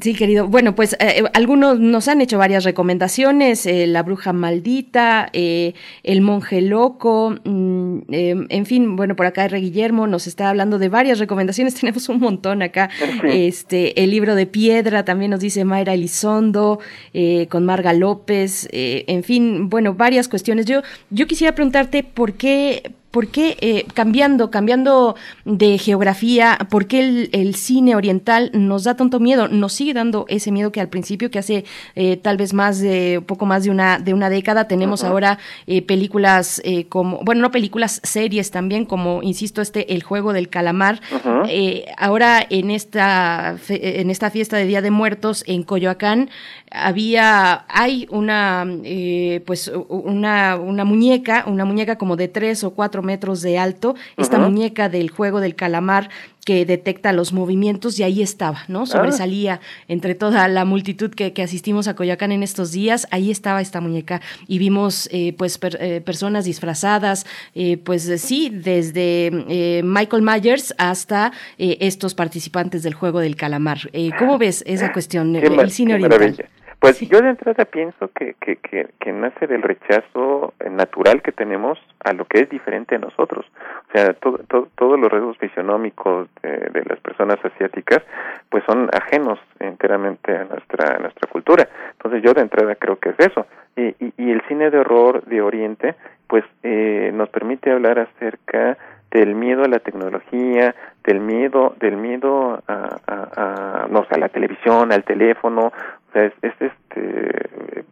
Sí, 0.00 0.14
querido. 0.14 0.48
Bueno, 0.48 0.74
pues 0.74 0.96
eh, 1.00 1.22
algunos 1.34 1.78
nos 1.78 2.08
han 2.08 2.20
hecho 2.22 2.38
varias 2.38 2.64
recomendaciones, 2.64 3.66
eh, 3.66 3.86
La 3.86 4.02
bruja 4.02 4.32
maldita, 4.32 5.28
eh, 5.32 5.74
El 6.02 6.22
monje 6.22 6.62
loco, 6.62 7.36
mm, 7.44 7.98
eh, 8.10 8.46
en 8.48 8.66
fin, 8.66 8.96
bueno, 8.96 9.16
por 9.16 9.26
acá 9.26 9.44
R. 9.44 9.60
Guillermo 9.60 10.06
nos 10.06 10.26
está 10.26 10.48
hablando 10.48 10.78
de 10.78 10.88
varias 10.88 11.18
recomendaciones, 11.18 11.74
tenemos 11.80 12.08
un 12.08 12.20
montón 12.20 12.62
acá. 12.62 12.88
Este, 13.24 14.02
el 14.02 14.10
libro 14.10 14.34
de 14.34 14.46
piedra, 14.46 15.04
también 15.04 15.30
nos 15.30 15.40
dice 15.40 15.64
Mayra 15.64 15.94
Elizondo, 15.94 16.78
eh, 17.12 17.46
con 17.48 17.66
Marga 17.66 17.92
López, 17.92 18.68
eh, 18.72 19.04
en 19.08 19.22
fin, 19.24 19.68
bueno, 19.68 19.94
varias 19.94 20.26
cuestiones. 20.28 20.66
Yo, 20.66 20.80
yo 21.10 21.26
quisiera 21.26 21.54
preguntarte 21.54 22.02
por 22.02 22.32
qué, 22.32 22.92
¿Por 23.12 23.28
qué, 23.28 23.56
eh, 23.60 23.84
cambiando, 23.94 24.50
cambiando 24.50 25.14
de 25.44 25.78
geografía, 25.78 26.58
por 26.70 26.86
qué 26.86 27.00
el, 27.00 27.28
el 27.32 27.54
cine 27.54 27.94
oriental 27.94 28.50
nos 28.54 28.84
da 28.84 28.96
tanto 28.96 29.20
miedo? 29.20 29.48
Nos 29.48 29.74
sigue 29.74 29.92
dando 29.92 30.24
ese 30.28 30.50
miedo 30.50 30.72
que 30.72 30.80
al 30.80 30.88
principio, 30.88 31.30
que 31.30 31.38
hace 31.38 31.64
eh, 31.94 32.16
tal 32.16 32.38
vez 32.38 32.54
más 32.54 32.80
de, 32.80 33.22
poco 33.26 33.44
más 33.44 33.64
de 33.64 33.70
una, 33.70 33.98
de 33.98 34.14
una 34.14 34.30
década, 34.30 34.66
tenemos 34.66 35.04
ahora 35.04 35.38
eh, 35.66 35.82
películas 35.82 36.60
eh, 36.64 36.86
como, 36.88 37.20
bueno, 37.22 37.42
no 37.42 37.50
películas, 37.50 38.00
series 38.02 38.50
también, 38.50 38.86
como, 38.86 39.22
insisto, 39.22 39.60
este, 39.60 39.92
El 39.92 40.02
Juego 40.02 40.32
del 40.32 40.48
Calamar. 40.48 41.00
Eh, 41.48 41.84
ahora 41.98 42.44
en 42.48 42.70
esta, 42.70 43.56
fe- 43.62 44.00
en 44.00 44.08
esta 44.08 44.30
fiesta 44.30 44.56
de 44.56 44.64
Día 44.64 44.80
de 44.80 44.90
Muertos 44.90 45.44
en 45.46 45.64
Coyoacán, 45.64 46.30
había, 46.70 47.66
hay 47.68 48.06
una, 48.10 48.64
eh, 48.84 49.42
pues, 49.44 49.70
una, 49.88 50.56
una 50.56 50.84
muñeca, 50.86 51.44
una 51.46 51.66
muñeca 51.66 51.98
como 51.98 52.16
de 52.16 52.28
tres 52.28 52.64
o 52.64 52.70
cuatro 52.70 53.01
metros 53.02 53.42
de 53.42 53.58
alto, 53.58 53.94
esta 54.16 54.38
muñeca 54.38 54.88
del 54.88 55.10
juego 55.10 55.40
del 55.40 55.54
calamar 55.54 56.10
que 56.44 56.66
detecta 56.66 57.12
los 57.12 57.32
movimientos 57.32 58.00
y 58.00 58.02
ahí 58.02 58.20
estaba, 58.20 58.64
¿no? 58.66 58.84
Sobresalía 58.84 59.60
entre 59.86 60.16
toda 60.16 60.48
la 60.48 60.64
multitud 60.64 61.10
que, 61.10 61.32
que 61.32 61.42
asistimos 61.42 61.86
a 61.86 61.94
Coyoacán 61.94 62.32
en 62.32 62.42
estos 62.42 62.72
días, 62.72 63.06
ahí 63.12 63.30
estaba 63.30 63.60
esta 63.60 63.80
muñeca 63.80 64.20
y 64.48 64.58
vimos 64.58 65.08
eh, 65.12 65.34
pues 65.38 65.58
per- 65.58 65.78
eh, 65.80 66.00
personas 66.00 66.44
disfrazadas, 66.44 67.26
eh, 67.54 67.76
pues 67.76 68.08
eh, 68.08 68.18
sí, 68.18 68.50
desde 68.52 69.30
eh, 69.48 69.82
Michael 69.84 70.22
Myers 70.22 70.74
hasta 70.78 71.32
eh, 71.58 71.76
estos 71.80 72.14
participantes 72.14 72.82
del 72.82 72.94
juego 72.94 73.20
del 73.20 73.36
calamar. 73.36 73.78
¿Cómo 74.18 74.36
ves 74.38 74.64
esa 74.66 74.92
cuestión, 74.92 75.36
el, 75.36 75.70
cine 75.70 75.94
oriental? 75.94 76.18
maravilla. 76.18 76.44
Pues 76.82 76.98
yo 77.08 77.20
de 77.22 77.30
entrada 77.30 77.64
pienso 77.64 78.10
que, 78.12 78.34
que, 78.40 78.56
que, 78.56 78.88
que 78.98 79.12
nace 79.12 79.46
del 79.46 79.62
rechazo 79.62 80.52
natural 80.68 81.22
que 81.22 81.30
tenemos 81.30 81.78
a 82.04 82.12
lo 82.12 82.24
que 82.24 82.40
es 82.40 82.50
diferente 82.50 82.96
a 82.96 82.98
nosotros. 82.98 83.46
O 83.88 83.92
sea, 83.92 84.12
todo, 84.14 84.38
todo- 84.48 84.68
todos 84.74 84.98
los 84.98 85.08
rasgos 85.10 85.38
fisionómicos 85.38 86.28
de, 86.42 86.50
de 86.72 86.84
las 86.84 86.98
personas 86.98 87.38
asiáticas 87.44 88.02
pues 88.50 88.64
son 88.66 88.90
ajenos 88.92 89.38
enteramente 89.60 90.36
a 90.36 90.44
nuestra, 90.44 90.96
a 90.96 90.98
nuestra 90.98 91.30
cultura. 91.30 91.68
Entonces 91.92 92.20
yo 92.20 92.34
de 92.34 92.40
entrada 92.42 92.74
creo 92.74 92.96
que 92.98 93.10
es 93.10 93.20
eso. 93.20 93.46
Y, 93.76 93.94
y, 94.04 94.12
y 94.16 94.30
el 94.32 94.42
cine 94.48 94.70
de 94.70 94.78
horror 94.78 95.22
de 95.24 95.40
Oriente 95.40 95.94
pues 96.26 96.44
eh, 96.64 97.12
nos 97.14 97.28
permite 97.28 97.70
hablar 97.70 98.00
acerca 98.00 98.76
del 99.12 99.34
miedo 99.34 99.62
a 99.62 99.68
la 99.68 99.78
tecnología, 99.78 100.74
del 101.04 101.20
miedo, 101.20 101.74
del 101.78 101.96
miedo 101.96 102.62
a, 102.66 102.96
a, 103.06 103.82
a, 103.84 103.86
no 103.88 104.04
sé, 104.06 104.14
a 104.14 104.18
la 104.18 104.30
televisión, 104.30 104.90
al 104.90 105.04
teléfono, 105.04 105.70
es, 106.14 106.32
es 106.42 106.52
este, 106.60 107.00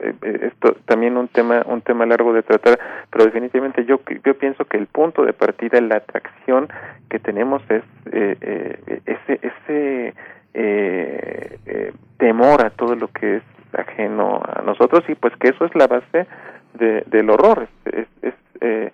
eh, 0.00 0.14
eh, 0.22 0.50
esto 0.52 0.76
también 0.86 1.16
un 1.16 1.28
tema, 1.28 1.62
un 1.66 1.82
tema 1.82 2.06
largo 2.06 2.32
de 2.32 2.42
tratar, 2.42 2.78
pero 3.10 3.24
definitivamente 3.24 3.84
yo, 3.84 4.00
yo 4.24 4.34
pienso 4.38 4.64
que 4.64 4.76
el 4.76 4.86
punto 4.86 5.24
de 5.24 5.32
partida, 5.32 5.80
la 5.80 5.96
atracción 5.96 6.68
que 7.08 7.18
tenemos 7.18 7.62
es 7.70 7.82
eh, 8.12 8.36
eh, 8.40 9.00
ese, 9.06 9.40
ese 9.42 10.14
eh, 10.54 11.58
eh, 11.66 11.92
temor 12.18 12.64
a 12.64 12.70
todo 12.70 12.94
lo 12.94 13.08
que 13.08 13.36
es 13.36 13.42
ajeno 13.72 14.42
a 14.44 14.62
nosotros 14.62 15.04
y 15.08 15.14
pues 15.14 15.34
que 15.36 15.48
eso 15.48 15.64
es 15.64 15.74
la 15.74 15.86
base 15.86 16.26
de, 16.74 17.02
del 17.06 17.30
horror, 17.30 17.68
es, 17.84 17.92
es, 17.92 18.08
es, 18.22 18.34
eh, 18.60 18.92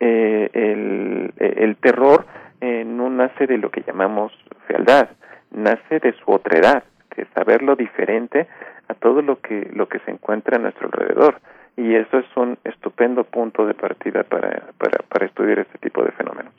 eh, 0.00 0.50
el, 0.52 1.32
el 1.38 1.76
terror 1.76 2.26
eh, 2.60 2.84
no 2.84 3.10
nace 3.10 3.46
de 3.46 3.58
lo 3.58 3.70
que 3.70 3.82
llamamos 3.82 4.32
fealdad, 4.66 5.08
nace 5.50 6.00
de 6.00 6.14
su 6.14 6.30
otredad, 6.30 6.84
que 7.14 7.22
es 7.22 7.28
saberlo 7.34 7.76
diferente 7.76 8.46
a 8.88 8.94
todo 8.94 9.22
lo 9.22 9.40
que 9.40 9.70
lo 9.72 9.88
que 9.88 9.98
se 10.00 10.10
encuentra 10.10 10.56
a 10.56 10.60
nuestro 10.60 10.86
alrededor 10.86 11.40
y 11.76 11.94
eso 11.94 12.18
es 12.18 12.26
un 12.36 12.58
estupendo 12.64 13.24
punto 13.24 13.66
de 13.66 13.74
partida 13.74 14.22
para, 14.22 14.72
para, 14.78 14.98
para 15.08 15.26
estudiar 15.26 15.58
este 15.58 15.78
tipo 15.78 16.04
de 16.04 16.12
fenómenos. 16.12 16.52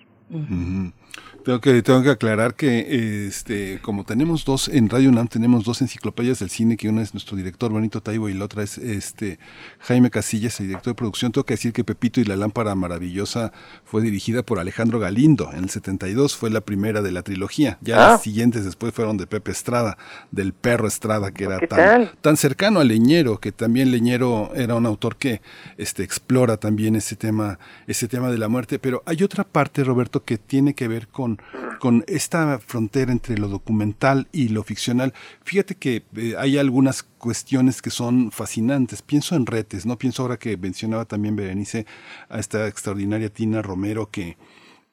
Tengo 1.46 1.62
que, 1.62 1.84
tengo 1.84 2.02
que 2.02 2.10
aclarar 2.10 2.56
que 2.56 3.28
este, 3.28 3.80
como 3.84 4.04
tenemos 4.04 4.46
dos, 4.46 4.68
en 4.68 4.90
Radio 4.90 5.10
UNAM 5.10 5.28
tenemos 5.28 5.64
dos 5.64 5.80
enciclopedias 5.84 6.40
del 6.40 6.50
cine, 6.50 6.76
que 6.76 6.90
una 6.90 7.04
es 7.04 7.14
nuestro 7.14 7.38
director 7.38 7.72
Benito 7.72 8.02
Taibo 8.02 8.30
y 8.30 8.34
la 8.34 8.46
otra 8.46 8.64
es 8.64 8.80
este 8.80 9.38
Jaime 9.82 10.10
Casillas, 10.10 10.60
el 10.60 10.70
director 10.70 10.94
de 10.94 10.98
producción. 10.98 11.32
Tengo 11.32 11.46
que 11.46 11.54
decir 11.54 11.72
que 11.72 11.84
Pepito 11.84 12.20
y 12.20 12.24
la 12.24 12.36
lámpara 12.36 12.74
maravillosa 12.74 13.52
fue 13.84 14.02
dirigida 14.02 14.42
por 14.42 14.58
Alejandro 14.58 15.00
Galindo. 15.00 15.52
En 15.54 15.66
el 15.66 15.70
72 15.70 16.36
fue 16.36 16.50
la 16.50 16.62
primera 16.62 17.04
de 17.04 17.12
la 17.12 17.22
trilogía. 17.22 17.78
Ya 17.82 17.96
Ah. 17.96 18.12
las 18.14 18.24
siguientes 18.24 18.66
después 18.66 18.92
fueron 18.92 19.18
de 19.18 19.28
Pepe 19.28 19.52
Estrada, 19.52 20.00
del 20.32 20.52
perro 20.52 20.88
Estrada, 20.88 21.30
que 21.30 21.44
era 21.44 21.60
¿Qué 21.60 21.68
tan, 21.68 22.10
tan 22.22 22.38
cercano 22.38 22.80
a 22.80 22.84
Leñero, 22.84 23.40
que 23.40 23.52
también 23.52 23.92
Leñero 23.92 24.52
era 24.56 24.74
un 24.74 24.88
autor 24.88 25.16
que 25.18 25.42
este, 25.78 26.02
explora 26.02 26.58
también 26.58 26.96
ese 26.96 27.16
tema, 27.16 27.60
ese 27.86 28.08
tema 28.08 28.32
de 28.32 28.40
la 28.40 28.48
muerte. 28.48 28.80
Pero 28.80 29.04
hay 29.06 29.22
otra 29.22 29.44
parte, 29.44 29.84
Roberto, 29.84 30.24
que 30.24 30.40
tiene 30.40 30.74
que 30.74 30.88
ver 30.88 31.05
con, 31.08 31.40
con 31.80 32.04
esta 32.08 32.60
frontera 32.60 33.12
entre 33.12 33.38
lo 33.38 33.48
documental 33.48 34.28
y 34.32 34.50
lo 34.50 34.64
ficcional. 34.64 35.14
Fíjate 35.44 35.76
que 35.76 36.04
eh, 36.16 36.36
hay 36.38 36.58
algunas 36.58 37.04
cuestiones 37.04 37.82
que 37.82 37.90
son 37.90 38.32
fascinantes. 38.32 39.02
Pienso 39.02 39.36
en 39.36 39.46
retes, 39.46 39.86
¿no? 39.86 39.98
Pienso 39.98 40.22
ahora 40.24 40.38
que 40.38 40.58
mencionaba 40.58 41.06
también 41.06 41.36
Berenice 41.36 41.86
a 42.30 42.40
esta 42.40 42.68
extraordinaria 42.68 43.30
Tina 43.30 43.62
Romero 43.62 44.10
que 44.10 44.38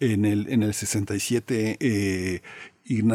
en 0.00 0.24
el, 0.24 0.48
en 0.48 0.62
el 0.64 0.74
67 0.74 1.76
eh, 1.78 2.42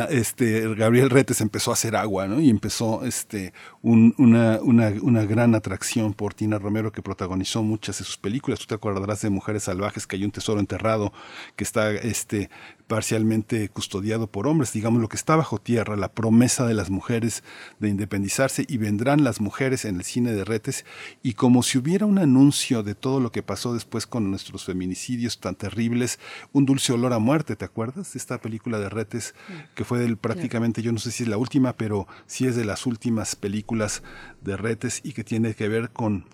este, 0.09 0.73
Gabriel 0.75 1.09
Retes 1.09 1.41
empezó 1.41 1.71
a 1.71 1.73
hacer 1.73 1.95
agua, 1.97 2.27
¿no? 2.27 2.39
Y 2.39 2.49
empezó 2.49 3.03
este, 3.03 3.53
un- 3.81 4.15
una, 4.17 4.59
una, 4.61 4.93
una 5.01 5.25
gran 5.25 5.53
atracción 5.55 6.13
por 6.13 6.33
Tina 6.33 6.57
Romero 6.57 6.91
que 6.93 7.01
protagonizó 7.01 7.61
muchas 7.63 7.99
de 7.99 8.05
sus 8.05 8.17
películas. 8.17 8.59
Tú 8.59 8.65
te 8.67 8.75
acordarás 8.75 9.21
de 9.21 9.29
Mujeres 9.29 9.63
Salvajes, 9.63 10.07
que 10.07 10.15
hay 10.15 10.23
un 10.23 10.31
tesoro 10.31 10.59
enterrado 10.61 11.11
que 11.57 11.65
está 11.65 11.91
este, 11.91 12.49
parcialmente 12.87 13.69
custodiado 13.69 14.27
por 14.27 14.47
hombres, 14.47 14.71
digamos 14.71 15.01
lo 15.01 15.09
que 15.09 15.17
está 15.17 15.35
bajo 15.35 15.59
tierra, 15.59 15.95
la 15.95 16.11
promesa 16.13 16.65
de 16.65 16.73
las 16.73 16.89
mujeres 16.89 17.43
de 17.79 17.89
independizarse 17.89 18.65
y 18.67 18.77
vendrán 18.77 19.23
las 19.23 19.41
mujeres 19.41 19.85
en 19.85 19.97
el 19.97 20.03
cine 20.03 20.33
de 20.33 20.45
Retes. 20.45 20.85
Y 21.21 21.33
como 21.33 21.63
si 21.63 21.77
hubiera 21.77 22.05
un 22.05 22.17
anuncio 22.17 22.83
de 22.83 22.95
todo 22.95 23.19
lo 23.19 23.31
que 23.31 23.43
pasó 23.43 23.73
después 23.73 24.07
con 24.07 24.29
nuestros 24.29 24.65
feminicidios 24.65 25.39
tan 25.39 25.55
terribles, 25.55 26.19
un 26.53 26.65
dulce 26.65 26.93
olor 26.93 27.13
a 27.13 27.19
muerte, 27.19 27.55
¿te 27.55 27.65
acuerdas? 27.65 28.15
Esta 28.15 28.39
película 28.39 28.79
de 28.79 28.89
Retes 28.89 29.35
que 29.75 29.83
fue 29.83 29.99
del, 29.99 30.17
prácticamente, 30.17 30.81
yo 30.81 30.91
no 30.91 30.99
sé 30.99 31.11
si 31.11 31.23
es 31.23 31.29
la 31.29 31.37
última, 31.37 31.73
pero 31.73 32.07
sí 32.25 32.47
es 32.47 32.55
de 32.55 32.65
las 32.65 32.85
últimas 32.85 33.35
películas 33.35 34.01
de 34.41 34.57
Retes 34.57 35.01
y 35.03 35.13
que 35.13 35.23
tiene 35.23 35.53
que 35.53 35.67
ver 35.67 35.89
con 35.89 36.25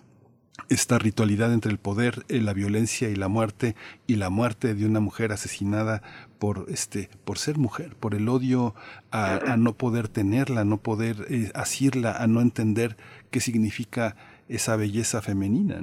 esta 0.68 0.98
ritualidad 0.98 1.52
entre 1.52 1.70
el 1.70 1.78
poder, 1.78 2.24
eh, 2.28 2.40
la 2.40 2.52
violencia 2.52 3.08
y 3.08 3.16
la 3.16 3.28
muerte, 3.28 3.74
y 4.06 4.16
la 4.16 4.30
muerte 4.30 4.74
de 4.74 4.86
una 4.86 5.00
mujer 5.00 5.32
asesinada 5.32 6.02
por 6.38 6.66
este, 6.68 7.08
por 7.24 7.38
ser 7.38 7.58
mujer, 7.58 7.96
por 7.98 8.14
el 8.14 8.28
odio 8.28 8.74
a, 9.10 9.56
no 9.56 9.72
poder 9.72 10.08
tenerla, 10.08 10.62
a 10.62 10.64
no 10.64 10.78
poder 10.78 11.16
eh, 11.30 11.50
asirla, 11.54 12.12
a 12.12 12.26
no 12.26 12.40
entender 12.40 12.96
qué 13.30 13.40
significa 13.40 14.16
esa 14.48 14.76
belleza 14.76 15.22
femenina. 15.22 15.76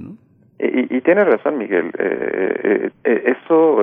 Y, 0.60 0.96
y 0.98 1.02
tienes 1.02 1.26
razón, 1.26 1.58
Miguel. 1.58 1.92
eh, 1.98 2.92
eh, 3.04 3.36
eso, 3.44 3.80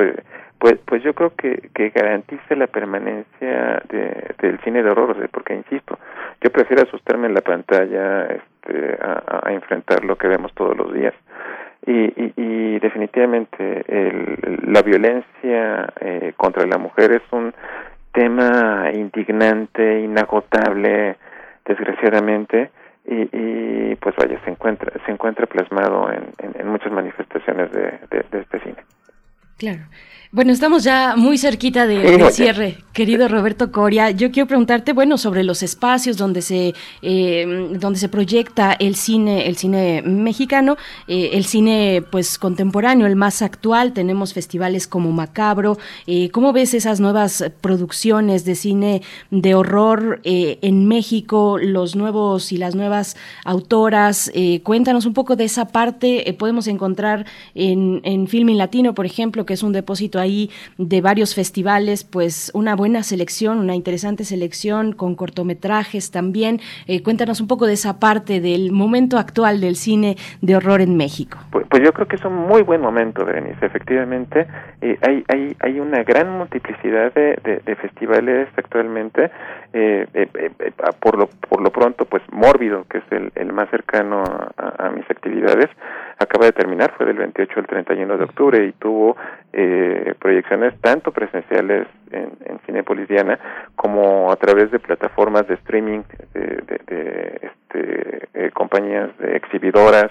pues, 0.58 0.78
pues 0.84 1.02
yo 1.02 1.14
creo 1.14 1.34
que, 1.36 1.70
que 1.74 1.90
garantiza 1.90 2.56
la 2.56 2.66
permanencia 2.66 3.82
de, 3.88 4.34
del 4.40 4.58
cine 4.60 4.82
de 4.82 4.90
horror, 4.90 5.28
porque 5.30 5.54
insisto, 5.54 5.98
yo 6.40 6.50
prefiero 6.50 6.82
asustarme 6.82 7.28
en 7.28 7.34
la 7.34 7.42
pantalla 7.42 8.26
este, 8.26 8.98
a, 9.00 9.52
enfrentar 9.52 10.04
lo 10.04 10.16
que 10.16 10.28
vemos 10.28 10.52
todos 10.54 10.76
los 10.76 10.92
días. 10.92 11.14
Y, 11.86 11.92
y, 11.92 12.32
y 12.36 12.78
definitivamente 12.80 13.84
el, 13.86 14.58
la 14.72 14.82
violencia 14.82 15.92
eh, 16.00 16.32
contra 16.36 16.66
la 16.66 16.76
mujer 16.76 17.12
es 17.12 17.22
un 17.32 17.54
tema 18.12 18.90
indignante, 18.92 20.00
inagotable, 20.00 21.16
desgraciadamente, 21.64 22.70
y, 23.10 23.94
pues 23.96 24.14
vaya, 24.16 24.38
se 24.44 24.50
encuentra, 24.50 24.92
se 25.06 25.10
encuentra 25.10 25.46
plasmado 25.46 26.12
en, 26.12 26.30
en, 26.42 26.68
muchas 26.68 26.92
manifestaciones 26.92 27.72
de, 27.72 27.98
de 28.10 28.40
este 28.40 28.60
cine. 28.60 28.97
Claro. 29.58 29.82
Bueno, 30.30 30.52
estamos 30.52 30.84
ya 30.84 31.14
muy 31.16 31.38
cerquita 31.38 31.86
de- 31.86 32.00
del 32.00 32.30
cierre, 32.32 32.76
querido 32.92 33.28
Roberto 33.28 33.72
Coria. 33.72 34.10
Yo 34.10 34.30
quiero 34.30 34.46
preguntarte, 34.46 34.92
bueno, 34.92 35.16
sobre 35.16 35.42
los 35.42 35.62
espacios 35.62 36.18
donde 36.18 36.42
se 36.42 36.74
eh, 37.00 37.46
donde 37.80 37.98
se 37.98 38.10
proyecta 38.10 38.74
el 38.78 38.94
cine, 38.94 39.46
el 39.48 39.56
cine 39.56 40.02
mexicano, 40.02 40.76
eh, 41.06 41.30
el 41.32 41.46
cine 41.46 42.04
pues 42.10 42.38
contemporáneo, 42.38 43.06
el 43.06 43.16
más 43.16 43.40
actual. 43.40 43.94
Tenemos 43.94 44.34
festivales 44.34 44.86
como 44.86 45.12
Macabro. 45.12 45.78
Eh, 46.06 46.28
¿Cómo 46.28 46.52
ves 46.52 46.74
esas 46.74 47.00
nuevas 47.00 47.50
producciones 47.62 48.44
de 48.44 48.54
cine 48.54 49.00
de 49.30 49.54
horror 49.54 50.20
eh, 50.24 50.58
en 50.60 50.86
México? 50.86 51.56
Los 51.58 51.96
nuevos 51.96 52.52
y 52.52 52.58
las 52.58 52.74
nuevas 52.74 53.16
autoras. 53.46 54.30
Eh, 54.34 54.60
cuéntanos 54.62 55.06
un 55.06 55.14
poco 55.14 55.36
de 55.36 55.44
esa 55.44 55.68
parte. 55.68 56.36
Podemos 56.38 56.66
encontrar 56.66 57.24
en, 57.54 58.02
en 58.04 58.28
Latino, 58.58 58.94
por 58.94 59.06
ejemplo, 59.06 59.46
que 59.48 59.54
es 59.54 59.62
un 59.62 59.72
depósito 59.72 60.20
ahí 60.20 60.50
de 60.76 61.00
varios 61.00 61.34
festivales, 61.34 62.04
pues 62.04 62.52
una 62.54 62.76
buena 62.76 63.02
selección, 63.02 63.58
una 63.58 63.74
interesante 63.74 64.24
selección 64.24 64.92
con 64.92 65.14
cortometrajes 65.14 66.10
también. 66.10 66.60
Eh, 66.86 67.02
cuéntanos 67.02 67.40
un 67.40 67.48
poco 67.48 67.66
de 67.66 67.72
esa 67.72 67.98
parte 67.98 68.40
del 68.42 68.72
momento 68.72 69.16
actual 69.16 69.62
del 69.62 69.76
cine 69.76 70.16
de 70.42 70.54
horror 70.54 70.82
en 70.82 70.98
México. 70.98 71.38
Pues, 71.50 71.66
pues 71.70 71.82
yo 71.82 71.94
creo 71.94 72.06
que 72.06 72.16
es 72.16 72.24
un 72.26 72.34
muy 72.34 72.60
buen 72.60 72.82
momento, 72.82 73.24
Berenice. 73.24 73.64
Efectivamente, 73.64 74.46
eh, 74.82 74.98
hay, 75.00 75.24
hay, 75.28 75.56
hay 75.60 75.80
una 75.80 76.02
gran 76.02 76.36
multiplicidad 76.36 77.14
de, 77.14 77.76
festivales 77.80 78.48
actualmente. 78.56 79.30
Eh, 79.72 80.06
eh, 80.12 80.28
eh, 80.34 80.72
por, 81.00 81.16
lo, 81.16 81.28
por 81.48 81.62
lo 81.62 81.70
pronto, 81.70 82.04
pues 82.04 82.22
Mórbido, 82.32 82.84
que 82.90 82.98
es 82.98 83.04
el, 83.10 83.32
el 83.34 83.52
más 83.52 83.70
cercano 83.70 84.22
a 84.56 84.90
mis 84.90 85.10
actividades, 85.10 85.68
acaba 86.18 86.46
de 86.46 86.52
terminar, 86.52 86.92
fue 86.96 87.06
del 87.06 87.16
28 87.18 87.60
al 87.60 87.66
31 87.66 88.16
de 88.18 88.24
octubre 88.24 88.64
y 88.64 88.72
tuvo 88.72 89.16
eh, 89.52 90.14
proyecciones 90.18 90.74
tanto 90.80 91.12
presenciales 91.12 91.86
en, 92.10 92.32
en 92.44 92.58
Cinépolis 92.66 93.08
Diana 93.08 93.38
como 93.76 94.30
a 94.32 94.36
través 94.36 94.70
de 94.70 94.78
plataformas 94.78 95.46
de 95.46 95.54
streaming 95.54 96.00
de, 96.34 96.40
de- 96.40 96.80
de, 96.86 97.40
este, 97.42 98.28
eh, 98.34 98.50
compañías 98.52 99.16
de 99.18 99.36
exhibidoras. 99.36 100.10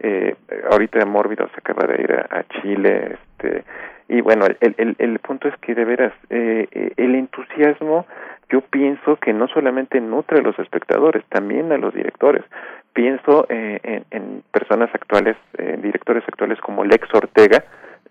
Eh, 0.00 0.36
ahorita 0.70 1.04
Mórbido 1.06 1.48
se 1.48 1.56
acaba 1.58 1.86
de 1.92 2.02
ir 2.02 2.12
a, 2.12 2.38
a 2.38 2.44
Chile. 2.60 3.16
Este, 3.18 3.64
y 4.08 4.20
bueno, 4.20 4.46
el, 4.60 4.74
el, 4.78 4.94
el 4.98 5.18
punto 5.18 5.48
es 5.48 5.56
que 5.58 5.74
de 5.74 5.84
veras 5.84 6.12
eh, 6.30 6.66
eh, 6.70 6.92
el 6.96 7.14
entusiasmo 7.16 8.06
yo 8.50 8.60
pienso 8.62 9.16
que 9.16 9.32
no 9.32 9.48
solamente 9.48 10.00
nutre 10.00 10.38
a 10.38 10.42
los 10.42 10.58
espectadores, 10.58 11.24
también 11.28 11.70
a 11.72 11.78
los 11.78 11.94
directores. 11.94 12.44
Pienso 12.92 13.46
eh, 13.48 13.78
en, 13.82 14.04
en 14.10 14.42
personas 14.50 14.90
actuales, 14.94 15.36
en 15.56 15.82
directores 15.82 16.24
actuales 16.26 16.58
como 16.60 16.84
Lex 16.84 17.08
Ortega 17.14 17.64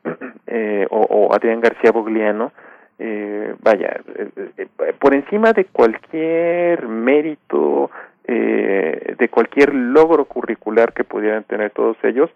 eh, 0.48 0.88
o, 0.90 1.34
Adrián 1.34 1.62
García 1.62 1.92
Bogliano, 1.92 2.52
eh, 3.00 3.56
vaya, 3.62 4.00
eh, 4.16 4.30
eh, 4.58 4.94
por 5.00 5.14
encima 5.14 5.54
de 5.54 5.66
cualquier 5.66 6.88
mérito, 6.88 7.92
eh, 8.26 9.16
de 9.18 9.30
cualquier 9.30 9.74
logro 9.74 10.26
curricular 10.26 10.94
que 10.94 11.04
pudieran 11.04 11.44
tener 11.44 11.72
todos 11.72 11.98
ellos, 12.04 12.30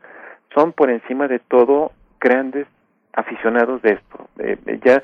son 0.53 0.73
por 0.73 0.89
encima 0.89 1.27
de 1.27 1.39
todo 1.39 1.91
grandes 2.19 2.67
aficionados 3.13 3.81
de 3.81 3.93
esto. 3.93 4.27
Eh, 4.39 4.57
eh, 4.65 4.79
ya 4.83 5.01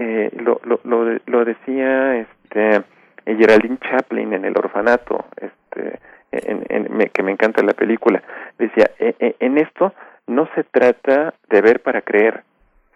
eh, 0.00 0.30
lo, 0.38 0.60
lo, 0.64 0.80
lo, 0.84 1.18
lo 1.26 1.44
decía 1.44 2.16
este 2.16 2.82
Geraldine 3.26 3.78
Chaplin 3.78 4.32
en 4.32 4.46
el 4.46 4.56
orfanato, 4.56 5.26
este, 5.36 6.00
en, 6.32 7.10
que 7.12 7.22
me 7.22 7.32
encanta 7.32 7.62
la 7.62 7.74
película, 7.74 8.22
decía, 8.58 8.90
"Eh, 8.98 9.14
eh, 9.18 9.36
en 9.40 9.58
esto 9.58 9.92
no 10.26 10.48
se 10.54 10.64
trata 10.64 11.34
de 11.50 11.60
ver 11.60 11.80
para 11.80 12.00
creer, 12.00 12.44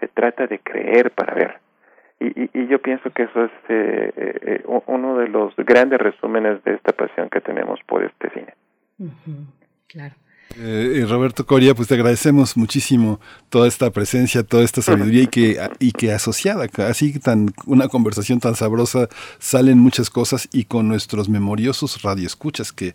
se 0.01 0.09
trata 0.09 0.47
de 0.47 0.59
creer 0.61 1.11
para 1.11 1.35
ver. 1.35 1.59
Y, 2.21 2.59
y, 2.59 2.67
yo 2.69 2.81
pienso 2.81 3.11
que 3.11 3.25
eso 3.25 3.45
es 3.45 3.51
eh, 3.69 4.13
eh, 4.17 4.63
uno 4.87 5.19
de 5.19 5.29
los 5.29 5.55
grandes 5.57 5.99
resúmenes 5.99 6.63
de 6.65 6.75
esta 6.75 6.93
pasión 6.93 7.29
que 7.29 7.41
tenemos 7.41 7.81
por 7.87 8.03
este 8.03 8.31
cine. 8.31 8.55
Claro. 9.89 10.15
Eh, 10.57 11.05
Roberto 11.09 11.47
Coria, 11.47 11.75
pues 11.75 11.89
te 11.89 11.95
agradecemos 11.95 12.57
muchísimo 12.57 13.21
toda 13.49 13.67
esta 13.67 13.91
presencia, 13.91 14.45
toda 14.45 14.63
esta 14.63 14.83
sabiduría 14.83 15.25
y 15.25 15.27
que, 15.27 15.61
y 15.81 15.91
que 15.91 16.13
asociada, 16.13 16.69
así 16.89 17.19
tan 17.19 17.53
una 17.67 17.89
conversación 17.89 18.39
tan 18.39 18.55
sabrosa, 18.55 19.09
salen 19.41 19.79
muchas 19.79 20.11
cosas 20.11 20.49
y 20.53 20.65
con 20.65 20.87
nuestros 20.87 21.29
memoriosos 21.29 22.03
radioescuchas 22.03 22.73
que, 22.73 22.95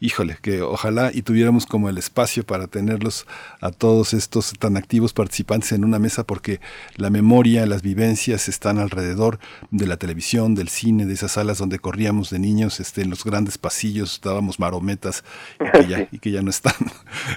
híjole, 0.00 0.36
que 0.42 0.62
ojalá 0.62 1.10
y 1.12 1.22
tuviéramos 1.22 1.66
como 1.66 1.88
el 1.90 1.98
espacio 1.98 2.42
para 2.42 2.66
tenerlos 2.66 3.26
a 3.60 3.70
todos 3.70 4.14
estos 4.14 4.54
tan 4.58 4.76
activos 4.76 5.12
participantes 5.12 5.72
en 5.72 5.84
una 5.84 5.98
mesa 5.98 6.24
porque 6.24 6.58
la 6.96 7.10
memoria, 7.10 7.66
las 7.66 7.82
vivencias 7.82 8.48
están 8.48 8.78
alrededor 8.78 9.38
de 9.70 9.86
la 9.86 9.98
televisión, 9.98 10.54
del 10.54 10.68
cine, 10.68 11.04
de 11.04 11.12
esas 11.12 11.32
salas 11.32 11.58
donde 11.58 11.78
corríamos 11.78 12.30
de 12.30 12.38
niños, 12.38 12.80
este, 12.80 13.02
en 13.02 13.10
los 13.10 13.24
grandes 13.24 13.58
pasillos 13.58 14.20
dábamos 14.24 14.58
marometas 14.58 15.22
y 15.60 15.70
que 15.70 15.86
ya, 15.86 16.08
y 16.12 16.18
que 16.18 16.30
ya 16.30 16.42
no 16.42 16.50
están. 16.50 16.74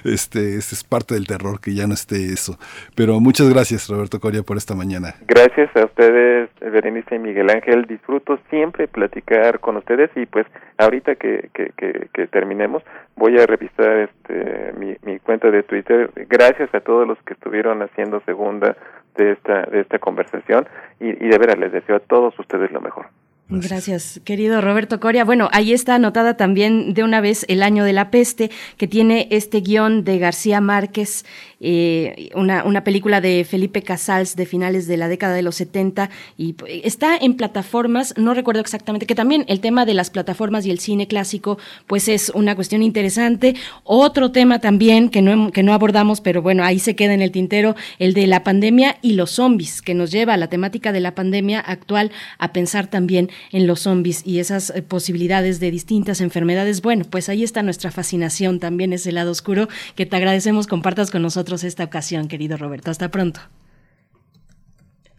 Este, 0.04 0.56
este 0.56 0.74
es 0.74 0.84
parte 0.84 1.14
del 1.14 1.26
terror 1.26 1.60
que 1.60 1.74
ya 1.74 1.86
no 1.86 1.94
esté 1.94 2.32
eso. 2.32 2.58
Pero 2.94 3.20
muchas 3.20 3.52
gracias, 3.52 3.88
Roberto 3.88 4.20
Coria, 4.20 4.42
por 4.42 4.56
esta 4.56 4.74
mañana. 4.74 5.14
Gracias 5.26 5.74
a 5.76 5.84
ustedes, 5.84 6.50
Berenice 6.60 7.16
y 7.16 7.18
Miguel 7.18 7.50
Ángel. 7.50 7.84
Disfruto 7.86 8.38
siempre 8.50 8.88
platicar 8.88 9.60
con 9.60 9.76
ustedes 9.76 10.10
y 10.16 10.26
pues 10.26 10.46
ahorita 10.78 11.16
que, 11.16 11.50
que, 11.54 11.72
que, 11.76 12.08
que 12.12 12.26
terminemos 12.54 12.82
voy 13.16 13.38
a 13.38 13.46
revisar 13.46 14.08
este, 14.08 14.72
mi, 14.78 14.96
mi 15.02 15.18
cuenta 15.18 15.50
de 15.50 15.62
Twitter. 15.62 16.10
Gracias 16.28 16.72
a 16.74 16.80
todos 16.80 17.06
los 17.06 17.18
que 17.22 17.34
estuvieron 17.34 17.82
haciendo 17.82 18.20
segunda 18.20 18.76
de 19.16 19.32
esta, 19.32 19.62
de 19.62 19.80
esta 19.80 19.98
conversación 19.98 20.66
y, 21.00 21.08
y 21.08 21.28
de 21.28 21.38
veras 21.38 21.58
les 21.58 21.72
deseo 21.72 21.96
a 21.96 22.00
todos 22.00 22.38
ustedes 22.38 22.70
lo 22.70 22.80
mejor. 22.80 23.06
Gracias. 23.48 24.20
querido 24.24 24.62
Roberto 24.62 25.00
Coria. 25.00 25.22
Bueno, 25.22 25.50
ahí 25.52 25.74
está 25.74 25.96
anotada 25.96 26.36
también 26.36 26.94
de 26.94 27.02
una 27.02 27.20
vez 27.20 27.44
El 27.48 27.62
año 27.62 27.84
de 27.84 27.92
la 27.92 28.10
peste, 28.10 28.50
que 28.78 28.88
tiene 28.88 29.28
este 29.30 29.60
guion 29.60 30.02
de 30.02 30.18
García 30.18 30.62
Márquez, 30.62 31.26
eh, 31.60 32.30
una, 32.34 32.64
una 32.64 32.84
película 32.84 33.20
de 33.20 33.44
Felipe 33.44 33.82
Casals 33.82 34.34
de 34.34 34.46
finales 34.46 34.86
de 34.86 34.96
la 34.96 35.08
década 35.08 35.34
de 35.34 35.42
los 35.42 35.56
70 35.56 36.10
y 36.38 36.56
está 36.82 37.16
en 37.16 37.36
plataformas, 37.36 38.14
no 38.16 38.34
recuerdo 38.34 38.60
exactamente, 38.60 39.06
que 39.06 39.14
también 39.14 39.44
el 39.48 39.60
tema 39.60 39.84
de 39.84 39.94
las 39.94 40.10
plataformas 40.10 40.64
y 40.64 40.70
el 40.70 40.78
cine 40.78 41.06
clásico, 41.06 41.58
pues 41.86 42.08
es 42.08 42.30
una 42.30 42.54
cuestión 42.54 42.82
interesante. 42.82 43.56
Otro 43.82 44.30
tema 44.30 44.58
también 44.58 45.10
que 45.10 45.20
no, 45.20 45.52
que 45.52 45.62
no 45.62 45.74
abordamos, 45.74 46.22
pero 46.22 46.40
bueno, 46.40 46.64
ahí 46.64 46.78
se 46.78 46.96
queda 46.96 47.12
en 47.12 47.22
el 47.22 47.30
tintero, 47.30 47.76
el 47.98 48.14
de 48.14 48.26
la 48.26 48.42
pandemia 48.42 48.96
y 49.02 49.12
los 49.12 49.32
zombies, 49.32 49.82
que 49.82 49.94
nos 49.94 50.10
lleva 50.10 50.34
a 50.34 50.38
la 50.38 50.48
temática 50.48 50.92
de 50.92 51.00
la 51.00 51.14
pandemia 51.14 51.60
actual 51.60 52.10
a 52.38 52.52
pensar 52.52 52.86
también 52.86 53.30
en 53.52 53.66
los 53.66 53.80
zombies 53.80 54.22
y 54.26 54.38
esas 54.38 54.70
eh, 54.70 54.82
posibilidades 54.82 55.60
de 55.60 55.70
distintas 55.70 56.20
enfermedades. 56.20 56.82
Bueno, 56.82 57.04
pues 57.08 57.28
ahí 57.28 57.42
está 57.42 57.62
nuestra 57.62 57.90
fascinación 57.90 58.60
también, 58.60 58.92
ese 58.92 59.12
lado 59.12 59.30
oscuro, 59.30 59.68
que 59.94 60.06
te 60.06 60.16
agradecemos 60.16 60.66
compartas 60.66 61.10
con 61.10 61.22
nosotros 61.22 61.64
esta 61.64 61.84
ocasión, 61.84 62.28
querido 62.28 62.56
Roberto. 62.56 62.90
Hasta 62.90 63.10
pronto. 63.10 63.40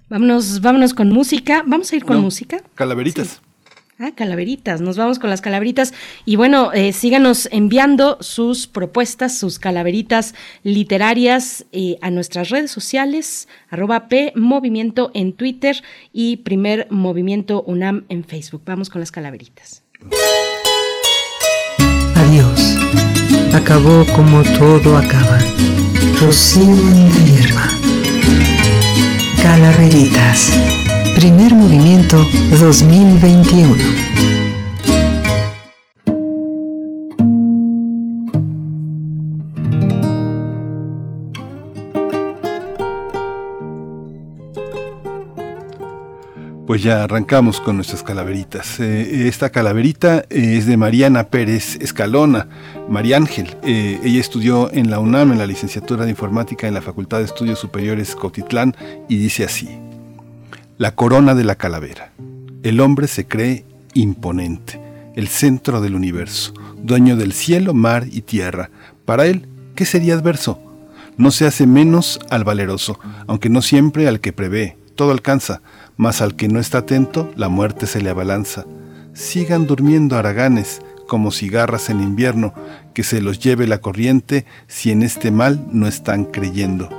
Vámonos, 0.10 0.62
vámonos 0.62 0.94
con 0.94 1.10
música. 1.10 1.64
Vamos 1.66 1.92
a 1.92 1.96
ir 1.96 2.06
con 2.06 2.18
No, 2.18 2.22
música. 2.22 2.62
Calaveritas. 2.76 3.42
Ah, 3.98 4.12
calaveritas, 4.14 4.82
nos 4.82 4.98
vamos 4.98 5.20
con 5.20 5.30
las 5.30 5.40
calaveritas. 5.40 5.94
Y 6.26 6.36
bueno, 6.36 6.74
eh, 6.74 6.92
síganos 6.92 7.48
enviando 7.50 8.18
sus 8.20 8.68
propuestas, 8.68 9.38
sus 9.38 9.58
calaveritas 9.58 10.36
literarias 10.64 11.66
eh, 11.72 11.98
a 12.02 12.12
nuestras 12.12 12.50
redes 12.50 12.72
sociales, 12.72 13.48
arroba 13.70 14.10
P 14.10 14.34
Movimiento 14.36 15.12
en 15.14 15.32
Twitter 15.32 15.82
y 16.12 16.38
Primer 16.38 16.88
Movimiento 16.90 17.64
UNAM 17.64 18.04
en 18.10 18.26
Facebook. 18.26 18.64
Vamos 18.66 18.90
con 18.90 19.00
las 19.00 19.12
calaveritas. 19.12 19.84
Adiós. 22.16 22.78
Acabó 23.54 24.06
como 24.14 24.44
todo 24.44 24.98
acaba. 24.98 25.40
Rocío 26.20 26.64
en 26.64 27.26
hierba. 27.26 27.70
Calaveritas. 29.42 30.85
Primer 31.16 31.54
movimiento 31.54 32.18
2021. 32.60 33.76
Pues 46.68 46.84
ya 46.84 47.06
arrancamos 47.06 47.62
con 47.62 47.78
nuestras 47.78 48.04
calaveritas. 48.04 48.82
Eh, 48.82 49.30
esta 49.30 49.50
calaverita 49.52 50.26
es 50.30 50.66
de 50.66 50.76
Mariana 50.76 51.30
Pérez 51.30 51.78
Escalona, 51.80 52.50
María 52.90 53.16
Ángel. 53.16 53.56
Eh, 53.64 54.02
ella 54.04 54.20
estudió 54.20 54.70
en 54.74 54.90
la 54.90 55.00
UNAM, 55.00 55.32
en 55.32 55.38
la 55.38 55.48
licenciatura 55.48 56.04
de 56.04 56.12
informática 56.12 56.68
en 56.68 56.74
la 56.74 56.82
Facultad 56.82 57.20
de 57.20 57.24
Estudios 57.24 57.60
Superiores 57.60 58.16
Cotitlán, 58.16 58.76
y 59.08 59.16
dice 59.16 59.46
así: 59.46 59.85
La 60.78 60.96
corona 60.96 61.36
de 61.36 61.44
la 61.44 61.56
calavera. 61.56 62.12
El 62.64 62.82
hombre 62.82 63.08
se 63.08 63.26
cree 63.26 63.66
imponente, 63.94 64.80
el 65.16 65.28
centro 65.28 65.82
del 65.82 65.96
universo, 65.96 66.54
dueño 66.78 67.16
del 67.16 67.34
cielo, 67.34 67.74
mar 67.74 68.08
y 68.12 68.22
tierra. 68.22 68.70
Para 69.06 69.26
él, 69.26 69.48
¿qué 69.76 69.86
sería 69.86 70.16
adverso? 70.16 70.60
no 71.18 71.32
se 71.32 71.46
hace 71.46 71.66
menos 71.66 72.20
al 72.30 72.44
valeroso, 72.44 73.00
aunque 73.28 73.50
no 73.50 73.62
siempre 73.62 74.08
al 74.08 74.20
que 74.20 74.34
prevé, 74.34 74.78
todo 74.96 75.12
alcanza, 75.12 75.62
mas 75.98 76.22
al 76.22 76.36
que 76.36 76.48
no 76.48 76.60
está 76.60 76.80
atento, 76.80 77.32
la 77.36 77.50
muerte 77.50 77.88
se 77.88 78.02
le 78.02 78.10
abalanza. 78.10 78.66
Sigan 79.14 79.66
durmiendo 79.66 80.18
haraganes, 80.18 80.82
como 81.08 81.32
cigarras 81.32 81.90
en 81.90 82.02
invierno, 82.02 82.54
que 82.94 83.04
se 83.04 83.22
los 83.22 83.40
lleve 83.40 83.68
la 83.68 83.80
corriente 83.80 84.46
si 84.68 84.92
en 84.92 85.04
este 85.04 85.32
mal 85.32 85.66
no 85.72 85.88
están 85.88 86.26
creyendo. 86.26 86.90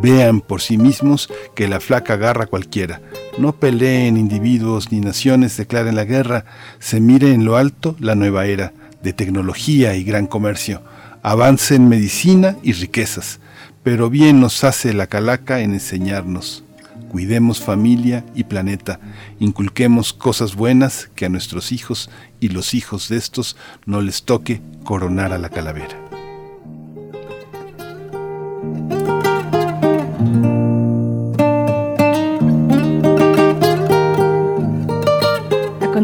Vean 0.00 0.40
por 0.40 0.60
sí 0.60 0.78
mismos 0.78 1.28
que 1.54 1.68
la 1.68 1.80
flaca 1.80 2.14
agarra 2.14 2.46
cualquiera. 2.46 3.00
No 3.38 3.52
peleen 3.52 4.16
individuos 4.16 4.92
ni 4.92 5.00
naciones, 5.00 5.56
declaren 5.56 5.96
la 5.96 6.04
guerra. 6.04 6.44
Se 6.78 7.00
mire 7.00 7.32
en 7.32 7.44
lo 7.44 7.56
alto 7.56 7.96
la 7.98 8.14
nueva 8.14 8.46
era 8.46 8.72
de 9.02 9.12
tecnología 9.12 9.94
y 9.94 10.04
gran 10.04 10.26
comercio. 10.26 10.82
Avance 11.22 11.74
en 11.74 11.88
medicina 11.88 12.56
y 12.62 12.72
riquezas. 12.72 13.40
Pero 13.82 14.10
bien 14.10 14.40
nos 14.40 14.64
hace 14.64 14.92
la 14.92 15.08
calaca 15.08 15.60
en 15.60 15.72
enseñarnos. 15.74 16.64
Cuidemos 17.10 17.60
familia 17.60 18.24
y 18.34 18.44
planeta. 18.44 19.00
Inculquemos 19.38 20.12
cosas 20.12 20.54
buenas 20.54 21.10
que 21.14 21.26
a 21.26 21.28
nuestros 21.28 21.72
hijos 21.72 22.08
y 22.40 22.48
los 22.48 22.74
hijos 22.74 23.08
de 23.08 23.18
estos 23.18 23.56
no 23.84 24.00
les 24.00 24.22
toque 24.22 24.62
coronar 24.84 25.32
a 25.32 25.38
la 25.38 25.50
calavera. 25.50 25.96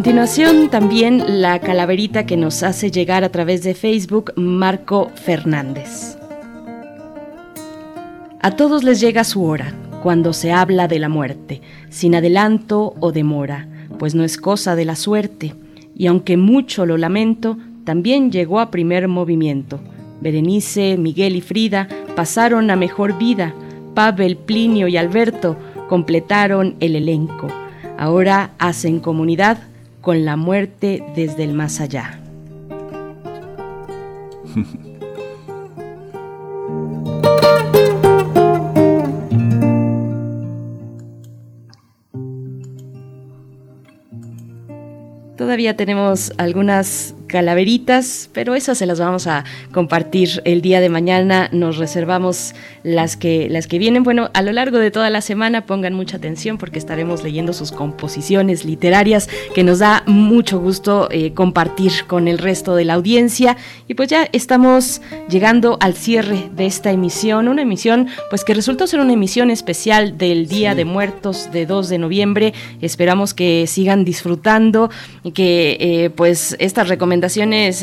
Continuación, 0.09 0.71
también 0.71 1.43
la 1.43 1.59
calaverita 1.59 2.25
que 2.25 2.39
nos 2.39 2.63
hace 2.63 2.91
llegar 2.91 3.25
a 3.25 3.29
través 3.29 3.63
de 3.63 3.75
Facebook, 3.75 4.33
Marco 4.37 5.11
Fernández. 5.15 6.17
A 8.41 8.53
todos 8.57 8.85
les 8.85 9.01
llega 9.01 9.23
su 9.23 9.45
hora, 9.45 9.75
cuando 10.03 10.33
se 10.33 10.51
habla 10.51 10.89
de 10.89 10.99
la 10.99 11.11
muerte, 11.11 11.61
sin 11.91 12.15
adelanto 12.15 12.95
o 13.01 13.13
demora, 13.13 13.69
pues 13.99 14.15
no 14.15 14.25
es 14.25 14.39
cosa 14.39 14.77
de 14.77 14.87
la 14.87 14.97
suerte, 14.97 15.55
y 15.95 16.07
aunque 16.07 16.39
mucho 16.39 16.87
lo 16.87 16.97
lamento, 16.97 17.59
también 17.85 18.33
llegó 18.33 18.61
a 18.61 18.71
primer 18.71 19.09
movimiento. 19.09 19.79
Berenice, 20.23 20.97
Miguel 20.97 21.37
y 21.37 21.43
Frida 21.43 21.87
pasaron 22.17 22.71
a 22.71 22.77
mejor 22.77 23.19
vida, 23.19 23.55
Pavel, 23.93 24.39
Plinio 24.39 24.89
y 24.89 24.97
Alberto 24.97 25.59
completaron 25.87 26.77
el 26.81 26.97
elenco. 26.97 27.49
Ahora 27.99 28.53
hacen 28.59 29.01
comunidad 29.01 29.59
con 30.01 30.25
la 30.25 30.37
muerte 30.37 31.03
desde 31.15 31.45
el 31.45 31.55
más 31.55 31.81
allá. 31.81 32.21
Todavía 45.37 45.77
tenemos 45.77 46.33
algunas 46.37 47.15
calaveritas, 47.29 48.31
pero 48.33 48.57
esas 48.57 48.79
se 48.79 48.87
las 48.87 48.99
vamos 48.99 49.29
a 49.29 49.45
compartir 49.71 50.43
el 50.45 50.63
día 50.63 50.81
de 50.81 50.89
mañana. 50.89 51.49
Nos 51.53 51.77
reservamos 51.77 52.55
las 52.83 53.17
que, 53.17 53.49
las 53.49 53.67
que 53.67 53.79
vienen. 53.79 54.03
Bueno, 54.03 54.31
a 54.35 54.43
lo 54.43 54.51
largo 54.51 54.79
de 54.79 54.91
toda 54.91 55.11
la 55.11 55.21
semana 55.21 55.67
pongan 55.67 55.95
mucha 55.95 56.17
atención 56.17 56.59
porque 56.59 56.79
estaremos 56.79 57.23
leyendo 57.23 57.53
sus 57.53 57.71
composiciones 57.71 58.65
literarias 58.65 59.29
que 59.55 59.63
nos 59.63 59.79
da 59.79 60.03
mucho 60.07 60.59
gusto 60.59 61.09
eh, 61.11 61.35
compartir 61.35 61.93
con 62.07 62.27
el 62.27 62.39
resto 62.39 62.75
de 62.75 62.87
la 62.87 62.95
audiencia. 62.95 63.57
Y 63.87 63.95
pues 63.95 64.09
ya 64.09 64.29
estamos 64.33 65.03
llegando 65.29 65.77
al 65.81 65.95
cierre 65.95 66.49
de 66.57 66.67
esta 66.67 66.91
emisión, 66.91 67.49
una 67.49 67.63
emisión 67.63 68.09
pues 68.31 68.43
que 68.45 68.55
resultó 68.55 68.87
ser 68.87 69.01
una 69.01 69.13
emisión 69.13 69.51
especial 69.51 70.17
del 70.17 70.49
Día 70.49 70.75
de 70.75 70.87
Muertos 70.87 71.51
de 71.53 71.67
2 71.67 71.89
de 71.91 71.99
noviembre. 71.99 72.55
Esperamos 72.81 73.35
que 73.35 73.67
sigan 73.67 74.05
disfrutando 74.05 74.91
y 75.23 75.33
que 75.33 75.77
eh, 75.79 76.11
pues 76.11 76.57
estas 76.59 76.89
recomendaciones 76.89 77.18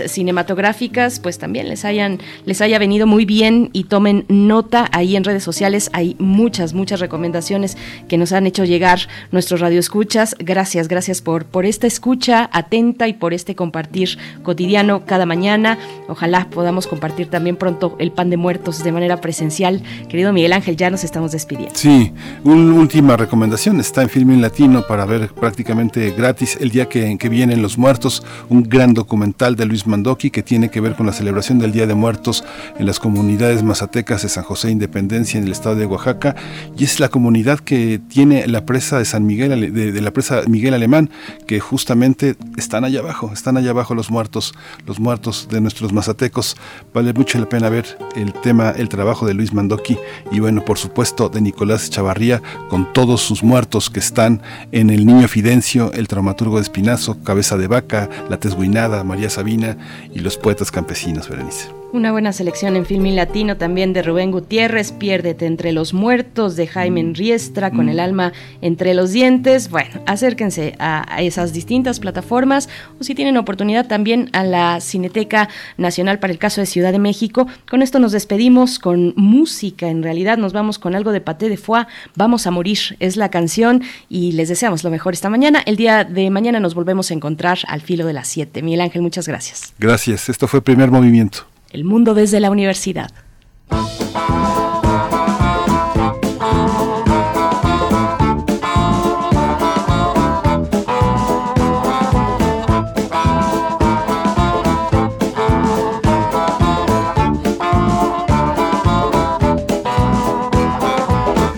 cinematográficas 0.08 1.20
pues 1.20 1.38
también 1.38 1.68
les 1.70 1.86
hayan 1.86 2.20
les 2.46 2.62
haya 2.62 2.80
venido 2.80 3.08
muy 3.08 3.26
bien 3.26 3.70
y 3.74 3.86
tomen 3.86 4.26
nota 4.28 4.88
ahí 4.92 5.16
en 5.16 5.24
redes 5.24 5.44
sociales. 5.44 5.90
Hay 5.94 6.16
muchas 6.20 6.74
muchas 6.74 7.00
recomendaciones 7.00 7.78
que 8.08 8.18
nos 8.18 8.32
han 8.32 8.48
hecho 8.48 8.66
llegar 8.66 9.00
nuestros 9.32 9.60
radioescuchas. 9.60 10.36
Gracias 10.40 10.88
gracias 10.88 11.22
por 11.22 11.46
por 11.46 11.66
esta 11.66 11.88
escucha 11.88 12.50
atenta 12.52 13.08
y 13.08 13.14
por 13.14 13.34
este 13.34 13.56
compartir 13.56 14.18
cotidiano 14.44 15.06
cada 15.06 15.26
mañana. 15.26 15.78
Ojalá 16.08 16.50
podamos 16.50 16.88
compartir 16.88 17.28
también 17.28 17.56
pronto 17.56 17.96
el 18.00 18.12
pan 18.12 18.30
de 18.30 18.38
muertos 18.38 18.84
de 18.84 18.92
manera 18.92 19.22
presencial. 19.22 19.82
Querido 20.10 20.34
Miguel 20.34 20.54
Ángel 20.54 20.78
ya 20.78 20.90
nos 20.90 21.04
estamos 21.04 21.32
despidiendo. 21.32 21.76
Sí, 21.76 22.12
una 22.44 22.74
última 22.74 23.18
recomendación. 23.18 23.80
Está 23.80 24.02
en 24.02 24.10
Filmin 24.10 24.42
Latino 24.42 24.86
para 24.88 25.06
ver 25.06 25.30
prácticamente 25.30 26.12
gratis 26.12 26.58
el 26.60 26.70
día 26.70 26.88
que, 26.88 27.18
que 27.18 27.30
vienen 27.30 27.62
los 27.62 27.78
muertos, 27.78 28.24
un 28.50 28.64
gran 28.64 28.94
documental 28.94 29.25
de 29.36 29.66
Luis 29.66 29.88
Mandoki 29.88 30.30
que 30.30 30.44
tiene 30.44 30.70
que 30.70 30.80
ver 30.80 30.96
con 30.96 31.06
la 31.06 31.12
celebración 31.12 31.58
del 31.58 31.72
Día 31.72 31.88
de 31.88 31.96
Muertos 31.96 32.44
en 32.78 32.86
las 32.86 33.00
comunidades 33.00 33.64
mazatecas 33.64 34.22
de 34.22 34.30
San 34.30 34.44
José 34.44 34.70
Independencia 34.70 35.38
en 35.38 35.46
el 35.46 35.52
estado 35.52 35.76
de 35.76 35.86
Oaxaca 35.86 36.36
y 36.78 36.84
es 36.84 37.00
la 37.00 37.10
comunidad 37.10 37.60
que 37.60 38.00
tiene 38.08 38.48
la 38.48 38.66
presa 38.66 39.00
de 39.00 39.06
San 39.06 39.26
Miguel 39.26 39.74
de, 39.74 40.02
la 40.02 40.12
presa 40.12 40.44
Miguel 40.48 40.74
Alemán 40.74 41.10
que 41.48 41.60
justamente 41.60 42.36
están 42.56 42.86
allá 42.86 43.00
abajo, 43.00 43.32
están 43.34 43.58
allá 43.58 43.72
abajo 43.72 43.96
los 43.96 44.12
muertos, 44.12 44.54
los 44.86 45.00
muertos 45.00 45.48
de 45.50 45.60
nuestros 45.60 45.92
mazatecos. 45.92 46.56
Vale 46.94 47.14
mucho 47.14 47.40
la 47.40 47.50
pena 47.50 47.70
ver 47.70 47.98
el 48.16 48.32
tema, 48.32 48.72
el 48.72 48.90
trabajo 48.90 49.26
de 49.26 49.34
Luis 49.34 49.54
Mandoki 49.54 49.98
y 50.32 50.40
bueno, 50.40 50.64
por 50.64 50.78
supuesto 50.78 51.30
de 51.30 51.42
Nicolás 51.42 51.90
Chavarría 51.90 52.42
con 52.70 52.94
todos 52.94 53.22
sus 53.22 53.44
muertos 53.44 53.90
que 53.90 54.00
están 54.00 54.42
en 54.72 54.90
el 54.90 55.06
Niño 55.06 55.28
Fidencio, 55.28 55.92
el 55.94 56.08
traumaturgo 56.08 56.58
de 56.58 56.62
Espinazo, 56.62 57.22
Cabeza 57.24 57.58
de 57.58 57.68
Vaca, 57.68 58.10
La 58.30 58.38
Tesguinada, 58.38 59.04
María 59.16 59.30
Sabina 59.30 59.78
y 60.14 60.20
los 60.20 60.36
poetas 60.36 60.72
campesinos, 60.72 61.30
Berenice. 61.30 61.85
Una 61.94 62.12
buena 62.12 62.34
selección 62.34 62.76
en 62.76 62.86
Filmin 62.86 63.16
Latino 63.16 63.56
también 63.56 63.94
de 63.94 64.02
Rubén 64.02 64.32
Gutiérrez, 64.32 64.92
Piérdete 64.92 65.46
entre 65.46 65.72
los 65.72 65.94
muertos 65.94 66.56
de 66.58 66.68
Jaime 66.68 67.14
Riestra, 67.14 67.72
con 67.72 67.88
el 67.88 68.02
alma 68.02 68.34
entre 68.62 68.94
los 68.94 69.12
dientes. 69.12 69.70
Bueno, 69.70 70.02
acérquense 70.06 70.76
a, 70.78 71.06
a 71.14 71.22
esas 71.22 71.54
distintas 71.54 72.02
plataformas 72.02 72.68
o 73.00 73.04
si 73.04 73.16
tienen 73.16 73.38
oportunidad 73.38 73.88
también 73.88 74.30
a 74.34 74.44
la 74.44 74.82
Cineteca 74.82 75.48
Nacional 75.78 76.20
para 76.20 76.34
el 76.34 76.40
caso 76.40 76.60
de 76.60 76.68
Ciudad 76.68 76.92
de 76.92 77.00
México. 77.00 77.48
Con 77.70 77.82
esto 77.82 78.00
nos 78.00 78.12
despedimos 78.12 78.78
con 78.78 79.14
música, 79.16 79.88
en 79.88 80.04
realidad 80.04 80.38
nos 80.38 80.52
vamos 80.52 80.80
con 80.80 80.96
algo 80.96 81.12
de 81.12 81.22
Paté 81.22 81.48
de 81.50 81.58
Foix, 81.58 81.88
Vamos 82.16 82.48
a 82.48 82.52
morir, 82.52 82.80
es 83.00 83.18
la 83.18 83.30
canción 83.30 83.84
y 84.10 84.34
les 84.34 84.50
deseamos 84.50 84.84
lo 84.84 84.90
mejor 84.90 85.14
esta 85.14 85.30
mañana. 85.30 85.62
El 85.66 85.76
día 85.76 86.04
de 86.04 86.30
mañana 86.30 86.60
nos 86.60 86.76
volvemos 86.76 87.12
a 87.12 87.14
encontrar 87.14 87.60
al 87.68 87.82
filo 87.82 88.06
de 88.06 88.14
las 88.14 88.28
7. 88.28 88.62
Miguel 88.62 88.82
Ángel, 88.82 89.02
muchas 89.02 89.28
gracias. 89.28 89.74
Gracias, 89.80 90.30
esto 90.30 90.48
fue 90.48 90.62
Primer 90.62 90.92
Movimiento. 90.92 91.55
El 91.76 91.84
mundo 91.84 92.14
desde 92.14 92.40
la 92.40 92.52
universidad. 92.52 93.12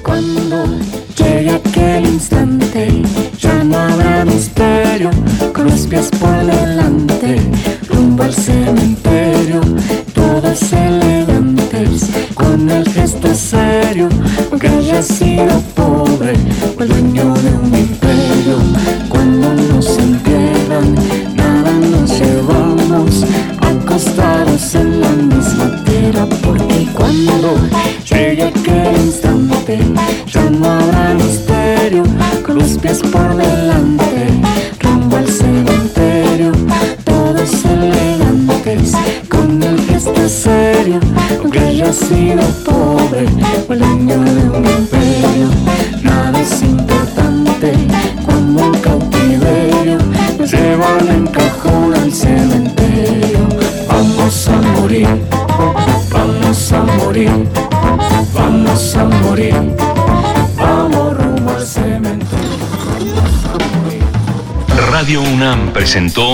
Cuando 0.02 0.66
llegue 1.16 1.52
aquel 1.52 2.08
instante, 2.08 3.04
ya 3.38 3.64
no 3.64 3.78
habrá 3.78 4.26
misterio, 4.26 5.12
con 5.54 5.66
los 5.66 5.86
pies 5.86 6.10
por 6.20 6.44
delante, 6.44 7.40
rumbo 7.88 8.24
al 8.24 8.34
cementerio, 8.34 9.07
todos 10.14 10.74
elegantes, 10.74 12.10
con 12.34 12.70
el 12.70 12.90
gesto 12.90 13.34
serio, 13.36 14.10
aunque 14.52 14.68
haya 14.68 15.02
sido 15.02 15.62
pobre, 15.76 16.34
el 16.80 16.88
dueño 16.88 17.34
de 17.36 17.50
un 17.50 17.76
imperio, 17.78 18.58
cuando 19.10 19.54
nos 19.54 19.98
entierran, 20.00 20.96
nada 21.36 21.72
nos 21.72 22.20
llevamos, 22.20 23.26
acostados 23.62 24.74
en 24.74 25.02
la 25.02 25.10
misma 25.10 25.84
tierra, 25.86 26.26
porque 26.42 26.88
cuando 26.96 27.56
llegue 28.10 28.44
aquel 28.44 28.98
instante, 29.06 29.80
ya 30.26 30.50
no 30.50 30.66
habrá 30.66 31.14
misterio, 31.14 32.04
con 32.44 32.58
los 32.58 32.78
pies 32.80 33.02
por 33.12 33.36
delante, 33.36 34.37
gesto 40.16 40.30
serio, 40.30 41.00
aunque 41.40 41.60
haya 41.60 41.92
sido 41.92 42.44
pobre, 42.66 43.26
o 43.68 43.74
el 43.74 43.80
dueño 43.80 44.20
de 44.24 44.50
un 44.50 44.66
imperio, 44.66 45.50
nada 46.04 46.40
es 46.40 46.62
importante 46.62 47.74
cuando 48.26 48.66
un 48.66 48.78
cautiverio 48.80 49.98
nos 50.38 50.52
lleva 50.52 50.98
en 51.10 51.28
cajón 51.28 51.94
al 51.94 52.12
cementerio. 52.12 53.48
Vamos 53.88 54.48
a 54.48 54.56
morir, 54.80 55.08
vamos 56.12 56.72
a 56.72 56.84
morir, 56.84 57.32
vas 58.34 58.96
a 58.96 59.06
morir. 59.06 59.56
Vamos 60.58 61.18
rumbo 61.18 61.52
al 61.52 61.66
cementerio. 61.66 62.48
Radio 64.92 65.22
UNAM 65.22 65.72
presentó 65.72 66.34